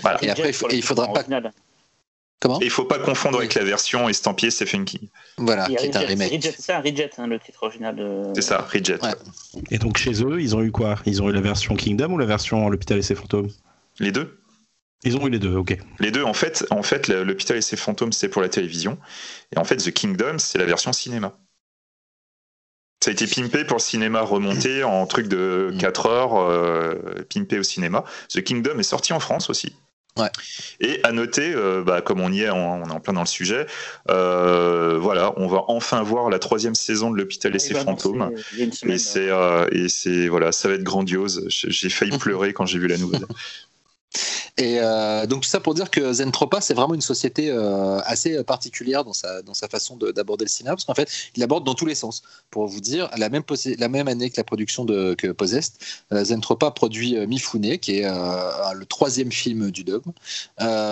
Voilà. 0.00 0.18
Et 0.24 0.30
après, 0.30 0.50
il, 0.72 0.82
faudra 0.82 1.12
pas. 1.12 1.24
Comment 2.40 2.58
Il 2.60 2.70
faut 2.70 2.86
pas 2.86 2.98
confondre 2.98 3.38
avec 3.38 3.54
la 3.54 3.64
version 3.64 4.08
estampillée 4.08 4.50
Stephen 4.50 4.86
King. 4.86 5.08
Voilà, 5.36 5.66
qui 5.66 5.74
est 5.74 5.94
un 5.94 6.00
remake. 6.00 6.42
C'est 6.42 6.60
ça, 6.60 6.80
Ridget, 6.80 7.10
hein, 7.18 7.26
le 7.26 7.38
titre 7.38 7.62
original 7.62 7.94
de. 7.94 8.32
C'est 8.34 8.42
ça, 8.42 8.62
Ridget. 8.62 8.98
Et 9.70 9.78
donc 9.78 9.98
chez 9.98 10.24
eux, 10.24 10.40
ils 10.40 10.56
ont 10.56 10.62
eu 10.62 10.72
quoi? 10.72 10.96
Ils 11.04 11.22
ont 11.22 11.28
eu 11.28 11.32
la 11.32 11.42
version 11.42 11.76
Kingdom 11.76 12.12
ou 12.12 12.18
la 12.18 12.26
version 12.26 12.68
L'hôpital 12.70 12.98
et 12.98 13.02
ses 13.02 13.14
fantômes? 13.14 13.50
Les 13.98 14.10
deux. 14.10 14.38
Ils 15.04 15.16
ont 15.16 15.26
eu 15.26 15.30
les 15.30 15.38
deux, 15.38 15.54
ok. 15.54 15.78
Les 15.98 16.10
deux, 16.10 16.24
en 16.24 16.34
fait, 16.34 16.66
en 16.70 16.82
fait 16.82 17.08
l'hôpital 17.08 17.56
et 17.56 17.62
ses 17.62 17.76
fantômes, 17.76 18.12
c'est 18.12 18.28
pour 18.28 18.42
la 18.42 18.48
télévision. 18.48 18.98
Et 19.54 19.58
en 19.58 19.64
fait, 19.64 19.76
The 19.76 19.92
Kingdom, 19.92 20.38
c'est 20.38 20.58
la 20.58 20.66
version 20.66 20.92
cinéma. 20.92 21.38
Ça 23.02 23.10
a 23.10 23.12
été 23.14 23.26
pimpé 23.26 23.64
pour 23.64 23.78
le 23.78 23.82
cinéma 23.82 24.20
remonté 24.20 24.84
en 24.84 25.06
truc 25.06 25.26
de 25.26 25.74
4 25.78 26.06
heures, 26.06 26.36
euh, 26.36 26.94
pimpé 27.32 27.58
au 27.58 27.62
cinéma. 27.62 28.04
The 28.28 28.42
Kingdom 28.42 28.78
est 28.78 28.82
sorti 28.82 29.14
en 29.14 29.20
France 29.20 29.48
aussi. 29.48 29.74
Et 30.80 31.00
à 31.04 31.12
noter, 31.12 31.52
euh, 31.54 31.82
bah, 31.82 32.02
comme 32.02 32.20
on 32.20 32.32
y 32.32 32.42
est, 32.42 32.50
on, 32.50 32.84
est 32.84 32.90
en 32.90 33.00
plein 33.00 33.12
dans 33.12 33.20
le 33.20 33.26
sujet, 33.26 33.66
euh, 34.10 34.98
voilà, 34.98 35.32
on 35.36 35.46
va 35.46 35.64
enfin 35.68 36.02
voir 36.02 36.30
la 36.30 36.38
troisième 36.38 36.74
saison 36.74 37.10
de 37.10 37.16
l'hôpital 37.16 37.54
et 37.54 37.58
ses 37.58 37.74
fantômes. 37.74 38.32
et 38.58 38.98
c'est, 38.98 39.30
euh, 39.30 39.66
et 39.72 39.88
c'est, 39.88 40.28
voilà, 40.28 40.52
ça 40.52 40.68
va 40.68 40.74
être 40.74 40.82
grandiose. 40.82 41.46
J'ai 41.48 41.88
failli 41.88 42.18
pleurer 42.18 42.52
quand 42.52 42.66
j'ai 42.66 42.78
vu 42.78 42.88
la 42.88 42.98
nouvelle. 42.98 43.26
Et 44.60 44.78
euh, 44.78 45.26
donc 45.26 45.42
tout 45.42 45.48
ça 45.48 45.60
pour 45.60 45.74
dire 45.74 45.90
que 45.90 46.12
Zentropa, 46.12 46.60
c'est 46.60 46.74
vraiment 46.74 46.94
une 46.94 47.00
société 47.00 47.50
euh, 47.50 47.98
assez 48.04 48.42
particulière 48.44 49.04
dans 49.04 49.12
sa, 49.12 49.40
dans 49.42 49.54
sa 49.54 49.68
façon 49.68 49.96
d'aborder 49.96 50.44
le 50.44 50.50
cinéma, 50.50 50.74
parce 50.74 50.84
qu'en 50.84 50.94
fait, 50.94 51.10
il 51.34 51.42
aborde 51.42 51.64
dans 51.64 51.74
tous 51.74 51.86
les 51.86 51.94
sens. 51.94 52.22
Pour 52.50 52.66
vous 52.66 52.80
dire, 52.80 53.08
la 53.16 53.28
même, 53.30 54.08
année 54.08 54.30
que 54.30 54.36
la 54.36 54.44
production 54.44 54.84
de 54.84 55.14
que 55.14 55.28
Possessed, 55.28 55.74
euh, 56.12 56.24
Zentropa 56.24 56.70
produit 56.72 57.16
Mifune, 57.26 57.78
qui 57.78 57.98
est 57.98 58.02
le 58.02 58.84
troisième 58.84 59.32
film 59.32 59.70
du 59.70 59.84
dogme, 59.84 60.12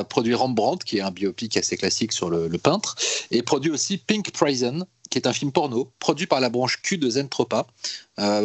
produit 0.09 0.35
Rembrandt, 0.35 0.85
qui 0.85 0.99
est 0.99 1.03
un 1.03 1.11
biopic 1.11 1.57
assez 1.57 1.77
classique 1.77 2.13
sur 2.13 2.31
le, 2.31 2.49
peintre, 2.59 2.97
et 3.31 3.43
produit 3.43 3.71
aussi 3.71 3.99
Pink 3.99 4.31
Prison, 4.33 4.87
qui 5.11 5.19
est 5.19 5.27
un 5.27 5.33
film 5.33 5.53
porno 5.53 5.91
produit 5.99 6.27
par 6.27 6.41
la 6.41 6.49
branche 6.49 6.81
Q 6.83 6.99
de 6.99 7.11
Zentropa, 7.11 7.67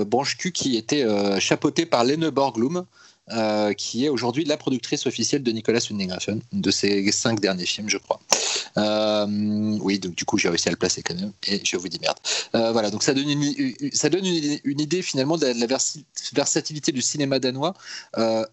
branche 0.06 0.38
Q 0.38 0.52
qui 0.52 0.76
était 0.78 1.06
chapeautée 1.40 1.86
par 1.86 2.04
Lene 2.04 2.30
Borglum, 2.30 2.86
euh, 3.32 3.72
qui 3.72 4.04
est 4.04 4.10
aujourd'hui 4.10 4.44
la 4.44 4.58
productrice 4.58 5.06
officielle 5.06 5.44
de 5.44 5.52
Nicolas 5.54 5.80
Winding 5.90 6.12
de 6.52 6.72
ses 6.72 7.10
cinq 7.14 7.40
derniers 7.40 7.66
films, 7.66 7.88
je 7.88 7.98
crois. 7.98 8.20
Euh, 8.76 9.78
oui, 9.80 9.98
donc 9.98 10.16
du 10.16 10.26
coup, 10.26 10.38
j'ai 10.38 10.50
réussi 10.50 10.68
à 10.68 10.72
le 10.72 10.78
placer 10.78 11.02
quand 11.04 11.16
même, 11.16 11.32
et 11.48 11.62
je 11.64 11.78
vous 11.78 11.88
dis 11.88 12.00
merde. 12.02 12.18
Euh, 12.54 12.74
voilà, 12.74 12.92
donc 12.92 13.02
ça 13.02 13.14
donne 13.14 13.30
une, 13.30 13.74
ça 13.94 14.10
donne 14.10 14.26
une, 14.26 14.82
idée 14.82 15.02
finalement 15.02 15.38
de 15.38 15.46
la, 15.46 15.68
versatilité 16.34 16.92
du 16.92 17.02
cinéma 17.02 17.40
danois 17.40 17.76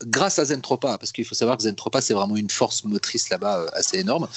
grâce 0.07 0.39
à 0.39 0.45
Zentropa, 0.45 0.99
parce 0.99 1.11
qu'il 1.11 1.25
faut 1.25 1.35
savoir 1.35 1.57
que 1.57 1.65
Zentropa, 1.65 2.01
c'est 2.01 2.15
vraiment 2.15 2.37
une 2.37 2.51
force 2.51 2.85
motrice 2.85 3.29
là-bas 3.29 3.67
assez 3.73 3.99
énorme. 3.99 4.29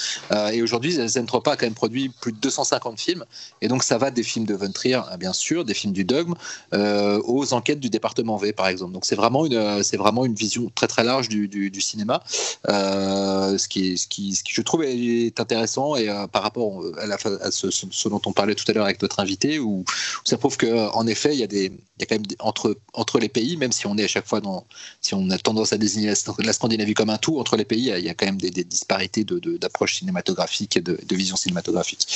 et 0.52 0.62
aujourd'hui, 0.62 0.94
Zentropa 1.06 1.52
a 1.52 1.56
quand 1.56 1.66
même 1.66 1.74
produit 1.74 2.08
plus 2.08 2.32
de 2.32 2.38
250 2.38 2.98
films, 2.98 3.24
et 3.60 3.68
donc 3.68 3.84
ça 3.84 3.98
va 3.98 4.10
des 4.10 4.24
films 4.24 4.46
de 4.46 4.54
Von 4.54 4.72
Trier, 4.72 5.00
bien 5.20 5.32
sûr, 5.32 5.64
des 5.64 5.74
films 5.74 5.92
du 5.92 6.04
Dogme, 6.04 6.34
aux 6.72 7.54
enquêtes 7.54 7.78
du 7.78 7.88
département 7.88 8.36
V, 8.36 8.52
par 8.52 8.66
exemple. 8.66 8.92
Donc 8.92 9.04
c'est 9.04 9.14
vraiment 9.16 9.46
une, 9.46 9.84
c'est 9.84 9.96
vraiment 9.96 10.23
une 10.24 10.34
vision 10.34 10.70
très 10.74 10.86
très 10.86 11.04
large 11.04 11.28
du, 11.28 11.80
cinéma, 11.80 12.22
euh, 12.68 13.58
ce, 13.58 13.68
qui 13.68 13.98
ce, 13.98 14.06
qui, 14.06 14.34
ce, 14.34 14.42
qui, 14.42 14.54
je 14.54 14.62
trouve 14.62 14.84
est 14.84 15.38
intéressant 15.40 15.96
et 15.96 16.08
euh, 16.08 16.26
par 16.26 16.42
rapport 16.42 16.82
à, 16.98 17.06
la, 17.06 17.18
ce, 17.50 18.08
dont 18.08 18.20
on 18.26 18.32
parlait 18.32 18.54
tout 18.54 18.64
à 18.68 18.72
l'heure 18.72 18.84
avec 18.84 19.02
notre 19.02 19.20
invité, 19.20 19.58
où, 19.58 19.84
ça 20.24 20.38
prouve 20.38 20.56
qu'en 20.56 21.06
effet 21.06 21.34
il 21.34 21.40
y 21.40 21.42
a 21.42 21.46
des, 21.46 21.66
il 21.66 22.00
y 22.00 22.02
a 22.02 22.06
quand 22.06 22.16
même 22.16 22.26
entre 22.38 22.76
entre 22.92 23.18
les 23.18 23.28
pays, 23.28 23.56
même 23.56 23.72
si 23.72 23.86
on 23.86 23.96
est 23.98 24.04
à 24.04 24.08
chaque 24.08 24.26
fois 24.26 24.40
dans, 24.40 24.66
si 25.00 25.14
on 25.14 25.30
a 25.30 25.38
tendance 25.38 25.72
à 25.72 25.78
désigner 25.78 26.12
la, 26.38 26.52
Scandinavie 26.52 26.94
comme 26.94 27.10
un 27.10 27.18
tout, 27.18 27.38
entre 27.38 27.56
les 27.56 27.64
pays 27.64 27.92
il 27.96 28.04
y 28.04 28.08
a, 28.08 28.14
quand 28.14 28.26
même 28.26 28.40
des, 28.40 28.50
disparités 28.50 29.24
de, 29.24 29.38
d'approche 29.56 29.96
cinématographique 29.96 30.76
et 30.76 30.80
de, 30.80 30.98
de, 31.02 31.16
vision 31.16 31.36
cinématographique. 31.36 32.06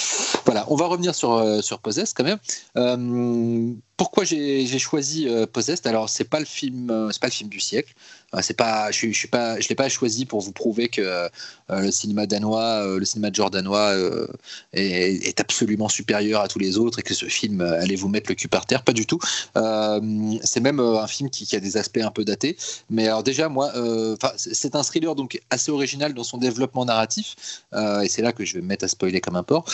Voilà, 0.45 0.65
on 0.69 0.77
va 0.77 0.87
revenir 0.87 1.15
sur 1.15 1.35
euh, 1.35 1.61
sur 1.61 1.79
Possess 1.81 2.15
quand 2.15 2.25
même. 2.25 3.79
Pourquoi 3.99 4.25
j'ai 4.25 4.79
choisi 4.79 5.29
euh, 5.29 5.47
Possessed? 5.47 5.87
Alors 5.87 6.09
c'est 6.09 6.25
pas 6.25 6.39
le 6.39 6.47
film, 6.47 6.89
euh, 6.91 7.11
c'est 7.11 7.21
pas 7.21 7.27
le 7.27 7.33
film 7.33 7.51
du 7.51 7.61
siècle. 7.61 7.93
Euh, 8.35 8.41
c'est 8.43 8.57
pas, 8.57 8.91
je, 8.91 9.09
je 9.09 9.19
suis 9.19 9.29
pas, 9.29 9.59
je 9.59 9.69
l'ai 9.69 9.75
pas 9.75 9.89
choisi 9.89 10.27
pour 10.27 10.41
vous 10.41 10.53
prouver 10.53 10.89
que 10.89 11.01
euh, 11.01 11.29
le 11.69 11.91
cinéma 11.91 12.27
danois, 12.27 12.85
le 12.87 13.05
cinéma 13.05 13.31
jordanois 13.33 13.95
est, 14.73 15.41
absolument 15.41 15.89
supérieur 15.89 16.41
à 16.41 16.49
tous 16.49 16.59
les 16.59 16.79
autres 16.79 16.99
et 16.99 17.03
que 17.03 17.15
ce 17.15 17.27
film 17.27 17.61
allait 17.61 17.97
vous 17.97 18.09
mettre 18.09 18.31
le 18.31 18.35
cul 18.35 18.49
par 18.49 18.67
terre. 18.67 18.83
Pas 18.83 18.93
du 18.93 19.07
tout. 19.07 19.19
c'est 19.55 20.61
même 20.61 20.81
un 20.81 21.07
film 21.07 21.31
qui, 21.31 21.55
a 21.55 21.61
des 21.61 21.77
aspects 21.77 21.99
un 21.99 22.11
peu 22.11 22.25
datés. 22.25 22.57
Mais 22.91 23.07
alors 23.07 23.23
déjà 23.23 23.49
moi, 23.49 23.73
c'est 24.37 24.75
un 24.75 24.83
thriller 24.83 25.15
donc 25.15 25.41
assez 25.51 25.71
original 25.71 26.15
dans 26.15 26.25
son 26.25 26.39
développement 26.39 26.85
narratif. 26.85 27.37
et 27.75 28.09
c'est 28.09 28.23
là 28.23 28.33
que 28.33 28.45
je 28.45 28.55
vais 28.55 28.63
me 28.63 28.67
mettre 28.67 28.85
à 28.85 28.89
spoiler 28.89 29.21
comme 29.21 29.37
un 29.37 29.43
porc. 29.43 29.67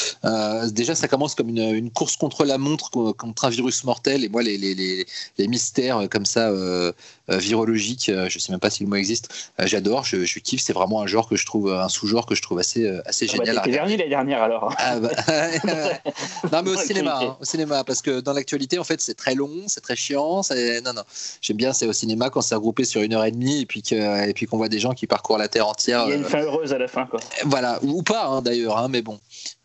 déjà 0.72 0.94
ça 0.94 1.08
commence 1.08 1.34
comme 1.34 1.48
une, 1.48 1.90
course 1.90 2.16
contre 2.16 2.44
la 2.44 2.58
montre, 2.58 2.90
contre 3.12 3.44
un 3.44 3.50
virus 3.50 3.84
mortel 3.84 4.24
et 4.24 4.28
moi, 4.28 4.42
les, 4.42 4.58
les, 4.58 4.74
les, 4.74 5.06
les 5.38 5.48
mystères 5.48 5.98
euh, 5.98 6.08
comme 6.08 6.26
ça, 6.26 6.50
euh, 6.50 6.92
euh, 7.30 7.38
virologiques, 7.38 8.10
je 8.28 8.38
sais 8.44 8.52
même 8.52 8.60
pas 8.60 8.70
si 8.70 8.82
le 8.82 8.88
mot 8.88 8.96
existe, 8.96 9.52
j'adore, 9.58 10.04
je, 10.04 10.24
je, 10.24 10.38
kiffe. 10.38 10.62
C'est 10.62 10.72
vraiment 10.72 11.00
un 11.00 11.06
genre 11.06 11.28
que 11.28 11.36
je 11.36 11.46
trouve, 11.46 11.72
un 11.72 11.88
sous-genre 11.88 12.26
que 12.26 12.34
je 12.34 12.42
trouve 12.42 12.58
assez, 12.58 12.88
assez 13.06 13.26
ah 13.28 13.36
bah, 13.36 13.44
génial. 13.44 13.56
Bah, 13.56 13.70
dernier 13.70 13.96
l'année 13.96 14.10
dernière 14.10 14.42
alors. 14.42 14.74
Ah 14.78 14.98
bah, 15.00 15.10
non, 16.52 16.62
mais 16.62 16.70
au 16.70 16.76
cinéma, 16.84 17.18
hein, 17.20 17.36
au 17.40 17.44
cinéma, 17.44 17.84
parce 17.84 18.02
que 18.02 18.20
dans 18.20 18.32
l'actualité, 18.32 18.78
en 18.78 18.84
fait, 18.84 19.00
c'est 19.00 19.14
très 19.14 19.34
long, 19.34 19.50
c'est 19.66 19.80
très 19.80 19.96
chiant. 19.96 20.42
Non, 20.84 20.92
non. 20.92 21.02
J'aime 21.40 21.56
bien, 21.56 21.72
c'est 21.72 21.86
au 21.86 21.92
cinéma 21.92 22.30
quand 22.30 22.42
c'est 22.42 22.54
regroupé 22.54 22.84
sur 22.84 23.02
une 23.02 23.14
heure 23.14 23.24
et 23.24 23.30
demie 23.30 23.62
et 23.62 23.66
puis 23.66 23.82
que, 23.82 24.28
et 24.28 24.32
puis 24.34 24.46
qu'on 24.46 24.56
voit 24.56 24.68
des 24.68 24.78
gens 24.78 24.92
qui 24.92 25.06
parcourent 25.06 25.38
la 25.38 25.48
terre 25.48 25.68
entière. 25.68 26.04
Il 26.06 26.10
y 26.10 26.12
a 26.12 26.16
une 26.16 26.24
fin 26.24 26.40
heureuse 26.40 26.72
à 26.72 26.78
la 26.78 26.88
fin, 26.88 27.06
quoi. 27.06 27.20
Voilà, 27.44 27.78
ou 27.82 28.02
pas 28.02 28.26
hein, 28.26 28.42
d'ailleurs, 28.42 28.78
hein, 28.78 28.88
mais 28.88 29.02
bon. 29.02 29.18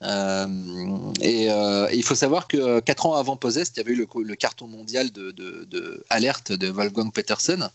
Euh, 0.03 0.47
et, 1.21 1.47
il 1.93 2.03
faut 2.03 2.15
savoir 2.15 2.47
que 2.47 2.79
quatre 2.79 3.05
ans 3.05 3.15
avant 3.15 3.35
Possessed, 3.35 3.73
il 3.75 3.79
y 3.79 3.81
avait 3.81 3.93
eu 3.93 4.07
le, 4.23 4.35
carton 4.35 4.67
mondial 4.67 5.11
de, 5.11 5.31
de, 5.31 6.69
Wolfgang 6.71 7.11
Petersen. 7.11 7.69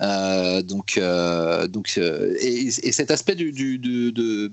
Euh, 0.00 0.62
donc, 0.62 0.98
euh, 0.98 1.66
donc, 1.68 1.94
euh, 1.98 2.34
et, 2.40 2.70
cet 2.70 3.10
aspect 3.10 3.34
de, 3.34 3.50
de, 3.50 4.50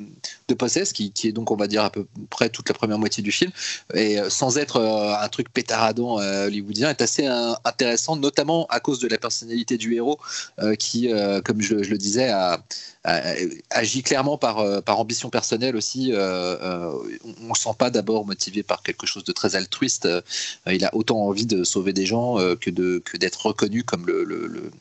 de 0.47 0.53
Possess, 0.53 0.93
qui, 0.93 1.11
qui, 1.11 1.27
est 1.27 1.31
donc, 1.31 1.51
on 1.51 1.55
va 1.55 1.67
dire, 1.67 1.83
à 1.83 1.89
peu 1.89 2.05
près 2.29 2.49
toute 2.49 2.69
la 2.69 2.75
première 2.75 2.99
moitié 2.99 3.23
du 3.23 3.31
film, 3.31 3.51
et 3.93 4.17
sans 4.29 4.57
être 4.57 4.79
un 4.79 5.27
truc 5.29 5.51
pétaradant 5.51 6.17
hollywoodien, 6.17 6.89
est 6.89 7.01
assez 7.01 7.25
intéressant, 7.65 8.15
notamment 8.15 8.65
à 8.67 8.79
cause 8.79 8.99
de 8.99 9.07
la 9.07 9.17
personnalité 9.17 9.77
du 9.77 9.95
héros, 9.95 10.19
qui, 10.77 11.09
comme 11.45 11.61
je, 11.61 11.83
je, 11.83 11.89
le 11.89 11.97
disais, 11.97 12.29
a, 12.29 12.63
agit 13.03 14.03
clairement 14.03 14.37
par, 14.37 14.83
par 14.83 14.99
ambition 14.99 15.29
personnelle 15.29 15.75
aussi. 15.75 16.13
on 16.15 17.49
ne 17.49 17.55
sent 17.55 17.75
pas 17.77 17.89
d'abord 17.89 18.25
motivé 18.25 18.63
par 18.63 18.83
quelque 18.83 19.07
chose 19.07 19.23
de 19.23 19.31
très 19.31 19.55
altruiste. 19.55 20.07
il 20.67 20.85
a 20.85 20.93
autant 20.95 21.19
envie 21.19 21.45
de 21.45 21.63
sauver 21.63 21.93
des 21.93 22.05
gens 22.05 22.39
euh, 22.39 22.55
que 22.55 22.69
que 22.99 23.17
d'être 23.17 23.45
reconnu 23.45 23.83
comme 23.83 24.05
le, 24.05 24.23
le, 24.23 24.71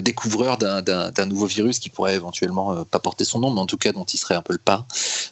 découvreur 0.00 0.58
d'un 0.58 1.26
nouveau 1.26 1.46
virus 1.46 1.78
qui 1.78 1.90
pourrait 1.90 2.14
éventuellement 2.14 2.72
euh, 2.72 2.84
pas 2.84 2.98
porter 2.98 3.24
son 3.24 3.40
nom, 3.40 3.50
mais 3.50 3.60
en 3.60 3.66
tout 3.66 3.76
cas 3.76 3.92
dont 3.92 4.04
il 4.04 4.18
serait 4.18 4.34
un 4.34 4.42
peu 4.42 4.52
le 4.52 4.58
pas. 4.58 4.86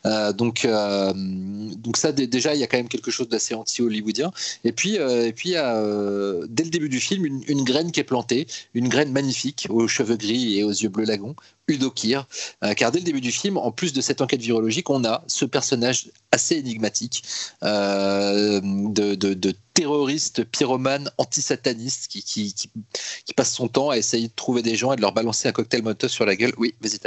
Euh, 0.06 0.32
donc 0.32 0.66
donc 0.66 1.96
ça 1.96 2.12
déjà 2.12 2.54
il 2.54 2.60
y 2.60 2.64
a 2.64 2.66
quand 2.66 2.76
même 2.76 2.88
quelque 2.88 3.10
chose 3.10 3.28
d'assez 3.28 3.54
anti-hollywoodien. 3.54 4.32
Et 4.64 4.72
puis 4.72 4.96
et 4.96 5.32
puis 5.32 5.50
dès 5.52 6.64
le 6.64 6.70
début 6.70 6.88
du 6.88 7.00
film 7.00 7.24
une, 7.24 7.64
graine 7.64 7.92
qui 7.92 8.00
est 8.00 8.04
plantée, 8.04 8.46
une 8.74 8.88
graine 8.88 9.12
magnifique 9.12 9.66
aux 9.70 9.88
cheveux 9.88 10.16
gris 10.16 10.58
et 10.58 10.64
aux 10.64 10.70
yeux 10.70 10.88
bleus 10.88 11.04
lagons, 11.04 11.34
Udo 11.68 11.90
Kier, 11.90 12.20
car 12.76 12.90
dès 12.92 12.98
le 12.98 13.04
début 13.04 13.20
du 13.20 13.32
film, 13.32 13.56
en 13.56 13.70
plus 13.70 13.92
de 13.92 14.00
cette 14.00 14.20
enquête 14.20 14.40
virologique, 14.40 14.90
on 14.90 15.04
a 15.04 15.22
ce 15.26 15.44
personnage 15.44 16.10
assez 16.32 16.56
énigmatique 16.56 17.22
de, 17.62 19.14
de 19.14 19.54
terroriste, 19.74 20.44
pyromane, 20.44 21.10
antisataniste 21.18 22.08
qui, 22.08 22.22
qui, 22.22 22.54
qui, 22.54 23.34
passe 23.34 23.52
son 23.52 23.68
temps 23.68 23.90
à 23.90 23.96
essayer 23.96 24.28
de 24.28 24.32
trouver 24.34 24.62
des 24.62 24.76
gens 24.76 24.92
et 24.92 24.96
de 24.96 25.00
leur 25.00 25.12
balancer 25.12 25.48
un 25.48 25.52
cocktail 25.52 25.82
Molotov 25.82 26.10
sur 26.10 26.26
la 26.26 26.36
gueule. 26.36 26.52
Oui, 26.58 26.74
vas-y, 26.80 26.98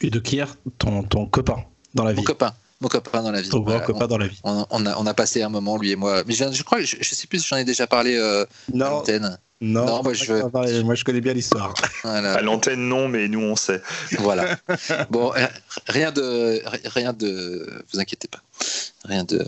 Et 0.00 0.10
de 0.10 0.18
Kier, 0.18 0.44
ton, 0.78 1.02
ton 1.02 1.26
copain 1.26 1.64
dans 1.94 2.04
la 2.04 2.12
vie. 2.12 2.18
Mon 2.18 2.24
copain. 2.24 2.54
Mon 2.82 2.88
copain 2.88 3.22
dans 3.22 3.30
la 3.30 3.40
vie. 3.40 3.48
Ton 3.48 3.62
copain 3.62 4.08
dans 4.08 4.18
la 4.18 4.26
vie. 4.26 4.40
On, 4.42 4.86
a, 4.86 4.98
on, 4.98 5.06
a, 5.06 5.14
passé 5.14 5.42
un 5.42 5.48
moment, 5.48 5.78
lui 5.78 5.92
et 5.92 5.96
moi. 5.96 6.24
Mais 6.26 6.34
je, 6.34 6.62
crois, 6.64 6.80
je, 6.80 6.96
je 7.00 7.14
sais 7.14 7.28
plus 7.28 7.38
si 7.38 7.46
j'en 7.46 7.56
ai 7.56 7.64
déjà 7.64 7.86
parlé 7.86 8.16
euh, 8.16 8.44
non. 8.74 8.86
à 8.86 8.90
l'antenne. 8.90 9.38
Non, 9.62 10.02
moi, 10.02 10.12
je... 10.12 10.82
moi 10.82 10.96
je 10.96 11.04
connais 11.04 11.20
bien 11.20 11.34
l'histoire. 11.34 11.72
À 12.02 12.42
l'antenne, 12.42 12.80
non, 12.80 13.06
mais 13.06 13.28
nous 13.28 13.40
on 13.40 13.54
sait. 13.54 13.80
Voilà. 14.18 14.56
bon, 15.10 15.32
euh, 15.36 15.46
rien 15.86 16.10
de, 16.10 16.60
rien 16.88 17.12
de, 17.12 17.84
vous 17.92 18.00
inquiétez 18.00 18.26
pas, 18.26 18.40
rien 19.04 19.22
de, 19.22 19.40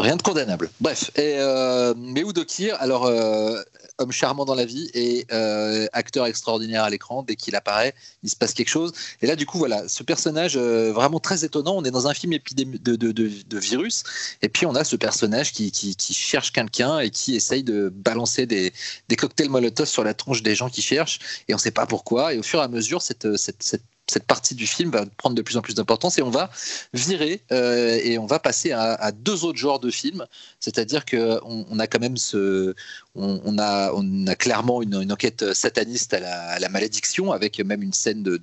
rien 0.00 0.14
de 0.14 0.22
condamnable. 0.22 0.70
Bref, 0.80 1.10
et 1.16 1.38
euh, 1.38 1.92
mais 1.96 2.22
Kir, 2.46 2.76
alors 2.78 3.06
euh, 3.06 3.60
homme 3.98 4.12
charmant 4.12 4.44
dans 4.44 4.54
la 4.54 4.64
vie 4.64 4.90
et 4.94 5.26
euh, 5.32 5.86
acteur 5.92 6.26
extraordinaire 6.26 6.84
à 6.84 6.90
l'écran. 6.90 7.22
Dès 7.22 7.36
qu'il 7.36 7.56
apparaît, 7.56 7.94
il 8.22 8.30
se 8.30 8.36
passe 8.36 8.54
quelque 8.54 8.68
chose. 8.68 8.92
Et 9.22 9.26
là, 9.26 9.36
du 9.36 9.46
coup, 9.46 9.58
voilà, 9.58 9.88
ce 9.88 10.02
personnage 10.02 10.56
euh, 10.56 10.92
vraiment 10.92 11.20
très 11.20 11.44
étonnant. 11.44 11.76
On 11.76 11.84
est 11.84 11.90
dans 11.90 12.06
un 12.06 12.14
film 12.14 12.32
épidémie 12.32 12.78
de, 12.78 12.96
de, 12.96 13.12
de, 13.12 13.58
virus, 13.58 14.04
et 14.42 14.48
puis 14.48 14.66
on 14.66 14.74
a 14.74 14.84
ce 14.84 14.96
personnage 14.96 15.52
qui, 15.52 15.70
qui, 15.72 15.94
cherche 16.14 16.52
quelqu'un 16.52 17.00
et 17.00 17.10
qui 17.10 17.34
essaye 17.34 17.62
de 17.62 17.88
balancer 17.88 18.46
des, 18.46 18.72
des 19.08 19.16
cocktails 19.16 19.50
Molotov 19.50 19.88
sur 19.88 20.04
la 20.04 20.14
tronche 20.14 20.42
des 20.42 20.54
gens 20.54 20.70
qui 20.70 20.82
cherchent, 20.82 21.18
et 21.48 21.54
on 21.54 21.56
ne 21.56 21.60
sait 21.60 21.70
pas 21.70 21.86
pourquoi. 21.86 22.34
Et 22.34 22.38
au 22.38 22.42
fur 22.42 22.60
et 22.60 22.62
à 22.62 22.68
mesure, 22.68 23.02
cette, 23.02 23.36
cette 23.36 23.82
cette 24.10 24.24
partie 24.24 24.54
du 24.54 24.66
film 24.66 24.90
va 24.90 25.04
prendre 25.06 25.36
de 25.36 25.42
plus 25.42 25.56
en 25.56 25.62
plus 25.62 25.74
d'importance 25.74 26.18
et 26.18 26.22
on 26.22 26.30
va 26.30 26.50
virer 26.94 27.42
euh, 27.52 27.98
et 28.02 28.18
on 28.18 28.26
va 28.26 28.38
passer 28.38 28.72
à, 28.72 29.12
deux 29.12 29.44
autres 29.44 29.58
genres 29.58 29.80
de 29.80 29.90
films. 29.90 30.26
C'est-à-dire 30.60 31.04
qu'on 31.04 31.66
on 31.70 31.78
a 31.78 31.86
quand 31.86 32.00
même 32.00 32.16
ce, 32.16 32.74
on, 33.14 33.58
a, 33.58 33.92
on 33.94 34.26
a 34.26 34.34
clairement 34.34 34.82
une, 34.82 35.12
enquête 35.12 35.52
sataniste 35.54 36.14
à 36.14 36.58
la, 36.58 36.68
malédiction 36.68 37.32
avec 37.32 37.58
même 37.60 37.82
une 37.82 37.92
scène 37.92 38.22
de, 38.22 38.38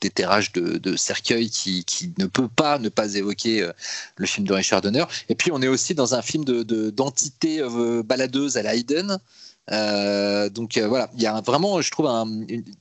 d'éterrage 0.00 0.52
de, 0.52 0.96
cercueil 0.96 1.50
qui, 1.50 1.84
ne 2.18 2.26
peut 2.26 2.48
pas 2.48 2.78
ne 2.78 2.88
pas 2.88 3.14
évoquer 3.14 3.62
euh, 3.62 3.72
le 4.16 4.26
film 4.26 4.46
de 4.46 4.52
Richard 4.52 4.80
Donner. 4.80 5.04
Et 5.28 5.34
puis 5.34 5.50
on 5.52 5.62
est 5.62 5.68
aussi 5.68 5.94
dans 5.94 6.14
un 6.14 6.22
film 6.22 6.44
de, 6.44 6.90
d'entité 6.90 7.60
euh, 7.60 8.02
baladeuse 8.02 8.56
à 8.56 8.62
la 8.62 8.74
Hayden. 8.74 9.18
Euh, 9.72 10.48
donc 10.48 10.76
euh, 10.76 10.86
voilà, 10.86 11.10
il 11.14 11.22
y 11.22 11.26
a 11.26 11.40
vraiment, 11.40 11.80
je 11.80 11.90
trouve, 11.90 12.08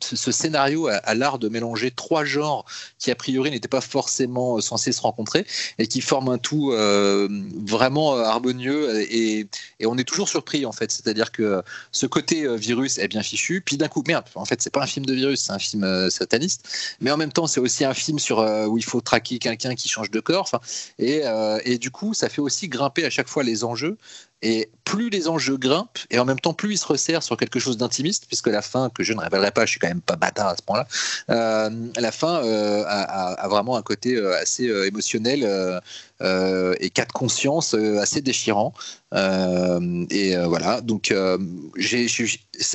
ce 0.02 0.32
scénario 0.32 0.88
à, 0.88 1.14
l'art 1.16 1.40
de 1.40 1.50
mélanger 1.50 1.92
trois 1.92 2.24
genres 2.24 2.66
qui 2.98 3.12
a 3.12 3.16
priori 3.16 3.52
n'étaient 3.52 3.68
pas 3.68 3.82
forcément 3.82 4.60
censés 4.62 4.92
se 4.92 5.02
rencontrer 5.02 5.46
et 5.78 5.88
qui 5.88 6.02
forment 6.02 6.30
un 6.30 6.38
tout 6.38 6.72
euh, 6.72 7.28
vraiment 7.66 8.18
harmonieux 8.18 9.02
et, 9.12 9.48
on 9.86 9.98
est 9.98 10.04
toujours 10.04 10.28
surpris 10.28 10.66
en 10.66 10.72
fait. 10.72 10.92
C'est-à-dire 10.92 11.32
que 11.32 11.62
ce 11.92 12.06
côté 12.06 12.46
virus 12.58 12.98
est 12.98 13.08
bien 13.08 13.24
fichu, 13.24 13.62
puis 13.62 13.78
d'un 13.78 13.88
coup, 13.88 14.04
merde, 14.06 14.26
en 14.36 14.44
fait, 14.44 14.62
c'est 14.62 14.70
pas 14.70 14.84
un 14.84 14.88
film 14.88 15.06
de 15.06 15.14
virus, 15.14 15.44
c'est 15.44 15.54
un 15.54 15.60
film 15.60 16.10
sataniste, 16.10 16.68
mais 17.00 17.10
en 17.12 17.18
même 17.18 17.32
temps, 17.32 17.48
c'est 17.48 17.60
aussi 17.60 17.86
un 17.86 17.94
film 17.94 18.20
sur 18.20 18.40
où 18.68 18.78
il 18.78 18.84
faut 18.84 19.00
traquer 19.02 19.40
quelqu'un 19.40 19.76
qui 19.76 19.88
change 19.88 20.12
de 20.12 20.20
corps. 20.20 20.52
Et, 21.00 21.78
du 21.78 21.92
coup, 21.92 22.14
ça 22.14 22.28
fait 22.28 22.42
aussi 22.42 22.68
grimper 22.68 23.06
à 23.06 23.10
chaque 23.10 23.30
fois 23.30 23.44
les 23.44 23.64
enjeux 23.64 23.98
Et 24.42 24.70
plus 24.84 25.10
les 25.10 25.28
enjeux 25.28 25.58
grimpent, 25.58 25.98
et 26.12 26.20
en 26.20 26.26
même 26.26 26.40
temps 26.40 26.54
plus 26.54 26.74
ils 26.74 26.78
se 26.78 26.86
resserrent 26.86 27.24
sur 27.24 27.38
quelque 27.38 27.60
chose 27.60 27.78
d'intimiste, 27.78 28.26
puisque 28.28 28.48
la 28.48 28.62
fin, 28.62 28.90
que 28.90 29.04
je 29.04 29.14
ne 29.14 29.20
révélerai 29.20 29.52
pas, 29.52 29.66
je 29.66 29.72
suis 29.72 29.80
quand 29.80 29.88
même 29.88 30.02
pas 30.02 30.16
bâtard 30.16 30.48
à 30.48 30.56
ce 30.56 30.62
point-là, 30.62 30.88
euh, 31.30 31.70
la 31.98 32.12
fin 32.12 32.44
euh, 32.44 32.84
a, 32.88 33.48
vraiment 33.48 33.78
un 33.78 33.82
côté 33.82 34.16
euh, 34.16 34.38
assez 34.40 34.66
émotionnel 34.66 35.44
et 36.80 36.90
cas 36.90 37.06
de 37.06 37.12
conscience 37.12 37.74
assez 37.74 38.22
déchirant. 38.22 38.74
et 39.14 40.36
voilà, 40.46 40.82
donc 40.82 41.14
j'ai, 41.76 42.08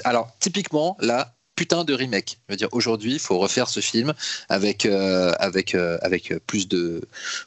alors 0.04 0.28
typiquement 0.40 0.96
là, 1.00 1.34
putain 1.56 1.84
de 1.84 1.94
remake. 1.94 2.38
Je 2.48 2.52
veux 2.52 2.56
dire, 2.56 2.68
aujourd'hui, 2.72 3.12
il 3.12 3.18
faut 3.18 3.38
refaire 3.38 3.68
ce 3.68 3.80
film 3.80 4.14
avec, 4.48 4.86
euh, 4.86 5.32
euh, 5.32 5.98
avec 6.02 6.34
plus 6.46 6.68
de. 6.68 7.02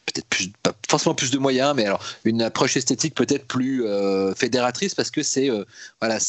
Peut-être 0.05 0.27
plus. 0.27 0.51
Pas 0.63 0.73
forcément 0.89 1.15
plus 1.15 1.31
de 1.31 1.37
moyens, 1.37 1.73
mais 1.75 1.85
alors 1.85 2.03
une 2.23 2.41
approche 2.41 2.77
esthétique 2.77 3.15
peut-être 3.15 3.45
plus 3.45 3.85
euh, 3.85 4.33
fédératrice 4.35 4.95
parce 4.95 5.11
que 5.11 5.23
c'est. 5.23 5.49
voilà, 5.99 6.19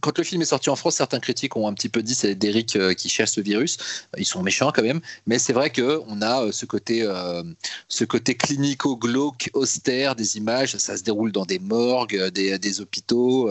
quand 0.00 0.16
le 0.18 0.24
film 0.24 0.42
est 0.42 0.46
sorti 0.46 0.70
en 0.70 0.76
France, 0.76 0.96
certains 0.96 1.20
critiques 1.20 1.56
ont 1.56 1.66
un 1.66 1.72
petit 1.72 1.88
peu 1.88 2.02
dit 2.02 2.14
c'est 2.14 2.34
Derrick 2.34 2.76
euh, 2.76 2.94
qui 2.94 3.08
cherche 3.08 3.30
ce 3.32 3.40
virus. 3.40 3.76
Ils 4.16 4.24
sont 4.24 4.42
méchants 4.42 4.72
quand 4.74 4.82
même, 4.82 5.00
mais 5.26 5.38
c'est 5.38 5.52
vrai 5.52 5.70
qu'on 5.70 6.22
a 6.22 6.44
euh, 6.44 6.52
ce 6.52 6.66
côté, 6.66 7.02
euh, 7.02 7.42
ce 7.88 8.04
clinico-glauque, 8.04 9.50
austère 9.54 10.14
des 10.14 10.36
images. 10.36 10.76
Ça 10.76 10.96
se 10.96 11.02
déroule 11.02 11.32
dans 11.32 11.44
des 11.44 11.58
morgues, 11.58 12.28
des, 12.30 12.80
hôpitaux. 12.80 13.50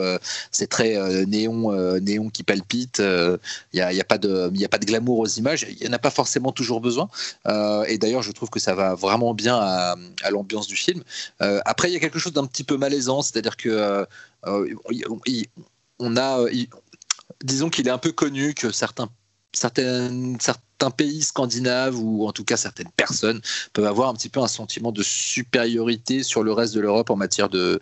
c'est 0.52 0.68
très 0.68 1.26
néon, 1.26 1.72
néon 2.00 2.30
qui 2.30 2.44
palpite. 2.44 3.00
Il 3.00 3.40
n'y 3.74 3.82
a, 3.82 3.88
a, 3.88 4.04
pas 4.04 4.18
de, 4.18 4.86
glamour 4.86 5.20
aux 5.20 5.28
images. 5.28 5.66
Il 5.70 5.78
n'y 5.82 5.88
en 5.88 5.94
a 5.94 6.00
pas 6.00 6.12
forcément 6.12 6.52
toujours 6.52 6.82
besoin. 6.82 7.10
et 7.88 7.98
d'ailleurs, 7.98 8.22
je 8.22 8.32
trouve 8.32 8.50
que 8.50 8.60
ça 8.60 8.76
va 8.76 8.96
vraiment 8.96 9.34
bien 9.34 9.58
à 9.58 10.32
l'ambiance 10.32 10.68
du 10.68 10.76
film. 10.76 11.04
après, 11.40 11.90
il 11.90 11.94
y 11.94 11.98
a 11.98 12.00
quelque 12.00 12.20
chose 12.20 12.34
d'un 12.34 12.46
petit 12.46 12.64
peu 12.64 12.78
malaisant, 12.78 13.22
c'est-à-dire 13.22 13.58
que 13.58 14.06
on 16.00 16.16
a, 16.18 16.40
euh, 16.40 16.52
disons 17.44 17.70
qu'il 17.70 17.88
est 17.88 17.92
un 17.92 17.98
peu 17.98 18.12
connu 18.12 18.54
que 18.54 18.72
certains, 18.72 19.10
certaines, 19.54 20.40
certains 20.40 20.67
pays 20.96 21.24
scandinaves 21.24 22.00
ou 22.00 22.28
en 22.28 22.32
tout 22.32 22.44
cas 22.44 22.58
certaines 22.58 22.92
personnes 22.96 23.42
peuvent 23.74 23.86
avoir 23.86 24.10
un 24.10 24.14
petit 24.14 24.30
peu 24.30 24.40
un 24.40 24.48
sentiment 24.48 24.92
de 24.92 25.04
supériorité 25.04 26.24
sur 26.24 26.44
le 26.44 26.54
reste 26.54 26.74
de 26.74 26.80
l'Europe 26.80 27.10
en 27.10 27.16
matière 27.16 27.50
de, 27.50 27.80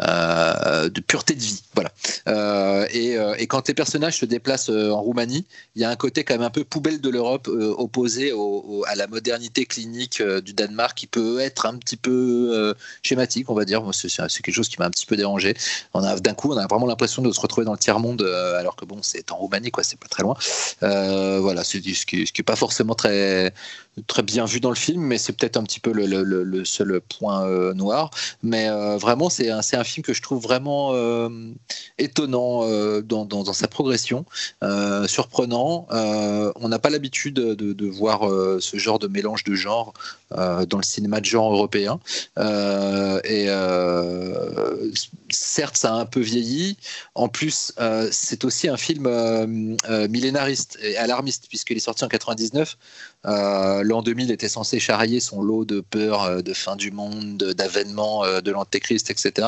euh, 0.00 0.88
de 0.88 1.00
pureté 1.00 1.34
de 1.34 1.40
vie. 1.40 1.62
Voilà. 1.74 1.92
Euh, 2.28 2.86
euh, 2.94 3.34
et, 3.38 3.46
quand 3.46 3.62
tes 3.62 3.74
personnages 3.74 4.18
se 4.18 4.24
déplacent 4.24 4.70
en 4.70 5.00
Roumanie, 5.00 5.44
il 5.74 5.82
y 5.82 5.84
a 5.84 5.90
un 5.90 5.96
côté 5.96 6.24
quand 6.24 6.34
même 6.34 6.42
un 6.42 6.50
peu 6.50 6.64
poubelle 6.64 7.00
de 7.00 7.10
l'Europe 7.10 7.48
opposé 7.48 8.32
à 8.86 8.94
la 8.94 9.06
modernité 9.06 9.66
clinique 9.66 10.22
du 10.22 10.52
Danemark 10.52 10.96
qui 10.96 11.06
peut 11.06 11.40
être 11.40 11.66
un 11.66 11.76
petit 11.76 11.96
peu 11.96 12.74
schématique, 13.02 13.50
on 13.50 13.54
va 13.54 13.64
dire. 13.64 13.82
C'est 13.92 14.42
quelque 14.42 14.54
chose 14.54 14.68
qui 14.68 14.76
m'a 14.78 14.86
un 14.86 14.90
petit 14.90 15.06
peu 15.06 15.16
dérangé. 15.16 15.54
On 15.94 16.02
a 16.02 16.18
d'un 16.18 16.34
coup, 16.34 16.52
on 16.52 16.56
a 16.56 16.66
vraiment 16.66 16.86
l'impression 16.86 17.22
de 17.22 17.32
se 17.32 17.40
retrouver 17.40 17.64
dans 17.64 17.72
le 17.72 17.78
tiers 17.78 17.98
monde, 17.98 18.22
alors 18.22 18.76
que 18.76 18.84
bon, 18.84 19.00
c'est 19.02 19.32
en 19.32 19.36
Roumanie, 19.36 19.70
quoi. 19.70 19.84
C'est 19.84 19.98
pas 19.98 20.08
très 20.08 20.22
loin. 20.22 20.36
Voilà, 20.80 21.64
c'est 21.64 21.82
ce 21.82 22.06
qui, 22.06 22.26
ce 22.26 22.32
qui 22.32 22.40
est 22.40 22.44
pas 22.44 22.56
forcément 22.56 22.94
très 22.94 23.52
très 24.06 24.22
bien 24.22 24.44
vu 24.44 24.60
dans 24.60 24.70
le 24.70 24.76
film, 24.76 25.02
mais 25.02 25.18
c'est 25.18 25.32
peut-être 25.32 25.56
un 25.56 25.62
petit 25.62 25.80
peu 25.80 25.92
le, 25.92 26.64
seul 26.64 27.00
point 27.00 27.44
euh, 27.44 27.74
noir. 27.74 28.10
Mais 28.42 28.68
euh, 28.68 28.96
vraiment, 28.96 29.30
c'est 29.30 29.50
un, 29.50 29.62
film 29.82 30.04
que 30.04 30.12
je 30.12 30.22
trouve 30.22 30.42
vraiment 30.42 30.90
euh, 30.94 31.28
étonnant 31.98 32.64
dans, 33.02 33.52
sa 33.52 33.68
progression, 33.68 34.24
surprenant. 35.06 35.86
on 35.90 36.68
n'a 36.68 36.78
pas 36.78 36.90
l'habitude 36.90 37.34
de, 37.34 37.54
de, 37.54 37.86
voir 37.86 38.20
ce 38.60 38.76
genre 38.76 38.98
de 38.98 39.08
mélange 39.08 39.44
de 39.44 39.54
genres 39.54 39.92
dans 40.30 40.76
le 40.76 40.82
cinéma 40.82 41.20
de 41.20 41.24
genre 41.24 41.52
européen. 41.52 41.98
et 42.38 43.48
certes, 45.30 45.76
ça 45.76 45.94
a 45.94 45.98
un 45.98 46.06
peu 46.06 46.20
vieilli. 46.20 46.76
En 47.14 47.28
plus, 47.28 47.72
c'est 48.10 48.44
aussi 48.44 48.68
un 48.68 48.76
film 48.76 49.08
millénariste 50.08 50.78
et 50.82 50.96
alarmiste, 50.96 51.46
puisqu'il 51.48 51.76
est 51.76 51.80
sorti 51.80 52.04
en 52.04 52.08
99. 52.08 52.76
Euh, 53.26 53.82
l'an 53.84 54.02
2000 54.02 54.30
était 54.30 54.48
censé 54.48 54.80
charrier 54.80 55.20
son 55.20 55.42
lot 55.42 55.64
de 55.64 55.80
peur, 55.80 56.22
euh, 56.22 56.42
de 56.42 56.54
fin 56.54 56.76
du 56.76 56.90
monde, 56.90 57.52
d'avènement 57.56 58.24
euh, 58.24 58.40
de 58.40 58.50
l'antéchrist, 58.50 59.10
etc. 59.10 59.46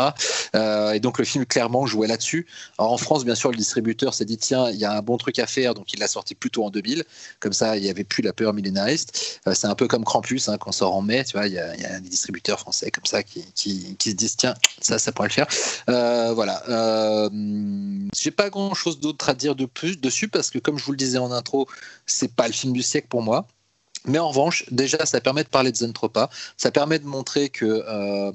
et 0.94 1.00
donc 1.00 1.18
le 1.18 1.24
film 1.24 1.46
clairement 1.46 1.86
jouait 1.86 2.06
là-dessus. 2.06 2.46
en 2.78 2.96
France, 2.98 3.24
bien 3.24 3.34
sûr, 3.34 3.50
le 3.50 3.56
distributeur 3.56 4.14
s'est 4.14 4.24
dit 4.24 4.36
tiens, 4.36 4.70
il 4.70 4.76
y 4.76 4.84
a 4.84 4.92
un 4.92 5.02
bon 5.02 5.16
truc 5.16 5.38
à 5.38 5.46
faire, 5.46 5.74
donc 5.74 5.92
il 5.94 6.00
l'a 6.00 6.08
sorti 6.08 6.34
plutôt 6.34 6.64
en 6.64 6.70
2000. 6.70 7.04
Comme 7.40 7.52
ça, 7.52 7.76
il 7.76 7.82
n'y 7.82 7.90
avait 7.90 8.04
plus 8.04 8.22
la 8.22 8.32
peur 8.32 8.52
millénariste. 8.52 9.40
c'est 9.52 9.66
un 9.66 9.74
peu 9.74 9.88
comme 9.88 10.04
Krampus, 10.04 10.48
hein, 10.48 10.58
quand 10.58 10.72
sort 10.72 10.94
en 10.94 11.02
mai, 11.02 11.24
tu 11.24 11.36
vois, 11.36 11.46
il 11.46 11.54
y, 11.54 11.58
a, 11.58 12.00
des 12.00 12.08
distributeurs 12.08 12.60
français 12.60 12.90
comme 12.90 13.06
ça 13.06 13.22
qui, 13.22 13.44
qui, 13.54 13.96
se 14.04 14.10
disent 14.10 14.36
tiens, 14.36 14.54
ça, 14.80 14.98
ça 14.98 15.12
pourrait 15.12 15.28
le 15.28 15.32
faire. 15.32 15.46
voilà. 16.34 16.62
J'ai 18.14 18.30
pas 18.30 18.50
grand-chose 18.50 19.00
d'autre 19.00 19.28
à 19.28 19.34
dire 19.34 19.54
de 19.54 19.66
plus 19.66 19.98
dessus 20.00 20.28
parce 20.28 20.50
que, 20.50 20.58
comme 20.58 20.78
je 20.78 20.84
vous 20.84 20.92
le 20.92 20.98
disais 20.98 21.18
en 21.18 21.32
intro, 21.32 21.66
c'est 22.06 22.34
pas 22.34 22.46
le 22.46 22.52
film 22.52 22.72
du 22.72 22.82
siècle 22.82 23.08
pour 23.08 23.22
moi. 23.22 23.46
Mais 24.06 24.18
en 24.18 24.28
revanche, 24.28 24.64
déjà, 24.70 25.06
ça 25.06 25.20
permet 25.20 25.44
de 25.44 25.48
parler 25.48 25.70
de 25.70 25.76
Zentropa. 25.76 26.28
Ça 26.56 26.70
permet 26.70 26.98
de 26.98 27.06
montrer 27.06 27.50
que 27.50 27.64
euh, 27.64 28.32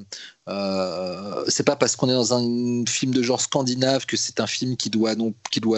euh, 0.47 1.43
c'est 1.47 1.65
pas 1.65 1.75
parce 1.75 1.95
qu'on 1.95 2.07
est 2.09 2.13
dans 2.13 2.33
un 2.33 2.85
film 2.85 3.13
de 3.13 3.21
genre 3.21 3.41
scandinave 3.41 4.05
que 4.05 4.15
c'est 4.15 4.39
un 4.39 4.47
film 4.47 4.77
qui 4.77 4.89
doit, 4.89 5.15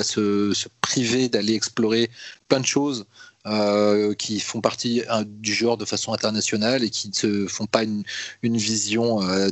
se, 0.04 0.54
se 0.54 0.68
priver 0.82 1.28
d'aller 1.28 1.56
explorer 1.56 2.12
plein 2.48 2.60
de 2.60 2.66
choses 2.66 3.06
euh, 3.50 4.14
qui 4.14 4.40
font 4.40 4.62
partie 4.62 5.04
du 5.26 5.54
genre 5.54 5.78
de 5.78 5.86
façon 5.86 6.14
internationale 6.14 6.84
et 6.84 6.90
qui 6.90 7.10
ne 7.10 7.14
se 7.14 7.48
font 7.48 7.66
pas 7.66 7.84
une, 7.84 8.04
vision 8.44 9.22
euh, 9.24 9.50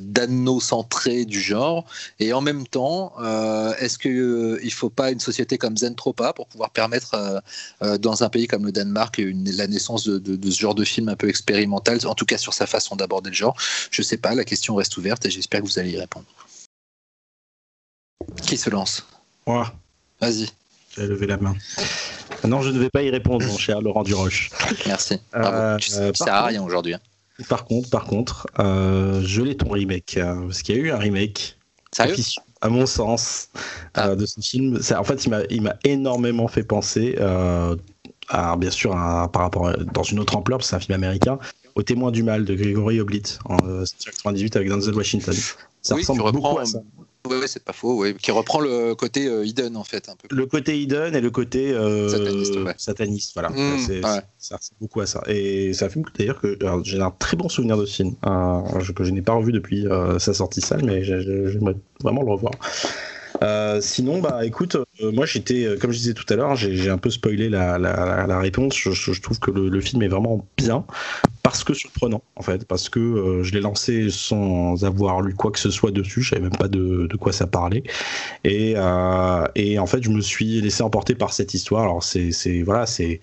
centrée 0.60 1.26
du 1.26 1.41
genre. 1.41 1.86
Et 2.19 2.34
en 2.34 2.41
même 2.41 2.68
temps, 2.68 3.14
euh, 3.19 3.74
est-ce 3.80 3.98
qu'il 3.98 4.11
euh, 4.11 4.60
ne 4.64 4.69
faut 4.69 4.90
pas 4.90 5.11
une 5.11 5.19
société 5.19 5.57
comme 5.57 5.76
Zentropa 5.78 6.34
pour 6.34 6.48
pouvoir 6.48 6.69
permettre 6.69 7.41
dans 7.99 8.24
un 8.24 8.30
pays 8.30 8.48
comme 8.48 8.65
le 8.65 8.72
Danemark 8.72 9.18
une, 9.18 9.49
la 9.52 9.68
naissance 9.68 10.07
de, 10.07 10.52
ce 10.52 10.60
genre 10.60 10.76
de 10.76 10.84
film 10.84 11.10
un 11.10 11.15
peu 11.15 11.30
expérimental, 11.30 11.99
en 12.06 12.15
tout 12.15 12.26
cas 12.26 12.38
sur 12.38 12.53
sa 12.53 12.68
façon 12.68 12.95
d'aborder 12.95 13.30
le 13.30 13.36
genre? 13.36 13.56
Je 13.91 14.02
ne 14.02 14.06
sais 14.06 14.18
pas, 14.18 14.36
la 14.36 14.45
question 14.45 14.76
reste 14.76 14.95
ouverte 14.98 15.26
et 15.26 15.32
j'espère 15.32 15.61
que 15.61 15.65
vous 15.65 15.80
allez 15.80 15.91
y 15.91 15.99
répondre. 15.99 16.26
Qui 18.44 18.57
se 18.57 18.69
lance? 18.69 19.06
Moi. 19.45 19.74
Vas-y. 20.19 20.48
J'ai 20.98 21.07
levé 21.07 21.28
la 21.28 21.38
main. 21.38 21.56
Non, 22.44 22.61
je 22.61 22.69
ne 22.69 22.80
vais 22.80 22.90
pas 22.90 23.03
y 23.03 23.10
répondre, 23.10 23.45
mon 23.45 23.57
cher 23.57 23.82
Laurent 23.82 24.03
Duroche. 24.03 24.49
Merci. 24.86 25.19
Euh, 25.36 25.78
ça 25.80 26.14
sert 26.14 26.34
à 26.34 26.45
rien 26.45 26.64
aujourd'hui. 26.64 26.95
Hein. 26.95 26.99
Par 27.49 27.65
contre, 27.65 27.90
par 27.90 28.06
contre, 28.06 28.48
euh, 28.60 29.22
je 29.24 29.41
l'ai 29.41 29.56
ton 29.56 29.69
remake. 29.69 30.18
Euh, 30.18 30.48
parce 30.48 30.61
qu'il 30.61 30.76
y 30.76 30.80
a 30.80 30.82
eu 30.82 30.91
un 30.91 30.98
remake. 30.98 31.57
à 32.61 32.69
mon 32.69 32.86
sens, 32.88 33.49
ah. 33.94 34.15
de 34.15 34.26
ce 34.26 34.41
film. 34.41 34.80
en 34.98 35.03
fait, 35.03 35.28
il 35.49 35.61
m'a 35.61 35.76
énormément 35.84 36.48
fait 36.48 36.64
penser, 36.64 37.15
à, 38.30 38.57
bien 38.57 38.72
sûr, 38.72 38.91
par 38.91 39.41
rapport 39.44 39.72
dans 39.94 40.03
une 40.03 40.19
autre 40.19 40.36
ampleur, 40.36 40.57
parce 40.57 40.68
que 40.68 40.69
c'est 40.72 40.76
un 40.78 40.80
film 40.80 40.95
américain, 40.95 41.38
au 41.76 41.84
témoin 41.84 42.11
du 42.11 42.24
mal 42.24 42.44
de 42.45 42.56
Gregory 42.56 42.99
Oblit 42.99 43.38
en 43.45 43.57
1998 43.57 44.56
avec 44.56 44.69
Denzel 44.69 44.95
Washington. 44.95 45.36
Ça 45.82 45.95
ressemble 45.95 46.32
beaucoup 46.32 46.57
à 46.57 46.65
ça. 46.65 46.80
Oui, 47.30 47.38
c'est 47.48 47.64
pas 47.64 47.74
faux, 47.74 48.06
qui 48.20 48.32
reprend 48.32 48.60
le 48.60 48.95
côté 48.95 49.28
euh, 49.28 49.48
Eden 49.48 49.78
en 49.78 49.84
fait. 49.84 50.10
Un 50.10 50.16
peu. 50.16 50.34
Le 50.36 50.45
côté 50.45 50.82
Eden 50.82 51.16
et 51.16 51.22
le 51.22 51.30
côté 51.30 51.74
euh, 51.74 52.10
sataniste, 52.78 53.32
voilà. 53.34 53.49
Mmh, 53.49 53.80
c'est, 53.86 54.02
ça 54.38 54.58
beaucoup 54.80 55.02
à 55.02 55.06
ça. 55.06 55.24
Et 55.28 55.74
c'est 55.74 55.86
un 55.86 55.90
film 55.90 56.06
d'ailleurs 56.18 56.40
que 56.40 56.58
j'ai 56.84 56.99
un 56.99 57.12
très 57.12 57.38
bon 57.38 57.49
souvenir 57.49 57.78
de 57.78 57.86
ce 57.86 57.95
film, 57.95 58.16
que 58.22 59.04
je 59.04 59.12
n'ai 59.12 59.22
pas 59.22 59.34
revu 59.34 59.52
depuis 59.52 59.88
euh, 59.88 60.20
sa 60.20 60.34
sortie 60.34 60.62
salle, 60.62 60.84
mais 60.84 61.04
j'aimerais 61.04 61.76
vraiment 62.02 62.24
le 62.24 62.32
revoir. 62.32 62.54
Euh, 63.44 63.82
sinon, 63.82 64.20
bah 64.20 64.46
écoute, 64.46 64.76
euh, 64.76 65.12
moi 65.12 65.26
j'étais, 65.26 65.66
euh, 65.66 65.78
comme 65.78 65.92
je 65.92 65.98
disais 65.98 66.14
tout 66.14 66.26
à 66.30 66.36
l'heure, 66.36 66.56
j'ai 66.56 66.90
un 66.90 66.98
peu 66.98 67.10
spoilé 67.10 67.50
la, 67.50 67.78
la, 67.78 68.40
réponse. 68.40 68.76
Je, 68.76 69.22
trouve 69.22 69.40
que 69.40 69.52
le, 69.52 69.82
film 69.82 70.02
est 70.02 70.08
vraiment 70.08 70.48
bien 70.58 70.86
parce 71.44 71.64
que 71.64 71.74
surprenant 71.74 72.24
en 72.36 72.42
fait, 72.42 72.66
parce 72.66 72.90
que 72.90 73.42
je 73.44 73.54
l'ai 73.54 73.62
lancé 73.62 74.10
sans 74.10 74.84
avoir 74.84 75.22
lu 75.22 75.34
quoi 75.34 75.52
que 75.52 75.60
ce 75.60 75.70
soit 75.70 75.92
dessus. 75.92 76.22
Je 76.22 76.30
savais 76.30 76.42
même 76.42 76.58
pas 76.58 76.68
de, 76.68 77.08
de 77.08 77.18
quoi 77.18 77.32
ça 77.32 77.48
parlait. 77.48 77.84
Et, 78.44 78.76
et 79.56 79.80
en 79.80 79.86
fait, 79.86 80.04
je 80.04 80.10
me 80.10 80.22
suis 80.22 80.62
laissé 80.62 80.84
emporter 80.84 81.16
par 81.16 81.34
cette 81.34 81.54
histoire. 81.54 81.84
Alors 81.84 82.04
c'est, 82.04 82.62
voilà, 82.64 82.86
c'est 82.86 83.22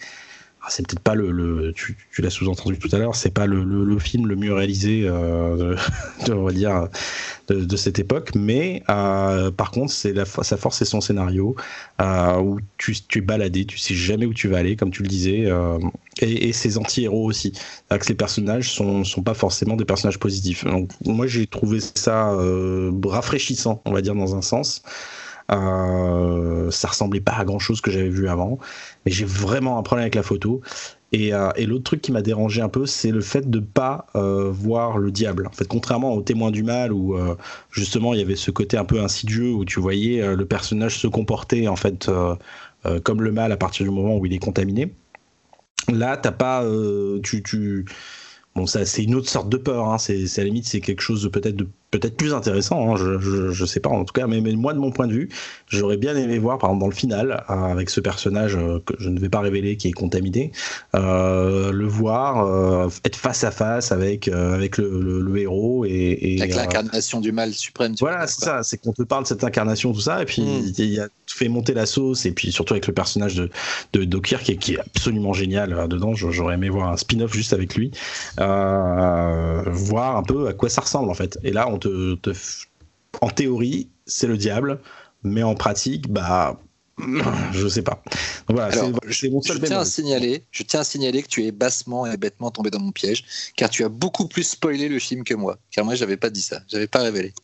c'est 0.68 0.86
peut-être 0.86 1.00
pas 1.00 1.14
le, 1.14 1.72
tu, 1.74 1.96
l'as 2.18 2.30
sous-entendu 2.30 2.78
tout 2.78 2.88
à 2.92 2.98
l'heure, 2.98 3.14
c'est 3.14 3.30
pas 3.30 3.46
le, 3.46 3.98
film 3.98 4.26
le 4.26 4.36
mieux 4.36 4.52
réalisé 4.52 5.02
euh, 5.04 5.76
de, 6.26 6.32
on 6.32 6.44
va 6.44 6.52
dire 6.52 6.88
de, 7.48 7.76
cette 7.76 7.98
époque, 7.98 8.30
mais 8.34 8.82
euh, 8.88 9.50
par 9.50 9.70
contre 9.70 9.92
c'est 9.92 10.12
la 10.12 10.24
sa 10.24 10.56
force 10.56 10.80
et 10.82 10.84
son 10.84 11.00
scénario 11.00 11.54
euh, 12.00 12.38
où 12.38 12.58
tu, 12.78 12.94
tu 13.08 13.18
es 13.18 13.20
baladé, 13.20 13.64
tu 13.66 13.78
sais 13.78 13.94
jamais 13.94 14.26
où 14.26 14.34
tu 14.34 14.48
vas 14.48 14.58
aller, 14.58 14.76
comme 14.76 14.90
tu 14.90 15.02
le 15.02 15.08
disais, 15.08 15.48
et, 16.20 16.52
ses 16.52 16.78
anti-héros 16.78 17.24
aussi. 17.24 17.52
Que 17.90 18.08
les 18.08 18.14
personnages 18.14 18.72
sont 18.72 19.04
sont 19.04 19.22
pas 19.22 19.34
forcément 19.34 19.76
des 19.76 19.84
personnages 19.84 20.18
positifs. 20.18 20.64
Donc 20.64 20.90
moi 21.04 21.26
j'ai 21.26 21.46
trouvé 21.46 21.80
ça 21.80 22.36
rafraîchissant, 23.04 23.82
on 23.84 23.92
va 23.92 24.00
dire 24.00 24.14
dans 24.14 24.34
un 24.34 24.42
sens. 24.42 24.82
Euh, 25.52 26.70
ça 26.70 26.88
ressemblait 26.88 27.20
pas 27.20 27.32
à 27.32 27.44
grand 27.44 27.58
chose 27.58 27.80
que 27.80 27.90
j'avais 27.90 28.08
vu 28.08 28.28
avant, 28.28 28.58
mais 29.04 29.12
j'ai 29.12 29.24
vraiment 29.24 29.78
un 29.78 29.82
problème 29.82 30.04
avec 30.04 30.14
la 30.14 30.22
photo. 30.22 30.62
Et, 31.12 31.32
euh, 31.32 31.50
l'autre 31.58 31.84
truc 31.84 32.02
qui 32.02 32.12
m'a 32.12 32.22
dérangé 32.22 32.60
un 32.60 32.68
peu, 32.68 32.86
c'est 32.86 33.10
le 33.10 33.20
fait 33.20 33.48
de 33.48 33.60
pas 33.60 34.06
euh, 34.16 34.50
voir 34.50 34.98
le 34.98 35.12
diable. 35.12 35.46
En 35.46 35.52
fait, 35.52 35.66
contrairement 35.66 36.14
au 36.14 36.22
témoin 36.22 36.50
du 36.50 36.62
mal, 36.62 36.92
où 36.92 37.16
justement 37.70 38.14
il 38.14 38.20
y 38.20 38.22
avait 38.22 38.36
ce 38.36 38.50
côté 38.50 38.76
un 38.76 38.84
peu 38.84 39.00
insidieux, 39.00 39.52
où 39.52 39.64
tu 39.64 39.80
voyais 39.80 40.34
le 40.34 40.46
personnage 40.46 40.98
se 40.98 41.06
comporter 41.06 41.68
en 41.68 41.76
fait 41.76 42.10
comme 43.02 43.22
le 43.22 43.32
mal 43.32 43.52
à 43.52 43.56
partir 43.56 43.84
du 43.84 43.90
moment 43.90 44.16
où 44.16 44.26
il 44.26 44.32
est 44.32 44.38
contaminé. 44.38 44.92
Là, 45.88 46.16
t'as 46.16 46.32
pas, 46.32 46.64
bon, 48.54 48.66
ça, 48.66 48.84
c'est 48.86 49.02
une 49.04 49.14
autre 49.14 49.28
sorte 49.28 49.48
de 49.48 49.56
peur. 49.56 49.88
Hein. 49.88 49.98
C'est, 49.98 50.24
à 50.36 50.40
la 50.42 50.44
limite, 50.44 50.66
c'est 50.66 50.80
quelque 50.80 51.00
chose 51.02 51.22
de 51.22 51.28
peut-être 51.28 51.56
de 51.56 51.66
peut-être 51.90 52.16
plus 52.16 52.34
intéressant. 52.34 52.92
hein. 52.92 52.96
Je, 52.96 53.20
je, 53.20 53.52
je 53.52 53.64
sais 53.64 53.78
pas 53.78 53.88
en 53.90 54.04
tout 54.04 54.12
cas, 54.12 54.26
mais, 54.26 54.40
mais 54.40 54.52
moi 54.56 54.72
de 54.74 54.80
mon 54.80 54.90
point 54.90 55.06
de 55.06 55.12
vue, 55.12 55.28
j'aurais 55.68 55.96
bien 55.96 56.16
aimé 56.16 56.38
voir 56.38 56.58
par 56.58 56.70
exemple 56.70 56.80
dans 56.80 56.88
le 56.88 56.94
final 56.94 57.44
euh, 57.48 57.52
avec 57.54 57.88
ce 57.88 58.00
personnage 58.00 58.56
euh, 58.56 58.80
que 58.84 58.94
je 58.98 59.10
ne 59.10 59.20
vais 59.20 59.28
pas 59.28 59.38
révéler 59.38 59.76
qui 59.76 59.88
est 59.88 59.92
contaminé, 59.92 60.50
euh, 60.96 61.70
le 61.70 61.86
voir 61.86 62.44
euh, 62.46 62.88
être 63.04 63.14
face 63.16 63.44
à 63.44 63.52
face 63.52 63.92
avec 63.92 64.26
avec 64.26 64.76
le, 64.78 65.00
le, 65.00 65.20
le 65.20 65.36
héros 65.38 65.84
et, 65.84 66.18
et 66.20 66.42
Avec 66.42 66.56
l'incarnation 66.56 67.20
du 67.20 67.30
mal 67.30 67.52
suprême. 67.52 67.94
voilà, 68.00 68.26
c'est 68.26 68.44
ça, 68.44 68.64
c'est 68.64 68.78
qu'on 68.78 68.92
te 68.92 69.02
parle 69.04 69.22
de 69.22 69.28
cette 69.28 69.44
incarnation, 69.44 69.92
tout 69.92 70.00
ça, 70.00 70.20
et 70.20 70.24
puis 70.24 70.42
Mm. 70.42 70.72
il 70.78 70.84
y 70.86 70.98
a 71.00 71.08
fait 71.34 71.48
monter 71.48 71.74
la 71.74 71.86
sauce, 71.86 72.26
et 72.26 72.32
puis 72.32 72.52
surtout 72.52 72.74
avec 72.74 72.86
le 72.86 72.94
personnage 72.94 73.34
de, 73.34 73.50
de 73.92 74.04
Dokir 74.04 74.42
qui 74.42 74.52
est, 74.52 74.56
qui 74.56 74.74
est 74.74 74.80
absolument 74.80 75.32
génial 75.32 75.72
euh, 75.72 75.86
dedans. 75.88 76.14
J'aurais 76.14 76.54
aimé 76.54 76.68
voir 76.68 76.90
un 76.90 76.96
spin-off 76.96 77.32
juste 77.32 77.52
avec 77.52 77.74
lui, 77.74 77.90
euh, 78.40 79.62
voir 79.66 80.16
un 80.16 80.22
peu 80.22 80.48
à 80.48 80.52
quoi 80.52 80.68
ça 80.68 80.82
ressemble 80.82 81.10
en 81.10 81.14
fait. 81.14 81.38
Et 81.42 81.50
là, 81.50 81.68
on 81.68 81.78
te, 81.78 82.14
te 82.16 82.30
en 83.20 83.28
théorie, 83.28 83.88
c'est 84.06 84.26
le 84.26 84.36
diable, 84.36 84.80
mais 85.22 85.42
en 85.42 85.54
pratique, 85.54 86.08
bah, 86.08 86.60
je 87.52 87.68
sais 87.68 87.82
pas. 87.82 88.02
Donc 88.48 88.56
voilà, 88.56 88.72
Alors, 88.72 88.92
Je 89.06 89.28
seul 89.42 89.60
tiens, 89.60 89.80
à 89.80 89.84
signaler, 89.84 90.44
je 90.52 90.62
tiens 90.62 90.80
à 90.80 90.84
signaler 90.84 91.22
que 91.22 91.28
tu 91.28 91.44
es 91.44 91.50
bassement 91.52 92.06
et 92.06 92.16
bêtement 92.16 92.50
tombé 92.50 92.70
dans 92.70 92.80
mon 92.80 92.92
piège, 92.92 93.24
car 93.56 93.70
tu 93.70 93.84
as 93.84 93.88
beaucoup 93.88 94.28
plus 94.28 94.44
spoilé 94.44 94.88
le 94.88 94.98
film 95.00 95.24
que 95.24 95.34
moi. 95.34 95.58
Car 95.72 95.84
moi, 95.84 95.96
j'avais 95.96 96.16
pas 96.16 96.30
dit 96.30 96.42
ça, 96.42 96.60
j'avais 96.68 96.86
pas 96.86 97.00
révélé. 97.00 97.34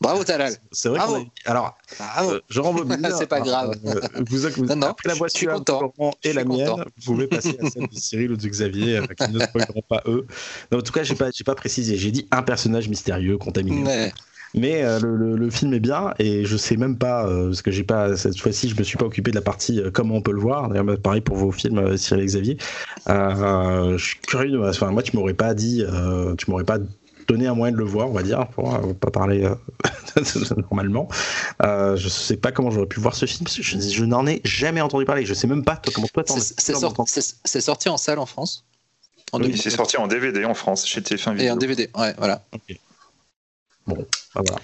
Bravo 0.00 0.22
Talal. 0.24 0.52
C'est 0.72 0.88
vrai 0.88 0.98
Bravo. 0.98 1.16
a- 1.16 1.50
Alors, 1.50 1.76
Bravo. 1.98 2.30
Euh, 2.32 2.40
je 2.50 2.60
rembobine. 2.60 3.08
C'est 3.18 3.26
pas 3.28 3.40
grave. 3.40 3.74
Euh, 3.86 4.00
vous, 4.28 4.38
vous, 4.38 4.64
Non, 4.66 4.76
non, 4.76 4.86
après 4.88 5.08
la 5.08 5.14
voiture 5.14 5.38
suis 5.38 5.46
de 5.46 5.52
content. 5.52 5.80
Laurent 5.98 6.12
et 6.22 6.32
la 6.32 6.42
suis 6.42 6.50
mienne, 6.50 6.68
content. 6.68 6.82
vous 6.98 7.12
pouvez 7.14 7.26
passer 7.26 7.56
à 7.62 7.70
celle 7.70 7.88
de 7.88 7.94
Cyril 7.94 8.32
ou 8.32 8.36
de 8.36 8.46
Xavier, 8.48 9.00
qui 9.18 9.32
ne 9.32 9.38
spoileront 9.40 9.82
pas 9.88 10.02
eux. 10.06 10.26
Non, 10.72 10.78
en 10.78 10.82
tout 10.82 10.92
cas, 10.92 11.02
j'ai 11.04 11.14
pas, 11.14 11.30
pas 11.46 11.54
précisé. 11.54 11.96
J'ai 11.96 12.10
dit 12.10 12.26
un 12.32 12.42
personnage 12.42 12.88
mystérieux 12.88 13.38
contaminé. 13.38 13.82
Ouais. 13.84 14.12
Mais 14.56 14.84
euh, 14.84 15.00
le, 15.00 15.16
le- 15.16 15.36
le 15.36 15.50
film 15.50 15.74
est 15.74 15.80
bien 15.80 16.14
et 16.20 16.44
je 16.44 16.56
sais 16.56 16.76
même 16.76 16.96
pas 16.96 17.26
euh, 17.26 17.46
parce 17.46 17.60
que 17.62 17.72
j'ai 17.72 17.82
pas 17.82 18.16
cette 18.16 18.38
fois-ci, 18.38 18.68
je 18.68 18.76
me 18.78 18.84
suis 18.84 18.96
pas 18.96 19.04
occupé 19.04 19.32
de 19.32 19.34
la 19.36 19.42
partie 19.42 19.80
euh, 19.80 19.90
comment 19.92 20.14
on 20.14 20.22
peut 20.22 20.30
le 20.30 20.38
voir. 20.40 20.68
D'ailleurs, 20.68 20.84
bah, 20.84 20.96
pareil 20.96 21.22
pour 21.22 21.36
vos 21.36 21.50
films, 21.50 21.96
Cyril 21.96 22.22
et 22.22 22.26
Xavier. 22.26 22.56
Je 23.08 23.96
suis 23.98 24.18
curieux. 24.20 24.52
de- 24.52 24.58
Enfin, 24.68 24.90
moi, 24.92 25.02
tu 25.02 25.16
m'aurais 25.16 25.34
pas 25.34 25.54
dit, 25.54 25.84
tu 26.38 26.50
m'aurais 26.50 26.64
pas 26.64 26.78
donné 27.26 27.46
un 27.46 27.54
moyen 27.54 27.72
de 27.72 27.78
le 27.78 27.84
voir, 27.84 28.08
on 28.08 28.12
va 28.12 28.22
dire, 28.22 28.46
pour 28.48 28.74
euh, 28.74 28.92
pas 28.94 29.10
parler 29.10 29.44
euh, 29.44 29.54
normalement. 30.70 31.08
Euh, 31.62 31.96
je 31.96 32.08
sais 32.08 32.36
pas 32.36 32.52
comment 32.52 32.70
j'aurais 32.70 32.86
pu 32.86 33.00
voir 33.00 33.14
ce 33.14 33.26
film. 33.26 33.44
parce 33.44 33.56
que 33.56 33.62
Je, 33.62 33.78
je 33.78 34.04
n'en 34.04 34.26
ai 34.26 34.40
jamais 34.44 34.80
entendu 34.80 35.04
parler. 35.04 35.24
Je 35.26 35.34
sais 35.34 35.46
même 35.46 35.64
pas 35.64 35.76
toi, 35.76 35.92
comment 35.94 36.06
toi 36.08 36.24
t'en 36.24 36.36
C'est- 36.36 36.54
C'est 37.44 37.60
sorti, 37.60 37.88
en 37.88 37.96
salle 37.96 38.18
en 38.18 38.26
France. 38.26 38.64
En 39.32 39.38
Oui, 39.38 39.46
2000. 39.46 39.60
c'est 39.62 39.70
sorti 39.70 39.96
en 39.96 40.06
DVD 40.06 40.44
en 40.44 40.54
France, 40.54 40.86
chez 40.86 41.00
TF1 41.00 41.32
Et 41.32 41.36
Vidéo. 41.36 41.52
en 41.54 41.56
DVD, 41.56 41.90
ouais, 41.96 42.14
voilà. 42.18 42.42
Ah, 42.52 43.94
voilà. 44.34 44.56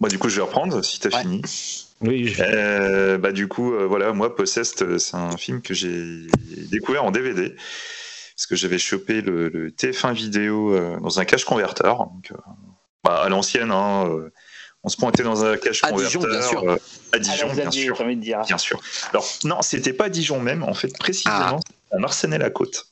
Bah, 0.00 0.08
du 0.08 0.18
coup, 0.18 0.28
je 0.28 0.36
vais 0.36 0.42
reprendre 0.42 0.82
si 0.84 1.00
t'as 1.00 1.10
Ouais. 1.10 1.22
fini. 1.22 1.42
Oui, 2.00 2.28
je- 2.28 2.42
Euh, 2.42 3.18
bah, 3.18 3.32
du 3.32 3.48
coup, 3.48 3.72
euh, 3.74 3.84
voilà, 3.86 4.12
moi, 4.12 4.34
Possessed, 4.36 4.98
c'est 4.98 5.16
un 5.16 5.36
film 5.36 5.60
que 5.60 5.74
j'ai 5.74 6.26
découvert 6.70 7.04
en 7.04 7.10
DVD. 7.10 7.54
Parce 8.38 8.46
que 8.46 8.54
j'avais 8.54 8.78
chopé 8.78 9.20
le, 9.20 9.48
le 9.48 9.70
TF1 9.72 10.14
vidéo 10.14 10.72
euh, 10.72 10.96
dans 11.00 11.18
un 11.18 11.24
cache 11.24 11.44
converteur. 11.44 11.98
Donc, 12.06 12.30
euh, 12.30 12.36
bah, 13.02 13.22
à 13.24 13.28
l'ancienne, 13.28 13.72
hein, 13.72 14.06
euh, 14.08 14.30
on 14.84 14.88
se 14.88 14.96
pointait 14.96 15.24
dans 15.24 15.44
un 15.44 15.56
cache 15.56 15.82
À 15.82 15.90
converteur. 15.90 16.20
Dijon, 16.22 16.30
bien 16.30 16.42
sûr. 16.48 16.62
euh, 16.70 16.76
à 17.12 17.16
À 17.16 17.18
Dijon, 17.18 17.48
la 17.48 17.54
bien 17.54 17.64
Xavier, 17.64 17.84
sûr. 17.86 17.96
j'ai 17.96 18.04
envie 18.04 18.14
de 18.16 18.20
dire. 18.22 18.40
Bien 18.46 18.58
sûr. 18.58 18.80
Alors, 19.10 19.26
non, 19.42 19.60
c'était 19.62 19.92
pas 19.92 20.08
Dijon 20.08 20.38
même, 20.38 20.62
en 20.62 20.72
fait, 20.72 20.96
précisément, 20.96 21.58
à 21.90 21.98
Marcenay-la-Côte. 21.98 22.86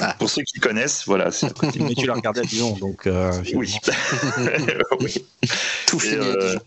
Ah. 0.00 0.14
Pour 0.16 0.30
ceux 0.30 0.42
qui 0.42 0.60
connaissent, 0.60 1.02
voilà, 1.06 1.26
à 1.26 1.30
mais 1.80 1.94
tu 1.96 2.06
l'as 2.06 2.14
regardé 2.14 2.40
à 2.40 2.44
Dijon, 2.44 2.76
donc. 2.76 3.08
euh, 3.08 3.32
Oui. 3.54 3.76
oui. 5.00 5.26
Tout 5.88 5.98
à 6.02 6.06
euh, 6.06 6.40
Dijon. 6.48 6.60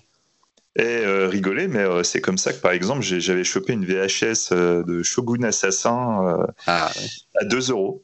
et 0.75 0.83
euh, 0.83 1.27
rigoler, 1.29 1.67
mais 1.69 1.79
euh, 1.79 2.03
c'est 2.03 2.19
comme 2.21 2.37
ça 2.37 2.51
que 2.53 2.59
par 2.59 2.71
exemple 2.71 3.01
j'avais 3.01 3.43
chopé 3.43 3.73
une 3.73 3.85
VHS 3.85 4.49
euh, 4.51 4.83
de 4.83 5.01
Shogun 5.03 5.43
Assassin 5.43 6.25
euh, 6.25 6.47
Ah, 6.67 6.89
ouais. 6.95 7.07
à 7.41 7.45
2 7.45 7.71
euros. 7.71 8.03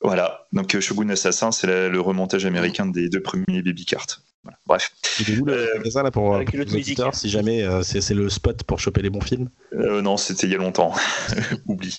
Voilà, 0.00 0.46
donc 0.52 0.74
euh, 0.74 0.80
Shogun 0.80 1.08
Assassin, 1.10 1.50
c'est 1.52 1.88
le 1.88 2.00
remontage 2.00 2.46
américain 2.46 2.86
des 2.86 3.08
deux 3.08 3.20
premiers 3.22 3.62
Baby 3.62 3.84
Cards. 3.84 4.20
Voilà. 4.44 4.56
Bref, 4.66 4.92
Il 5.18 5.34
est 5.34 5.38
où 5.40 5.44
le 5.44 5.52
Euh, 5.52 6.02
là 6.02 6.10
pour, 6.12 6.36
avec 6.36 6.50
pour 6.52 6.72
musique. 6.72 7.00
si 7.12 7.28
jamais 7.28 7.64
euh, 7.64 7.82
c'est 7.82 8.14
le 8.14 8.30
spot 8.30 8.62
pour 8.62 8.78
choper 8.78 9.02
les 9.02 9.10
bons 9.10 9.20
films 9.20 9.50
Euh, 9.72 10.00
non, 10.00 10.16
c'était 10.16 10.46
il 10.46 10.52
y 10.52 10.54
a 10.54 10.58
longtemps, 10.58 10.94
oublie. 11.66 11.98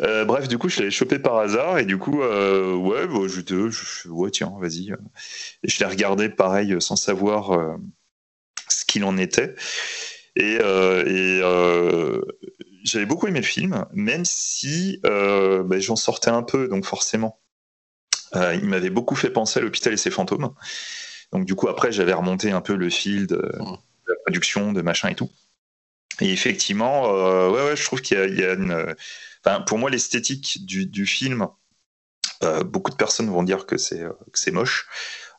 Euh, 0.00 0.24
bref, 0.24 0.46
du 0.46 0.56
coup, 0.56 0.68
je 0.68 0.78
l'avais 0.78 0.92
chopé 0.92 1.18
par 1.18 1.36
hasard 1.38 1.78
et 1.78 1.84
du 1.84 1.98
coup, 1.98 2.22
euh, 2.22 2.74
ouais, 2.74 3.08
bah, 3.08 3.26
je, 3.26 3.40
je, 3.40 3.70
je- 3.70 4.08
ouais, 4.08 4.30
tiens, 4.30 4.52
vas-y. 4.60 4.90
Et 5.64 5.68
je 5.68 5.78
l'ai 5.80 5.86
regardé 5.86 6.28
pareil, 6.28 6.76
sans 6.80 6.96
savoir 6.96 7.50
euh, 7.50 7.76
ce 8.68 8.84
qu'il 8.84 9.02
en 9.04 9.18
était. 9.18 9.56
Et, 10.36 10.58
euh, 10.62 11.04
et 11.04 11.40
euh, 11.42 12.20
j'avais 12.84 13.06
beaucoup 13.06 13.26
aimé 13.26 13.40
le 13.40 13.46
film, 13.46 13.86
même 13.92 14.24
si 14.24 15.00
euh, 15.06 15.62
bah, 15.62 15.78
j'en 15.80 15.96
sortais 15.96 16.30
un 16.30 16.42
peu, 16.42 16.68
donc 16.68 16.84
forcément, 16.84 17.40
euh, 18.36 18.54
il 18.54 18.66
m'avait 18.66 18.90
beaucoup 18.90 19.16
fait 19.16 19.30
penser 19.30 19.60
à 19.60 19.62
l'hôpital 19.62 19.92
et 19.92 19.96
ses 19.96 20.10
fantômes. 20.10 20.54
Donc 21.32 21.44
du 21.44 21.54
coup, 21.54 21.68
après, 21.68 21.92
j'avais 21.92 22.12
remonté 22.12 22.50
un 22.50 22.60
peu 22.60 22.74
le 22.74 22.90
fil 22.90 23.26
de, 23.26 23.36
de 23.36 24.08
la 24.08 24.14
production, 24.24 24.72
de 24.72 24.82
machin 24.82 25.08
et 25.08 25.14
tout. 25.14 25.30
Et 26.20 26.32
effectivement, 26.32 27.14
euh, 27.14 27.50
ouais, 27.50 27.64
ouais, 27.64 27.76
je 27.76 27.84
trouve 27.84 28.02
qu'il 28.02 28.18
y 28.18 28.20
a, 28.20 28.26
il 28.26 28.38
y 28.38 28.44
a 28.44 28.54
une. 28.54 28.94
Enfin, 29.44 29.62
pour 29.62 29.78
moi, 29.78 29.90
l'esthétique 29.90 30.66
du, 30.66 30.86
du 30.86 31.06
film, 31.06 31.48
euh, 32.42 32.62
beaucoup 32.64 32.90
de 32.90 32.96
personnes 32.96 33.30
vont 33.30 33.42
dire 33.42 33.66
que 33.66 33.76
c'est 33.76 34.00
euh, 34.00 34.12
que 34.32 34.38
c'est 34.38 34.50
moche. 34.50 34.88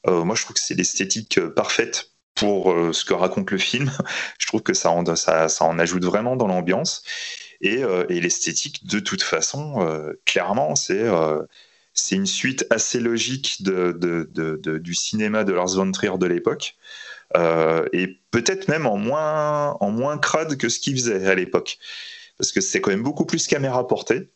Euh, 0.08 0.24
moi, 0.24 0.36
je 0.36 0.44
trouve 0.44 0.56
que 0.56 0.62
c'est 0.62 0.74
l'esthétique 0.74 1.38
euh, 1.38 1.54
parfaite 1.54 2.12
pour 2.42 2.72
euh, 2.72 2.92
ce 2.92 3.06
que 3.06 3.14
raconte 3.14 3.52
le 3.52 3.60
film. 3.60 3.92
je 4.40 4.48
trouve 4.48 4.64
que 4.64 4.74
ça 4.74 4.90
en, 4.90 5.80
ajoute 5.80 6.04
vraiment 6.04 6.36
dans 6.36 6.48
l'ambiance. 6.48 7.04
Et, 7.62 7.84
euh, 7.84 8.04
l'esthétique, 8.10 8.88
de 8.88 9.00
toute 9.00 9.22
façon, 9.22 9.86
euh, 9.86 10.14
clairement, 10.26 10.74
c'est 10.76 11.06
une 12.16 12.26
suite 12.26 12.66
assez 12.72 13.00
logique 13.00 13.62
du 13.62 14.96
cinéma 14.96 15.44
de 15.44 15.54
Lars 15.54 15.76
von 15.76 15.92
Trier 15.92 16.18
de 16.18 16.26
l'époque. 16.26 16.76
Et 17.94 18.20
peut-être 18.32 18.68
même 18.68 18.88
en 18.88 18.98
moins, 18.98 19.78
en 19.80 19.92
moins 19.92 20.18
crade 20.18 20.58
que 20.58 20.68
ce 20.68 20.80
qu'il 20.80 20.96
faisait 20.96 21.28
à 21.28 21.36
l'époque. 21.36 21.78
Parce 22.40 22.52
que 22.52 22.60
c'est 22.60 22.82
quand 22.82 22.90
même 22.90 23.04
beaucoup 23.04 23.26
plus 23.26 23.46
caméra 23.46 23.88
portée. 23.88 24.32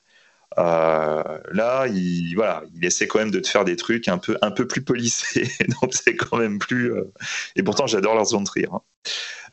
Euh, 0.57 1.23
là, 1.51 1.87
il, 1.87 2.33
voilà, 2.35 2.63
il 2.75 2.85
essaie 2.85 3.07
quand 3.07 3.19
même 3.19 3.31
de 3.31 3.39
te 3.39 3.47
faire 3.47 3.65
des 3.65 3.75
trucs 3.75 4.07
un 4.07 4.17
peu, 4.17 4.37
un 4.41 4.51
peu 4.51 4.67
plus 4.67 4.81
polissés. 4.83 5.49
Donc 5.81 5.93
c'est 5.93 6.15
quand 6.15 6.37
même 6.37 6.59
plus. 6.59 6.93
euh, 6.93 7.11
Et 7.55 7.63
pourtant, 7.63 7.87
j'adore 7.87 8.23
von 8.23 8.43
Trier. 8.43 8.67
hein. 8.71 8.81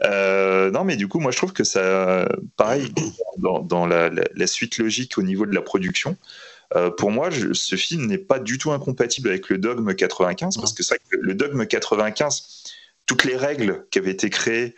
Euh, 0.04 0.70
non, 0.70 0.84
mais 0.84 0.96
du 0.96 1.08
coup, 1.08 1.20
moi, 1.20 1.30
je 1.32 1.36
trouve 1.36 1.52
que 1.52 1.64
ça, 1.64 2.28
pareil, 2.56 2.92
dans, 3.38 3.60
dans 3.60 3.86
la, 3.86 4.08
la- 4.10 4.24
la 4.34 4.46
suite 4.46 4.78
logique 4.78 5.18
au 5.18 5.22
niveau 5.22 5.46
de 5.46 5.54
la 5.54 5.62
production, 5.62 6.16
euh, 6.76 6.90
pour 6.90 7.10
moi, 7.10 7.30
je- 7.30 7.52
ce 7.52 7.76
film 7.76 8.06
n'est 8.06 8.18
pas 8.18 8.38
du 8.38 8.58
tout 8.58 8.72
incompatible 8.72 9.28
avec 9.28 9.48
le 9.48 9.58
Dogme 9.58 9.94
95, 9.94 10.58
parce 10.58 10.72
que 10.74 10.82
c'est 10.82 10.94
vrai 10.96 11.02
que 11.10 11.16
le 11.20 11.34
Dogme 11.34 11.66
95, 11.66 12.64
toutes 13.06 13.24
les 13.24 13.36
règles 13.36 13.86
qui 13.90 13.98
avaient 13.98 14.10
été 14.12 14.30
créées, 14.30 14.74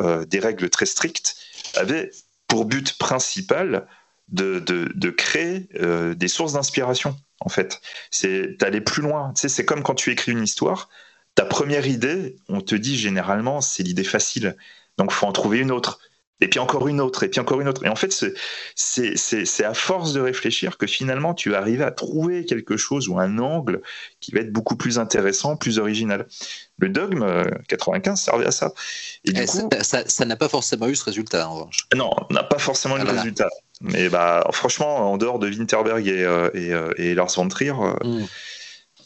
euh, 0.00 0.24
des 0.24 0.40
règles 0.40 0.70
très 0.70 0.86
strictes, 0.86 1.36
avaient 1.76 2.10
pour 2.48 2.64
but 2.66 2.96
principal 2.98 3.86
de, 4.28 4.58
de, 4.60 4.90
de 4.94 5.10
créer 5.10 5.68
euh, 5.76 6.14
des 6.14 6.28
sources 6.28 6.54
d'inspiration, 6.54 7.16
en 7.40 7.48
fait. 7.48 7.80
C'est 8.10 8.58
d'aller 8.58 8.80
plus 8.80 9.02
loin. 9.02 9.32
Tu 9.34 9.42
sais, 9.42 9.48
c'est 9.48 9.64
comme 9.64 9.82
quand 9.82 9.94
tu 9.94 10.10
écris 10.10 10.32
une 10.32 10.42
histoire, 10.42 10.88
ta 11.34 11.44
première 11.44 11.86
idée, 11.86 12.36
on 12.48 12.60
te 12.60 12.74
dit 12.74 12.96
généralement, 12.96 13.60
c'est 13.60 13.82
l'idée 13.82 14.04
facile. 14.04 14.56
Donc, 14.98 15.12
faut 15.12 15.26
en 15.26 15.32
trouver 15.32 15.58
une 15.58 15.70
autre. 15.70 16.00
Et 16.42 16.48
puis 16.48 16.58
encore 16.58 16.86
une 16.86 17.00
autre, 17.00 17.22
et 17.22 17.28
puis 17.28 17.40
encore 17.40 17.60
une 17.62 17.68
autre. 17.68 17.82
Et 17.84 17.88
en 17.88 17.96
fait, 17.96 18.12
c'est- 18.74 19.64
à 19.64 19.72
force 19.74 20.12
de 20.12 20.20
réfléchir 20.20 20.76
que 20.76 20.86
finalement, 20.86 21.32
tu 21.32 21.48
vas 21.50 21.58
arriver 21.58 21.82
à 21.82 21.90
trouver 21.90 22.44
quelque 22.44 22.76
chose 22.76 23.08
ou 23.08 23.18
un 23.18 23.38
angle 23.38 23.80
qui 24.20 24.32
va 24.32 24.40
être 24.40 24.52
beaucoup 24.52 24.76
plus 24.76 24.98
intéressant, 24.98 25.56
plus 25.56 25.78
original. 25.78 26.26
Le 26.78 26.90
dogme 26.90 27.22
euh, 27.22 27.44
95 27.68 28.20
servait 28.20 28.46
à 28.46 28.50
ça. 28.50 28.72
Et 29.24 29.32
du 29.32 29.40
Eh, 29.40 29.46
coup, 29.46 29.68
ça- 29.82 30.24
n'a 30.26 30.36
pas 30.36 30.48
forcément 30.50 30.88
eu 30.88 30.94
ce 30.96 31.04
résultat, 31.04 31.48
en 31.48 31.54
revanche. 31.54 31.86
non, 31.94 32.10
on 32.28 32.34
n'a 32.34 32.42
pas 32.44 32.58
forcément 32.58 32.96
eu 32.98 33.00
Ah 33.00 33.04
le 33.04 33.12
là. 33.12 33.20
résultat. 33.22 33.48
Mais 33.80 34.10
bah, 34.10 34.46
franchement, 34.52 35.10
en 35.12 35.16
dehors 35.16 35.38
de 35.38 35.48
Winterberg 35.48 36.06
et, 36.06 36.22
euh, 36.22 36.50
et, 36.52 36.72
euh, 36.74 36.92
et 36.98 37.14
Lars 37.14 37.30
von 37.34 37.48
Trier, 37.48 37.70
euh, 37.70 37.94
Mm. 38.04 38.24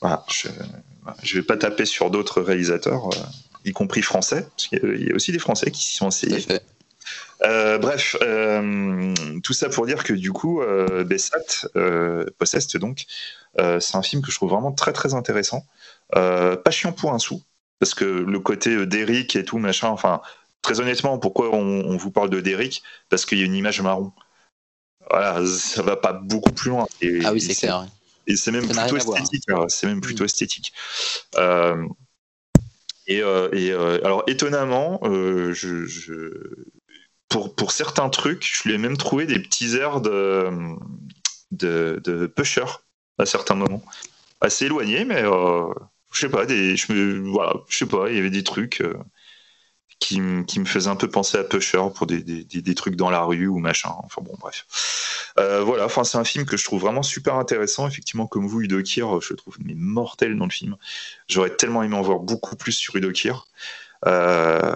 voilà, 0.01 0.25
je 0.29 0.49
ne 0.49 1.41
vais 1.41 1.47
pas 1.47 1.57
taper 1.57 1.85
sur 1.85 2.11
d'autres 2.11 2.41
réalisateurs, 2.43 3.07
euh, 3.15 3.17
y 3.65 3.73
compris 3.73 4.03
français, 4.03 4.49
parce 4.57 4.67
qu'il 4.67 5.01
y 5.01 5.09
y 5.09 5.13
a 5.13 5.15
aussi 5.15 5.31
des 5.33 5.39
Français 5.39 5.71
qui 5.71 5.85
s'y 5.85 5.95
sont 5.97 6.09
Tout 6.09 6.15
à 6.27 6.37
essayés. 6.37 6.59
Fait. 7.43 7.79
bref, 7.79 8.17
tout 9.43 9.53
ça 9.53 9.69
pour 9.69 9.87
dire 9.87 10.05
que 10.05 10.13
du 10.13 10.33
coup, 10.33 10.63
Bessat, 11.07 11.69
Possessed 12.39 12.81
donc, 12.81 13.07
c'est 13.57 13.97
un 13.97 14.03
film 14.03 14.23
que 14.23 14.31
je 14.31 14.37
trouve 14.37 14.51
vraiment 14.51 14.73
très 14.73 14.93
très 14.93 15.15
intéressant. 15.15 15.65
pas 16.13 16.71
chiant 16.71 16.93
pour 16.93 17.13
un 17.13 17.19
sou, 17.19 17.43
parce 17.79 17.95
que 17.95 18.05
le 18.05 18.41
côté 18.41 18.87
d'Eric 18.87 19.37
et 19.37 19.45
tout 19.45 19.59
machin, 19.59 19.89
enfin, 19.89 20.21
très 20.63 20.81
honnêtement, 20.81 21.19
pourquoi 21.19 21.55
on, 21.55 21.97
vous 21.97 22.11
parle 22.11 22.31
de 22.31 22.41
Derrick 22.41 22.83
Parce 23.09 23.27
qu'il 23.27 23.39
y 23.39 23.43
a 23.43 23.47
une 23.47 23.55
image 23.55 23.81
marron. 23.81 24.13
Voilà, 25.11 25.45
ça 25.47 25.83
va 25.83 25.97
pas 25.97 26.13
beaucoup 26.13 26.53
plus 26.53 26.71
loin. 26.71 26.87
ah 27.25 27.33
oui, 27.33 27.41
c'est 27.41 27.55
clair. 27.55 27.87
Et 28.27 28.37
c'est 28.37 28.53
même, 28.53 28.69
plutôt 28.69 28.97
esthétique. 28.97 29.45
Hein. 29.49 29.65
C'est 29.69 29.87
même 29.87 30.01
plutôt 30.01 30.25
esthétique. 30.25 30.73
Euh, 31.37 31.85
et, 33.07 33.23
euh, 33.23 33.49
euh, 33.53 34.01
alors, 34.05 34.23
étonnamment, 34.29 35.01
je, 35.03 35.87
pour, 37.31 37.55
pour, 37.55 37.73
certains 37.73 38.11
trucs, 38.11 38.47
je 38.47 38.69
lui 38.69 38.75
ai 38.75 38.79
même 38.79 38.99
trouvé 38.99 39.25
des 39.25 39.39
petits 39.39 39.77
airs 39.77 40.03
de, 40.03 40.51
de, 41.53 42.01
de 42.05 42.27
pusher 42.27 42.67
à 43.19 43.25
certains 43.25 43.55
moments. 43.55 43.83
Assez 44.43 44.67
éloignés, 44.67 45.05
mais 45.07 45.23
je 45.23 46.21
sais 46.21 46.29
pas, 46.29 46.45
des, 46.45 46.77
je, 46.77 47.21
voilà, 47.31 47.55
je 47.69 47.79
sais 47.79 47.87
pas, 47.87 48.11
il 48.11 48.17
y 48.17 48.19
avait 48.19 48.31
des 48.31 48.45
trucs 48.45 48.83
qui, 50.01 50.21
me 50.21 50.65
faisait 50.65 50.89
un 50.89 50.97
peu 50.97 51.09
penser 51.09 51.39
à 51.39 51.45
Pusher 51.45 51.83
pour 51.95 52.07
des, 52.07 52.23
des, 52.23 52.75
trucs 52.75 52.97
dans 52.97 53.11
la 53.11 53.23
rue 53.23 53.47
ou 53.47 53.59
machin. 53.59 53.91
Enfin 54.03 54.23
bon, 54.23 54.35
bref. 54.41 54.67
Euh, 55.39 55.63
voilà, 55.63 55.85
enfin, 55.85 56.05
c'est 56.05 56.19
un 56.19 56.25
film 56.25 56.47
que 56.47 56.57
je 56.57 56.65
trouve 56.65 56.81
vraiment 56.81 57.03
super 57.03 57.37
intéressant. 57.37 57.87
Effectivement, 57.87 58.27
comme 58.27 58.49
vous, 58.49 58.63
Udo 58.63 58.83
Kier, 58.83 59.05
je 59.21 59.35
trouve 59.35 59.57
mais 59.63 59.75
mortel 59.75 60.37
dans 60.37 60.47
le 60.47 60.51
film. 60.51 60.77
J'aurais 61.29 61.55
tellement 61.55 61.83
aimé 61.83 61.95
en 61.95 62.03
voir 62.03 62.19
beaucoup 62.19 62.57
plus 62.57 62.73
sur 62.73 62.97
Udo 62.97 63.13
Kier. 63.13 63.35
Euh, 64.07 64.73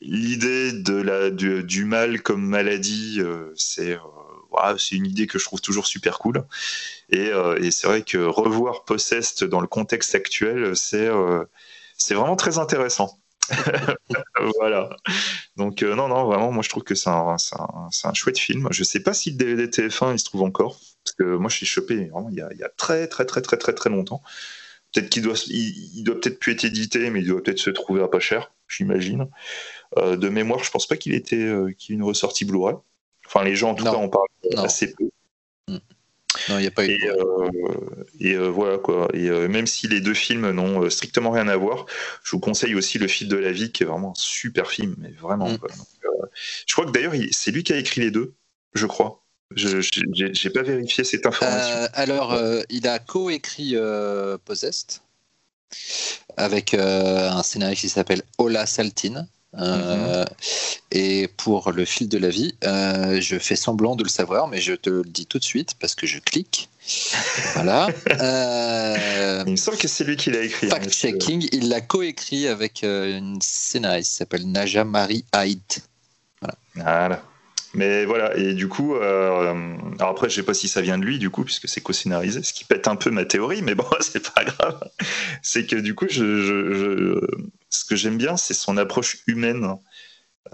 l'idée 0.00 0.72
de 0.72 0.94
la, 0.94 1.30
du, 1.30 1.84
mal 1.84 2.22
comme 2.22 2.44
maladie, 2.44 3.18
euh, 3.20 3.52
c'est 3.56 3.98
voilà, 4.50 4.76
c'est 4.78 4.96
une 4.96 5.06
idée 5.06 5.26
que 5.26 5.38
je 5.38 5.44
trouve 5.44 5.60
toujours 5.60 5.86
super 5.86 6.18
cool. 6.18 6.44
Et, 7.10 7.30
et 7.58 7.70
c'est 7.70 7.86
vrai 7.86 8.02
que 8.02 8.18
revoir 8.18 8.84
Possessed 8.84 9.44
dans 9.48 9.60
le 9.60 9.66
contexte 9.66 10.14
actuel, 10.14 10.76
c'est 10.76 11.08
c'est 11.96 12.14
vraiment 12.14 12.36
très 12.36 12.58
intéressant. 12.58 13.18
voilà. 14.58 14.90
Donc 15.56 15.82
euh, 15.82 15.94
non, 15.94 16.08
non, 16.08 16.24
vraiment, 16.24 16.52
moi 16.52 16.62
je 16.62 16.68
trouve 16.68 16.84
que 16.84 16.94
c'est 16.94 17.10
un, 17.10 17.36
un, 17.36 18.14
chouette 18.14 18.38
film. 18.38 18.68
Je 18.70 18.84
sais 18.84 19.00
pas 19.00 19.14
si 19.14 19.30
le 19.30 19.36
DVD 19.36 19.66
TF1 19.66 20.12
il 20.14 20.18
se 20.18 20.24
trouve 20.24 20.42
encore, 20.42 20.78
parce 21.04 21.14
que 21.16 21.36
moi 21.36 21.50
je 21.50 21.56
suis 21.56 21.66
chopé 21.66 21.94
il, 21.94 22.34
y 22.34 22.40
a, 22.40 22.48
il 22.52 22.58
y 22.58 22.64
a 22.64 22.68
très 22.68 23.08
très 23.08 23.24
très 23.24 23.42
très 23.42 23.56
très 23.56 23.72
très 23.72 23.90
longtemps. 23.90 24.22
Peut-être 24.92 25.08
qu'il 25.10 25.22
doit, 25.22 25.36
il, 25.48 26.02
doit 26.04 26.20
peut-être 26.20 26.38
plus 26.38 26.52
être 26.52 26.64
édité, 26.64 27.10
mais 27.10 27.20
il 27.20 27.26
doit 27.26 27.42
peut-être 27.42 27.58
se 27.58 27.70
trouver 27.70 28.02
à 28.02 28.08
pas 28.08 28.20
cher, 28.20 28.52
j'imagine. 28.68 29.28
Euh, 29.96 30.16
de 30.16 30.28
mémoire, 30.28 30.62
je 30.64 30.70
pense 30.70 30.86
pas 30.86 30.96
qu'il 30.96 31.14
était, 31.14 31.36
euh, 31.36 31.72
qu'il 31.72 31.94
y 31.94 31.96
ait 31.96 32.00
une 32.00 32.04
ressortie 32.04 32.44
Blu-ray. 32.44 32.76
Enfin, 33.26 33.44
les 33.44 33.56
gens 33.56 33.70
en 33.70 33.74
tout 33.74 33.84
cas 33.84 33.92
en 33.92 34.08
parlent 34.08 34.26
assez 34.56 34.92
peu. 34.92 35.10
Mm. 35.68 35.78
Non, 36.48 36.58
il 36.58 36.62
n'y 36.62 36.66
a 36.66 36.70
pas 36.70 36.84
eu. 36.86 36.90
Et, 36.90 37.08
euh, 37.08 37.50
et 38.20 38.34
euh, 38.34 38.48
voilà 38.48 38.78
quoi. 38.78 39.08
Et 39.14 39.28
euh, 39.28 39.48
même 39.48 39.66
si 39.66 39.88
les 39.88 40.00
deux 40.00 40.14
films 40.14 40.50
n'ont 40.50 40.88
strictement 40.90 41.30
rien 41.30 41.48
à 41.48 41.56
voir, 41.56 41.86
je 42.22 42.30
vous 42.32 42.40
conseille 42.40 42.74
aussi 42.74 42.98
Le 42.98 43.06
fil 43.06 43.28
de 43.28 43.36
la 43.36 43.52
vie, 43.52 43.72
qui 43.72 43.82
est 43.82 43.86
vraiment 43.86 44.12
un 44.12 44.16
super 44.16 44.70
film, 44.70 44.94
mais 44.98 45.10
vraiment. 45.10 45.50
Mm. 45.50 45.58
je 46.66 46.72
crois 46.72 46.86
que 46.86 46.90
d'ailleurs, 46.90 47.14
c'est 47.30 47.50
lui 47.50 47.64
qui 47.64 47.72
a 47.72 47.76
écrit 47.76 48.00
les 48.00 48.10
deux, 48.10 48.34
je 48.74 48.86
crois. 48.86 49.21
Je 49.56 50.46
n'ai 50.46 50.52
pas 50.52 50.62
vérifié 50.62 51.04
cette 51.04 51.26
information. 51.26 51.88
alors, 51.94 52.38
il 52.70 52.86
a 52.88 52.98
coécrit 52.98 53.76
Possessed 54.44 55.00
avec 56.36 56.74
un 56.74 57.42
scénariste 57.42 57.82
qui 57.82 57.88
s'appelle 57.88 58.22
Ola 58.38 58.66
Saltin. 58.66 59.26
Euh, 59.58 60.24
et 60.90 61.28
pour 61.36 61.72
le 61.72 61.84
fil 61.84 62.08
de 62.08 62.16
la 62.16 62.30
vie, 62.30 62.54
euh, 62.64 63.20
je 63.20 63.38
fais 63.38 63.56
semblant 63.56 63.96
de 63.96 64.02
le 64.02 64.08
savoir, 64.08 64.48
mais 64.48 64.60
je 64.60 64.72
te 64.72 64.88
le 64.88 65.04
dis 65.04 65.26
tout 65.26 65.38
de 65.38 65.44
suite 65.44 65.74
parce 65.78 65.94
que 65.94 66.06
je 66.06 66.18
clique. 66.18 66.70
voilà. 67.54 67.88
Euh, 68.10 69.44
il 69.46 69.52
me 69.52 69.56
semble 69.56 69.76
que 69.76 69.88
c'est 69.88 70.04
lui 70.04 70.16
qui 70.16 70.30
l'a 70.30 70.42
écrit. 70.42 70.68
Hein, 70.68 70.70
Fact-checking, 70.70 71.48
il 71.52 71.68
l'a 71.68 71.80
coécrit 71.80 72.48
avec 72.48 72.82
une 72.82 73.38
scénariste 73.42 74.10
qui 74.10 74.16
s'appelle 74.16 74.50
Naja 74.50 74.84
Marie 74.84 75.24
Haït. 75.32 75.82
Voilà. 76.40 76.56
voilà. 76.74 77.22
Mais 77.74 78.04
voilà, 78.04 78.36
et 78.36 78.52
du 78.54 78.68
coup, 78.68 78.94
alors 78.96 80.08
après, 80.08 80.28
je 80.28 80.34
sais 80.34 80.42
pas 80.42 80.54
si 80.54 80.68
ça 80.68 80.82
vient 80.82 80.98
de 80.98 81.04
lui, 81.04 81.18
du 81.18 81.30
coup, 81.30 81.44
puisque 81.44 81.68
c'est 81.68 81.80
co-scénarisé, 81.80 82.42
ce 82.42 82.52
qui 82.52 82.64
pète 82.64 82.86
un 82.86 82.96
peu 82.96 83.10
ma 83.10 83.24
théorie, 83.24 83.62
mais 83.62 83.74
bon, 83.74 83.86
c'est 84.00 84.32
pas 84.34 84.44
grave. 84.44 84.90
C'est 85.42 85.66
que 85.66 85.76
du 85.76 85.94
coup, 85.94 86.06
ce 86.08 87.84
que 87.88 87.96
j'aime 87.96 88.18
bien, 88.18 88.36
c'est 88.36 88.54
son 88.54 88.76
approche 88.76 89.18
humaine. 89.26 89.76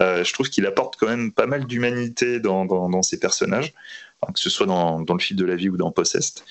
Euh, 0.01 0.23
je 0.23 0.31
trouve 0.33 0.49
qu'il 0.49 0.65
apporte 0.65 0.95
quand 0.97 1.07
même 1.07 1.33
pas 1.33 1.45
mal 1.45 1.65
d'humanité 1.65 2.39
dans, 2.39 2.65
dans, 2.65 3.01
ses 3.01 3.19
personnages, 3.19 3.73
que 4.33 4.39
ce 4.39 4.49
soit 4.49 4.65
dans, 4.65 5.01
dans, 5.01 5.13
le 5.13 5.19
fil 5.19 5.35
de 5.35 5.45
la 5.45 5.55
vie 5.55 5.67
ou 5.67 5.75
dans 5.75 5.91
Possessed. 5.91 6.43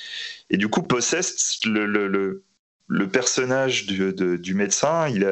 Et 0.51 0.59
du 0.59 0.69
coup, 0.69 0.83
Possessed, 0.83 1.65
le, 1.65 1.87
le, 1.87 2.45
le, 2.87 3.09
personnage 3.09 3.87
du, 3.87 4.13
du, 4.13 4.55
médecin, 4.55 5.09
il 5.09 5.25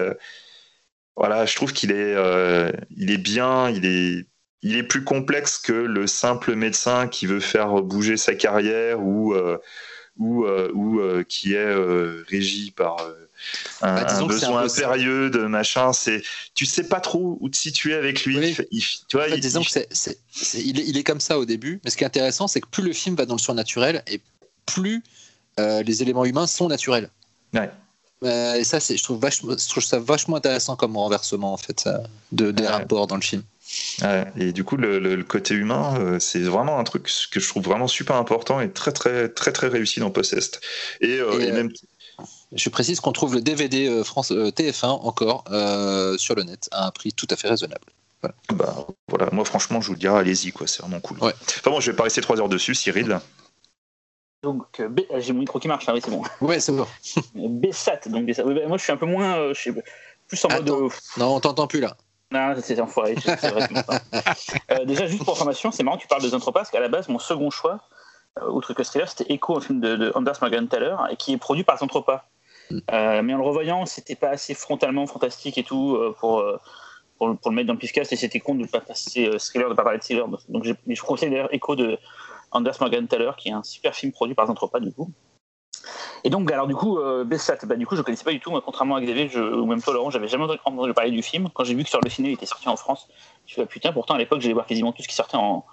voilà, 1.17 1.47
je 1.47 1.57
trouve 1.57 1.73
qu'il 1.73 1.93
est, 1.93 2.15
euh, 2.15 2.71
il 2.97 3.11
est 3.11 3.19
bien, 3.19 3.71
il 3.71 3.87
est, 3.87 4.27
il 4.63 4.77
est 4.77 4.83
plus 4.83 5.05
complexe 5.05 5.59
que 5.59 5.73
le 5.73 6.07
simple 6.07 6.55
médecin 6.55 7.09
qui 7.09 7.27
veut 7.27 7.41
faire 7.41 7.83
bouger 7.83 8.17
sa 8.17 8.35
carrière 8.35 9.01
ou, 9.01 9.35
euh, 9.35 9.59
ou, 10.19 10.47
ou 10.47 11.23
qui 11.29 11.55
est 11.55 11.75
régi 12.29 12.71
par 12.71 12.97
un, 13.83 14.03
bah, 14.03 14.25
besoin 14.25 14.63
impérieux 14.65 15.31
de 15.31 15.41
machin. 15.47 15.93
C'est, 15.93 16.23
tu 16.55 16.67
sais 16.67 16.89
pas 16.89 17.01
trop 17.01 17.39
où 17.41 17.49
te 17.49 17.57
situer 17.57 17.95
avec 17.95 18.25
lui. 18.25 18.57
tu 19.09 19.17
vois, 19.17 19.29
disons 19.37 19.63
que 19.63 19.71
c'est, 19.71 20.19
il, 20.55 20.97
est, 20.97 21.05
comme 21.05 21.21
ça 21.21 21.39
au 21.39 21.45
début, 21.45 21.81
mais 21.85 21.91
ce 21.91 21.97
qui 21.97 22.05
est 22.05 22.07
intéressant, 22.07 22.49
c'est 22.49 22.61
que 22.61 22.69
plus 22.69 22.83
le 22.83 22.93
film 22.93 23.17
va 23.17 23.27
dans 23.27 23.35
le 23.35 23.41
surnaturel 23.41 24.03
et 24.07 24.21
plus 24.65 25.03
euh, 25.61 25.83
les 25.83 26.03
éléments 26.03 26.25
humains 26.25 26.47
sont 26.47 26.69
naturels. 26.69 27.11
Ouais. 27.55 27.71
Euh, 28.25 28.55
et 28.55 28.65
ça, 28.65 28.79
je 28.79 29.03
trouve, 29.03 29.21
vachement, 29.21 29.57
je 29.57 29.69
trouve 29.69 29.85
ça 29.85 29.99
vachement 29.99 30.37
intéressant 30.37 30.77
comme 30.77 30.97
renversement 30.97 31.53
en 31.53 31.57
fait, 31.57 31.89
de, 32.33 32.51
des 32.51 32.67
rapports 32.67 33.07
dans 33.07 33.17
le 33.17 33.23
film. 33.23 33.43
Et 34.37 34.53
du 34.53 34.65
coup, 34.65 34.77
le, 34.77 35.23
côté 35.23 35.55
humain, 35.55 35.99
euh, 35.99 36.19
c'est 36.19 36.41
vraiment 36.41 36.79
un 36.79 36.85
truc 36.85 37.11
que 37.31 37.41
je 37.41 37.49
trouve 37.49 37.65
vraiment 37.65 37.89
super 37.89 38.17
important 38.17 38.61
et 38.61 38.71
très 38.71 38.93
très 38.93 39.29
très 39.29 39.53
très 39.53 39.69
réussi 39.69 40.01
dans 40.01 40.11
Possessed. 40.11 40.61
Et, 41.01 41.17
et 41.17 41.53
même 41.53 41.71
je 42.53 42.69
précise 42.69 43.01
qu'on 43.01 43.13
trouve 43.13 43.35
le 43.35 43.41
DVD 43.41 43.89
euh, 43.89 44.05
France, 44.05 44.33
euh, 44.33 44.51
TF1 44.51 44.87
encore 44.87 45.45
euh, 45.51 46.17
sur 46.17 46.35
le 46.35 46.45
net 46.45 46.69
à 46.73 46.87
un 46.87 46.91
prix 46.91 47.13
tout 47.13 47.27
à 47.31 47.37
fait 47.37 47.49
raisonnable. 47.49 47.85
Voilà. 48.23 48.35
Bah, 48.55 48.87
voilà. 49.09 49.29
Moi, 49.33 49.45
franchement, 49.45 49.81
je 49.81 49.89
vous 49.89 49.95
le 49.95 49.99
dirais, 49.99 50.19
allez-y, 50.19 50.53
quoi. 50.53 50.67
C'est 50.67 50.81
vraiment 50.83 51.01
cool. 51.01 51.19
Ouais. 51.19 51.35
Enfin, 51.43 51.71
bon, 51.71 51.81
je 51.81 51.91
vais 51.91 51.97
pas 51.97 52.05
rester 52.05 52.21
trois 52.21 52.41
heures 52.41 52.49
dessus, 52.49 52.75
Cyril. 52.75 53.21
Donc, 54.43 54.83
j'ai 55.19 55.33
mon 55.33 55.41
micro 55.41 55.59
qui 55.59 55.69
marche, 55.69 55.89
hein, 55.89 55.93
oui, 55.95 56.01
c'est 56.03 56.11
bon. 56.11 56.23
Ouais, 56.41 56.61
c'est 56.61 56.73
bon. 56.73 56.87
Bessat, 57.35 58.01
donc 58.07 58.27
Bessat. 58.27 58.45
Bah, 58.45 58.53
moi, 58.67 58.79
je 58.79 58.83
suis 58.83 58.93
un 58.93 58.97
peu 58.97 59.07
moins. 59.07 59.53
je 59.53 59.71
plus 60.29 60.45
en 60.45 60.49
mode. 60.49 60.69
Non, 61.19 61.37
on 61.37 61.41
t'entend 61.41 61.67
plus 61.67 61.81
là. 61.81 61.97
Non, 62.33 62.55
c'est 62.61 62.81
enfoiré. 62.81 63.15
vrai 63.15 64.85
déjà, 64.87 65.07
juste 65.07 65.25
pour 65.25 65.35
information, 65.35 65.71
c'est 65.71 65.83
marrant, 65.83 65.97
tu 65.97 66.09
parles 66.09 66.23
de 66.23 66.29
Zentropas, 66.29 66.65
qu'à 66.65 66.81
la 66.81 66.89
base, 66.89 67.09
mon 67.09 67.19
second 67.19 67.51
choix, 67.51 67.81
outre 68.49 68.75
que 68.75 68.83
Thriller, 68.83 69.09
c'était 69.09 69.33
Echo, 69.33 69.57
un 69.57 69.61
film 69.61 69.81
de, 69.81 70.11
Anders 70.15 70.39
Morgenthaler, 70.41 70.97
et 71.11 71.17
qui 71.17 71.33
est 71.33 71.39
produit 71.39 71.65
par 71.65 71.79
Zentropa. 71.79 72.25
Euh, 72.73 73.23
mais 73.23 73.35
en 73.35 73.39
le 73.39 73.45
revoyant, 73.45 73.87
c'était 73.87 74.17
pas 74.17 74.31
assez 74.31 74.55
frontalement 74.55 75.07
fantastique 75.07 75.57
et 75.57 75.63
tout 75.63 75.95
euh, 75.95 76.15
pour, 76.19 76.41
euh, 76.41 76.59
pour, 77.19 77.29
le 77.29 77.51
mettre 77.51 77.69
dans 77.69 77.75
le 77.75 78.01
et 78.01 78.17
c'était 78.17 78.41
con 78.41 78.55
de 78.55 78.63
ne 78.63 78.67
pas 78.67 78.81
passer 78.81 79.31
thriller, 79.39 79.69
de 79.71 79.75
pas 79.75 79.85
parler 79.85 79.99
de 79.99 80.03
thriller. 80.03 80.27
Donc 80.49 80.65
je 80.65 81.03
conseille 81.03 81.31
d'ailleurs 81.31 81.53
Echo 81.55 81.77
de 81.77 81.99
Anders 82.51 82.77
Morgenthaler, 82.81 83.31
qui 83.37 83.51
est 83.51 83.53
un 83.53 83.63
super 83.63 83.95
film 83.95 84.13
produit 84.13 84.35
par 84.35 84.47
Zentropa 84.47 84.81
du 84.81 84.93
coup. 84.93 85.11
Et 86.25 86.31
donc, 86.31 86.51
alors 86.51 86.67
du 86.67 86.75
coup, 86.75 86.99
Bessat, 87.25 87.59
bah, 87.65 87.77
du 87.77 87.87
coup, 87.87 87.97
je 87.97 88.03
connaissais 88.03 88.25
pas 88.25 88.33
du 88.33 88.41
tout, 88.41 88.51
contrairement 88.65 88.97
à 88.97 89.01
Xavier, 89.01 89.31
ou 89.39 89.67
même 89.67 89.83
toi, 89.83 89.95
Laurent, 89.95 90.11
j'avais 90.11 90.29
jamais 90.29 90.45
entendu 90.65 90.93
parler 90.95 91.11
du 91.11 91.23
film. 91.23 91.49
Quand 91.55 91.65
j'ai 91.65 91.75
vu 91.75 91.85
que 91.85 91.91
sur 91.91 92.01
le 92.03 92.11
ciné, 92.11 92.31
il 92.31 92.35
était 92.35 92.47
sorti 92.47 92.69
en 92.69 92.77
France, 92.77 93.09
je 93.47 93.53
me 93.53 93.55
suis 93.55 93.63
dit, 93.63 93.69
putain, 93.69 93.93
pourtant 93.93 94.15
à 94.15 94.19
l'époque, 94.19 94.41
j'allais 94.41 94.55
voir 94.55 94.67
quasiment 94.67 94.93
tout 94.93 95.03
ce 95.03 95.09
qui 95.09 95.15
sortait 95.15 95.37
en, 95.37 95.65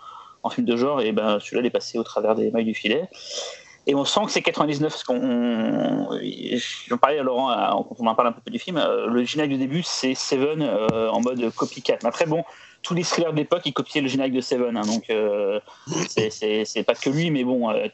en 0.43 0.49
film 0.49 0.67
de 0.67 0.75
genre, 0.75 1.01
et 1.01 1.11
ben 1.11 1.39
celui-là, 1.39 1.61
il 1.61 1.65
est 1.65 1.71
passé 1.71 1.97
au 1.97 2.03
travers 2.03 2.35
des 2.35 2.51
mailles 2.51 2.65
du 2.65 2.73
filet. 2.73 3.09
Et 3.85 3.95
on 3.95 4.05
sent 4.05 4.21
que 4.25 4.31
c'est 4.31 4.41
99, 4.41 4.91
parce 4.91 5.03
qu'on. 5.03 6.09
J'en 6.87 6.97
parlais 6.97 7.19
à 7.19 7.23
Laurent 7.23 7.85
on 7.99 8.07
en 8.07 8.15
parle 8.15 8.29
un 8.29 8.31
peu 8.31 8.49
du 8.49 8.59
film. 8.59 8.77
Euh, 8.77 9.07
le 9.07 9.23
générique 9.25 9.53
du 9.53 9.57
début, 9.57 9.83
c'est 9.83 10.15
Seven 10.15 10.61
euh, 10.61 11.09
en 11.09 11.21
mode 11.21 11.53
copycat. 11.53 11.97
Mais 12.01 12.09
après, 12.09 12.25
bon, 12.25 12.43
tous 12.81 12.93
les 12.93 13.03
thrillers 13.03 13.31
de 13.31 13.37
l'époque, 13.37 13.63
ils 13.65 13.73
copiaient 13.73 14.01
le 14.01 14.07
générique 14.07 14.33
de 14.33 14.41
Seven. 14.41 14.77
Hein, 14.77 14.81
donc, 14.81 15.09
euh, 15.09 15.59
c'est 16.07 16.83
pas 16.85 16.95
que 16.95 17.09
lui, 17.09 17.29
mais 17.29 17.43
bon, 17.43 17.69
euh, 17.69 17.87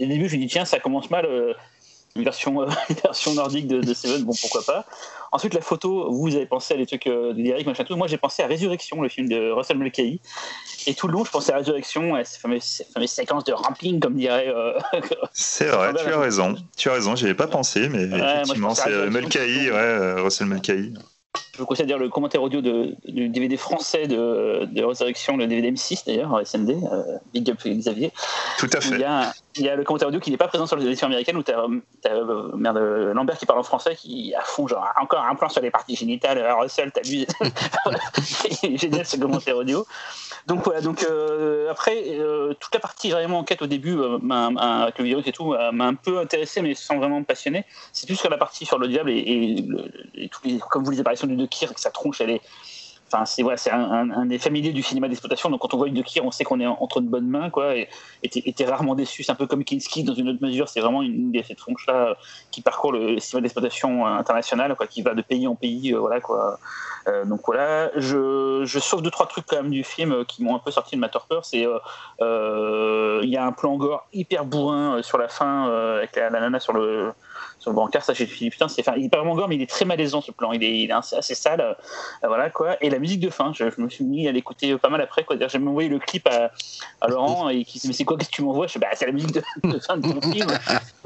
le 0.00 0.06
début, 0.06 0.28
je 0.28 0.36
me 0.36 0.40
dis, 0.40 0.48
tiens, 0.48 0.64
ça 0.64 0.78
commence 0.78 1.10
mal 1.10 1.26
une 2.16 2.22
version, 2.22 2.62
euh, 2.62 2.66
version 3.02 3.34
nordique 3.34 3.66
de, 3.66 3.80
de, 3.80 3.94
Seven, 3.94 4.22
bon 4.22 4.32
pourquoi 4.40 4.62
pas. 4.62 4.84
Ensuite 5.32 5.54
la 5.54 5.60
photo, 5.60 6.12
vous 6.12 6.34
avez 6.36 6.46
pensé 6.46 6.74
à 6.74 6.76
des 6.76 6.86
trucs 6.86 7.08
euh, 7.08 7.32
d'Eric 7.32 7.66
machin 7.66 7.84
tout. 7.84 7.96
Moi 7.96 8.06
j'ai 8.06 8.18
pensé 8.18 8.42
à 8.42 8.46
Résurrection, 8.46 9.02
le 9.02 9.08
film 9.08 9.28
de 9.28 9.50
Russell 9.50 9.78
Mulcahy. 9.78 10.20
Et 10.86 10.94
tout 10.94 11.08
le 11.08 11.14
long 11.14 11.24
je 11.24 11.30
pensais 11.30 11.52
à 11.52 11.56
Résurrection, 11.56 12.14
à 12.14 12.24
ces 12.24 12.38
fameuses, 12.38 12.84
séquences 13.06 13.44
de 13.44 13.52
ramping 13.52 13.98
comme 13.98 14.14
dirait. 14.14 14.48
Euh, 14.48 14.78
c'est 15.32 15.66
vrai, 15.66 15.92
tu 15.92 16.12
as 16.12 16.18
raison. 16.20 16.54
Tu 16.76 16.88
as 16.88 16.92
raison, 16.92 17.16
j'y 17.16 17.24
avais 17.24 17.34
pas 17.34 17.48
pensé, 17.48 17.88
mais 17.88 18.04
effectivement 18.04 18.74
c'est 18.74 19.10
Mulcahy, 19.10 19.70
ouais, 19.70 20.20
Russell 20.20 20.46
Mulcahy. 20.46 20.94
je 21.52 21.58
vous 21.58 21.66
conseille 21.66 21.86
dire 21.86 21.98
le 21.98 22.08
commentaire 22.08 22.42
audio 22.42 22.60
de, 22.60 22.94
du 23.08 23.28
DVD 23.28 23.56
français 23.56 24.06
de, 24.06 24.66
de 24.70 24.84
Résurrection, 24.84 25.36
le 25.36 25.48
DVD 25.48 25.72
M6 25.72 26.06
d'ailleurs, 26.06 26.34
euh, 26.36 27.18
Big 27.32 27.50
Up 27.50 27.58
Xavier. 27.64 28.12
Tout 28.58 28.70
à 28.72 28.80
fait. 28.80 28.94
Il 28.94 29.00
y 29.00 29.04
a, 29.04 29.32
il 29.56 29.64
y 29.64 29.68
a 29.68 29.76
le 29.76 29.84
commentaire 29.84 30.08
audio 30.08 30.20
qui 30.20 30.30
n'est 30.30 30.36
pas 30.36 30.48
présent 30.48 30.66
sur 30.66 30.76
l'édition 30.76 31.06
américaine 31.06 31.36
où 31.36 31.42
tu 31.42 31.52
as, 31.52 31.58
euh, 31.58 32.56
merde, 32.56 32.78
Lambert 33.14 33.38
qui 33.38 33.46
parle 33.46 33.60
en 33.60 33.64
français 33.64 33.94
qui 33.96 34.34
à 34.34 34.42
fond, 34.42 34.66
genre 34.66 34.86
encore 35.00 35.24
un 35.24 35.34
plan 35.34 35.48
sur 35.48 35.60
les 35.60 35.70
parties 35.70 35.96
génitales, 35.96 36.44
Russell, 36.58 36.92
t'as 36.92 37.02
vu 37.02 37.24
Génial 38.76 39.06
ce 39.06 39.16
commentaire 39.16 39.56
audio. 39.56 39.86
Donc 40.46 40.62
voilà, 40.64 40.82
donc 40.82 41.04
euh, 41.08 41.70
après, 41.70 42.02
euh, 42.08 42.52
toute 42.60 42.74
la 42.74 42.80
partie 42.80 43.10
vraiment 43.10 43.38
enquête 43.38 43.62
au 43.62 43.66
début, 43.66 43.96
euh, 43.96 44.18
avec 44.58 44.98
le 44.98 45.04
virus 45.04 45.26
et 45.26 45.32
tout, 45.32 45.54
m'a 45.72 45.86
un 45.86 45.94
peu 45.94 46.18
intéressé, 46.18 46.60
mais 46.60 46.74
sans 46.74 46.98
vraiment 46.98 47.20
me 47.20 47.24
passionner. 47.24 47.64
C'est 47.92 48.06
plus 48.06 48.16
sur 48.16 48.28
la 48.28 48.36
partie 48.36 48.66
sur 48.66 48.78
le 48.78 48.88
diable 48.88 49.10
et, 49.10 49.64
les, 50.14 50.30
comme 50.70 50.84
vous 50.84 50.90
les 50.90 51.00
apparitions 51.00 51.26
du 51.26 51.36
De 51.36 51.46
Kir, 51.46 51.72
que 51.72 51.80
sa 51.80 51.90
tronche, 51.90 52.20
elle 52.20 52.30
est. 52.30 52.42
C'est 53.24 53.44
c'est 53.56 53.70
un, 53.70 54.26
des 54.26 54.38
familiers 54.38 54.72
du 54.72 54.82
cinéma 54.82 55.08
d'exploitation. 55.08 55.50
Donc, 55.50 55.60
quand 55.60 55.74
on 55.74 55.76
voit 55.76 55.88
une 55.88 55.94
De 55.94 56.02
Kir, 56.02 56.24
on 56.24 56.30
sait 56.30 56.44
qu'on 56.44 56.60
est 56.60 56.66
en- 56.66 56.76
entre 56.80 57.00
de 57.00 57.08
bonnes 57.08 57.28
mains, 57.28 57.50
quoi. 57.50 57.74
Et 57.76 57.88
t'es 58.28 58.64
rarement 58.64 58.94
déçu. 58.94 59.22
C'est 59.22 59.32
un 59.32 59.36
peu 59.36 59.46
comme 59.46 59.64
Kinski 59.64 60.04
dans 60.04 60.14
une 60.14 60.28
autre 60.28 60.42
mesure. 60.42 60.68
C'est 60.68 60.80
vraiment 60.80 61.02
une, 61.02 61.30
de 61.30 61.42
ces 61.42 61.54
tronches-là 61.54 62.16
qui 62.50 62.60
parcourt 62.62 62.92
le 62.92 63.18
cinéma 63.20 63.42
d'exploitation 63.42 64.06
euh, 64.06 64.10
international, 64.10 64.74
quoi, 64.76 64.86
qui 64.86 65.02
va 65.02 65.14
de 65.14 65.22
pays 65.22 65.46
en 65.46 65.54
pays, 65.54 65.92
euh, 65.94 65.98
voilà, 65.98 66.20
quoi. 66.20 66.58
Euh, 67.06 67.24
donc 67.24 67.40
voilà, 67.46 67.90
je, 67.96 68.64
sauve 68.80 69.02
deux 69.02 69.10
trois 69.10 69.26
trucs 69.26 69.46
quand 69.46 69.56
même 69.56 69.70
du 69.70 69.84
film 69.84 70.24
qui 70.24 70.42
m'ont 70.42 70.56
un 70.56 70.58
peu 70.58 70.70
sorti 70.70 70.96
de 70.96 71.00
ma 71.00 71.08
torpeur. 71.08 71.44
C'est 71.44 71.66
il 72.20 73.30
y 73.30 73.36
a 73.36 73.44
un 73.44 73.52
plan 73.52 73.76
gore 73.76 74.06
hyper 74.12 74.44
bourrin 74.44 75.02
sur 75.02 75.18
la 75.18 75.28
fin 75.28 75.66
avec 75.98 76.16
la, 76.16 76.30
la 76.30 76.40
nana 76.40 76.60
sur 76.60 76.72
le 76.72 77.12
sur 77.58 77.70
le 77.70 77.74
brancard. 77.74 78.02
Ça 78.04 78.12
j'ai 78.12 78.26
dit 78.26 78.50
putain 78.50 78.68
c'est 78.68 78.86
enfin, 78.86 78.96
il 78.98 79.08
vraiment 79.10 79.34
gore 79.34 79.48
mais 79.48 79.56
il 79.56 79.62
est 79.62 79.70
très 79.70 79.84
malaisant 79.84 80.20
ce 80.20 80.32
plan. 80.32 80.52
Il 80.52 80.62
est, 80.62 80.90
assez, 80.90 81.34
sale. 81.34 81.60
euh, 81.60 81.74
voilà 82.26 82.50
quoi. 82.50 82.76
Et 82.82 82.90
la 82.90 82.98
musique 82.98 83.20
de 83.20 83.30
fin, 83.30 83.52
je, 83.52 83.70
je 83.70 83.80
me 83.80 83.88
suis 83.88 84.04
mis 84.04 84.28
à 84.28 84.32
l'écouter 84.32 84.76
pas 84.78 84.88
mal 84.88 85.00
après 85.00 85.24
quoi. 85.24 85.36
J'ai 85.46 85.58
envoyé 85.58 85.88
le 85.88 85.98
clip 85.98 86.28
à, 86.28 86.50
Laurent 87.08 87.48
et 87.48 87.64
qui 87.64 87.78
dit 87.78 87.88
mais 87.88 87.94
c'est 87.94 88.04
quoi 88.04 88.16
qu'est-ce 88.16 88.30
que 88.30 88.36
tu 88.36 88.42
m'envoies? 88.42 88.66
Je 88.66 88.74
dis 88.74 88.78
bah 88.78 88.88
c'est 88.94 89.06
la 89.06 89.12
musique 89.12 89.32
de, 89.32 89.78
fin 89.78 89.96
de 89.96 90.12
ton 90.12 90.20
film. 90.32 90.48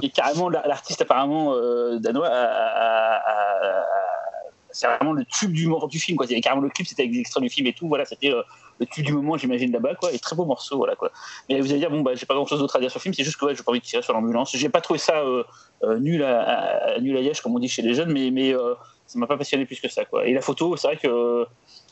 Et 0.03 0.11
carrément 0.11 0.49
la- 0.49 0.67
l'artiste 0.67 1.03
apparemment 1.03 1.55
euh, 1.55 1.99
danois 1.99 2.31
c'est 4.71 4.87
vraiment 4.87 5.13
le 5.13 5.25
tube 5.25 5.53
du, 5.53 5.69
du 5.89 5.99
film 5.99 6.17
quoi. 6.17 6.27
Carrément 6.27 6.63
le 6.63 6.69
clip, 6.69 6.87
c'était 6.87 7.03
avec 7.03 7.13
des 7.13 7.21
extraits 7.21 7.43
du 7.43 7.51
film 7.51 7.67
et 7.67 7.73
tout. 7.73 7.89
Voilà, 7.89 8.05
c'était 8.05 8.33
euh, 8.33 8.43
le 8.81 8.87
tube 8.87 9.05
du 9.05 9.13
moment, 9.13 9.37
j'imagine 9.37 9.73
là-bas 9.73 9.95
quoi. 9.97 10.13
Et 10.13 10.19
très 10.19 10.37
beau 10.37 10.45
morceau, 10.45 10.77
voilà 10.77 10.95
quoi. 10.97 11.11
Mais 11.49 11.61
vous 11.61 11.71
allez 11.71 11.81
dire 11.81 11.91
bon 11.91 12.01
bah 12.03 12.13
j'ai 12.15 12.27
pas 12.27 12.35
grand-chose 12.35 12.61
d'autre 12.61 12.77
à 12.77 12.81
dire 12.81 12.91
sur 12.91 12.99
le 12.99 13.03
film, 13.03 13.15
c'est 13.15 13.25
juste 13.25 13.37
que 13.39 13.45
ouais, 13.47 13.55
j'ai 13.55 13.63
pas 13.63 13.71
envie 13.73 13.81
de 13.81 13.85
tirer 13.85 14.03
sur 14.03 14.13
l'ambulance. 14.13 14.51
J'ai 14.55 14.69
pas 14.69 14.81
trouvé 14.81 14.99
ça 14.99 15.19
euh, 15.21 15.43
euh, 15.83 15.99
nul 15.99 16.23
à, 16.23 16.41
à- 16.95 17.01
nul 17.01 17.17
à 17.17 17.21
Yesh 17.21 17.41
comme 17.41 17.55
on 17.55 17.59
dit 17.59 17.69
chez 17.69 17.83
les 17.83 17.95
jeunes, 17.95 18.13
mais 18.13 18.31
mais 18.31 18.55
euh, 18.55 18.75
ça 19.07 19.19
m'a 19.19 19.27
pas 19.27 19.37
passionné 19.37 19.67
plus 19.67 19.81
que 19.81 19.89
ça 19.89 20.05
quoi. 20.05 20.27
Et 20.27 20.33
la 20.33 20.41
photo, 20.41 20.77
c'est 20.77 20.87
vrai 20.87 20.97
que 20.97 21.45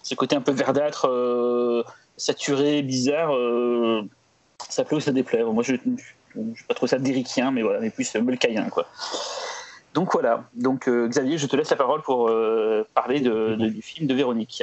ce 0.02 0.14
côté 0.14 0.36
un 0.36 0.40
peu 0.40 0.52
verdâtre, 0.52 1.08
euh, 1.08 1.82
saturé, 2.16 2.82
bizarre, 2.82 3.32
ça 4.68 4.84
plaît 4.84 4.96
ou 4.96 5.00
ça 5.00 5.12
déplaît. 5.12 5.42
Moi 5.44 5.62
je 5.62 5.74
je 6.36 6.64
pas 6.66 6.74
trop 6.74 6.86
ça 6.86 6.98
dérikien, 6.98 7.50
mais 7.50 7.62
voilà, 7.62 7.80
mais 7.80 7.90
plus 7.90 8.14
melcaïen 8.16 8.68
quoi. 8.68 8.86
Donc 9.94 10.12
voilà. 10.12 10.44
Donc 10.54 10.88
Xavier, 10.88 11.38
je 11.38 11.46
te 11.46 11.56
laisse 11.56 11.70
la 11.70 11.76
parole 11.76 12.02
pour 12.02 12.30
parler 12.94 13.20
du 13.20 13.82
film 13.82 14.06
de 14.06 14.14
Véronique. 14.14 14.62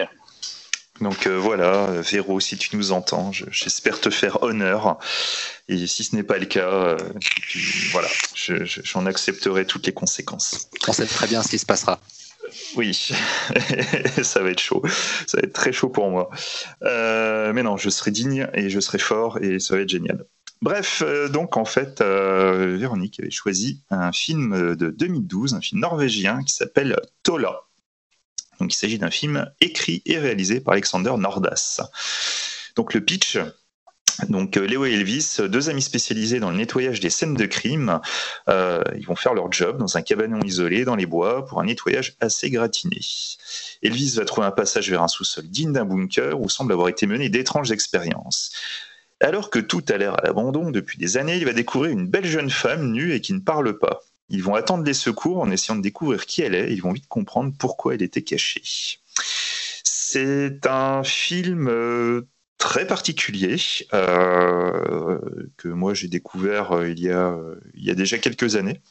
Donc 1.03 1.27
euh, 1.27 1.37
voilà, 1.37 1.87
Véro, 2.01 2.39
si 2.39 2.57
tu 2.57 2.75
nous 2.77 2.91
entends, 2.93 3.31
je- 3.31 3.45
j'espère 3.51 3.99
te 3.99 4.09
faire 4.09 4.41
honneur. 4.41 4.97
Et 5.67 5.85
si 5.85 6.03
ce 6.03 6.15
n'est 6.15 6.23
pas 6.23 6.37
le 6.37 6.45
cas, 6.45 6.69
euh, 6.71 6.97
voilà, 7.91 8.07
je- 8.35 8.63
je- 8.63 8.81
j'en 8.83 9.05
accepterai 9.05 9.65
toutes 9.65 9.85
les 9.85 9.93
conséquences. 9.93 10.69
On 10.87 10.93
sait 10.93 11.05
très 11.05 11.27
bien 11.27 11.43
ce 11.43 11.49
qui 11.49 11.59
se 11.59 11.65
passera. 11.65 11.99
Oui, 12.75 12.93
ça 14.23 14.41
va 14.41 14.49
être 14.49 14.59
chaud. 14.59 14.81
Ça 15.27 15.37
va 15.37 15.43
être 15.43 15.53
très 15.53 15.73
chaud 15.73 15.89
pour 15.89 16.09
moi. 16.09 16.29
Euh, 16.83 17.51
mais 17.53 17.63
non, 17.63 17.77
je 17.77 17.89
serai 17.89 18.11
digne 18.11 18.47
et 18.53 18.69
je 18.69 18.79
serai 18.79 18.97
fort 18.99 19.39
et 19.41 19.59
ça 19.59 19.75
va 19.75 19.81
être 19.81 19.89
génial. 19.89 20.25
Bref, 20.61 21.03
donc 21.31 21.57
en 21.57 21.65
fait, 21.65 22.01
Véronique 22.01 23.19
avait 23.19 23.31
choisi 23.31 23.81
un 23.89 24.13
film 24.13 24.75
de 24.75 24.89
2012, 24.91 25.53
un 25.55 25.61
film 25.61 25.81
norvégien 25.81 26.41
qui 26.43 26.53
s'appelle 26.53 26.95
Tola. 27.23 27.59
Il 28.71 28.75
s'agit 28.75 28.99
d'un 28.99 29.11
film 29.11 29.51
écrit 29.61 30.01
et 30.05 30.17
réalisé 30.17 30.59
par 30.59 30.73
Alexander 30.73 31.13
Nordas. 31.17 31.81
Donc 32.75 32.93
le 32.93 33.01
pitch, 33.01 33.37
donc 34.29 34.57
euh, 34.57 34.65
Léo 34.65 34.85
et 34.85 34.93
Elvis, 34.93 35.37
deux 35.47 35.69
amis 35.69 35.81
spécialisés 35.81 36.39
dans 36.39 36.51
le 36.51 36.57
nettoyage 36.57 36.99
des 36.99 37.09
scènes 37.09 37.33
de 37.33 37.45
crime, 37.45 37.99
euh, 38.49 38.83
ils 38.97 39.05
vont 39.05 39.15
faire 39.15 39.33
leur 39.33 39.51
job 39.51 39.77
dans 39.77 39.97
un 39.97 40.01
cabanon 40.01 40.39
isolé 40.43 40.85
dans 40.85 40.95
les 40.95 41.05
bois 41.05 41.45
pour 41.45 41.59
un 41.59 41.65
nettoyage 41.65 42.15
assez 42.19 42.49
gratiné. 42.49 42.99
Elvis 43.81 44.15
va 44.15 44.25
trouver 44.25 44.47
un 44.47 44.51
passage 44.51 44.89
vers 44.89 45.01
un 45.01 45.07
sous-sol 45.07 45.45
digne 45.45 45.73
d'un 45.73 45.85
bunker 45.85 46.39
où 46.39 46.49
semble 46.49 46.73
avoir 46.73 46.89
été 46.89 47.07
mené 47.07 47.29
d'étranges 47.29 47.71
expériences. 47.71 48.51
Alors 49.19 49.49
que 49.49 49.59
tout 49.59 49.83
a 49.89 49.97
l'air 49.97 50.19
à 50.19 50.21
l'abandon 50.23 50.69
depuis 50.69 50.97
des 50.97 51.17
années, 51.17 51.37
il 51.37 51.45
va 51.45 51.53
découvrir 51.53 51.91
une 51.91 52.07
belle 52.07 52.25
jeune 52.25 52.49
femme 52.49 52.91
nue 52.91 53.13
et 53.13 53.21
qui 53.21 53.33
ne 53.33 53.39
parle 53.39 53.77
pas. 53.79 54.01
Ils 54.33 54.41
vont 54.41 54.55
attendre 54.55 54.83
les 54.83 54.95
secours 54.95 55.41
en 55.41 55.51
essayant 55.51 55.75
de 55.75 55.83
découvrir 55.83 56.25
qui 56.25 56.41
elle 56.41 56.55
est 56.55 56.73
ils 56.73 56.81
vont 56.81 56.91
vite 56.91 57.07
comprendre 57.07 57.53
pourquoi 57.57 57.93
elle 57.93 58.01
était 58.01 58.23
cachée. 58.23 58.63
C'est 59.83 60.65
un 60.65 61.03
film 61.03 61.67
euh, 61.67 62.23
très 62.57 62.87
particulier 62.87 63.57
euh, 63.93 65.19
que 65.55 65.67
moi 65.67 65.93
j'ai 65.93 66.07
découvert 66.07 66.71
euh, 66.71 66.89
il, 66.89 66.99
y 66.99 67.11
a, 67.11 67.37
il 67.75 67.83
y 67.83 67.91
a 67.91 67.93
déjà 67.93 68.17
quelques 68.17 68.55
années 68.55 68.81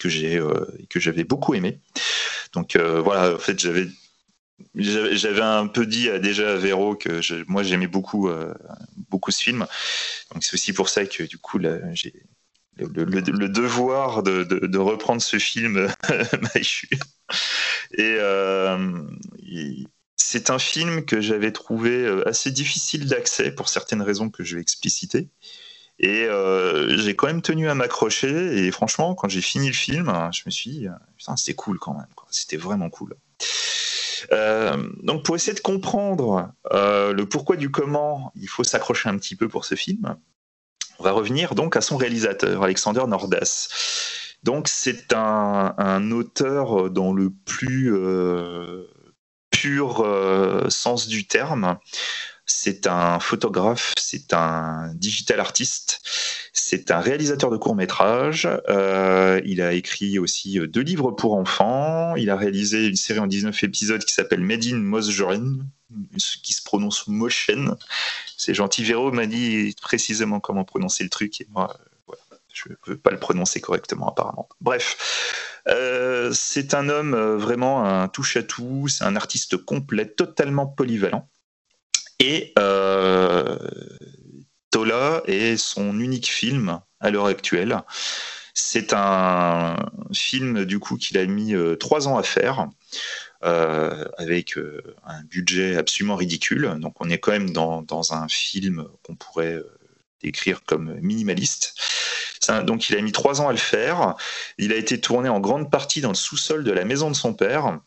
que 0.00 0.08
j'ai 0.08 0.42
que 0.90 0.98
j'avais 0.98 1.24
beaucoup 1.24 1.54
aimé. 1.54 1.78
Donc 2.52 2.76
voilà, 2.76 3.36
en 3.36 3.38
fait 3.38 3.60
j'avais 3.60 3.86
j'avais 4.74 5.40
un 5.40 5.68
peu 5.68 5.86
dit 5.86 6.08
déjà 6.20 6.54
à 6.54 6.56
Véro 6.56 6.96
que 6.96 7.20
moi 7.48 7.62
j'aimais 7.62 7.86
beaucoup 7.86 8.28
beaucoup 9.08 9.30
ce 9.30 9.42
film. 9.42 9.66
Donc 10.32 10.42
c'est 10.42 10.54
aussi 10.54 10.72
pour 10.72 10.88
ça 10.88 11.06
que 11.06 11.22
du 11.22 11.38
coup 11.38 11.60
j'ai 11.92 12.12
le, 12.78 13.48
devoir 13.48 14.22
de, 14.22 14.78
reprendre 14.78 15.22
ce 15.22 15.38
film. 15.38 15.88
Et 17.92 18.16
euh, 18.18 18.76
c'est 20.18 20.50
un 20.50 20.58
film 20.58 21.04
que 21.06 21.22
j'avais 21.22 21.52
trouvé 21.52 22.04
euh, 22.04 22.28
assez 22.28 22.50
difficile 22.50 23.06
d'accès 23.06 23.50
pour 23.50 23.70
certaines 23.70 24.02
raisons 24.02 24.28
que 24.28 24.44
je 24.44 24.56
vais 24.56 24.60
expliciter. 24.60 25.30
Et 26.00 26.24
euh, 26.24 26.98
j'ai 26.98 27.16
quand 27.16 27.28
même 27.28 27.40
tenu 27.40 27.68
à 27.68 27.74
m'accrocher. 27.74 28.66
Et 28.66 28.70
franchement, 28.70 29.14
quand 29.14 29.28
j'ai 29.28 29.40
fini 29.40 29.68
le 29.68 29.72
film, 29.72 30.12
je 30.32 30.42
me 30.44 30.50
suis 30.50 30.70
dit, 30.70 30.86
euh, 30.86 30.92
putain, 31.16 31.36
c'était 31.36 31.54
cool 31.54 31.78
quand 31.78 31.94
même. 31.94 32.06
C'était 32.30 32.58
vraiment 32.58 32.90
cool. 32.90 33.14
Donc, 35.02 35.24
pour 35.24 35.36
essayer 35.36 35.54
de 35.54 35.60
comprendre 35.60 36.52
le 36.70 37.22
pourquoi 37.24 37.56
du 37.56 37.70
comment, 37.70 38.30
il 38.36 38.48
faut 38.48 38.64
s'accrocher 38.64 39.08
un 39.08 39.16
petit 39.16 39.34
peu 39.34 39.48
pour 39.48 39.64
ce 39.64 39.76
film. 39.76 40.16
On 40.98 41.04
va 41.04 41.12
revenir 41.12 41.54
donc 41.54 41.76
à 41.76 41.80
son 41.80 41.96
réalisateur, 41.96 42.62
Alexander 42.62 43.02
Nordas. 43.06 43.68
Donc, 44.42 44.68
c'est 44.68 45.12
un, 45.12 46.10
auteur 46.10 46.90
dans 46.90 47.12
le 47.12 47.30
plus 47.30 47.92
euh, 47.94 48.84
pur 49.50 50.00
euh, 50.00 50.68
sens 50.70 51.08
du 51.08 51.26
terme. 51.26 51.78
C'est 52.50 52.86
un 52.86 53.20
photographe, 53.20 53.92
c'est 53.98 54.32
un 54.32 54.90
digital 54.94 55.38
artiste, 55.38 56.00
c'est 56.54 56.90
un 56.90 56.98
réalisateur 56.98 57.50
de 57.50 57.58
courts-métrages. 57.58 58.48
Euh, 58.70 59.38
il 59.44 59.60
a 59.60 59.74
écrit 59.74 60.18
aussi 60.18 60.58
euh, 60.58 60.66
deux 60.66 60.80
livres 60.80 61.10
pour 61.10 61.34
enfants. 61.34 62.16
Il 62.16 62.30
a 62.30 62.36
réalisé 62.36 62.86
une 62.86 62.96
série 62.96 63.18
en 63.18 63.26
19 63.26 63.62
épisodes 63.64 64.02
qui 64.02 64.14
s'appelle 64.14 64.40
Made 64.40 64.64
in 64.64 64.82
qui 66.42 66.54
se 66.54 66.62
prononce 66.62 67.06
Motion. 67.06 67.76
C'est 68.38 68.54
gentil, 68.54 68.82
Véro 68.82 69.12
m'a 69.12 69.26
dit 69.26 69.76
précisément 69.82 70.40
comment 70.40 70.64
prononcer 70.64 71.04
le 71.04 71.10
truc 71.10 71.42
et 71.42 71.46
moi, 71.50 71.78
euh, 72.10 72.14
je 72.52 72.70
ne 72.70 72.74
peux 72.76 72.96
pas 72.96 73.10
le 73.10 73.18
prononcer 73.18 73.60
correctement 73.60 74.08
apparemment. 74.08 74.48
Bref, 74.62 74.96
c'est 76.32 76.72
un 76.72 76.88
homme 76.88 77.14
vraiment 77.36 77.84
un 77.84 78.08
touche-à-tout, 78.08 78.88
c'est 78.88 79.04
un 79.04 79.16
artiste 79.16 79.58
complet, 79.58 80.06
totalement 80.06 80.66
polyvalent. 80.66 81.28
Et 82.20 82.52
euh, 82.58 83.56
Tola 84.70 85.22
est 85.26 85.56
son 85.56 85.98
unique 86.00 86.28
film 86.28 86.80
à 87.00 87.10
l'heure 87.10 87.26
actuelle. 87.26 87.82
C'est 88.54 88.92
un 88.92 89.76
film 90.12 90.64
du 90.64 90.80
coup 90.80 90.96
qu'il 90.96 91.16
a 91.16 91.24
mis 91.26 91.54
euh, 91.54 91.76
trois 91.76 92.08
ans 92.08 92.18
à 92.18 92.24
faire, 92.24 92.68
euh, 93.44 94.04
avec 94.16 94.58
un 95.06 95.22
budget 95.24 95.76
absolument 95.76 96.16
ridicule. 96.16 96.76
Donc 96.80 97.00
on 97.00 97.08
est 97.08 97.18
quand 97.18 97.30
même 97.30 97.50
dans, 97.50 98.12
un 98.12 98.28
film 98.28 98.88
qu'on 99.04 99.14
pourrait 99.14 99.62
décrire 100.20 100.64
comme 100.64 100.98
minimaliste. 101.00 101.74
Donc 102.64 102.88
il 102.88 102.96
a 102.96 103.00
mis 103.00 103.12
trois 103.12 103.40
ans 103.40 103.48
à 103.48 103.52
le 103.52 103.58
faire. 103.58 104.16
Il 104.56 104.72
a 104.72 104.76
été 104.76 105.00
tourné 105.00 105.28
en 105.28 105.38
grande 105.38 105.70
partie 105.70 106.00
dans 106.00 106.08
le 106.08 106.14
sous-sol 106.16 106.64
de 106.64 106.72
la 106.72 106.84
maison 106.84 107.10
de 107.10 107.16
son 107.16 107.32
père. 107.32 107.78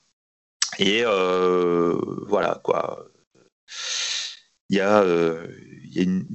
Et 0.80 1.04
voilà 1.04 2.62
quoi. 2.64 3.12
Il 4.72 4.78
y 4.78 4.82
a, 4.82 5.04
euh, 5.04 5.46
il 5.84 5.96
y 5.96 6.00
a 6.00 6.04
une, 6.04 6.26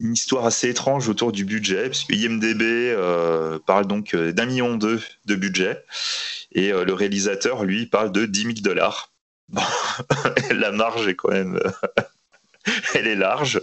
une 0.00 0.12
histoire 0.12 0.44
assez 0.44 0.68
étrange 0.68 1.08
autour 1.08 1.32
du 1.32 1.44
budget, 1.44 1.88
puisque 1.88 2.10
IMDB 2.10 2.62
euh, 2.62 3.58
parle 3.66 3.86
donc 3.86 4.12
euh, 4.14 4.32
d'un 4.32 4.44
million 4.44 4.76
deux 4.76 5.00
de 5.24 5.34
budget, 5.34 5.82
et 6.52 6.70
le 6.70 6.92
réalisateur, 6.92 7.64
lui, 7.64 7.86
parle 7.86 8.12
de 8.12 8.26
10 8.26 8.42
000 8.42 8.52
dollars. 8.62 9.12
la 10.50 10.72
marge 10.72 11.06
est 11.06 11.14
quand 11.14 11.30
même. 11.30 11.60
elle 12.94 13.06
est 13.06 13.14
large. 13.14 13.60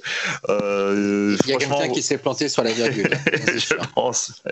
Euh, 0.50 1.36
Il 1.44 1.50
y 1.50 1.54
a 1.54 1.58
quelqu'un 1.58 1.90
qui 1.90 2.02
s'est 2.02 2.18
planté 2.18 2.50
sur 2.50 2.64
la 2.64 2.72
virgule. 2.72 3.10
je 3.56 3.76
pense. 3.94 4.44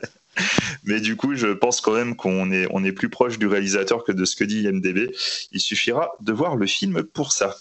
Mais 0.83 0.99
du 0.99 1.15
coup, 1.15 1.35
je 1.35 1.47
pense 1.47 1.81
quand 1.81 1.93
même 1.93 2.15
qu'on 2.15 2.51
est, 2.51 2.67
on 2.71 2.83
est 2.83 2.91
plus 2.91 3.09
proche 3.09 3.39
du 3.39 3.47
réalisateur 3.47 4.03
que 4.03 4.11
de 4.11 4.25
ce 4.25 4.35
que 4.35 4.43
dit 4.43 4.63
IMDB. 4.63 5.11
Il 5.51 5.59
suffira 5.59 6.11
de 6.19 6.33
voir 6.33 6.55
le 6.55 6.67
film 6.67 7.03
pour 7.03 7.31
ça. 7.31 7.55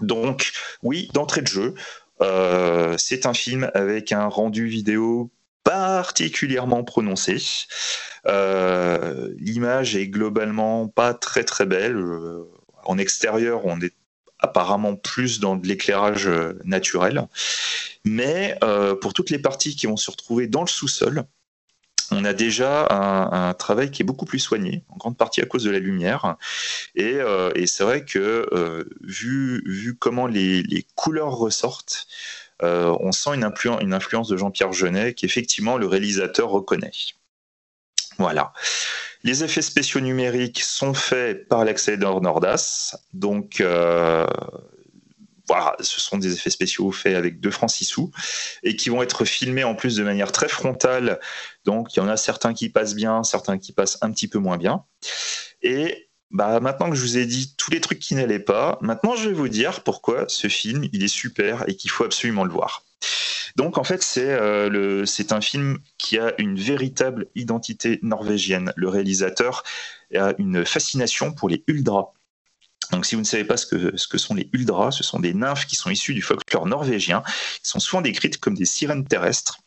Donc, 0.00 0.52
oui, 0.82 1.08
d'entrée 1.12 1.42
de 1.42 1.46
jeu, 1.46 1.74
euh, 2.20 2.94
c'est 2.98 3.26
un 3.26 3.34
film 3.34 3.70
avec 3.74 4.12
un 4.12 4.26
rendu 4.26 4.66
vidéo 4.66 5.30
particulièrement 5.64 6.84
prononcé. 6.84 7.42
Euh, 8.26 9.32
l'image 9.38 9.96
est 9.96 10.08
globalement 10.08 10.88
pas 10.88 11.14
très 11.14 11.44
très 11.44 11.66
belle. 11.66 11.96
Euh, 11.96 12.44
en 12.84 12.98
extérieur, 12.98 13.64
on 13.64 13.80
est 13.80 13.94
apparemment 14.38 14.94
plus 14.94 15.40
dans 15.40 15.56
de 15.56 15.66
l'éclairage 15.66 16.28
naturel. 16.64 17.26
Mais 18.04 18.58
pour 19.00 19.14
toutes 19.14 19.30
les 19.30 19.38
parties 19.38 19.74
qui 19.74 19.86
vont 19.86 19.96
se 19.96 20.10
retrouver 20.10 20.48
dans 20.48 20.60
le 20.60 20.66
sous-sol, 20.68 21.24
on 22.10 22.24
a 22.24 22.32
déjà 22.32 22.86
un, 22.90 23.54
travail 23.54 23.90
qui 23.90 24.02
est 24.02 24.04
beaucoup 24.04 24.24
plus 24.24 24.38
soigné, 24.38 24.82
en 24.88 24.96
grande 24.96 25.16
partie 25.16 25.40
à 25.40 25.46
cause 25.46 25.64
de 25.64 25.70
la 25.70 25.78
lumière. 25.78 26.36
Et, 26.94 27.14
euh, 27.14 27.50
c'est 27.66 27.84
vrai 27.84 28.04
que 28.04 28.48
euh, 28.52 28.84
vu, 29.02 29.96
comment 29.98 30.26
les, 30.26 30.86
couleurs 30.94 31.32
ressortent, 31.32 32.06
euh, 32.62 32.96
on 33.00 33.12
sent 33.12 33.30
une, 33.34 33.94
influence 33.94 34.28
de 34.28 34.36
Jean-Pierre 34.36 34.72
Jeunet 34.72 35.14
qu'effectivement 35.14 35.76
le 35.76 35.86
réalisateur 35.86 36.50
reconnaît. 36.50 36.92
Voilà. 38.18 38.52
Les 39.24 39.42
effets 39.42 39.62
spéciaux 39.62 40.00
numériques 40.00 40.60
sont 40.60 40.94
faits 40.94 41.48
par 41.48 41.64
l'Accélérateur 41.64 42.20
Nordas, 42.20 42.96
donc 43.12 43.62
voilà, 45.46 45.76
ce 45.80 46.00
sont 46.00 46.18
des 46.18 46.32
effets 46.32 46.50
spéciaux 46.50 46.90
faits 46.90 47.16
avec 47.16 47.40
2 47.40 47.50
francs 47.50 47.70
6 47.70 47.84
sous 47.84 48.10
et 48.62 48.76
qui 48.76 48.88
vont 48.88 49.02
être 49.02 49.24
filmés 49.24 49.64
en 49.64 49.74
plus 49.74 49.96
de 49.96 50.02
manière 50.02 50.32
très 50.32 50.48
frontale. 50.48 51.20
Donc 51.64 51.94
il 51.94 51.98
y 51.98 52.02
en 52.02 52.08
a 52.08 52.16
certains 52.16 52.54
qui 52.54 52.70
passent 52.70 52.94
bien, 52.94 53.22
certains 53.22 53.58
qui 53.58 53.72
passent 53.72 53.98
un 54.00 54.10
petit 54.10 54.28
peu 54.28 54.38
moins 54.38 54.56
bien. 54.56 54.84
Et 55.62 56.08
bah, 56.30 56.60
maintenant 56.60 56.90
que 56.90 56.96
je 56.96 57.02
vous 57.02 57.18
ai 57.18 57.26
dit 57.26 57.54
tous 57.56 57.70
les 57.70 57.80
trucs 57.80 57.98
qui 57.98 58.14
n'allaient 58.14 58.38
pas, 58.38 58.78
maintenant 58.80 59.16
je 59.16 59.28
vais 59.28 59.34
vous 59.34 59.48
dire 59.48 59.82
pourquoi 59.82 60.24
ce 60.28 60.48
film 60.48 60.86
il 60.92 61.04
est 61.04 61.08
super 61.08 61.68
et 61.68 61.76
qu'il 61.76 61.90
faut 61.90 62.04
absolument 62.04 62.44
le 62.44 62.52
voir. 62.52 62.84
Donc 63.56 63.78
en 63.78 63.84
fait 63.84 64.02
c'est 64.02 64.32
euh, 64.32 65.04
un 65.30 65.40
film 65.40 65.78
qui 65.98 66.18
a 66.18 66.34
une 66.38 66.56
véritable 66.56 67.26
identité 67.34 67.98
norvégienne. 68.02 68.72
Le 68.76 68.88
réalisateur 68.88 69.62
a 70.14 70.32
une 70.38 70.64
fascination 70.64 71.32
pour 71.32 71.48
les 71.48 71.62
ultras. 71.66 72.12
Donc, 72.94 73.06
si 73.06 73.16
vous 73.16 73.22
ne 73.22 73.26
savez 73.26 73.44
pas 73.44 73.56
ce 73.56 73.66
que, 73.66 73.96
ce 73.96 74.06
que 74.06 74.18
sont 74.18 74.34
les 74.34 74.48
Uldras, 74.52 74.92
ce 74.92 75.02
sont 75.02 75.18
des 75.18 75.34
nymphes 75.34 75.66
qui 75.66 75.74
sont 75.74 75.90
issues 75.90 76.14
du 76.14 76.22
folklore 76.22 76.66
norvégien, 76.66 77.24
qui 77.60 77.68
sont 77.68 77.80
souvent 77.80 78.02
décrites 78.02 78.38
comme 78.38 78.54
des 78.54 78.64
sirènes 78.64 79.04
terrestres, 79.04 79.58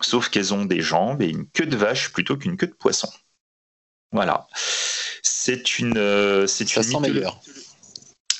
sauf 0.00 0.28
qu'elles 0.28 0.52
ont 0.52 0.64
des 0.64 0.80
jambes 0.80 1.22
et 1.22 1.28
une 1.28 1.48
queue 1.48 1.66
de 1.66 1.76
vache 1.76 2.12
plutôt 2.12 2.36
qu'une 2.36 2.56
queue 2.56 2.66
de 2.66 2.74
poisson. 2.74 3.08
Voilà. 4.10 4.48
C'est 5.22 5.78
une, 5.78 5.96
euh, 5.96 6.48
c'est 6.48 6.74
une, 6.74 6.82
mythologie, 6.82 7.24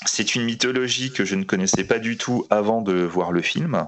c'est 0.05 0.35
une 0.35 0.43
mythologie 0.43 1.13
que 1.13 1.23
je 1.23 1.35
ne 1.35 1.45
connaissais 1.45 1.85
pas 1.85 1.99
du 1.99 2.17
tout 2.17 2.45
avant 2.49 2.81
de 2.81 2.93
voir 2.93 3.31
le 3.31 3.41
film, 3.41 3.87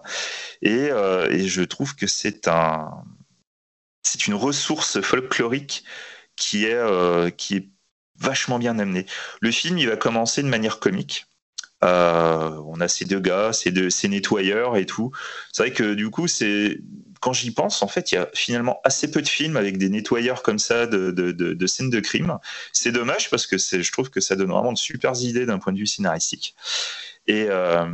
et, 0.61 0.89
euh, 0.89 1.29
et 1.29 1.49
je 1.49 1.63
trouve 1.63 1.95
que 1.95 2.07
c'est 2.07 2.47
un, 2.47 3.03
c'est 4.03 4.27
une 4.27 4.35
ressource 4.35 5.01
folklorique 5.01 5.83
qui 6.37 6.63
est, 6.65 6.73
euh, 6.75 7.29
qui 7.29 7.55
est 7.57 7.69
vachement 8.19 8.59
bien 8.59 8.77
amené. 8.79 9.05
Le 9.41 9.51
film, 9.51 9.77
il 9.77 9.87
va 9.87 9.97
commencer 9.97 10.43
de 10.43 10.47
manière 10.47 10.79
comique. 10.79 11.25
Euh, 11.83 12.49
on 12.65 12.81
a 12.81 12.87
ces 12.87 13.05
deux 13.05 13.19
gars, 13.19 13.53
ces 13.53 13.71
deux, 13.71 13.89
ces 13.89 14.09
nettoyeurs 14.09 14.75
et 14.75 14.85
tout. 14.85 15.11
C'est 15.51 15.63
vrai 15.63 15.73
que 15.73 15.93
du 15.93 16.09
coup, 16.09 16.27
c'est 16.27 16.79
quand 17.21 17.33
j'y 17.33 17.51
pense, 17.51 17.81
en 17.83 17.87
fait, 17.87 18.11
il 18.11 18.15
y 18.15 18.17
a 18.17 18.29
finalement 18.33 18.79
assez 18.83 19.11
peu 19.11 19.21
de 19.21 19.27
films 19.27 19.57
avec 19.57 19.77
des 19.77 19.89
nettoyeurs 19.89 20.41
comme 20.41 20.59
ça 20.59 20.87
de, 20.87 21.11
de, 21.11 21.67
scènes 21.67 21.89
de 21.89 21.99
crime. 21.99 22.37
C'est 22.71 22.91
dommage 22.91 23.29
parce 23.29 23.45
que 23.45 23.57
je 23.57 23.91
trouve 23.91 24.09
que 24.09 24.21
ça 24.21 24.35
donne 24.35 24.51
vraiment 24.51 24.73
de 24.73 24.77
super 24.77 25.13
idées 25.21 25.45
d'un 25.45 25.59
point 25.59 25.73
de 25.73 25.79
vue 25.79 25.87
scénaristique. 25.87 26.55
Et, 27.27 27.47
euh, 27.49 27.85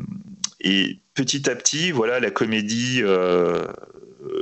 et 0.62 1.00
petit 1.16 1.50
à 1.50 1.56
petit, 1.56 1.92
voilà, 1.92 2.20
la 2.20 2.32
comédie 2.32 3.02
euh, 3.02 3.66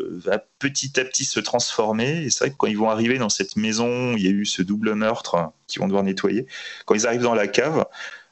va 0.10 0.40
petit 0.60 1.00
à 1.00 1.06
petit 1.06 1.26
se 1.26 1.40
transformer. 1.40 2.24
Et 2.24 2.30
c'est 2.30 2.46
vrai 2.46 2.52
que 2.52 2.58
quand 2.58 2.68
ils 2.68 2.78
vont 2.78 2.90
arriver 2.90 3.18
dans 3.18 3.30
cette 3.30 3.56
maison, 3.56 4.16
il 4.16 4.24
y 4.24 4.28
a 4.28 4.32
eu 4.32 4.46
ce 4.46 4.62
double 4.62 4.94
meurtre 4.94 5.52
qu'ils 5.68 5.82
vont 5.82 5.88
devoir 5.88 6.04
nettoyer. 6.04 6.48
Quand 6.86 6.96
ils 6.96 7.08
arrivent 7.08 7.22
dans 7.22 7.36
la 7.36 7.48
cave, 7.48 7.86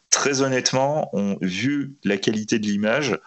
très 0.10 0.42
honnêtement, 0.42 1.10
on, 1.14 1.38
vu 1.42 1.96
la 2.04 2.18
qualité 2.18 2.60
de 2.60 2.68
l'image, 2.68 3.18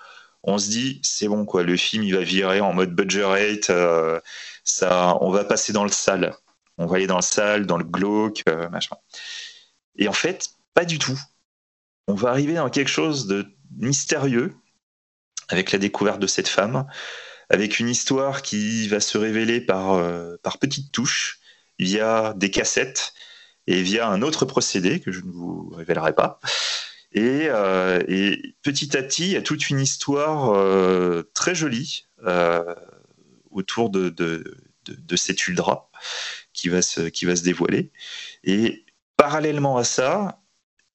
on 0.44 0.58
se 0.58 0.68
dit 0.68 1.00
c'est 1.02 1.26
bon 1.26 1.44
quoi, 1.46 1.62
le 1.62 1.76
film 1.76 2.04
il 2.04 2.14
va 2.14 2.22
virer 2.22 2.60
en 2.60 2.72
mode 2.72 2.94
budget 2.94 3.24
rate, 3.24 3.70
euh, 3.70 4.20
ça, 4.62 5.16
on 5.20 5.30
va 5.30 5.44
passer 5.44 5.72
dans 5.72 5.84
le 5.84 5.90
sale, 5.90 6.36
on 6.78 6.86
va 6.86 6.96
aller 6.96 7.06
dans 7.06 7.16
le 7.16 7.22
sale, 7.22 7.66
dans 7.66 7.78
le 7.78 7.84
glauque, 7.84 8.42
euh, 8.48 8.68
machin. 8.68 8.96
Et 9.96 10.06
en 10.06 10.12
fait, 10.12 10.50
pas 10.74 10.84
du 10.84 10.98
tout. 10.98 11.18
On 12.06 12.14
va 12.14 12.30
arriver 12.30 12.54
dans 12.54 12.68
quelque 12.68 12.90
chose 12.90 13.26
de 13.26 13.46
mystérieux 13.78 14.54
avec 15.48 15.72
la 15.72 15.78
découverte 15.78 16.20
de 16.20 16.26
cette 16.26 16.48
femme 16.48 16.86
avec 17.54 17.78
une 17.78 17.88
histoire 17.88 18.42
qui 18.42 18.88
va 18.88 18.98
se 18.98 19.16
révéler 19.16 19.60
par, 19.60 19.92
euh, 19.92 20.36
par 20.42 20.58
petites 20.58 20.90
touches, 20.90 21.38
via 21.78 22.34
des 22.36 22.50
cassettes 22.50 23.14
et 23.68 23.80
via 23.80 24.08
un 24.08 24.22
autre 24.22 24.44
procédé 24.44 25.00
que 25.00 25.12
je 25.12 25.20
ne 25.20 25.30
vous 25.30 25.70
révélerai 25.70 26.14
pas. 26.14 26.40
Et, 27.12 27.46
euh, 27.46 28.00
petit 28.62 28.96
à 28.96 29.02
petit, 29.04 29.26
il 29.26 29.32
y 29.32 29.36
a 29.36 29.42
toute 29.42 29.70
une 29.70 29.78
histoire 29.78 30.52
euh, 30.52 31.22
très 31.32 31.54
jolie 31.54 32.06
autour 33.52 33.90
de, 33.90 34.08
de, 34.08 35.16
cet 35.16 35.46
Uldra 35.46 35.90
qui 36.52 36.68
va, 36.68 36.82
se, 36.82 37.02
qui 37.02 37.24
va 37.24 37.36
se 37.36 37.44
dévoiler. 37.44 37.92
Et 38.42 38.84
parallèlement 39.16 39.76
à 39.76 39.84
ça, 39.84 40.42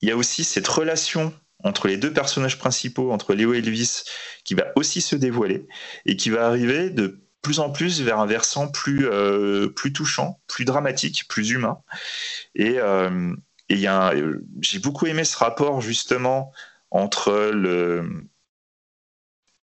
il 0.01 0.09
y 0.09 0.11
a 0.11 0.17
aussi 0.17 0.43
cette 0.43 0.67
relation 0.67 1.33
entre 1.63 1.87
les 1.87 1.97
deux 1.97 2.13
personnages 2.13 2.57
principaux, 2.57 3.11
entre 3.11 3.33
Léo 3.33 3.53
et 3.53 3.57
Elvis, 3.57 4.03
qui 4.43 4.53
va 4.53 4.67
aussi 4.75 5.01
se 5.01 5.15
dévoiler 5.15 5.67
et 6.05 6.15
qui 6.15 6.29
va 6.29 6.47
arriver 6.47 6.89
de 6.89 7.21
plus 7.41 7.59
en 7.59 7.69
plus 7.69 8.01
vers 8.01 8.19
un 8.19 8.25
versant 8.25 8.67
plus, 8.67 9.07
euh, 9.07 9.69
plus 9.69 9.93
touchant, 9.93 10.39
plus 10.47 10.65
dramatique, 10.65 11.27
plus 11.27 11.51
humain. 11.51 11.81
Et, 12.55 12.79
euh, 12.79 13.33
j'ai 13.69 14.79
beaucoup 14.79 15.05
aimé 15.05 15.23
ce 15.23 15.37
rapport 15.37 15.79
justement 15.79 16.51
entre 16.89 17.51
le, 17.53 18.27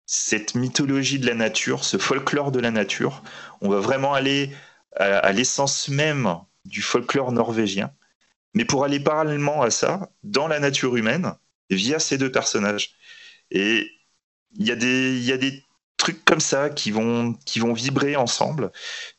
cette 0.06 0.54
mythologie 0.56 1.18
de 1.18 1.26
la 1.26 1.34
nature, 1.34 1.86
ce 1.86 1.98
folklore 1.98 2.52
de 2.52 2.60
la 2.60 2.72
nature. 2.72 3.24
On 3.62 3.70
va 3.70 3.80
vraiment 3.80 4.14
aller 4.14 4.52
à 4.98 5.32
l'essence 5.32 5.88
même 5.90 6.38
du 6.66 6.82
folklore 6.82 7.32
norvégien. 7.32 7.92
Mais 8.54 8.66
pour 8.66 8.84
aller 8.84 9.00
parallèlement 9.00 9.62
à 9.62 9.70
ça, 9.70 10.10
dans 10.24 10.48
la 10.48 10.60
nature 10.60 10.96
humaine, 10.96 11.36
via 11.70 12.00
ces 12.00 12.18
deux 12.18 12.32
personnages. 12.32 12.96
Et 13.52 13.90
il 14.58 14.66
y, 14.66 14.72
a 14.72 14.76
des, 14.76 15.20
y 15.20 15.32
a 15.32 15.38
des 15.38 15.64
trucs 15.98 16.24
comme 16.26 16.40
ça 16.40 16.70
qui 16.70 16.92
vont, 16.92 17.34
qui 17.46 17.60
vont 17.60 17.74
vibrer 17.74 18.16
ensemble 18.16 18.72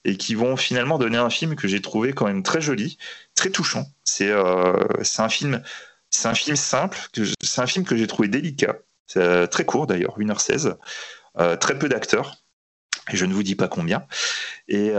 et 0.04 0.16
qui 0.16 0.34
vont 0.34 0.56
finalement 0.56 0.98
donner 0.98 1.18
un 1.18 1.30
film 1.30 1.56
que 1.56 1.68
j'ai 1.68 1.80
trouvé 1.80 2.12
quand 2.12 2.26
même 2.26 2.42
très 2.42 2.60
joli, 2.60 2.98
très 3.34 3.50
touchant. 3.50 3.86
C'est 4.04 4.30
euh, 4.30 4.74
un 5.18 5.28
film 5.28 5.62
un 6.24 6.34
film 6.34 6.56
simple, 6.56 6.98
c'est 7.42 7.60
un 7.60 7.66
film 7.66 7.84
que 7.84 7.96
j'ai 7.96 8.06
trouvé 8.06 8.28
délicat, 8.28 8.76
euh, 9.16 9.46
très 9.46 9.64
court 9.64 9.86
d'ailleurs, 9.86 10.18
1h16, 10.18 10.76
euh, 11.38 11.56
très 11.56 11.78
peu 11.78 11.88
d'acteurs, 11.88 12.36
et 13.12 13.16
je 13.16 13.26
ne 13.26 13.34
vous 13.34 13.42
dis 13.42 13.54
pas 13.54 13.68
combien. 13.68 14.06
Et, 14.68 14.92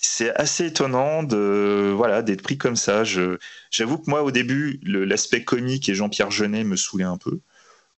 c'est 0.00 0.34
assez 0.34 0.66
étonnant 0.66 1.22
de 1.22 1.92
voilà 1.94 2.22
d'être 2.22 2.42
pris 2.42 2.58
comme 2.58 2.76
ça. 2.76 3.04
J'avoue 3.04 3.98
que 3.98 4.08
moi 4.10 4.22
au 4.22 4.30
début 4.30 4.80
l'aspect 4.82 5.44
comique 5.44 5.88
et 5.88 5.94
Jean-Pierre 5.94 6.30
Jeunet 6.30 6.64
me 6.64 6.76
saoulait 6.76 7.04
un 7.04 7.18
peu. 7.18 7.40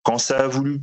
Quand 0.03 0.19
ça 0.19 0.41
a 0.41 0.47
voulu 0.49 0.81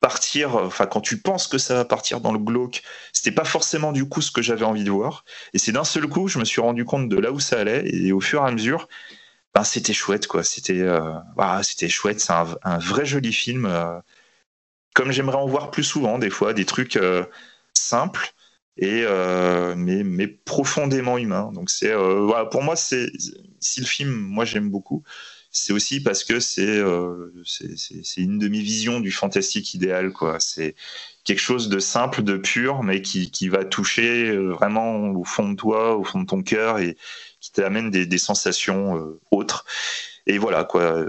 partir, 0.00 0.56
enfin 0.56 0.86
quand 0.86 1.00
tu 1.00 1.20
penses 1.20 1.48
que 1.48 1.58
ça 1.58 1.74
va 1.74 1.84
partir 1.84 2.20
dans 2.20 2.32
le 2.32 2.38
glauque, 2.38 2.82
c'était 3.12 3.32
pas 3.32 3.44
forcément 3.44 3.92
du 3.92 4.08
coup 4.08 4.22
ce 4.22 4.30
que 4.30 4.42
j'avais 4.42 4.64
envie 4.64 4.84
de 4.84 4.90
voir. 4.90 5.24
Et 5.52 5.58
c'est 5.58 5.72
d'un 5.72 5.84
seul 5.84 6.08
coup 6.08 6.28
je 6.28 6.38
me 6.38 6.44
suis 6.44 6.60
rendu 6.60 6.84
compte 6.84 7.08
de 7.08 7.16
là 7.16 7.30
où 7.32 7.40
ça 7.40 7.60
allait 7.60 7.84
et 7.86 8.12
au 8.12 8.20
fur 8.20 8.42
et 8.42 8.48
à 8.48 8.50
mesure, 8.50 8.88
ben, 9.54 9.64
c'était 9.64 9.92
chouette 9.92 10.26
quoi. 10.26 10.44
C'était 10.44 10.80
euh, 10.80 11.12
c'était 11.62 11.88
chouette. 11.88 12.20
C'est 12.20 12.32
un, 12.32 12.78
vrai 12.78 13.06
joli 13.06 13.32
film. 13.32 13.66
Euh, 13.66 14.00
comme 14.94 15.12
j'aimerais 15.12 15.36
en 15.36 15.46
voir 15.46 15.70
plus 15.70 15.84
souvent 15.84 16.18
des 16.18 16.30
fois, 16.30 16.54
des 16.54 16.64
trucs 16.64 16.96
euh, 16.96 17.24
simples 17.74 18.32
et 18.76 19.02
euh, 19.04 19.74
mais, 19.76 20.02
mais, 20.04 20.26
profondément 20.26 21.18
humain. 21.18 21.50
Donc 21.52 21.70
c'est 21.70 21.90
euh, 21.90 22.44
pour 22.46 22.62
moi 22.62 22.76
c'est 22.76 23.10
si 23.60 23.80
le 23.80 23.86
film 23.86 24.10
moi 24.10 24.44
j'aime 24.44 24.70
beaucoup, 24.70 25.04
c'est 25.50 25.72
aussi 25.72 26.02
parce 26.02 26.24
que 26.24 26.40
c'est 26.40 26.66
euh, 26.66 27.32
c'est 27.44 28.20
une 28.20 28.38
de 28.38 28.48
mes 28.48 28.60
visions 28.60 29.00
du 29.00 29.12
fantastique 29.12 29.74
idéal 29.74 30.12
quoi. 30.12 30.40
C'est 30.40 30.74
quelque 31.24 31.40
chose 31.40 31.68
de 31.68 31.78
simple, 31.78 32.22
de 32.22 32.36
pur, 32.36 32.82
mais 32.82 33.00
qui, 33.02 33.30
qui 33.30 33.48
va 33.48 33.64
toucher 33.64 34.36
vraiment 34.36 35.10
au 35.10 35.24
fond 35.24 35.50
de 35.50 35.56
toi, 35.56 35.96
au 35.96 36.04
fond 36.04 36.20
de 36.20 36.26
ton 36.26 36.42
cœur 36.42 36.78
et 36.78 36.96
qui 37.40 37.52
t'amène 37.52 37.90
des, 37.90 38.06
des 38.06 38.18
sensations 38.18 39.18
autres. 39.30 39.64
Et 40.26 40.38
voilà, 40.38 40.64
quoi. 40.64 41.06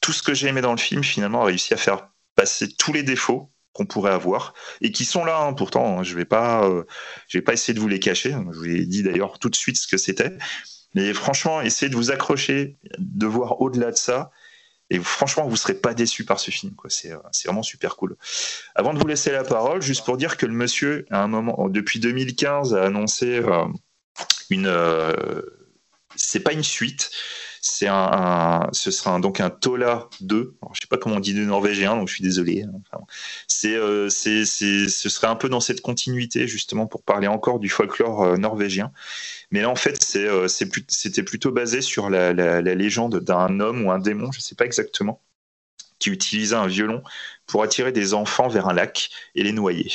Tout 0.00 0.12
ce 0.12 0.22
que 0.22 0.34
j'ai 0.34 0.48
aimé 0.48 0.60
dans 0.62 0.72
le 0.72 0.78
film, 0.78 1.04
finalement, 1.04 1.42
a 1.42 1.46
réussi 1.46 1.74
à 1.74 1.76
faire 1.76 2.08
passer 2.34 2.68
tous 2.68 2.92
les 2.92 3.02
défauts 3.02 3.50
qu'on 3.78 3.86
pourrait 3.86 4.12
avoir 4.12 4.54
et 4.80 4.90
qui 4.90 5.04
sont 5.04 5.24
là. 5.24 5.40
Hein, 5.40 5.52
pourtant, 5.52 6.02
je 6.02 6.16
vais 6.16 6.24
pas, 6.24 6.68
euh, 6.68 6.84
je 7.28 7.38
vais 7.38 7.42
pas 7.42 7.52
essayer 7.52 7.74
de 7.74 7.80
vous 7.80 7.88
les 7.88 8.00
cacher. 8.00 8.32
Je 8.32 8.58
vous 8.58 8.66
ai 8.66 8.84
dit 8.84 9.02
d'ailleurs 9.02 9.38
tout 9.38 9.48
de 9.48 9.56
suite 9.56 9.76
ce 9.76 9.86
que 9.86 9.96
c'était. 9.96 10.36
Mais 10.94 11.14
franchement, 11.14 11.60
essayez 11.60 11.88
de 11.88 11.96
vous 11.96 12.10
accrocher, 12.10 12.76
de 12.98 13.26
voir 13.26 13.60
au-delà 13.60 13.92
de 13.92 13.96
ça. 13.96 14.30
Et 14.90 14.98
franchement, 14.98 15.46
vous 15.46 15.56
serez 15.56 15.74
pas 15.74 15.94
déçu 15.94 16.24
par 16.24 16.40
ce 16.40 16.50
film. 16.50 16.74
C'est, 16.88 17.12
c'est 17.30 17.48
vraiment 17.48 17.62
super 17.62 17.94
cool. 17.96 18.16
Avant 18.74 18.94
de 18.94 18.98
vous 18.98 19.06
laisser 19.06 19.30
la 19.30 19.44
parole, 19.44 19.82
juste 19.82 20.04
pour 20.04 20.16
dire 20.16 20.36
que 20.36 20.46
le 20.46 20.54
monsieur, 20.54 21.04
à 21.10 21.22
un 21.22 21.28
moment, 21.28 21.68
depuis 21.68 22.00
2015, 22.00 22.74
a 22.74 22.84
annoncé 22.84 23.38
euh, 23.38 23.64
une. 24.50 24.66
Euh, 24.66 25.42
c'est 26.16 26.40
pas 26.40 26.52
une 26.52 26.64
suite, 26.64 27.10
c'est 27.60 27.88
un, 27.88 28.68
ce 28.72 28.90
sera 28.90 29.18
donc 29.20 29.40
un 29.40 29.50
Tola 29.50 30.08
2. 30.20 30.56
Alors, 30.62 30.74
je 30.74 30.80
sais 30.80 30.86
pas 30.88 30.96
comment 30.96 31.16
on 31.16 31.20
dit 31.20 31.34
de 31.34 31.44
norvégien, 31.44 31.96
donc 31.96 32.08
je 32.08 32.14
suis 32.14 32.22
désolé. 32.22 32.62
Hein. 32.62 32.98
euh, 33.64 34.08
c'est, 34.08 34.44
c'est, 34.44 34.88
ce 34.88 35.08
serait 35.08 35.26
un 35.26 35.36
peu 35.36 35.48
dans 35.48 35.60
cette 35.60 35.80
continuité 35.80 36.46
justement 36.46 36.86
pour 36.86 37.02
parler 37.02 37.26
encore 37.26 37.58
du 37.58 37.68
folklore 37.68 38.22
euh, 38.22 38.36
norvégien. 38.36 38.92
Mais 39.50 39.62
là, 39.62 39.70
en 39.70 39.76
fait, 39.76 40.02
c'est, 40.02 40.26
euh, 40.26 40.48
c'était 40.48 41.22
plutôt 41.22 41.50
basé 41.52 41.80
sur 41.80 42.10
la, 42.10 42.32
la, 42.32 42.74
légende 42.74 43.20
d'un 43.20 43.60
homme 43.60 43.84
ou 43.84 43.90
un 43.90 43.98
démon, 43.98 44.30
je 44.32 44.40
sais 44.40 44.54
pas 44.54 44.64
exactement, 44.64 45.22
qui 45.98 46.10
utilisait 46.10 46.56
un 46.56 46.66
violon 46.66 47.02
pour 47.46 47.62
attirer 47.62 47.92
des 47.92 48.14
enfants 48.14 48.48
vers 48.48 48.68
un 48.68 48.74
lac 48.74 49.10
et 49.34 49.42
les 49.42 49.52
noyer. 49.52 49.90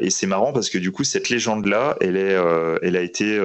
Et 0.00 0.10
c'est 0.10 0.28
marrant 0.28 0.52
parce 0.52 0.70
que 0.70 0.78
du 0.78 0.92
coup, 0.92 1.02
cette 1.02 1.30
légende-là, 1.30 1.96
elle, 2.00 2.16
est, 2.16 2.36
elle 2.80 2.96
a 2.96 3.00
été, 3.00 3.40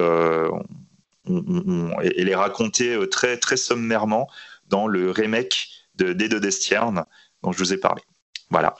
elle 1.26 2.28
est 2.28 2.34
racontée 2.34 2.94
euh, 2.94 3.06
très, 3.06 3.36
très 3.38 3.56
sommairement 3.56 4.28
dans 4.68 4.86
le 4.86 5.10
remake 5.10 5.68
de 5.96 6.12
Dedo 6.12 6.40
Destierne 6.40 7.04
dont 7.42 7.52
je 7.52 7.58
vous 7.58 7.72
ai 7.72 7.78
parlé. 7.78 8.02
Voilà. 8.50 8.76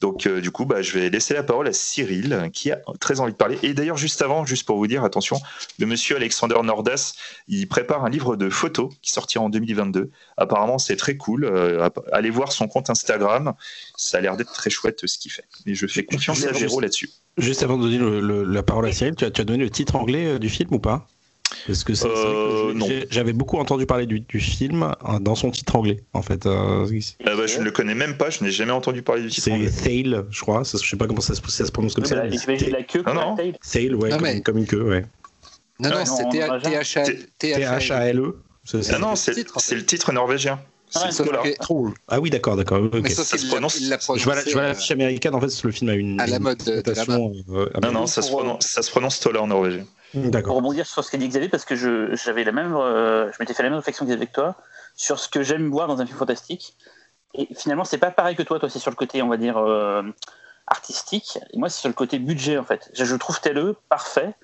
Donc, 0.00 0.26
euh, 0.26 0.40
du 0.40 0.50
coup, 0.50 0.64
bah, 0.64 0.82
je 0.82 0.98
vais 0.98 1.10
laisser 1.10 1.34
la 1.34 1.42
parole 1.42 1.68
à 1.68 1.72
Cyril, 1.72 2.50
qui 2.52 2.72
a 2.72 2.80
très 2.98 3.20
envie 3.20 3.32
de 3.32 3.36
parler. 3.36 3.58
Et 3.62 3.74
d'ailleurs, 3.74 3.96
juste 3.96 4.20
avant, 4.22 4.44
juste 4.44 4.66
pour 4.66 4.78
vous 4.78 4.86
dire, 4.86 5.04
attention, 5.04 5.38
le 5.78 5.86
monsieur 5.86 6.16
Alexander 6.16 6.56
Nordas, 6.64 7.14
il 7.46 7.68
prépare 7.68 8.04
un 8.04 8.10
livre 8.10 8.36
de 8.36 8.48
photos 8.50 8.92
qui 9.00 9.12
sortira 9.12 9.44
en 9.44 9.48
2022. 9.48 10.10
Apparemment, 10.38 10.78
c'est 10.78 10.96
très 10.96 11.16
cool. 11.16 11.44
Euh, 11.44 11.88
allez 12.10 12.30
voir 12.30 12.52
son 12.52 12.66
compte 12.68 12.90
Instagram. 12.90 13.52
Ça 13.96 14.18
a 14.18 14.20
l'air 14.20 14.36
d'être 14.36 14.52
très 14.52 14.70
chouette 14.70 15.06
ce 15.06 15.18
qu'il 15.18 15.30
fait. 15.30 15.44
Et 15.66 15.74
je 15.74 15.86
fais 15.86 16.04
confiance 16.04 16.44
à 16.44 16.52
Géraud 16.52 16.80
là-dessus. 16.80 17.10
Juste 17.36 17.62
avant 17.62 17.76
de 17.78 17.82
donner 17.84 17.98
le, 17.98 18.20
le, 18.20 18.44
la 18.44 18.62
parole 18.62 18.86
à 18.86 18.92
Cyril, 18.92 19.14
tu 19.14 19.24
as, 19.24 19.30
tu 19.30 19.40
as 19.40 19.44
donné 19.44 19.62
le 19.62 19.70
titre 19.70 19.94
anglais 19.94 20.38
du 20.38 20.48
film 20.48 20.70
ou 20.72 20.78
pas? 20.80 21.06
Parce 21.66 21.84
que, 21.84 21.92
euh, 22.06 22.74
que 22.74 23.06
j'avais 23.10 23.32
beaucoup 23.32 23.58
entendu 23.58 23.86
parler 23.86 24.06
du, 24.06 24.20
du, 24.20 24.40
film 24.40 24.82
hein, 24.82 25.20
dans 25.20 25.34
son 25.34 25.50
titre 25.50 25.76
anglais, 25.76 26.02
en 26.12 26.22
fait. 26.22 26.46
Euh, 26.46 26.86
ah 27.24 27.36
bah, 27.36 27.46
je 27.46 27.58
ne 27.58 27.64
le 27.64 27.70
connais 27.70 27.94
même 27.94 28.16
pas, 28.16 28.30
je 28.30 28.42
n'ai 28.42 28.50
jamais 28.50 28.72
entendu 28.72 29.02
parler 29.02 29.22
du 29.22 29.28
titre 29.28 29.50
anglais. 29.50 29.70
C'est 29.70 30.02
Thale, 30.02 30.26
je 30.30 30.40
crois. 30.40 30.62
Je 30.64 30.76
sais 30.78 30.96
pas 30.96 31.06
comment 31.06 31.20
ça 31.20 31.34
se, 31.34 31.42
ça 31.48 31.66
se 31.66 31.72
prononce 31.72 31.94
comme 31.94 32.04
oui, 32.04 32.10
ça. 32.10 32.16
Bah, 32.16 32.28
mais 32.48 32.56
la 32.70 32.82
queue 32.82 33.02
non, 33.06 33.14
non. 33.14 33.36
Thale, 33.36 33.94
ouais, 33.96 34.10
non, 34.10 34.16
comme, 34.16 34.22
mais... 34.22 34.40
comme, 34.42 34.58
une 34.58 34.66
queue, 34.66 34.82
ouais. 34.82 35.04
Non, 35.80 35.90
non, 35.90 36.04
c'est 36.04 36.28
T-H-A-L-E. 37.38 38.36
Ah 38.90 38.98
non, 38.98 39.16
c'est 39.16 39.74
le 39.74 39.84
titre 39.84 40.12
norvégien. 40.12 40.60
Ah, 40.94 41.08
ah 42.08 42.20
oui, 42.20 42.30
d'accord, 42.30 42.56
d'accord. 42.56 42.82
Okay. 42.82 43.00
Mais 43.00 43.10
ça, 43.10 43.24
ça 43.24 43.38
se 43.38 43.46
prononce. 43.46 43.78
Je 43.78 44.24
vois, 44.24 44.34
la, 44.34 44.44
je 44.44 44.52
vois 44.52 44.62
l'affiche 44.62 44.90
américaine, 44.90 45.34
en 45.34 45.40
fait, 45.40 45.62
le 45.62 45.70
film 45.70 45.90
a 45.90 45.94
une. 45.94 46.20
À 46.20 46.26
la 46.26 46.38
mode 46.38 46.58
de, 46.58 46.80
de 46.80 46.90
euh, 46.90 47.68
Non, 47.82 47.92
non, 47.92 48.06
ça 48.06 48.22
se 48.22 48.30
prononce, 48.30 48.66
ça 48.66 48.82
se 48.82 48.90
prononce 48.90 49.20
Tola 49.20 49.42
en 49.42 49.46
norvégien. 49.46 49.86
Pour 50.44 50.56
rebondir 50.56 50.86
sur 50.86 51.02
ce 51.02 51.10
qu'a 51.10 51.16
dit 51.16 51.28
Xavier, 51.28 51.48
parce 51.48 51.64
que 51.64 51.74
je, 51.74 52.14
j'avais 52.14 52.44
la 52.44 52.52
même, 52.52 52.74
euh, 52.74 53.32
je 53.32 53.36
m'étais 53.40 53.54
fait 53.54 53.62
la 53.62 53.70
même 53.70 53.78
réflexion 53.78 54.08
avec 54.10 54.32
toi 54.32 54.56
sur 54.94 55.18
ce 55.18 55.28
que 55.28 55.42
j'aime 55.42 55.70
voir 55.70 55.88
dans 55.88 56.00
un 56.00 56.06
film 56.06 56.18
fantastique. 56.18 56.76
Et 57.34 57.48
finalement, 57.56 57.84
c'est 57.84 57.98
pas 57.98 58.10
pareil 58.10 58.36
que 58.36 58.42
toi. 58.42 58.58
Toi, 58.58 58.68
c'est 58.68 58.78
sur 58.78 58.90
le 58.90 58.96
côté, 58.96 59.22
on 59.22 59.28
va 59.28 59.38
dire, 59.38 59.56
euh, 59.56 60.02
artistique. 60.66 61.38
Et 61.52 61.58
moi, 61.58 61.70
c'est 61.70 61.80
sur 61.80 61.88
le 61.88 61.94
côté 61.94 62.18
budget, 62.18 62.58
en 62.58 62.64
fait. 62.64 62.90
Je, 62.92 63.06
je 63.06 63.16
trouve 63.16 63.40
tel 63.40 63.74
parfait 63.88 64.34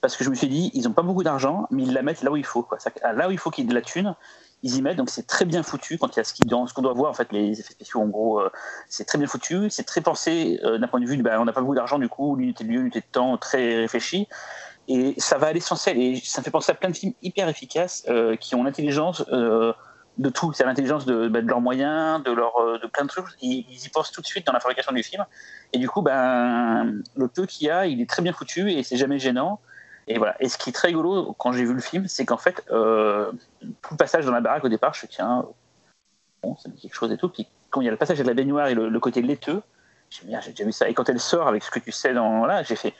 parce 0.00 0.16
que 0.16 0.24
je 0.24 0.30
me 0.30 0.34
suis 0.34 0.48
dit, 0.48 0.70
ils 0.74 0.88
ont 0.88 0.92
pas 0.92 1.02
beaucoup 1.02 1.22
d'argent, 1.22 1.68
mais 1.70 1.84
ils 1.84 1.92
la 1.92 2.02
mettent 2.02 2.22
là 2.22 2.32
où 2.32 2.36
il 2.36 2.44
faut. 2.44 2.62
Quoi. 2.62 2.78
Là 3.14 3.28
où 3.28 3.30
il 3.30 3.38
faut 3.38 3.50
qu'il 3.50 3.64
y 3.64 3.66
ait 3.66 3.70
de 3.70 3.74
la 3.74 3.82
thune, 3.82 4.16
ils 4.62 4.76
y 4.76 4.82
mettent, 4.82 4.96
donc 4.96 5.10
c'est 5.10 5.26
très 5.26 5.44
bien 5.44 5.62
foutu 5.62 5.98
quand 5.98 6.14
il 6.14 6.18
y 6.18 6.20
a 6.20 6.24
ce 6.24 6.74
qu'on 6.74 6.82
doit 6.82 6.92
voir, 6.92 7.10
en 7.10 7.14
fait, 7.14 7.32
les 7.32 7.58
effets 7.58 7.72
spéciaux, 7.72 8.00
en 8.00 8.06
gros, 8.06 8.40
euh, 8.40 8.50
c'est 8.88 9.04
très 9.04 9.18
bien 9.18 9.26
foutu, 9.26 9.68
c'est 9.70 9.82
très 9.82 10.00
pensé 10.00 10.60
euh, 10.62 10.78
d'un 10.78 10.86
point 10.86 11.00
de 11.00 11.06
vue, 11.06 11.20
bah, 11.22 11.40
on 11.40 11.44
n'a 11.44 11.52
pas 11.52 11.60
beaucoup 11.60 11.74
d'argent, 11.74 11.98
du 11.98 12.08
coup, 12.08 12.36
l'unité 12.36 12.62
de 12.64 12.68
lieu, 12.68 12.78
l'unité 12.78 13.00
de 13.00 13.06
temps, 13.10 13.36
très 13.38 13.76
réfléchi, 13.76 14.28
et 14.86 15.14
ça 15.18 15.36
va 15.36 15.48
à 15.48 15.52
l'essentiel, 15.52 15.98
et 16.00 16.16
ça 16.24 16.40
me 16.40 16.44
fait 16.44 16.50
penser 16.52 16.70
à 16.70 16.74
plein 16.76 16.90
de 16.90 16.96
films 16.96 17.12
hyper 17.22 17.48
efficaces 17.48 18.04
euh, 18.08 18.36
qui 18.36 18.54
ont 18.54 18.62
l'intelligence 18.62 19.24
de 20.18 20.28
tout, 20.28 20.52
c'est 20.52 20.64
l'intelligence 20.64 21.06
de, 21.06 21.26
bah, 21.26 21.40
de, 21.40 21.48
leurs 21.48 21.60
moyens, 21.60 22.22
de, 22.22 22.30
leur, 22.30 22.52
de 22.80 22.86
plein 22.86 23.04
de 23.04 23.08
trucs, 23.08 23.26
ils, 23.40 23.66
ils, 23.68 23.86
y 23.86 23.88
pensent 23.88 24.12
tout 24.12 24.20
de 24.20 24.26
suite 24.26 24.46
dans 24.46 24.52
la 24.52 24.60
fabrication 24.60 24.92
du 24.92 25.02
film, 25.02 25.24
et 25.72 25.78
du 25.78 25.88
coup, 25.88 26.02
ben, 26.02 27.02
le 27.16 27.28
peu 27.28 27.46
qu'il 27.46 27.66
y 27.66 27.70
a, 27.70 27.86
il 27.86 28.00
est 28.00 28.08
très 28.08 28.22
bien 28.22 28.32
foutu, 28.32 28.70
et 28.70 28.84
c'est 28.84 28.96
jamais 28.96 29.18
gênant, 29.18 29.60
et 30.08 30.18
voilà. 30.18 30.36
Et 30.40 30.48
ce 30.48 30.58
qui 30.58 30.70
est 30.70 30.72
très 30.72 30.88
rigolo 30.88 31.34
quand 31.38 31.52
j'ai 31.52 31.64
vu 31.64 31.74
le 31.74 31.80
film, 31.80 32.08
c'est 32.08 32.24
qu'en 32.24 32.36
fait, 32.36 32.64
euh, 32.70 33.30
tout 33.60 33.92
le 33.92 33.96
passage 33.96 34.24
dans 34.26 34.32
la 34.32 34.40
baraque 34.40 34.64
au 34.64 34.68
départ, 34.68 34.94
je 34.94 35.06
me 35.06 35.10
tiens, 35.10 35.46
bon, 36.42 36.56
ça 36.56 36.68
me 36.68 36.74
dit 36.74 36.82
quelque 36.82 36.94
chose 36.94 37.12
et 37.12 37.16
tout. 37.16 37.28
Puis 37.28 37.46
quand 37.70 37.80
il 37.80 37.84
y 37.84 37.88
a 37.88 37.90
le 37.90 37.96
passage 37.96 38.18
de 38.18 38.24
la 38.24 38.34
baignoire 38.34 38.68
et 38.68 38.74
le, 38.74 39.00
côté 39.00 39.22
laiteux, 39.22 39.62
j'ai 40.10 40.26
déjà 40.26 40.64
vu 40.64 40.72
ça. 40.72 40.88
Et 40.88 40.94
quand 40.94 41.08
elle 41.08 41.20
sort 41.20 41.48
avec 41.48 41.62
ce 41.62 41.70
que 41.70 41.78
tu 41.78 41.92
sais 41.92 42.14
dans 42.14 42.44
là, 42.46 42.62
j'ai 42.62 42.76
fait. 42.76 42.94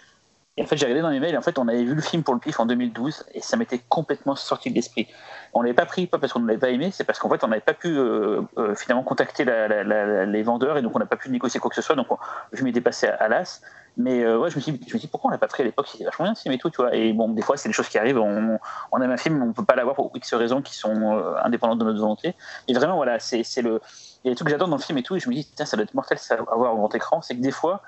Et 0.59 0.63
en 0.63 0.67
fait, 0.67 0.77
j'ai 0.77 0.85
regardé 0.85 1.01
dans 1.01 1.09
les 1.09 1.19
mails. 1.19 1.35
Et 1.35 1.39
en 1.39 1.43
fait, 1.43 1.59
on 1.59 1.67
avait 1.67 1.83
vu 1.83 1.95
le 1.95 2.03
film 2.03 2.23
pour 2.23 2.35
le 2.35 2.41
pif 2.41 2.61
en 2.61 2.67
2012 2.67 3.25
et 3.35 3.41
ça 3.41 3.57
m'était 3.57 3.81
complètement 3.89 4.37
sorti 4.37 4.71
de 4.71 4.75
l'esprit. 4.75 5.09
On 5.55 5.63
l'avait 5.63 5.75
pas 5.75 5.87
pris, 5.87 6.07
pas 6.07 6.19
parce 6.19 6.33
qu'on 6.33 6.41
ne 6.41 6.47
l'avait 6.47 6.59
pas 6.59 6.71
aimé, 6.71 6.91
c'est 6.93 7.05
parce 7.05 7.19
qu'en 7.19 7.31
fait, 7.31 7.43
on 7.43 7.49
n'avait 7.49 7.63
pas 7.63 7.75
pu 7.75 7.89
euh, 7.89 8.43
euh, 8.59 8.75
finalement 8.75 9.03
contacter 9.03 9.45
les 9.45 10.43
vendeurs 10.43 10.77
et 10.77 10.83
donc 10.83 10.95
on 10.95 10.99
n'a 10.99 11.07
pas 11.07 11.17
pu 11.17 11.31
négocier 11.31 11.59
quoi 11.59 11.71
que 11.71 11.77
ce 11.77 11.83
soit. 11.83 11.97
Donc 11.97 12.11
on, 12.11 12.19
je 12.53 12.63
m'étais 12.65 12.83
passé 12.83 13.07
à, 13.09 13.15
à 13.15 13.29
l'as. 13.29 13.63
Mais 13.97 14.23
euh, 14.25 14.39
ouais, 14.39 14.51
je 14.51 14.57
me 14.57 14.61
suis, 14.61 14.81
je 14.87 14.95
me 14.95 14.99
suis 14.99 15.09
pourquoi 15.09 15.29
on 15.29 15.33
l'a 15.33 15.39
pas 15.39 15.49
pris 15.49 15.63
à 15.63 15.67
l'époque? 15.67 15.87
C'était 15.87 16.05
vachement 16.05 16.25
bien 16.25 16.35
ce 16.35 16.43
film 16.43 16.55
et 16.55 16.59
tout, 16.59 16.71
tu 16.71 16.77
vois. 16.77 16.95
Et 16.95 17.13
bon, 17.13 17.29
des 17.29 17.43
fois, 17.43 17.57
c'est 17.57 17.69
des 17.69 17.75
choses 17.75 17.89
qui 17.89 17.99
arrivent. 17.99 18.19
On, 18.19 18.59
on 18.91 19.03
aime 19.03 19.11
un 19.11 19.17
film, 19.17 19.43
on 19.43 19.53
peut 19.53 19.65
pas 19.65 19.75
l'avoir 19.75 19.97
pour 19.97 20.11
X 20.15 20.33
raisons 20.35 20.63
qui 20.63 20.75
sont 20.75 21.17
euh, 21.17 21.35
indépendantes 21.43 21.79
de 21.79 21.85
notre 21.85 22.01
volonté. 22.01 22.35
Et 22.69 22.75
vraiment, 22.75 22.97
voilà, 22.97 23.19
c'est 23.19 23.43
le. 23.61 23.81
Il 24.25 24.29
y 24.29 24.31
a 24.31 24.33
des 24.33 24.37
trucs 24.37 24.47
que 24.47 24.53
j'adore 24.53 24.69
dans 24.69 24.77
le 24.77 24.83
film 24.83 24.99
et 24.99 25.03
tout. 25.03 25.17
Et 25.17 25.21
je 25.21 25.29
me 25.29 25.35
dis, 25.35 25.47
tiens, 25.55 25.67
ça 25.67 25.77
doit 25.77 25.85
être 25.85 25.95
mortel 25.95 26.19
ça 26.19 26.35
à 26.35 26.57
voir 26.57 26.75
au 26.75 26.77
grand 26.77 26.95
écran. 26.95 27.21
C'est 27.21 27.37
que 27.37 27.43
des 27.43 27.51
fois, 27.51 27.83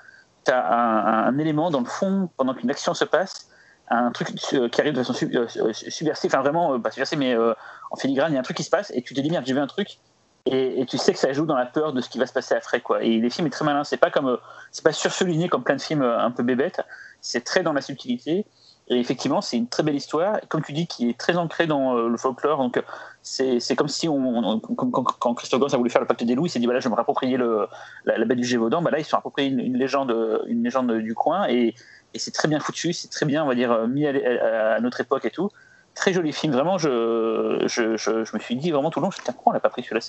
tu 0.45 0.51
as 0.51 1.27
un, 1.27 1.37
élément 1.39 1.71
dans 1.71 1.79
le 1.79 1.85
fond 1.85 2.29
pendant 2.37 2.53
qu'une 2.53 2.69
action 2.69 2.93
se 2.93 3.05
passe, 3.05 3.49
un 3.89 4.11
truc 4.11 4.35
qui 4.35 4.81
arrive 4.81 4.93
de 4.93 4.99
façon 4.99 5.13
sub, 5.13 5.33
euh, 5.35 5.73
subversive, 5.73 6.29
enfin 6.29 6.41
vraiment, 6.41 6.79
pas 6.79 6.91
subversive, 6.91 7.17
mais 7.17 7.35
en 7.37 7.95
filigrane, 7.95 8.31
il 8.31 8.35
y 8.35 8.37
a 8.37 8.41
un 8.41 8.43
truc 8.43 8.57
qui 8.57 8.63
se 8.63 8.69
passe 8.69 8.91
et 8.93 9.01
tu 9.01 9.13
te 9.13 9.21
dis, 9.21 9.31
merde, 9.31 9.45
j'ai 9.47 9.53
vu 9.53 9.59
un 9.59 9.67
truc 9.67 9.99
et, 10.45 10.85
tu 10.87 10.97
sais 10.97 11.11
que 11.11 11.19
ça 11.19 11.33
joue 11.33 11.45
dans 11.45 11.55
la 11.55 11.65
peur 11.65 11.91
de 11.91 12.01
ce 12.01 12.09
qui 12.09 12.19
va 12.19 12.27
se 12.27 12.33
passer 12.33 12.53
après 12.53 12.79
quoi. 12.79 13.03
Et 13.03 13.19
les 13.19 13.29
films 13.29 13.47
est 13.47 13.51
très 13.51 13.65
malin, 13.65 13.83
c'est 13.83 13.97
pas 13.97 14.11
comme 14.11 14.37
c'est 14.71 14.83
pas 14.83 14.91
sursouligné 14.91 15.49
comme 15.49 15.63
plein 15.63 15.75
de 15.75 15.81
films 15.81 16.03
un 16.03 16.31
peu 16.31 16.43
bébêtes, 16.43 16.81
c'est 17.21 17.43
très 17.43 17.63
dans 17.63 17.73
la 17.73 17.81
subtilité. 17.81 18.45
Et 18.87 18.99
effectivement, 18.99 19.41
c'est 19.41 19.57
une 19.57 19.67
très 19.67 19.81
belle 19.81 19.95
histoire, 19.95 20.39
comme 20.47 20.61
tu 20.61 20.71
dis, 20.71 20.85
qui 20.85 21.09
est 21.09 21.17
très 21.17 21.37
ancrée 21.37 21.65
dans 21.65 21.97
euh, 21.97 22.07
le 22.07 22.17
folklore. 22.17 22.59
Donc, 22.59 22.81
c'est 23.23 23.75
comme 23.75 23.87
si, 23.87 24.07
on, 24.07 24.59
quand, 24.59 24.91
quand 24.91 25.33
Christophe 25.33 25.59
Gans 25.59 25.73
a 25.73 25.77
voulu 25.77 25.89
faire 25.89 26.01
le 26.01 26.07
pacte 26.07 26.23
des 26.23 26.35
loups, 26.35 26.45
il 26.45 26.49
s'est 26.49 26.59
dit 26.59 26.65
voilà, 26.65 26.79
je 26.79 26.87
vais 26.87 26.91
me 26.91 26.95
rapproprier 26.95 27.37
le, 27.37 27.67
la, 28.05 28.23
bête 28.25 28.37
du 28.37 28.43
Gévaudan. 28.43 28.83
Bah 28.83 28.91
là, 28.91 28.99
ils 28.99 29.03
se 29.03 29.09
sont 29.09 29.17
appropriés 29.17 29.49
une, 29.49 29.75
légende, 29.75 30.15
une 30.47 30.63
légende 30.63 30.91
du 30.91 31.15
coin, 31.15 31.47
et, 31.49 31.73
et 32.13 32.19
c'est 32.19 32.29
très 32.29 32.47
bien 32.47 32.59
foutu, 32.59 32.93
c'est 32.93 33.09
très 33.09 33.25
bien, 33.25 33.43
on 33.43 33.47
va 33.47 33.55
dire, 33.55 33.87
mis 33.87 34.05
à, 34.05 34.79
notre 34.81 35.01
époque 35.01 35.25
et 35.25 35.31
tout 35.31 35.49
très 35.95 36.13
joli 36.13 36.31
film. 36.33 36.53
Vraiment, 36.53 36.77
je, 36.77 37.63
je, 37.67 37.97
je, 37.97 38.35
me 38.35 38.39
suis 38.39 38.55
dit 38.55 38.71
vraiment 38.71 38.91
tout 38.91 38.99
le 38.99 39.05
long, 39.05 39.11
je 39.11 39.19
me 39.19 39.25
pourquoi 39.25 39.51
on 39.51 39.53
l'a 39.53 39.59
pas 39.59 39.69
pris 39.69 39.81
celui-là 39.81 40.01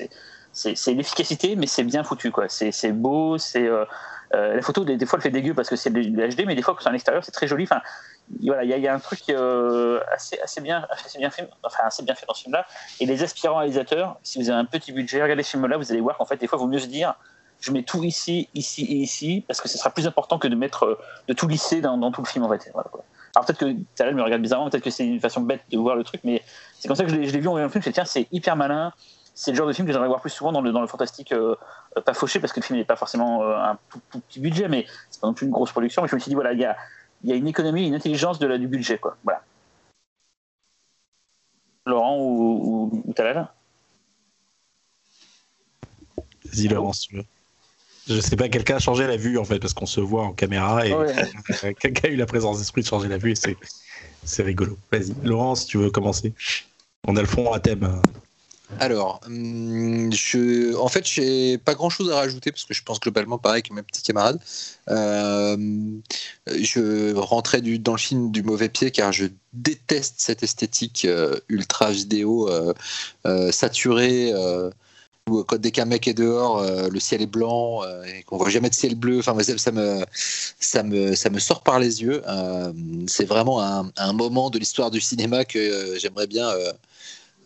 C'est 0.52 0.92
l'efficacité, 0.92 1.56
mais 1.56 1.66
c'est 1.66 1.84
bien 1.84 2.04
foutu. 2.04 2.30
quoi. 2.30 2.46
C'est 2.48 2.92
beau, 2.92 3.38
c'est. 3.38 3.66
Euh, 3.66 3.84
euh, 4.34 4.56
la 4.56 4.62
photo, 4.62 4.84
des, 4.84 4.96
des, 4.96 5.06
fois, 5.06 5.18
elle 5.18 5.22
fait 5.22 5.30
dégueu 5.30 5.54
parce 5.54 5.68
que 5.68 5.76
c'est 5.76 5.90
de 5.90 6.00
HD, 6.02 6.46
mais 6.46 6.56
des 6.56 6.62
fois, 6.62 6.74
quand 6.74 6.82
c'est 6.82 6.88
à 6.88 6.92
l'extérieur, 6.92 7.24
c'est 7.24 7.32
très 7.32 7.46
joli. 7.46 7.64
Enfin, 7.64 7.80
voilà, 8.42 8.64
il 8.64 8.70
y, 8.70 8.88
a 8.88 8.92
un 8.92 8.98
truc 8.98 9.20
euh, 9.30 10.00
assez, 10.12 10.38
assez, 10.40 10.60
bien, 10.60 10.84
assez, 10.90 11.18
bien 11.18 11.30
fait, 11.30 11.48
enfin, 11.62 11.84
assez 11.84 12.02
bien 12.02 12.16
fait 12.16 12.26
dans 12.26 12.34
ce 12.34 12.42
film-là. 12.42 12.66
Et 12.98 13.06
les 13.06 13.22
aspirants 13.22 13.58
réalisateurs, 13.58 14.18
si 14.24 14.42
vous 14.42 14.50
avez 14.50 14.58
un 14.58 14.64
petit 14.64 14.90
budget, 14.90 15.22
regardez 15.22 15.44
ce 15.44 15.50
film-là, 15.50 15.76
vous 15.76 15.92
allez 15.92 16.00
voir 16.00 16.18
qu'en 16.18 16.24
fait, 16.24 16.36
des 16.36 16.48
fois, 16.48 16.58
il 16.58 16.62
vaut 16.62 16.68
mieux 16.68 16.80
se 16.80 16.88
dire 16.88 17.14
je 17.60 17.72
mets 17.72 17.84
tout 17.84 18.02
ici, 18.04 18.48
ici 18.54 18.84
et 18.84 18.96
ici, 18.96 19.44
parce 19.46 19.60
que 19.62 19.68
ce 19.68 19.78
sera 19.78 19.90
plus 19.90 20.06
important 20.06 20.38
que 20.38 20.48
de 20.48 20.54
mettre 20.56 20.98
de 21.26 21.32
tout 21.32 21.48
lisser 21.48 21.80
dans, 21.80 22.10
tout 22.10 22.20
le 22.20 22.26
film, 22.26 22.44
en 22.44 22.50
fait. 22.50 22.70
Alors 23.36 23.44
peut-être 23.44 23.58
que 23.58 23.76
Tarel 23.94 24.14
me 24.14 24.22
regarde 24.22 24.40
bizarrement, 24.40 24.70
peut-être 24.70 24.82
que 24.82 24.88
c'est 24.88 25.06
une 25.06 25.20
façon 25.20 25.42
bête 25.42 25.60
de 25.70 25.76
voir 25.76 25.94
le 25.94 26.04
truc, 26.04 26.22
mais 26.24 26.42
c'est 26.78 26.88
comme 26.88 26.96
ça 26.96 27.04
que 27.04 27.10
je 27.10 27.16
l'ai 27.16 27.38
vu 27.38 27.46
en 27.48 27.50
voyant 27.50 27.66
le 27.66 27.70
film. 27.70 27.82
Je 27.82 27.90
me 27.90 27.92
tiens, 27.92 28.06
c'est 28.06 28.26
hyper 28.32 28.56
malin. 28.56 28.94
C'est 29.34 29.50
le 29.50 29.58
genre 29.58 29.66
de 29.66 29.74
film 29.74 29.86
que 29.86 29.92
j'aimerais 29.92 30.08
voir 30.08 30.22
plus 30.22 30.30
souvent 30.30 30.52
dans 30.52 30.62
le, 30.62 30.72
dans 30.72 30.80
le 30.80 30.86
fantastique, 30.86 31.32
euh, 31.32 31.54
pas 32.06 32.14
fauché, 32.14 32.40
parce 32.40 32.54
que 32.54 32.60
le 32.60 32.64
film 32.64 32.78
n'est 32.78 32.86
pas 32.86 32.96
forcément 32.96 33.42
euh, 33.42 33.54
un 33.58 33.78
tout, 33.90 34.20
petit 34.20 34.40
budget, 34.40 34.68
mais 34.68 34.86
c'est 35.10 35.20
pas 35.20 35.26
non 35.26 35.34
plus 35.34 35.44
une 35.44 35.52
grosse 35.52 35.70
production. 35.70 36.00
Mais 36.00 36.08
je 36.08 36.14
me 36.14 36.18
suis 36.18 36.30
dit, 36.30 36.34
voilà, 36.34 36.54
il 36.54 36.60
y 36.60 36.64
a, 36.64 36.78
y 37.24 37.32
a 37.32 37.34
une 37.34 37.46
économie, 37.46 37.86
une 37.86 37.94
intelligence 37.94 38.38
du 38.38 38.68
budget, 38.68 38.96
quoi. 38.96 39.18
Voilà. 39.22 39.42
Laurent 41.84 42.16
ou 42.18 43.12
Talal 43.14 43.52
Vas-y, 46.46 46.68
Laurent, 46.68 46.94
si 46.94 47.08
tu 47.08 47.16
veux. 47.16 47.24
Je 48.08 48.20
sais 48.20 48.36
pas, 48.36 48.48
quelqu'un 48.48 48.76
a 48.76 48.78
changé 48.78 49.06
la 49.06 49.16
vue 49.16 49.38
en 49.38 49.44
fait, 49.44 49.58
parce 49.58 49.74
qu'on 49.74 49.86
se 49.86 50.00
voit 50.00 50.22
en 50.22 50.32
caméra 50.32 50.86
et 50.86 50.94
ouais. 50.94 51.74
quelqu'un 51.80 52.08
a 52.08 52.10
eu 52.12 52.16
la 52.16 52.26
présence 52.26 52.58
d'esprit 52.58 52.82
de 52.82 52.86
changer 52.86 53.08
la 53.08 53.18
vue 53.18 53.32
et 53.32 53.34
c'est, 53.34 53.56
c'est 54.24 54.42
rigolo. 54.42 54.78
Vas-y, 54.92 55.14
Laurent, 55.24 55.54
si 55.54 55.66
tu 55.66 55.78
veux 55.78 55.90
commencer? 55.90 56.32
On 57.06 57.16
a 57.16 57.20
le 57.20 57.26
fond 57.26 57.52
à 57.52 57.60
thème. 57.60 58.00
Alors, 58.80 59.20
hum, 59.26 60.12
je, 60.12 60.74
en 60.76 60.88
fait, 60.88 61.06
j'ai 61.06 61.56
pas 61.58 61.74
grand 61.74 61.88
chose 61.88 62.10
à 62.10 62.16
rajouter 62.16 62.50
parce 62.50 62.64
que 62.64 62.74
je 62.74 62.82
pense 62.82 62.98
globalement 62.98 63.38
pareil 63.38 63.62
que 63.62 63.72
mes 63.72 63.82
petits 63.82 64.02
camarades. 64.02 64.40
Euh, 64.90 65.56
je 66.46 67.14
rentrais 67.14 67.60
du, 67.60 67.78
dans 67.78 67.92
le 67.92 67.98
film 67.98 68.32
du 68.32 68.42
mauvais 68.42 68.68
pied 68.68 68.90
car 68.90 69.12
je 69.12 69.26
déteste 69.52 70.16
cette 70.18 70.42
esthétique 70.42 71.04
euh, 71.04 71.38
ultra 71.48 71.90
vidéo 71.90 72.48
euh, 72.50 73.52
saturée. 73.52 74.32
Où 75.28 75.42
quand 75.44 75.60
dès 75.60 75.70
qu'un 75.70 75.84
mec 75.86 76.06
est 76.08 76.14
dehors, 76.14 76.62
le 76.62 77.00
ciel 77.00 77.22
est 77.22 77.26
blanc 77.26 77.82
et 78.04 78.22
qu'on 78.22 78.36
voit 78.36 78.48
jamais 78.48 78.70
de 78.70 78.74
ciel 78.74 78.94
bleu. 78.94 79.18
Enfin, 79.18 79.36
ça 79.42 79.72
me, 79.72 80.04
ça 80.60 80.82
me, 80.82 81.14
ça 81.14 81.30
me 81.30 81.38
sort 81.38 81.62
par 81.62 81.78
les 81.80 82.02
yeux. 82.02 82.22
c'est 83.08 83.24
vraiment 83.24 83.60
un, 83.60 83.90
un, 83.96 84.12
moment 84.12 84.50
de 84.50 84.58
l'histoire 84.58 84.90
du 84.90 85.00
cinéma 85.00 85.44
que 85.44 85.96
j'aimerais 85.98 86.26
bien 86.28 86.48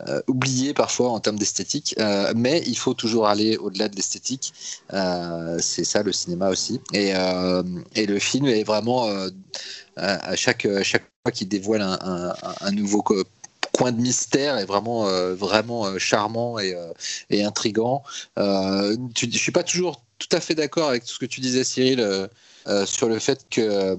euh, 0.09 0.23
oublié 0.29 0.73
parfois 0.73 1.11
en 1.11 1.21
termes 1.21 1.39
d'esthétique, 1.39 1.95
euh, 1.99 2.33
mais 2.35 2.63
il 2.67 2.79
faut 2.79 2.95
toujours 2.95 3.27
aller 3.27 3.59
au-delà 3.59 3.89
de 3.89 3.97
l'esthétique. 3.97 4.55
Euh, 4.95 5.59
c'est 5.61 5.85
ça 5.85 6.03
le 6.03 6.13
cinéma 6.13 6.49
aussi. 6.49 6.81
Et, 6.95 7.13
et 7.95 8.07
le 8.07 8.19
film 8.19 8.47
est 8.47 8.65
vraiment 8.65 9.09
à 9.97 10.37
chaque, 10.37 10.67
chaque 10.83 11.05
fois 11.23 11.33
qu'il 11.33 11.49
dévoile 11.49 11.83
un, 11.83 12.33
un, 12.61 12.71
nouveau 12.71 13.03
coin 13.81 13.93
de 13.93 14.01
mystère 14.01 14.59
est 14.59 14.67
vraiment 14.67 15.05
vraiment 15.35 15.99
charmant 15.99 16.59
et, 16.59 16.77
et 17.31 17.45
intrigant. 17.45 18.03
Je 18.37 18.97
suis 19.33 19.53
pas 19.53 19.63
toujours 19.63 20.03
tout 20.19 20.29
à 20.33 20.41
fait 20.41 20.55
d'accord 20.55 20.91
avec 20.91 21.05
tout 21.05 21.15
ce 21.15 21.19
que 21.19 21.27
tu 21.27 21.41
disais 21.41 21.65
Cyril 21.65 22.29
sur 22.85 23.09
le 23.09 23.19
fait 23.19 23.47
que 23.51 23.97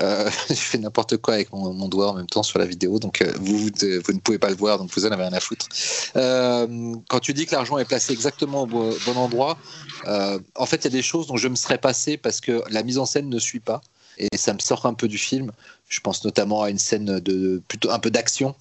euh, 0.00 0.28
je 0.48 0.54
fais 0.54 0.78
n'importe 0.78 1.16
quoi 1.18 1.34
avec 1.34 1.52
mon, 1.52 1.88
doigt 1.88 2.10
en 2.10 2.14
même 2.14 2.26
temps 2.26 2.42
sur 2.42 2.58
la 2.58 2.66
vidéo, 2.66 2.98
donc 2.98 3.22
euh, 3.22 3.32
vous, 3.40 3.58
vous, 3.58 4.12
ne 4.12 4.18
pouvez 4.18 4.38
pas 4.38 4.50
le 4.50 4.56
voir, 4.56 4.78
donc 4.78 4.90
vous 4.94 5.06
en 5.06 5.10
avez 5.10 5.22
rien 5.22 5.32
à 5.32 5.40
foutre. 5.40 5.68
Euh, 6.16 6.94
quand 7.08 7.20
tu 7.20 7.32
dis 7.32 7.46
que 7.46 7.52
l'argent 7.52 7.78
est 7.78 7.84
placé 7.84 8.12
exactement 8.12 8.62
au 8.62 8.66
bon, 8.66 8.96
endroit, 9.16 9.58
en 10.06 10.66
fait, 10.66 10.76
il 10.76 10.84
y 10.84 10.88
a 10.88 10.90
des 10.90 11.02
choses 11.02 11.26
dont 11.26 11.36
je 11.36 11.48
me 11.48 11.56
serais 11.56 11.78
passé 11.78 12.16
parce 12.16 12.40
que 12.40 12.62
la 12.70 12.82
mise 12.82 12.98
en 12.98 13.06
scène 13.06 13.28
ne 13.28 13.38
suit 13.38 13.60
pas, 13.60 13.82
et 14.18 14.36
ça 14.36 14.52
me 14.52 14.58
sort 14.58 14.86
un 14.86 14.94
peu 14.94 15.08
du 15.08 15.18
film. 15.18 15.52
Je 15.88 16.00
pense 16.00 16.24
notamment 16.24 16.62
à 16.62 16.70
une 16.70 16.78
scène 16.78 17.20
de 17.20 17.62
plutôt 17.68 17.90
un 17.90 17.98
peu 17.98 18.10
d'action. 18.10 18.54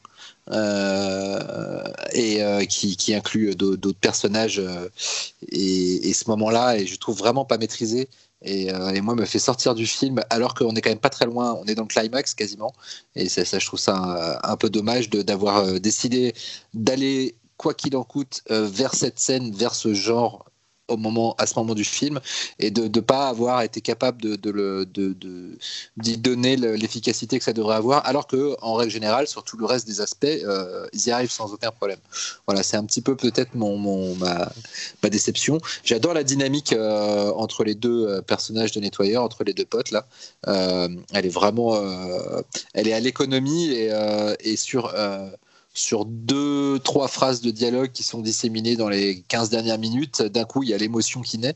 Et 0.51 2.67
qui, 2.67 3.13
inclut 3.13 3.55
d'autres 3.55 3.99
personnages 3.99 4.61
et, 5.49 6.09
et, 6.09 6.13
ce 6.13 6.29
moment-là 6.29 6.77
et 6.77 6.85
je 6.85 6.97
trouve 6.97 7.17
vraiment 7.17 7.45
pas 7.45 7.57
maîtrisé 7.57 8.09
euh, 8.45 8.89
et, 8.89 9.01
moi 9.01 9.15
me 9.15 9.25
fait 9.25 9.39
sortir 9.39 9.75
du 9.75 9.87
film 9.87 10.21
alors 10.29 10.53
qu'on 10.53 10.75
est 10.75 10.81
quand 10.81 10.89
même 10.89 10.99
pas 10.99 11.09
très 11.09 11.25
loin, 11.25 11.57
on 11.61 11.65
est 11.65 11.75
dans 11.75 11.83
le 11.83 11.87
climax 11.87 12.33
quasiment. 12.33 12.73
Et 13.15 13.29
ça, 13.29 13.59
je 13.59 13.65
trouve 13.65 13.79
ça 13.79 14.39
un, 14.43 14.57
peu 14.57 14.69
dommage 14.69 15.09
d'avoir 15.09 15.57
euh, 15.57 15.79
décidé 15.79 16.33
d'aller 16.73 17.35
quoi 17.57 17.73
qu'il 17.73 17.95
en 17.95 18.03
coûte 18.03 18.41
euh, 18.51 18.67
vers 18.67 18.95
cette 18.95 19.19
scène, 19.19 19.51
vers 19.51 19.75
ce 19.75 19.93
genre 19.93 20.45
au 20.89 20.97
moment, 20.97 21.35
à 21.37 21.47
ce 21.47 21.57
moment 21.57 21.75
du 21.75 21.85
film 21.85 22.19
et 22.59 22.69
de 22.69 22.83
ne 22.83 22.99
pas 23.01 23.29
avoir 23.29 23.61
été 23.61 23.79
capable 23.81 24.21
de, 24.21 24.35
de, 24.35 24.83
de, 24.83 25.57
d'y 25.97 26.17
donner 26.17 26.57
l'efficacité 26.57 27.37
que 27.39 27.45
ça 27.45 27.53
devrait 27.53 27.75
avoir, 27.75 28.05
alors 28.05 28.27
que 28.27 28.55
en 28.61 28.73
règle 28.73 28.91
générale, 28.91 29.27
sur 29.27 29.43
tout 29.43 29.57
le 29.57 29.65
reste 29.65 29.87
des 29.87 30.01
aspects, 30.01 30.25
euh, 30.25 30.85
ils 30.93 31.07
y 31.07 31.11
arrivent 31.11 31.31
sans 31.31 31.53
aucun 31.53 31.71
problème. 31.71 31.99
Voilà, 32.47 32.63
c'est 32.63 32.77
un 32.77 32.83
petit 32.83 33.01
peu 33.01 33.15
peut-être 33.15 33.55
mon, 33.55 33.77
mon, 33.77 34.15
ma, 34.15 34.51
ma 35.01 35.09
déception. 35.09 35.59
J'adore 35.83 36.13
la 36.13 36.23
dynamique 36.23 36.73
euh, 36.73 37.31
entre 37.31 37.63
les 37.63 37.75
deux 37.75 38.07
euh, 38.07 38.21
personnages 38.21 38.73
de 38.73 38.81
nettoyeur, 38.81 39.23
entre 39.23 39.43
les 39.43 39.53
deux 39.53 39.65
potes 39.65 39.91
là. 39.91 40.05
elle 40.45 41.25
est 41.25 41.33
vraiment, 41.33 41.77
elle 42.73 42.87
est 42.87 42.93
à 42.93 42.99
l'économie 42.99 43.71
et, 43.71 43.91
et 44.41 44.57
sur 44.57 44.93
sur 45.73 46.05
deux, 46.05 46.79
trois 46.79 47.07
phrases 47.07 47.41
de 47.41 47.51
dialogue 47.51 47.91
qui 47.91 48.03
sont 48.03 48.19
disséminées 48.19 48.75
dans 48.75 48.89
les 48.89 49.21
15 49.27 49.49
dernières 49.49 49.79
minutes, 49.79 50.21
d'un 50.21 50.45
coup, 50.45 50.63
il 50.63 50.69
y 50.69 50.73
a 50.73 50.77
l'émotion 50.77 51.21
qui 51.21 51.39
naît. 51.39 51.55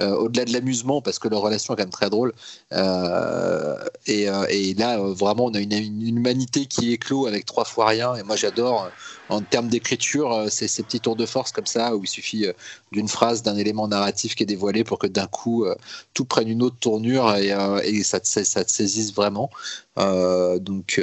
Euh, 0.00 0.14
au-delà 0.14 0.44
de 0.44 0.52
l'amusement, 0.52 1.02
parce 1.02 1.18
que 1.18 1.26
leur 1.26 1.40
relation 1.40 1.74
est 1.74 1.76
quand 1.76 1.82
même 1.82 1.90
très 1.90 2.08
drôle. 2.08 2.32
Euh, 2.72 3.76
et, 4.06 4.28
euh, 4.28 4.46
et, 4.48 4.72
là, 4.74 4.96
vraiment, 4.98 5.46
on 5.46 5.54
a 5.54 5.58
une, 5.58 5.72
humanité 5.72 6.66
qui 6.66 6.92
éclot 6.92 7.26
avec 7.26 7.46
trois 7.46 7.64
fois 7.64 7.86
rien. 7.86 8.14
Et 8.14 8.22
moi, 8.22 8.36
j'adore, 8.36 8.90
en 9.28 9.40
termes 9.40 9.66
d'écriture, 9.66 10.46
ces, 10.50 10.68
ces, 10.68 10.84
petits 10.84 11.00
tours 11.00 11.16
de 11.16 11.26
force 11.26 11.50
comme 11.50 11.66
ça, 11.66 11.96
où 11.96 12.04
il 12.04 12.06
suffit 12.06 12.46
d'une 12.92 13.08
phrase, 13.08 13.42
d'un 13.42 13.56
élément 13.56 13.88
narratif 13.88 14.36
qui 14.36 14.44
est 14.44 14.46
dévoilé 14.46 14.84
pour 14.84 15.00
que 15.00 15.08
d'un 15.08 15.26
coup, 15.26 15.66
tout 16.14 16.24
prenne 16.24 16.48
une 16.48 16.62
autre 16.62 16.76
tournure 16.78 17.34
et, 17.34 18.02
ça, 18.04 18.20
te, 18.20 18.28
ça, 18.28 18.44
saisisse 18.68 19.12
vraiment. 19.12 19.50
donc, 19.96 21.02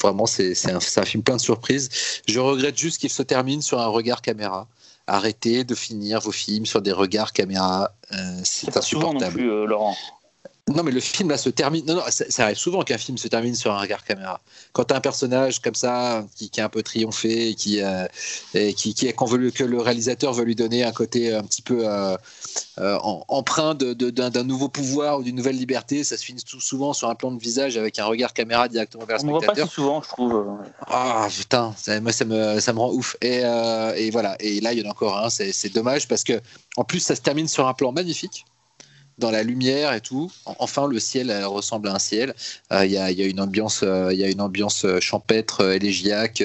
vraiment, 0.00 0.24
c'est 0.24 0.54
un 0.72 1.04
film 1.04 1.22
plein 1.22 1.36
de 1.36 1.40
surprises. 1.42 1.90
Je 2.26 2.40
regrette 2.40 2.78
juste 2.78 2.98
qu'il 2.98 3.10
se 3.10 3.22
termine 3.22 3.60
sur 3.60 3.78
un 3.78 3.88
regard 3.88 4.22
caméra 4.22 4.68
arrêtez 5.06 5.64
de 5.64 5.74
finir 5.74 6.20
vos 6.20 6.32
films 6.32 6.66
sur 6.66 6.82
des 6.82 6.92
regards 6.92 7.32
caméra. 7.32 7.92
Euh, 8.12 8.16
c'est 8.44 8.76
insupportable. 8.76 9.24
non 9.24 9.30
plus, 9.30 9.50
euh, 9.50 9.66
Laurent. 9.66 9.96
Non, 10.68 10.84
mais 10.84 10.92
le 10.92 11.00
film 11.00 11.28
là 11.28 11.38
se 11.38 11.48
termine. 11.50 11.84
Non, 11.86 11.96
non, 11.96 12.02
ça, 12.08 12.44
arrive 12.44 12.56
souvent 12.56 12.82
qu'un 12.82 12.96
film 12.96 13.18
se 13.18 13.26
termine 13.26 13.54
sur 13.56 13.72
un 13.72 13.80
regard 13.80 14.04
caméra. 14.04 14.40
Quand 14.72 14.84
tu 14.84 14.94
as 14.94 14.96
un 14.96 15.00
personnage 15.00 15.60
comme 15.60 15.74
ça 15.74 16.24
qui, 16.36 16.50
qui 16.50 16.60
a 16.60 16.66
un 16.66 16.68
peu 16.68 16.84
triomphé 16.84 17.48
et 17.48 17.54
qui, 17.54 17.82
euh, 17.82 18.06
et 18.54 18.72
qui, 18.72 18.94
qui 18.94 19.12
veut, 19.28 19.50
que 19.50 19.64
le 19.64 19.80
réalisateur 19.80 20.32
veut 20.32 20.44
lui 20.44 20.54
donner 20.54 20.84
un 20.84 20.92
côté 20.92 21.34
un 21.34 21.42
petit 21.42 21.62
peu 21.62 21.88
euh, 21.88 22.16
euh 22.78 22.98
empreint 23.28 23.74
d'un 23.74 24.44
nouveau 24.44 24.68
pouvoir 24.68 25.18
ou 25.18 25.22
d'une 25.22 25.36
nouvelle 25.36 25.56
liberté, 25.56 26.04
ça 26.04 26.16
se 26.16 26.24
finit 26.24 26.42
tout 26.42 26.60
souvent 26.60 26.92
sur 26.92 27.08
un 27.08 27.14
plan 27.14 27.30
de 27.30 27.38
visage 27.38 27.76
avec 27.76 27.98
un 27.98 28.04
regard 28.04 28.32
caméra 28.32 28.68
directement 28.68 29.04
vers 29.04 29.16
le 29.16 29.20
spectateur. 29.20 29.42
On 29.42 29.46
voit 29.46 29.54
pas 29.54 29.68
si 29.68 29.74
souvent, 29.74 30.02
je 30.02 30.08
trouve. 30.08 30.44
Ah 30.86 31.28
putain, 31.30 31.74
moi 32.00 32.12
ça 32.12 32.24
me, 32.24 32.60
ça 32.60 32.72
me 32.72 32.78
rend 32.78 32.92
ouf. 32.92 33.16
Et, 33.20 33.40
euh, 33.44 33.94
et 33.96 34.10
voilà. 34.10 34.36
Et 34.40 34.60
là, 34.60 34.72
il 34.72 34.80
y 34.80 34.86
en 34.86 34.88
a 34.88 34.92
encore 34.92 35.16
un. 35.18 35.30
C'est 35.30 35.72
dommage 35.72 36.08
parce 36.08 36.24
que 36.24 36.40
en 36.76 36.84
plus, 36.84 37.00
ça 37.00 37.14
se 37.14 37.20
termine 37.20 37.48
sur 37.48 37.66
un 37.66 37.74
plan 37.74 37.92
magnifique 37.92 38.44
dans 39.18 39.30
la 39.30 39.42
lumière 39.42 39.92
et 39.92 40.00
tout. 40.00 40.30
Enfin, 40.46 40.86
le 40.86 40.98
ciel 40.98 41.32
ressemble 41.44 41.88
à 41.88 41.94
un 41.94 41.98
ciel. 41.98 42.34
Euh, 42.72 42.84
il 42.84 42.92
y, 42.92 42.98
a, 42.98 43.10
une 43.26 43.40
ambiance, 43.40 43.82
euh, 43.82 44.12
il 44.12 44.18
y 44.18 44.24
a 44.24 44.28
une 44.28 44.40
ambiance 44.40 44.84
euh, 44.84 45.00
champêtre, 45.00 45.72
élégiaque. 45.72 46.42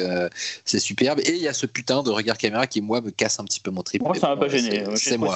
c'est 0.65 0.79
superbe. 0.79 1.19
Et 1.21 1.31
il 1.31 1.41
y 1.41 1.47
a 1.47 1.53
ce 1.53 1.65
putain 1.65 2.03
de 2.03 2.09
regard 2.09 2.37
caméra 2.37 2.67
qui, 2.67 2.81
moi, 2.81 3.01
me 3.01 3.11
casse 3.11 3.39
un 3.39 3.45
petit 3.45 3.59
peu 3.59 3.71
mon 3.71 3.83
trip. 3.83 4.01
Moi, 4.01 4.15
ça 4.15 4.29
m'a 4.29 4.37
pas 4.37 4.47
gêné. 4.47 4.83
C'est 4.95 5.17
moi 5.17 5.35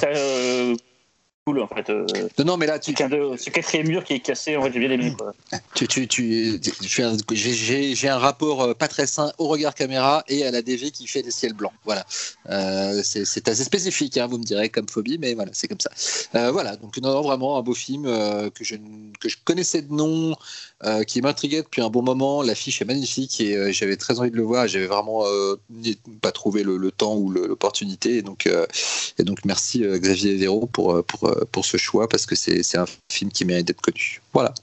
cool 1.45 1.60
en 1.60 1.68
fait. 1.68 1.90
Euh, 1.90 2.06
non, 2.44 2.58
mais 2.58 2.68
là, 2.68 2.78
tu... 2.78 2.94
ce 2.94 3.50
quatrième 3.50 3.88
mur 3.88 4.03
qui 4.03 4.14
est 4.14 4.20
cassé, 4.20 4.56
en 4.56 4.64
fait, 4.64 4.74
j'ai 4.74 4.80
bien 4.80 4.92
aimé. 4.92 5.14
Quoi. 5.18 5.34
Tu, 5.74 5.88
tu, 5.88 6.08
tu, 6.08 6.60
j'ai 7.32 8.10
un 8.10 8.18
rapport 8.18 8.61
euh, 8.61 8.74
pas 8.74 8.88
très 8.88 9.08
sain 9.08 9.32
au 9.38 9.48
regard 9.48 9.74
caméra 9.74 10.24
et 10.28 10.45
à 10.45 10.52
la 10.52 10.61
DV 10.61 10.92
qui 10.92 11.08
fait 11.08 11.24
des 11.24 11.32
ciels 11.32 11.53
blancs. 11.53 11.74
Voilà. 11.86 12.06
Euh, 12.50 13.02
c'est 13.03 13.48
assez 13.48 13.64
spécifique, 13.64 14.18
hein, 14.18 14.28
vous 14.28 14.38
me 14.38 14.44
direz, 14.44 14.70
comme 14.70 14.88
phobie, 14.88 15.18
mais 15.18 15.34
voilà, 15.34 15.52
c'est 15.53 15.68
comme 15.68 15.80
ça. 15.80 15.92
Euh, 16.36 16.52
voilà, 16.52 16.76
donc 16.76 16.98
non, 16.98 17.22
vraiment 17.22 17.58
un 17.58 17.61
beau 17.61 17.74
film 17.74 18.03
que, 18.03 18.64
je, 18.64 18.76
que 19.20 19.30
je 19.30 19.38
connaissais 19.44 19.82
de 19.82 19.94
nom, 19.94 20.36
euh, 20.84 21.03
qui 21.03 21.22
m'intriguait 21.22 21.61
depuis 21.61 21.82
un 21.82 21.90
bon 21.90 22.01
moment. 22.01 22.42
L'affiche 22.42 22.82
est 22.82 22.85
magnifique 22.85 23.40
et 23.40 23.56
euh, 23.56 23.72
j'avais 23.72 23.98
très 23.98 24.19
envie 24.19 24.32
de 24.32 24.35
le 24.35 24.42
voir. 24.42 24.68
J'avais 24.68 24.88
vraiment 24.88 25.24
euh, 25.27 25.56
pas 26.22 26.32
trouvé 26.32 26.64
le, 26.64 26.92
temps 26.92 27.16
ou 27.16 27.30
l'opportunité. 27.30 28.18
Et 28.18 28.22
donc, 28.24 28.50
et 29.19 29.24
donc 29.24 29.45
merci 29.45 29.82
Xavier 29.82 30.35
Véro 30.35 30.66
pour, 30.66 31.03
pour, 31.06 31.32
pour 31.51 31.66
ce 31.66 31.77
choix 31.77 32.10
parce 32.10 32.26
que 32.26 32.35
c'est 32.35 32.77
un 32.77 32.85
film 33.11 33.32
qui 33.32 33.45
mérite 33.45 33.68
d'être 33.68 33.82
connu. 33.82 34.22
Voilà. 34.34 34.53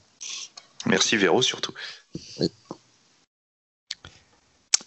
Merci 0.85 1.15
Véro 1.15 1.41
surtout. 1.41 1.73
Oui. 2.39 2.51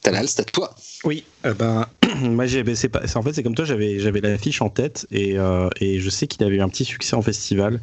Talal, 0.02 0.28
c'est 0.28 0.40
à 0.40 0.44
toi. 0.44 0.74
Oui, 1.04 1.24
ben, 1.44 1.86
moi 2.16 2.46
j'ai, 2.46 2.62
ben, 2.62 2.76
pas, 2.90 3.02
en 3.14 3.22
fait 3.22 3.32
c'est 3.32 3.42
comme 3.42 3.54
toi, 3.54 3.64
j'avais, 3.64 4.00
j'avais 4.00 4.20
l'affiche 4.20 4.60
en 4.60 4.68
tête 4.68 5.06
et, 5.10 5.36
et 5.80 6.00
je 6.00 6.10
sais 6.10 6.26
qu'il 6.26 6.44
avait 6.44 6.56
eu 6.56 6.60
un 6.60 6.68
petit 6.68 6.84
succès 6.84 7.16
en 7.16 7.22
festival. 7.22 7.80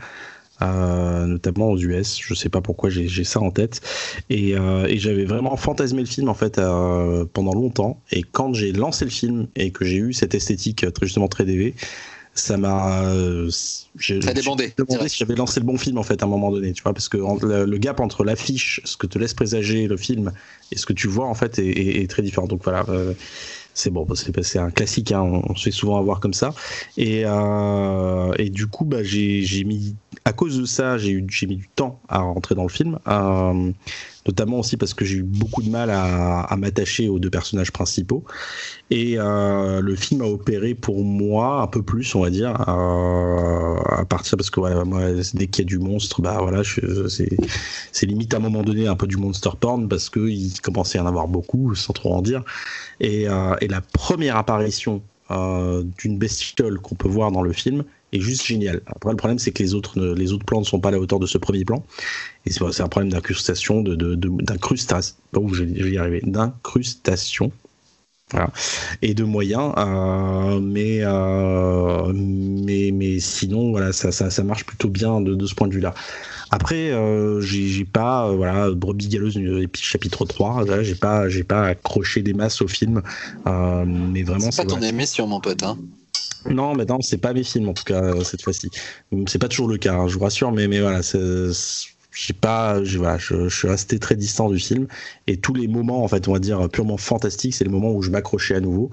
Euh, 0.62 1.26
notamment 1.26 1.70
aux 1.72 1.78
US. 1.78 2.20
Je 2.22 2.34
sais 2.34 2.50
pas 2.50 2.62
pourquoi 2.62 2.90
j'ai 2.90 3.24
ça 3.24 3.40
en 3.40 3.52
tête. 3.52 3.82
Et, 4.30 4.56
euh, 4.56 4.88
et 4.88 4.98
j'avais 4.98 5.26
vraiment 5.26 5.56
fantasmé 5.56 6.02
le 6.02 6.08
film 6.08 6.28
en 6.28 6.34
fait 6.34 6.58
euh, 6.58 7.26
pendant 7.32 7.54
longtemps. 7.54 8.02
Et 8.12 8.24
quand 8.24 8.54
j'ai 8.54 8.74
lancé 8.74 9.06
le 9.06 9.12
film 9.12 9.48
et 9.56 9.72
que 9.72 9.86
j'ai 9.86 9.98
eu 9.98 10.14
cette 10.14 10.36
esthétique 10.36 10.86
très 10.94 11.06
justement 11.06 11.30
très 11.30 11.46
DV, 11.46 11.76
ça 12.34 12.58
m'a. 12.58 13.04
ça 14.00 14.30
a 14.30 14.34
débandé. 14.34 14.74
demandé 14.78 15.08
si 15.08 15.18
j'avais 15.18 15.36
lancé 15.36 15.62
le 15.62 15.66
bon 15.66 15.78
film 15.78 15.98
en 15.98 16.04
fait 16.04 16.22
à 16.22 16.26
un 16.26 16.30
moment 16.30 16.52
donné, 16.52 16.74
tu 16.74 16.84
vois, 16.84 16.94
parce 16.94 17.10
que 17.10 17.18
le, 17.18 17.78
gap 17.78 18.00
entre 18.02 18.24
l'affiche, 18.24 18.82
ce 18.84 18.98
que 18.98 19.08
te 19.08 19.18
laisse 19.18 19.34
présager 19.34 19.88
le 19.88 19.98
film 19.98 20.32
et 20.72 20.78
ce 20.78 20.86
que 20.86 20.94
tu 20.94 21.08
vois 21.08 21.26
en 21.26 21.34
fait 21.34 21.58
est, 21.60 21.68
est, 21.68 22.02
est 22.04 22.10
très 22.10 22.22
différent. 22.22 22.48
Donc 22.48 22.64
voilà 22.64 22.86
c'est 23.80 23.92
bon, 23.92 24.06
c'est 24.14 24.60
un 24.60 24.72
classique, 24.72 25.12
hein, 25.12 25.22
on, 25.22 25.56
se 25.56 25.64
fait 25.64 25.72
souvent 25.72 25.98
avoir 25.98 26.20
comme 26.20 26.34
ça. 26.34 26.54
Et, 26.98 27.24
euh, 27.26 28.34
et 28.38 28.50
du 28.50 28.68
coup, 28.68 28.84
bah, 28.84 29.04
j'ai 29.04 29.64
mis, 29.64 29.96
à 30.30 30.33
cause 30.33 30.59
de 30.59 30.66
ça, 30.66 30.99
j'ai 30.99 31.16
mis 31.48 31.56
du 31.56 31.67
temps 31.75 31.99
à 32.08 32.19
rentrer 32.19 32.53
dans 32.53 32.61
le 32.61 32.69
film. 32.69 32.99
Euh, 33.08 33.72
notamment 34.27 34.59
aussi 34.59 34.77
parce 34.77 34.93
que 34.93 35.03
j'ai 35.03 35.17
eu 35.17 35.24
beaucoup 35.24 35.64
de 35.64 35.72
mal 35.72 35.90
à, 35.90 36.56
m'attacher 36.56 37.09
aux 37.09 37.17
deux 37.17 37.32
personnages 37.32 37.72
principaux. 37.72 38.24
Et 38.91 39.16
euh, 39.17 39.82
le 39.82 39.95
film 39.95 40.22
a 40.22 40.25
opéré 40.25 40.75
pour 40.75 41.03
moi 41.03 41.64
un 41.64 41.67
peu 41.67 41.82
plus, 41.82 42.14
on 42.14 42.22
va 42.22 42.30
dire, 42.30 42.51
euh, 42.69 43.75
à 43.88 44.06
partir 44.06 44.38
parce 44.38 44.51
que 44.51 44.61
dès 45.35 45.48
qu'il 45.48 45.66
y 45.66 45.67
a 45.67 45.67
du 45.67 45.80
monstre, 45.80 46.22
bah 46.22 46.38
voilà, 46.40 46.61
c'est 46.64 48.06
limite 48.06 48.32
à 48.35 48.38
un 48.38 48.41
moment 48.41 48.61
donné 48.61 48.85
un 48.85 48.95
peu 48.95 49.08
du 49.08 49.17
monster 49.17 49.49
porn 49.59 49.90
parce 49.90 50.09
que 50.09 50.30
il 50.30 50.61
commençait 50.61 50.99
à 50.99 51.03
en 51.03 51.08
avoir 51.08 51.27
beaucoup, 51.27 51.74
sans 51.74 51.93
trop 51.93 52.14
en 52.14 52.22
dire. 52.22 52.43
Et, 52.99 53.24
et 53.24 53.67
la 53.67 53.82
première 53.82 54.35
apparition 54.35 55.01
d'une 55.32 56.19
bestiole 56.19 56.80
qu'on 56.80 56.95
peut 56.95 57.09
voir 57.09 57.32
dans 57.32 57.41
le 57.41 57.53
film 57.53 57.83
est 58.12 58.20
juste 58.20 58.46
géniale. 58.46 58.82
Après, 58.88 59.12
le 59.12 59.18
problème, 59.18 59.40
c'est 59.40 59.52
que 59.52 59.64
les 59.64 59.74
autres, 59.74 60.00
les 60.00 60.32
autres 60.34 60.46
plans 60.46 60.60
ne 60.60 60.66
sont 60.66 60.80
pas 60.80 60.90
à 60.90 60.92
la 60.92 61.00
hauteur 61.00 61.20
de 61.20 61.28
ce 61.28 61.38
premier 61.38 61.66
plan. 61.66 61.84
Et 62.46 62.52
c'est 62.52 62.82
un 62.82 62.88
problème 62.88 63.12
d'incrustation, 63.12 63.82
d'incrustation, 63.82 65.14
de, 65.32 65.40
de, 65.40 65.48
oh, 65.48 65.54
je 65.54 65.64
vais 65.64 65.92
y 65.92 65.98
arriver, 65.98 66.22
d'incrustation. 66.24 67.52
Voilà. 68.32 68.52
Et 69.02 69.16
de 69.16 69.24
moyens, 69.24 69.74
euh, 69.78 70.60
mais, 70.60 71.00
euh, 71.02 72.12
mais, 72.14 72.92
mais 72.94 73.20
sinon, 73.20 73.72
voilà, 73.72 73.92
ça, 73.92 74.12
ça, 74.12 74.30
ça 74.30 74.44
marche 74.44 74.66
plutôt 74.66 74.90
bien 74.90 75.20
de, 75.20 75.34
de 75.34 75.46
ce 75.48 75.56
point 75.56 75.68
de 75.68 75.74
vue-là. 75.74 75.96
Après, 76.52 76.92
euh, 76.92 77.42
j'ai 77.42 77.86
pas, 77.86 78.32
voilà, 78.32 78.70
Brebis 78.72 79.08
Galeuse, 79.08 79.40
chapitre 79.74 80.26
3, 80.26 80.84
j'ai 80.84 80.96
pas, 80.96 81.28
j'ai 81.28 81.44
pas 81.44 81.68
accroché 81.68 82.22
des 82.22 82.34
masses 82.34 82.62
au 82.62 82.68
film, 82.68 83.02
mais 83.46 84.24
vraiment. 84.24 84.52
C'est 84.52 84.64
pas 84.64 84.76
ton 84.76 84.82
émission, 84.82 85.26
mon 85.26 85.40
pote, 85.40 85.64
hein. 85.64 85.78
Non, 86.45 86.76
mais 86.76 86.85
non, 86.85 87.01
c'est 87.01 87.18
pas 87.18 87.34
mes 87.34 87.43
films 87.43 87.69
en 87.69 87.74
tout 87.74 87.84
cas 87.84 88.24
cette 88.24 88.42
fois-ci. 88.42 88.69
C'est 89.27 89.40
pas 89.40 89.48
toujours 89.48 89.68
le 89.68 89.77
cas, 89.77 89.95
hein, 89.95 90.08
je 90.08 90.16
vous 90.16 90.24
rassure, 90.24 90.51
mais 90.51 90.68
mais 90.68 90.80
voilà, 90.80 91.01
j'ai 92.11 92.34
pas, 92.34 92.80
voilà, 92.82 93.18
je, 93.18 93.48
je, 93.48 93.56
suis 93.56 93.68
resté 93.68 94.00
très 94.00 94.16
distant 94.16 94.50
du 94.50 94.59
film 94.59 94.88
et 95.27 95.38
tous 95.38 95.53
les 95.53 95.68
moments, 95.68 96.03
en 96.03 96.08
fait, 96.08 96.27
on 96.27 96.34
va 96.34 96.40
dire 96.40 96.68
purement 96.69 96.98
fantastiques, 96.98 97.53
c'est 97.53 97.64
le 97.64 97.69
moment 97.69 97.92
où 97.92 98.01
je 98.01 98.09
m'accrochais 98.09 98.56
à 98.56 98.59
nouveau. 98.59 98.90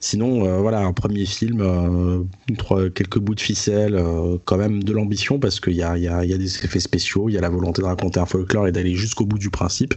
Sinon, 0.00 0.46
euh, 0.46 0.58
voilà, 0.58 0.80
un 0.80 0.92
premier 0.92 1.26
film, 1.26 1.60
euh, 1.60 2.24
quelques 2.90 3.18
bouts 3.18 3.34
de 3.34 3.40
ficelle, 3.40 3.94
euh, 3.94 4.36
quand 4.44 4.56
même 4.56 4.82
de 4.82 4.92
l'ambition 4.92 5.38
parce 5.38 5.60
qu'il 5.60 5.74
y 5.74 5.82
a, 5.82 5.96
y, 5.96 6.08
a, 6.08 6.24
y 6.24 6.34
a 6.34 6.38
des 6.38 6.64
effets 6.64 6.80
spéciaux, 6.80 7.28
il 7.28 7.32
y 7.32 7.38
a 7.38 7.40
la 7.40 7.50
volonté 7.50 7.82
de 7.82 7.86
raconter 7.86 8.20
un 8.20 8.26
folklore 8.26 8.66
et 8.66 8.72
d'aller 8.72 8.94
jusqu'au 8.94 9.26
bout 9.26 9.38
du 9.38 9.50
principe. 9.50 9.94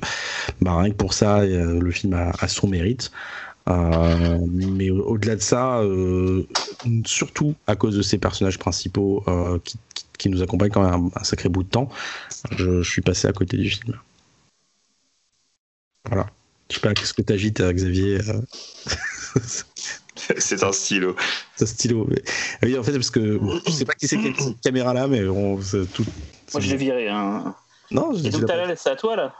Bah, 0.61 0.77
rien 0.79 0.91
que 0.91 0.95
pour 0.95 1.13
ça, 1.13 1.45
le 1.45 1.91
film 1.91 2.13
a 2.13 2.47
son 2.47 2.67
mérite. 2.67 3.11
Euh, 3.69 4.39
mais 4.51 4.89
au-delà 4.89 5.35
de 5.35 5.41
ça, 5.41 5.79
euh, 5.79 6.47
surtout 7.05 7.55
à 7.67 7.75
cause 7.75 7.95
de 7.95 8.01
ces 8.01 8.17
personnages 8.17 8.57
principaux 8.57 9.23
euh, 9.27 9.59
qui, 10.17 10.29
nous 10.29 10.41
accompagnent 10.41 10.71
quand 10.71 10.83
même 10.83 11.11
un, 11.15 11.19
un 11.19 11.23
sacré 11.23 11.49
bout 11.49 11.63
de 11.63 11.69
temps, 11.69 11.89
je, 12.51 12.81
je, 12.81 12.89
suis 12.89 13.01
passé 13.01 13.27
à 13.27 13.31
côté 13.31 13.57
du 13.57 13.69
film. 13.69 13.97
Voilà. 16.09 16.27
Je 16.69 16.75
sais 16.75 16.81
pas, 16.81 16.93
qu'est-ce 16.93 17.13
que 17.13 17.21
t'agites, 17.21 17.61
Xavier 17.61 18.19
C'est 20.37 20.63
un 20.63 20.71
stylo. 20.73 21.15
C'est 21.55 21.63
un 21.63 21.67
stylo. 21.67 22.05
Mais... 22.09 22.21
Oui, 22.63 22.77
en 22.77 22.83
fait, 22.83 22.91
parce 22.91 23.11
que 23.11 23.39
je 23.65 23.71
sais 23.71 23.85
pas 23.85 23.93
qui 23.93 24.07
c'est 24.07 24.17
qui 24.17 24.27
a 24.27 24.43
cette 24.43 24.59
caméra 24.61 24.93
là, 24.93 25.07
mais 25.07 25.25
on, 25.27 25.57
tout. 25.57 26.05
Moi, 26.53 26.61
je 26.61 26.69
l'ai 26.69 26.75
viré. 26.75 27.07
Hein. 27.07 27.55
Non, 27.91 28.13
je 28.13 28.27
Et 28.27 28.29
donc, 28.29 28.45
t'as 28.45 28.75
c'est 28.75 28.89
à 28.89 28.95
toi 28.95 29.15
là 29.15 29.33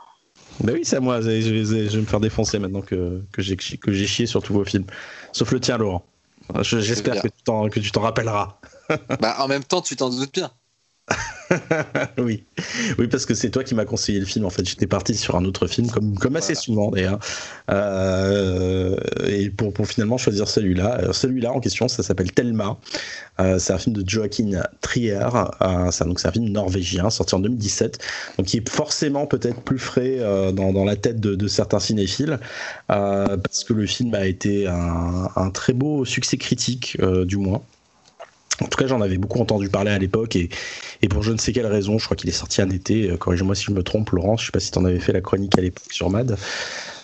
bah 0.62 0.72
oui, 0.74 0.80
c'est 0.84 0.96
à 0.96 1.00
moi. 1.00 1.20
Je 1.20 1.28
vais, 1.28 1.40
je 1.42 1.74
vais, 1.74 2.00
me 2.00 2.06
faire 2.06 2.20
défoncer 2.20 2.58
maintenant 2.58 2.82
que, 2.82 3.22
que 3.32 3.42
j'ai 3.42 3.56
que 3.56 3.92
chié 3.92 4.26
sur 4.26 4.42
tous 4.42 4.52
vos 4.52 4.64
films. 4.64 4.86
Sauf 5.32 5.52
le 5.52 5.60
tien, 5.60 5.78
Laurent. 5.78 6.04
J'espère 6.62 7.22
que 7.22 7.80
tu 7.80 7.90
t'en 7.92 8.00
rappelleras. 8.00 8.58
bah, 9.20 9.36
en 9.38 9.48
même 9.48 9.64
temps, 9.64 9.80
tu 9.80 9.96
t'en 9.96 10.10
doutes 10.10 10.32
bien. 10.32 10.50
oui, 12.18 12.44
oui, 12.98 13.08
parce 13.08 13.26
que 13.26 13.34
c'est 13.34 13.50
toi 13.50 13.64
qui 13.64 13.74
m'as 13.74 13.84
conseillé 13.84 14.20
le 14.20 14.26
film. 14.26 14.44
En 14.44 14.50
fait, 14.50 14.68
j'étais 14.68 14.86
parti 14.86 15.14
sur 15.14 15.36
un 15.36 15.44
autre 15.44 15.66
film, 15.66 15.90
comme, 15.90 16.16
comme 16.16 16.36
assez 16.36 16.54
voilà. 16.54 16.60
souvent 16.60 16.90
d'ailleurs. 16.90 17.18
Euh, 17.70 18.96
et 19.26 19.50
pour, 19.50 19.72
pour, 19.72 19.86
finalement 19.86 20.18
choisir 20.18 20.48
celui-là. 20.48 21.12
Celui-là 21.12 21.52
en 21.52 21.60
question, 21.60 21.88
ça 21.88 22.02
s'appelle 22.02 22.32
Thelma. 22.32 22.78
Euh, 23.40 23.58
c'est 23.58 23.72
un 23.72 23.78
film 23.78 23.96
de 23.96 24.08
Joachim 24.08 24.62
Trier. 24.80 25.20
Euh, 25.62 25.90
c'est, 25.90 26.04
donc 26.04 26.20
c'est 26.20 26.28
un 26.28 26.32
film 26.32 26.48
norvégien 26.48 27.10
sorti 27.10 27.34
en 27.34 27.40
2017, 27.40 27.98
donc 28.38 28.46
qui 28.46 28.58
est 28.58 28.68
forcément 28.68 29.26
peut-être 29.26 29.60
plus 29.62 29.78
frais 29.78 30.16
euh, 30.18 30.52
dans, 30.52 30.72
dans, 30.72 30.84
la 30.84 30.96
tête 30.96 31.20
de, 31.20 31.34
de 31.34 31.48
certains 31.48 31.80
cinéphiles, 31.80 32.38
euh, 32.90 33.36
parce 33.36 33.64
que 33.64 33.72
le 33.72 33.86
film 33.86 34.14
a 34.14 34.26
été 34.26 34.66
un, 34.66 35.30
un 35.34 35.50
très 35.50 35.72
beau 35.72 36.04
succès 36.04 36.36
critique, 36.36 36.96
euh, 37.00 37.24
du 37.24 37.36
moins. 37.36 37.62
En 38.60 38.66
tout 38.66 38.78
cas, 38.78 38.86
j'en 38.86 39.00
avais 39.00 39.18
beaucoup 39.18 39.40
entendu 39.40 39.68
parler 39.68 39.90
à 39.90 39.98
l'époque 39.98 40.36
et, 40.36 40.48
et, 41.02 41.08
pour 41.08 41.22
je 41.22 41.32
ne 41.32 41.38
sais 41.38 41.52
quelle 41.52 41.66
raison, 41.66 41.98
je 41.98 42.04
crois 42.04 42.16
qu'il 42.16 42.28
est 42.28 42.32
sorti 42.32 42.60
un 42.60 42.70
été. 42.70 43.16
Corrige-moi 43.18 43.54
si 43.54 43.64
je 43.64 43.72
me 43.72 43.82
trompe, 43.82 44.10
Laurence. 44.10 44.40
Je 44.40 44.46
sais 44.46 44.52
pas 44.52 44.60
si 44.60 44.70
tu 44.70 44.78
en 44.78 44.84
avais 44.84 45.00
fait 45.00 45.12
la 45.12 45.20
chronique 45.20 45.56
à 45.58 45.62
l'époque 45.62 45.92
sur 45.92 46.10
Mad. 46.10 46.36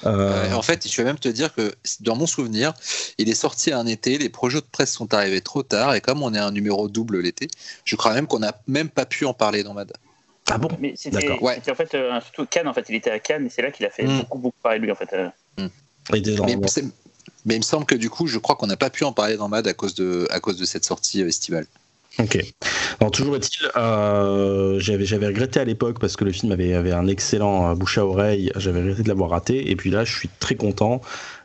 Euh... 0.04 0.52
en 0.52 0.62
fait, 0.62 0.88
je 0.88 0.96
vais 0.96 1.04
même 1.04 1.18
te 1.18 1.28
dire 1.28 1.52
que 1.54 1.72
dans 2.00 2.16
mon 2.16 2.26
souvenir, 2.26 2.74
il 3.18 3.28
est 3.28 3.34
sorti 3.34 3.72
un 3.72 3.86
été. 3.86 4.18
Les 4.18 4.28
projets 4.28 4.60
de 4.60 4.66
presse 4.70 4.92
sont 4.92 5.12
arrivés 5.14 5.40
trop 5.40 5.62
tard 5.62 5.94
et 5.94 6.00
comme 6.00 6.22
on 6.22 6.34
est 6.34 6.38
un 6.38 6.52
numéro 6.52 6.88
double 6.88 7.20
l'été, 7.20 7.48
je 7.84 7.96
crois 7.96 8.12
même 8.12 8.26
qu'on 8.26 8.38
n'a 8.38 8.54
même 8.66 8.88
pas 8.88 9.06
pu 9.06 9.24
en 9.24 9.34
parler 9.34 9.62
dans 9.62 9.74
Mad. 9.74 9.92
Ah 10.48 10.58
bon? 10.58 10.68
Mais 10.78 10.94
c'était 10.96 11.30
ouais. 11.40 11.60
en 11.68 11.74
fait 11.74 11.94
euh, 11.94 12.20
surtout 12.20 12.46
Cannes. 12.46 12.68
En 12.68 12.74
fait, 12.74 12.86
il 12.88 12.94
était 12.94 13.10
à 13.10 13.18
Cannes 13.18 13.46
et 13.46 13.50
c'est 13.50 13.62
là 13.62 13.70
qu'il 13.70 13.84
a 13.84 13.90
fait 13.90 14.04
mmh. 14.04 14.18
beaucoup 14.18 14.38
beaucoup 14.38 14.56
parler 14.62 14.78
de 14.78 14.84
lui 14.84 14.92
en 14.92 14.94
fait. 14.94 15.12
Euh... 15.12 15.28
Mmh. 15.58 15.66
Mais 17.46 17.54
il 17.54 17.58
me 17.58 17.64
semble 17.64 17.86
que 17.86 17.94
du 17.94 18.10
coup, 18.10 18.26
je 18.26 18.38
crois 18.38 18.56
qu'on 18.56 18.66
n'a 18.66 18.76
pas 18.76 18.90
pu 18.90 19.04
en 19.04 19.12
parler 19.12 19.36
dans 19.36 19.48
Mad 19.48 19.66
à 19.66 19.72
cause 19.72 19.94
de, 19.94 20.26
à 20.30 20.40
cause 20.40 20.58
de 20.58 20.64
cette 20.66 20.84
sortie 20.84 21.22
estivale. 21.22 21.66
Ok. 22.18 22.38
Alors 22.98 23.10
toujours 23.10 23.36
est-il, 23.36 23.68
euh, 23.76 24.80
j'avais 24.80 25.04
j'avais 25.04 25.26
regretté 25.26 25.60
à 25.60 25.64
l'époque 25.64 25.98
parce 26.00 26.16
que 26.16 26.24
le 26.24 26.32
film 26.32 26.50
avait 26.50 26.72
avait 26.72 26.92
un 26.92 27.06
excellent 27.08 27.74
bouche 27.74 27.98
à 27.98 28.06
oreille. 28.06 28.50
J'avais 28.56 28.80
regretté 28.80 29.02
de 29.02 29.08
l'avoir 29.08 29.30
raté 29.30 29.70
et 29.70 29.76
puis 29.76 29.90
là, 29.90 30.04
je 30.04 30.16
suis 30.16 30.30
très 30.40 30.54
content 30.54 31.02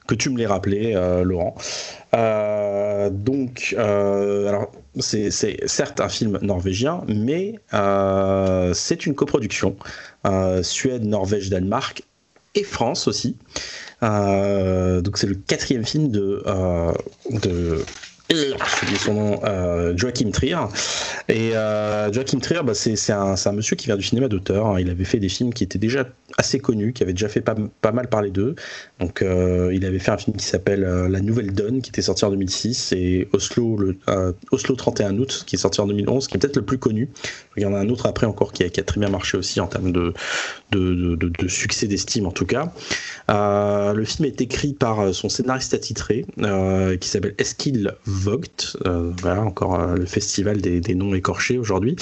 que 0.07 0.15
tu 0.15 0.29
me 0.29 0.37
l'aies 0.37 0.47
rappelé, 0.47 0.93
euh, 0.95 1.23
Laurent. 1.23 1.55
Euh, 2.13 3.09
donc, 3.09 3.75
euh, 3.77 4.47
alors 4.47 4.71
c'est 4.99 5.31
certes 5.31 6.01
un 6.01 6.09
film 6.09 6.37
norvégien, 6.41 7.01
mais 7.07 7.55
euh, 7.73 8.73
c'est 8.73 9.05
une 9.05 9.15
coproduction 9.15 9.75
Suède, 10.61 11.05
Norvège, 11.05 11.49
Danemark 11.49 12.03
et 12.55 12.63
France 12.63 13.07
aussi. 13.07 13.37
Donc 14.01 15.17
c'est 15.17 15.27
le 15.27 15.35
quatrième 15.35 15.85
film 15.85 16.09
de, 16.09 16.43
j'ai 18.31 18.97
son 18.97 19.13
nom, 19.13 19.39
euh, 19.43 19.93
Joachim 19.97 20.31
Trier. 20.31 20.57
Et 21.27 21.55
euh, 21.55 22.11
Joachim 22.11 22.39
Trier, 22.39 22.61
bah, 22.63 22.73
c'est 22.73 23.11
un, 23.11 23.35
monsieur 23.51 23.75
qui 23.75 23.87
vient 23.87 23.97
du 23.97 24.03
cinéma 24.03 24.27
d'auteur. 24.27 24.67
Hein. 24.67 24.79
Il 24.79 24.89
avait 24.89 25.03
fait 25.03 25.19
des 25.19 25.29
films 25.29 25.53
qui 25.53 25.63
étaient 25.63 25.79
déjà 25.79 26.05
assez 26.37 26.59
connus, 26.59 26.93
qui 26.93 27.03
avaient 27.03 27.13
déjà 27.13 27.27
fait 27.27 27.41
pas, 27.41 27.55
pas 27.81 27.91
mal 27.91 28.07
parler 28.07 28.31
d'eux. 28.31 28.55
Donc, 28.99 29.21
euh, 29.21 29.71
il 29.73 29.85
avait 29.85 29.99
fait 29.99 30.11
un 30.11 30.17
film 30.17 30.35
qui 30.37 30.45
s'appelle 30.45 30.83
euh, 30.83 31.09
La 31.09 31.19
Nouvelle 31.19 31.53
Donne, 31.53 31.81
qui 31.81 31.89
était 31.89 32.01
sorti 32.01 32.25
en 32.25 32.29
2006, 32.31 32.93
et 32.93 33.27
Oslo, 33.33 33.79
euh, 34.09 34.33
Oslo 34.51 34.75
31 34.75 35.17
août, 35.17 35.43
qui 35.45 35.55
est 35.55 35.59
sorti 35.59 35.81
en 35.81 35.87
2011, 35.87 36.27
qui 36.27 36.37
est 36.37 36.39
peut-être 36.39 36.55
le 36.55 36.65
plus 36.65 36.77
connu. 36.77 37.09
Il 37.57 37.63
y 37.63 37.65
en 37.65 37.73
a 37.73 37.79
un 37.79 37.89
autre 37.89 38.05
après 38.05 38.27
encore 38.27 38.53
qui 38.53 38.63
a, 38.63 38.69
très 38.69 38.99
bien 38.99 39.09
marché 39.09 39.37
aussi 39.37 39.59
en 39.59 39.67
termes 39.67 39.91
de 39.91 40.13
succès 41.47 41.87
d'estime, 41.87 42.25
en 42.25 42.31
tout 42.31 42.45
cas. 42.45 42.71
Euh, 43.31 43.93
le 43.93 44.05
film 44.05 44.25
est 44.25 44.41
écrit 44.41 44.73
par 44.73 45.13
son 45.13 45.29
scénariste 45.29 45.73
attitré, 45.73 46.25
qui 46.99 47.07
s'appelle 47.07 47.35
Eskil 47.37 47.93
Vogt. 48.05 48.77
voilà, 49.21 49.41
encore 49.41 49.95
le 49.95 50.05
festival 50.05 50.61
des, 50.61 50.81
des 50.81 50.95
noms 50.95 51.13
écorchés 51.13 51.57
aujourd'hui. 51.57 51.95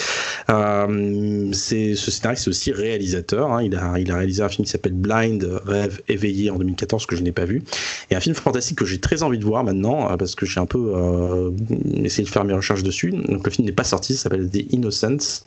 c'est 0.48 1.96
ce 1.96 2.12
scénariste 2.12 2.48
est 2.48 2.50
aussi 2.50 2.72
réalisateur. 2.72 3.52
Hein. 3.52 3.64
Il, 3.64 3.76
a, 3.76 3.92
réalisé 3.92 4.44
un 4.44 4.50
film 4.50 4.66
qui 4.66 4.72
s'appelle 4.72 4.94
Blind, 4.94 5.44
Rêve 5.66 6.02
éveillé 6.08 6.50
en 6.50 6.58
2014 6.58 7.06
que 7.06 7.16
je 7.16 7.24
n'ai 7.24 7.32
pas 7.32 7.46
vu. 7.46 7.64
Et 8.10 8.16
un 8.16 8.20
film 8.20 8.36
fantastique 8.36 8.78
que 8.78 8.86
j'ai 8.86 9.00
très 9.00 9.24
envie 9.24 9.38
de 9.38 9.46
voir 9.46 9.64
maintenant 9.64 10.16
parce 10.18 10.36
que 10.36 10.46
j'ai 10.46 10.60
un 10.60 10.66
peu 10.66 10.94
euh, 10.96 11.52
essayé 11.96 12.24
de 12.24 12.30
faire 12.30 12.44
mes 12.44 12.54
recherches 12.54 12.84
dessus. 12.84 13.12
Donc 13.12 13.46
le 13.46 13.52
film 13.52 13.66
n'est 13.66 13.74
pas 13.74 13.84
sorti, 13.84 14.14
ça 14.16 14.24
s'appelle 14.24 14.50
The 14.50 14.72
Innocents. 14.72 15.44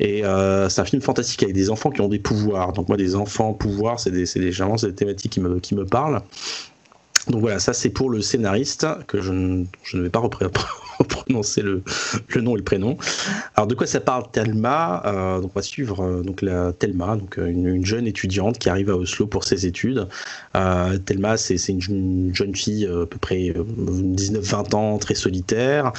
Et 0.00 0.24
euh, 0.24 0.68
c'est 0.68 0.80
un 0.80 0.84
film 0.84 1.02
fantastique 1.02 1.42
avec 1.42 1.54
des 1.54 1.70
enfants 1.70 1.90
qui 1.90 2.00
ont 2.00 2.08
des 2.08 2.18
pouvoirs. 2.18 2.72
Donc 2.72 2.88
moi, 2.88 2.96
des 2.96 3.14
enfants 3.14 3.52
pouvoirs, 3.52 4.00
c'est 4.00 4.10
des, 4.10 4.24
des, 4.34 4.52
c'est 4.52 4.92
des 4.92 5.11
qui 5.14 5.40
me, 5.40 5.84
parlent. 5.84 6.22
Donc 7.28 7.40
voilà, 7.40 7.58
ça 7.58 7.72
c'est 7.72 7.90
pour 7.90 8.10
le 8.10 8.20
scénariste 8.20 8.86
que 9.06 9.20
je 9.20 9.32
ne, 9.32 9.66
vais 9.94 10.10
pas 10.10 10.20
prononcer 11.12 11.62
le, 11.62 11.82
le, 12.28 12.40
nom 12.40 12.54
et 12.54 12.58
le 12.58 12.64
prénom. 12.64 12.96
Alors 13.54 13.66
de 13.66 13.74
quoi 13.74 13.86
ça 13.86 14.00
parle 14.00 14.24
Thelma? 14.32 15.02
Euh, 15.06 15.40
Donc 15.40 15.52
on 15.54 15.58
va 15.58 15.62
suivre 15.62 16.04
euh, 16.04 16.22
donc 16.22 16.42
la 16.42 16.72
Thelma, 16.72 17.16
donc 17.16 17.38
euh, 17.38 17.46
une, 17.46 17.66
une, 17.66 17.84
jeune 17.84 18.06
étudiante 18.06 18.58
qui 18.58 18.68
arrive 18.68 18.90
à 18.90 18.96
Oslo 18.96 19.26
pour 19.26 19.44
ses 19.44 19.66
études. 19.66 20.08
Euh, 20.56 20.98
Thelma 20.98 21.36
c'est 21.36 21.56
une, 21.68 21.80
une, 21.88 22.34
jeune 22.34 22.54
fille 22.54 22.86
à 22.86 23.06
peu 23.06 23.18
près 23.18 23.52
19-20 23.52 24.74
ans, 24.74 24.98
très 24.98 25.14
solitaire. 25.14 25.92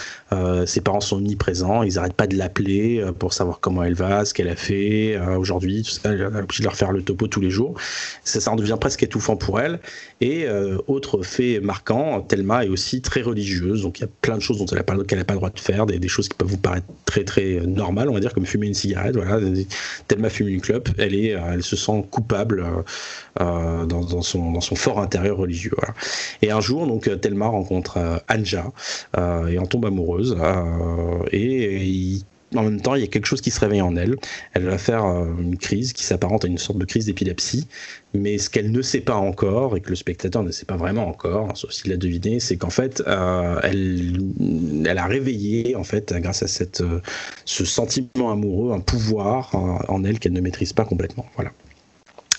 Ses 0.65 0.81
parents 0.81 1.01
sont 1.01 1.17
omniprésents, 1.17 1.83
ils 1.83 1.95
n'arrêtent 1.95 2.13
pas 2.13 2.27
de 2.27 2.35
l'appeler 2.35 3.05
pour 3.19 3.33
savoir 3.33 3.59
comment 3.59 3.83
elle 3.83 3.93
va, 3.93 4.25
ce 4.25 4.33
qu'elle 4.33 4.47
a 4.47 4.55
fait 4.55 5.17
aujourd'hui. 5.37 5.87
Elle 6.03 6.23
a 6.23 6.39
obligé 6.39 6.61
de 6.61 6.65
leur 6.65 6.75
faire 6.75 6.91
le 6.91 7.03
topo 7.03 7.27
tous 7.27 7.41
les 7.41 7.49
jours. 7.49 7.75
Ça, 8.23 8.39
ça 8.39 8.51
en 8.51 8.55
devient 8.55 8.77
presque 8.79 9.03
étouffant 9.03 9.35
pour 9.35 9.59
elle. 9.59 9.79
Et 10.21 10.47
autre 10.87 11.21
fait 11.21 11.59
marquant, 11.59 12.21
Thelma 12.21 12.65
est 12.65 12.69
aussi 12.69 13.01
très 13.01 13.21
religieuse, 13.21 13.83
donc 13.83 13.99
il 13.99 14.01
y 14.01 14.05
a 14.05 14.09
plein 14.21 14.37
de 14.37 14.41
choses 14.41 14.57
dont 14.57 14.65
elle 14.65 14.77
n'a 14.77 14.83
pas 14.83 14.95
le 14.95 15.02
qu'elle 15.07 15.19
n'a 15.19 15.25
pas 15.25 15.33
le 15.33 15.39
droit 15.39 15.49
de 15.49 15.59
faire, 15.59 15.85
des, 15.85 16.07
choses 16.07 16.27
qui 16.29 16.37
peuvent 16.37 16.47
vous 16.47 16.57
paraître 16.57 16.87
très 17.05 17.23
très 17.23 17.61
normales, 17.65 18.09
on 18.09 18.13
va 18.13 18.19
dire, 18.19 18.33
comme 18.33 18.45
fumer 18.45 18.67
une 18.67 18.73
cigarette. 18.73 19.15
Voilà, 19.15 19.39
Thelma 20.07 20.29
fume 20.29 20.47
une 20.49 20.61
clope, 20.61 20.89
elle 20.97 21.15
est, 21.15 21.29
elle 21.29 21.63
se 21.63 21.75
sent 21.75 22.05
coupable 22.11 22.65
dans, 23.39 23.85
dans, 23.85 24.21
son 24.21 24.75
fort 24.75 24.99
intérieur 24.99 25.37
religieux. 25.37 25.75
Et 26.41 26.51
un 26.51 26.61
jour, 26.61 26.87
donc 26.87 27.09
Thelma 27.21 27.47
rencontre 27.47 28.21
Anja 28.29 28.71
et 29.17 29.57
en 29.57 29.65
tombe 29.65 29.85
amoureuse 29.85 30.37
et 31.31 32.19
en 32.55 32.63
même 32.63 32.81
temps, 32.81 32.95
il 32.95 33.01
y 33.01 33.03
a 33.03 33.07
quelque 33.07 33.25
chose 33.25 33.41
qui 33.41 33.51
se 33.51 33.59
réveille 33.59 33.81
en 33.81 33.95
elle. 33.95 34.15
Elle 34.53 34.63
va 34.63 34.77
faire 34.77 35.05
euh, 35.05 35.25
une 35.39 35.57
crise 35.57 35.93
qui 35.93 36.03
s'apparente 36.03 36.45
à 36.45 36.47
une 36.47 36.57
sorte 36.57 36.79
de 36.79 36.85
crise 36.85 37.05
d'épilepsie. 37.05 37.67
Mais 38.13 38.37
ce 38.37 38.49
qu'elle 38.49 38.71
ne 38.71 38.81
sait 38.81 39.01
pas 39.01 39.15
encore, 39.15 39.75
et 39.75 39.81
que 39.81 39.89
le 39.89 39.95
spectateur 39.95 40.43
ne 40.43 40.51
sait 40.51 40.65
pas 40.65 40.77
vraiment 40.77 41.07
encore, 41.07 41.49
hein, 41.49 41.55
sauf 41.55 41.71
s'il 41.71 41.91
l'a 41.91 41.97
deviné, 41.97 42.39
c'est 42.39 42.57
qu'en 42.57 42.69
fait, 42.69 43.01
euh, 43.07 43.59
elle, 43.63 44.19
elle 44.85 44.97
a 44.97 45.05
réveillé, 45.05 45.75
en 45.75 45.83
fait, 45.83 46.13
grâce 46.13 46.43
à 46.43 46.63
euh, 46.81 46.99
ce 47.45 47.65
sentiment 47.65 48.31
amoureux, 48.31 48.73
un 48.73 48.79
pouvoir 48.79 49.55
en 49.55 50.03
elle 50.03 50.19
qu'elle 50.19 50.33
ne 50.33 50.41
maîtrise 50.41 50.73
pas 50.73 50.85
complètement. 50.85 51.25
Voilà. 51.35 51.51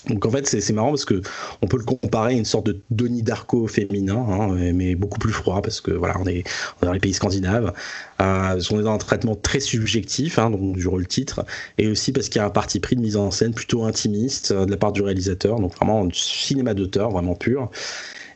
Donc 0.09 0.25
en 0.25 0.31
fait 0.31 0.47
c'est 0.47 0.73
marrant 0.73 0.89
parce 0.89 1.05
que 1.05 1.21
on 1.61 1.67
peut 1.67 1.77
le 1.77 1.83
comparer 1.83 2.33
à 2.33 2.37
une 2.37 2.45
sorte 2.45 2.65
de 2.67 2.81
Donnie 2.91 3.23
Darko 3.23 3.67
féminin, 3.67 4.25
hein, 4.29 4.71
mais 4.73 4.95
beaucoup 4.95 5.19
plus 5.19 5.33
froid 5.33 5.61
parce 5.61 5.81
que 5.81 5.91
voilà 5.91 6.15
on 6.19 6.25
est, 6.27 6.43
dans 6.81 6.93
les 6.93 6.99
pays 6.99 7.13
scandinaves, 7.13 7.73
euh, 8.21 8.61
on 8.71 8.79
est 8.79 8.83
dans 8.83 8.93
un 8.93 8.97
traitement 8.97 9.35
très 9.35 9.59
subjectif, 9.59 10.39
hein, 10.39 10.51
donc 10.51 10.77
du 10.77 10.87
rôle 10.87 11.07
titre, 11.07 11.45
et 11.77 11.87
aussi 11.87 12.11
parce 12.11 12.29
qu'il 12.29 12.39
y 12.39 12.43
a 12.43 12.45
un 12.45 12.51
parti 12.51 12.79
pris 12.79 12.95
de 12.95 13.01
mise 13.01 13.17
en 13.17 13.31
scène 13.31 13.53
plutôt 13.53 13.83
intimiste 13.83 14.51
euh, 14.51 14.65
de 14.65 14.71
la 14.71 14.77
part 14.77 14.91
du 14.91 15.01
réalisateur, 15.01 15.59
donc 15.59 15.75
vraiment 15.75 16.03
un 16.05 16.09
cinéma 16.13 16.73
d'auteur 16.73 17.09
vraiment 17.09 17.35
pur. 17.35 17.69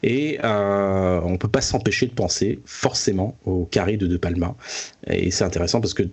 Et 0.04 0.40
euh, 0.44 1.20
on 1.24 1.32
ne 1.32 1.38
peut 1.38 1.48
pas 1.48 1.62
s'empêcher 1.62 2.08
de 2.08 2.14
penser 2.14 2.60
forcément 2.66 3.36
au 3.46 3.66
carré 3.66 3.98
de 3.98 4.08
De 4.08 4.18
Palma. 4.18 4.56
Et 5.08 5.32
c'est 5.32 5.44
intéressant 5.44 5.82
parce 5.82 5.94
que 5.94 6.04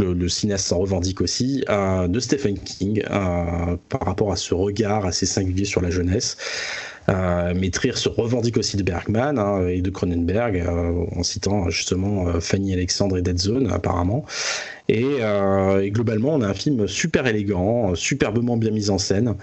le, 0.00 0.28
cinéaste 0.28 0.66
s'en 0.66 0.78
revendique 0.78 1.20
aussi, 1.20 1.64
euh, 1.68 2.08
de 2.08 2.20
Stephen 2.20 2.58
King 2.58 3.02
euh, 3.10 3.76
par 3.88 4.00
rapport 4.02 4.32
à 4.32 4.36
ce 4.36 4.54
regard 4.54 5.04
assez 5.06 5.26
singulier 5.26 5.64
sur 5.64 5.80
la 5.80 5.90
jeunesse. 5.90 6.36
Euh, 7.08 7.52
mais 7.56 7.70
Trier 7.70 7.96
se 7.96 8.08
revendique 8.08 8.56
aussi 8.56 8.76
de 8.76 8.82
Bergman 8.82 9.38
hein, 9.38 9.66
et 9.66 9.80
de 9.80 9.90
Cronenberg, 9.90 10.58
euh, 10.58 11.04
en 11.16 11.22
citant 11.22 11.68
justement 11.68 12.28
euh, 12.28 12.40
Fanny 12.40 12.72
Alexandre 12.72 13.18
et 13.18 13.22
Dead 13.22 13.38
Zone 13.38 13.70
apparemment. 13.72 14.24
Et, 14.94 15.20
et, 15.82 15.90
globalement, 15.90 16.34
on 16.34 16.42
a 16.42 16.48
un 16.48 16.54
film 16.54 16.86
super 16.86 17.26
élégant, 17.26 17.94
superbement 17.94 18.58
bien 18.58 18.70
mis 18.70 18.90
en 18.90 18.98
scène, 18.98 19.36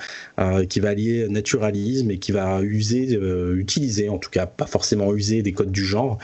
qui 0.69 0.79
va 0.79 0.89
allier 0.89 1.27
naturalisme 1.27 2.11
et 2.11 2.19
qui 2.19 2.31
va 2.31 2.61
user, 2.61 3.19
utiliser, 3.55 4.09
en 4.09 4.19
tout 4.19 4.29
cas 4.29 4.45
pas 4.45 4.67
forcément 4.67 5.13
user 5.13 5.41
des 5.41 5.51
codes 5.51 5.71
du 5.71 5.83
genre, 5.83 6.19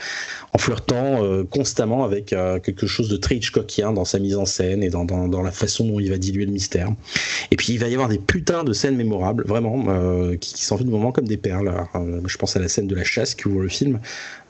en 0.52 0.58
flirtant 0.58 1.20
constamment 1.50 2.04
avec 2.04 2.26
quelque 2.26 2.86
chose 2.86 3.08
de 3.08 3.16
très 3.16 3.36
Hitchcockien 3.36 3.92
dans 3.92 4.04
sa 4.04 4.20
mise 4.20 4.36
en 4.36 4.46
scène 4.46 4.82
et 4.84 4.90
dans, 4.90 5.42
la 5.42 5.50
façon 5.50 5.88
dont 5.88 5.98
il 5.98 6.10
va 6.10 6.18
diluer 6.18 6.46
le 6.46 6.52
mystère. 6.52 6.90
Et 7.50 7.56
puis 7.56 7.72
il 7.72 7.78
va 7.78 7.88
y 7.88 7.94
avoir 7.94 8.08
des 8.08 8.18
putains 8.18 8.62
de 8.62 8.72
scènes 8.72 8.96
mémorables, 8.96 9.44
vraiment, 9.44 9.86
qui, 10.40 10.54
qui 10.54 10.64
s'enfuient 10.64 10.84
de 10.84 10.90
moments 10.90 11.12
comme 11.12 11.26
des 11.26 11.36
perles. 11.36 11.72
Euh, 11.94 12.20
je 12.26 12.36
pense 12.36 12.56
à 12.56 12.60
la 12.60 12.68
scène 12.68 12.86
de 12.86 12.94
la 12.94 13.04
chasse 13.04 13.34
qui 13.34 13.48
ouvre 13.48 13.62
le 13.62 13.68
film. 13.68 14.00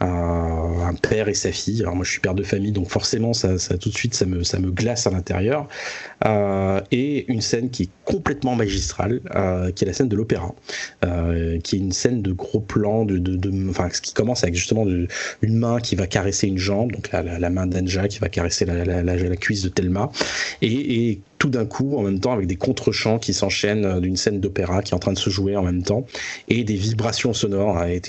Euh, 0.02 0.06
un 0.06 0.94
père 0.94 1.28
et 1.28 1.34
sa 1.34 1.52
fille. 1.52 1.80
Alors 1.80 1.96
moi 1.96 2.04
je 2.04 2.10
suis 2.10 2.20
père 2.20 2.34
de 2.34 2.42
famille, 2.42 2.72
donc 2.72 2.88
forcément 2.88 3.32
ça, 3.32 3.56
tout 3.78 3.88
de 3.88 3.94
suite 3.94 4.14
ça 4.14 4.26
me, 4.26 4.42
ça 4.42 4.58
me 4.58 4.70
glace 4.70 5.06
à 5.06 5.10
l'intérieur. 5.10 5.68
Euh, 6.26 6.80
et 6.92 7.30
une 7.32 7.40
scène 7.40 7.70
qui 7.70 7.84
est 7.84 7.90
complètement 8.04 8.54
magistrale, 8.54 9.20
qui 9.74 9.84
est 9.84 9.86
la 9.86 9.92
scène 9.94 10.08
de 10.08 10.16
l'opéra, 10.16 10.54
qui 11.02 11.76
est 11.76 11.78
une 11.78 11.92
scène 11.92 12.20
de 12.20 12.32
gros 12.32 12.60
plan, 12.60 13.04
de, 13.04 13.18
de, 13.18 13.70
enfin, 13.70 13.88
qui 13.88 14.12
commence 14.12 14.42
avec 14.42 14.54
justement 14.54 14.86
une 15.42 15.56
main 15.56 15.80
qui 15.80 15.96
va 15.96 16.06
caresser 16.06 16.46
une 16.46 16.58
jambe, 16.58 16.92
donc 16.92 17.10
la, 17.10 17.50
main 17.50 17.66
d'Anja 17.66 18.06
qui 18.08 18.18
va 18.18 18.28
caresser 18.28 18.64
la, 18.66 19.02
la, 19.02 19.36
cuisse 19.36 19.62
de 19.62 19.68
Thelma, 19.68 20.10
et 20.62 21.20
tout 21.38 21.50
d'un 21.50 21.66
coup, 21.66 21.96
en 21.96 22.02
même 22.02 22.20
temps, 22.20 22.32
avec 22.32 22.46
des 22.46 22.56
contre-champs 22.56 23.18
qui 23.18 23.34
s'enchaînent 23.34 23.84
euh, 23.84 24.00
d'une 24.00 24.16
scène 24.16 24.40
d'opéra 24.40 24.82
qui 24.82 24.92
est 24.92 24.94
en 24.94 24.98
train 24.98 25.12
de 25.12 25.18
se 25.18 25.30
jouer 25.30 25.56
en 25.56 25.62
même 25.62 25.82
temps, 25.82 26.06
et 26.48 26.64
des 26.64 26.74
vibrations 26.74 27.32
sonores, 27.32 27.78
hein, 27.78 27.88
et 27.88 28.00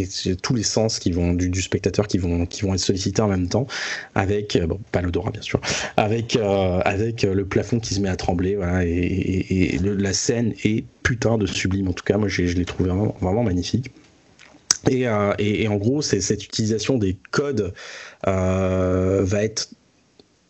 tous 0.41 0.53
les 0.53 0.63
sens 0.63 0.99
qui 0.99 1.11
vont 1.11 1.33
du, 1.33 1.61
spectateur 1.61 2.07
qui 2.07 2.17
vont 2.17 2.45
qui 2.45 2.61
vont 2.61 2.73
être 2.73 2.79
sollicités 2.79 3.21
en 3.21 3.27
même 3.27 3.47
temps, 3.47 3.67
avec 4.15 4.55
euh, 4.55 4.67
pas 4.91 5.01
l'odorat 5.01 5.31
bien 5.31 5.41
sûr, 5.41 5.59
avec 5.97 6.35
euh, 6.35 6.79
avec 6.85 7.23
le 7.23 7.45
plafond 7.45 7.79
qui 7.79 7.93
se 7.95 7.99
met 7.99 8.09
à 8.09 8.15
trembler, 8.15 8.57
et, 8.85 9.77
la 9.81 10.13
scène 10.13 10.53
est 10.63 10.85
putain 11.03 11.37
de 11.37 11.45
sublime. 11.45 11.87
En 11.87 11.93
tout 11.93 12.03
cas, 12.03 12.17
moi, 12.17 12.27
je 12.27 12.41
l'ai 12.43 12.65
trouvé 12.65 12.89
vraiment, 13.21 13.43
magnifique. 13.43 13.91
Et, 14.89 15.05
et, 15.39 15.67
en 15.67 15.75
gros, 15.75 16.01
c'est 16.01 16.21
cette 16.21 16.43
utilisation 16.43 16.97
des 16.97 17.17
codes 17.31 17.73
va 18.23 19.43
être 19.43 19.69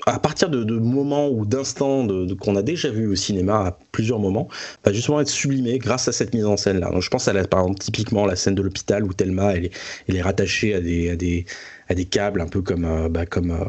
à 0.07 0.19
partir 0.19 0.49
de, 0.49 0.63
moments 0.79 1.29
ou 1.29 1.45
d'instants 1.45 2.07
qu'on 2.39 2.55
a 2.55 2.61
déjà 2.61 2.89
vu 2.89 3.07
au 3.07 3.15
cinéma 3.15 3.67
à 3.67 3.77
plusieurs 3.91 4.19
moments, 4.19 4.47
va 4.85 4.93
justement 4.93 5.19
être 5.19 5.29
sublimé 5.29 5.77
grâce 5.79 6.07
à 6.07 6.11
cette 6.13 6.33
mise 6.33 6.45
en 6.45 6.55
scène 6.55 6.79
là. 6.79 6.89
Donc 6.91 7.01
je 7.01 7.09
pense 7.09 7.27
à 7.27 7.33
la, 7.33 7.43
typiquement 7.79 8.25
la 8.25 8.35
scène 8.35 8.55
de 8.55 8.61
l'hôpital 8.61 9.03
où 9.03 9.13
Thelma 9.13 9.53
elle 9.53 9.69
est, 10.15 10.21
rattachée 10.21 10.73
à 10.73 10.79
des, 10.81 12.05
câbles 12.05 12.41
un 12.41 12.47
peu 12.47 12.61
comme 12.61 12.85
euh, 12.85 13.09
bah, 13.09 13.25
euh, 13.35 13.65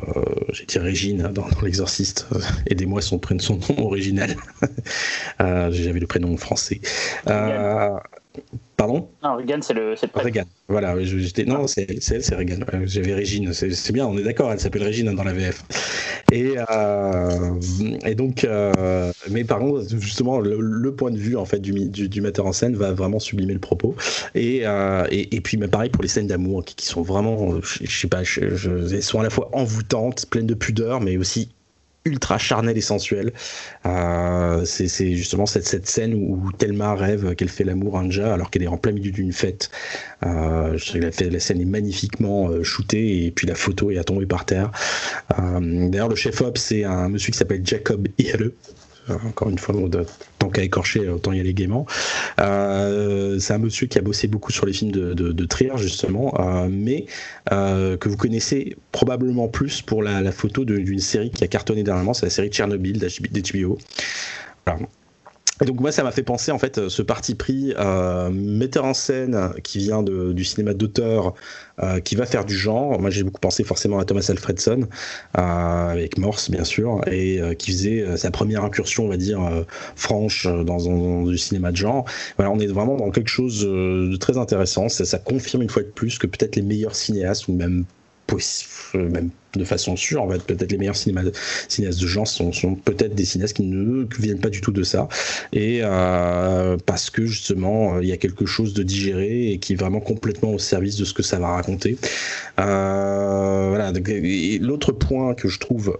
j'ai 0.53 0.65
dit 0.65 0.79
Régine 0.79 1.29
dans, 1.33 1.47
l'exorciste. 1.63 2.29
Aidez-moi 2.67 3.03
son 3.03 3.21
son 3.39 3.55
nom 3.55 3.87
original. 3.87 4.35
Euh, 5.41 5.71
j'avais 5.71 6.01
le 6.01 6.07
prénom 6.07 6.37
français 6.37 6.81
Pardon 8.79 9.09
Non, 9.25 9.35
Regan, 9.35 9.61
c'est 9.61 9.75
le, 9.75 9.91
le 9.91 10.23
Regan, 10.23 10.45
voilà. 10.69 10.95
non, 11.49 11.67
c'est 11.67 11.91
elle, 11.91 12.01
c'est 12.01 12.35
Regan. 12.37 12.65
J'avais 12.85 13.13
Régine, 13.13 13.53
c'est 13.53 13.93
bien, 13.93 14.07
on 14.07 14.17
est 14.17 14.23
d'accord, 14.23 14.53
elle 14.53 14.61
s'appelle 14.61 14.85
Régine 14.85 15.13
dans 15.13 15.25
la 15.25 15.33
VF. 15.33 15.65
Et, 16.31 16.55
euh, 16.71 17.55
et 18.07 18.15
donc, 18.15 18.45
euh, 18.45 19.13
mais 19.31 19.43
par 19.43 19.59
contre, 19.59 19.83
justement, 19.99 20.39
le, 20.39 20.95
point 20.95 21.11
de 21.11 21.19
vue 21.19 21.37
en 21.37 21.45
fait 21.45 21.59
du, 21.59 21.73
du, 21.89 22.21
metteur 22.21 22.47
en 22.47 22.53
scène 22.53 22.77
va 22.77 22.93
vraiment 22.93 23.19
sublimer 23.19 23.53
le 23.53 23.59
propos. 23.59 23.97
Et, 24.37 24.61
euh, 24.63 25.05
et, 25.11 25.41
puis, 25.41 25.57
mais 25.57 25.67
pareil 25.67 25.91
pour 25.91 26.03
les 26.03 26.09
scènes 26.09 26.29
d'amour 26.29 26.65
qui, 26.65 26.87
sont 26.87 27.03
vraiment, 27.03 27.61
je, 27.61 27.99
sais 28.01 28.07
pas, 28.07 28.23
elles 28.41 29.03
sont 29.03 29.19
à 29.19 29.25
la 29.25 29.31
fois 29.31 29.51
envoûtantes, 29.55 30.27
pleines 30.31 30.47
de 30.47 30.55
pudeur, 30.55 31.01
mais 31.01 31.17
aussi 31.17 31.49
ultra 32.05 32.39
charnel 32.39 32.77
et 32.77 32.81
sensuel. 32.81 33.33
Euh, 33.87 34.65
c'est 34.65 35.15
justement 35.15 35.47
cette, 35.47 35.87
scène 35.87 36.15
où 36.15 36.51
Thelma 36.53 36.95
rêve 36.95 37.35
qu'elle 37.35 37.49
fait 37.49 37.65
l'amour 37.65 37.97
à 37.97 38.01
Anja 38.01 38.33
alors 38.33 38.51
qu'elle 38.51 38.63
est 38.63 38.69
en 38.69 38.77
plein 38.77 38.93
milieu 38.93 39.11
d'une 39.11 39.33
fête. 39.33 39.71
Euh, 40.25 40.79
la, 40.95 41.41
scène 41.41 41.61
est 41.61 41.65
magnifiquement 41.65 42.49
euh, 42.49 42.63
shootée 42.63 43.27
et 43.27 43.31
puis 43.31 43.47
la 43.47 43.55
photo 43.55 43.91
est 43.91 43.99
à 43.99 44.05
tomber 44.05 44.27
par 44.27 44.45
terre. 44.45 44.71
Euh, 45.39 45.89
d'ailleurs, 45.89 46.09
le 46.09 46.17
chef-op, 46.17 46.59
c'est 46.59 46.85
un 46.85 47.09
monsieur 47.09 47.33
qui 47.33 47.39
s'appelle 47.39 47.65
Jacob 47.65 48.09
Iale, 48.19 48.53
encore 49.27 49.51
une 49.51 49.59
fois, 49.59 49.75
tant 50.39 50.49
qu'à 50.49 50.63
écorcher, 50.63 51.09
autant 51.09 51.33
y 51.33 51.41
aller 51.41 51.55
gaiement. 51.55 51.87
Euh, 52.41 53.39
c'est 53.39 53.55
un 53.55 53.59
monsieur 53.59 53.87
qui 53.87 53.99
a 53.99 54.03
bossé 54.03 54.29
beaucoup 54.29 54.53
sur 54.53 54.67
les 54.67 54.73
films 54.73 54.93
de, 54.93 55.15
de, 55.15 55.45
Trier, 55.45 55.77
justement, 55.77 56.35
euh, 56.39 56.69
mais 56.71 57.07
euh, 57.53 57.97
que 57.97 58.09
vous 58.09 58.17
connaissez 58.17 58.77
probablement 58.93 59.49
plus 59.49 59.83
pour 59.83 60.03
la, 60.03 60.31
photo 60.33 60.65
d'une 60.65 61.01
série 61.01 61.31
qui 61.31 61.43
a 61.43 61.49
cartonné 61.49 61.83
dernièrement, 61.83 62.15
c'est 62.15 62.27
la 62.27 62.31
série 62.31 62.49
Tchernobyl 62.49 62.99
d'HBO. 62.99 63.79
Voilà 65.59 65.73
donc 65.73 65.81
moi 65.81 65.91
ça 65.91 66.05
m'a 66.05 66.13
fait 66.13 66.23
penser 66.23 66.53
en 66.53 66.59
fait 66.59 66.89
ce 66.89 67.03
parti 67.03 67.35
pris 67.35 67.75
euh, 67.79 68.31
metteur 68.31 68.85
en 68.85 68.95
scène 68.95 69.51
qui 69.65 69.79
vient 69.79 70.03
de, 70.03 70.33
du 70.33 70.45
cinéma 70.45 70.73
d'auteur 70.73 71.35
euh, 71.83 72.01
qui 72.01 72.17
va 72.17 72.27
faire 72.27 72.45
du 72.45 72.57
genre. 72.57 73.01
Moi 73.01 73.11
j'ai 73.11 73.23
beaucoup 73.23 73.41
pensé 73.41 73.65
forcément 73.65 73.99
à 73.99 74.05
Thomas 74.05 74.27
Alfredson 74.29 74.89
euh, 75.37 75.41
avec 75.41 76.19
Morse 76.19 76.51
bien 76.51 76.65
sûr 76.65 77.01
et 77.11 77.41
euh, 77.41 77.55
qui 77.55 77.73
faisait 77.73 78.17
sa 78.17 78.31
première 78.31 78.65
incursion 78.65 79.05
on 79.05 79.09
va 79.09 79.17
dire 79.17 79.41
franche 79.97 80.47
dans, 80.47 80.89
un, 80.89 81.25
du 81.25 81.39
cinéma 81.39 81.73
de 81.73 81.77
genre. 81.77 82.05
Voilà 82.37 82.53
on 82.53 82.59
est 82.59 82.67
vraiment 82.67 82.97
dans 82.97 83.11
quelque 83.11 83.29
chose 83.29 83.63
de 83.65 84.17
très 84.17 84.39
intéressant. 84.39 84.89
Ça, 84.89 85.05
ça 85.05 85.19
confirme 85.19 85.63
une 85.63 85.71
fois 85.71 85.83
de 85.83 85.89
plus 85.89 86.19
que 86.19 86.27
peut-être 86.27 86.57
les 86.57 86.63
meilleurs 86.63 86.95
cinéastes 86.95 87.49
ou 87.49 87.53
même 87.53 87.85
même 88.95 89.31
de 89.55 89.65
façon 89.65 89.97
sûre, 89.97 90.23
en 90.23 90.31
fait, 90.31 90.43
peut-être 90.43 90.71
les 90.71 90.79
meilleurs 90.79 90.97
cinéastes 90.97 92.01
de 92.01 92.07
genre 92.07 92.27
sont, 92.27 92.53
sont 92.53 92.75
peut-être 92.75 93.15
des 93.15 93.25
cinéastes 93.25 93.57
qui 93.57 93.63
ne 93.63 94.07
viennent 94.19 94.41
pas 94.41 94.51
du 94.51 94.61
tout 94.61 94.73
de 94.73 94.83
ça, 94.83 95.09
et 95.53 95.81
euh, 95.83 96.77
parce 96.85 97.11
que 97.11 97.25
justement 97.25 97.97
euh, 97.97 98.03
il 98.03 98.09
y 98.09 98.13
a 98.13 98.17
quelque 98.17 98.47
chose 98.47 98.75
de 98.75 98.83
digéré 98.83 99.53
et 99.53 99.59
qui 99.59 99.73
est 99.73 99.77
vraiment 99.77 100.01
complètement 100.01 100.53
au 100.53 100.59
service 100.59 100.97
de 100.97 101.05
ce 101.05 101.15
que 101.15 101.23
ça 101.23 101.39
va 101.39 101.49
raconter. 101.49 101.97
Euh, 102.61 103.67
voilà. 103.69 103.93
L'autre 104.61 104.93
point 104.93 105.35
que 105.35 105.49
je 105.49 105.59
trouve 105.59 105.97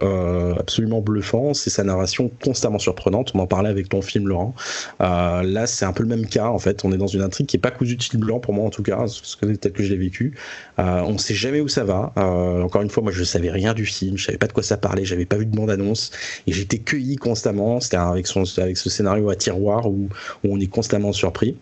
absolument 0.59 1.01
bluffant, 1.01 1.53
c'est 1.53 1.69
sa 1.69 1.83
narration 1.83 2.31
constamment 2.43 2.79
surprenante. 2.79 3.31
On 3.33 3.39
en 3.39 3.47
parlait 3.47 3.69
avec 3.69 3.89
ton 3.89 4.01
film 4.01 4.27
Laurent. 4.27 4.53
là, 4.99 5.65
c'est 5.65 5.85
un 5.85 5.93
peu 5.93 6.03
le 6.03 6.09
même 6.09 6.27
cas 6.27 6.47
en 6.47 6.59
fait. 6.59 6.85
On 6.85 6.91
est 6.91 6.97
dans 6.97 7.07
une 7.07 7.21
intrigue 7.21 7.47
qui 7.47 7.57
est 7.57 7.59
pas 7.59 7.71
cousue 7.71 7.95
de 7.95 8.03
fil 8.03 8.19
blanc 8.19 8.39
pour 8.39 8.53
moi 8.53 8.65
en 8.65 8.69
tout 8.69 8.83
cas, 8.83 9.05
peut-être 9.41 9.73
que 9.73 9.83
je 9.83 9.89
l'ai 9.89 9.97
vécu. 9.97 10.35
on 10.77 11.17
sait 11.17 11.33
jamais 11.33 11.61
où 11.61 11.67
ça 11.67 11.83
va. 11.83 12.11
encore 12.15 12.81
une 12.81 12.89
fois, 12.89 13.03
moi 13.03 13.11
je 13.11 13.23
sais 13.23 13.38
savais 13.39 13.51
rien 13.51 13.73
du 13.73 13.85
film, 13.85 14.17
je 14.17 14.25
savais 14.25 14.37
pas 14.37 14.47
de 14.47 14.53
quoi 14.53 14.63
ça 14.63 14.77
parlait, 14.77 15.05
j'avais 15.05 15.25
pas 15.25 15.37
vu 15.37 15.45
de 15.45 15.55
bande-annonce 15.55 16.11
et 16.47 16.51
j'étais 16.51 16.79
cueilli 16.79 17.15
constamment. 17.15 17.79
C'était 17.79 17.97
avec, 17.97 18.27
avec 18.57 18.77
ce 18.77 18.89
scénario 18.89 19.29
à 19.29 19.35
tiroir 19.35 19.89
où 19.89 20.09
on 20.43 20.59
est 20.59 20.67
constamment 20.67 21.13
surpris. 21.13 21.57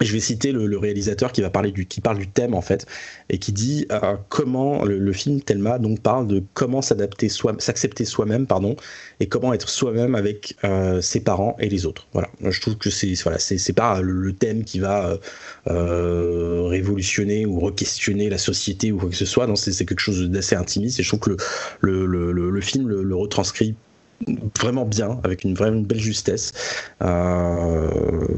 Je 0.00 0.12
vais 0.12 0.20
citer 0.20 0.52
le, 0.52 0.78
réalisateur 0.78 1.32
qui 1.32 1.42
va 1.42 1.50
parler 1.50 1.72
du 1.72 1.86
qui 1.86 2.00
parle 2.00 2.18
du 2.18 2.28
thème 2.28 2.54
en 2.54 2.62
fait 2.62 2.86
et 3.28 3.38
qui 3.38 3.52
dit 3.52 3.86
euh, 3.92 4.16
comment 4.28 4.84
le, 4.84 5.12
film 5.12 5.40
Thelma 5.40 5.78
donc 5.78 6.00
parle 6.00 6.26
de 6.26 6.42
comment 6.54 6.80
s'adapter 6.80 7.28
soi 7.28 7.54
s'accepter 7.58 8.04
soi-même 8.04 8.46
pardon 8.46 8.76
et 9.20 9.26
comment 9.26 9.52
être 9.52 9.68
soi-même 9.68 10.14
avec 10.14 10.56
euh, 10.64 11.00
ses 11.00 11.20
parents 11.20 11.56
et 11.58 11.68
les 11.68 11.84
autres. 11.84 12.06
Voilà. 12.12 12.28
Je 12.42 12.60
trouve 12.60 12.76
que 12.76 12.90
c'est 12.90 13.12
voilà 13.22 13.38
c'est 13.38 13.72
pas 13.72 14.00
le, 14.00 14.32
thème 14.32 14.64
qui 14.64 14.78
va 14.78 15.18
euh, 15.68 16.62
révolutionner 16.66 17.44
ou 17.44 17.58
re-questionner 17.58 18.30
la 18.30 18.38
société 18.38 18.92
ou 18.92 18.98
quoi 18.98 19.10
que 19.10 19.16
ce 19.16 19.26
soit. 19.26 19.46
Non 19.46 19.56
c'est 19.56 19.84
quelque 19.84 20.00
chose 20.00 20.22
d'assez 20.30 20.56
intimiste 20.56 21.00
et 21.00 21.02
je 21.02 21.08
trouve 21.08 21.20
que 21.20 21.36
le 21.80 22.06
le, 22.06 22.32
le 22.32 22.60
film 22.60 22.88
le 22.88 23.14
retranscrit 23.14 23.74
vraiment 24.60 24.84
bien, 24.84 25.20
avec 25.24 25.44
une 25.44 25.54
vraie 25.54 25.70
belle 25.70 25.98
justesse. 26.00 26.52
Euh, 27.02 27.88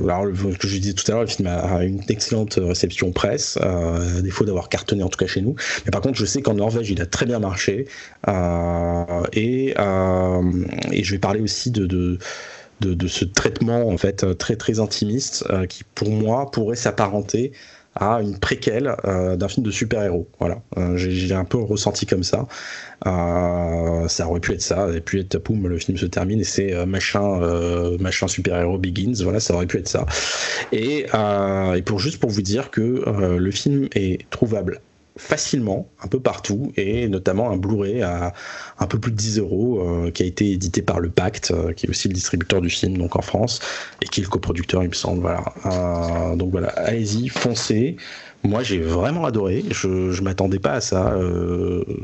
alors, 0.04 0.24
que 0.24 0.68
je 0.68 0.78
disais 0.78 0.92
tout 0.92 1.04
à 1.08 1.12
l'heure, 1.12 1.22
le 1.22 1.26
film 1.26 1.48
a 1.48 1.84
une 1.84 2.00
excellente 2.08 2.58
réception 2.60 3.12
presse, 3.12 3.58
euh, 3.62 4.18
à 4.18 4.22
défaut 4.22 4.44
d'avoir 4.44 4.68
cartonné 4.68 5.02
en 5.02 5.08
tout 5.08 5.18
cas 5.18 5.26
chez 5.26 5.40
nous. 5.40 5.54
Mais 5.84 5.90
par 5.90 6.00
contre, 6.00 6.18
je 6.18 6.24
sais 6.24 6.42
qu'en 6.42 6.54
Norvège, 6.54 6.90
il 6.90 7.00
a 7.00 7.06
très 7.06 7.26
bien 7.26 7.38
marché. 7.38 7.86
Euh, 8.28 9.22
et, 9.32 9.74
euh, 9.78 10.42
et 10.92 11.02
je 11.02 11.12
vais 11.12 11.18
parler 11.18 11.40
aussi 11.40 11.70
de 11.70 11.86
de, 11.86 12.18
de, 12.80 13.06
ce 13.06 13.24
traitement 13.24 13.88
en 13.88 13.96
fait 13.96 14.36
très 14.38 14.56
très 14.56 14.80
intimiste 14.80 15.44
qui 15.68 15.84
pour 15.94 16.10
moi 16.10 16.50
pourrait 16.50 16.74
s'apparenter 16.74 17.52
à 17.94 18.20
une 18.22 18.38
préquelle 18.38 18.94
euh, 19.04 19.36
d'un 19.36 19.48
film 19.48 19.64
de 19.64 19.70
super-héros. 19.70 20.28
Voilà, 20.38 20.62
euh, 20.78 20.96
j'ai 20.96 21.34
un 21.34 21.44
peu 21.44 21.58
ressenti 21.58 22.06
comme 22.06 22.22
ça. 22.22 22.46
Euh, 23.06 24.08
ça 24.08 24.28
aurait 24.28 24.40
pu 24.40 24.52
être 24.52 24.62
ça, 24.62 24.88
et 24.94 25.00
puis 25.00 25.20
être 25.20 25.38
poum, 25.38 25.66
le 25.66 25.78
film 25.78 25.98
se 25.98 26.06
termine 26.06 26.40
et 26.40 26.44
c'est 26.44 26.86
machin, 26.86 27.40
machin 27.98 28.28
super-héros 28.28 28.78
begins. 28.78 29.22
Voilà, 29.22 29.40
ça 29.40 29.54
aurait 29.54 29.66
pu 29.66 29.78
être 29.78 29.88
ça. 29.88 30.06
Et, 30.72 31.06
et 31.74 31.82
pour 31.82 31.98
juste 31.98 32.18
pour 32.18 32.30
vous 32.30 32.42
dire 32.42 32.70
que 32.70 33.04
le 33.36 33.50
film 33.50 33.88
est 33.94 34.28
trouvable 34.30 34.80
facilement 35.16 35.88
un 36.02 36.08
peu 36.08 36.20
partout 36.20 36.72
et 36.76 37.08
notamment 37.08 37.50
un 37.50 37.56
Blu-ray 37.56 38.02
à 38.02 38.32
un 38.78 38.86
peu 38.86 38.98
plus 38.98 39.12
de 39.12 39.16
10 39.16 39.38
euros 39.38 39.80
euh, 39.80 40.10
qui 40.10 40.22
a 40.22 40.26
été 40.26 40.50
édité 40.50 40.80
par 40.80 41.00
le 41.00 41.10
Pacte 41.10 41.50
euh, 41.50 41.72
qui 41.72 41.86
est 41.86 41.90
aussi 41.90 42.08
le 42.08 42.14
distributeur 42.14 42.60
du 42.60 42.70
film 42.70 42.96
donc 42.96 43.16
en 43.16 43.22
France 43.22 43.60
et 44.00 44.06
qui 44.06 44.20
est 44.20 44.24
le 44.24 44.30
coproducteur 44.30 44.82
il 44.82 44.88
me 44.88 44.94
semble 44.94 45.20
voilà. 45.20 45.44
Euh, 45.66 46.36
donc 46.36 46.50
voilà 46.50 46.68
allez-y 46.68 47.28
foncez. 47.28 47.96
Moi 48.42 48.62
j'ai 48.62 48.78
vraiment 48.78 49.24
adoré. 49.24 49.64
Je, 49.70 50.10
je 50.10 50.22
m'attendais 50.22 50.58
pas 50.58 50.72
à 50.72 50.80
ça 50.80 51.14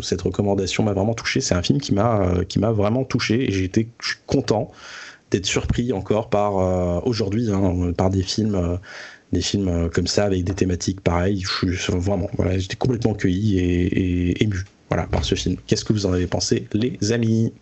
cette 0.03 0.23
recommandation 0.23 0.85
m'a 0.85 0.93
vraiment 0.93 1.15
touché. 1.15 1.41
C'est 1.41 1.55
un 1.55 1.63
film 1.63 1.81
qui 1.81 1.93
m'a 1.93 2.45
qui 2.49 2.61
m'a 2.61 2.71
vraiment 2.71 3.05
touché 3.05 3.43
et 3.43 3.65
été 3.65 3.89
je 4.01 4.15
content 4.27 4.71
d'être 5.33 5.47
surpris 5.47 5.93
encore 5.93 6.31
par 6.31 6.55
aujourd'hui 7.07 7.51
hein, 7.51 7.93
par 7.97 8.11
des 8.11 8.23
films 8.23 8.79
des 9.33 9.41
films 9.41 9.69
euh, 9.69 9.89
comme 9.89 10.07
ça 10.07 10.25
avec 10.25 10.45
des 10.45 10.55
thématiques 10.55 11.01
pareilles. 11.01 11.43
Je 11.43 11.73
suis 11.73 11.93
vraiment, 11.93 12.29
voilà, 12.35 12.59
j'étais 12.59 12.77
complètement 12.77 13.15
cueilli 13.15 13.59
et, 13.59 14.43
ému, 14.43 14.65
voilà, 14.89 15.07
par 15.07 15.25
ce 15.25 15.35
film. 15.35 15.57
Qu'est-ce 15.67 15.85
que 15.85 15.93
vous 15.93 16.07
en 16.07 16.13
avez 16.13 16.27
pensé, 16.27 16.67
les 16.73 17.13
amis? 17.13 17.53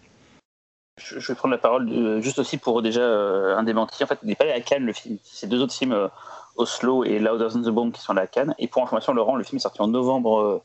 Je, 0.98 1.18
vais 1.18 1.34
prendre 1.34 1.52
la 1.52 1.58
parole 1.58 2.22
juste 2.22 2.38
aussi 2.38 2.56
pour 2.56 2.80
déjà 2.80 3.02
euh, 3.02 3.56
un 3.56 3.64
démenti. 3.64 4.02
En 4.02 4.06
fait, 4.06 4.18
il 4.22 4.28
n'est 4.28 4.34
pas 4.34 4.44
allé 4.44 4.52
à 4.52 4.60
Cannes 4.60 4.84
le 4.84 4.92
film. 4.92 5.18
C'est 5.22 5.46
deux 5.46 5.60
autres 5.60 5.74
films, 5.74 5.92
euh, 5.92 6.08
Oslo 6.56 7.04
et 7.04 7.18
Louder 7.18 7.48
Than 7.52 7.62
the 7.62 7.68
Bomb, 7.68 7.92
qui 7.92 8.00
sont 8.00 8.12
allés 8.12 8.22
à 8.22 8.26
Cannes. 8.26 8.54
Et 8.58 8.66
pour 8.66 8.82
information, 8.82 9.12
Laurent, 9.12 9.36
le 9.36 9.44
film 9.44 9.56
est 9.56 9.60
sorti 9.60 9.82
en 9.82 9.88
novembre. 9.88 10.64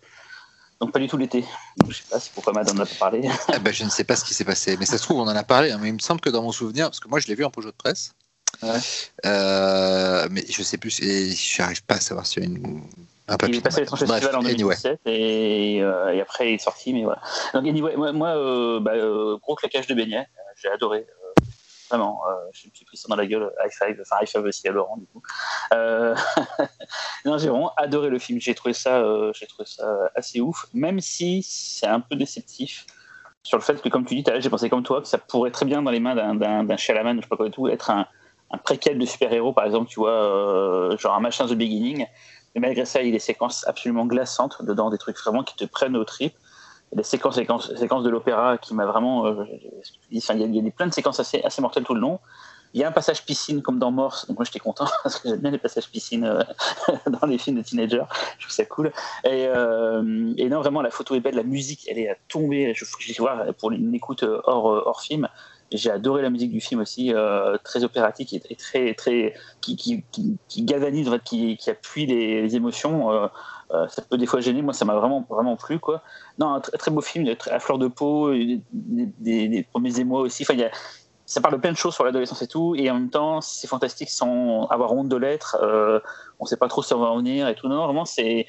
donc 0.80 0.94
pas 0.94 1.00
du 1.00 1.08
tout 1.08 1.18
l'été. 1.18 1.44
Je 1.90 1.96
sais 1.96 2.04
pas 2.10 2.20
si 2.20 2.30
pourquoi 2.34 2.54
Madame 2.54 2.80
en 2.80 2.84
a 2.84 2.86
pas 2.86 2.96
parlé. 2.98 3.28
Ah 3.50 3.60
ben, 3.60 3.74
je 3.74 3.84
ne 3.84 3.90
sais 3.90 4.06
pas 4.06 4.16
ce 4.16 4.24
qui 4.24 4.34
s'est 4.34 4.46
passé, 4.46 4.78
mais 4.78 4.86
ça 4.86 4.98
se 4.98 5.04
trouve 5.04 5.20
on 5.20 5.24
en 5.24 5.36
a 5.36 5.44
parlé. 5.44 5.72
Hein, 5.72 5.80
mais 5.82 5.90
il 5.90 5.96
me 5.96 6.00
semble 6.00 6.22
que 6.22 6.30
dans 6.30 6.44
mon 6.44 6.54
souvenir, 6.54 6.86
parce 6.86 7.02
que 7.02 7.10
moi 7.10 7.20
je 7.20 7.28
l'ai 7.28 7.36
vu 7.36 7.44
en 7.44 7.50
projet 7.50 7.72
de 7.72 7.76
presse, 7.76 8.14
euh, 8.64 10.28
mais 10.32 10.44
je 10.50 10.64
sais 10.64 10.78
plus, 10.78 11.02
et 11.02 11.32
je 11.32 11.62
n'arrive 11.62 11.84
pas 11.84 11.96
à 11.96 12.00
savoir 12.00 12.26
s'il 12.26 12.44
y 12.44 12.46
a 12.46 12.50
une. 12.50 12.82
Un 13.28 13.38
papier. 13.38 13.56
Il 13.56 13.60
est 13.60 13.62
passé 13.62 13.78
à 13.78 13.80
l'étrange 13.82 14.00
festival 14.00 14.36
en 14.36 14.42
2017 14.42 15.00
et, 15.06 15.80
euh, 15.82 16.14
et, 16.14 16.20
après 16.20 16.52
il 16.52 16.56
est 16.56 16.58
sorti, 16.58 16.94
mais 16.94 17.04
voilà. 17.04 17.22
Donc 17.54 17.66
anyway, 17.66 17.96
moi, 17.96 18.12
moi 18.12 18.30
euh, 18.30 18.80
bah, 18.82 18.94
gros 19.42 19.56
claquage 19.56 19.88
de 19.88 19.94
beignet, 19.94 20.28
j'ai 20.62 20.70
adoré. 20.70 21.06
Vraiment, 21.90 22.22
je 22.54 22.68
me 22.68 22.74
suis 22.74 22.86
pris 22.86 22.98
ça 22.98 23.08
dans 23.10 23.18
la 23.18 23.28
gueule, 23.28 23.52
high 23.64 23.72
five, 23.72 24.02
enfin 24.02 24.18
high 24.22 24.28
five 24.28 24.44
aussi 24.44 24.68
à 24.68 24.72
Laurent 24.72 24.98
du 24.98 25.06
coup. 25.08 25.22
non, 27.26 27.38
j'ai 27.38 27.50
vraiment 27.50 27.74
adoré 27.76 28.10
le 28.10 28.18
film, 28.18 28.40
j'ai 28.40 28.56
trouvé 28.56 28.74
ça, 28.74 29.04
j'ai 29.34 29.46
trouvé 29.46 29.66
ça 29.66 30.10
assez 30.16 30.40
ouf, 30.40 30.66
même 30.74 31.00
si 31.00 31.44
c'est 31.44 31.88
un 31.88 32.00
peu 32.00 32.16
déceptif 32.16 32.86
sur 33.44 33.58
le 33.58 33.64
fait 33.64 33.82
que, 33.82 33.90
comme 33.90 34.06
tu 34.06 34.16
dis, 34.16 34.24
j'ai 34.40 34.50
pensé 34.50 34.70
comme 34.70 34.84
toi 34.84 35.02
que 35.02 35.08
ça 35.08 35.18
pourrait 35.18 35.52
très 35.52 35.66
bien 35.66 35.82
dans 35.82 35.92
les 35.92 36.00
mains 36.00 36.16
d'un 36.36 36.78
Chalaman, 36.78 37.18
je 37.18 37.22
sais 37.22 37.28
pas 37.28 37.38
quoi 37.38 37.48
et 37.48 37.52
tout, 37.52 37.68
être 37.68 37.90
un, 37.90 38.08
un 38.52 38.58
préquel 38.58 38.98
de 38.98 39.06
super-héros, 39.06 39.54
par 39.54 39.66
exemple, 39.66 39.90
tu 39.90 40.00
vois, 40.00 40.12
euh, 40.12 40.98
genre 40.98 41.16
un 41.16 41.20
machin 41.20 41.46
The 41.46 41.54
Beginning. 41.54 42.06
Mais 42.54 42.62
malgré 42.62 42.86
ça, 42.86 43.02
il 43.02 43.08
y 43.08 43.10
a 43.10 43.14
des 43.14 43.20
séquences 43.20 43.66
absolument 43.68 44.06
glaçantes 44.06 44.64
dedans, 44.64 44.90
des 44.90 44.98
trucs 44.98 45.18
vraiment 45.18 45.44
qui 45.44 45.56
te 45.56 45.66
prennent 45.66 45.96
au 45.96 46.04
trip. 46.04 46.34
des 46.94 47.04
séquences, 47.04 47.36
séquences, 47.36 47.74
séquences 47.76 48.04
de 48.04 48.10
l'opéra 48.10 48.58
qui 48.58 48.74
m'a 48.74 48.86
vraiment. 48.86 49.26
Euh, 49.26 49.46
il, 50.10 50.20
y 50.20 50.32
a, 50.32 50.34
y 50.34 50.68
a 50.68 50.72
plein 50.72 50.88
de 50.88 50.94
séquences 50.94 51.20
assez, 51.20 51.42
assez 51.44 51.62
mortelles 51.62 51.86
tout 51.86 51.94
le 51.94 52.02
long. 52.02 52.20
Il 52.74 52.80
y 52.80 52.86
a 52.86 52.88
un 52.88 52.92
passage 52.94 53.26
piscine 53.26 53.62
comme 53.62 53.80
dans 53.80 53.92
Morse, 53.92 54.28
donc 54.28 54.38
moi 54.38 54.46
j'étais 54.46 54.60
content 54.60 54.86
parce 55.04 55.20
que 55.20 55.28
j'aime 55.28 55.40
bien 55.40 55.52
les 55.52 55.58
passages 55.58 55.90
piscine 55.90 56.24
euh, 56.24 56.42
dans 57.22 57.28
les 57.28 57.38
films 57.38 57.58
de 57.58 57.64
teenagers, 57.64 58.06
je 58.38 58.46
trouve 58.46 58.56
ça 58.56 58.66
cool. 58.66 58.94
Et, 59.26 59.48
non, 60.50 60.60
vraiment, 60.60 60.82
la 60.82 60.90
photo 60.90 61.16
est 61.16 61.20
belle, 61.20 61.36
la 61.36 61.44
musique, 61.44 61.88
elle 61.90 62.00
est 62.00 62.10
à 62.10 62.16
tomber. 62.28 62.74
Je, 62.74 62.86
je 63.00 63.08
vais 63.08 63.14
voir 63.20 63.54
pour 63.56 63.72
une 63.72 63.94
écoute 63.94 64.24
hors, 64.24 64.66
hors 64.66 65.02
film. 65.02 65.30
J'ai 65.74 65.90
adoré 65.90 66.22
la 66.22 66.30
musique 66.30 66.52
du 66.52 66.60
film 66.60 66.82
aussi, 66.82 67.14
euh, 67.14 67.58
très 67.64 67.84
opératique 67.84 68.34
et, 68.34 68.56
très, 68.56 68.94
très, 68.94 69.34
qui, 69.62 70.04
galvanise, 70.58 71.10
qui, 71.24 71.58
appuie 71.68 72.06
les, 72.06 72.56
émotions. 72.56 73.12
Euh, 73.12 73.28
euh, 73.74 73.88
ça 73.88 74.02
peut 74.02 74.18
des 74.18 74.26
fois 74.26 74.42
gêner, 74.42 74.62
moi 74.62 74.74
ça 74.74 74.84
m'a 74.84 74.96
vraiment, 74.96 75.26
vraiment 75.30 75.56
plu. 75.56 75.80
Quoi. 75.80 76.02
Non, 76.40 76.54
un 76.56 76.60
très, 76.60 76.78
très 76.78 76.92
beau 76.92 77.00
film, 77.00 77.26
à 77.50 77.60
fleur 77.60 77.78
de 77.78 77.88
peau, 77.88 78.34
des, 78.34 78.62
des, 79.48 79.64
premiers 79.72 79.98
émois 80.00 80.20
aussi. 80.20 80.44
Enfin, 80.44 80.56
y 80.56 80.64
a, 80.64 80.72
ça 81.26 81.40
parle 81.40 81.56
de 81.56 81.60
plein 81.62 81.72
de 81.72 81.78
choses 81.78 81.94
sur 81.94 82.04
l'adolescence 82.04 82.42
et 82.42 82.48
tout, 82.48 82.76
et 82.76 82.92
en 82.92 82.96
même 82.96 83.10
temps, 83.10 83.40
c'est 83.40 83.68
fantastique 83.68 84.10
sans 84.10 84.68
avoir 84.68 84.92
honte 84.92 85.08
de 85.08 85.16
l'être. 85.16 85.58
on 86.40 86.44
ne 86.44 86.50
sait 86.50 86.58
pas 86.58 86.68
trop 86.68 86.84
si 86.84 86.94
on 86.94 87.00
va 87.00 87.08
en 87.08 87.18
venir 87.18 87.48
et 87.48 87.56
tout. 87.56 87.70
Non, 87.70 87.86
vraiment, 87.86 88.04
c'est 88.04 88.46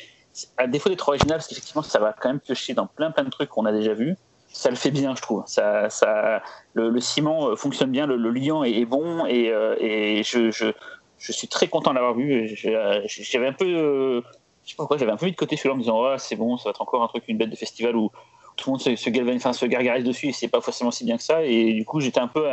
à 0.57 0.67
défaut 0.67 0.89
d'être 0.89 1.09
original, 1.09 1.39
parce 1.39 1.47
qu'effectivement, 1.47 1.83
ça 1.83 2.01
va 2.01 2.12
quand 2.12 2.31
même 2.31 2.41
piocher 2.41 2.75
dans 2.75 2.89
plein, 2.89 3.12
plein 3.12 3.23
de 3.23 3.31
trucs 3.31 3.49
qu'on 3.49 3.65
a 3.65 3.73
déjà 3.73 3.94
vus 3.94 4.17
ça 4.53 4.71
le 4.71 4.77
fait 4.77 4.91
bien, 4.91 5.15
je 5.17 5.23
trouve. 5.23 5.43
Ça, 5.47 6.43
le, 6.75 7.01
ciment 7.01 7.49
euh, 7.49 7.57
fonctionne 7.57 7.91
bien, 7.91 8.07
le, 8.07 8.31
liant 8.31 8.63
est, 8.65 8.85
bon, 8.85 9.27
et, 9.27 9.51
euh, 9.51 10.23
je, 10.23 10.73
suis 11.19 11.49
très 11.49 11.69
content 11.69 11.91
de 11.91 11.97
l'avoir 11.97 12.15
vu. 12.15 12.49
J'avais 12.55 13.47
un 13.47 13.53
peu, 13.53 13.67
euh, 13.67 14.21
je 14.65 14.71
sais 14.71 14.77
pas 14.77 14.83
pourquoi, 14.83 14.99
j'avais 14.99 15.13
un 15.13 15.17
peu 15.17 15.27
mis 15.27 15.33
de 15.33 15.37
côté 15.37 15.57
celui-là 15.57 15.75
en 15.75 15.79
me 15.79 15.83
disant, 15.83 15.99
oh, 15.99 16.15
c'est 16.19 16.37
bon, 16.37 16.57
ça 16.59 16.65
va 16.65 16.71
être 16.71 16.83
encore 16.83 17.03
un 17.03 17.09
truc, 17.09 17.25
une 17.29 17.39
bête 17.39 17.51
de 17.51 17.57
festival 17.57 17.97
où 17.97 18.11
tout 18.57 18.69
le 18.69 18.73
monde 18.73 18.81
se, 18.81 18.95
se 18.95 19.11
se 19.11 19.67
gargarise 19.67 20.05
dessus, 20.05 20.29
et 20.29 20.33
c'est 20.33 20.49
pas 20.49 20.61
forcément 20.61 20.91
si 20.91 21.05
bien 21.05 21.17
que 21.17 21.23
ça. 21.23 21.43
Et 21.43 21.73
du 21.73 21.85
coup, 21.85 22.01
j'étais 22.01 22.21
un 22.21 22.29
peu, 22.29 22.47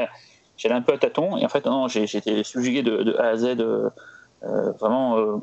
j'allais 0.57 0.75
un 0.75 0.81
peu 0.81 0.93
à 0.93 0.97
tâtons, 0.97 1.37
et 1.37 1.45
en 1.45 1.49
fait, 1.49 1.65
non, 1.65 1.87
été 1.87 2.43
subjugué 2.43 2.81
de, 2.81 3.15
A 3.19 3.29
à 3.29 3.35
Z, 3.35 3.57
vraiment. 4.79 5.41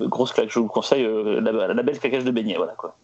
grosse 0.00 0.32
claque, 0.32 0.50
je 0.50 0.58
vous 0.58 0.68
conseille 0.68 1.06
la, 1.06 1.74
la, 1.74 1.82
belle 1.82 1.98
claquage 1.98 2.24
de 2.24 2.30
beignet, 2.30 2.56
voilà 2.56 2.72
quoi. 2.72 2.96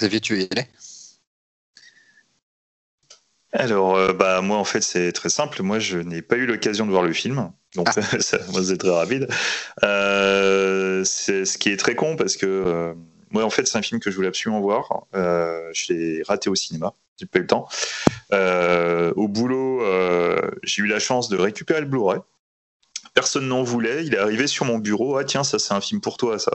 Xavier, 0.00 0.20
tu 0.20 0.40
y 0.40 0.48
alors, 3.52 3.96
euh, 3.96 4.12
bah, 4.12 4.40
moi, 4.42 4.56
en 4.58 4.64
fait, 4.64 4.80
c'est 4.80 5.10
très 5.12 5.28
simple. 5.28 5.62
Moi, 5.62 5.80
je 5.80 5.98
n'ai 5.98 6.22
pas 6.22 6.36
eu 6.36 6.46
l'occasion 6.46 6.86
de 6.86 6.90
voir 6.92 7.02
le 7.02 7.12
film. 7.12 7.50
Donc, 7.74 7.88
ah. 7.88 7.92
ça, 8.20 8.38
c'est 8.62 8.78
très 8.78 8.90
rapide. 8.90 9.28
Euh, 9.82 11.02
c'est 11.04 11.44
ce 11.44 11.58
qui 11.58 11.70
est 11.70 11.76
très 11.76 11.96
con 11.96 12.14
parce 12.16 12.36
que 12.36 12.46
euh, 12.46 12.94
moi, 13.30 13.44
en 13.44 13.50
fait, 13.50 13.66
c'est 13.66 13.76
un 13.76 13.82
film 13.82 14.00
que 14.00 14.10
je 14.10 14.16
voulais 14.16 14.28
absolument 14.28 14.60
voir. 14.60 15.06
je 15.12 15.92
l'ai 15.92 16.22
raté 16.22 16.48
au 16.48 16.54
cinéma. 16.54 16.94
J'ai 17.18 17.26
pas 17.26 17.40
eu 17.40 17.42
le 17.42 17.48
temps. 17.48 17.68
au 19.16 19.28
boulot, 19.28 19.82
j'ai 20.62 20.82
eu 20.82 20.86
la 20.86 21.00
chance 21.00 21.28
de 21.28 21.36
récupérer 21.36 21.80
le 21.80 21.86
Blu-ray 21.86 22.20
personne 23.20 23.48
n'en 23.48 23.62
voulait. 23.62 24.06
Il 24.06 24.14
est 24.14 24.18
arrivé 24.18 24.46
sur 24.46 24.64
mon 24.64 24.78
bureau. 24.78 25.18
Ah 25.18 25.24
tiens, 25.24 25.44
ça 25.44 25.58
c'est 25.58 25.74
un 25.74 25.80
film 25.80 26.00
pour 26.00 26.16
toi. 26.16 26.38
Ça. 26.38 26.50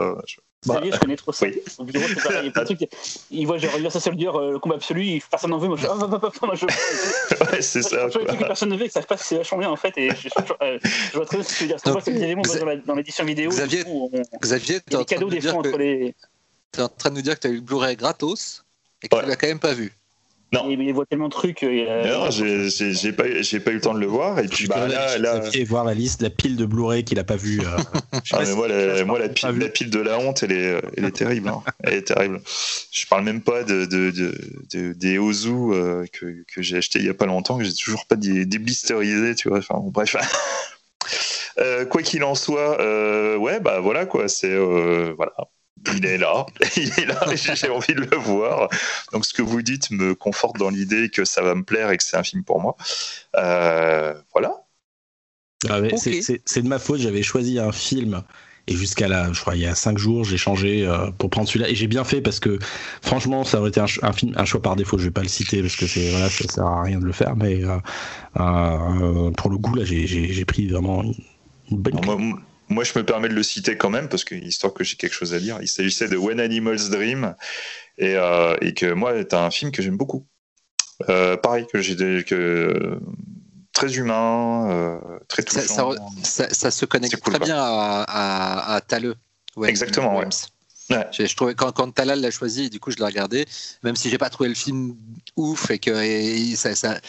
Bah, 0.65 0.81
je 0.83 0.97
connais 0.97 1.15
trop 1.15 1.31
ça. 1.31 1.45
Au 1.77 1.83
bureau, 1.83 2.03
c'est 2.07 2.23
pareil. 2.23 2.51
Il, 2.55 2.65
trucs, 2.65 2.89
il 3.29 3.45
voit 3.45 3.59
genre 3.59 3.91
ça 3.91 3.99
Soldier, 3.99 4.29
euh, 4.29 4.53
le 4.53 4.59
combat 4.59 4.75
absolu, 4.75 5.21
personne 5.29 5.51
n'en 5.51 5.59
veut. 5.59 5.67
Moi, 5.67 5.77
je, 5.77 5.85
moi, 5.85 6.55
je... 6.55 6.65
ouais, 7.51 7.61
c'est 7.61 7.83
ça. 7.83 8.09
Je 8.09 8.17
que 8.17 8.47
personne 8.47 8.69
ne 8.69 8.77
veut, 8.77 8.87
que 8.87 8.91
ça 8.91 9.03
se 9.03 9.07
passe 9.07 9.21
c'est 9.21 9.37
vachement 9.37 9.59
bien 9.59 9.69
en 9.69 9.75
fait. 9.75 9.95
Et 9.97 10.09
je, 10.09 10.27
euh, 10.63 10.79
je 11.11 11.17
vois 11.17 11.25
très 11.27 11.37
bien 11.37 11.43
ce 11.43 11.53
que 11.53 11.57
tu 11.57 11.63
veux 11.63 11.67
dire. 11.67 11.77
C'est 11.83 12.01
c'est 12.01 12.11
des 12.11 12.23
éléments 12.23 12.41
dans 12.87 12.95
l'édition 12.95 13.23
vidéo. 13.25 13.51
Xavier, 13.51 13.83
on, 13.87 14.09
Xavier, 14.41 14.79
il 14.87 14.93
y 14.93 14.95
a 14.95 14.99
des 14.99 15.05
cadeaux 15.05 15.29
des 15.29 15.41
fois 15.41 15.53
entre 15.53 15.77
les. 15.77 16.15
Tu 16.71 16.79
es 16.79 16.83
en 16.83 16.89
train 16.89 17.11
de 17.11 17.15
nous 17.15 17.21
dire 17.21 17.35
que 17.35 17.41
tu 17.41 17.47
as 17.47 17.51
eu 17.51 17.55
le 17.55 17.61
Blu-ray 17.61 17.95
gratos 17.95 18.65
et 19.03 19.07
que 19.07 19.15
tu 19.15 19.25
l'as 19.27 19.35
quand 19.35 19.47
même 19.47 19.59
pas 19.59 19.73
vu. 19.73 19.93
Non. 20.55 20.69
Il, 20.69 20.93
voit 20.93 21.05
tellement 21.05 21.27
de 21.27 21.33
trucs. 21.33 21.63
Euh, 21.63 22.03
non, 22.05 22.29
j'ai 22.31 23.11
pas, 23.11 23.23
pas 23.23 23.71
eu 23.71 23.73
le 23.75 23.81
temps 23.81 23.93
de 23.93 23.99
le 23.99 24.05
voir. 24.05 24.39
Et 24.39 24.47
puis, 24.47 24.67
bah, 24.67 24.87
là, 24.87 25.17
là... 25.17 25.41
voir 25.65 25.83
la 25.83 25.93
liste, 25.93 26.21
la 26.21 26.29
pile 26.29 26.55
de 26.55 26.65
Blu-ray 26.65 27.03
qu'il 27.03 27.19
a 27.19 27.23
pas 27.23 27.35
vu. 27.35 27.59
Euh, 27.59 27.77
ah, 28.31 28.39
mais 28.43 28.53
moi, 28.53 28.67
la, 28.67 29.05
moi 29.05 29.19
la, 29.19 29.29
pile, 29.29 29.57
la, 29.57 29.69
pile, 29.69 29.89
de 29.89 29.99
la 29.99 30.17
honte, 30.17 30.43
elle 30.43 30.51
est, 30.51 30.81
elle 30.97 31.05
est 31.05 31.11
terrible. 31.11 31.49
Hein. 31.49 31.61
Elle 31.83 31.95
est 31.95 32.07
terrible. 32.07 32.41
Je 32.91 33.05
parle 33.07 33.23
même 33.23 33.41
pas 33.41 33.63
de, 33.63 33.85
de, 33.85 34.11
de, 34.11 34.93
des 34.93 35.17
Ozu 35.17 35.49
euh, 35.51 36.05
que, 36.11 36.43
que 36.53 36.61
j'ai 36.61 36.77
acheté 36.77 36.99
il 36.99 37.05
y 37.05 37.09
a 37.09 37.13
pas 37.13 37.25
longtemps, 37.25 37.57
que 37.57 37.63
j'ai 37.63 37.73
toujours 37.73 38.05
pas 38.05 38.15
déblisterisé, 38.15 39.35
tu 39.35 39.49
vois. 39.49 39.59
Enfin, 39.59 39.79
bref. 39.81 40.15
quoi 41.89 42.01
qu'il 42.01 42.23
en 42.23 42.35
soit, 42.35 42.77
ouais, 43.37 43.59
bah 43.59 43.79
voilà 43.79 44.05
quoi, 44.05 44.27
c'est 44.27 44.57
voilà 44.57 45.33
il 45.93 46.05
est 46.05 46.17
là, 46.17 46.45
il 46.77 46.91
est 46.99 47.05
là, 47.05 47.25
j'ai 47.35 47.69
envie 47.69 47.93
de 47.93 48.01
le 48.01 48.17
voir. 48.17 48.69
Donc 49.11 49.25
ce 49.25 49.33
que 49.33 49.41
vous 49.41 49.61
dites 49.61 49.91
me 49.91 50.15
conforte 50.15 50.57
dans 50.57 50.69
l'idée 50.69 51.09
que 51.09 51.25
ça 51.25 51.41
va 51.41 51.55
me 51.55 51.63
plaire 51.63 51.91
et 51.91 51.97
que 51.97 52.03
c'est 52.03 52.17
un 52.17 52.23
film 52.23 52.43
pour 52.43 52.61
moi. 52.61 52.75
Euh, 53.35 54.13
voilà. 54.33 54.53
Ah 55.69 55.79
c'est 55.97 56.61
de 56.61 56.67
ma 56.67 56.79
faute, 56.79 56.99
j'avais 56.99 57.23
choisi 57.23 57.59
un 57.59 57.71
film 57.71 58.23
et 58.67 58.75
jusqu'à 58.75 59.07
là, 59.07 59.31
je 59.31 59.39
crois, 59.39 59.55
il 59.55 59.61
y 59.61 59.67
a 59.67 59.75
cinq 59.75 59.97
jours, 59.97 60.23
j'ai 60.23 60.37
changé 60.37 60.87
euh, 60.87 61.11
pour 61.11 61.29
prendre 61.29 61.47
celui-là. 61.47 61.69
Et 61.69 61.75
j'ai 61.75 61.87
bien 61.87 62.03
fait 62.03 62.21
parce 62.21 62.39
que, 62.39 62.57
franchement, 63.01 63.43
ça 63.43 63.59
aurait 63.59 63.69
été 63.69 63.79
un, 63.79 63.87
film, 64.13 64.33
un 64.35 64.45
choix 64.45 64.61
par 64.61 64.75
défaut. 64.75 64.97
Je 64.97 65.05
vais 65.05 65.11
pas 65.11 65.21
le 65.21 65.27
citer 65.27 65.61
parce 65.61 65.75
que 65.75 65.85
c'est 65.85 66.09
voilà, 66.09 66.29
ça 66.29 66.47
sert 66.47 66.65
à 66.65 66.81
rien 66.81 66.99
de 66.99 67.05
le 67.05 67.11
faire. 67.11 67.35
Mais 67.35 67.61
euh, 67.63 69.31
pour 69.31 69.51
le 69.51 69.57
coup, 69.57 69.75
là, 69.75 69.83
j'ai 69.85 70.45
pris 70.45 70.67
vraiment 70.67 71.03
une, 71.03 71.77
bonne. 71.77 72.03
Moi, 72.05 72.17
je 72.69 72.99
me 72.99 73.03
permets 73.03 73.29
de 73.29 73.33
le 73.33 73.43
citer 73.43 73.77
quand 73.77 73.89
même, 73.89 74.09
parce 74.09 74.23
que 74.23 74.35
histoire 74.35 74.73
que 74.73 74.83
j'ai 74.83 74.95
quelque 74.95 75.13
chose 75.13 75.33
à 75.33 75.39
dire. 75.39 75.57
Il 75.61 75.67
s'agissait 75.67 76.07
de 76.07 76.17
When 76.17 76.39
Animals 76.39 76.89
Dream, 76.89 77.35
et, 77.97 78.15
euh, 78.15 78.55
et 78.61 78.73
que 78.73 78.91
moi, 78.93 79.13
c'est 79.17 79.33
un 79.33 79.51
film 79.51 79.71
que 79.71 79.81
j'aime 79.81 79.97
beaucoup. 79.97 80.25
Euh, 81.09 81.37
pareil, 81.37 81.67
que 81.71 81.81
j'ai 81.81 82.23
que 82.23 82.99
très 83.73 83.95
humain, 83.97 84.69
euh, 84.71 85.19
très 85.27 85.43
touchant. 85.43 85.93
Ça, 86.23 86.47
ça, 86.49 86.71
se 86.71 86.85
connecte 86.85 87.21
très 87.21 87.39
bien 87.39 87.57
à, 87.57 88.05
à, 88.07 88.75
à 88.75 88.81
Taleux. 88.81 89.15
Exactement, 89.65 90.17
ouais. 90.17 90.27
Je, 90.89 91.35
trouvais 91.35 91.55
quand, 91.55 91.71
quand 91.71 91.91
Talal 91.91 92.21
l'a 92.21 92.29
choisi, 92.29 92.69
du 92.69 92.79
coup 92.79 92.91
je 92.91 92.97
l'ai 92.97 93.05
regardé, 93.05 93.45
même 93.83 93.95
si 93.95 94.09
j'ai 94.09 94.19
pas 94.19 94.29
trouvé 94.29 94.49
le 94.49 94.55
film 94.55 94.95
ouf 95.35 95.71
et 95.71 95.79
que 95.79 95.91
ça, 96.55 96.75
ça, 96.75 96.99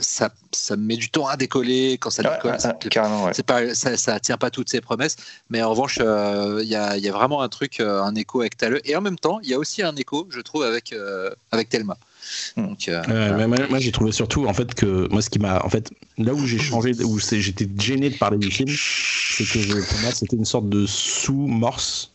ça, 0.00 0.30
ça, 0.50 0.76
met 0.76 0.96
du 0.96 1.10
temps 1.10 1.28
à 1.28 1.36
décoller 1.36 1.96
quand 1.98 2.10
ça 2.10 2.22
décolle. 2.22 2.56
c'est 3.32 3.46
pas, 3.46 3.74
ça, 3.74 3.96
ça 3.96 4.18
tient 4.18 4.36
pas 4.36 4.50
toutes 4.50 4.68
ses 4.68 4.80
promesses, 4.80 5.16
mais 5.48 5.62
en 5.62 5.70
revanche, 5.70 5.98
euh, 6.00 6.60
il 6.62 6.68
y, 6.68 6.74
a, 6.74 6.96
y, 6.96 7.08
a, 7.08 7.12
vraiment 7.12 7.42
un 7.42 7.48
truc, 7.48 7.78
euh, 7.78 8.02
un 8.02 8.14
écho 8.16 8.40
avec 8.40 8.56
Talal. 8.56 8.80
Et 8.84 8.96
en 8.96 9.00
même 9.00 9.18
temps, 9.18 9.38
il 9.42 9.48
y 9.48 9.54
a 9.54 9.58
aussi 9.58 9.82
un 9.82 9.94
écho, 9.94 10.26
je 10.30 10.40
trouve, 10.40 10.64
avec, 10.64 10.92
euh, 10.92 11.30
avec 11.52 11.68
Thelma. 11.68 11.96
Hmm. 12.56 12.66
Donc, 12.66 12.90
moi, 13.70 13.78
j'ai 13.78 13.92
trouvé 13.92 14.12
surtout 14.12 14.46
en 14.46 14.52
fait 14.52 14.74
que 14.74 15.08
moi 15.10 15.22
ce 15.22 15.30
qui 15.30 15.38
m'a 15.38 15.64
en 15.64 15.68
fait 15.70 15.90
là 16.18 16.34
où 16.34 16.46
j'ai 16.46 16.58
changé 16.58 16.92
où 17.02 17.18
j'étais 17.18 17.66
gêné 17.78 18.10
de 18.10 18.18
parler 18.18 18.36
du 18.36 18.50
film 18.50 18.68
c'est 18.68 19.44
que 19.44 19.88
pour 19.88 19.98
moi 20.00 20.10
c'était 20.12 20.36
une 20.36 20.44
sorte 20.44 20.68
de 20.68 20.84
sous-morse 20.86 22.10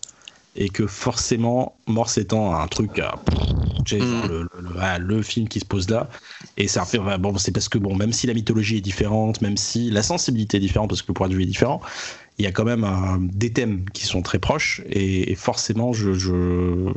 et 0.56 0.70
que 0.70 0.88
forcément, 0.88 1.76
Morse 1.88 2.18
étant 2.18 2.56
un 2.56 2.68
truc, 2.68 3.00
euh, 3.00 3.10
mm. 3.92 4.28
le, 4.28 4.50
le, 5.00 5.22
film 5.22 5.48
qui 5.48 5.60
se 5.60 5.66
pose 5.66 5.90
là, 5.90 6.10
et 6.58 6.68
ça 6.68 6.86
fait, 6.86 7.00
bon, 7.20 7.38
c'est 7.38 7.52
parce 7.52 7.70
que 7.70 7.78
bon, 7.78 7.96
même 7.96 8.14
si 8.14 8.28
la 8.28 8.34
mythologie 8.34 8.78
est 8.78 8.82
différente, 8.82 9.42
même 9.42 9.58
si 9.58 9.92
la 9.92 10.02
sensibilité 10.04 10.58
est 10.58 10.62
différente, 10.62 10.90
parce 10.90 11.02
que 11.02 11.10
le 11.10 11.14
point 11.14 11.28
de 11.28 11.36
vue 11.36 11.44
est 11.44 11.48
différent, 11.48 11.82
il 12.38 12.44
y 12.44 12.48
a 12.48 12.52
quand 12.52 12.66
même 12.66 13.30
des 13.34 13.52
thèmes 13.54 13.90
qui 13.90 14.06
sont 14.06 14.22
très 14.22 14.40
proches, 14.40 14.82
et, 14.90 15.36
forcément, 15.36 15.94
je, 15.94 16.14
je 16.14 16.92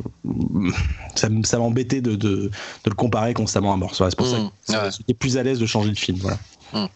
ça, 1.14 1.28
ça 1.44 1.58
m'embêtait 1.58 2.00
de, 2.00 2.16
de, 2.16 2.50
le 2.86 2.94
comparer 2.94 3.34
constamment 3.34 3.72
à 3.72 3.76
Morse. 3.76 4.02
c'est 4.08 4.16
pour 4.16 4.26
ça 4.26 4.38
mm. 4.38 4.50
que 4.68 4.90
j'étais 4.96 5.14
plus 5.14 5.36
à 5.36 5.42
l'aise 5.42 5.58
de 5.58 5.66
changer 5.66 5.90
de 5.90 5.98
film. 5.98 6.18
Voilà. 6.18 6.38
Mm. 6.72 6.86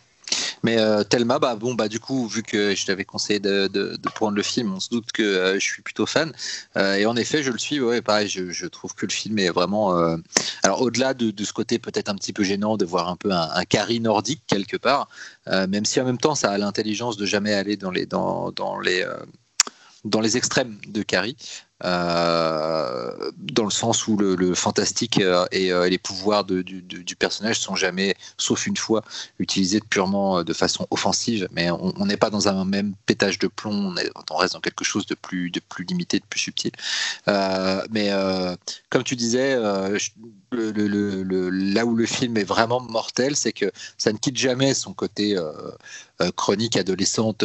Mais 0.62 0.78
euh, 0.78 1.02
Thelma, 1.02 1.38
bah, 1.38 1.56
bon, 1.56 1.74
bah, 1.74 1.88
du 1.88 1.98
coup, 1.98 2.26
vu 2.28 2.42
que 2.42 2.74
je 2.74 2.86
t'avais 2.86 3.04
conseillé 3.04 3.40
de, 3.40 3.98
prendre 4.14 4.36
le 4.36 4.42
film, 4.42 4.72
on 4.74 4.80
se 4.80 4.90
doute 4.90 5.10
que 5.12 5.22
euh, 5.22 5.54
je 5.54 5.60
suis 5.60 5.82
plutôt 5.82 6.06
fan. 6.06 6.32
Euh, 6.76 6.94
et 6.94 7.06
en 7.06 7.16
effet, 7.16 7.42
je 7.42 7.50
le 7.50 7.58
suis. 7.58 7.80
Ouais, 7.80 8.02
pareil, 8.02 8.28
je, 8.28 8.66
trouve 8.66 8.94
que 8.94 9.06
le 9.06 9.12
film 9.12 9.38
est 9.38 9.50
vraiment. 9.50 9.98
Euh, 9.98 10.16
alors, 10.62 10.82
au-delà 10.82 11.14
de, 11.14 11.44
ce 11.44 11.52
côté 11.52 11.78
peut-être 11.78 12.08
un 12.08 12.14
petit 12.14 12.32
peu 12.32 12.44
gênant 12.44 12.76
de 12.76 12.84
voir 12.84 13.08
un 13.08 13.16
peu 13.16 13.32
un, 13.32 13.48
un 13.52 13.64
carry 13.64 14.00
nordique 14.00 14.42
quelque 14.46 14.76
part, 14.76 15.08
même 15.46 15.84
si 15.84 16.00
en 16.00 16.04
même 16.04 16.18
temps, 16.18 16.34
ça 16.34 16.50
a 16.50 16.58
l'intelligence 16.58 17.16
de 17.16 17.26
jamais 17.26 17.52
aller 17.52 17.76
dans 17.76 17.90
les, 17.90 18.06
dans 18.06 18.52
les, 18.82 19.04
dans 20.04 20.20
les 20.20 20.36
extrêmes 20.36 20.78
de 20.86 21.02
Carrie. 21.02 21.36
Euh, 21.84 23.30
dans 23.36 23.64
le 23.64 23.70
sens 23.70 24.06
où 24.06 24.16
le, 24.16 24.54
fantastique 24.54 25.20
euh, 25.20 25.44
euh, 25.52 25.84
et, 25.84 25.90
les 25.90 25.98
pouvoirs 25.98 26.44
du, 26.44 26.62
du, 26.62 27.16
personnage 27.16 27.58
sont 27.58 27.74
jamais, 27.74 28.14
sauf 28.38 28.66
une 28.66 28.76
fois, 28.76 29.02
utilisés 29.38 29.80
purement 29.80 30.44
de 30.44 30.52
façon 30.52 30.86
offensive. 30.90 31.48
Mais 31.52 31.70
on 31.70 32.06
n'est 32.06 32.16
pas 32.16 32.30
dans 32.30 32.48
un 32.48 32.64
même 32.64 32.94
pétage 33.06 33.38
de 33.38 33.48
plomb, 33.48 33.94
on, 34.30 34.36
reste 34.36 34.54
dans 34.54 34.60
quelque 34.60 34.84
chose 34.84 35.06
de 35.06 35.14
plus, 35.14 35.52
limité, 35.88 36.18
de 36.18 36.24
plus 36.24 36.40
subtil. 36.40 36.72
mais 37.90 38.10
comme 38.90 39.02
tu 39.02 39.16
disais, 39.16 39.56
là 39.56 39.90
où 41.86 41.96
le 41.96 42.06
film 42.06 42.36
est 42.36 42.44
vraiment 42.44 42.80
mortel, 42.80 43.36
c'est 43.36 43.52
que 43.52 43.70
ça 43.98 44.12
ne 44.12 44.18
quitte 44.18 44.36
jamais 44.36 44.74
son 44.74 44.94
côté 44.94 45.36
chronique 46.36 46.76
adolescente 46.76 47.44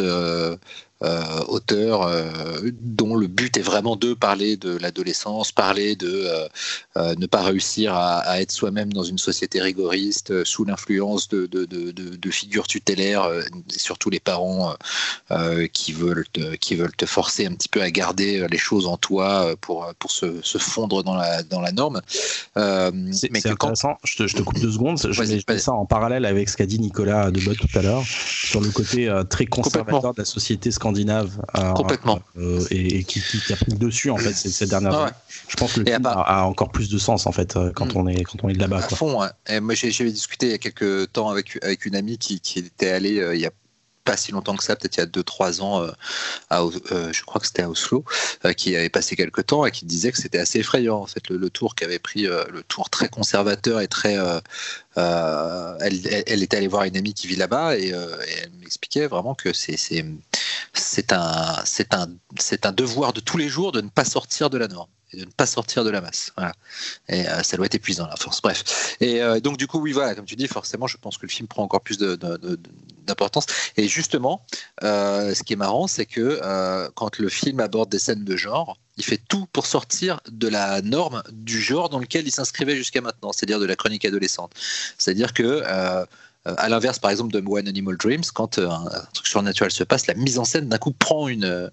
auteur 1.00 2.02
euh, 2.02 2.70
dont 2.80 3.14
le 3.14 3.28
but 3.28 3.56
est 3.56 3.62
vraiment 3.62 3.96
de 3.96 4.14
parler 4.14 4.56
de 4.56 4.76
l'adolescence, 4.78 5.52
parler 5.52 5.94
de 5.94 6.26
euh, 6.96 7.14
ne 7.16 7.26
pas 7.26 7.42
réussir 7.42 7.94
à, 7.94 8.40
être 8.40 8.52
soi-même 8.52 8.92
dans 8.92 9.04
une 9.04 9.18
société 9.18 9.60
rigoriste 9.60 10.44
sous 10.44 10.64
l'influence 10.64 11.28
de, 11.28 11.46
de, 11.46 11.64
de, 11.64 11.92
de, 11.92 12.30
figures 12.30 12.66
tutélaires, 12.66 13.30
et 13.32 13.78
surtout 13.78 14.10
les 14.10 14.20
parents 14.20 14.74
qui, 15.72 15.92
veulent 15.92 16.26
te, 16.32 16.56
qui 16.56 16.74
veulent 16.74 16.94
te 16.94 17.06
forcer 17.06 17.46
un 17.46 17.54
petit 17.54 17.68
peu 17.68 17.80
à 17.82 17.90
garder 17.90 18.46
les 18.48 18.58
choses 18.58 18.86
en 18.86 18.96
toi 18.96 19.54
pour, 19.60 19.92
pour 19.98 20.10
se, 20.10 20.40
se 20.42 20.58
fondre 20.58 21.02
dans 21.02 21.14
la, 21.14 21.42
dans 21.42 21.60
la 21.60 21.72
norme. 21.72 22.00
c'est 22.54 23.34
intéressant, 23.34 23.96
je, 24.04 24.16
te, 24.16 24.26
je, 24.26 24.36
te, 24.36 24.42
coupe 24.42 24.60
deux 24.60 24.72
secondes, 24.72 24.98
je 24.98 25.22
mets 25.48 25.58
ça 25.58 25.72
en 25.72 25.86
parallèle 25.86 26.24
avec 26.24 26.48
ce 26.48 26.56
qu'a 26.56 26.66
dit 26.66 26.78
Nicolas 26.78 27.30
Debot 27.30 27.54
tout 27.54 27.78
à 27.78 27.82
l'heure, 27.82 28.04
sur 28.04 28.60
le 28.60 28.70
côté 28.70 29.10
très 29.30 29.46
conservateur 29.46 30.12
de 30.14 30.20
la 30.20 30.24
société 30.24 30.70
scandinave 30.70 30.87
scandinave 30.88 31.42
euh, 31.56 31.72
Complètement. 31.72 32.20
Euh, 32.36 32.64
et, 32.70 33.04
qui, 33.04 33.20
qui, 33.20 33.52
a 33.52 33.56
pris 33.56 33.72
le 33.72 33.78
dessus 33.78 34.10
en 34.10 34.16
fait 34.16 34.32
ces, 34.32 34.66
dernières 34.66 34.94
ah 34.94 35.02
années. 35.04 35.12
Je 35.48 35.56
pense 35.56 35.74
que 35.74 35.80
le 35.80 35.86
film 35.86 36.06
a, 36.06 36.44
encore 36.44 36.70
plus 36.70 36.88
de 36.88 36.98
sens 36.98 37.26
en 37.26 37.32
fait 37.32 37.56
euh, 37.56 37.70
quand 37.74 37.94
mm. 37.94 37.96
on 37.96 38.06
est 38.08 38.22
quand 38.24 38.38
on 38.42 38.48
est 38.48 38.54
de 38.54 38.60
là-bas. 38.60 38.78
À 38.78 38.88
fond. 38.88 39.20
Et 39.48 39.60
moi 39.60 39.74
j'avais 39.74 40.10
discuté 40.10 40.46
il 40.46 40.52
y 40.52 40.54
a 40.54 40.58
quelques 40.58 41.12
temps 41.12 41.28
avec 41.28 41.58
avec 41.62 41.86
une 41.86 41.94
amie 41.94 42.18
qui, 42.18 42.40
qui 42.40 42.60
était 42.60 42.90
allée 42.90 43.22
il 43.34 43.40
y 43.40 43.46
a 43.46 43.50
pas 44.08 44.16
si 44.16 44.32
longtemps 44.32 44.56
que 44.56 44.64
ça, 44.64 44.74
peut-être 44.74 44.96
il 44.96 45.00
y 45.00 45.02
a 45.02 45.06
2-3 45.06 45.60
ans, 45.60 45.82
euh, 45.82 45.90
à, 46.48 46.62
euh, 46.62 47.12
je 47.12 47.22
crois 47.24 47.42
que 47.42 47.46
c'était 47.46 47.60
à 47.60 47.68
Oslo, 47.68 48.06
euh, 48.46 48.54
qui 48.54 48.74
avait 48.74 48.88
passé 48.88 49.16
quelques 49.16 49.44
temps 49.44 49.66
et 49.66 49.70
qui 49.70 49.84
disait 49.84 50.12
que 50.12 50.16
c'était 50.16 50.38
assez 50.38 50.60
effrayant, 50.60 50.96
en 50.96 51.06
fait, 51.06 51.28
le, 51.28 51.50
tour 51.50 51.74
qu'avait 51.74 51.98
pris, 51.98 52.22
le 52.22 52.62
tour 52.68 52.88
très 52.88 53.10
conservateur 53.10 53.80
et 53.80 53.88
très. 53.88 54.16
Elle, 54.96 56.24
elle, 56.26 56.42
était 56.42 56.56
allée 56.56 56.68
voir 56.68 56.84
une 56.84 56.96
amie 56.96 57.12
qui 57.12 57.26
vit 57.26 57.36
là-bas 57.36 57.76
et, 57.76 57.88
elle 57.88 58.50
m'expliquait 58.60 59.06
vraiment 59.08 59.34
que 59.34 59.52
c'est 59.52 60.02
un, 61.12 61.62
un, 61.90 62.08
un 62.62 62.72
devoir 62.72 63.12
de 63.12 63.20
tous 63.20 63.36
les 63.36 63.48
jours 63.48 63.72
de 63.72 63.82
ne 63.82 63.90
pas 63.90 64.06
sortir 64.06 64.48
de 64.48 64.56
la 64.56 64.68
norme 64.68 64.88
et 65.12 65.18
de 65.18 65.24
ne 65.26 65.30
pas 65.30 65.46
sortir 65.46 65.84
de 65.84 65.90
la 65.90 66.00
masse. 66.00 66.32
Et 67.08 67.24
ça 67.42 67.58
doit 67.58 67.66
être 67.66 67.74
épuisant, 67.74 68.06
la 68.06 68.16
force. 68.16 68.40
Bref. 68.40 68.96
Et 69.00 69.20
donc, 69.42 69.58
du 69.58 69.66
coup, 69.66 69.80
oui, 69.80 69.92
voilà, 69.92 70.14
comme 70.14 70.24
tu 70.24 70.36
dis, 70.36 70.48
forcément, 70.48 70.86
je 70.86 70.96
pense 70.96 71.18
que 71.18 71.26
le 71.26 71.30
film 71.30 71.46
prend 71.46 71.62
encore 71.62 71.82
plus 71.82 71.98
d'importance. 73.08 73.46
Et 73.76 73.88
justement, 73.88 74.44
euh, 74.84 75.34
ce 75.34 75.42
qui 75.42 75.54
est 75.54 75.56
marrant, 75.56 75.86
c'est 75.86 76.06
que 76.06 76.40
quand 76.94 77.18
le 77.18 77.28
film 77.28 77.60
aborde 77.60 77.88
des 77.88 77.98
scènes 77.98 78.24
de 78.24 78.36
genre, 78.36 78.78
il 78.96 79.04
fait 79.04 79.20
tout 79.28 79.46
pour 79.52 79.66
sortir 79.66 80.20
de 80.30 80.48
la 80.48 80.82
norme 80.82 81.22
du 81.32 81.60
genre 81.60 81.88
dans 81.88 81.98
lequel 81.98 82.26
il 82.26 82.32
s'inscrivait 82.32 82.76
jusqu'à 82.76 83.00
maintenant, 83.00 83.32
c'est-à-dire 83.32 83.60
de 83.60 83.66
la 83.66 83.76
chronique 83.76 84.04
adolescente. 84.04 84.52
C'est-à-dire 84.98 85.32
que 85.32 85.62
euh, 86.48 86.54
à 86.56 86.68
l'inverse, 86.68 86.98
par 86.98 87.10
exemple, 87.10 87.32
de 87.32 87.42
One 87.46 87.68
Animal 87.68 87.96
Dreams, 87.96 88.22
quand 88.32 88.58
euh, 88.58 88.68
un, 88.68 89.06
truc 89.12 89.26
surnaturel 89.26 89.70
se 89.70 89.84
passe, 89.84 90.06
la 90.06 90.14
mise 90.14 90.38
en 90.38 90.44
scène 90.44 90.68
d'un 90.68 90.78
coup 90.78 90.92
prend 90.92 91.28
une, 91.28 91.44
euh, 91.44 91.68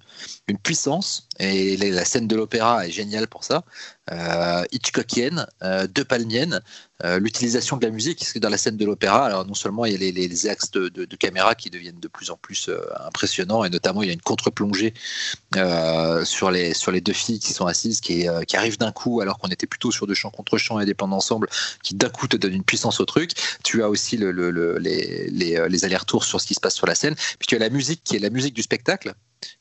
une 0.48 0.58
puissance, 0.58 1.28
et 1.40 1.78
la 1.78 2.04
scène 2.04 2.28
de 2.28 2.36
l'opéra 2.36 2.88
est 2.88 2.92
géniale 2.92 3.28
pour 3.28 3.44
ça, 3.44 3.64
euh, 4.12 4.64
Hitchcockienne, 4.72 5.46
de 5.62 6.04
palmienne, 6.04 6.62
l'utilisation 7.04 7.78
de 7.78 7.86
la 7.86 7.92
musique, 7.92 8.20
parce 8.20 8.34
que 8.34 8.40
dans 8.40 8.50
la 8.50 8.58
scène 8.58 8.78
de 8.78 8.86
l'opéra, 8.86 9.26
alors 9.26 9.46
non 9.46 9.54
seulement 9.54 9.86
il 9.86 9.94
y 9.94 9.96
a 9.96 10.12
les, 10.12 10.48
axes 10.48 10.72
de, 10.72 11.16
caméra 11.18 11.56
qui 11.56 11.70
deviennent 11.70 12.00
de 12.00 12.08
plus 12.08 12.32
en 12.32 12.38
plus 12.38 12.70
impressionnants, 13.06 13.64
et 13.64 13.70
notamment 13.70 14.02
il 14.02 14.08
y 14.08 14.10
a 14.10 14.14
une 14.14 14.22
contre-plongée 14.22 14.94
sur, 16.24 16.52
les, 16.52 16.74
sur 16.74 16.92
les 16.92 17.02
deux 17.02 17.14
filles 17.14 17.40
qui 17.40 17.54
sont 17.54 17.66
assises, 17.66 18.00
qui, 18.00 18.28
arrivent 18.28 18.78
d'un 18.78 18.92
coup, 18.92 19.22
alors 19.22 19.38
qu'on 19.38 19.50
était 19.50 19.68
plutôt 19.68 19.92
sur 19.92 20.08
de 20.08 20.14
chants 20.14 20.32
contre 20.32 20.56
des 20.86 20.94
plans 20.94 21.08
d'ensemble, 21.08 21.48
qui 21.84 21.96
d'un 21.96 22.10
coup 22.10 22.28
te 22.28 22.38
donnent 22.38 22.54
une 22.54 22.64
puissance 22.64 23.00
au 23.00 23.06
truc. 23.06 23.32
Tu 23.64 23.84
as 23.84 23.90
aussi 23.90 24.18
le, 24.18 24.32
le 24.32 24.78
les, 24.78 25.58
euh, 25.58 25.68
les, 25.68 25.86
allers-retours 25.86 26.24
sur 26.24 26.42
ce 26.42 26.48
qui 26.48 26.54
se 26.54 26.60
passe 26.60 26.76
sur 26.76 26.88
la 26.88 26.96
scène. 26.96 27.16
Puis 27.40 27.48
tu 27.48 27.56
as 27.56 27.60
la 27.60 27.70
musique 27.70 28.04
qui 28.04 28.16
est 28.16 28.20
la 28.20 28.30
musique 28.30 28.54
du 28.54 28.62
spectacle 28.62 29.14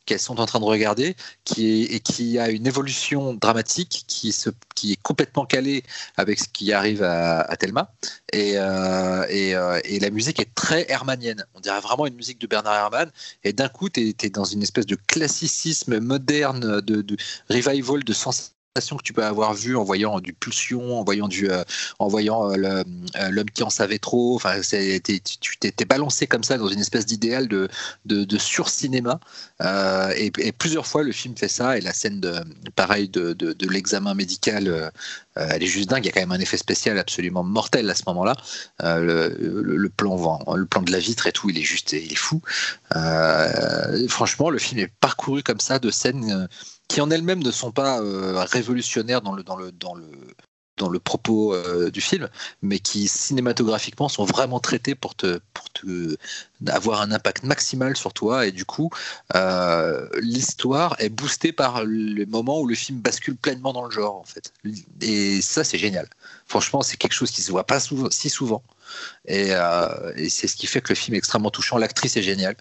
qu'elles 0.06 0.20
sont 0.20 0.40
en 0.40 0.46
train 0.46 0.60
de 0.60 0.64
regarder, 0.64 1.16
qui 1.44 1.84
et 1.84 2.00
qui 2.00 2.38
a 2.38 2.50
une 2.50 2.66
évolution 2.66 3.34
dramatique 3.34 4.04
qui, 4.06 4.32
se, 4.32 4.50
qui 4.74 4.92
est 4.92 5.02
complètement 5.02 5.46
calée 5.46 5.82
avec 6.16 6.38
ce 6.40 6.48
qui 6.48 6.72
arrive 6.72 7.02
à, 7.02 7.40
à 7.40 7.56
Thelma. 7.56 7.92
Et, 8.32 8.58
euh, 8.58 9.24
euh, 9.30 9.80
et, 9.84 10.00
la 10.00 10.10
musique 10.10 10.40
est 10.40 10.54
très 10.54 10.90
hermanienne. 10.90 11.44
On 11.54 11.60
dirait 11.60 11.80
vraiment 11.80 12.06
une 12.06 12.14
musique 12.16 12.40
de 12.40 12.46
Bernard 12.46 12.74
Herrmann. 12.74 13.10
Et 13.44 13.52
d'un 13.52 13.68
coup, 13.68 13.88
tu 13.88 14.14
es, 14.20 14.30
dans 14.30 14.44
une 14.44 14.62
espèce 14.62 14.86
de 14.86 14.96
classicisme 14.96 16.00
moderne, 16.00 16.80
de, 16.80 17.02
de 17.02 17.16
revival 17.48 18.04
de 18.04 18.12
sens 18.12 18.54
que 18.74 19.02
tu 19.04 19.12
peux 19.12 19.24
avoir 19.24 19.54
vues 19.54 19.76
en 19.76 19.84
voyant 19.84 20.18
du 20.18 20.32
Pulsion, 20.32 20.98
en 20.98 21.04
voyant 21.04 21.28
du, 21.28 21.48
en 22.00 22.08
voyant 22.08 22.48
l'homme 22.56 23.50
qui 23.54 23.62
en 23.62 23.70
savait 23.70 24.00
trop. 24.00 24.34
Enfin, 24.34 24.60
tu 24.60 25.56
t'es 25.58 25.84
balancé 25.84 26.26
comme 26.26 26.42
ça 26.42 26.58
dans 26.58 26.66
une 26.66 26.80
espèce 26.80 27.06
d'idéal 27.06 27.46
de, 27.46 27.68
de, 28.04 28.24
de 28.24 28.38
sur-cinéma. 28.38 29.20
Et, 30.16 30.32
plusieurs 30.58 30.88
fois, 30.88 31.04
le 31.04 31.12
film 31.12 31.36
fait 31.36 31.48
ça. 31.48 31.78
Et 31.78 31.80
la 31.82 31.92
scène, 31.92 32.20
de, 32.20 32.34
pareil, 32.74 33.08
de, 33.08 33.54
l'examen 33.68 34.14
médical, 34.14 34.90
elle 35.36 35.62
est 35.62 35.66
juste 35.66 35.88
dingue. 35.88 36.04
Il 36.04 36.06
y 36.06 36.10
a 36.10 36.12
quand 36.12 36.20
même 36.20 36.32
un 36.32 36.40
effet 36.40 36.56
spécial 36.56 36.98
absolument 36.98 37.44
mortel 37.44 37.88
à 37.88 37.94
ce 37.94 38.02
moment-là. 38.08 38.34
Le, 38.82 39.36
le, 39.38 39.88
plan, 39.88 40.40
le 40.52 40.66
plan 40.66 40.82
de 40.82 40.90
la 40.90 40.98
vitre 40.98 41.28
et 41.28 41.32
tout, 41.32 41.48
il 41.48 41.58
est 41.58 41.62
juste, 41.62 41.92
il 41.92 42.12
est 42.12 42.16
fou. 42.16 42.42
franchement, 44.08 44.50
le 44.50 44.58
film 44.58 44.80
est 44.80 44.92
parcouru 44.98 45.44
comme 45.44 45.60
ça 45.60 45.78
de 45.78 45.92
scènes 45.92 46.48
qui 46.88 47.00
en 47.00 47.10
elles-mêmes 47.10 47.42
ne 47.42 47.50
sont 47.50 47.72
pas 47.72 48.00
euh, 48.00 48.44
révolutionnaires 48.44 49.22
dans 49.22 49.32
le, 49.32 49.42
dans 49.42 49.56
le, 49.56 49.72
dans 49.72 49.94
le, 49.94 50.06
dans 50.76 50.88
le 50.88 50.98
propos 50.98 51.54
euh, 51.54 51.90
du 51.90 52.00
film, 52.00 52.28
mais 52.62 52.78
qui 52.78 53.06
cinématographiquement 53.06 54.08
sont 54.08 54.24
vraiment 54.24 54.60
traités 54.60 54.94
pour 54.94 55.14
te, 55.14 55.40
pour 55.52 55.70
te 55.70 56.16
avoir 56.66 57.00
un 57.00 57.12
impact 57.12 57.44
maximal 57.44 57.96
sur 57.96 58.12
toi. 58.12 58.46
Et 58.46 58.52
du 58.52 58.64
coup, 58.64 58.90
euh, 59.34 60.08
l'histoire 60.20 60.96
est 60.98 61.10
boostée 61.10 61.52
par 61.52 61.84
le 61.84 62.26
moment 62.26 62.60
où 62.60 62.66
le 62.66 62.74
film 62.74 62.98
bascule 63.00 63.36
pleinement 63.36 63.72
dans 63.72 63.84
le 63.84 63.90
genre, 63.90 64.16
en 64.16 64.24
fait. 64.24 64.52
Et 65.00 65.40
ça, 65.42 65.62
c'est 65.64 65.78
génial. 65.78 66.08
Franchement, 66.46 66.82
c'est 66.82 66.96
quelque 66.96 67.14
chose 67.14 67.30
qui 67.30 67.42
se 67.42 67.50
voit 67.50 67.66
pas 67.66 67.78
si 68.10 68.28
souvent. 68.28 68.62
Et, 69.26 69.50
et 70.16 70.28
c'est 70.28 70.48
ce 70.48 70.56
qui 70.56 70.66
fait 70.66 70.80
que 70.80 70.90
le 70.90 70.94
film 70.96 71.14
est 71.14 71.18
extrêmement 71.18 71.50
touchant. 71.50 71.78
L'actrice 71.78 72.16
est 72.16 72.22
géniale. 72.22 72.56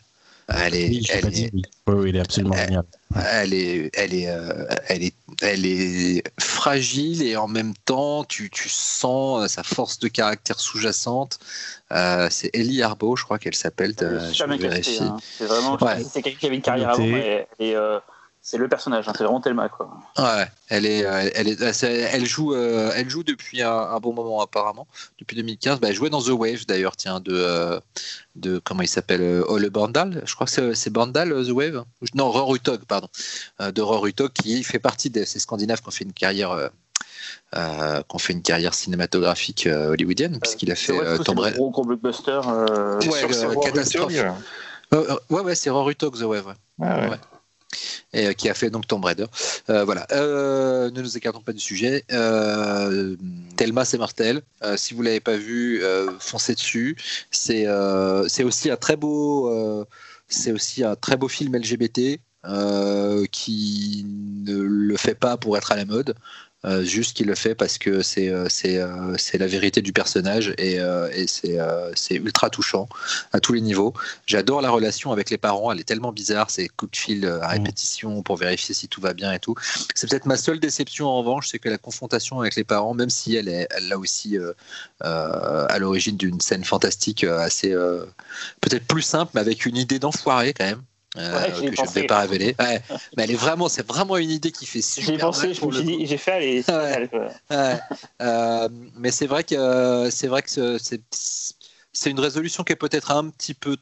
Elle 0.49 0.75
est, 0.75 1.01
elle 1.09 1.33
est, 1.33 1.51
oui, 1.87 2.09
il 2.09 2.15
est 2.15 2.19
absolument 2.19 2.55
génial. 2.55 2.83
Elle 3.15 3.53
est, 3.53 3.91
elle 3.93 4.13
est, 4.13 4.27
euh, 4.27 4.65
elle 4.87 5.03
est, 5.03 5.15
elle 5.41 5.65
est 5.65 6.23
fragile 6.39 7.21
et 7.23 7.35
en 7.35 7.47
même 7.47 7.73
temps, 7.85 8.23
tu, 8.23 8.49
tu 8.49 8.69
sens 8.69 9.51
sa 9.51 9.63
force 9.63 9.99
de 9.99 10.07
caractère 10.07 10.59
sous-jacente. 10.59 11.39
Euh, 11.91 12.27
c'est 12.31 12.49
Ellie 12.53 12.81
Arbo, 12.81 13.15
je 13.15 13.23
crois 13.23 13.39
qu'elle 13.39 13.55
s'appelle. 13.55 13.93
je 13.99 14.57
vérifie. 14.57 14.99
Hein. 15.01 15.17
C'est 15.37 15.45
vraiment, 15.45 15.77
c'est 15.77 16.21
quelqu'un 16.21 16.39
qui 16.39 16.45
avait 16.47 16.55
une 16.55 16.61
carrière 16.61 16.89
avant 16.89 17.03
et, 17.03 17.45
et 17.59 17.75
euh, 17.75 17.99
c'est 18.45 18.57
le 18.57 18.67
personnage, 18.67 19.07
hein, 19.07 19.13
c'est 19.17 19.23
vraiment 19.23 19.39
Thelma 19.39 19.69
quoi. 19.69 19.89
Ouais, 20.17 20.45
elle 20.67 20.85
est, 20.85 21.05
euh, 21.05 21.29
elle 21.33 21.47
est, 21.47 21.83
elle 21.83 22.25
joue, 22.25 22.53
euh, 22.53 22.91
elle 22.93 23.09
joue 23.09 23.23
depuis 23.23 23.61
un, 23.61 23.97
bon 24.01 24.13
moment 24.13 24.41
apparemment, 24.41 24.85
depuis 25.17 25.37
2015. 25.37 25.79
Bah, 25.79 25.87
elle 25.89 25.95
jouait 25.95 26.09
dans 26.09 26.21
The 26.21 26.31
Wave 26.31 26.65
d'ailleurs, 26.67 26.97
tiens, 26.97 27.21
de, 27.21 27.31
euh, 27.33 27.79
de 28.35 28.59
comment 28.59 28.81
il 28.81 28.89
s'appelle, 28.89 29.21
Ole 29.47 29.69
Bandal. 29.69 30.21
Je 30.25 30.35
crois 30.35 30.45
que 30.45 30.73
c'est 30.73 30.89
Bandal 30.89 31.29
The 31.29 31.51
Wave. 31.51 31.85
Non, 32.15 32.29
Rorutog, 32.29 32.81
pardon, 32.83 33.07
de 33.61 33.81
Rorutog 33.81 34.33
qui 34.33 34.61
fait 34.65 34.79
partie 34.79 35.09
de 35.09 35.23
ces 35.23 35.39
Scandinaves 35.39 35.81
qui 35.81 35.87
ont 35.87 35.91
fait 35.91 36.03
une 36.03 36.13
carrière. 36.13 36.51
Euh, 37.55 38.01
qu'on 38.07 38.17
fait 38.17 38.33
une 38.33 38.41
carrière 38.41 38.73
cinématographique 38.73 39.67
hollywoodienne, 39.67 40.39
puisqu'il 40.39 40.71
a 40.71 40.75
fait 40.75 40.93
Tomb 41.23 41.37
Raider. 41.37 41.57
Gros, 41.57 41.69
gros 41.69 41.85
blockbuster. 41.85 42.41
ouais, 42.45 43.61
catastrophe. 43.63 44.11
ouais, 45.29 45.41
ouais, 45.41 45.55
c'est 45.55 45.69
Rorutog 45.69 46.17
The 46.17 46.23
Wave. 46.23 46.55
Ah, 46.81 47.09
ouais 47.09 47.17
et 48.13 48.27
euh, 48.27 48.33
qui 48.33 48.49
a 48.49 48.53
fait 48.53 48.69
donc 48.69 48.87
Tomb 48.87 49.03
Raider. 49.03 49.25
Euh, 49.69 49.83
voilà, 49.85 50.07
euh, 50.11 50.91
ne 50.91 51.01
nous 51.01 51.17
écartons 51.17 51.41
pas 51.41 51.53
du 51.53 51.59
sujet. 51.59 52.03
Thelma, 53.55 53.85
c'est 53.85 53.97
mortel. 53.97 54.41
si 54.75 54.93
vous 54.93 55.01
l'avez 55.01 55.19
pas 55.19 55.37
vu, 55.37 55.81
foncez 56.19 56.55
dessus. 56.55 56.97
C'est 57.31 57.67
c'est 58.27 58.43
aussi 58.43 58.69
un 58.69 58.77
très 58.77 58.95
beau 58.95 59.85
c'est 60.27 60.51
aussi 60.51 60.83
un 60.83 60.95
très 60.95 61.17
beau 61.17 61.27
film 61.27 61.55
LGBT 61.55 62.19
qui 63.31 64.05
ne 64.05 64.57
le 64.57 64.97
fait 64.97 65.15
pas 65.15 65.37
pour 65.37 65.57
être 65.57 65.71
à 65.71 65.75
la 65.75 65.85
mode. 65.85 66.15
Euh, 66.65 66.83
juste 66.83 67.17
qu'il 67.17 67.27
le 67.27 67.35
fait 67.35 67.55
parce 67.55 67.77
que 67.77 68.01
c'est 68.01 68.29
euh, 68.29 68.47
euh, 68.65 69.15
c'est 69.17 69.37
la 69.37 69.47
vérité 69.47 69.81
du 69.81 69.91
personnage 69.91 70.53
et, 70.57 70.75
et 71.13 71.27
c'est 71.27 72.15
ultra 72.15 72.49
touchant 72.49 72.87
à 73.33 73.39
tous 73.39 73.53
les 73.53 73.61
niveaux. 73.61 73.93
J'adore 74.27 74.61
la 74.61 74.69
relation 74.69 75.11
avec 75.11 75.29
les 75.29 75.37
parents, 75.37 75.71
elle 75.71 75.79
est 75.79 75.83
tellement 75.83 76.13
bizarre, 76.13 76.49
ces 76.49 76.69
coups 76.69 76.91
de 76.91 76.97
fil 76.97 77.25
à 77.25 77.47
mm. 77.47 77.51
répétition 77.51 78.23
pour 78.23 78.37
vérifier 78.37 78.73
si 78.73 78.87
tout 78.87 79.01
va 79.01 79.13
bien 79.13 79.33
et 79.33 79.39
tout. 79.39 79.55
C'est 79.93 80.09
peut-être 80.09 80.25
ma 80.25 80.37
seule 80.37 80.59
déception 80.59 81.07
en 81.07 81.17
revanche, 81.17 81.49
c'est 81.49 81.59
que 81.59 81.69
la 81.69 81.77
confrontation 81.77 82.39
avec 82.39 82.55
les 82.55 82.63
parents, 82.63 82.93
même 82.93 83.09
si 83.09 83.35
elle 83.35 83.49
est 83.49 83.67
elle 83.71 83.89
là 83.89 83.97
aussi 83.97 84.37
à 85.01 85.77
l'origine 85.79 86.15
d'une 86.15 86.39
scène 86.39 86.63
fantastique 86.63 87.23
assez 87.23 87.71
peut-être 88.61 88.85
plus 88.85 89.01
simple, 89.01 89.31
mais 89.35 89.41
avec 89.41 89.65
une 89.65 89.75
idée 89.77 89.99
d'enfoiré 89.99 90.53
quand 90.53 90.65
même. 90.65 90.81
Euh, 91.15 91.49
que 91.51 91.75
je 91.75 91.81
ne 91.81 91.93
vais 91.93 92.07
pas 92.07 92.21
révéler. 92.21 92.55
mais 92.59 93.23
elle 93.23 93.31
est 93.31 93.35
vraiment, 93.35 93.69
c'est 93.69 93.85
vraiment 93.85 94.17
une 94.17 94.31
idée 94.31 94.51
qui 94.51 94.65
fait 94.65 94.81
super. 94.81 95.13
J'ai 95.13 95.17
pensé, 95.17 95.53
je 95.53 95.63
me 95.65 95.71
suis 95.71 95.83
dit, 95.83 96.05
j'ai 96.07 96.17
fait 96.17 96.31
aller. 96.31 96.65
Euh, 97.51 98.69
mais 98.95 99.11
c'est 99.11 99.27
vrai 99.27 99.43
que 99.43 100.09
c'est 100.11 100.27
vrai 100.27 100.41
que 100.41 100.77
c'est 100.79 102.09
une 102.09 102.19
résolution 102.19 102.63
qui 102.63 102.73
est 102.73 102.77
peut-être 102.77 103.11
un 103.11 103.29
petit 103.29 103.53
peu 103.53 103.77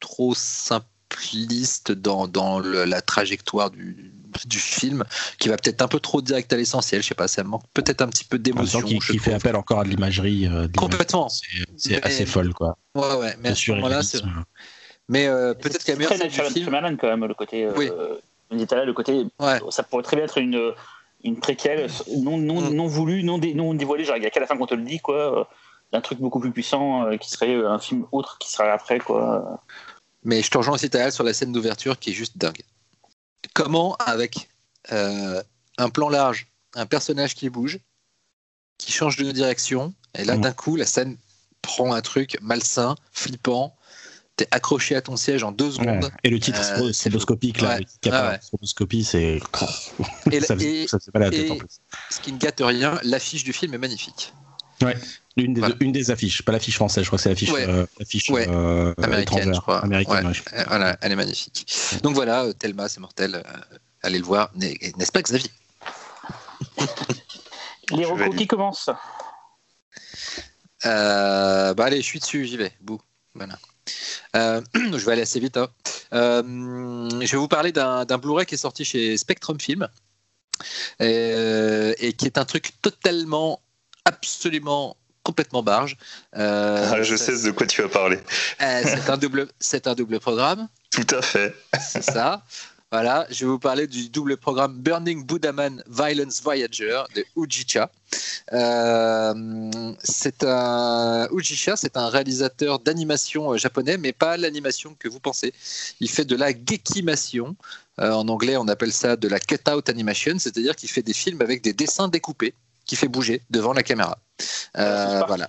trop 0.00 0.34
simpliste 0.34 1.92
dans, 1.92 2.26
dans 2.26 2.60
la 2.60 3.02
trajectoire 3.02 3.70
du, 3.70 4.14
du 4.46 4.58
film, 4.58 5.04
qui 5.38 5.48
va 5.48 5.56
peut-être 5.56 5.82
un 5.82 5.88
peu 5.88 6.00
trop 6.00 6.22
direct 6.22 6.52
à 6.52 6.56
l'essentiel. 6.56 7.02
Je 7.02 7.08
sais 7.08 7.14
pas, 7.14 7.28
ça 7.28 7.44
manque 7.44 7.64
peut-être 7.74 8.00
un 8.00 8.08
petit 8.08 8.24
peu 8.24 8.38
d'émotion. 8.38 8.80
Qui, 8.82 8.98
qui 8.98 9.18
fait 9.18 9.34
appel 9.34 9.56
encore 9.56 9.80
à 9.80 9.84
de 9.84 9.90
l'imagerie. 9.90 10.46
Euh, 10.46 10.68
Complètement. 10.76 11.28
C'est 11.76 12.02
assez 12.02 12.24
folle, 12.26 12.54
quoi. 12.54 12.78
Ouais, 12.94 13.14
ouais. 13.16 13.36
Mais 13.40 13.50
à 13.50 13.54
ce 13.54 13.70
moment-là, 13.72 14.02
c'est 14.02 14.22
mais 15.10 15.26
euh, 15.26 15.54
peut-être 15.54 15.80
qu'il 15.80 15.88
y 15.88 15.92
a 15.92 15.96
meilleure 15.96 16.12
scène 16.12 16.28
du 16.28 16.62
film. 16.62 16.96
quand 16.96 17.08
même, 17.08 17.24
le 17.24 17.34
côté. 17.34 17.64
Euh, 17.64 17.72
oui. 17.76 17.90
là, 18.70 18.84
le 18.84 18.92
côté. 18.92 19.26
Ça 19.70 19.82
pourrait 19.82 20.04
très 20.04 20.16
bien 20.16 20.24
être 20.24 20.38
une, 20.38 20.72
une 21.24 21.36
préquelle 21.36 21.90
non, 22.16 22.38
non, 22.38 22.60
mm. 22.60 22.74
non 22.74 22.86
voulue, 22.86 23.24
non, 23.24 23.38
dé, 23.38 23.52
non 23.52 23.74
dévoilée. 23.74 24.04
Genre, 24.04 24.16
il 24.16 24.20
n'y 24.20 24.26
a 24.26 24.30
qu'à 24.30 24.38
la 24.38 24.46
fin 24.46 24.56
qu'on 24.56 24.66
te 24.66 24.74
le 24.74 24.84
dit, 24.84 25.00
quoi. 25.00 25.50
D'un 25.92 26.00
truc 26.00 26.20
beaucoup 26.20 26.38
plus 26.38 26.52
puissant 26.52 27.06
euh, 27.06 27.16
qui 27.16 27.28
serait 27.28 27.52
un 27.52 27.80
film 27.80 28.06
autre 28.12 28.38
qui 28.38 28.52
serait 28.52 28.70
après, 28.70 29.00
quoi. 29.00 29.60
Mais 30.22 30.42
je 30.42 30.50
te 30.50 30.58
rejoins 30.58 30.74
aussi, 30.74 30.88
Tal, 30.88 31.10
sur 31.10 31.24
la 31.24 31.34
scène 31.34 31.50
d'ouverture 31.50 31.98
qui 31.98 32.10
est 32.10 32.14
juste 32.14 32.38
dingue. 32.38 32.62
Comment, 33.52 33.96
avec 33.96 34.48
un 34.92 35.90
plan 35.92 36.08
large, 36.08 36.46
un 36.76 36.86
personnage 36.86 37.34
qui 37.34 37.50
bouge, 37.50 37.80
qui 38.78 38.92
change 38.92 39.16
de 39.16 39.28
direction, 39.32 39.92
et 40.16 40.22
là, 40.22 40.36
mm. 40.36 40.42
d'un 40.42 40.52
coup, 40.52 40.76
la 40.76 40.86
scène 40.86 41.16
prend 41.62 41.92
un 41.92 42.00
truc 42.00 42.38
malsain, 42.40 42.94
flippant, 43.10 43.74
accroché 44.50 44.96
à 44.96 45.02
ton 45.02 45.16
siège 45.16 45.42
en 45.42 45.52
deux 45.52 45.70
secondes. 45.72 46.10
Et 46.24 46.30
le 46.30 46.38
titre 46.38 46.60
euh, 46.80 46.92
stroboscopique, 46.92 47.60
là, 47.60 47.78
stroboscopie, 48.40 49.04
c'est. 49.04 49.40
et, 50.30 50.40
ça, 50.88 50.98
pas 51.12 51.18
la 51.18 51.30
tête 51.30 51.50
en 51.50 51.56
plus. 51.56 51.80
Ce 52.10 52.20
qui 52.20 52.32
ne 52.32 52.38
gâte 52.38 52.60
rien, 52.60 52.98
l'affiche 53.02 53.44
du 53.44 53.52
film 53.52 53.74
est 53.74 53.78
magnifique. 53.78 54.32
Ouais, 54.82 54.96
une 55.36 55.52
des, 55.52 55.62
une 55.80 55.92
des 55.92 56.10
affiches, 56.10 56.42
pas 56.42 56.52
l'affiche 56.52 56.76
française, 56.76 57.04
je 57.04 57.08
crois 57.08 57.18
que 57.18 57.22
c'est 57.22 57.28
l'affiche 57.28 57.50
euh, 57.50 57.86
euh, 58.48 58.94
américaine, 59.02 59.54
je 59.54 59.60
crois. 59.60 59.80
Américaine, 59.84 60.32
Voilà, 60.68 60.96
elle 61.02 61.12
est 61.12 61.16
magnifique. 61.16 61.66
Donc 62.02 62.14
voilà, 62.14 62.52
Thelma, 62.54 62.88
c'est 62.88 63.00
mortel. 63.00 63.42
allez 64.02 64.18
le 64.18 64.24
voir, 64.24 64.50
n'est-ce 64.54 65.12
pas, 65.12 65.22
Xavier? 65.22 65.50
Les 67.90 68.04
recours 68.04 68.34
qui 68.36 68.46
commencent. 68.46 68.90
bah 70.84 71.74
allez, 71.78 71.98
je 71.98 72.06
suis 72.06 72.20
dessus, 72.20 72.46
j'y 72.46 72.56
vais. 72.56 72.72
Bouh. 72.80 73.00
Voilà. 73.34 73.58
Euh, 74.36 74.60
je 74.74 75.04
vais 75.04 75.12
aller 75.12 75.22
assez 75.22 75.40
vite. 75.40 75.56
Hein. 75.56 75.68
Euh, 76.12 76.42
je 77.20 77.30
vais 77.30 77.38
vous 77.38 77.48
parler 77.48 77.72
d'un 77.72 78.18
Blu-ray 78.18 78.46
qui 78.46 78.54
est 78.54 78.58
sorti 78.58 78.84
chez 78.84 79.16
Spectrum 79.16 79.58
Film 79.60 79.88
euh, 81.00 81.94
et, 81.98 82.12
qui 82.12 82.26
est 82.26 82.38
un 82.38 82.44
truc 82.44 82.72
totalement, 82.82 83.60
absolument 84.04 84.96
complètement 85.22 85.62
barge. 85.62 85.96
Ah, 86.32 87.02
je 87.02 87.16
sais 87.16 87.42
de 87.42 87.50
quoi 87.50 87.66
tu 87.66 87.82
vas 87.82 87.88
parler. 87.88 88.18
c'est 88.58 89.10
un 89.10 89.16
double, 89.16 89.48
c'est 89.58 89.86
un 89.86 89.94
double 89.94 90.20
programme. 90.20 90.68
Tout 90.90 91.06
à 91.14 91.22
fait. 91.22 91.54
C'est 91.80 92.02
ça. 92.02 92.44
Voilà, 92.92 93.24
je 93.30 93.44
vais 93.44 93.50
vous 93.52 93.60
parler 93.60 93.86
du 93.86 94.08
double 94.08 94.36
programme 94.36 94.74
Burning 94.74 95.24
Buddhaman 95.24 95.80
Violence 95.86 96.42
Voyager 96.42 97.00
de 97.14 97.24
Ujicha. 97.36 97.88
Euh, 98.52 99.94
c'est 100.02 100.42
un 100.42 101.28
Ujicha, 101.32 101.76
c'est 101.76 101.96
un 101.96 102.08
réalisateur 102.08 102.80
d'animation 102.80 103.52
euh, 103.52 103.56
japonais, 103.56 103.96
mais 103.96 104.12
pas 104.12 104.36
l'animation 104.36 104.96
que 104.98 105.06
vous 105.08 105.20
pensez. 105.20 105.54
Il 106.00 106.10
fait 106.10 106.24
de 106.24 106.34
la 106.34 106.50
gekimation. 106.50 107.54
Euh, 108.00 108.10
en 108.10 108.26
anglais, 108.26 108.56
on 108.56 108.66
appelle 108.66 108.92
ça 108.92 109.14
de 109.14 109.28
la 109.28 109.38
cut-out 109.38 109.88
animation, 109.88 110.40
c'est-à-dire 110.40 110.74
qu'il 110.74 110.90
fait 110.90 111.02
des 111.02 111.12
films 111.12 111.42
avec 111.42 111.62
des 111.62 111.72
dessins 111.72 112.08
découpés 112.08 112.54
qui 112.86 112.96
fait 112.96 113.06
bouger 113.06 113.42
devant 113.50 113.72
la 113.72 113.84
caméra. 113.84 114.18
voilà. 114.74 115.48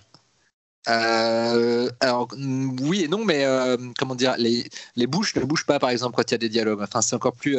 Euh, 0.89 1.89
alors 1.99 2.27
oui 2.33 3.03
et 3.03 3.07
non, 3.07 3.23
mais 3.23 3.45
euh, 3.45 3.77
comment 3.99 4.15
dire, 4.15 4.35
les, 4.37 4.67
les 4.95 5.05
bouches 5.05 5.35
ne 5.35 5.43
bougent 5.43 5.65
pas 5.67 5.77
par 5.77 5.91
exemple 5.91 6.15
quand 6.15 6.31
il 6.31 6.33
y 6.33 6.35
a 6.35 6.39
des 6.39 6.49
dialogues. 6.49 6.81
Enfin, 6.81 7.01
c'est 7.01 7.15
encore 7.15 7.33
plus. 7.33 7.57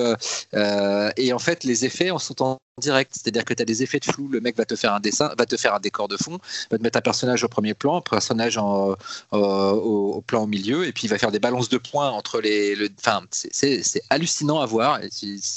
Euh, 0.54 1.10
et 1.16 1.32
en 1.32 1.38
fait, 1.38 1.64
les 1.64 1.84
effets 1.84 2.10
sont 2.18 2.42
en 2.42 2.58
direct, 2.80 3.12
c'est-à-dire 3.14 3.44
que 3.44 3.54
tu 3.54 3.62
as 3.62 3.64
des 3.64 3.82
effets 3.82 4.00
de 4.00 4.06
flou. 4.06 4.28
Le 4.28 4.40
mec 4.40 4.56
va 4.56 4.64
te 4.64 4.74
faire 4.74 4.92
un 4.92 5.00
dessin, 5.00 5.32
va 5.38 5.46
te 5.46 5.56
faire 5.56 5.74
un 5.74 5.80
décor 5.80 6.08
de 6.08 6.16
fond, 6.16 6.38
va 6.70 6.78
te 6.78 6.82
mettre 6.82 6.98
un 6.98 7.02
personnage 7.02 7.44
au 7.44 7.48
premier 7.48 7.74
plan, 7.74 7.98
un 7.98 8.00
personnage 8.00 8.58
en, 8.58 8.96
au, 9.30 10.22
plan 10.26 10.42
au 10.42 10.46
milieu, 10.46 10.86
et 10.86 10.92
puis 10.92 11.04
il 11.04 11.08
va 11.08 11.18
faire 11.18 11.32
des 11.32 11.38
balances 11.38 11.68
de 11.68 11.78
points 11.78 12.10
entre 12.10 12.40
les. 12.40 12.74
Le, 12.74 12.88
enfin, 12.98 13.22
c'est 13.30 13.82
hallucinant 14.10 14.60
à 14.60 14.66
voir. 14.66 15.00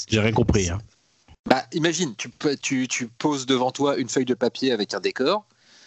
J'ai 0.08 0.20
rien 0.20 0.32
compris. 0.32 0.68
Hein. 0.68 0.78
Bah, 1.46 1.64
imagine, 1.72 2.14
tu, 2.16 2.30
tu, 2.60 2.88
tu 2.88 3.06
poses 3.06 3.46
devant 3.46 3.70
toi 3.70 3.96
une 3.96 4.08
feuille 4.08 4.24
de 4.24 4.34
papier 4.34 4.72
avec 4.72 4.94
un 4.94 5.00
décor, 5.00 5.44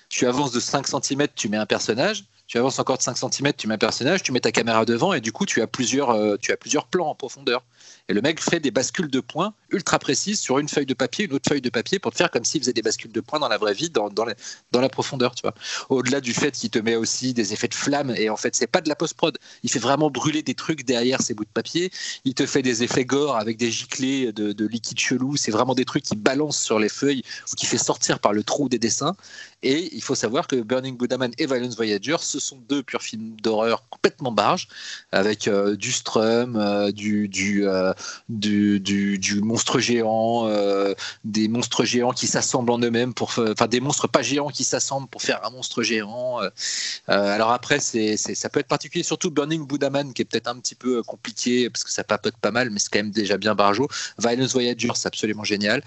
tu 0.09 0.25
avances 0.25 0.51
de 0.51 0.59
5 0.59 0.87
cm, 0.87 1.27
tu 1.35 1.49
mets 1.49 1.57
un 1.57 1.65
personnage, 1.65 2.25
tu 2.49 2.57
avances 2.57 2.79
encore 2.79 2.97
de 2.97 3.03
5 3.03 3.15
cm, 3.15 3.53
tu 3.55 3.67
mets 3.67 3.75
un 3.75 3.77
personnage, 3.77 4.23
tu 4.23 4.31
mets 4.31 4.39
ta 4.39 4.51
caméra 4.51 4.83
devant 4.83 5.13
et 5.13 5.21
du 5.21 5.31
coup 5.31 5.45
tu 5.45 5.61
as 5.61 5.67
plusieurs, 5.67 6.09
euh, 6.09 6.35
tu 6.41 6.51
as 6.51 6.57
plusieurs 6.57 6.87
plans 6.87 7.07
en 7.07 7.13
profondeur. 7.13 7.63
Et 8.09 8.13
le 8.13 8.21
mec 8.21 8.41
fait 8.41 8.59
des 8.59 8.71
bascules 8.71 9.11
de 9.11 9.19
points 9.19 9.53
ultra 9.69 9.99
précises 9.99 10.39
sur 10.39 10.57
une 10.57 10.67
feuille 10.67 10.87
de 10.87 10.95
papier, 10.95 11.25
une 11.25 11.33
autre 11.33 11.47
feuille 11.47 11.61
de 11.61 11.69
papier 11.69 11.99
pour 11.99 12.11
te 12.11 12.17
faire 12.17 12.31
comme 12.31 12.43
s'il 12.43 12.61
faisait 12.61 12.73
des 12.73 12.81
bascules 12.81 13.11
de 13.11 13.21
points 13.21 13.37
dans 13.37 13.49
la 13.49 13.59
vraie 13.59 13.75
vie, 13.75 13.91
dans, 13.91 14.09
dans, 14.09 14.25
la, 14.25 14.33
dans 14.71 14.81
la 14.81 14.89
profondeur, 14.89 15.35
tu 15.35 15.43
vois. 15.43 15.53
Au-delà 15.89 16.21
du 16.21 16.33
fait 16.33 16.49
qu'il 16.49 16.71
te 16.71 16.79
met 16.79 16.95
aussi 16.95 17.35
des 17.35 17.53
effets 17.53 17.67
de 17.67 17.75
flamme 17.75 18.15
et 18.17 18.31
en 18.31 18.35
fait 18.35 18.55
c'est 18.55 18.65
pas 18.65 18.81
de 18.81 18.89
la 18.89 18.95
post-prod, 18.95 19.37
il 19.61 19.69
fait 19.69 19.77
vraiment 19.77 20.09
brûler 20.09 20.41
des 20.41 20.55
trucs 20.55 20.85
derrière 20.85 21.21
ces 21.21 21.35
bouts 21.35 21.45
de 21.45 21.49
papier, 21.49 21.91
il 22.25 22.33
te 22.33 22.47
fait 22.47 22.63
des 22.63 22.81
effets 22.81 23.05
gore 23.05 23.37
avec 23.37 23.57
des 23.57 23.69
giclées 23.69 24.31
de, 24.31 24.53
de 24.53 24.65
liquide 24.65 24.99
chelou, 24.99 25.37
c'est 25.37 25.51
vraiment 25.51 25.75
des 25.75 25.85
trucs 25.85 26.03
qui 26.03 26.15
balancent 26.15 26.59
sur 26.59 26.79
les 26.79 26.89
feuilles 26.89 27.21
ou 27.51 27.55
qui 27.55 27.67
fait 27.67 27.77
sortir 27.77 28.17
par 28.17 28.33
le 28.33 28.43
trou 28.43 28.69
des 28.69 28.79
dessins. 28.79 29.15
Et 29.61 29.93
il 29.93 30.01
faut 30.01 30.15
savoir 30.15 30.47
que 30.47 30.55
Burning 30.55 30.95
Buddha-Man 30.95 31.31
et 31.37 31.45
Violence 31.45 31.75
Voyager, 31.75 32.15
ce 32.21 32.39
sont 32.39 32.57
deux 32.69 32.81
purs 32.81 33.01
films 33.01 33.35
d'horreur 33.41 33.83
complètement 33.89 34.31
barges, 34.31 34.69
avec 35.11 35.47
euh, 35.47 35.75
du 35.75 35.91
strum, 35.91 36.55
euh, 36.55 36.79
euh, 36.79 36.91
du, 36.91 37.27
du, 37.27 38.79
du, 39.19 39.41
monstre 39.41 39.79
géant, 39.79 40.49
des 41.23 41.47
monstres 41.47 41.83
géants 41.83 42.11
qui 42.11 42.27
s'assemblent 42.27 42.71
en 42.71 42.79
eux-mêmes, 42.79 43.13
pour, 43.13 43.33
enfin 43.37 43.67
des 43.67 43.81
monstres 43.81 44.07
pas 44.07 44.21
géants 44.21 44.49
qui 44.49 44.63
s'assemblent 44.63 45.07
pour 45.07 45.21
faire 45.21 45.45
un 45.45 45.49
monstre 45.49 45.83
géant. 45.83 46.39
Alors 47.07 47.51
après, 47.51 47.79
c'est, 47.79 48.17
ça 48.17 48.49
peut 48.49 48.59
être 48.59 48.67
particulier, 48.67 49.03
surtout 49.03 49.31
Burning 49.31 49.67
Buddha-Man, 49.67 50.13
qui 50.13 50.21
est 50.21 50.25
peut-être 50.25 50.47
un 50.47 50.59
petit 50.59 50.75
peu 50.75 51.03
compliqué, 51.03 51.69
parce 51.69 51.83
que 51.83 51.91
ça 51.91 52.03
papote 52.03 52.35
pas 52.37 52.51
mal, 52.51 52.69
mais 52.69 52.79
c'est 52.79 52.89
quand 52.91 52.99
même 52.99 53.11
déjà 53.11 53.37
bien 53.37 53.55
barjo. 53.55 53.87
Violence 54.17 54.53
Voyager, 54.53 54.91
c'est 54.95 55.07
absolument 55.07 55.43
génial. 55.43 55.83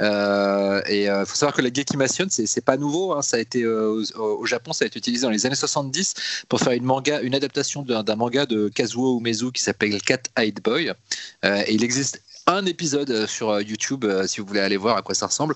et 0.00 1.04
il 1.04 1.24
faut 1.26 1.36
savoir 1.36 1.54
que 1.54 1.62
la 1.62 1.72
Gekimation, 1.72 2.26
c'est, 2.28 2.46
c'est 2.46 2.64
pas 2.64 2.76
nouveau, 2.76 3.13
hein, 3.14 3.22
ça 3.22 3.36
a 3.36 3.40
été 3.40 3.66
au, 3.66 4.02
au, 4.16 4.46
Japon, 4.46 4.72
ça 4.72 4.84
a 4.84 4.86
été 4.86 4.98
utilisé 4.98 5.22
dans 5.22 5.30
les 5.30 5.46
années 5.46 5.54
70 5.54 6.14
pour 6.48 6.60
faire 6.60 6.72
une 6.72 6.84
manga, 6.84 7.20
une 7.20 7.34
adaptation 7.34 7.82
d'un, 7.82 8.02
d'un 8.02 8.16
manga 8.16 8.46
de 8.46 8.68
Kazuo 8.68 9.18
Umezu 9.18 9.52
qui 9.52 9.62
s'appelle 9.62 10.00
Cat 10.02 10.22
Eyed 10.36 10.60
Boy. 10.62 10.92
Euh, 11.44 11.62
et 11.66 11.74
il 11.74 11.84
existe 11.84 12.22
un 12.46 12.66
épisode 12.66 13.26
sur 13.26 13.60
YouTube 13.60 14.04
si 14.26 14.40
vous 14.40 14.46
voulez 14.46 14.60
aller 14.60 14.76
voir 14.76 14.96
à 14.96 15.02
quoi 15.02 15.14
ça 15.14 15.26
ressemble. 15.26 15.54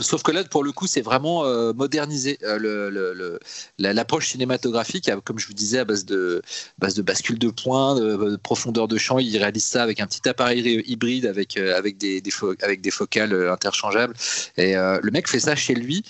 Sauf 0.00 0.22
que 0.22 0.32
là, 0.32 0.44
pour 0.44 0.64
le 0.64 0.72
coup, 0.72 0.86
c'est 0.86 1.00
vraiment 1.00 1.44
euh, 1.44 1.72
modernisé. 1.72 2.38
Euh, 2.42 3.38
l'approche 3.78 4.28
cinématographique, 4.28 5.10
comme 5.24 5.38
je 5.38 5.46
vous 5.46 5.52
disais, 5.52 5.78
à 5.78 5.84
base 5.84 6.04
de, 6.04 6.42
bascule 6.78 7.38
de 7.38 7.50
points, 7.50 7.94
de, 7.96 8.16
de, 8.16 8.36
profondeur 8.36 8.88
de 8.88 8.96
champ, 8.98 9.18
il 9.18 9.36
réalise 9.36 9.64
ça 9.64 9.82
avec 9.82 10.00
un 10.00 10.06
petit 10.06 10.28
appareil 10.28 10.82
hybride 10.86 11.26
avec, 11.26 11.58
des, 11.98 12.90
focales 12.90 13.50
interchangeables. 13.50 14.14
Et 14.56 14.76
euh, 14.76 14.98
le 15.02 15.10
mec 15.10 15.28
fait 15.28 15.40
ça 15.40 15.56
chez 15.56 15.74
lui, 15.74 16.04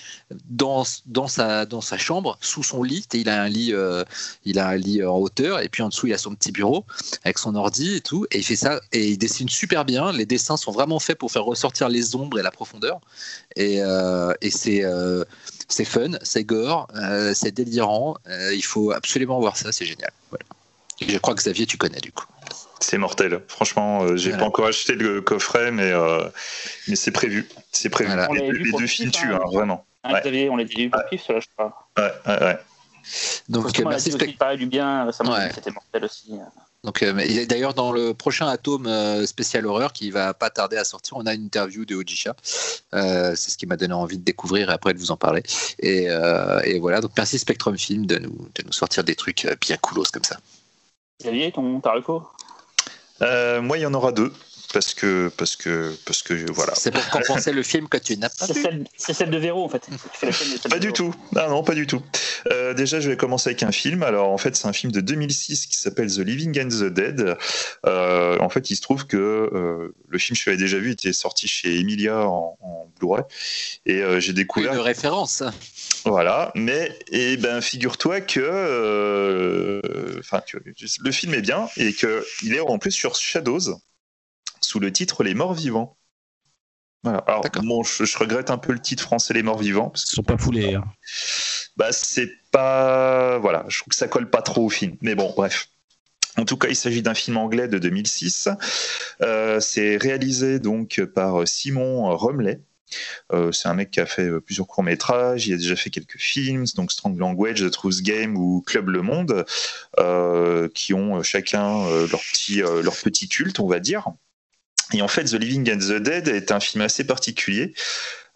dans, 0.50 0.84
sa, 0.84 1.66
chambre, 1.98 2.38
sous 2.40 2.62
son 2.62 2.82
lit. 2.82 3.06
Il 3.14 3.28
a 3.28 3.42
un 3.42 3.48
lit, 3.48 3.72
euh, 3.72 4.04
il 4.44 4.58
a 4.58 4.68
un 4.68 4.76
lit 4.76 5.04
en 5.04 5.16
hauteur, 5.16 5.60
et 5.60 5.68
puis 5.68 5.82
en 5.82 5.88
dessous, 5.88 6.06
il 6.06 6.12
a 6.12 6.18
son 6.18 6.34
petit 6.34 6.52
bureau 6.52 6.84
avec 7.24 7.38
son 7.38 7.54
ordi 7.54 7.96
et 7.96 8.00
tout. 8.00 8.26
Et 8.30 8.38
il 8.38 8.44
fait 8.44 8.56
ça, 8.56 8.80
et 8.92 9.10
il 9.10 9.18
dessine 9.18 9.48
super 9.48 9.84
bien 9.84 10.01
les 10.10 10.26
dessins 10.26 10.56
sont 10.56 10.72
vraiment 10.72 10.98
faits 10.98 11.18
pour 11.18 11.30
faire 11.30 11.44
ressortir 11.44 11.88
les 11.88 12.16
ombres 12.16 12.38
et 12.38 12.42
la 12.42 12.50
profondeur. 12.50 13.00
Et, 13.56 13.82
euh, 13.82 14.32
et 14.40 14.50
c'est 14.50 14.84
euh, 14.84 15.24
c'est 15.68 15.84
fun, 15.84 16.12
c'est 16.22 16.44
gore, 16.44 16.88
euh, 16.96 17.32
c'est 17.34 17.52
délirant. 17.52 18.16
il 18.52 18.64
faut 18.64 18.90
absolument 18.92 19.38
voir 19.38 19.56
ça, 19.56 19.70
c'est 19.72 19.84
génial. 19.84 20.10
Voilà. 20.30 20.44
je 21.00 21.18
crois 21.18 21.34
que 21.34 21.40
Xavier, 21.40 21.66
tu 21.66 21.76
connais 21.76 22.00
du 22.00 22.12
coup. 22.12 22.26
C'est 22.80 22.98
mortel. 22.98 23.40
Franchement, 23.46 24.16
j'ai 24.16 24.30
voilà. 24.30 24.42
pas 24.42 24.48
encore 24.48 24.66
acheté 24.66 24.94
le 24.94 25.20
coffret, 25.20 25.70
mais, 25.70 25.92
mais 26.88 26.96
c'est 26.96 27.12
prévu. 27.12 27.48
C'est 27.70 27.90
prévu. 27.90 28.12
Voilà. 28.12 28.28
Les, 28.32 28.50
les 28.50 28.72
deux 28.72 28.86
films 28.86 29.12
tuent, 29.12 29.34
hein, 29.34 29.40
vraiment. 29.52 29.86
Hein, 30.02 30.20
Xavier, 30.20 30.50
on 30.50 30.56
l'a 30.56 30.64
dit 30.64 30.88
pour 30.88 31.00
kiff, 31.08 31.22
je 31.28 31.46
crois. 31.56 31.88
Ouais, 31.96 32.12
ouais, 32.26 32.42
ouais. 32.42 32.58
Donc, 33.48 33.78
merci. 33.78 34.12
Aussi, 34.12 34.32
parlait 34.32 34.56
du 34.56 34.66
bien 34.66 35.04
récemment, 35.04 35.32
ouais. 35.32 35.50
c'était 35.54 35.70
mortel 35.70 36.04
aussi. 36.04 36.32
Donc, 36.84 37.02
euh, 37.02 37.12
d'ailleurs, 37.46 37.74
dans 37.74 37.92
le 37.92 38.12
prochain 38.12 38.48
Atome 38.48 38.86
euh, 38.86 39.24
spécial 39.24 39.66
horreur 39.66 39.92
qui 39.92 40.10
va 40.10 40.34
pas 40.34 40.50
tarder 40.50 40.76
à 40.76 40.84
sortir, 40.84 41.16
on 41.16 41.26
a 41.26 41.34
une 41.34 41.44
interview 41.44 41.84
de 41.84 41.94
Ojisha. 41.94 42.34
Euh, 42.92 43.34
c'est 43.36 43.50
ce 43.50 43.56
qui 43.56 43.66
m'a 43.66 43.76
donné 43.76 43.94
envie 43.94 44.18
de 44.18 44.24
découvrir 44.24 44.68
et 44.68 44.72
après 44.72 44.92
de 44.92 44.98
vous 44.98 45.12
en 45.12 45.16
parler. 45.16 45.44
Et, 45.78 46.10
euh, 46.10 46.60
et 46.64 46.80
voilà, 46.80 47.00
donc 47.00 47.12
merci 47.16 47.38
Spectrum 47.38 47.78
Film 47.78 48.06
de 48.06 48.18
nous, 48.18 48.48
de 48.54 48.64
nous 48.66 48.72
sortir 48.72 49.04
des 49.04 49.14
trucs 49.14 49.46
bien 49.60 49.76
coolos 49.76 50.10
comme 50.12 50.24
ça. 50.24 50.38
Xavier, 51.20 51.52
ton 51.52 51.80
Taruko 51.80 52.24
Moi, 53.20 53.78
il 53.78 53.82
y 53.82 53.86
en 53.86 53.94
aura 53.94 54.10
deux 54.10 54.32
parce 54.72 54.94
que 54.94 55.30
parce 55.36 55.56
que 55.56 55.96
parce 56.04 56.22
que 56.22 56.50
voilà. 56.52 56.74
C'est 56.74 56.90
pour 56.90 57.06
compenser 57.10 57.52
le 57.52 57.62
film 57.62 57.88
que 57.88 57.98
tu 57.98 58.16
n'as 58.16 58.28
pas 58.28 58.46
C'est 58.46 58.54
celle, 58.54 58.84
celle, 58.96 59.30
de 59.30 59.38
Véro 59.38 59.64
en 59.64 59.68
fait. 59.68 59.88
pas 60.68 60.78
du 60.78 60.92
tout. 60.92 61.14
Non 61.32 61.48
non 61.48 61.62
pas 61.62 61.74
du 61.74 61.86
tout. 61.86 62.02
Euh, 62.50 62.74
déjà 62.74 63.00
je 63.00 63.10
vais 63.10 63.16
commencer 63.16 63.50
avec 63.50 63.62
un 63.62 63.72
film. 63.72 64.02
Alors 64.02 64.30
en 64.30 64.38
fait 64.38 64.56
c'est 64.56 64.66
un 64.66 64.72
film 64.72 64.92
de 64.92 65.00
2006 65.00 65.66
qui 65.66 65.76
s'appelle 65.76 66.10
The 66.12 66.18
Living 66.18 66.60
and 66.60 66.68
the 66.68 66.92
Dead. 66.92 67.36
Euh, 67.86 68.38
en 68.38 68.48
fait 68.48 68.70
il 68.70 68.76
se 68.76 68.82
trouve 68.82 69.06
que 69.06 69.16
euh, 69.16 69.94
le 70.08 70.18
film 70.18 70.36
je 70.36 70.50
l'avais 70.50 70.60
déjà 70.60 70.78
vu 70.78 70.92
était 70.92 71.12
sorti 71.12 71.48
chez 71.48 71.78
Emilia 71.78 72.26
en, 72.26 72.56
en 72.60 72.88
Blu-ray 72.98 73.24
et 73.86 74.02
euh, 74.02 74.20
j'ai 74.20 74.32
découvert. 74.32 74.72
Une 74.72 74.80
référence. 74.80 75.42
Voilà, 76.04 76.50
mais 76.54 76.96
et 77.10 77.36
ben 77.36 77.60
figure-toi 77.60 78.20
que, 78.20 78.40
euh, 78.40 79.80
enfin 80.18 80.42
le 81.00 81.12
film 81.12 81.34
est 81.34 81.40
bien 81.40 81.68
et 81.76 81.92
que 81.92 82.24
il 82.42 82.54
est 82.54 82.60
en 82.60 82.78
plus 82.78 82.90
sur 82.90 83.14
Shadows 83.14 83.78
sous 84.72 84.80
le 84.80 84.90
titre 84.90 85.22
Les 85.22 85.34
Morts 85.34 85.52
Vivants. 85.52 85.98
Voilà. 87.02 87.18
Alors, 87.26 87.44
bon, 87.62 87.82
je, 87.82 88.04
je, 88.04 88.16
regrette 88.16 88.50
un 88.50 88.56
peu 88.56 88.72
le 88.72 88.78
titre 88.78 89.02
français 89.02 89.34
Les 89.34 89.42
Morts 89.42 89.58
Vivants. 89.58 89.90
Parce 89.90 90.10
Ils 90.10 90.14
sont 90.14 90.22
pas 90.22 90.38
foulés. 90.38 90.74
Hein. 90.74 90.84
Bah, 91.76 91.92
c'est 91.92 92.30
pas. 92.52 93.36
Voilà, 93.38 93.66
je 93.68 93.80
trouve 93.80 93.90
que 93.90 93.96
ça 93.96 94.08
colle 94.08 94.30
pas 94.30 94.40
trop 94.40 94.64
au 94.64 94.70
film. 94.70 94.96
Mais 95.02 95.14
bon, 95.14 95.30
bref. 95.36 95.68
En 96.38 96.46
tout 96.46 96.56
cas, 96.56 96.68
il 96.68 96.76
s'agit 96.76 97.02
d'un 97.02 97.12
film 97.12 97.36
anglais 97.36 97.68
de 97.68 97.78
2006. 97.78 98.48
Euh, 99.20 99.60
c'est 99.60 99.98
réalisé 99.98 100.58
donc 100.58 101.04
par 101.14 101.46
Simon 101.46 102.16
Rumley. 102.16 102.62
Euh, 103.32 103.52
c'est 103.52 103.68
un 103.68 103.74
mec 103.74 103.90
qui 103.90 104.00
a 104.00 104.06
fait 104.06 104.30
plusieurs 104.40 104.66
courts 104.66 104.84
métrages, 104.84 105.46
il 105.46 105.54
a 105.54 105.56
déjà 105.56 105.76
fait 105.76 105.88
quelques 105.90 106.18
films, 106.18 106.64
donc 106.76 106.92
Strong 106.92 107.18
Language, 107.18 107.60
The 107.60 107.70
Truth 107.70 108.02
Game 108.02 108.36
ou 108.36 108.62
Club 108.66 108.88
Le 108.88 109.00
Monde, 109.02 109.46
euh, 109.98 110.68
qui 110.74 110.92
ont 110.94 111.22
chacun 111.22 111.86
leur 112.06 112.20
petit, 112.20 112.60
leur 112.60 112.96
petit 112.96 113.28
culte, 113.28 113.60
on 113.60 113.66
va 113.66 113.80
dire. 113.80 114.08
Et 114.94 115.02
en 115.02 115.08
fait, 115.08 115.24
The 115.24 115.34
Living 115.34 115.70
and 115.72 115.78
the 115.78 116.00
Dead 116.00 116.28
est 116.28 116.52
un 116.52 116.60
film 116.60 116.82
assez 116.82 117.04
particulier. 117.04 117.74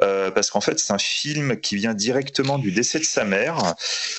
Euh, 0.03 0.31
parce 0.31 0.51
qu'en 0.51 0.61
fait, 0.61 0.79
c'est 0.79 0.93
un 0.93 0.99
film 0.99 1.59
qui 1.59 1.77
vient 1.77 1.95
directement 1.95 2.59
du 2.59 2.71
décès 2.71 2.99
de 2.99 3.05
sa 3.05 3.25
mère, 3.25 3.75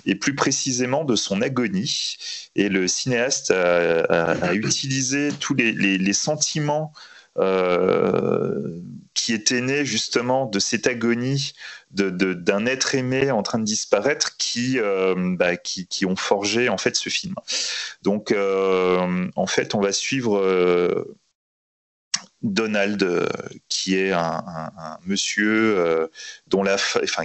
et 0.05 0.15
plus 0.15 0.33
précisément 0.33 1.03
de 1.03 1.15
son 1.15 1.41
agonie. 1.41 2.17
Et 2.55 2.69
le 2.69 2.87
cinéaste 2.87 3.51
a, 3.51 4.53
utilisé 4.53 5.29
tous 5.39 5.53
les, 5.53 6.13
sentiments 6.13 6.93
euh, 7.37 8.79
qui 9.13 9.33
étaient 9.33 9.61
nés 9.61 9.85
justement 9.85 10.47
de 10.47 10.57
cette 10.57 10.87
agonie 10.87 11.53
d'un 11.91 12.09
de, 12.09 12.33
de, 12.33 12.67
être 12.67 12.95
aimé 12.95 13.29
en 13.29 13.43
train 13.43 13.59
de 13.59 13.63
disparaître 13.63 14.35
qui, 14.37 14.79
euh, 14.79 15.13
bah, 15.37 15.57
qui, 15.57 15.85
qui, 15.85 16.07
ont 16.07 16.15
forgé 16.15 16.69
en 16.69 16.77
fait 16.77 16.95
ce 16.95 17.09
film. 17.09 17.35
Donc, 18.01 18.33
en 18.33 19.47
fait, 19.47 19.75
on 19.75 19.79
va 19.79 19.91
suivre 19.91 21.05
Donald, 22.43 23.01
euh, 23.03 23.27
qui 23.67 23.97
est 23.97 24.11
un, 24.11 24.43
monsieur 25.05 25.77
euh, 25.77 26.07
dont 26.47 26.63
la, 26.63 26.77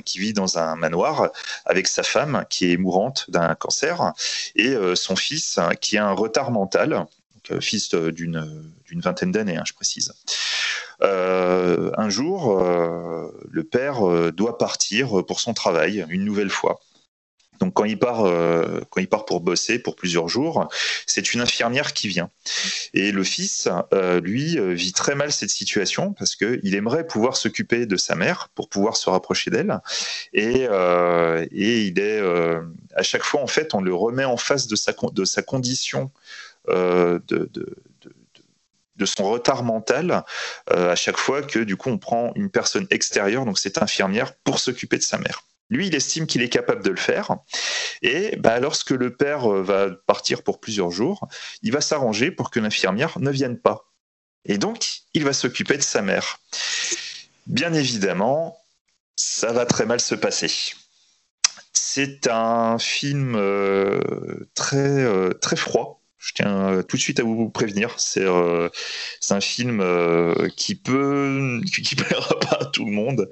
qui 0.05 0.18
vit 0.18 0.32
dans 0.32 0.58
un 0.58 0.76
manoir 0.76 1.31
avec 1.66 1.86
sa 1.86 2.02
femme 2.02 2.44
qui 2.49 2.73
est 2.73 2.76
mourante 2.76 3.26
d'un 3.28 3.55
cancer 3.55 4.12
et 4.57 4.68
euh, 4.68 4.94
son 4.94 5.16
fils 5.16 5.58
qui 5.81 5.99
a 5.99 6.07
un 6.07 6.12
retard 6.12 6.50
mental, 6.50 7.07
fils 7.60 7.94
d'une 7.94 8.73
d'une 8.86 9.00
vingtaine 9.00 9.32
d'années, 9.32 9.57
hein, 9.57 9.65
je 9.66 9.73
précise. 9.73 10.12
un 11.00 12.08
jour, 12.08 12.62
le 12.62 13.65
père 13.65 14.32
doit 14.32 14.58
partir 14.58 15.24
pour 15.26 15.41
son 15.41 15.52
travail 15.52 16.07
une 16.08 16.24
nouvelle 16.24 16.50
fois. 16.50 16.81
Donc 17.62 17.74
quand 17.74 17.84
il 17.84 17.97
part, 17.97 18.24
euh, 18.24 18.81
quand 18.91 19.00
il 19.00 19.07
part 19.07 19.24
pour 19.24 19.41
bosser 19.41 19.78
pour 19.78 19.94
plusieurs 19.94 20.28
jours, 20.28 20.68
c'est 21.07 21.32
une 21.32 21.41
infirmière 21.41 21.92
qui 21.92 22.08
vient. 22.08 22.28
Et 22.92 23.12
le 23.12 23.23
fils, 23.23 23.68
euh, 23.94 24.20
lui, 24.20 24.58
vit 24.74 24.92
très 24.92 25.15
mal 25.15 25.31
cette 25.31 25.50
situation 25.50 26.12
parce 26.12 26.34
que 26.34 26.58
il 26.65 26.74
aimerait 26.74 27.07
pouvoir 27.07 27.36
s'occuper 27.36 27.86
de 27.86 27.97
sa 27.97 28.16
mère 28.16 28.49
pour 28.57 28.68
pouvoir 28.68 28.97
se 28.97 29.08
rapprocher 29.08 29.52
d'elle. 29.52 29.78
Et, 30.32 30.66
euh, 30.68 31.47
il 31.52 32.00
est 32.00 32.20
à 32.97 33.05
chaque 33.05 33.23
fois 33.23 33.41
en 33.41 33.47
fait, 33.47 33.74
on 33.74 33.81
le 33.81 33.94
remet 33.94 34.24
en 34.24 34.36
face 34.36 34.66
de 34.66 34.74
sa 34.74 35.42
condition 35.42 36.10
de, 36.66 37.47
son 39.07 39.31
retard 39.31 39.62
mental 39.62 40.24
euh, 40.73 40.91
à 40.91 40.97
chaque 40.97 41.16
fois 41.16 41.42
que 41.42 41.60
du 41.60 41.76
coup 41.76 41.91
on 41.91 41.99
prend 41.99 42.32
une 42.34 42.50
personne 42.50 42.89
extérieure, 42.91 43.44
donc 43.44 43.58
cette 43.60 43.81
infirmière, 43.81 44.34
pour 44.42 44.58
s'occuper 44.58 44.99
de 44.99 45.02
sa 45.02 45.18
mère. 45.18 45.44
Lui, 45.73 45.86
il 45.86 45.94
estime 45.94 46.26
qu'il 46.26 46.42
est 46.42 46.51
capable 46.51 46.84
de 46.84 46.91
le 46.91 46.97
faire. 46.97 47.34
Et 48.02 48.36
bah, 48.36 48.60
lorsque 48.60 48.91
le 48.91 49.17
père 49.17 49.49
va 49.49 49.89
partir 50.07 50.42
pour 50.42 50.60
plusieurs 50.60 50.91
jours, 50.91 51.26
il 51.62 51.73
va 51.73 51.81
s'arranger 51.81 52.31
pour 52.31 52.51
que 52.51 52.60
l'infirmière 52.60 53.18
ne 53.18 53.31
vienne 53.31 53.59
pas. 53.59 53.91
Et 54.44 54.59
donc, 54.59 55.01
il 55.15 55.25
va 55.25 55.33
s'occuper 55.33 55.78
de 55.78 55.83
sa 55.83 56.02
mère. 56.02 56.41
Bien 57.47 57.73
évidemment, 57.73 58.59
ça 59.17 59.51
va 59.52 59.65
très 59.65 59.86
mal 59.86 59.99
se 59.99 60.15
passer. 60.15 60.52
C'est 61.73 62.26
un 62.26 62.78
film 62.78 63.34
euh, 63.34 63.99
euh, 64.75 65.33
très 65.41 65.57
froid. 65.57 66.01
Je 66.23 66.33
tiens 66.34 66.68
euh, 66.68 66.83
tout 66.83 66.97
de 66.97 67.02
suite 67.02 67.18
à 67.18 67.25
vous 67.25 67.51
prévenir. 67.51 67.99
C'est 67.99 68.25
un 68.25 69.41
film 69.41 69.84
qui 70.57 70.76
peut 70.76 71.60
qui 71.67 71.94
plaira 71.97 72.39
pas 72.39 72.59
à 72.60 72.65
tout 72.67 72.84
le 72.84 72.92
monde. 72.92 73.31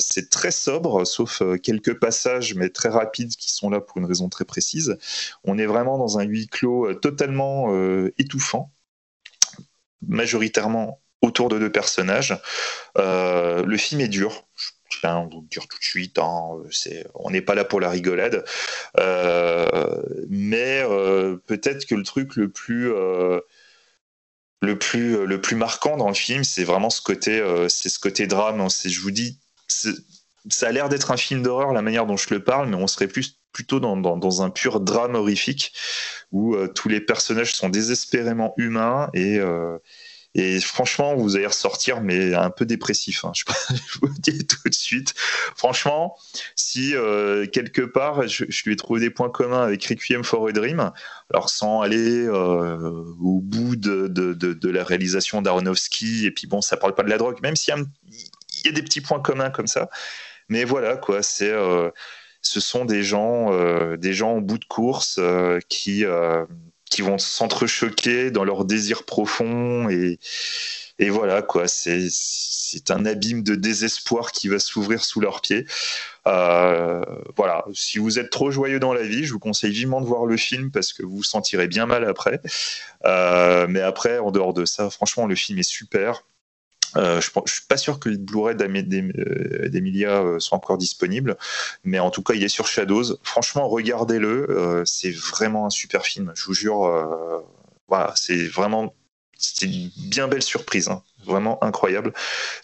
c'est 0.00 0.30
très 0.30 0.52
sobre, 0.52 1.04
sauf 1.04 1.42
quelques 1.62 1.98
passages, 1.98 2.54
mais 2.54 2.70
très 2.70 2.88
rapides, 2.88 3.34
qui 3.36 3.52
sont 3.52 3.70
là 3.70 3.80
pour 3.80 3.98
une 3.98 4.06
raison 4.06 4.28
très 4.28 4.44
précise. 4.44 4.96
On 5.42 5.58
est 5.58 5.66
vraiment 5.66 5.98
dans 5.98 6.18
un 6.18 6.24
huis 6.24 6.46
clos 6.46 6.94
totalement 6.94 7.68
étouffant, 8.18 8.72
majoritairement 10.06 11.00
autour 11.22 11.48
de 11.48 11.58
deux 11.58 11.72
personnages. 11.72 12.38
le 12.96 13.76
film 13.76 14.00
est 14.00 14.08
dur 14.08 14.46
on 15.04 15.28
vous 15.28 15.40
le 15.42 15.48
dire 15.48 15.66
tout 15.68 15.78
de 15.78 15.84
suite, 15.84 16.18
hein, 16.18 16.62
on 17.14 17.30
n'est 17.30 17.42
pas 17.42 17.54
là 17.54 17.64
pour 17.64 17.80
la 17.80 17.90
rigolade. 17.90 18.44
Euh, 18.98 20.02
mais 20.28 20.82
euh, 20.82 21.36
peut-être 21.46 21.86
que 21.86 21.94
le 21.94 22.02
truc 22.02 22.36
le 22.36 22.48
plus, 22.48 22.92
euh, 22.92 23.40
le 24.62 24.78
plus, 24.78 25.26
le 25.26 25.40
plus 25.40 25.56
marquant 25.56 25.96
dans 25.96 26.08
le 26.08 26.14
film, 26.14 26.44
c'est 26.44 26.64
vraiment 26.64 26.90
ce 26.90 27.02
côté, 27.02 27.42
c'est 27.68 27.88
ce 27.88 27.98
côté 27.98 28.26
drame. 28.26 28.66
Je 28.84 29.00
vous 29.00 29.10
dis, 29.10 29.38
ça 29.68 30.68
a 30.68 30.72
l'air 30.72 30.88
d'être 30.88 31.10
un 31.10 31.16
film 31.16 31.42
d'horreur, 31.42 31.72
la 31.72 31.82
manière 31.82 32.06
dont 32.06 32.16
je 32.16 32.32
le 32.32 32.42
parle, 32.42 32.68
mais 32.68 32.76
on 32.76 32.86
serait 32.86 33.08
plus 33.08 33.38
plutôt 33.52 33.78
dans, 33.78 33.96
dans, 33.96 34.42
un 34.42 34.50
pur 34.50 34.80
drame 34.80 35.14
horrifique 35.14 35.72
où 36.32 36.56
tous 36.74 36.88
les 36.88 37.00
personnages 37.00 37.54
sont 37.54 37.68
désespérément 37.68 38.52
humains 38.56 39.10
et, 39.14 39.38
et 40.36 40.60
franchement, 40.60 41.14
vous 41.14 41.36
allez 41.36 41.46
ressortir, 41.46 42.00
mais 42.00 42.34
un 42.34 42.50
peu 42.50 42.66
dépressif. 42.66 43.24
Hein. 43.24 43.32
Je, 43.36 43.44
vous 44.00 44.08
le 44.08 44.18
dis 44.18 44.44
tout 44.46 44.68
de 44.68 44.74
suite. 44.74 45.14
Franchement, 45.16 46.16
si 46.56 46.94
euh, 46.96 47.46
quelque 47.46 47.82
part, 47.82 48.26
je, 48.26 48.44
lui 48.64 48.72
ai 48.72 48.76
trouvé 48.76 49.00
des 49.00 49.10
points 49.10 49.30
communs 49.30 49.62
avec 49.62 49.84
Requiem 49.84 50.24
for 50.24 50.48
a 50.48 50.52
Dream, 50.52 50.92
alors 51.32 51.50
sans 51.50 51.82
aller 51.82 52.26
euh, 52.26 53.04
au 53.20 53.40
bout 53.40 53.76
de, 53.76 54.68
la 54.68 54.82
réalisation 54.82 55.40
d'Aronofsky, 55.40 56.26
et 56.26 56.32
puis 56.32 56.48
bon, 56.48 56.60
ça 56.60 56.76
parle 56.76 56.96
pas 56.96 57.04
de 57.04 57.10
la 57.10 57.18
drogue, 57.18 57.40
même 57.42 57.54
s'il 57.54 57.74
y, 57.74 58.66
y, 58.66 58.68
a 58.68 58.72
des 58.72 58.82
petits 58.82 59.00
points 59.00 59.20
communs 59.20 59.50
comme 59.50 59.68
ça. 59.68 59.88
Mais 60.48 60.64
voilà, 60.64 60.96
quoi, 60.96 61.22
c'est. 61.22 61.50
Euh, 61.50 61.90
ce 62.42 62.60
sont 62.60 62.84
des 62.84 63.02
gens, 63.02 63.48
des 63.96 64.12
gens 64.12 64.32
en 64.32 64.40
bout 64.42 64.58
de 64.58 64.66
course 64.66 65.18
qui, 65.70 66.04
qui 66.90 67.02
vont 67.02 67.18
s'entrechoquer 67.18 68.30
dans 68.30 68.44
leurs 68.44 68.64
désirs 68.64 69.04
profonds 69.04 69.88
et, 69.88 70.18
et 70.98 71.10
voilà 71.10 71.42
quoi. 71.42 71.68
C'est 71.68 72.08
c'est 72.10 72.90
un 72.90 73.06
abîme 73.06 73.42
de 73.42 73.54
désespoir 73.54 74.32
qui 74.32 74.48
va 74.48 74.58
s'ouvrir 74.58 75.04
sous 75.04 75.20
leurs 75.20 75.40
pieds. 75.40 75.64
Euh, 76.26 77.04
voilà. 77.36 77.64
Si 77.72 77.98
vous 77.98 78.18
êtes 78.18 78.30
trop 78.30 78.50
joyeux 78.50 78.80
dans 78.80 78.92
la 78.92 79.02
vie 79.02 79.24
je 79.24 79.32
vous 79.32 79.38
conseille 79.38 79.72
vivement 79.72 80.00
de 80.00 80.06
voir 80.06 80.26
le 80.26 80.36
film 80.36 80.70
parce 80.70 80.92
que 80.92 81.02
vous 81.02 81.16
vous 81.18 81.22
sentirez 81.22 81.68
bien 81.68 81.86
mal 81.86 82.04
après. 82.04 82.40
Euh, 83.04 83.66
mais 83.68 83.80
après 83.80 84.18
en 84.18 84.30
dehors 84.30 84.54
de 84.54 84.64
ça 84.64 84.90
franchement 84.90 85.26
le 85.26 85.34
film 85.34 85.58
est 85.58 85.62
super 85.62 86.24
euh, 86.96 87.20
je 87.20 87.30
ne 87.34 87.46
suis 87.46 87.66
pas 87.68 87.76
sûr 87.76 87.98
que 87.98 88.08
le 88.08 88.16
Blu-ray 88.16 88.56
d'Emilia 88.56 90.22
euh, 90.22 90.38
soit 90.38 90.56
encore 90.56 90.78
disponible, 90.78 91.36
mais 91.84 91.98
en 91.98 92.10
tout 92.10 92.22
cas, 92.22 92.34
il 92.34 92.42
est 92.42 92.48
sur 92.48 92.66
Shadows. 92.66 93.16
Franchement, 93.22 93.68
regardez-le, 93.68 94.50
euh, 94.50 94.84
c'est 94.84 95.10
vraiment 95.10 95.66
un 95.66 95.70
super 95.70 96.04
film. 96.04 96.32
Je 96.34 96.44
vous 96.44 96.54
jure, 96.54 97.44
c'est 98.16 98.46
vraiment 98.48 98.94
c'est 99.36 99.66
une 99.66 99.90
bien 99.96 100.28
belle 100.28 100.42
surprise, 100.42 100.88
hein. 100.88 101.02
vraiment 101.24 101.62
incroyable. 101.62 102.12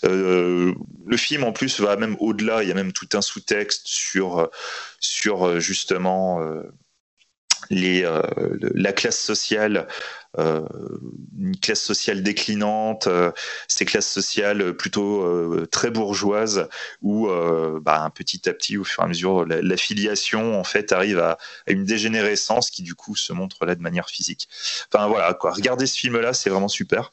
le 0.03 0.75
film 1.17 1.45
en 1.45 1.53
plus 1.53 1.81
va 1.81 1.97
même 1.97 2.17
au-delà, 2.21 2.63
il 2.63 2.69
y 2.69 2.73
a 2.73 2.75
même 2.75 2.93
tout 2.93 3.09
un 3.15 3.21
sous-texte 3.21 3.83
sur, 3.85 4.49
sur 5.01 5.61
justement 5.61 6.41
les, 7.69 8.09
la 8.75 8.93
classe 8.93 9.19
sociale 9.19 9.87
euh, 10.39 10.65
une 11.37 11.57
classe 11.57 11.83
sociale 11.83 12.23
déclinante, 12.23 13.09
euh, 13.09 13.33
ces 13.67 13.85
classes 13.85 14.09
sociales 14.09 14.75
plutôt 14.77 15.25
euh, 15.25 15.67
très 15.67 15.91
bourgeoises, 15.91 16.69
où 17.03 17.29
bah, 17.81 18.11
petit 18.15 18.49
à 18.49 18.53
petit, 18.53 18.77
au 18.77 18.85
fur 18.85 19.03
et 19.03 19.07
à 19.07 19.09
mesure, 19.09 19.45
l'affiliation 19.47 20.59
en 20.59 20.65
fait 20.65 20.93
arrive 20.93 21.19
à, 21.19 21.39
une 21.67 21.85
dégénérescence 21.85 22.71
qui 22.71 22.83
du 22.83 22.95
coup 22.95 23.17
se 23.17 23.33
montre 23.33 23.65
là 23.67 23.75
de 23.75 23.83
manière 23.83 24.09
physique. 24.09 24.49
Enfin 24.93 25.09
voilà, 25.09 25.35
quoi. 25.35 25.53
Regardez 25.53 25.87
ce 25.87 25.99
film-là, 25.99 26.33
c'est 26.33 26.51
vraiment 26.51 26.69
super. 26.69 27.13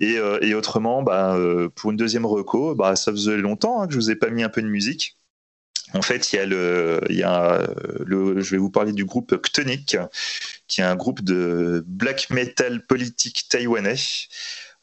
Et, 0.00 0.18
et 0.40 0.54
autrement, 0.54 1.02
bah, 1.02 1.36
pour 1.74 1.90
une 1.90 1.96
deuxième 1.96 2.26
reco, 2.26 2.74
bah, 2.74 2.96
ça 2.96 3.12
faisait 3.12 3.36
longtemps 3.36 3.82
hein, 3.82 3.86
que 3.86 3.92
je 3.92 3.98
vous 3.98 4.10
ai 4.10 4.16
pas 4.16 4.30
mis 4.30 4.42
un 4.42 4.48
peu 4.48 4.62
de 4.62 4.68
musique. 4.68 5.16
En 5.96 6.02
fait, 6.02 6.32
il 6.32 6.36
y 6.36 6.38
a 6.38 6.46
le, 6.46 7.00
il 7.08 7.16
y 7.16 7.22
a 7.22 7.66
le, 8.04 8.40
je 8.40 8.50
vais 8.50 8.58
vous 8.58 8.70
parler 8.70 8.92
du 8.92 9.04
groupe 9.04 9.40
Ctonic, 9.40 9.96
qui 10.68 10.80
est 10.80 10.84
un 10.84 10.96
groupe 10.96 11.22
de 11.22 11.84
black 11.86 12.30
metal 12.30 12.84
politique 12.86 13.46
taïwanais. 13.48 13.96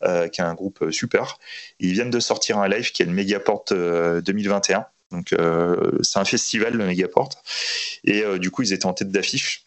Euh, 0.05 0.27
qui 0.27 0.41
est 0.41 0.43
un 0.43 0.53
groupe 0.53 0.91
super. 0.91 1.37
Ils 1.79 1.93
viennent 1.93 2.09
de 2.09 2.19
sortir 2.19 2.57
un 2.57 2.67
live 2.67 2.91
qui 2.91 3.03
est 3.03 3.05
le 3.05 3.13
Megaport 3.13 3.63
2021. 3.69 4.79
Euh, 4.79 4.83
Donc 5.11 5.31
euh, 5.31 5.97
c'est 6.01 6.19
un 6.19 6.25
festival 6.25 6.73
le 6.73 6.85
Megaport. 6.85 7.29
Et 8.03 8.23
du 8.37 8.51
coup 8.51 8.63
ils 8.63 8.73
étaient 8.73 8.85
en 8.85 8.93
tête 8.93 9.11
d'affiche. 9.11 9.65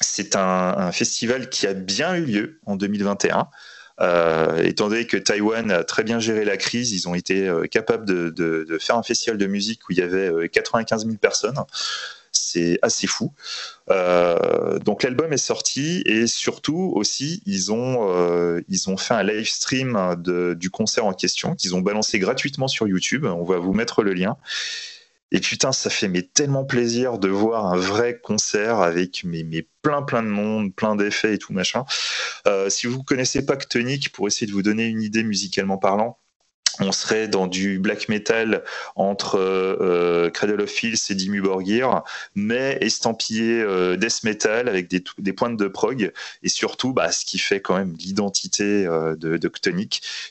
C'est 0.00 0.36
un, 0.36 0.92
festival 0.92 1.48
qui 1.48 1.66
a 1.66 1.74
bien 1.74 2.14
eu 2.14 2.26
lieu 2.26 2.60
en 2.66 2.76
2021. 2.76 3.48
Étant 3.98 4.88
donné 4.88 5.06
que 5.06 5.16
Taïwan 5.16 5.70
a 5.70 5.84
très 5.84 6.02
bien 6.04 6.18
géré 6.18 6.44
la 6.44 6.56
crise, 6.56 6.92
ils 6.92 7.08
ont 7.08 7.14
été 7.14 7.50
capables 7.70 8.04
de, 8.04 8.78
faire 8.80 8.96
un 8.96 9.02
festival 9.02 9.38
de 9.38 9.46
musique 9.46 9.80
où 9.88 9.92
il 9.92 9.98
y 9.98 10.02
avait 10.02 10.48
95 10.48 11.06
000 11.06 11.16
personnes 11.16 11.56
c'est 12.36 12.78
assez 12.82 13.06
fou. 13.06 13.32
Euh, 13.90 14.78
donc 14.78 15.02
l'album 15.02 15.32
est 15.32 15.36
sorti 15.36 16.02
et 16.06 16.26
surtout 16.26 16.92
aussi 16.94 17.42
ils 17.46 17.72
ont 17.72 18.08
euh, 18.10 18.60
ils 18.68 18.90
ont 18.90 18.96
fait 18.96 19.14
un 19.14 19.22
live 19.22 19.48
stream 19.48 20.16
du 20.56 20.70
concert 20.70 21.04
en 21.06 21.12
question 21.12 21.54
qu'ils 21.54 21.74
ont 21.74 21.80
balancé 21.80 22.18
gratuitement 22.18 22.68
sur 22.68 22.86
YouTube. 22.88 23.24
On 23.26 23.44
va 23.44 23.58
vous 23.58 23.72
mettre 23.72 24.02
le 24.02 24.12
lien. 24.12 24.36
Et 25.32 25.40
putain, 25.40 25.72
ça 25.72 25.90
fait 25.90 26.08
mais 26.08 26.22
tellement 26.22 26.64
plaisir 26.64 27.18
de 27.18 27.28
voir 27.28 27.66
un 27.66 27.76
vrai 27.76 28.18
concert 28.18 28.80
avec 28.80 29.24
mes, 29.24 29.66
plein 29.82 30.02
plein 30.02 30.22
de 30.22 30.28
monde, 30.28 30.74
plein 30.74 30.94
d'effets 30.94 31.34
et 31.34 31.38
tout 31.38 31.52
machin. 31.52 31.84
Euh, 32.46 32.70
si 32.70 32.86
vous 32.86 33.02
connaissez 33.02 33.44
pas 33.44 33.56
Tonic, 33.56 34.12
pour 34.12 34.28
essayer 34.28 34.46
de 34.46 34.52
vous 34.52 34.62
donner 34.62 34.86
une 34.86 35.02
idée 35.02 35.24
musicalement 35.24 35.78
parlant, 35.78 36.18
on 36.78 36.92
serait 36.92 37.26
dans 37.26 37.46
du 37.46 37.78
black 37.78 38.08
metal 38.08 38.62
entre 38.96 39.38
euh, 39.38 40.30
Cradle 40.30 40.60
of 40.60 40.70
Filth 40.70 41.10
et 41.10 41.14
Dimmu 41.14 41.40
Borgir, 41.40 42.02
mais 42.34 42.76
estampillé 42.82 43.62
euh, 43.62 43.96
death 43.96 44.22
metal 44.24 44.68
avec 44.68 44.86
des, 44.88 45.02
des, 45.18 45.32
pointes 45.32 45.56
de 45.56 45.68
prog. 45.68 46.12
Et 46.42 46.48
surtout, 46.48 46.92
bah, 46.92 47.10
ce 47.10 47.24
qui 47.24 47.38
fait 47.38 47.60
quand 47.60 47.76
même 47.76 47.94
l'identité 47.98 48.84
de, 48.84 49.38
de 49.38 49.52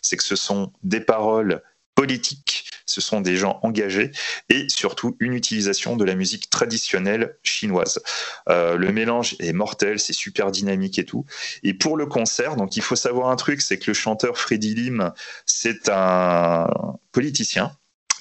c'est 0.01 0.17
que 0.17 0.23
ce 0.23 0.35
sont 0.35 0.71
des 0.83 0.99
paroles 1.01 1.63
politiques, 1.95 2.69
ce 2.85 3.01
sont 3.01 3.21
des 3.21 3.35
gens 3.35 3.59
engagés 3.63 4.11
et 4.49 4.67
surtout 4.69 5.15
une 5.19 5.33
utilisation 5.33 5.95
de 5.95 6.05
la 6.05 6.15
musique 6.15 6.49
traditionnelle 6.49 7.37
chinoise. 7.43 8.01
Euh, 8.49 8.75
le 8.77 8.91
mélange 8.91 9.35
est 9.39 9.53
mortel, 9.53 9.99
c'est 9.99 10.13
super 10.13 10.51
dynamique 10.51 10.99
et 10.99 11.05
tout. 11.05 11.25
Et 11.63 11.73
pour 11.73 11.97
le 11.97 12.05
concert, 12.05 12.55
donc 12.55 12.75
il 12.77 12.81
faut 12.81 12.95
savoir 12.95 13.29
un 13.29 13.35
truc, 13.35 13.61
c'est 13.61 13.79
que 13.79 13.91
le 13.91 13.93
chanteur 13.93 14.37
Freddy 14.37 14.75
Lim, 14.75 15.11
c'est 15.45 15.89
un 15.89 16.67
politicien 17.11 17.75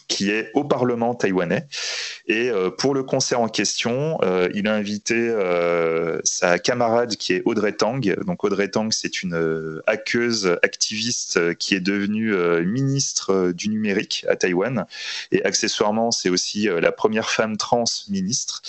qui 0.09 0.31
est 0.31 0.51
au 0.55 0.65
Parlement 0.65 1.15
taïwanais. 1.15 1.67
Et 2.27 2.51
euh, 2.51 2.71
pour 2.71 2.95
le 2.95 3.03
concert 3.03 3.41
en 3.41 3.49
question, 3.49 4.19
euh, 4.23 4.49
il 4.55 4.69
a 4.69 4.75
invité 4.75 5.15
euh, 5.15 6.21
sa 6.25 6.59
camarade 6.59 7.17
qui 7.17 7.35
est 7.35 7.43
Audrey 7.45 7.73
Tang. 7.73 8.01
Donc 8.27 8.45
Audrey 8.45 8.69
Tang, 8.69 8.91
c'est 8.93 9.23
une 9.23 9.83
hackeuse 9.87 10.59
activiste 10.63 11.55
qui 11.57 11.75
est 11.75 11.81
devenue 11.81 12.35
ministre 12.65 13.53
du 13.53 13.69
numérique 13.69 14.25
à 14.29 14.37
Taïwan. 14.37 14.87
Et 15.33 15.45
accessoirement, 15.45 16.11
c'est 16.11 16.31
aussi 16.31 16.67
la 16.67 16.93
première 16.93 17.31
femme 17.31 17.57
trans 17.57 17.85
ministre. 18.09 18.63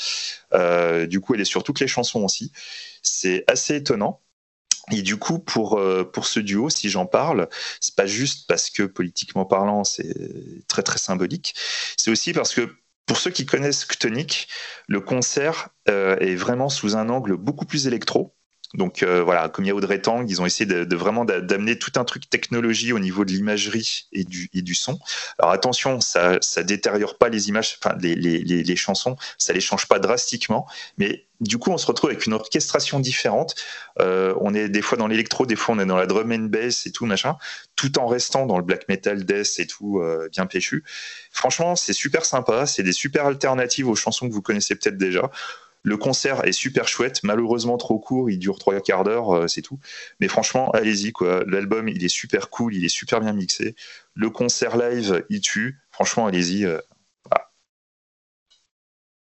du 1.08 1.20
coup, 1.20 1.36
elle 1.36 1.42
est 1.42 1.46
sur 1.46 1.64
toutes 1.64 1.80
les 1.80 1.88
chansons 1.88 2.24
aussi. 2.24 2.52
C'est 3.02 3.44
assez 3.48 3.76
étonnant. 3.76 4.22
Et 4.92 5.02
du 5.02 5.18
coup, 5.18 5.40
pour, 5.40 5.80
euh, 5.80 6.04
pour 6.04 6.28
ce 6.28 6.40
duo, 6.40 6.70
si 6.70 6.90
j'en 6.90 7.06
parle, 7.06 7.50
c'est 7.80 7.96
pas 7.96 8.06
juste 8.06 8.48
parce 8.48 8.70
que 8.70 8.84
politiquement 8.84 9.46
parlant, 9.46 9.84
c'est 9.84 10.14
très 10.68 10.84
très 10.84 11.00
symbolique, 11.00 11.56
c'est 11.98 12.12
aussi 12.12 12.34
parce 12.34 12.54
que 12.54 12.70
pour 13.06 13.18
ceux 13.18 13.32
qui 13.32 13.46
connaissent 13.46 13.86
Ctonic, 13.86 14.48
le 14.88 15.00
concert 15.00 15.70
euh, 15.90 16.18
est 16.18 16.36
vraiment 16.36 16.70
sous 16.70 16.96
un 16.98 17.10
angle 17.10 17.36
beaucoup 17.36 17.66
plus 17.66 17.88
électro. 17.88 18.35
Donc 18.76 19.04
voilà, 19.04 19.50
comme 19.50 19.66
il 19.66 19.70
y 19.70 19.72
a 19.72 19.76
Audrey 19.76 20.02
Tang, 20.02 20.26
ils 20.28 20.42
ont 20.42 20.46
essayé 20.46 20.66
de, 20.66 20.96
vraiment 20.96 21.26
d'amener 21.26 21.78
tout 21.78 21.92
un 21.96 22.04
truc 22.04 22.30
technologie 22.30 22.94
au 22.94 23.00
niveau 23.00 23.26
de 23.26 23.32
l'imagerie 23.32 24.08
et 24.12 24.24
du, 24.24 24.76
son. 24.76 25.00
Alors 25.40 25.52
attention, 25.52 26.02
ça 26.02 26.38
ça 26.42 26.64
détériore 26.64 27.18
pas 27.18 27.30
les 27.30 27.50
images, 27.50 27.78
enfin 27.82 27.96
les, 28.00 28.76
chansons, 28.76 29.16
ça 29.38 29.54
les 29.54 29.62
change 29.62 29.88
pas 29.88 30.00
drastiquement, 30.00 30.68
mais 30.98 31.26
du 31.42 31.58
coup 31.58 31.72
on 31.72 31.78
se 31.78 31.86
retrouve 31.86 32.10
avec 32.10 32.26
une 32.26 32.34
orchestration 32.34 33.00
différente. 33.00 33.56
on 34.00 34.54
est 34.54 34.70
des 34.70 34.82
fois 34.82 34.98
dans 34.98 35.08
l'électro, 35.08 35.46
des 35.46 35.56
fois 35.56 35.76
on 35.76 35.80
est 35.80 35.86
dans 35.86 35.98
la 35.98 36.08
drum 36.08 36.32
and 36.32 36.50
bass 36.50 36.86
et 36.86 36.92
tout 36.92 37.06
machin, 37.06 37.38
tout 37.76 37.98
en 38.00 38.08
restant 38.08 38.46
dans 38.46 38.58
le 38.58 38.64
black 38.64 38.88
metal, 38.90 39.26
death 39.26 39.60
et 39.60 39.68
tout 39.68 40.02
bien 40.32 40.46
péchu. 40.46 40.84
Franchement, 41.32 41.76
c'est 41.76 41.94
super 41.94 42.26
sympa, 42.26 42.66
c'est 42.66 42.84
des 42.84 42.94
super 42.94 43.26
alternatives 43.26 43.88
aux 43.88 43.96
chansons 43.96 44.28
que 44.28 44.34
vous 44.34 44.42
connaissez 44.42 44.76
peut-être 44.76 44.98
déjà. 44.98 45.30
Le 45.86 45.98
concert 45.98 46.44
est 46.48 46.52
super 46.52 46.88
chouette, 46.88 47.22
malheureusement 47.22 47.78
trop 47.78 48.00
court, 48.00 48.32
il 48.32 48.40
dure 48.40 48.58
trois 48.58 48.82
quarts 48.82 49.04
d'heure, 49.04 49.36
euh, 49.36 49.48
c'est 49.48 49.62
tout. 49.62 49.80
Mais 50.20 50.28
franchement, 50.28 50.72
allez-y 50.72 51.12
quoi. 51.12 51.44
L'album, 51.46 51.88
il 51.88 52.04
est 52.04 52.10
super 52.10 52.50
cool, 52.50 52.74
il 52.74 52.84
est 52.84 52.90
super 52.90 53.22
bien 53.22 53.34
mixé. 53.34 53.76
Le 54.16 54.32
concert 54.32 54.78
live, 54.78 55.24
il 55.30 55.42
tue. 55.42 55.80
Franchement, 55.92 56.26
allez-y. 56.26 56.66
Euh, 56.66 56.80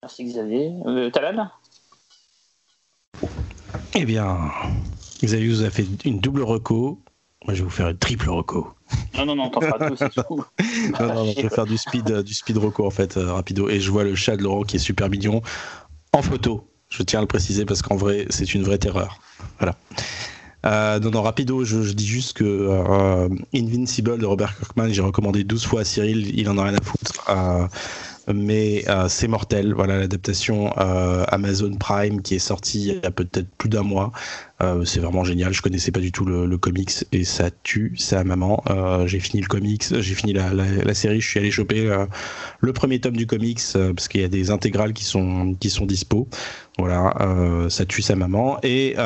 Merci 0.02 0.24
Xavier. 0.24 0.72
Euh, 0.86 1.10
Eh 3.94 4.04
bien, 4.04 4.50
Xavier 5.22 5.48
vous 5.48 5.62
a 5.62 5.70
fait 5.70 5.86
une 6.04 6.18
double 6.18 6.42
reco. 6.42 7.00
Moi, 7.46 7.54
je 7.54 7.60
vais 7.60 7.64
vous 7.64 7.70
faire 7.70 7.88
une 7.88 7.96
triple 7.96 8.28
reco. 8.28 8.74
Non, 9.16 9.24
non, 9.24 9.36
non, 9.36 9.50
t'en 9.50 9.60
feras 9.60 9.88
tout, 9.88 9.96
c'est 9.96 10.10
tout. 10.10 10.44
non, 11.00 11.14
non, 11.14 11.32
je 11.32 11.42
vais 11.42 11.48
faire 11.48 11.66
du 11.66 11.78
speed, 11.78 12.22
du 12.22 12.34
speed 12.34 12.58
reco 12.58 12.84
en 12.84 12.90
fait, 12.90 13.14
rapido. 13.14 13.68
Et 13.68 13.80
je 13.80 13.90
vois 13.90 14.04
le 14.04 14.14
chat 14.14 14.36
de 14.36 14.42
Laurent 14.42 14.62
qui 14.62 14.76
est 14.76 14.80
super 14.80 15.08
mignon 15.08 15.42
en 16.12 16.22
photo. 16.22 16.66
Je 16.88 17.02
tiens 17.02 17.20
à 17.20 17.22
le 17.22 17.28
préciser 17.28 17.64
parce 17.64 17.82
qu'en 17.82 17.96
vrai, 17.96 18.26
c'est 18.30 18.54
une 18.54 18.62
vraie 18.62 18.78
terreur. 18.78 19.20
Voilà. 19.58 19.76
Euh, 20.66 20.98
non, 21.00 21.10
non, 21.10 21.22
rapido, 21.22 21.64
je, 21.64 21.92
dis 21.92 22.06
juste 22.06 22.34
que 22.34 22.44
euh, 22.44 23.28
Invincible 23.54 24.18
de 24.18 24.26
Robert 24.26 24.56
Kirkman, 24.58 24.92
j'ai 24.92 25.00
recommandé 25.00 25.42
12 25.42 25.64
fois 25.64 25.80
à 25.80 25.84
Cyril, 25.84 26.38
il 26.38 26.48
en 26.50 26.58
a 26.58 26.64
rien 26.64 26.74
à 26.74 26.84
foutre. 26.84 27.24
Euh, 27.30 27.66
mais 28.34 28.84
euh, 28.88 29.08
c'est 29.08 29.28
mortel. 29.28 29.74
Voilà 29.74 29.98
l'adaptation 29.98 30.72
euh, 30.78 31.24
Amazon 31.28 31.74
Prime 31.74 32.22
qui 32.22 32.34
est 32.34 32.40
sortie 32.40 32.88
il 32.88 33.00
y 33.02 33.06
a 33.06 33.10
peut-être 33.10 33.48
plus 33.58 33.68
d'un 33.68 33.82
mois. 33.82 34.12
Euh, 34.62 34.84
c'est 34.84 35.00
vraiment 35.00 35.24
génial. 35.24 35.52
Je 35.52 35.62
connaissais 35.62 35.90
pas 35.90 36.00
du 36.00 36.12
tout 36.12 36.24
le, 36.24 36.58
comics 36.58 36.92
et 37.12 37.24
ça 37.24 37.50
tue 37.62 37.94
sa 37.96 38.24
maman. 38.24 38.62
j'ai 39.06 39.20
fini 39.20 39.42
le 39.42 39.48
comics, 39.48 39.84
j'ai 39.90 40.14
fini 40.14 40.32
la, 40.32 40.94
série. 40.94 41.20
Je 41.20 41.28
suis 41.28 41.40
allé 41.40 41.50
choper 41.50 41.88
le 42.60 42.72
premier 42.72 43.00
tome 43.00 43.16
du 43.16 43.26
comics 43.26 43.62
parce 43.72 44.08
qu'il 44.08 44.20
y 44.20 44.24
a 44.24 44.28
des 44.28 44.50
intégrales 44.50 44.92
qui 44.92 45.04
sont 45.04 45.54
qui 45.58 45.70
sont 45.70 45.86
dispo. 45.86 46.28
Voilà, 46.80 47.14
ça 47.68 47.84
tue 47.84 48.02
sa 48.02 48.16
maman. 48.16 48.58
Et 48.62 48.96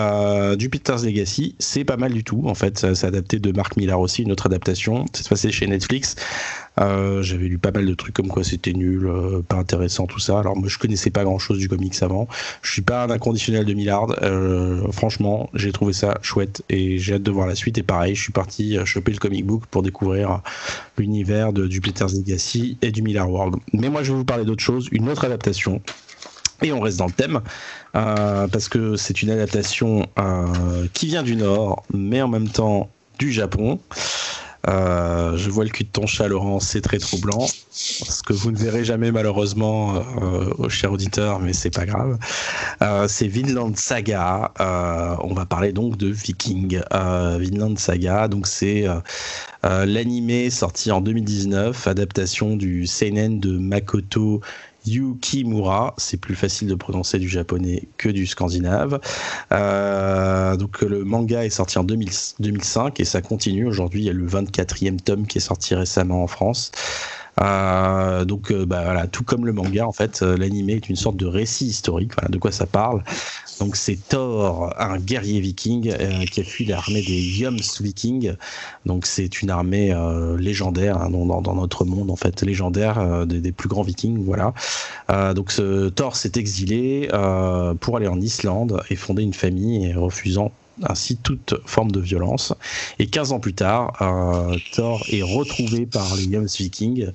Jupiter's 0.58 1.04
Legacy, 1.04 1.56
c'est 1.58 1.84
pas 1.84 1.96
mal 1.96 2.12
du 2.12 2.24
tout. 2.24 2.42
En 2.46 2.54
fait, 2.54 2.94
c'est 2.94 3.06
adapté 3.06 3.38
de 3.38 3.52
Mark 3.52 3.76
Millar 3.76 4.00
aussi, 4.00 4.22
une 4.22 4.32
autre 4.32 4.46
adaptation. 4.46 5.04
C'est 5.12 5.28
passé 5.28 5.50
chez 5.50 5.66
Netflix. 5.66 6.16
Euh, 6.80 7.22
j'avais 7.22 7.46
lu 7.46 7.58
pas 7.58 7.70
mal 7.70 7.86
de 7.86 7.94
trucs 7.94 8.14
comme 8.14 8.28
quoi 8.28 8.42
c'était 8.42 8.72
nul, 8.72 9.06
euh, 9.06 9.42
pas 9.42 9.56
intéressant, 9.56 10.06
tout 10.06 10.18
ça. 10.18 10.38
Alors 10.38 10.56
moi 10.56 10.68
je 10.68 10.78
connaissais 10.78 11.10
pas 11.10 11.24
grand 11.24 11.38
chose 11.38 11.58
du 11.58 11.68
comics 11.68 11.94
avant. 12.02 12.28
Je 12.62 12.72
suis 12.72 12.82
pas 12.82 13.04
un 13.04 13.10
inconditionnel 13.10 13.64
de 13.64 13.74
Millard. 13.74 14.16
Euh, 14.22 14.90
franchement, 14.90 15.50
j'ai 15.54 15.72
trouvé 15.72 15.92
ça 15.92 16.18
chouette 16.22 16.62
et 16.68 16.98
j'ai 16.98 17.14
hâte 17.14 17.22
de 17.22 17.30
voir 17.30 17.46
la 17.46 17.54
suite. 17.54 17.78
Et 17.78 17.82
pareil, 17.82 18.14
je 18.14 18.22
suis 18.22 18.32
parti 18.32 18.76
choper 18.84 19.12
le 19.12 19.18
comic 19.18 19.46
book 19.46 19.66
pour 19.66 19.82
découvrir 19.82 20.40
l'univers 20.98 21.52
de 21.52 21.70
Jupiter's 21.70 22.14
Legacy 22.14 22.76
et 22.82 22.90
du 22.90 23.02
Millard 23.02 23.30
World. 23.30 23.56
Mais 23.72 23.88
moi 23.88 24.02
je 24.02 24.12
vais 24.12 24.18
vous 24.18 24.24
parler 24.24 24.44
d'autre 24.44 24.62
chose, 24.62 24.88
une 24.90 25.08
autre 25.08 25.24
adaptation. 25.24 25.80
Et 26.64 26.72
on 26.72 26.80
reste 26.80 26.98
dans 26.98 27.06
le 27.06 27.12
thème, 27.12 27.40
parce 27.92 28.68
que 28.68 28.96
c'est 28.96 29.22
une 29.22 29.30
adaptation 29.30 30.08
qui 30.94 31.06
vient 31.06 31.22
du 31.22 31.36
Nord, 31.36 31.84
mais 31.92 32.22
en 32.22 32.28
même 32.28 32.48
temps 32.48 32.90
du 33.18 33.32
Japon. 33.32 33.78
Euh, 34.68 35.36
je 35.36 35.50
vois 35.50 35.64
le 35.64 35.70
cul 35.70 35.84
de 35.84 35.90
ton 35.90 36.06
chat, 36.06 36.26
Laurent, 36.28 36.58
c'est 36.60 36.80
très 36.80 36.98
troublant. 36.98 37.46
Ce 37.70 38.22
que 38.22 38.32
vous 38.32 38.50
ne 38.50 38.56
verrez 38.56 38.84
jamais, 38.84 39.12
malheureusement, 39.12 39.96
euh, 39.96 40.54
aux 40.58 40.68
chers 40.68 40.92
auditeurs, 40.92 41.38
mais 41.38 41.52
c'est 41.52 41.70
pas 41.70 41.84
grave. 41.84 42.18
Euh, 42.80 43.06
c'est 43.08 43.28
Vinland 43.28 43.76
Saga. 43.76 44.52
on 44.58 45.34
va 45.34 45.44
parler 45.44 45.72
donc 45.72 45.96
de 45.96 46.08
Viking. 46.08 46.80
Vinland 46.90 47.78
Saga, 47.78 48.28
donc 48.28 48.46
c'est 48.46 48.86
l'animé 49.62 50.50
sorti 50.50 50.90
en 50.90 51.00
2019, 51.00 51.86
adaptation 51.86 52.56
du 52.56 52.86
seinen 52.86 53.40
de 53.40 53.58
Makoto 53.58 54.40
Yukimura. 54.86 55.94
C'est 55.96 56.16
plus 56.18 56.34
facile 56.34 56.68
de 56.68 56.74
prononcer 56.74 57.18
du 57.18 57.28
japonais 57.28 57.88
que 57.96 58.08
du 58.08 58.26
scandinave. 58.26 59.00
Euh, 59.52 60.56
donc 60.56 60.82
le 60.82 61.04
manga 61.04 61.44
est 61.44 61.50
sorti 61.50 61.78
en 61.78 61.84
2005 61.84 63.00
et 63.00 63.04
ça 63.04 63.22
continue. 63.22 63.66
Aujourd'hui, 63.66 64.02
il 64.02 64.04
y 64.06 64.10
a 64.10 64.12
le 64.12 64.26
24e 64.26 65.00
tome 65.00 65.26
qui 65.26 65.38
est 65.38 65.40
sorti 65.40 65.74
récemment 65.74 66.22
en 66.22 66.26
France. 66.26 66.72
Euh, 67.40 68.24
donc 68.24 68.52
euh, 68.52 68.64
bah, 68.64 68.82
voilà, 68.84 69.06
tout 69.06 69.24
comme 69.24 69.46
le 69.46 69.52
manga, 69.52 69.86
en 69.86 69.92
fait, 69.92 70.22
euh, 70.22 70.36
l'animé 70.36 70.74
est 70.74 70.88
une 70.88 70.96
sorte 70.96 71.16
de 71.16 71.26
récit 71.26 71.66
historique. 71.66 72.12
Voilà 72.14 72.28
de 72.28 72.38
quoi 72.38 72.52
ça 72.52 72.66
parle. 72.66 73.02
Donc 73.60 73.76
c'est 73.76 73.96
Thor, 74.08 74.74
un 74.78 74.98
guerrier 74.98 75.40
viking 75.40 75.94
qui 76.26 76.40
a 76.40 76.44
fui 76.44 76.64
l'armée 76.64 77.02
des 77.02 77.20
Yoms 77.38 77.60
Vikings. 77.80 78.34
Donc 78.84 79.06
c'est 79.06 79.42
une 79.42 79.50
armée 79.50 79.94
légendaire 80.38 81.00
hein, 81.00 81.08
dans, 81.10 81.54
notre 81.54 81.84
monde, 81.84 82.10
en 82.10 82.16
fait, 82.16 82.42
légendaire 82.42 83.24
des, 83.26 83.52
plus 83.52 83.68
grands 83.68 83.82
vikings. 83.84 84.24
Voilà. 84.24 84.54
donc 85.34 85.52
ce 85.52 85.88
Thor 85.88 86.16
s'est 86.16 86.32
exilé 86.34 87.08
pour 87.78 87.96
aller 87.96 88.08
en 88.08 88.20
Islande 88.20 88.82
et 88.90 88.96
fonder 88.96 89.22
une 89.22 89.34
famille, 89.34 89.92
refusant 89.92 90.50
ainsi 90.82 91.16
toute 91.16 91.54
forme 91.66 91.90
de 91.90 92.00
violence. 92.00 92.52
Et 92.98 93.06
15 93.06 93.32
ans 93.32 93.40
plus 93.40 93.54
tard, 93.54 93.92
euh, 94.00 94.56
Thor 94.72 95.04
est 95.10 95.22
retrouvé 95.22 95.86
par 95.86 96.16
les 96.16 96.24
Vikings 96.24 97.10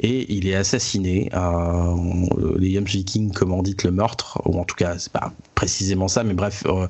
et 0.00 0.32
il 0.34 0.48
est 0.48 0.54
assassiné. 0.54 1.30
Euh, 1.34 1.96
les 2.58 2.70
Young 2.70 2.86
Vikings 2.86 3.32
commanditent 3.32 3.84
le 3.84 3.92
meurtre, 3.92 4.40
ou 4.44 4.58
en 4.58 4.64
tout 4.64 4.74
cas, 4.74 4.98
c'est 4.98 5.12
pas 5.12 5.32
précisément 5.54 6.08
ça, 6.08 6.24
mais 6.24 6.34
bref, 6.34 6.64
euh, 6.66 6.88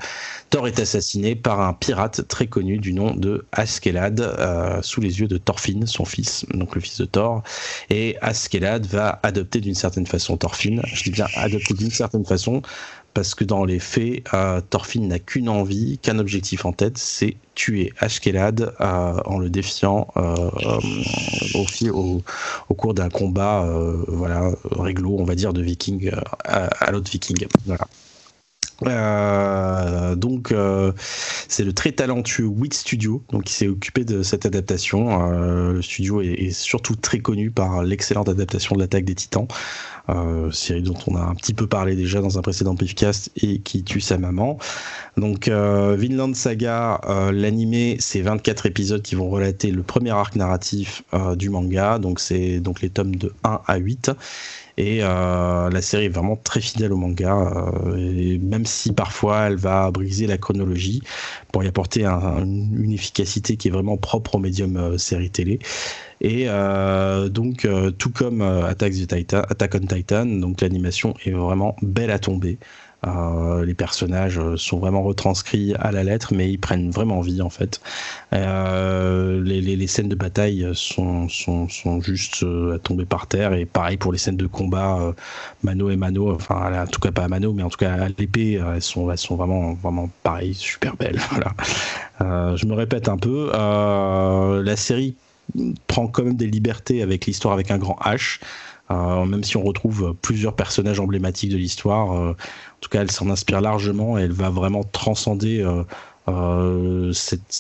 Thor 0.49 0.67
est 0.67 0.79
assassiné 0.79 1.35
par 1.35 1.61
un 1.61 1.75
pirate 1.75 2.27
très 2.29 2.47
connu 2.47 2.79
du 2.79 2.95
nom 2.95 3.15
de 3.15 3.45
Askeladd, 3.53 4.81
sous 4.83 5.01
les 5.01 5.21
yeux 5.21 5.29
de 5.29 5.37
Thorfinn, 5.37 5.87
son 5.87 6.05
fils, 6.05 6.47
donc 6.55 6.75
le 6.75 6.81
fils 6.81 6.99
de 6.99 7.05
Thor. 7.05 7.43
Et 7.91 8.17
Askeladd 8.23 8.87
va 8.87 9.21
adopter 9.23 9.61
d'une 9.61 9.75
certaine 9.75 10.07
façon 10.07 10.37
Thorfinn. 10.37 10.81
Je 10.85 11.05
dis 11.05 11.11
bien 11.11 11.27
adopter 11.37 11.75
d'une 11.75 11.91
certaine 11.91 12.25
façon 12.25 12.63
parce 13.15 13.37
que 13.37 13.45
dans 13.45 13.65
les 13.65 13.79
faits, 13.79 14.25
euh, 14.35 14.61
Thorfinn 14.61 15.07
n'a 15.07 15.21
qu'une 15.21 15.49
envie, 15.49 15.99
qu'un 15.99 16.19
objectif 16.19 16.65
en 16.65 16.73
tête, 16.73 16.99
c'est 16.99 17.37
tuer 17.55 17.93
Ashkelad 18.01 18.75
euh, 18.81 19.21
en 19.25 19.39
le 19.39 19.49
défiant 19.49 20.09
euh, 20.17 20.51
au, 21.55 22.75
cours 22.75 22.95
d'un 22.95 23.09
combat, 23.09 23.65
voilà, 24.09 24.51
réglo, 24.73 25.17
on 25.19 25.25
va 25.25 25.37
dire, 25.37 25.53
de 25.53 25.63
viking 25.63 26.11
à, 26.45 26.91
l'autre 26.91 27.11
viking. 27.11 27.47
Donc 28.83 30.55
c'est 31.49 31.65
le 31.65 31.73
très 31.73 31.93
talentueux 31.93 32.47
Wit 32.47 32.75
Studio 32.75 33.23
donc 33.31 33.45
qui 33.45 33.53
s'est 33.53 33.69
occupé 33.69 34.05
de 34.05 34.23
cette 34.23 34.47
adaptation. 34.47 35.31
le 35.31 35.83
studio 35.83 36.21
est, 36.21 36.33
est, 36.33 36.51
surtout 36.51 36.97
très 36.97 37.21
connu 37.21 37.51
par 37.51 37.83
l'excellente 37.83 38.29
adaptation 38.29 38.75
de 38.75 38.81
l'attaque 38.81 39.05
des 39.05 39.15
Titans, 39.15 39.47
euh, 40.11 40.51
série 40.51 40.83
dont 40.83 40.97
on 41.07 41.17
a 41.17 41.21
un 41.21 41.35
petit 41.35 41.55
peu 41.55 41.67
parlé 41.67 41.97
déjà 41.97 42.21
dans 42.21 42.39
un 42.39 42.43
précédent 42.43 42.75
Pifcast 42.77 43.31
et 43.37 43.61
qui 43.61 43.83
tue 43.85 44.01
sa 44.01 44.19
maman. 44.19 44.59
Donc 45.17 45.49
euh, 45.49 45.97
Vinland 45.99 46.35
Saga, 46.35 47.01
euh, 47.09 47.33
l'animé, 47.33 47.97
c'est 48.01 48.21
24 48.21 48.67
épisodes 48.67 49.03
qui 49.03 49.15
vont 49.15 49.31
relater 49.31 49.71
le 49.71 49.83
premier 49.83 50.11
arc 50.11 50.37
narratif 50.37 51.03
euh, 51.15 51.37
du 51.37 51.49
manga, 51.49 51.99
donc 51.99 52.21
c'est 52.21 52.61
donc 52.61 52.83
les 52.83 52.91
tomes 52.91 53.17
de 53.17 53.33
1 53.45 53.61
à 53.67 53.77
8. 53.77 54.11
Et 54.77 54.99
euh, 55.03 55.71
la 55.71 55.83
série 55.83 56.07
est 56.07 56.09
vraiment 56.09 56.37
très 56.37 56.61
fidèle 56.61 56.93
au 56.93 56.97
manga, 56.97 57.37
euh, 57.87 57.97
et 57.97 58.39
même 58.39 58.67
si 58.67 58.93
parfois 58.93 59.47
elle 59.47 59.57
va 59.57 59.91
briser 59.93 60.27
la 60.27 60.37
chronologie 60.37 61.01
pour 61.53 61.63
y 61.63 61.69
apporter 61.69 62.05
un, 62.05 62.45
une 62.45 62.93
efficacité 62.93 63.57
qui 63.57 63.69
est 63.69 63.71
vraiment 63.71 63.97
propre 63.97 64.35
au 64.35 64.39
médium 64.39 64.77
euh, 64.77 64.99
série 64.99 65.31
télé. 65.31 65.61
Et 66.21 66.45
euh, 66.49 67.29
donc, 67.29 67.65
euh, 67.65 67.91
tout 67.91 68.11
comme 68.11 68.41
Attack, 68.41 68.93
Titan, 68.93 69.43
Attack 69.49 69.75
on 69.77 69.87
Titan, 69.87 70.27
donc 70.27 70.61
l'animation 70.61 71.15
est 71.25 71.33
vraiment 71.33 71.77
belle 71.83 72.11
à 72.11 72.19
tomber. 72.19 72.59
Euh, 73.07 73.65
les 73.65 73.75
personnages 73.75 74.41
sont 74.57 74.79
vraiment 74.79 75.03
retranscrits 75.03 75.75
à 75.79 75.93
la 75.93 76.05
lettre, 76.05 76.33
mais 76.35 76.51
ils 76.51 76.59
prennent 76.59 76.91
vraiment 76.91 77.21
vie 77.21 77.43
en 77.43 77.51
fait. 77.51 77.81
Euh, 78.33 79.43
les, 79.43 79.87
scènes 79.87 80.09
de 80.09 80.15
bataille 80.15 80.67
sont, 80.73 81.29
sont, 81.29 81.69
sont 81.69 82.01
juste 82.01 82.43
euh, 82.43 82.77
à 82.77 82.79
tomber 82.79 83.05
par 83.05 83.27
terre, 83.27 83.53
et 83.53 83.67
pareil 83.67 83.97
pour 83.97 84.13
les 84.13 84.19
scènes 84.19 84.37
de 84.37 84.47
combat, 84.47 84.99
euh, 85.01 85.13
mano 85.63 85.91
et 85.91 85.97
mano, 85.97 86.35
enfin 86.35 86.83
en 86.83 86.87
tout 86.87 87.01
cas 87.01 87.13
pas 87.13 87.25
à 87.25 87.29
mano, 87.29 87.53
mais 87.53 87.63
en 87.63 87.69
tout 87.69 87.79
cas 87.79 87.93
à 87.95 88.09
l'épée, 88.09 88.55
elles 88.55 88.83
sont, 88.83 89.11
elles 89.11 89.19
sont 89.19 89.37
vraiment, 89.37 89.75
vraiment 89.75 90.09
pareil, 90.23 90.55
super 90.55 90.97
belles. 90.97 91.21
Voilà. 91.35 92.57
je 92.57 92.67
me 92.67 92.75
répète 92.75 93.09
un 93.09 93.17
peu, 93.17 93.51
la 93.53 94.77
série 94.77 95.15
prend 95.87 96.07
quand 96.07 96.25
même 96.25 96.37
des 96.37 96.47
libertés 96.47 97.03
avec 97.03 97.27
l'histoire 97.27 97.55
avec 97.55 97.71
un 97.71 97.79
grand 97.79 97.99
H. 98.05 98.41
même 98.91 99.45
si 99.45 99.57
on 99.57 99.63
retrouve 99.63 100.15
plusieurs 100.21 100.55
personnages 100.55 101.01
emblématiques 101.01 101.51
de 101.51 101.57
l'histoire. 101.57 102.11
en 102.11 102.35
tout 102.81 102.91
cas, 102.91 103.03
elle 103.03 103.11
s'en 103.11 103.31
inspire 103.31 103.61
largement 103.61 104.19
et 104.19 104.23
elle 104.23 104.33
va 104.33 104.51
vraiment 104.51 104.85
transcender 104.85 105.65
euh, 106.27 107.13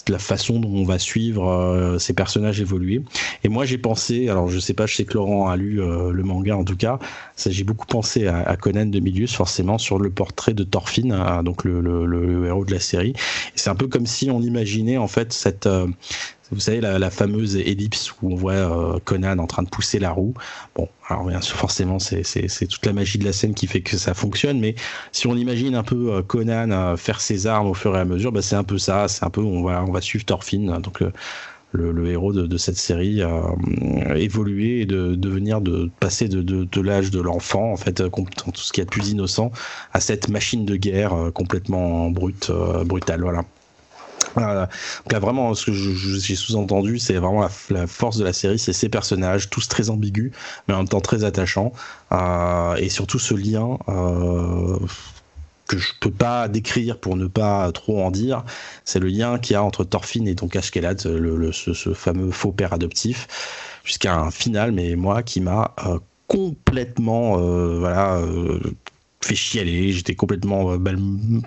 la 0.09 0.19
façon 0.19 0.59
dont 0.59 0.71
on 0.71 0.85
va 0.85 0.99
suivre 0.99 1.51
euh, 1.51 1.99
ces 1.99 2.15
personnages 2.15 2.63
évoluer. 2.63 3.03
Et 3.43 3.51
moi 3.51 3.67
j'ai 3.67 3.77
pensé, 3.77 4.31
alors 4.31 4.49
je 4.49 4.59
sais 4.59 4.73
pas, 4.73 4.87
je 4.87 4.97
sais 4.97 5.05
que 5.05 5.15
Laurent 5.15 5.51
a 5.51 5.57
lu 5.57 5.83
euh, 5.83 6.11
le 6.11 6.23
manga 6.23 6.57
en 6.57 6.65
tout 6.65 6.77
cas, 6.77 6.99
j'ai 7.47 7.65
beaucoup 7.65 7.85
pensé 7.85 8.27
à, 8.27 8.57
Conan 8.57 8.87
de 8.87 9.01
Milius 9.01 9.35
forcément 9.35 9.77
sur 9.77 9.99
le 9.99 10.09
portrait 10.09 10.55
de 10.55 10.65
Thorfinn, 10.65 11.13
hein, 11.13 11.43
donc 11.43 11.65
le, 11.65 12.47
héros 12.47 12.65
de 12.65 12.73
la 12.73 12.81
série. 12.81 13.13
C'est 13.55 13.69
un 13.69 13.75
peu 13.75 13.87
comme 13.87 14.07
si 14.07 14.31
on 14.31 14.41
imaginait 14.41 14.97
en 14.97 15.09
fait 15.09 15.35
cette 15.35 15.69
vous 16.53 16.61
savez, 16.61 16.81
la, 16.81 17.11
fameuse 17.11 17.57
ellipse 17.57 18.13
où 18.21 18.33
on 18.33 18.35
voit 18.35 18.53
euh, 18.53 18.99
Conan 19.05 19.39
en 19.39 19.47
train 19.47 19.63
de 19.63 19.69
pousser 19.69 19.99
la 19.99 20.11
roue. 20.11 20.35
Bon, 20.75 20.89
alors 21.09 21.25
bien 21.25 21.41
sûr, 21.41 21.57
forcément, 21.57 21.99
c'est 21.99 22.23
toute 22.69 22.85
la 22.85 22.93
magie 22.93 23.19
de 23.19 23.25
la 23.25 23.33
scène 23.33 23.55
qui 23.55 23.67
fait 23.67 23.81
que 23.81 23.97
ça 23.97 24.15
fonctionne, 24.15 24.61
mais 24.61 24.75
si 25.13 25.27
on 25.27 25.37
imagine 25.37 25.75
un 25.75 25.83
peu 25.83 26.13
euh, 26.13 26.23
Conan 26.23 26.71
euh, 26.71 26.97
faire 26.97 27.21
ses 27.21 27.47
armes 27.47 27.69
au 27.69 27.75
fur 27.75 27.97
et 27.97 28.01
à 28.01 28.05
mesure, 28.05 28.31
bah, 28.31 28.43
c'est 28.43 28.57
un 28.57 28.65
peu 28.65 28.79
ça. 28.79 29.09
C'est 29.09 29.25
un 29.25 29.31
peu, 29.31 29.41
on 29.41 29.63
va, 29.63 29.85
on 29.85 30.01
suivre 30.01 30.25
Thorfinn, 30.25 30.79
donc 30.81 31.03
le, 31.73 32.09
héros 32.09 32.33
de, 32.33 32.57
cette 32.57 32.77
série, 32.77 33.23
évoluer 34.15 34.83
et 34.83 34.87
de 34.87 35.15
devenir, 35.15 35.61
de, 35.61 35.91
passer 35.99 36.29
de, 36.29 36.43
de, 36.43 36.81
l'âge 36.81 37.11
de 37.11 37.21
l'enfant, 37.21 37.73
en 37.73 37.77
fait, 37.77 38.03
tout 38.11 38.53
ce 38.55 38.73
qui 38.73 38.81
est 38.81 38.89
plus 38.89 39.11
innocent, 39.11 39.51
à 39.93 40.01
cette 40.01 40.29
machine 40.29 40.65
de 40.65 40.77
guerre 40.77 41.31
complètement 41.33 42.11
brute, 42.11 42.53
brutale. 42.85 43.23
Voilà. 43.23 43.45
Donc 44.37 45.13
là, 45.13 45.19
vraiment, 45.19 45.55
ce 45.55 45.67
que 45.67 45.73
j'ai 45.73 46.35
sous-entendu, 46.35 46.99
c'est 46.99 47.15
vraiment 47.15 47.49
la, 47.71 47.87
force 47.87 48.17
de 48.17 48.25
la 48.25 48.33
série, 48.33 48.59
c'est 48.59 48.73
ces 48.73 48.89
personnages, 48.89 49.51
tous 49.51 49.69
très 49.69 49.91
ambigus, 49.91 50.33
mais 50.67 50.75
en 50.75 50.79
même 50.79 50.89
temps 50.89 51.01
très 51.01 51.25
attachants, 51.25 51.73
euh, 52.13 52.75
et 52.77 52.89
surtout 52.89 53.19
ce 53.19 53.35
lien 53.35 53.79
euh, 53.89 54.79
que 55.69 55.79
je 55.79 55.93
peux 56.01 56.11
pas 56.11 56.49
décrire 56.49 56.99
pour 56.99 57.17
ne 57.17 57.27
pas 57.27 57.71
trop 57.73 58.03
en 58.03 58.11
dire, 58.11 58.45
c'est 58.85 58.99
le 58.99 59.09
lien 59.09 59.39
qu'il 59.39 59.55
y 59.55 59.57
a 59.57 59.63
entre 59.63 59.85
Thorfinn 59.85 60.27
et 60.27 60.35
donc 60.35 60.57
Ashkelad, 60.57 61.05
le, 61.05 61.53
ce, 61.53 61.95
fameux 61.95 62.31
faux 62.31 62.53
père 62.53 62.73
adoptif, 62.73 63.79
jusqu'à 63.85 64.17
un 64.17 64.31
final, 64.31 64.73
mais 64.73 64.97
moi 64.97 65.23
qui 65.23 65.41
m'a 65.41 65.75
euh, 65.87 65.99
complètement 66.27 67.37
voilà 67.79 68.21
fait 69.25 69.35
chialer, 69.35 69.93
j'étais 69.93 70.15
complètement, 70.15 70.73
euh, 70.73 70.79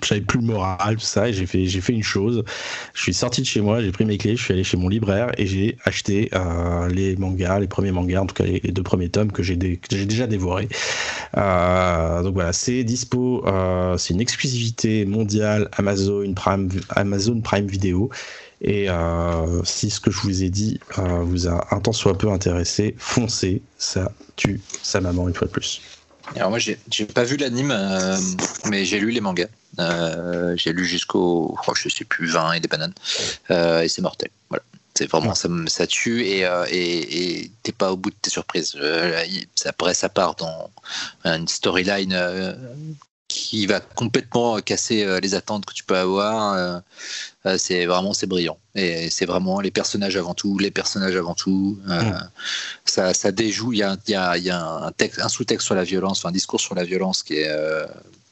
j'avais 0.02 0.20
plus 0.20 0.40
le 0.40 0.46
moral, 0.46 0.96
tout 0.96 1.02
ça, 1.02 1.28
et 1.28 1.32
j'ai 1.32 1.46
fait, 1.46 1.66
j'ai 1.66 1.80
fait 1.80 1.92
une 1.92 2.02
chose. 2.02 2.44
Je 2.94 3.02
suis 3.02 3.14
sorti 3.14 3.40
de 3.40 3.46
chez 3.46 3.60
moi, 3.60 3.80
j'ai 3.82 3.92
pris 3.92 4.04
mes 4.04 4.18
clés, 4.18 4.36
je 4.36 4.42
suis 4.42 4.52
allé 4.52 4.64
chez 4.64 4.76
mon 4.76 4.88
libraire 4.88 5.30
et 5.38 5.46
j'ai 5.46 5.76
acheté 5.84 6.30
euh, 6.34 6.88
les 6.88 7.16
mangas, 7.16 7.60
les 7.60 7.68
premiers 7.68 7.92
mangas, 7.92 8.22
en 8.22 8.26
tout 8.26 8.34
cas 8.34 8.44
les, 8.44 8.60
deux 8.60 8.82
premiers 8.82 9.08
tomes 9.08 9.32
que 9.32 9.42
j'ai, 9.42 9.56
déjà 9.56 10.26
dévorés. 10.26 10.68
Euh, 11.36 12.22
donc 12.22 12.34
voilà, 12.34 12.52
c'est 12.52 12.84
dispo, 12.84 13.44
c'est 13.96 14.14
une 14.14 14.20
exclusivité 14.20 15.04
mondiale 15.04 15.68
Amazon 15.76 16.32
Prime, 16.34 16.68
Amazon 16.90 17.40
Prime 17.40 17.66
Video. 17.66 18.10
Et 18.60 18.88
si 19.64 19.90
ce 19.90 20.00
que 20.00 20.10
je 20.10 20.20
vous 20.20 20.42
ai 20.42 20.50
dit 20.50 20.80
vous 20.96 21.48
a 21.48 21.66
un 21.70 21.80
temps 21.80 21.92
soit 21.92 22.18
peu 22.18 22.30
intéressé, 22.30 22.94
foncez, 22.98 23.62
ça 23.78 24.12
tue 24.36 24.60
sa 24.82 25.00
maman 25.00 25.28
une 25.28 25.34
fois 25.34 25.46
de 25.46 25.52
plus. 25.52 25.80
Alors 26.36 26.50
moi, 26.50 26.58
j'ai 26.58 27.06
pas 27.06 27.24
vu 27.24 27.36
l'anime, 27.36 27.70
euh, 27.70 28.16
mais 28.66 28.84
j'ai 28.84 28.98
lu 28.98 29.10
les 29.10 29.20
mangas. 29.20 29.48
Euh, 29.78 30.54
j'ai 30.56 30.72
lu 30.72 30.84
jusqu'au, 30.84 31.56
oh, 31.66 31.74
je 31.74 31.88
sais 31.88 32.04
plus, 32.04 32.26
20 32.26 32.52
et 32.52 32.60
des 32.60 32.68
bananes. 32.68 32.94
Euh, 33.50 33.82
et 33.82 33.88
c'est 33.88 34.02
mortel. 34.02 34.30
Voilà. 34.48 34.62
C'est 34.94 35.08
vraiment, 35.08 35.34
ça, 35.34 35.48
ça 35.68 35.86
tue 35.86 36.22
et 36.22 36.40
et 36.70 37.50
t'es 37.62 37.70
pas 37.70 37.92
au 37.92 37.96
bout 37.96 38.10
de 38.10 38.16
tes 38.20 38.30
surprises. 38.30 38.76
après, 39.64 39.94
ça 39.94 40.08
part 40.08 40.34
dans 40.34 40.70
une 41.24 41.46
storyline 41.46 42.12
qui 43.28 43.66
va 43.66 43.80
complètement 43.80 44.58
casser 44.60 45.04
euh, 45.04 45.20
les 45.20 45.34
attentes 45.34 45.66
que 45.66 45.74
tu 45.74 45.84
peux 45.84 45.96
avoir. 45.96 46.54
Euh, 46.54 46.80
euh, 47.46 47.58
c'est 47.58 47.86
vraiment 47.86 48.14
c'est 48.14 48.26
brillant 48.26 48.58
et 48.74 49.10
c'est 49.10 49.26
vraiment 49.26 49.60
les 49.60 49.70
personnages 49.70 50.16
avant 50.16 50.34
tout, 50.34 50.58
les 50.58 50.70
personnages 50.70 51.14
avant 51.14 51.34
tout. 51.34 51.78
Mm. 51.86 52.12
ça, 52.84 53.14
ça, 53.14 53.30
déjoue. 53.30 53.72
Il 53.72 53.78
y 53.78 53.82
a, 53.82 53.96
y 54.08 54.14
a, 54.14 54.36
y 54.38 54.50
a 54.50 54.60
un, 54.60 54.92
texte, 54.92 55.20
un 55.20 55.28
sous-texte 55.28 55.66
sur 55.66 55.74
la 55.74 55.84
violence, 55.84 56.24
un 56.24 56.32
discours 56.32 56.60
sur 56.60 56.74
la 56.74 56.84
violence 56.84 57.22
qui 57.22 57.34
est 57.34 57.50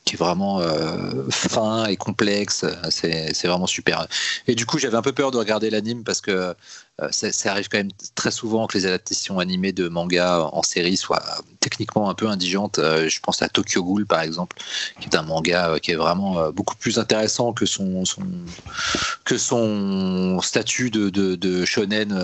qui 0.07 0.15
est 0.15 0.19
vraiment 0.19 0.61
euh, 0.61 1.29
fin 1.31 1.87
et 1.87 1.97
complexe. 1.97 2.65
C'est 2.91 3.45
vraiment 3.45 3.67
super. 3.67 4.07
Et 4.47 4.55
du 4.55 4.65
coup, 4.65 4.79
j'avais 4.79 4.97
un 4.97 5.03
peu 5.03 5.13
peur 5.13 5.33
de 5.33 5.37
regarder 5.37 5.69
l'anime 5.69 6.05
parce 6.05 6.21
que 6.21 6.55
euh, 7.03 7.09
ça, 7.11 7.51
arrive 7.51 7.69
quand 7.69 7.79
même 7.79 7.91
très 8.15 8.31
souvent 8.31 8.69
que 8.69 8.79
les 8.79 8.87
adaptations 8.87 9.41
animées 9.41 9.73
de 9.73 9.89
manga 9.89 10.49
en 10.53 10.63
série 10.63 10.97
soient 10.97 11.25
techniquement 11.59 12.09
un 12.09 12.15
peu 12.15 12.29
indigentes. 12.29 12.79
Euh, 12.79 13.09
je 13.09 13.19
pense 13.21 13.43
à 13.43 13.49
Tokyo 13.49 13.83
Ghoul, 13.83 14.07
par 14.07 14.21
exemple, 14.21 14.57
qui 15.01 15.09
est 15.09 15.17
un 15.17 15.23
manga 15.23 15.79
qui 15.81 15.91
est 15.91 15.97
vraiment 15.97 16.51
beaucoup 16.53 16.77
plus 16.77 17.01
intéressant 17.01 17.53
que 17.53 17.67
son, 17.67 18.05
que 19.25 19.37
son 19.37 20.41
statut 20.41 20.91
de, 20.91 21.65
shonen. 21.65 22.17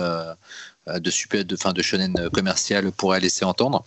de 0.87 1.11
super 1.11 1.43
de 1.43 1.55
fin 1.57 1.73
de 1.73 1.81
shonen 1.81 2.29
commercial 2.31 2.93
pourrait 2.93 3.19
laisser 3.19 3.43
entendre 3.43 3.83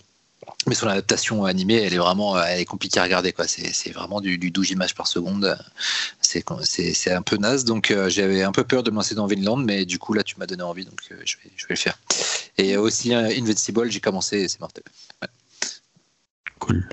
mais 0.67 0.75
son 0.75 0.89
adaptation 0.89 1.45
animée, 1.45 1.77
elle 1.83 1.95
est 1.95 1.99
vraiment 1.99 2.41
elle 2.41 2.61
est 2.61 2.65
compliquée 2.65 3.01
à 3.01 3.05
regarder. 3.05 3.33
Quoi. 3.33 3.47
C'est, 3.47 3.73
c'est 3.73 3.91
vraiment 3.91 4.21
du, 4.21 4.39
du 4.39 4.51
12 4.51 4.73
images 4.73 4.95
par 4.95 5.07
seconde. 5.07 5.57
C'est, 6.21 6.45
c'est, 6.63 6.93
c'est 6.93 7.13
un 7.13 7.23
peu 7.23 7.37
naze. 7.37 7.65
Donc 7.65 7.91
euh, 7.91 8.09
j'avais 8.09 8.43
un 8.43 8.53
peu 8.53 8.65
peur 8.65 8.83
de 8.83 8.91
me 8.91 8.97
lancer 8.97 9.15
dans 9.15 9.27
Vinland, 9.27 9.59
mais 9.59 9.85
du 9.85 9.99
coup, 9.99 10.13
là, 10.13 10.23
tu 10.23 10.37
m'as 10.39 10.47
donné 10.47 10.63
envie, 10.63 10.85
donc 10.85 11.01
euh, 11.13 11.17
je, 11.25 11.37
vais, 11.37 11.51
je 11.57 11.67
vais 11.67 11.75
le 11.75 11.79
faire. 11.79 11.99
Et 12.59 12.77
aussi 12.77 13.15
euh, 13.15 13.29
Invincible, 13.37 13.91
j'ai 13.91 14.01
commencé, 14.01 14.49
c'est 14.49 14.61
mortel. 14.61 14.85
Cool. 16.59 16.89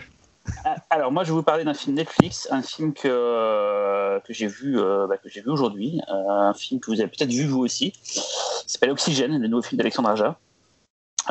Alors 0.90 1.12
moi 1.12 1.24
je 1.24 1.30
vais 1.30 1.36
vous 1.36 1.44
parler 1.44 1.64
d'un 1.64 1.74
film 1.74 1.96
Netflix, 1.96 2.48
un 2.52 2.62
film 2.62 2.94
que, 2.94 4.20
que 4.20 4.34
j'ai 4.34 4.48
vu, 4.48 4.76
bah, 4.76 5.18
que 5.18 5.30
j'ai 5.30 5.42
vu 5.42 5.50
aujourd'hui, 5.50 6.02
un 6.08 6.54
film 6.54 6.80
que 6.80 6.92
vous 6.92 7.00
avez 7.00 7.10
peut-être 7.10 7.32
vu 7.32 7.46
vous 7.46 7.60
aussi. 7.60 7.94
Il 8.16 8.70
s'appelle 8.70 8.92
Oxygène, 8.92 9.42
le 9.42 9.48
nouveau 9.48 9.62
film 9.62 9.78
d'Alexandre 9.78 10.10
Aja. 10.10 10.38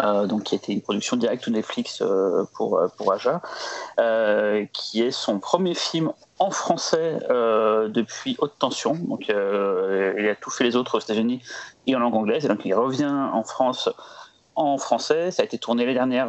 Euh, 0.01 0.27
donc 0.27 0.45
qui 0.45 0.55
était 0.55 0.73
une 0.73 0.81
production 0.81 1.19
directe 1.19 1.49
Netflix 1.49 2.01
euh, 2.01 2.45
pour 2.55 2.79
euh, 2.79 2.89
pour 2.97 3.13
Aja, 3.13 3.43
qui 4.73 5.03
est 5.03 5.11
son 5.11 5.39
premier 5.39 5.75
film 5.75 6.13
en 6.39 6.51
français 6.51 7.19
depuis 7.89 8.37
Haute 8.39 8.55
Tension. 8.59 8.95
Donc 8.95 9.29
il 9.29 10.29
a 10.29 10.35
tout 10.37 10.51
fait 10.51 10.65
les 10.65 10.77
autres 10.77 10.97
aux 10.97 11.01
États-Unis 11.01 11.43
et 11.87 11.95
en 11.95 11.99
langue 11.99 12.15
anglaise, 12.15 12.47
donc 12.47 12.61
il 12.65 12.75
revient 12.75 13.13
en 13.33 13.43
France 13.45 13.91
en 14.55 14.79
français. 14.79 15.31
Ça 15.31 15.43
a 15.43 15.45
été 15.45 15.59
tourné 15.59 15.85
l'année 15.85 15.95
dernière 15.95 16.29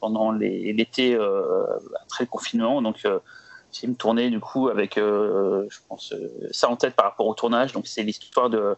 pendant 0.00 0.30
l'été 0.32 1.16
après 1.16 2.24
le 2.24 2.28
confinement, 2.28 2.80
donc 2.82 3.06
film 3.72 3.94
tourné 3.96 4.30
du 4.30 4.40
coup 4.40 4.68
avec, 4.68 4.94
je 4.96 5.78
pense, 5.88 6.14
ça 6.52 6.68
en 6.68 6.76
tête 6.76 6.94
par 6.94 7.06
rapport 7.06 7.26
au 7.26 7.34
tournage. 7.34 7.72
Donc 7.72 7.86
c'est 7.88 8.02
l'histoire 8.02 8.48
de 8.48 8.76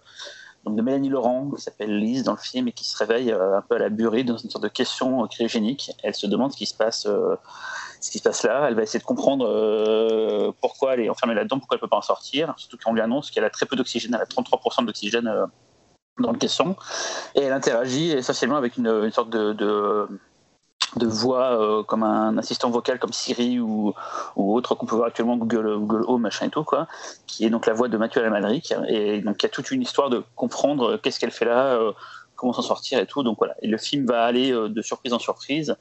donc 0.64 0.76
de 0.76 0.82
Mélanie 0.82 1.08
Laurent, 1.08 1.50
qui 1.50 1.62
s'appelle 1.62 1.98
Lise 1.98 2.22
dans 2.22 2.32
le 2.32 2.38
film 2.38 2.68
et 2.68 2.72
qui 2.72 2.84
se 2.84 2.96
réveille 2.96 3.32
euh, 3.32 3.58
un 3.58 3.62
peu 3.62 3.74
à 3.74 3.78
la 3.78 3.88
burée 3.88 4.22
dans 4.22 4.36
une 4.36 4.48
sorte 4.48 4.62
de 4.62 4.68
question 4.68 5.26
cryogénique. 5.26 5.92
Elle 6.02 6.14
se 6.14 6.26
demande 6.26 6.52
ce 6.52 6.56
qui 6.56 6.66
se 6.66 6.74
passe, 6.74 7.06
euh, 7.06 7.36
là. 8.44 8.68
Elle 8.68 8.74
va 8.74 8.82
essayer 8.82 9.00
de 9.00 9.04
comprendre 9.04 9.46
euh, 9.48 10.52
pourquoi 10.60 10.94
elle 10.94 11.00
est 11.00 11.08
enfermée 11.08 11.34
là-dedans, 11.34 11.58
pourquoi 11.58 11.76
elle 11.76 11.80
peut 11.80 11.88
pas 11.88 11.96
en 11.96 12.02
sortir. 12.02 12.54
Surtout 12.56 12.78
qu'on 12.82 12.92
lui 12.92 13.00
annonce 13.00 13.30
qu'elle 13.30 13.44
a 13.44 13.50
très 13.50 13.66
peu 13.66 13.74
d'oxygène, 13.74 14.14
elle 14.14 14.22
a 14.22 14.24
33% 14.24 14.86
d'oxygène 14.86 15.32
dans 16.18 16.32
le 16.32 16.38
caisson. 16.38 16.76
Et 17.34 17.42
elle 17.42 17.52
interagit 17.52 18.12
essentiellement 18.12 18.56
avec 18.56 18.76
une, 18.76 19.10
sorte 19.10 19.30
de 19.30 20.06
de 20.96 21.06
voix 21.06 21.58
euh, 21.58 21.82
comme 21.82 22.02
un 22.02 22.36
assistant 22.38 22.70
vocal 22.70 22.98
comme 22.98 23.12
Siri 23.12 23.60
ou, 23.60 23.94
ou 24.36 24.54
autre 24.54 24.74
qu'on 24.74 24.86
peut 24.86 24.96
voir 24.96 25.08
actuellement 25.08 25.36
Google, 25.36 26.04
Home 26.06 26.22
machin 26.22 26.46
et 26.46 26.50
tout 26.50 26.64
quoi 26.64 26.86
qui 27.26 27.44
est 27.44 27.50
donc 27.50 27.66
la 27.66 27.72
voix 27.72 27.88
de 27.88 27.96
Mathieu 27.96 28.24
Amalric 28.24 28.74
et 28.88 29.20
donc 29.20 29.42
il 29.42 29.44
y 29.44 29.46
a 29.46 29.48
toute 29.48 29.70
une 29.70 29.82
histoire 29.82 30.10
de 30.10 30.22
comprendre 30.36 30.92
euh, 30.92 30.98
qu'est-ce 30.98 31.18
qu'elle 31.18 31.30
fait 31.30 31.44
là 31.44 31.74
euh, 31.74 31.92
comment 32.36 32.52
s'en 32.52 32.62
sortir 32.62 32.98
et 32.98 33.06
tout. 33.06 33.22
Donc 33.22 33.38
voilà. 33.38 33.54
Et 33.62 33.68
le 33.68 33.78
film 33.78 34.04
va 34.04 34.24
aller 34.24 34.50
de 34.50 34.82
surprise 34.82 35.12
en 35.12 35.20
surprise. 35.20 35.76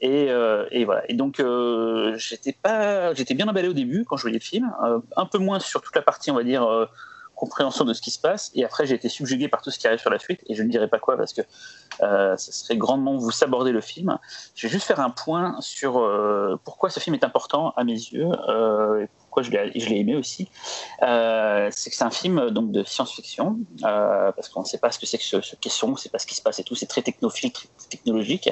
Et, 0.00 0.28
et 0.70 0.84
voilà. 0.86 1.02
Et 1.10 1.12
donc 1.12 1.42
j'étais 2.16 2.54
pas 2.54 3.12
j'étais 3.12 3.34
bien 3.34 3.46
emballé 3.46 3.68
au 3.68 3.74
début 3.74 4.06
quand 4.06 4.16
je 4.16 4.22
voyais 4.22 4.38
le 4.38 4.42
film. 4.42 4.72
Un 5.16 5.26
peu 5.26 5.36
moins 5.36 5.58
sur 5.58 5.82
toute 5.82 5.94
la 5.94 6.00
partie 6.00 6.30
on 6.30 6.34
va 6.34 6.44
dire 6.44 6.66
compréhension 7.38 7.84
de 7.84 7.94
ce 7.94 8.02
qui 8.02 8.10
se 8.10 8.18
passe. 8.18 8.50
Et 8.54 8.64
après, 8.64 8.84
j'ai 8.84 8.96
été 8.96 9.08
subjugué 9.08 9.48
par 9.48 9.62
tout 9.62 9.70
ce 9.70 9.78
qui 9.78 9.86
arrive 9.86 10.00
sur 10.00 10.10
la 10.10 10.18
suite. 10.18 10.40
Et 10.48 10.54
je 10.54 10.62
ne 10.62 10.68
dirai 10.68 10.88
pas 10.88 10.98
quoi 10.98 11.16
parce 11.16 11.32
que 11.32 11.42
euh, 12.02 12.36
ça 12.36 12.52
serait 12.52 12.76
grandement 12.76 13.16
vous 13.16 13.30
saborder 13.30 13.70
le 13.70 13.80
film. 13.80 14.18
Je 14.54 14.66
vais 14.66 14.72
juste 14.72 14.86
faire 14.86 15.00
un 15.00 15.10
point 15.10 15.56
sur 15.60 15.98
euh, 15.98 16.60
pourquoi 16.64 16.90
ce 16.90 16.98
film 17.00 17.14
est 17.14 17.24
important 17.24 17.72
à 17.76 17.84
mes 17.84 17.92
yeux. 17.92 18.28
Je 19.42 19.50
l'ai 19.50 19.98
aimé 19.98 20.16
aussi, 20.16 20.48
euh, 21.02 21.68
c'est 21.70 22.02
un 22.02 22.10
film 22.10 22.50
donc 22.50 22.72
de 22.72 22.84
science-fiction, 22.84 23.58
euh, 23.84 24.32
parce 24.32 24.48
qu'on 24.48 24.60
ne 24.60 24.66
sait 24.66 24.78
pas 24.78 24.90
ce 24.90 24.98
que 24.98 25.06
c'est 25.06 25.18
que 25.18 25.24
ce, 25.24 25.40
ce 25.40 25.56
question, 25.56 25.88
on 25.88 25.92
ne 25.92 25.96
sait 25.96 26.08
pas 26.08 26.18
ce 26.18 26.26
qui 26.26 26.34
se 26.34 26.42
passe 26.42 26.58
et 26.58 26.64
tout, 26.64 26.74
c'est 26.74 26.86
très 26.86 27.02
technophile, 27.02 27.52
technologique, 27.90 28.50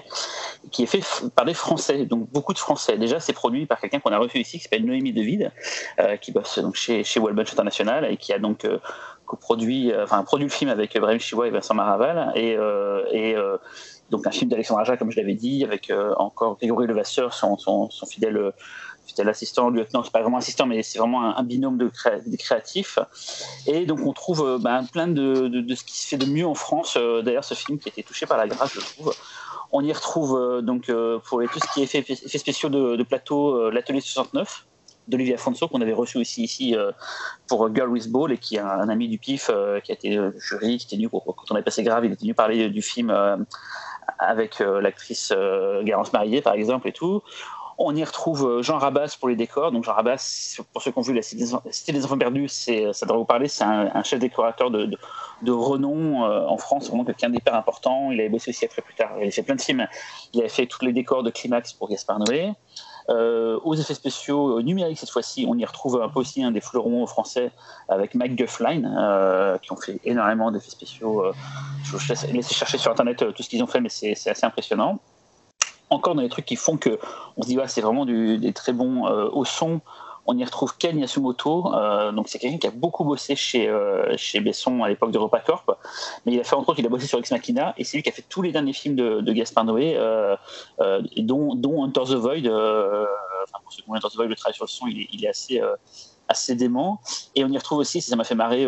qui 0.70 0.82
est 0.82 0.86
fait 0.86 1.02
par 1.34 1.44
des 1.44 1.54
Français, 1.54 2.06
donc 2.06 2.30
beaucoup 2.30 2.52
de 2.52 2.58
Français. 2.58 2.96
Déjà, 2.98 3.20
c'est 3.20 3.32
produit 3.32 3.66
par 3.66 3.80
quelqu'un 3.80 4.00
qu'on 4.00 4.12
a 4.12 4.18
reçu 4.18 4.38
ici, 4.38 4.58
qui 4.58 4.64
s'appelle 4.64 4.84
Noémie 4.84 5.12
Devide, 5.12 5.52
euh, 6.00 6.16
qui 6.16 6.32
bosse 6.32 6.58
donc 6.58 6.76
chez, 6.76 7.04
chez 7.04 7.20
International 7.20 8.04
et 8.10 8.16
qui 8.16 8.32
a 8.32 8.38
donc 8.38 8.66
coproduit, 9.26 9.92
enfin 10.00 10.22
produit 10.22 10.46
le 10.46 10.52
film 10.52 10.70
avec 10.70 10.96
Brahim 10.98 11.18
Chiwa 11.18 11.48
et 11.48 11.50
Vincent 11.50 11.74
Maraval, 11.74 12.32
et, 12.36 12.56
donc 14.10 14.24
un 14.24 14.30
film 14.30 14.48
d'Alexandre 14.48 14.80
Aja, 14.80 14.96
comme 14.96 15.10
je 15.10 15.16
l'avais 15.16 15.34
dit, 15.34 15.64
avec 15.64 15.92
encore 16.16 16.56
Grégory 16.56 16.86
Levasseur, 16.86 17.34
son 17.34 17.98
fidèle 18.08 18.52
fidèle 19.06 19.28
assistant, 19.28 19.70
lieutenant, 19.70 20.02
c'est 20.02 20.12
pas 20.12 20.20
vraiment 20.20 20.38
assistant, 20.38 20.66
mais 20.66 20.82
c'est 20.82 20.98
vraiment 20.98 21.36
un, 21.36 21.42
binôme 21.42 21.78
de, 21.78 21.90
créatifs. 22.36 22.98
Et 23.66 23.86
donc 23.86 24.00
on 24.04 24.12
trouve 24.12 24.58
ben, 24.60 24.84
plein 24.84 25.06
de, 25.06 25.48
de, 25.48 25.74
ce 25.74 25.84
qui 25.84 25.96
se 25.96 26.08
fait 26.08 26.18
de 26.18 26.26
mieux 26.26 26.46
en 26.46 26.54
France. 26.54 26.98
D'ailleurs, 27.24 27.44
ce 27.44 27.54
film 27.54 27.78
qui 27.78 27.88
a 27.88 27.92
été 27.92 28.02
touché 28.02 28.26
par 28.26 28.36
la 28.36 28.46
grâce, 28.46 28.72
je 28.74 28.80
trouve. 28.80 29.14
On 29.72 29.84
y 29.84 29.92
retrouve 29.92 30.62
donc 30.62 30.90
pour 31.24 31.42
tout 31.42 31.60
ce 31.60 31.74
qui 31.74 31.82
est 31.82 31.94
effets, 31.94 32.38
spéciaux 32.38 32.68
de, 32.68 33.02
plateau, 33.02 33.70
l'atelier 33.70 34.00
69 34.00 34.66
d'Olivier 35.08 35.34
Afonso 35.34 35.68
qu'on 35.68 35.80
avait 35.80 35.92
reçu 35.92 36.18
aussi 36.18 36.42
ici 36.42 36.74
euh, 36.74 36.90
pour 37.48 37.72
Girl 37.74 37.88
with 37.88 38.10
Ball 38.10 38.32
et 38.32 38.38
qui 38.38 38.56
est 38.56 38.60
un, 38.60 38.88
ami 38.88 39.08
du 39.08 39.18
PIF 39.18 39.50
euh, 39.50 39.80
qui 39.80 39.92
a 39.92 39.94
été 39.94 40.16
euh, 40.16 40.32
jury, 40.38 40.78
qui 40.78 40.86
était 40.86 40.96
venu 40.96 41.08
quand 41.08 41.50
on 41.50 41.54
avait 41.54 41.64
passé 41.64 41.82
grave, 41.82 42.04
il 42.04 42.12
était 42.12 42.22
venu 42.22 42.34
parler 42.34 42.68
du 42.68 42.82
film 42.82 43.14
avec 44.18 44.60
l'actrice 44.60 45.32
Garance 45.82 46.12
Marillier 46.12 46.40
par 46.40 46.54
exemple 46.54 46.88
et 46.88 46.92
tout. 46.92 47.22
On 47.78 47.94
y 47.94 48.02
retrouve 48.02 48.62
Jean 48.62 48.78
Rabas 48.78 49.16
pour 49.18 49.28
les 49.28 49.36
décors. 49.36 49.70
Donc 49.72 49.84
Jean 49.84 49.92
Rabas, 49.92 50.58
pour 50.72 50.82
ceux 50.82 50.90
qui 50.92 50.98
ont 50.98 51.02
vu 51.02 51.12
La 51.12 51.22
Cité 51.22 51.92
des 51.92 52.04
Enfants 52.04 52.18
Perdus, 52.18 52.48
ça 52.48 53.06
devrait 53.06 53.18
vous 53.18 53.24
parler, 53.24 53.48
c'est 53.48 53.64
un, 53.64 54.02
chef 54.02 54.18
décorateur 54.18 54.70
de, 54.70 54.96
renom 55.50 56.22
en 56.24 56.56
France, 56.56 56.88
vraiment 56.88 57.04
quelqu'un 57.04 57.28
d'hyper 57.28 57.54
important. 57.54 58.10
Il 58.12 58.20
avait 58.20 58.30
bossé 58.30 58.50
aussi 58.50 58.64
après 58.64 58.82
plus 58.82 58.94
tard. 58.94 59.10
Il 59.20 59.28
a 59.28 59.30
fait 59.30 59.42
plein 59.42 59.56
de 59.56 59.60
films. 59.60 59.86
Il 60.32 60.40
avait 60.40 60.48
fait 60.48 60.66
tous 60.66 60.84
les 60.84 60.92
décors 60.92 61.22
de 61.22 61.30
Climax 61.30 61.72
pour 61.74 61.88
Gaspard 61.88 62.18
Noé. 62.20 62.52
Euh, 63.08 63.60
aux 63.62 63.74
effets 63.76 63.94
spéciaux 63.94 64.58
euh, 64.58 64.62
numériques 64.62 64.98
cette 64.98 65.10
fois-ci, 65.10 65.46
on 65.48 65.56
y 65.56 65.64
retrouve 65.64 66.02
un 66.02 66.08
peu 66.08 66.18
aussi 66.18 66.42
un 66.42 66.50
des 66.50 66.60
fleurons 66.60 67.06
français 67.06 67.52
avec 67.88 68.16
Mike 68.16 68.34
Guffline, 68.34 68.92
euh, 68.98 69.58
qui 69.58 69.70
ont 69.70 69.76
fait 69.76 70.00
énormément 70.04 70.50
d'effets 70.50 70.70
spéciaux. 70.70 71.24
je 71.84 71.96
vous 71.96 72.32
laisse 72.32 72.52
chercher 72.52 72.78
sur 72.78 72.90
internet 72.90 73.32
tout 73.32 73.42
ce 73.44 73.48
qu'ils 73.48 73.62
ont 73.62 73.68
fait, 73.68 73.80
mais 73.80 73.88
c'est 73.88 74.12
assez 74.28 74.44
impressionnant. 74.44 74.98
Encore 75.90 76.14
dans 76.14 76.22
les 76.22 76.28
trucs 76.28 76.46
qui 76.46 76.56
font 76.56 76.76
que 76.76 76.98
on 77.36 77.42
se 77.42 77.48
dit 77.48 77.58
c'est 77.66 77.80
vraiment 77.80 78.06
des 78.06 78.52
très 78.52 78.72
bons 78.72 79.06
au 79.06 79.44
son. 79.44 79.80
On 80.26 80.36
y 80.36 80.44
retrouve 80.44 80.76
Ken 80.76 80.98
Yasumoto, 80.98 81.72
euh, 81.72 82.10
donc 82.10 82.28
c'est 82.28 82.38
quelqu'un 82.38 82.58
qui 82.58 82.66
a 82.66 82.72
beaucoup 82.72 83.04
bossé 83.04 83.36
chez, 83.36 83.68
euh, 83.68 84.16
chez 84.16 84.40
Besson 84.40 84.82
à 84.82 84.88
l'époque 84.88 85.12
de 85.12 85.18
Repacorp, 85.18 85.64
mais 86.24 86.32
il 86.32 86.40
a 86.40 86.44
fait 86.44 86.56
entre 86.56 86.70
autres, 86.70 86.80
il 86.80 86.86
a 86.86 86.88
bossé 86.88 87.06
sur 87.06 87.18
Ex 87.18 87.30
Machina, 87.30 87.74
et 87.76 87.84
c'est 87.84 87.96
lui 87.96 88.02
qui 88.02 88.08
a 88.08 88.12
fait 88.12 88.24
tous 88.28 88.42
les 88.42 88.50
derniers 88.50 88.72
films 88.72 88.96
de, 88.96 89.20
de 89.20 89.32
Gaspard 89.32 89.64
Noé, 89.64 89.94
euh, 89.96 90.36
dont, 91.18 91.54
dont 91.54 91.84
Hunter 91.84 92.02
the 92.06 92.14
Void, 92.14 92.48
enfin 92.48 93.58
pour 93.62 93.72
ceux 93.72 93.82
qui 93.84 93.90
ont 93.90 93.94
Hunter 93.94 94.08
the 94.10 94.16
Void, 94.16 94.26
le 94.26 94.34
travail 94.34 94.54
sur 94.54 94.64
le 94.64 94.68
son, 94.68 94.86
il 94.88 95.24
est 95.24 95.28
assez 95.28 95.62
assez 96.28 96.54
dément. 96.54 97.00
Et 97.34 97.44
on 97.44 97.48
y 97.48 97.56
retrouve 97.58 97.78
aussi, 97.78 98.00
ça 98.00 98.16
m'a 98.16 98.24
fait 98.24 98.34
marrer, 98.34 98.66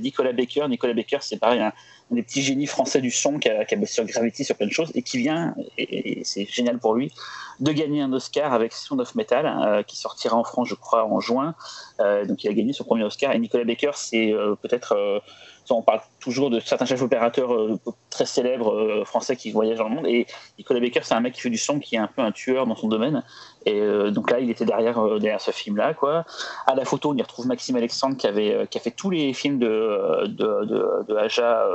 Nicolas 0.00 0.32
Baker. 0.32 0.66
Nicolas 0.68 0.94
Baker, 0.94 1.18
c'est 1.20 1.38
pareil, 1.38 1.60
un, 1.60 1.72
des 2.10 2.22
petits 2.22 2.42
génies 2.42 2.66
français 2.66 3.00
du 3.00 3.10
son 3.10 3.38
qui 3.38 3.48
a, 3.48 3.64
qui 3.64 3.74
a, 3.74 3.78
bossé 3.78 3.94
sur 3.94 4.04
Gravity, 4.04 4.44
sur 4.44 4.56
plein 4.56 4.66
de 4.66 4.72
choses, 4.72 4.90
et 4.94 5.02
qui 5.02 5.18
vient, 5.18 5.54
et 5.78 6.22
c'est 6.24 6.46
génial 6.46 6.78
pour 6.78 6.94
lui, 6.94 7.12
de 7.60 7.72
gagner 7.72 8.02
un 8.02 8.12
Oscar 8.12 8.52
avec 8.52 8.72
Sound 8.72 9.00
of 9.00 9.14
Metal, 9.14 9.46
euh, 9.46 9.82
qui 9.82 9.96
sortira 9.96 10.36
en 10.36 10.44
France, 10.44 10.68
je 10.68 10.74
crois, 10.74 11.04
en 11.06 11.20
juin. 11.20 11.54
Euh, 12.00 12.24
donc 12.24 12.42
il 12.44 12.50
a 12.50 12.52
gagné 12.52 12.72
son 12.72 12.84
premier 12.84 13.04
Oscar. 13.04 13.32
Et 13.32 13.38
Nicolas 13.38 13.64
Baker, 13.64 13.92
c'est 13.94 14.32
euh, 14.32 14.56
peut-être 14.56 15.22
on 15.70 15.82
parle 15.82 16.00
toujours 16.20 16.50
de 16.50 16.60
certains 16.60 16.84
chefs 16.84 17.02
opérateurs 17.02 17.54
euh, 17.54 17.78
très 18.10 18.26
célèbres 18.26 18.74
euh, 18.74 19.04
français 19.04 19.36
qui 19.36 19.50
voyagent 19.50 19.78
dans 19.78 19.88
le 19.88 19.94
monde. 19.94 20.06
Et 20.06 20.26
Nicolas 20.58 20.80
Baker, 20.80 21.00
c'est 21.02 21.14
un 21.14 21.20
mec 21.20 21.34
qui 21.34 21.40
fait 21.40 21.50
du 21.50 21.58
son, 21.58 21.78
qui 21.78 21.96
est 21.96 21.98
un 21.98 22.08
peu 22.08 22.22
un 22.22 22.32
tueur 22.32 22.66
dans 22.66 22.74
son 22.74 22.88
domaine. 22.88 23.22
Et 23.64 23.80
euh, 23.80 24.10
donc 24.10 24.30
là, 24.30 24.40
il 24.40 24.50
était 24.50 24.64
derrière, 24.64 25.00
derrière 25.18 25.40
ce 25.40 25.50
film-là. 25.50 25.94
Quoi. 25.94 26.24
À 26.66 26.74
la 26.74 26.84
photo, 26.84 27.10
on 27.10 27.16
y 27.16 27.22
retrouve 27.22 27.46
Maxime 27.46 27.76
Alexandre 27.76 28.16
qui, 28.16 28.26
avait, 28.26 28.66
qui 28.70 28.78
a 28.78 28.80
fait 28.80 28.90
tous 28.90 29.10
les 29.10 29.32
films 29.32 29.58
de, 29.58 30.26
de, 30.26 31.04
de, 31.06 31.16
Aja, 31.16 31.66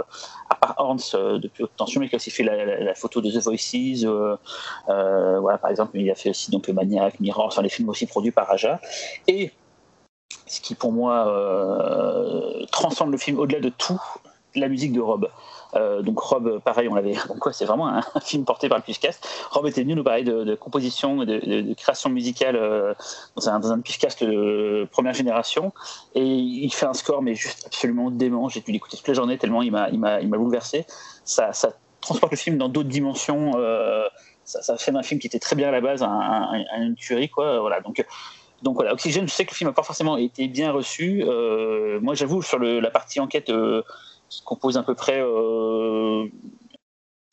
à 0.50 0.56
part 0.56 0.76
Horns, 0.78 1.40
depuis 1.40 1.64
Haute 1.64 1.76
Tension, 1.78 2.02
mais 2.02 2.10
qui 2.10 2.16
a 2.16 2.18
aussi 2.18 2.32
fait 2.32 2.44
la, 2.44 2.94
photo 2.96 3.22
de 3.22 3.32
The 3.32 3.44
Voices. 3.44 4.06
voilà, 4.88 5.58
par 5.58 5.72
exemple, 5.72 5.98
il 5.98 6.10
a 6.12 6.16
fait 6.16 6.30
aussi 6.32 6.52
donc, 6.52 6.68
Maniac, 6.70 7.20
Mirror, 7.20 7.46
enfin, 7.46 7.62
les 7.62 7.70
films 7.70 7.90
aussi 7.90 8.06
produits 8.06 8.32
par 8.32 8.52
Aja. 8.52 8.80
Et 9.28 9.52
ce 10.48 10.62
qui 10.62 10.76
pour 10.76 10.92
moi 10.92 11.28
euh, 11.28 12.66
transcende 12.72 13.12
le 13.12 13.18
film 13.18 13.38
au-delà 13.40 13.60
de 13.60 13.70
tout, 13.70 14.02
la 14.56 14.70
musique 14.70 14.94
de 14.94 15.02
Rob. 15.02 15.30
Euh, 15.76 16.02
donc 16.02 16.20
Rob, 16.20 16.60
pareil, 16.60 16.88
on 16.88 16.96
l'avait. 16.96 17.14
Donc 17.28 17.40
quoi, 17.40 17.52
c'est 17.52 17.66
vraiment 17.66 17.90
un, 17.90 18.02
film 18.22 18.46
porté 18.46 18.70
par 18.70 18.78
le 18.78 18.84
Pushcast. 18.84 19.28
Rob 19.52 19.68
était 19.68 19.84
venu 19.84 19.96
nous 19.96 20.04
parler 20.04 20.24
de, 20.24 20.56
composition, 20.56 21.18
de, 21.26 21.74
création 21.74 22.10
musicale 22.10 22.56
euh, 22.56 22.94
dans 23.36 23.50
un, 23.50 23.60
dans 23.60 23.72
un 23.72 23.78
de 23.78 24.86
première 24.92 25.14
génération, 25.14 25.74
et 26.16 26.24
il 26.24 26.72
fait 26.74 26.86
un 26.86 26.94
score 26.94 27.22
mais 27.22 27.36
juste 27.36 27.66
absolument 27.66 28.10
dément. 28.10 28.48
J'ai 28.48 28.62
dû 28.62 28.72
l'écouter 28.72 28.98
toute 28.98 29.08
la 29.08 29.14
journée 29.14 29.38
tellement 29.38 29.62
il 29.62 29.72
m'a, 29.72 30.22
bouleversé. 30.22 30.86
Ça, 31.26 31.52
transporte 32.00 32.32
le 32.32 32.38
film 32.38 32.58
dans 32.58 32.70
d'autres 32.70 32.90
dimensions. 32.90 33.52
ça, 34.46 34.62
ça 34.62 34.78
fait 34.78 34.96
un 34.96 35.04
film 35.04 35.20
qui 35.20 35.28
était 35.28 35.40
très 35.40 35.58
bien 35.58 35.68
à 35.68 35.72
la 35.72 35.82
base, 35.82 36.02
un, 36.02 36.08
un, 36.10 36.82
une 36.82 36.96
tuerie 36.96 37.30
quoi. 37.30 37.60
Voilà. 37.60 37.82
Donc 37.82 38.04
donc 38.64 38.76
voilà, 38.76 38.94
Oxygène, 38.94 39.28
je 39.28 39.34
sais 39.34 39.46
que 39.46 39.52
le 39.52 39.56
film 39.56 39.70
n'a 39.70 39.74
pas 39.74 39.84
forcément 39.84 40.18
été 40.18 40.48
bien 40.48 40.72
reçu. 40.72 41.24
Euh, 41.24 42.00
moi, 42.02 42.16
j'avoue, 42.16 42.42
sur 42.42 42.60
la 42.60 42.90
partie 42.90 43.20
enquête 43.20 43.50
euh, 43.50 43.84
qui 44.30 44.42
compose 44.42 44.78
à 44.78 44.84
peu 44.84 44.96
près 44.96 45.20
euh, 45.20 46.26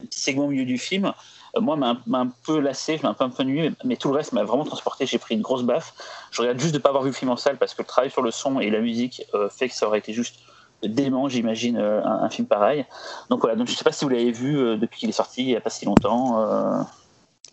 un 0.02 0.06
petit 0.06 0.20
segment 0.20 0.44
au 0.44 0.48
milieu 0.48 0.66
du 0.66 0.78
film, 0.78 1.12
moi, 1.58 1.76
m'a 1.76 1.96
un, 2.12 2.28
peu 2.44 2.58
lassé, 2.58 2.98
je 3.00 3.06
un 3.06 3.14
peu, 3.14 3.24
un 3.24 3.30
peu 3.30 3.44
mais 3.84 3.96
tout 3.96 4.08
le 4.08 4.16
reste 4.16 4.32
m'a 4.32 4.42
vraiment 4.42 4.64
transporté. 4.64 5.06
J'ai 5.06 5.18
pris 5.18 5.34
une 5.36 5.40
grosse 5.40 5.62
baffe. 5.62 5.94
Je 6.32 6.42
regarde 6.42 6.58
juste 6.58 6.72
de 6.72 6.78
ne 6.78 6.82
pas 6.82 6.88
avoir 6.88 7.04
vu 7.04 7.10
le 7.10 7.14
film 7.14 7.30
en 7.30 7.36
salle 7.36 7.58
parce 7.58 7.74
que 7.74 7.82
le 7.82 7.86
travail 7.86 8.10
sur 8.10 8.22
le 8.22 8.32
son 8.32 8.58
et 8.58 8.70
la 8.70 8.80
musique 8.80 9.22
fait 9.50 9.68
que 9.68 9.74
ça 9.74 9.86
aurait 9.86 10.00
été 10.00 10.12
juste 10.12 10.40
dément, 10.82 11.28
j'imagine, 11.28 11.78
un, 11.78 12.28
film 12.28 12.48
pareil. 12.48 12.84
Donc 13.30 13.40
voilà, 13.40 13.54
donc, 13.54 13.68
je 13.68 13.72
ne 13.72 13.76
sais 13.76 13.84
pas 13.84 13.92
si 13.92 14.04
vous 14.04 14.10
l'avez 14.10 14.32
vu 14.32 14.76
depuis 14.76 14.98
qu'il 14.98 15.08
est 15.08 15.12
sorti 15.12 15.42
il 15.42 15.46
n'y 15.46 15.56
a 15.56 15.60
pas 15.60 15.70
si 15.70 15.84
longtemps. 15.84 16.84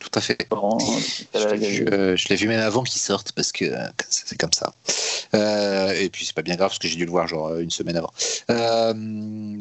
Tout 0.01 0.09
à 0.15 0.21
fait. 0.21 0.47
Euh, 0.51 2.15
je 2.17 2.27
l'ai 2.27 2.35
vu, 2.35 2.47
même 2.47 2.59
avant 2.59 2.81
qu'il 2.81 2.99
sorte 2.99 3.33
parce 3.33 3.51
que 3.51 3.65
euh, 3.65 3.85
c'est 4.09 4.35
comme 4.35 4.51
ça. 4.51 4.73
Euh, 5.35 5.93
et 5.93 6.09
puis 6.09 6.25
c'est 6.25 6.33
pas 6.35 6.41
bien 6.41 6.55
grave 6.55 6.69
parce 6.69 6.79
que 6.79 6.87
j'ai 6.87 6.95
dû 6.95 7.05
le 7.05 7.11
voir 7.11 7.27
genre 7.27 7.55
une 7.57 7.69
semaine 7.69 7.95
avant. 7.97 8.11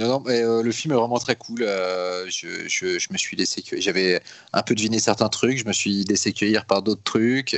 Non, 0.07 0.23
mais 0.27 0.43
le 0.43 0.73
film 0.73 0.93
est 0.95 0.97
vraiment 0.97 1.19
très 1.19 1.37
cool. 1.37 1.61
Je, 1.61 2.67
je, 2.69 3.13
me 3.13 3.19
suis 3.19 3.37
laissé 3.37 3.63
J'avais 3.79 4.21
un 4.53 4.63
peu 4.63 4.75
deviné 4.75 4.99
certains 4.99 5.29
trucs. 5.29 5.59
Je 5.59 5.67
me 5.67 5.73
suis 5.73 6.05
laissé 6.05 6.33
cueillir 6.33 6.65
par 6.65 6.83
d'autres 6.83 7.03
trucs. 7.03 7.57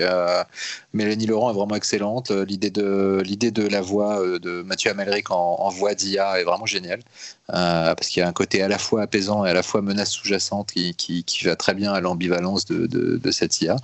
Mélanie 0.93 1.27
Laurent 1.27 1.51
est 1.51 1.55
vraiment 1.55 1.75
excellente. 1.75 2.31
L'idée 2.31 2.71
de 2.71 3.23
l'idée 3.25 3.51
de 3.51 3.67
la 3.67 3.81
voix 3.81 4.23
de 4.39 4.62
Mathieu 4.62 4.91
Amalric 4.91 5.31
en, 5.31 5.57
en 5.61 5.69
voix 5.71 5.95
d'IA 5.95 6.41
est 6.41 6.45
vraiment 6.45 6.67
géniale. 6.67 7.01
Euh, 7.51 7.95
parce 7.95 8.09
qu'il 8.09 8.21
y 8.21 8.23
a 8.25 8.29
un 8.29 8.33
côté 8.33 8.62
à 8.62 8.69
la 8.69 8.79
fois 8.79 9.03
apaisant 9.03 9.45
et 9.45 9.51
à 9.51 9.53
la 9.53 9.62
fois 9.62 9.83
menace 9.83 10.12
sous-jacente 10.12 10.71
qui, 10.73 10.95
qui, 10.95 11.45
va 11.45 11.55
très 11.57 11.75
bien 11.75 11.93
à 11.93 12.01
l'ambivalence 12.01 12.65
de, 12.65 12.87
de, 12.87 13.31
cette 13.31 13.61
IA. 13.61 13.77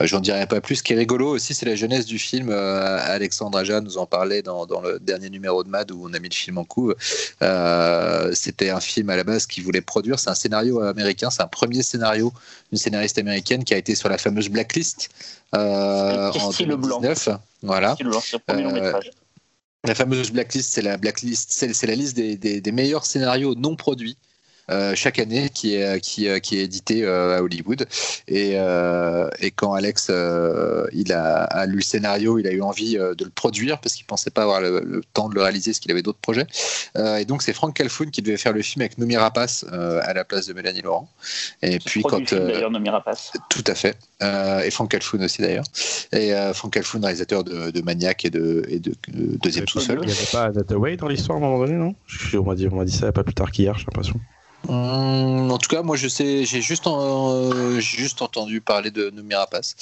Euh, 0.00 0.06
J'en 0.06 0.20
dirai 0.20 0.46
pas 0.46 0.60
plus. 0.60 0.76
Ce 0.76 0.82
qui 0.82 0.92
est 0.92 0.96
rigolo 0.96 1.28
aussi, 1.28 1.54
c'est 1.54 1.66
la 1.66 1.76
jeunesse 1.76 2.04
du 2.04 2.18
film. 2.18 2.50
Euh, 2.50 2.98
Alexandre 3.00 3.58
Aja 3.58 3.80
nous 3.80 3.96
en 3.96 4.06
parlait 4.06 4.42
dans, 4.42 4.66
dans, 4.66 4.80
le 4.80 4.98
dernier 4.98 5.30
numéro 5.30 5.64
de 5.64 5.68
MAD 5.70 5.92
où 5.92 6.06
on 6.06 6.12
a 6.12 6.18
mis 6.18 6.28
le 6.28 6.34
film 6.34 6.58
en 6.58 6.64
couve. 6.64 6.94
Euh, 7.42 7.95
C'était 8.34 8.70
un 8.70 8.80
film 8.80 9.10
à 9.10 9.16
la 9.16 9.24
base 9.24 9.46
qu'il 9.46 9.64
voulait 9.64 9.80
produire. 9.80 10.18
C'est 10.18 10.30
un 10.30 10.34
scénario 10.34 10.80
américain. 10.80 11.30
C'est 11.30 11.42
un 11.42 11.48
premier 11.48 11.82
scénario 11.82 12.32
d'une 12.70 12.78
scénariste 12.78 13.18
américaine 13.18 13.64
qui 13.64 13.74
a 13.74 13.76
été 13.76 13.94
sur 13.94 14.08
la 14.08 14.18
fameuse 14.18 14.48
Blacklist 14.48 15.08
en 15.52 16.30
2019. 16.58 17.28
Voilà. 17.62 17.96
La 19.86 19.94
fameuse 19.94 20.32
blacklist, 20.32 20.72
c'est 20.72 20.82
la 20.82 20.96
blacklist, 20.96 21.52
c'est 21.52 21.86
la 21.86 21.94
liste 21.94 22.16
des, 22.16 22.36
des, 22.36 22.72
meilleurs 22.72 23.06
scénarios 23.06 23.54
non 23.54 23.76
produits 23.76 24.16
euh, 24.16 24.25
chaque 24.94 25.18
année 25.18 25.48
qui 25.50 25.76
est, 25.76 26.00
qui, 26.00 26.28
euh, 26.28 26.38
qui 26.38 26.58
est 26.58 26.64
édité 26.64 27.04
euh, 27.04 27.38
à 27.38 27.42
Hollywood. 27.42 27.86
Et, 28.28 28.56
et 29.40 29.50
quand 29.50 29.74
Alex 29.74 30.10
il 30.92 31.12
a, 31.12 31.66
lu 31.66 31.76
le 31.76 31.82
scénario, 31.82 32.38
il 32.38 32.46
a 32.46 32.52
eu 32.52 32.62
envie 32.62 32.94
de 32.94 33.24
le 33.24 33.30
produire 33.30 33.80
parce 33.80 33.94
qu'il 33.94 34.06
pensait 34.06 34.30
pas 34.30 34.42
avoir 34.42 34.60
le, 34.60 35.02
temps 35.12 35.28
de 35.28 35.34
le 35.34 35.42
réaliser 35.42 35.70
parce 35.70 35.78
qu'il 35.78 35.90
avait 35.92 36.02
d'autres 36.02 36.18
projets. 36.18 36.46
et 36.96 37.24
donc 37.24 37.42
c'est 37.42 37.52
Frank 37.52 37.74
Calfoun 37.74 38.10
qui 38.10 38.22
devait 38.22 38.36
faire 38.36 38.52
le 38.52 38.62
film 38.62 38.82
avec 38.82 38.98
Nomi 38.98 39.16
Rapace 39.16 39.64
à 39.70 40.12
la 40.12 40.24
place 40.24 40.46
de 40.46 40.52
Mélanie 40.52 40.82
Laurent. 40.82 41.08
Et 41.62 41.78
puis 41.78 42.02
quand 42.02 42.22
d'ailleurs 42.32 42.70
Nomi 42.70 42.88
Rapace. 42.88 43.32
Tout 43.48 43.64
à 43.66 43.74
fait. 43.74 43.96
et 44.22 44.70
Frank 44.70 44.90
Calfoun 44.90 45.22
aussi 45.24 45.42
d'ailleurs. 45.42 45.66
Et 46.12 46.32
Frank 46.54 46.72
Calfoun, 46.72 47.02
réalisateur 47.02 47.44
de, 47.44 47.70
de 47.70 47.82
Maniac 47.82 48.24
et 48.24 48.30
de, 48.30 48.64
et 48.68 48.78
de, 48.80 48.94
Deuxième 49.42 49.68
sous-sol. 49.68 50.00
Il 50.02 50.06
n'y 50.06 50.12
avait 50.12 50.52
pas 50.52 50.76
Way 50.76 50.96
dans 50.96 51.08
l'histoire 51.08 51.38
à 51.38 51.40
un 51.40 51.44
moment 51.44 51.58
donné, 51.64 51.74
non? 51.74 51.94
On 52.34 52.42
m'a 52.42 52.54
dit, 52.54 52.68
dit 52.68 52.96
ça 52.96 53.12
pas 53.12 53.24
plus 53.24 53.34
tard 53.34 53.50
qu'hier, 53.50 53.76
j'ai 53.78 53.86
l'impression. 53.86 54.20
Hum, 54.68 55.50
en 55.50 55.58
tout 55.58 55.68
cas, 55.68 55.82
moi 55.82 55.96
je 55.96 56.08
sais, 56.08 56.44
j'ai 56.44 56.60
juste, 56.60 56.86
euh, 56.86 57.78
juste 57.80 58.22
entendu 58.22 58.60
parler 58.60 58.90
de 58.90 59.10
Noumi 59.10 59.34
Rapace. 59.34 59.74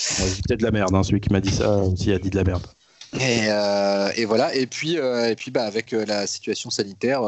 peut-être 0.47 0.61
de 0.61 0.65
la 0.65 0.71
merde, 0.71 0.95
hein, 0.95 1.03
celui 1.03 1.21
qui 1.21 1.33
m'a 1.33 1.41
dit 1.41 1.53
ça 1.53 1.79
aussi 1.79 2.13
a 2.13 2.19
dit 2.19 2.31
de 2.31 2.37
la 2.37 2.45
merde. 2.45 2.67
Et, 3.15 3.47
euh, 3.49 4.11
et, 4.17 4.25
voilà. 4.25 4.55
Et 4.55 4.67
puis, 4.67 4.99
euh, 4.99 5.31
et 5.31 5.37
puis 5.37 5.53
bah, 5.53 5.65
avec 5.65 5.93
la 5.93 6.27
situation 6.27 6.69
sanitaire, 6.71 7.23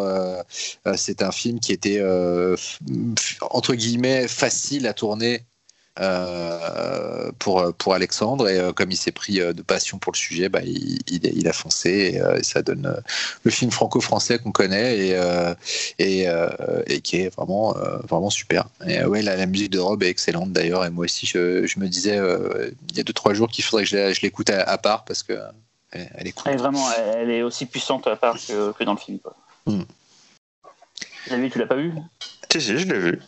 c'est 0.97 1.23
un 1.23 1.33
film 1.33 1.61
qui 1.61 1.73
était 1.73 2.03
entre 3.41 3.75
guillemets 3.75 4.29
facile 4.29 4.87
à 4.87 4.93
tourner 4.93 5.45
euh, 6.01 7.31
pour, 7.39 7.73
pour 7.75 7.95
Alexandre. 7.95 8.49
Et 8.49 8.59
euh, 8.59 8.73
comme 8.73 8.91
il 8.91 8.97
s'est 8.97 9.13
pris 9.13 9.41
euh, 9.41 9.53
de 9.53 9.63
passion 9.63 9.99
pour 9.99 10.13
le 10.13 10.19
sujet, 10.19 10.49
bah, 10.49 10.61
il, 10.63 10.99
il, 11.09 11.25
il 11.25 11.49
a 11.49 11.53
foncé 11.53 12.13
et, 12.15 12.21
euh, 12.21 12.39
et 12.39 12.43
ça 12.43 12.63
donne 12.63 13.03
le 13.45 13.51
film 13.51 13.71
franco-français 13.71 14.39
qu'on 14.39 14.53
connaît 14.53 14.99
et, 14.99 15.15
euh, 15.15 15.55
et, 15.99 16.29
euh, 16.29 16.83
et 16.87 17.01
qui 17.01 17.17
est 17.17 17.35
vraiment, 17.35 17.77
euh, 17.77 17.99
vraiment 18.09 18.31
super. 18.31 18.69
Et 18.87 19.01
euh, 19.01 19.09
ouais, 19.09 19.23
la, 19.23 19.37
la 19.37 19.47
musique 19.47 19.71
de 19.71 19.79
Rob 19.79 20.03
est 20.03 20.09
excellente 20.09 20.53
d'ailleurs. 20.53 20.85
Et 20.85 20.91
moi 20.91 21.05
aussi, 21.05 21.27
je, 21.27 21.67
je 21.67 21.79
me 21.79 21.89
disais 21.89 22.19
euh, 22.19 22.71
il 22.91 22.97
y 22.97 23.01
a 23.01 23.05
2-3 23.05 23.35
jours 23.35 23.49
qu'il 23.49 23.65
faudrait 23.65 23.85
que 23.85 23.91
je, 23.91 24.21
l'écoute 24.21 24.51
à, 24.51 24.63
à 24.63 24.79
part 24.79 25.05
parce 25.05 25.23
que 25.23 25.39
elle, 25.93 26.11
elle 26.15 26.27
est 26.27 26.33
cool. 26.33 26.45
Elle 26.47 26.55
est 26.55 26.59
vraiment, 26.59 26.87
elle, 26.93 27.31
est 27.31 27.43
aussi 27.43 27.67
puissante 27.67 28.07
à 28.07 28.17
part 28.17 28.35
que, 28.35 28.73
que 28.73 28.85
dans 28.85 28.93
le 28.93 28.99
film. 28.99 29.19
Quoi. 29.19 29.35
Tu 29.67 31.31
l'as 31.31 31.39
vu, 31.39 31.51
tu 31.51 31.59
l'as 31.59 31.67
pas 31.67 31.77
vu? 31.77 31.93
Si, 32.53 32.61
si, 32.61 32.79
je 32.79 32.87
l'ai 32.87 32.99
vu. 32.99 33.21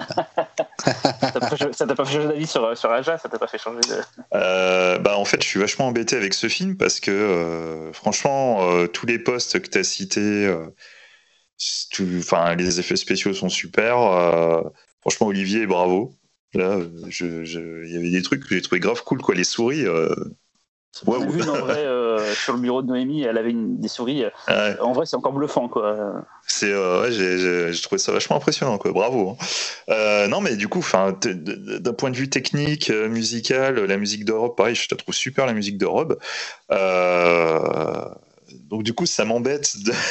Ça 0.00 1.32
t'a 1.32 1.40
pas 1.40 2.04
fait- 2.04 2.12
changer 2.12 2.28
d'avis 2.28 2.46
sur, 2.46 2.76
sur 2.76 2.90
Aja 2.90 3.18
Ça 3.18 3.28
t'a 3.28 3.38
pas 3.38 3.46
fait 3.46 3.58
changer 3.58 3.80
de. 3.80 3.96
Euh, 4.34 4.98
bah, 4.98 5.16
en 5.16 5.24
fait, 5.24 5.42
je 5.42 5.48
suis 5.48 5.60
vachement 5.60 5.86
embêté 5.88 6.16
avec 6.16 6.34
ce 6.34 6.48
film 6.48 6.76
parce 6.76 7.00
que, 7.00 7.10
euh, 7.10 7.92
franchement, 7.92 8.70
euh, 8.70 8.86
tous 8.86 9.06
les 9.06 9.18
postes 9.18 9.60
que 9.60 9.68
tu 9.68 9.78
as 9.78 9.84
cités, 9.84 10.46
euh, 10.46 10.66
enfin, 12.18 12.54
les 12.54 12.80
effets 12.80 12.96
spéciaux 12.96 13.34
sont 13.34 13.48
super. 13.48 13.98
euh, 13.98 14.62
franchement, 15.00 15.28
Olivier, 15.28 15.66
bravo. 15.66 16.14
Là, 16.54 16.78
euh, 16.78 16.90
il 17.20 17.92
y 17.92 17.96
avait 17.96 18.10
des 18.10 18.22
trucs 18.22 18.42
que 18.46 18.54
j'ai 18.54 18.62
trouvé 18.62 18.80
grave 18.80 19.02
cool, 19.04 19.20
quoi. 19.22 19.34
Les 19.34 19.44
souris. 19.44 19.84
On 21.06 21.12
Ouais, 21.12 21.22
a 21.22 21.26
vu 21.26 21.42
en 21.42 21.54
vrai 21.54 21.78
euh, 21.78 22.34
sur 22.34 22.52
le 22.52 22.58
bureau 22.60 22.82
de 22.82 22.88
Noémie, 22.88 23.22
elle 23.22 23.38
avait 23.38 23.50
une, 23.50 23.78
des 23.80 23.88
souris. 23.88 24.24
euh, 24.24 24.30
ouais, 24.48 24.78
En 24.80 24.92
vrai, 24.92 25.06
c'est 25.06 25.16
encore 25.16 25.32
bluffant 25.32 25.68
quoi. 25.68 26.24
c'est, 26.46 26.70
euh, 26.72 27.02
ouais, 27.02 27.12
j'ai, 27.72 27.80
trouvé 27.80 27.98
ça 27.98 28.12
vachement 28.12 28.36
impressionnant, 28.36 28.76
quoi. 28.76 28.92
Bravo. 28.92 29.30
hein. 29.30 29.36
Euh, 29.88 30.26
non, 30.26 30.40
mais 30.40 30.56
du 30.56 30.68
coup, 30.68 30.84
d'un 31.24 31.92
point 31.92 32.10
de 32.10 32.16
vue 32.16 32.28
technique, 32.28 32.90
musical, 32.90 33.76
la 33.84 33.96
musique 33.96 34.24
d'Europe, 34.24 34.56
pareil, 34.56 34.74
je 34.74 34.88
la 34.90 34.96
trouve 34.96 35.14
super 35.14 35.46
la 35.46 35.52
musique 35.54 35.78
d'Europe. 35.78 36.20
Donc 38.68 38.82
du 38.82 38.92
coup, 38.92 39.06
ça 39.06 39.24
m'embête. 39.24 39.76
De... 39.84 39.92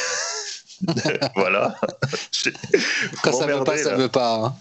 voilà. 1.36 1.76
Quand 3.24 3.32
ça 3.34 3.48
veut 3.48 3.64
pas, 3.64 3.78
ça 3.78 3.92
là. 3.92 3.98
veut 3.98 4.10
pas. 4.10 4.36
hein. 4.36 4.56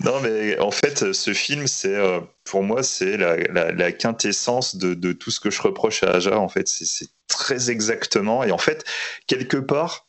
Non, 0.00 0.20
mais 0.20 0.58
en 0.58 0.70
fait, 0.70 1.12
ce 1.12 1.32
film, 1.32 1.66
c'est 1.66 1.94
euh, 1.94 2.20
pour 2.44 2.62
moi, 2.62 2.82
c'est 2.82 3.16
la, 3.16 3.36
la- 3.36 3.72
la 3.72 3.92
quintessence 3.92 4.76
de, 4.76 4.94
de 4.94 5.12
tout 5.12 5.30
ce 5.30 5.40
que 5.40 5.50
je 5.50 5.62
reproche 5.62 6.02
à 6.02 6.10
Aja. 6.16 6.38
En 6.38 6.48
fait, 6.48 6.68
c'est 6.68 6.84
c'est 6.84 7.08
très 7.28 7.70
exactement. 7.70 8.44
Et 8.44 8.52
en 8.52 8.58
fait, 8.58 8.84
quelque 9.26 9.56
part, 9.56 10.06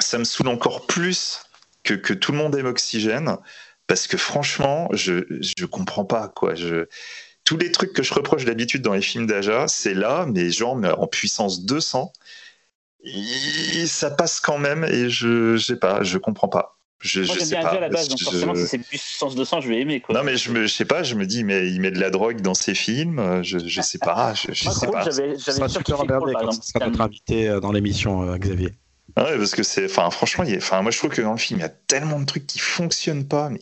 ça 0.00 0.18
me 0.18 0.24
saoule 0.24 0.48
encore 0.48 0.86
plus 0.86 1.40
que, 1.84 1.94
que 1.94 2.12
tout 2.14 2.32
le 2.32 2.38
monde 2.38 2.54
aime 2.56 2.66
Oxygène, 2.66 3.36
parce 3.86 4.06
que 4.06 4.16
franchement, 4.16 4.88
je 4.92 5.24
je 5.58 5.66
comprends 5.66 6.04
pas 6.04 6.28
quoi. 6.28 6.54
Je 6.54 6.86
tous 7.44 7.56
les 7.58 7.72
trucs 7.72 7.92
que 7.92 8.02
je 8.02 8.14
reproche 8.14 8.44
d'habitude 8.44 8.82
dans 8.82 8.94
les 8.94 9.02
films 9.02 9.26
d'Aja, 9.26 9.68
c'est 9.68 9.94
là, 9.94 10.26
mais 10.32 10.50
genre 10.50 10.76
mais 10.76 10.90
en 10.90 11.06
puissance 11.06 11.64
200. 11.64 12.12
Ça 13.86 14.10
passe 14.10 14.40
quand 14.40 14.58
même 14.58 14.84
et 14.84 15.08
je, 15.10 15.56
sais 15.58 15.76
pas, 15.76 16.02
je 16.02 16.18
comprends 16.18 16.48
pas. 16.48 16.78
Je, 17.00 17.20
Moi, 17.20 17.34
je 17.34 17.38
j'aime 17.40 17.48
sais 17.48 17.54
bien 17.56 17.62
pas. 17.62 17.70
À 17.72 17.80
la 17.80 17.88
base, 17.90 18.08
donc 18.08 18.18
Je- 18.18 18.24
forcément, 18.24 18.54
si 18.54 18.66
c'est 18.66 18.78
puissance 18.78 19.34
200, 19.34 19.60
je 19.60 19.68
vais 19.68 19.80
aimer 19.80 20.00
quoi. 20.00 20.14
non 20.14 20.22
mais 20.24 20.38
je 20.38 20.50
me, 20.50 20.62
je 20.62 20.72
sais 20.72 20.86
pas, 20.86 21.02
je 21.02 21.14
me 21.14 21.26
dis 21.26 21.44
mais 21.44 21.68
il 21.70 21.80
met 21.80 21.90
de 21.90 22.00
la 22.00 22.08
drogue 22.08 22.40
dans 22.40 22.54
ses 22.54 22.74
films, 22.74 23.42
je, 23.42 23.58
je 23.58 23.80
sais 23.82 23.98
pas, 23.98 24.32
je, 24.32 24.52
je 24.54 24.64
Moi, 24.64 24.72
sais 24.74 24.86
pas. 24.86 25.02
j'avais 25.04 25.38
Ça 25.38 25.52
j'avais 25.52 25.82
Crawl, 25.82 26.00
emmerdé 26.00 26.32
par 26.32 26.42
quand 26.42 26.50
exemple. 26.50 26.64
ce 26.66 26.72
sera 26.72 26.86
notre 26.86 27.00
invité 27.02 27.48
euh, 27.48 27.60
dans 27.60 27.72
l'émission, 27.72 28.22
euh, 28.22 28.38
Xavier. 28.38 28.70
Ah 29.16 29.24
ouais, 29.24 29.36
parce 29.36 29.54
que 29.54 29.62
c'est, 29.62 29.84
enfin 29.84 30.10
franchement, 30.10 30.44
il 30.44 30.52
y 30.52 30.54
a- 30.54 30.58
enfin 30.58 30.80
moi 30.80 30.90
je 30.90 30.98
trouve 30.98 31.10
que 31.10 31.20
dans 31.22 31.32
le 31.32 31.38
film 31.38 31.60
il 31.60 31.62
y 31.62 31.66
a 31.66 31.68
tellement 31.68 32.18
de 32.18 32.24
trucs 32.24 32.46
qui 32.46 32.58
fonctionnent 32.58 33.28
pas, 33.28 33.50
mais 33.50 33.60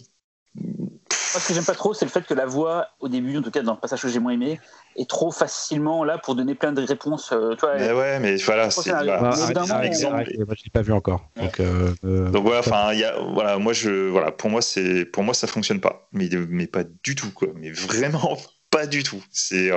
Moi, 0.54 1.40
ce 1.40 1.48
que 1.48 1.54
j'aime 1.54 1.64
pas 1.64 1.74
trop, 1.74 1.94
c'est 1.94 2.04
le 2.04 2.10
fait 2.10 2.26
que 2.26 2.34
la 2.34 2.44
voix, 2.44 2.88
au 3.00 3.08
début, 3.08 3.38
en 3.38 3.42
tout 3.42 3.50
cas 3.50 3.62
dans 3.62 3.72
le 3.72 3.80
passage 3.80 4.02
que 4.02 4.08
j'ai 4.08 4.18
moins 4.18 4.32
aimé, 4.32 4.60
est 4.96 5.08
trop 5.08 5.30
facilement 5.30 6.04
là 6.04 6.18
pour 6.18 6.34
donner 6.34 6.54
plein 6.54 6.72
de 6.72 6.82
réponses. 6.82 7.32
euh, 7.32 7.54
mais 7.78 7.92
ouais, 7.92 8.18
mais 8.20 8.36
voilà, 8.36 8.70
c'est 8.70 8.90
un- 8.90 9.04
Bah, 9.06 9.30
c'est 9.34 9.72
un 9.72 9.82
exemple. 9.82 10.14
moi, 10.46 10.54
je 10.58 10.64
l'ai 10.64 10.70
pas 10.70 10.82
vu 10.82 10.92
encore. 10.92 11.30
Donc, 11.36 11.58
euh, 11.58 11.94
euh, 12.04 12.28
Donc 12.30 12.44
voilà, 12.44 12.60
enfin, 12.60 12.92
voilà, 13.32 13.56
moi 13.58 13.72
je, 13.72 14.08
voilà, 14.10 14.30
pour 14.30 14.50
moi 14.50 14.60
c'est, 14.60 15.06
pour 15.06 15.22
moi 15.22 15.32
ça 15.32 15.46
fonctionne 15.46 15.80
pas, 15.80 16.06
mais 16.12 16.28
mais 16.50 16.66
pas 16.66 16.84
du 16.84 17.14
tout 17.14 17.30
quoi, 17.30 17.48
mais 17.54 17.70
vraiment 17.70 18.36
pas 18.70 18.86
du 18.86 19.02
tout. 19.02 19.24
C'est, 19.30 19.68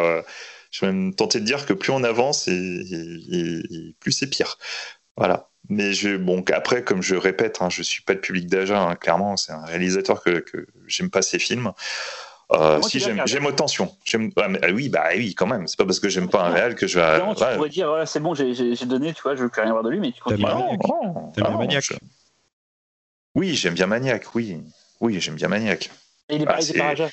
je 0.72 0.86
vais 0.86 0.92
même 0.92 1.16
tenter 1.16 1.40
de 1.40 1.45
dire 1.45 1.66
que 1.66 1.72
plus 1.72 1.92
on 1.94 2.04
avance 2.04 2.50
et- 2.50 2.82
et 3.32 3.95
plus 4.02 4.12
c'est 4.12 4.28
pire. 4.28 4.58
Voilà. 5.16 5.50
Mais 5.69 5.94
je, 5.94 6.16
bon, 6.18 6.44
après, 6.53 6.84
comme 6.84 7.02
je 7.02 7.16
répète, 7.16 7.58
hein, 7.61 7.69
je 7.69 7.82
suis 7.82 8.03
pas 8.03 8.14
le 8.14 8.22
public 8.22 8.48
d'Aja, 8.48 8.80
hein, 8.80 8.95
clairement, 8.95 9.38
c'est 9.38 9.52
un 9.52 9.66
réalisateur 9.66 10.24
que, 10.24 10.40
que 10.40 10.68
j'aime 10.88 11.10
pas 11.10 11.22
ses 11.22 11.40
films. 11.40 11.72
Euh, 12.52 12.80
si 12.84 13.00
j'aime, 13.00 13.24
Tension. 13.56 13.95
Ah, 14.38 14.48
mais, 14.48 14.60
ah 14.61 14.68
oui, 14.72 14.90
bah 14.90 15.06
oui, 15.16 15.34
quand 15.34 15.48
même. 15.48 15.68
C'est 15.68 15.77
pas 15.77 15.85
parce 15.85 16.00
que 16.00 16.10
j'aime 16.10 16.30
pas 16.30 16.44
un 16.44 16.52
réal 16.52 16.76
que 16.76 16.85
je 16.85 17.00
vais. 17.00 17.08
Évidemment, 17.10 17.34
tu 17.34 17.44
ouais. 17.44 17.56
pourrais 17.56 17.69
dire, 17.69 17.88
voilà, 17.88 18.06
c'est 18.06 18.19
bon, 18.19 18.35
j'ai 18.35 18.76
donné, 18.85 19.14
tu 19.14 19.24
vois, 19.24 19.35
je 19.35 19.42
veux 19.44 19.50
plus 19.50 19.61
rien 19.61 19.72
voir 19.72 19.84
de 19.84 19.90
lui, 19.90 20.00
mais 20.00 20.11
tu 20.11 20.22
continues. 20.22 20.45
Ah, 20.48 20.53
Maniac. 20.56 20.80
non, 20.88 21.32
T'aimes 21.32 21.44
ah, 21.45 21.50
bien 21.50 21.52
non, 21.52 21.58
Maniac 21.58 21.84
je- 21.84 21.94
Oui, 23.34 23.56
j'aime 23.56 23.74
bien 23.74 23.88
Maniac, 23.88 24.35
oui. 24.35 24.61
Oui, 25.02 25.19
j'aime 25.19 25.35
bien 25.35 25.48
Maniac. 25.48 25.90
Et 26.30 26.35
il 26.35 26.44
est 26.44 26.45
Ah, 26.48 26.53
pas 26.53 26.61
c'est- 26.61 26.77
par 26.77 26.88
Aja. 26.90 27.10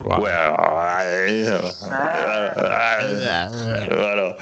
voilà. 0.00 0.22
Ouais, 0.22 0.30
ouais, 0.30 1.48
euh, 1.48 1.60
euh, 1.84 3.86
voilà. 3.90 4.36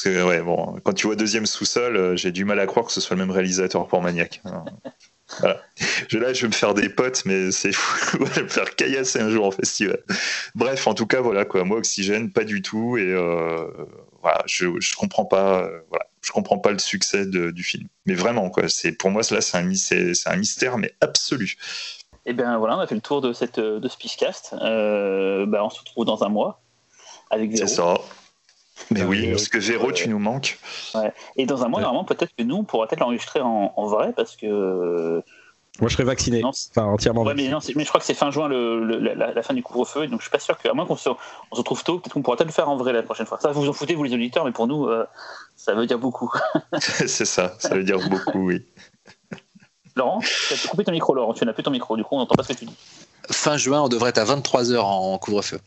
Parce 0.00 0.14
que, 0.14 0.22
ouais, 0.22 0.40
bon, 0.42 0.78
quand 0.84 0.92
tu 0.92 1.08
vois 1.08 1.16
deuxième 1.16 1.44
sous-sol, 1.44 1.96
euh, 1.96 2.14
j'ai 2.14 2.30
du 2.30 2.44
mal 2.44 2.60
à 2.60 2.66
croire 2.66 2.86
que 2.86 2.92
ce 2.92 3.00
soit 3.00 3.16
le 3.16 3.22
même 3.22 3.32
réalisateur 3.32 3.88
pour 3.88 4.00
Maniac. 4.00 4.40
Voilà. 5.40 5.60
Je, 6.06 6.18
là, 6.18 6.32
je 6.32 6.42
vais 6.42 6.46
me 6.48 6.52
faire 6.52 6.72
des 6.72 6.88
potes, 6.88 7.24
mais 7.24 7.50
c'est 7.50 7.72
fou. 7.72 8.16
je 8.30 8.34
vais 8.34 8.42
me 8.44 8.48
faire 8.48 8.76
caillasser 8.76 9.18
un 9.18 9.28
jour 9.28 9.44
en 9.44 9.50
festival. 9.50 9.98
Bref, 10.54 10.86
en 10.86 10.94
tout 10.94 11.06
cas, 11.06 11.20
voilà, 11.20 11.44
quoi. 11.44 11.64
Moi, 11.64 11.78
Oxygène, 11.78 12.30
pas 12.30 12.44
du 12.44 12.62
tout. 12.62 12.96
Et 12.96 13.10
euh, 13.12 13.66
voilà, 14.22 14.40
je, 14.46 14.68
je 14.78 14.94
comprends 14.94 15.24
pas, 15.24 15.64
euh, 15.64 15.80
voilà, 15.88 16.06
je 16.22 16.30
comprends 16.30 16.58
pas 16.58 16.70
le 16.70 16.78
succès 16.78 17.26
de- 17.26 17.50
du 17.50 17.64
film. 17.64 17.88
Mais 18.06 18.14
vraiment, 18.14 18.50
quoi. 18.50 18.68
C'est, 18.68 18.92
pour 18.92 19.10
moi, 19.10 19.22
là, 19.32 19.40
c'est 19.40 19.58
un, 19.58 19.74
c'est, 19.74 20.14
c'est 20.14 20.36
mystère, 20.36 20.78
mais 20.78 20.94
absolu. 21.00 21.56
Et 22.24 22.34
bien 22.34 22.56
voilà, 22.56 22.76
on 22.76 22.80
a 22.80 22.86
fait 22.86 22.94
le 22.94 23.00
tour 23.00 23.20
de, 23.20 23.32
cette, 23.32 23.58
de 23.58 23.88
ce 23.88 23.96
Peacecast. 23.98 24.54
Euh, 24.62 25.44
bah, 25.46 25.64
on 25.64 25.70
se 25.70 25.80
retrouve 25.80 26.04
dans 26.04 26.22
un 26.22 26.28
mois 26.28 26.62
avec 27.30 27.50
C'est 27.56 27.64
Véro. 27.64 27.96
ça. 27.96 28.00
Mais 28.90 29.02
oui, 29.02 29.30
parce 29.30 29.48
que 29.48 29.58
Véro, 29.58 29.92
tu 29.92 30.08
nous 30.08 30.18
manques. 30.18 30.58
Et 31.36 31.46
dans 31.46 31.62
un 31.64 31.68
mois, 31.68 31.78
Ouais. 31.78 31.84
normalement, 31.84 32.04
peut-être 32.04 32.32
que 32.36 32.42
nous, 32.42 32.56
on 32.56 32.64
pourra 32.64 32.86
peut-être 32.86 33.00
l'enregistrer 33.00 33.40
en, 33.40 33.72
en 33.76 33.86
vrai 33.86 34.12
parce 34.16 34.36
que. 34.36 35.22
Moi, 35.80 35.88
je 35.88 35.94
serais 35.94 36.04
vacciné. 36.04 36.40
Non, 36.42 36.50
Enfin, 36.70 36.84
entièrement 36.86 37.22
Ouais, 37.22 37.34
mais, 37.34 37.48
vacciné. 37.48 37.74
non, 37.74 37.76
mais 37.76 37.84
je 37.84 37.88
crois 37.88 38.00
que 38.00 38.06
c'est 38.06 38.14
fin 38.14 38.30
juin 38.32 38.48
le, 38.48 38.84
le- 38.84 38.98
la, 39.14 39.32
la 39.32 39.42
fin 39.44 39.54
du 39.54 39.62
couvre-feu, 39.62 40.08
donc 40.08 40.18
je 40.20 40.24
suis 40.24 40.30
pas 40.30 40.40
sûr 40.40 40.58
que, 40.58 40.68
à 40.68 40.72
moins 40.74 40.86
qu'on 40.86 40.96
se, 40.96 41.08
on 41.08 41.14
se 41.54 41.58
retrouve 41.58 41.84
tôt, 41.84 41.98
peut-être 42.00 42.14
qu'on 42.14 42.22
pourra 42.22 42.36
peut-être 42.36 42.48
le 42.48 42.52
faire 42.54 42.68
en 42.68 42.76
vrai 42.76 42.92
la 42.92 43.04
prochaine 43.04 43.26
fois. 43.26 43.38
Ça, 43.38 43.52
vous 43.52 43.68
en 43.68 43.72
foutez, 43.72 43.94
vous 43.94 44.02
les 44.02 44.12
auditeurs, 44.12 44.44
mais 44.44 44.50
pour 44.50 44.66
nous, 44.66 44.86
euh, 44.86 45.06
ça 45.54 45.74
veut 45.74 45.86
dire 45.86 45.98
beaucoup. 46.00 46.32
c'est 46.80 47.24
ça, 47.24 47.54
ça 47.60 47.74
veut 47.76 47.84
dire 47.84 47.98
beaucoup, 48.08 48.46
oui. 48.46 48.64
Laurent, 49.94 50.18
tu 50.20 50.54
as 50.54 50.68
coupé 50.68 50.82
ton 50.84 50.92
micro, 50.92 51.14
Laurent, 51.14 51.32
tu 51.34 51.44
n'as 51.44 51.52
plus 51.52 51.62
ton 51.62 51.70
micro, 51.70 51.96
du 51.96 52.02
coup, 52.02 52.16
on 52.16 52.18
n'entend 52.18 52.34
pas 52.34 52.42
ce 52.42 52.48
que 52.52 52.58
tu 52.58 52.64
dis. 52.64 52.76
Fin 53.30 53.56
juin, 53.56 53.80
on 53.82 53.88
devrait 53.88 54.10
être 54.10 54.18
à 54.18 54.24
23h 54.24 54.78
en 54.78 55.16
couvre-feu. 55.18 55.60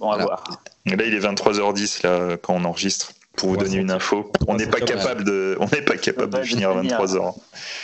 Bon, 0.00 0.10
à 0.10 0.16
Voilà. 0.16 0.24
voir. 0.24 0.44
Là, 0.86 1.04
il 1.06 1.14
est 1.14 1.20
23h10 1.20 2.02
là, 2.04 2.36
quand 2.38 2.54
on 2.54 2.64
enregistre. 2.64 3.12
Pour 3.36 3.50
vous 3.50 3.54
On 3.54 3.58
va 3.58 3.64
donner 3.64 3.76
une 3.76 3.90
info, 3.92 4.32
on 4.48 4.52
va 4.54 4.58
n'est 4.58 4.66
pas 4.66 4.80
capable 4.80 5.22
de, 5.24 5.56
on 5.60 5.66
n'est 5.66 5.82
pas 5.82 5.96
capable 5.96 6.36
de 6.36 6.42
finir 6.42 6.70
à 6.70 6.80
finir. 6.80 6.98
23h. 7.00 7.18
On 7.20 7.34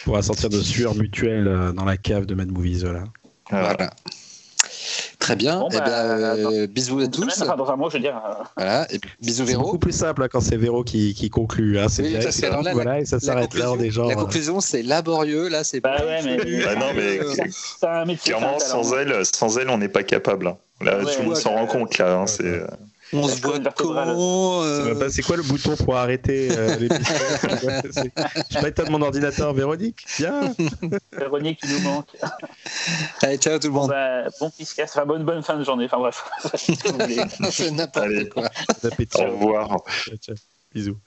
pourra 0.05 0.23
sortir 0.23 0.49
de 0.51 0.61
sueur 0.61 0.95
mutuelle 0.97 1.47
euh, 1.47 1.73
dans 1.73 1.85
la 1.85 1.97
cave 1.97 2.27
de 2.27 2.35
Mad 2.35 2.51
Movies. 2.51 2.83
Voilà. 2.83 3.05
Voilà. 3.51 3.91
Très 5.27 5.37
bien. 5.37 5.59
Bon, 5.59 5.69
Eh 5.73 5.77
bah, 5.79 5.85
euh, 5.89 6.43
dans- 6.67 6.73
bisous 6.73 6.99
à 6.99 7.01
semaine, 7.03 7.11
tous. 7.11 7.43
enfin, 7.43 7.57
dans 7.57 7.69
un 7.69 7.75
mois, 7.77 7.89
je 7.91 7.95
veux 7.97 8.01
dire. 8.03 8.17
euh, 8.17 8.45
Voilà. 8.57 8.87
Et 8.95 9.01
bisous 9.21 9.45
C'est 9.45 9.51
Véro. 9.53 9.65
beaucoup 9.65 9.79
plus 9.81 9.91
simple 9.93 10.23
hein, 10.23 10.29
quand 10.31 10.41
c'est 10.41 10.57
Véro 10.57 10.85
qui, 10.85 11.15
qui 11.15 11.31
conclut. 11.31 11.79
Hein. 11.81 11.87
C'est 11.89 12.03
Oui, 12.03 12.09
direct, 12.11 12.27
parce 12.27 12.41
que 12.41 12.47
alors 12.47 12.63
là, 12.63 12.73
voilà, 12.75 13.01
et 13.01 13.05
ça 13.05 13.17
La 13.17 13.21
s'arrête 13.21 13.55
là. 13.55 13.73
On 13.73 13.81
est 13.81 13.91
genre. 13.91 14.09
la 14.09 14.15
euh, 14.15 14.21
conclusion, 14.21 14.61
c'est 14.61 14.83
laborieux. 14.83 15.49
Là, 15.49 15.65
c'est 15.65 15.81
Bah 15.81 15.97
ouais, 15.99 16.21
mais- 16.25 16.37
non, 16.77 16.93
mais 16.95 17.19
Euh, 17.21 17.35
C'est 17.51 17.87
un 17.87 18.05
métier. 18.05 18.33
clairement, 18.35 18.59
c'est 18.61 18.69
sans 18.69 18.95
elle, 18.95 19.25
sans 19.27 19.59
elle, 19.59 19.69
on 19.71 19.79
n'est 19.79 19.89
pas 19.89 20.05
capable. 20.05 20.47
hein. 20.47 20.57
Là, 20.81 20.99
Ouais, 20.99 21.05
tout 21.13 21.23
le 21.23 21.27
monde 21.29 21.37
s'en 21.37 21.55
rend 21.55 21.67
compte 21.67 21.99
là. 21.99 22.15
hein, 22.19 22.27
c'est- 22.27 22.63
on 23.13 23.29
se 23.29 23.41
voit 23.41 23.59
c'est 23.59 24.63
euh, 24.63 25.09
C'est 25.11 25.23
quoi 25.23 25.37
le 25.37 25.43
bouton 25.43 25.77
pour 25.77 25.97
arrêter 25.97 26.49
euh, 26.57 26.77
C'est- 27.91 28.13
Je 28.51 28.59
éteindre 28.69 28.91
mon 28.91 29.03
ordinateur, 29.03 29.53
Véronique 29.55 30.05
Viens 30.19 30.55
Véronique 31.13 31.61
qui 31.61 31.69
nous 31.73 31.81
manque. 31.81 32.09
Allez, 33.23 33.39
ciao 33.39 33.59
tout 33.59 33.69
le 33.69 33.73
Bon, 33.73 33.81
monde. 33.83 33.91
bah, 33.91 34.25
bon 34.41 34.51
enfin, 34.59 35.05
bonne, 35.05 35.25
bonne 35.25 35.43
fin 35.43 35.57
de 35.57 35.65
journée. 35.65 35.85
Enfin 35.87 35.99
bref. 35.99 36.25
C'est 37.51 37.71
n'importe 37.71 38.07
Allez. 38.07 38.29
quoi. 38.29 38.49
Bon 38.83 38.85
appétit. 38.85 39.23
Au 39.23 39.31
revoir. 39.31 39.69
Ciao, 40.05 40.17
ciao. 40.17 40.37
Bisous. 40.75 40.99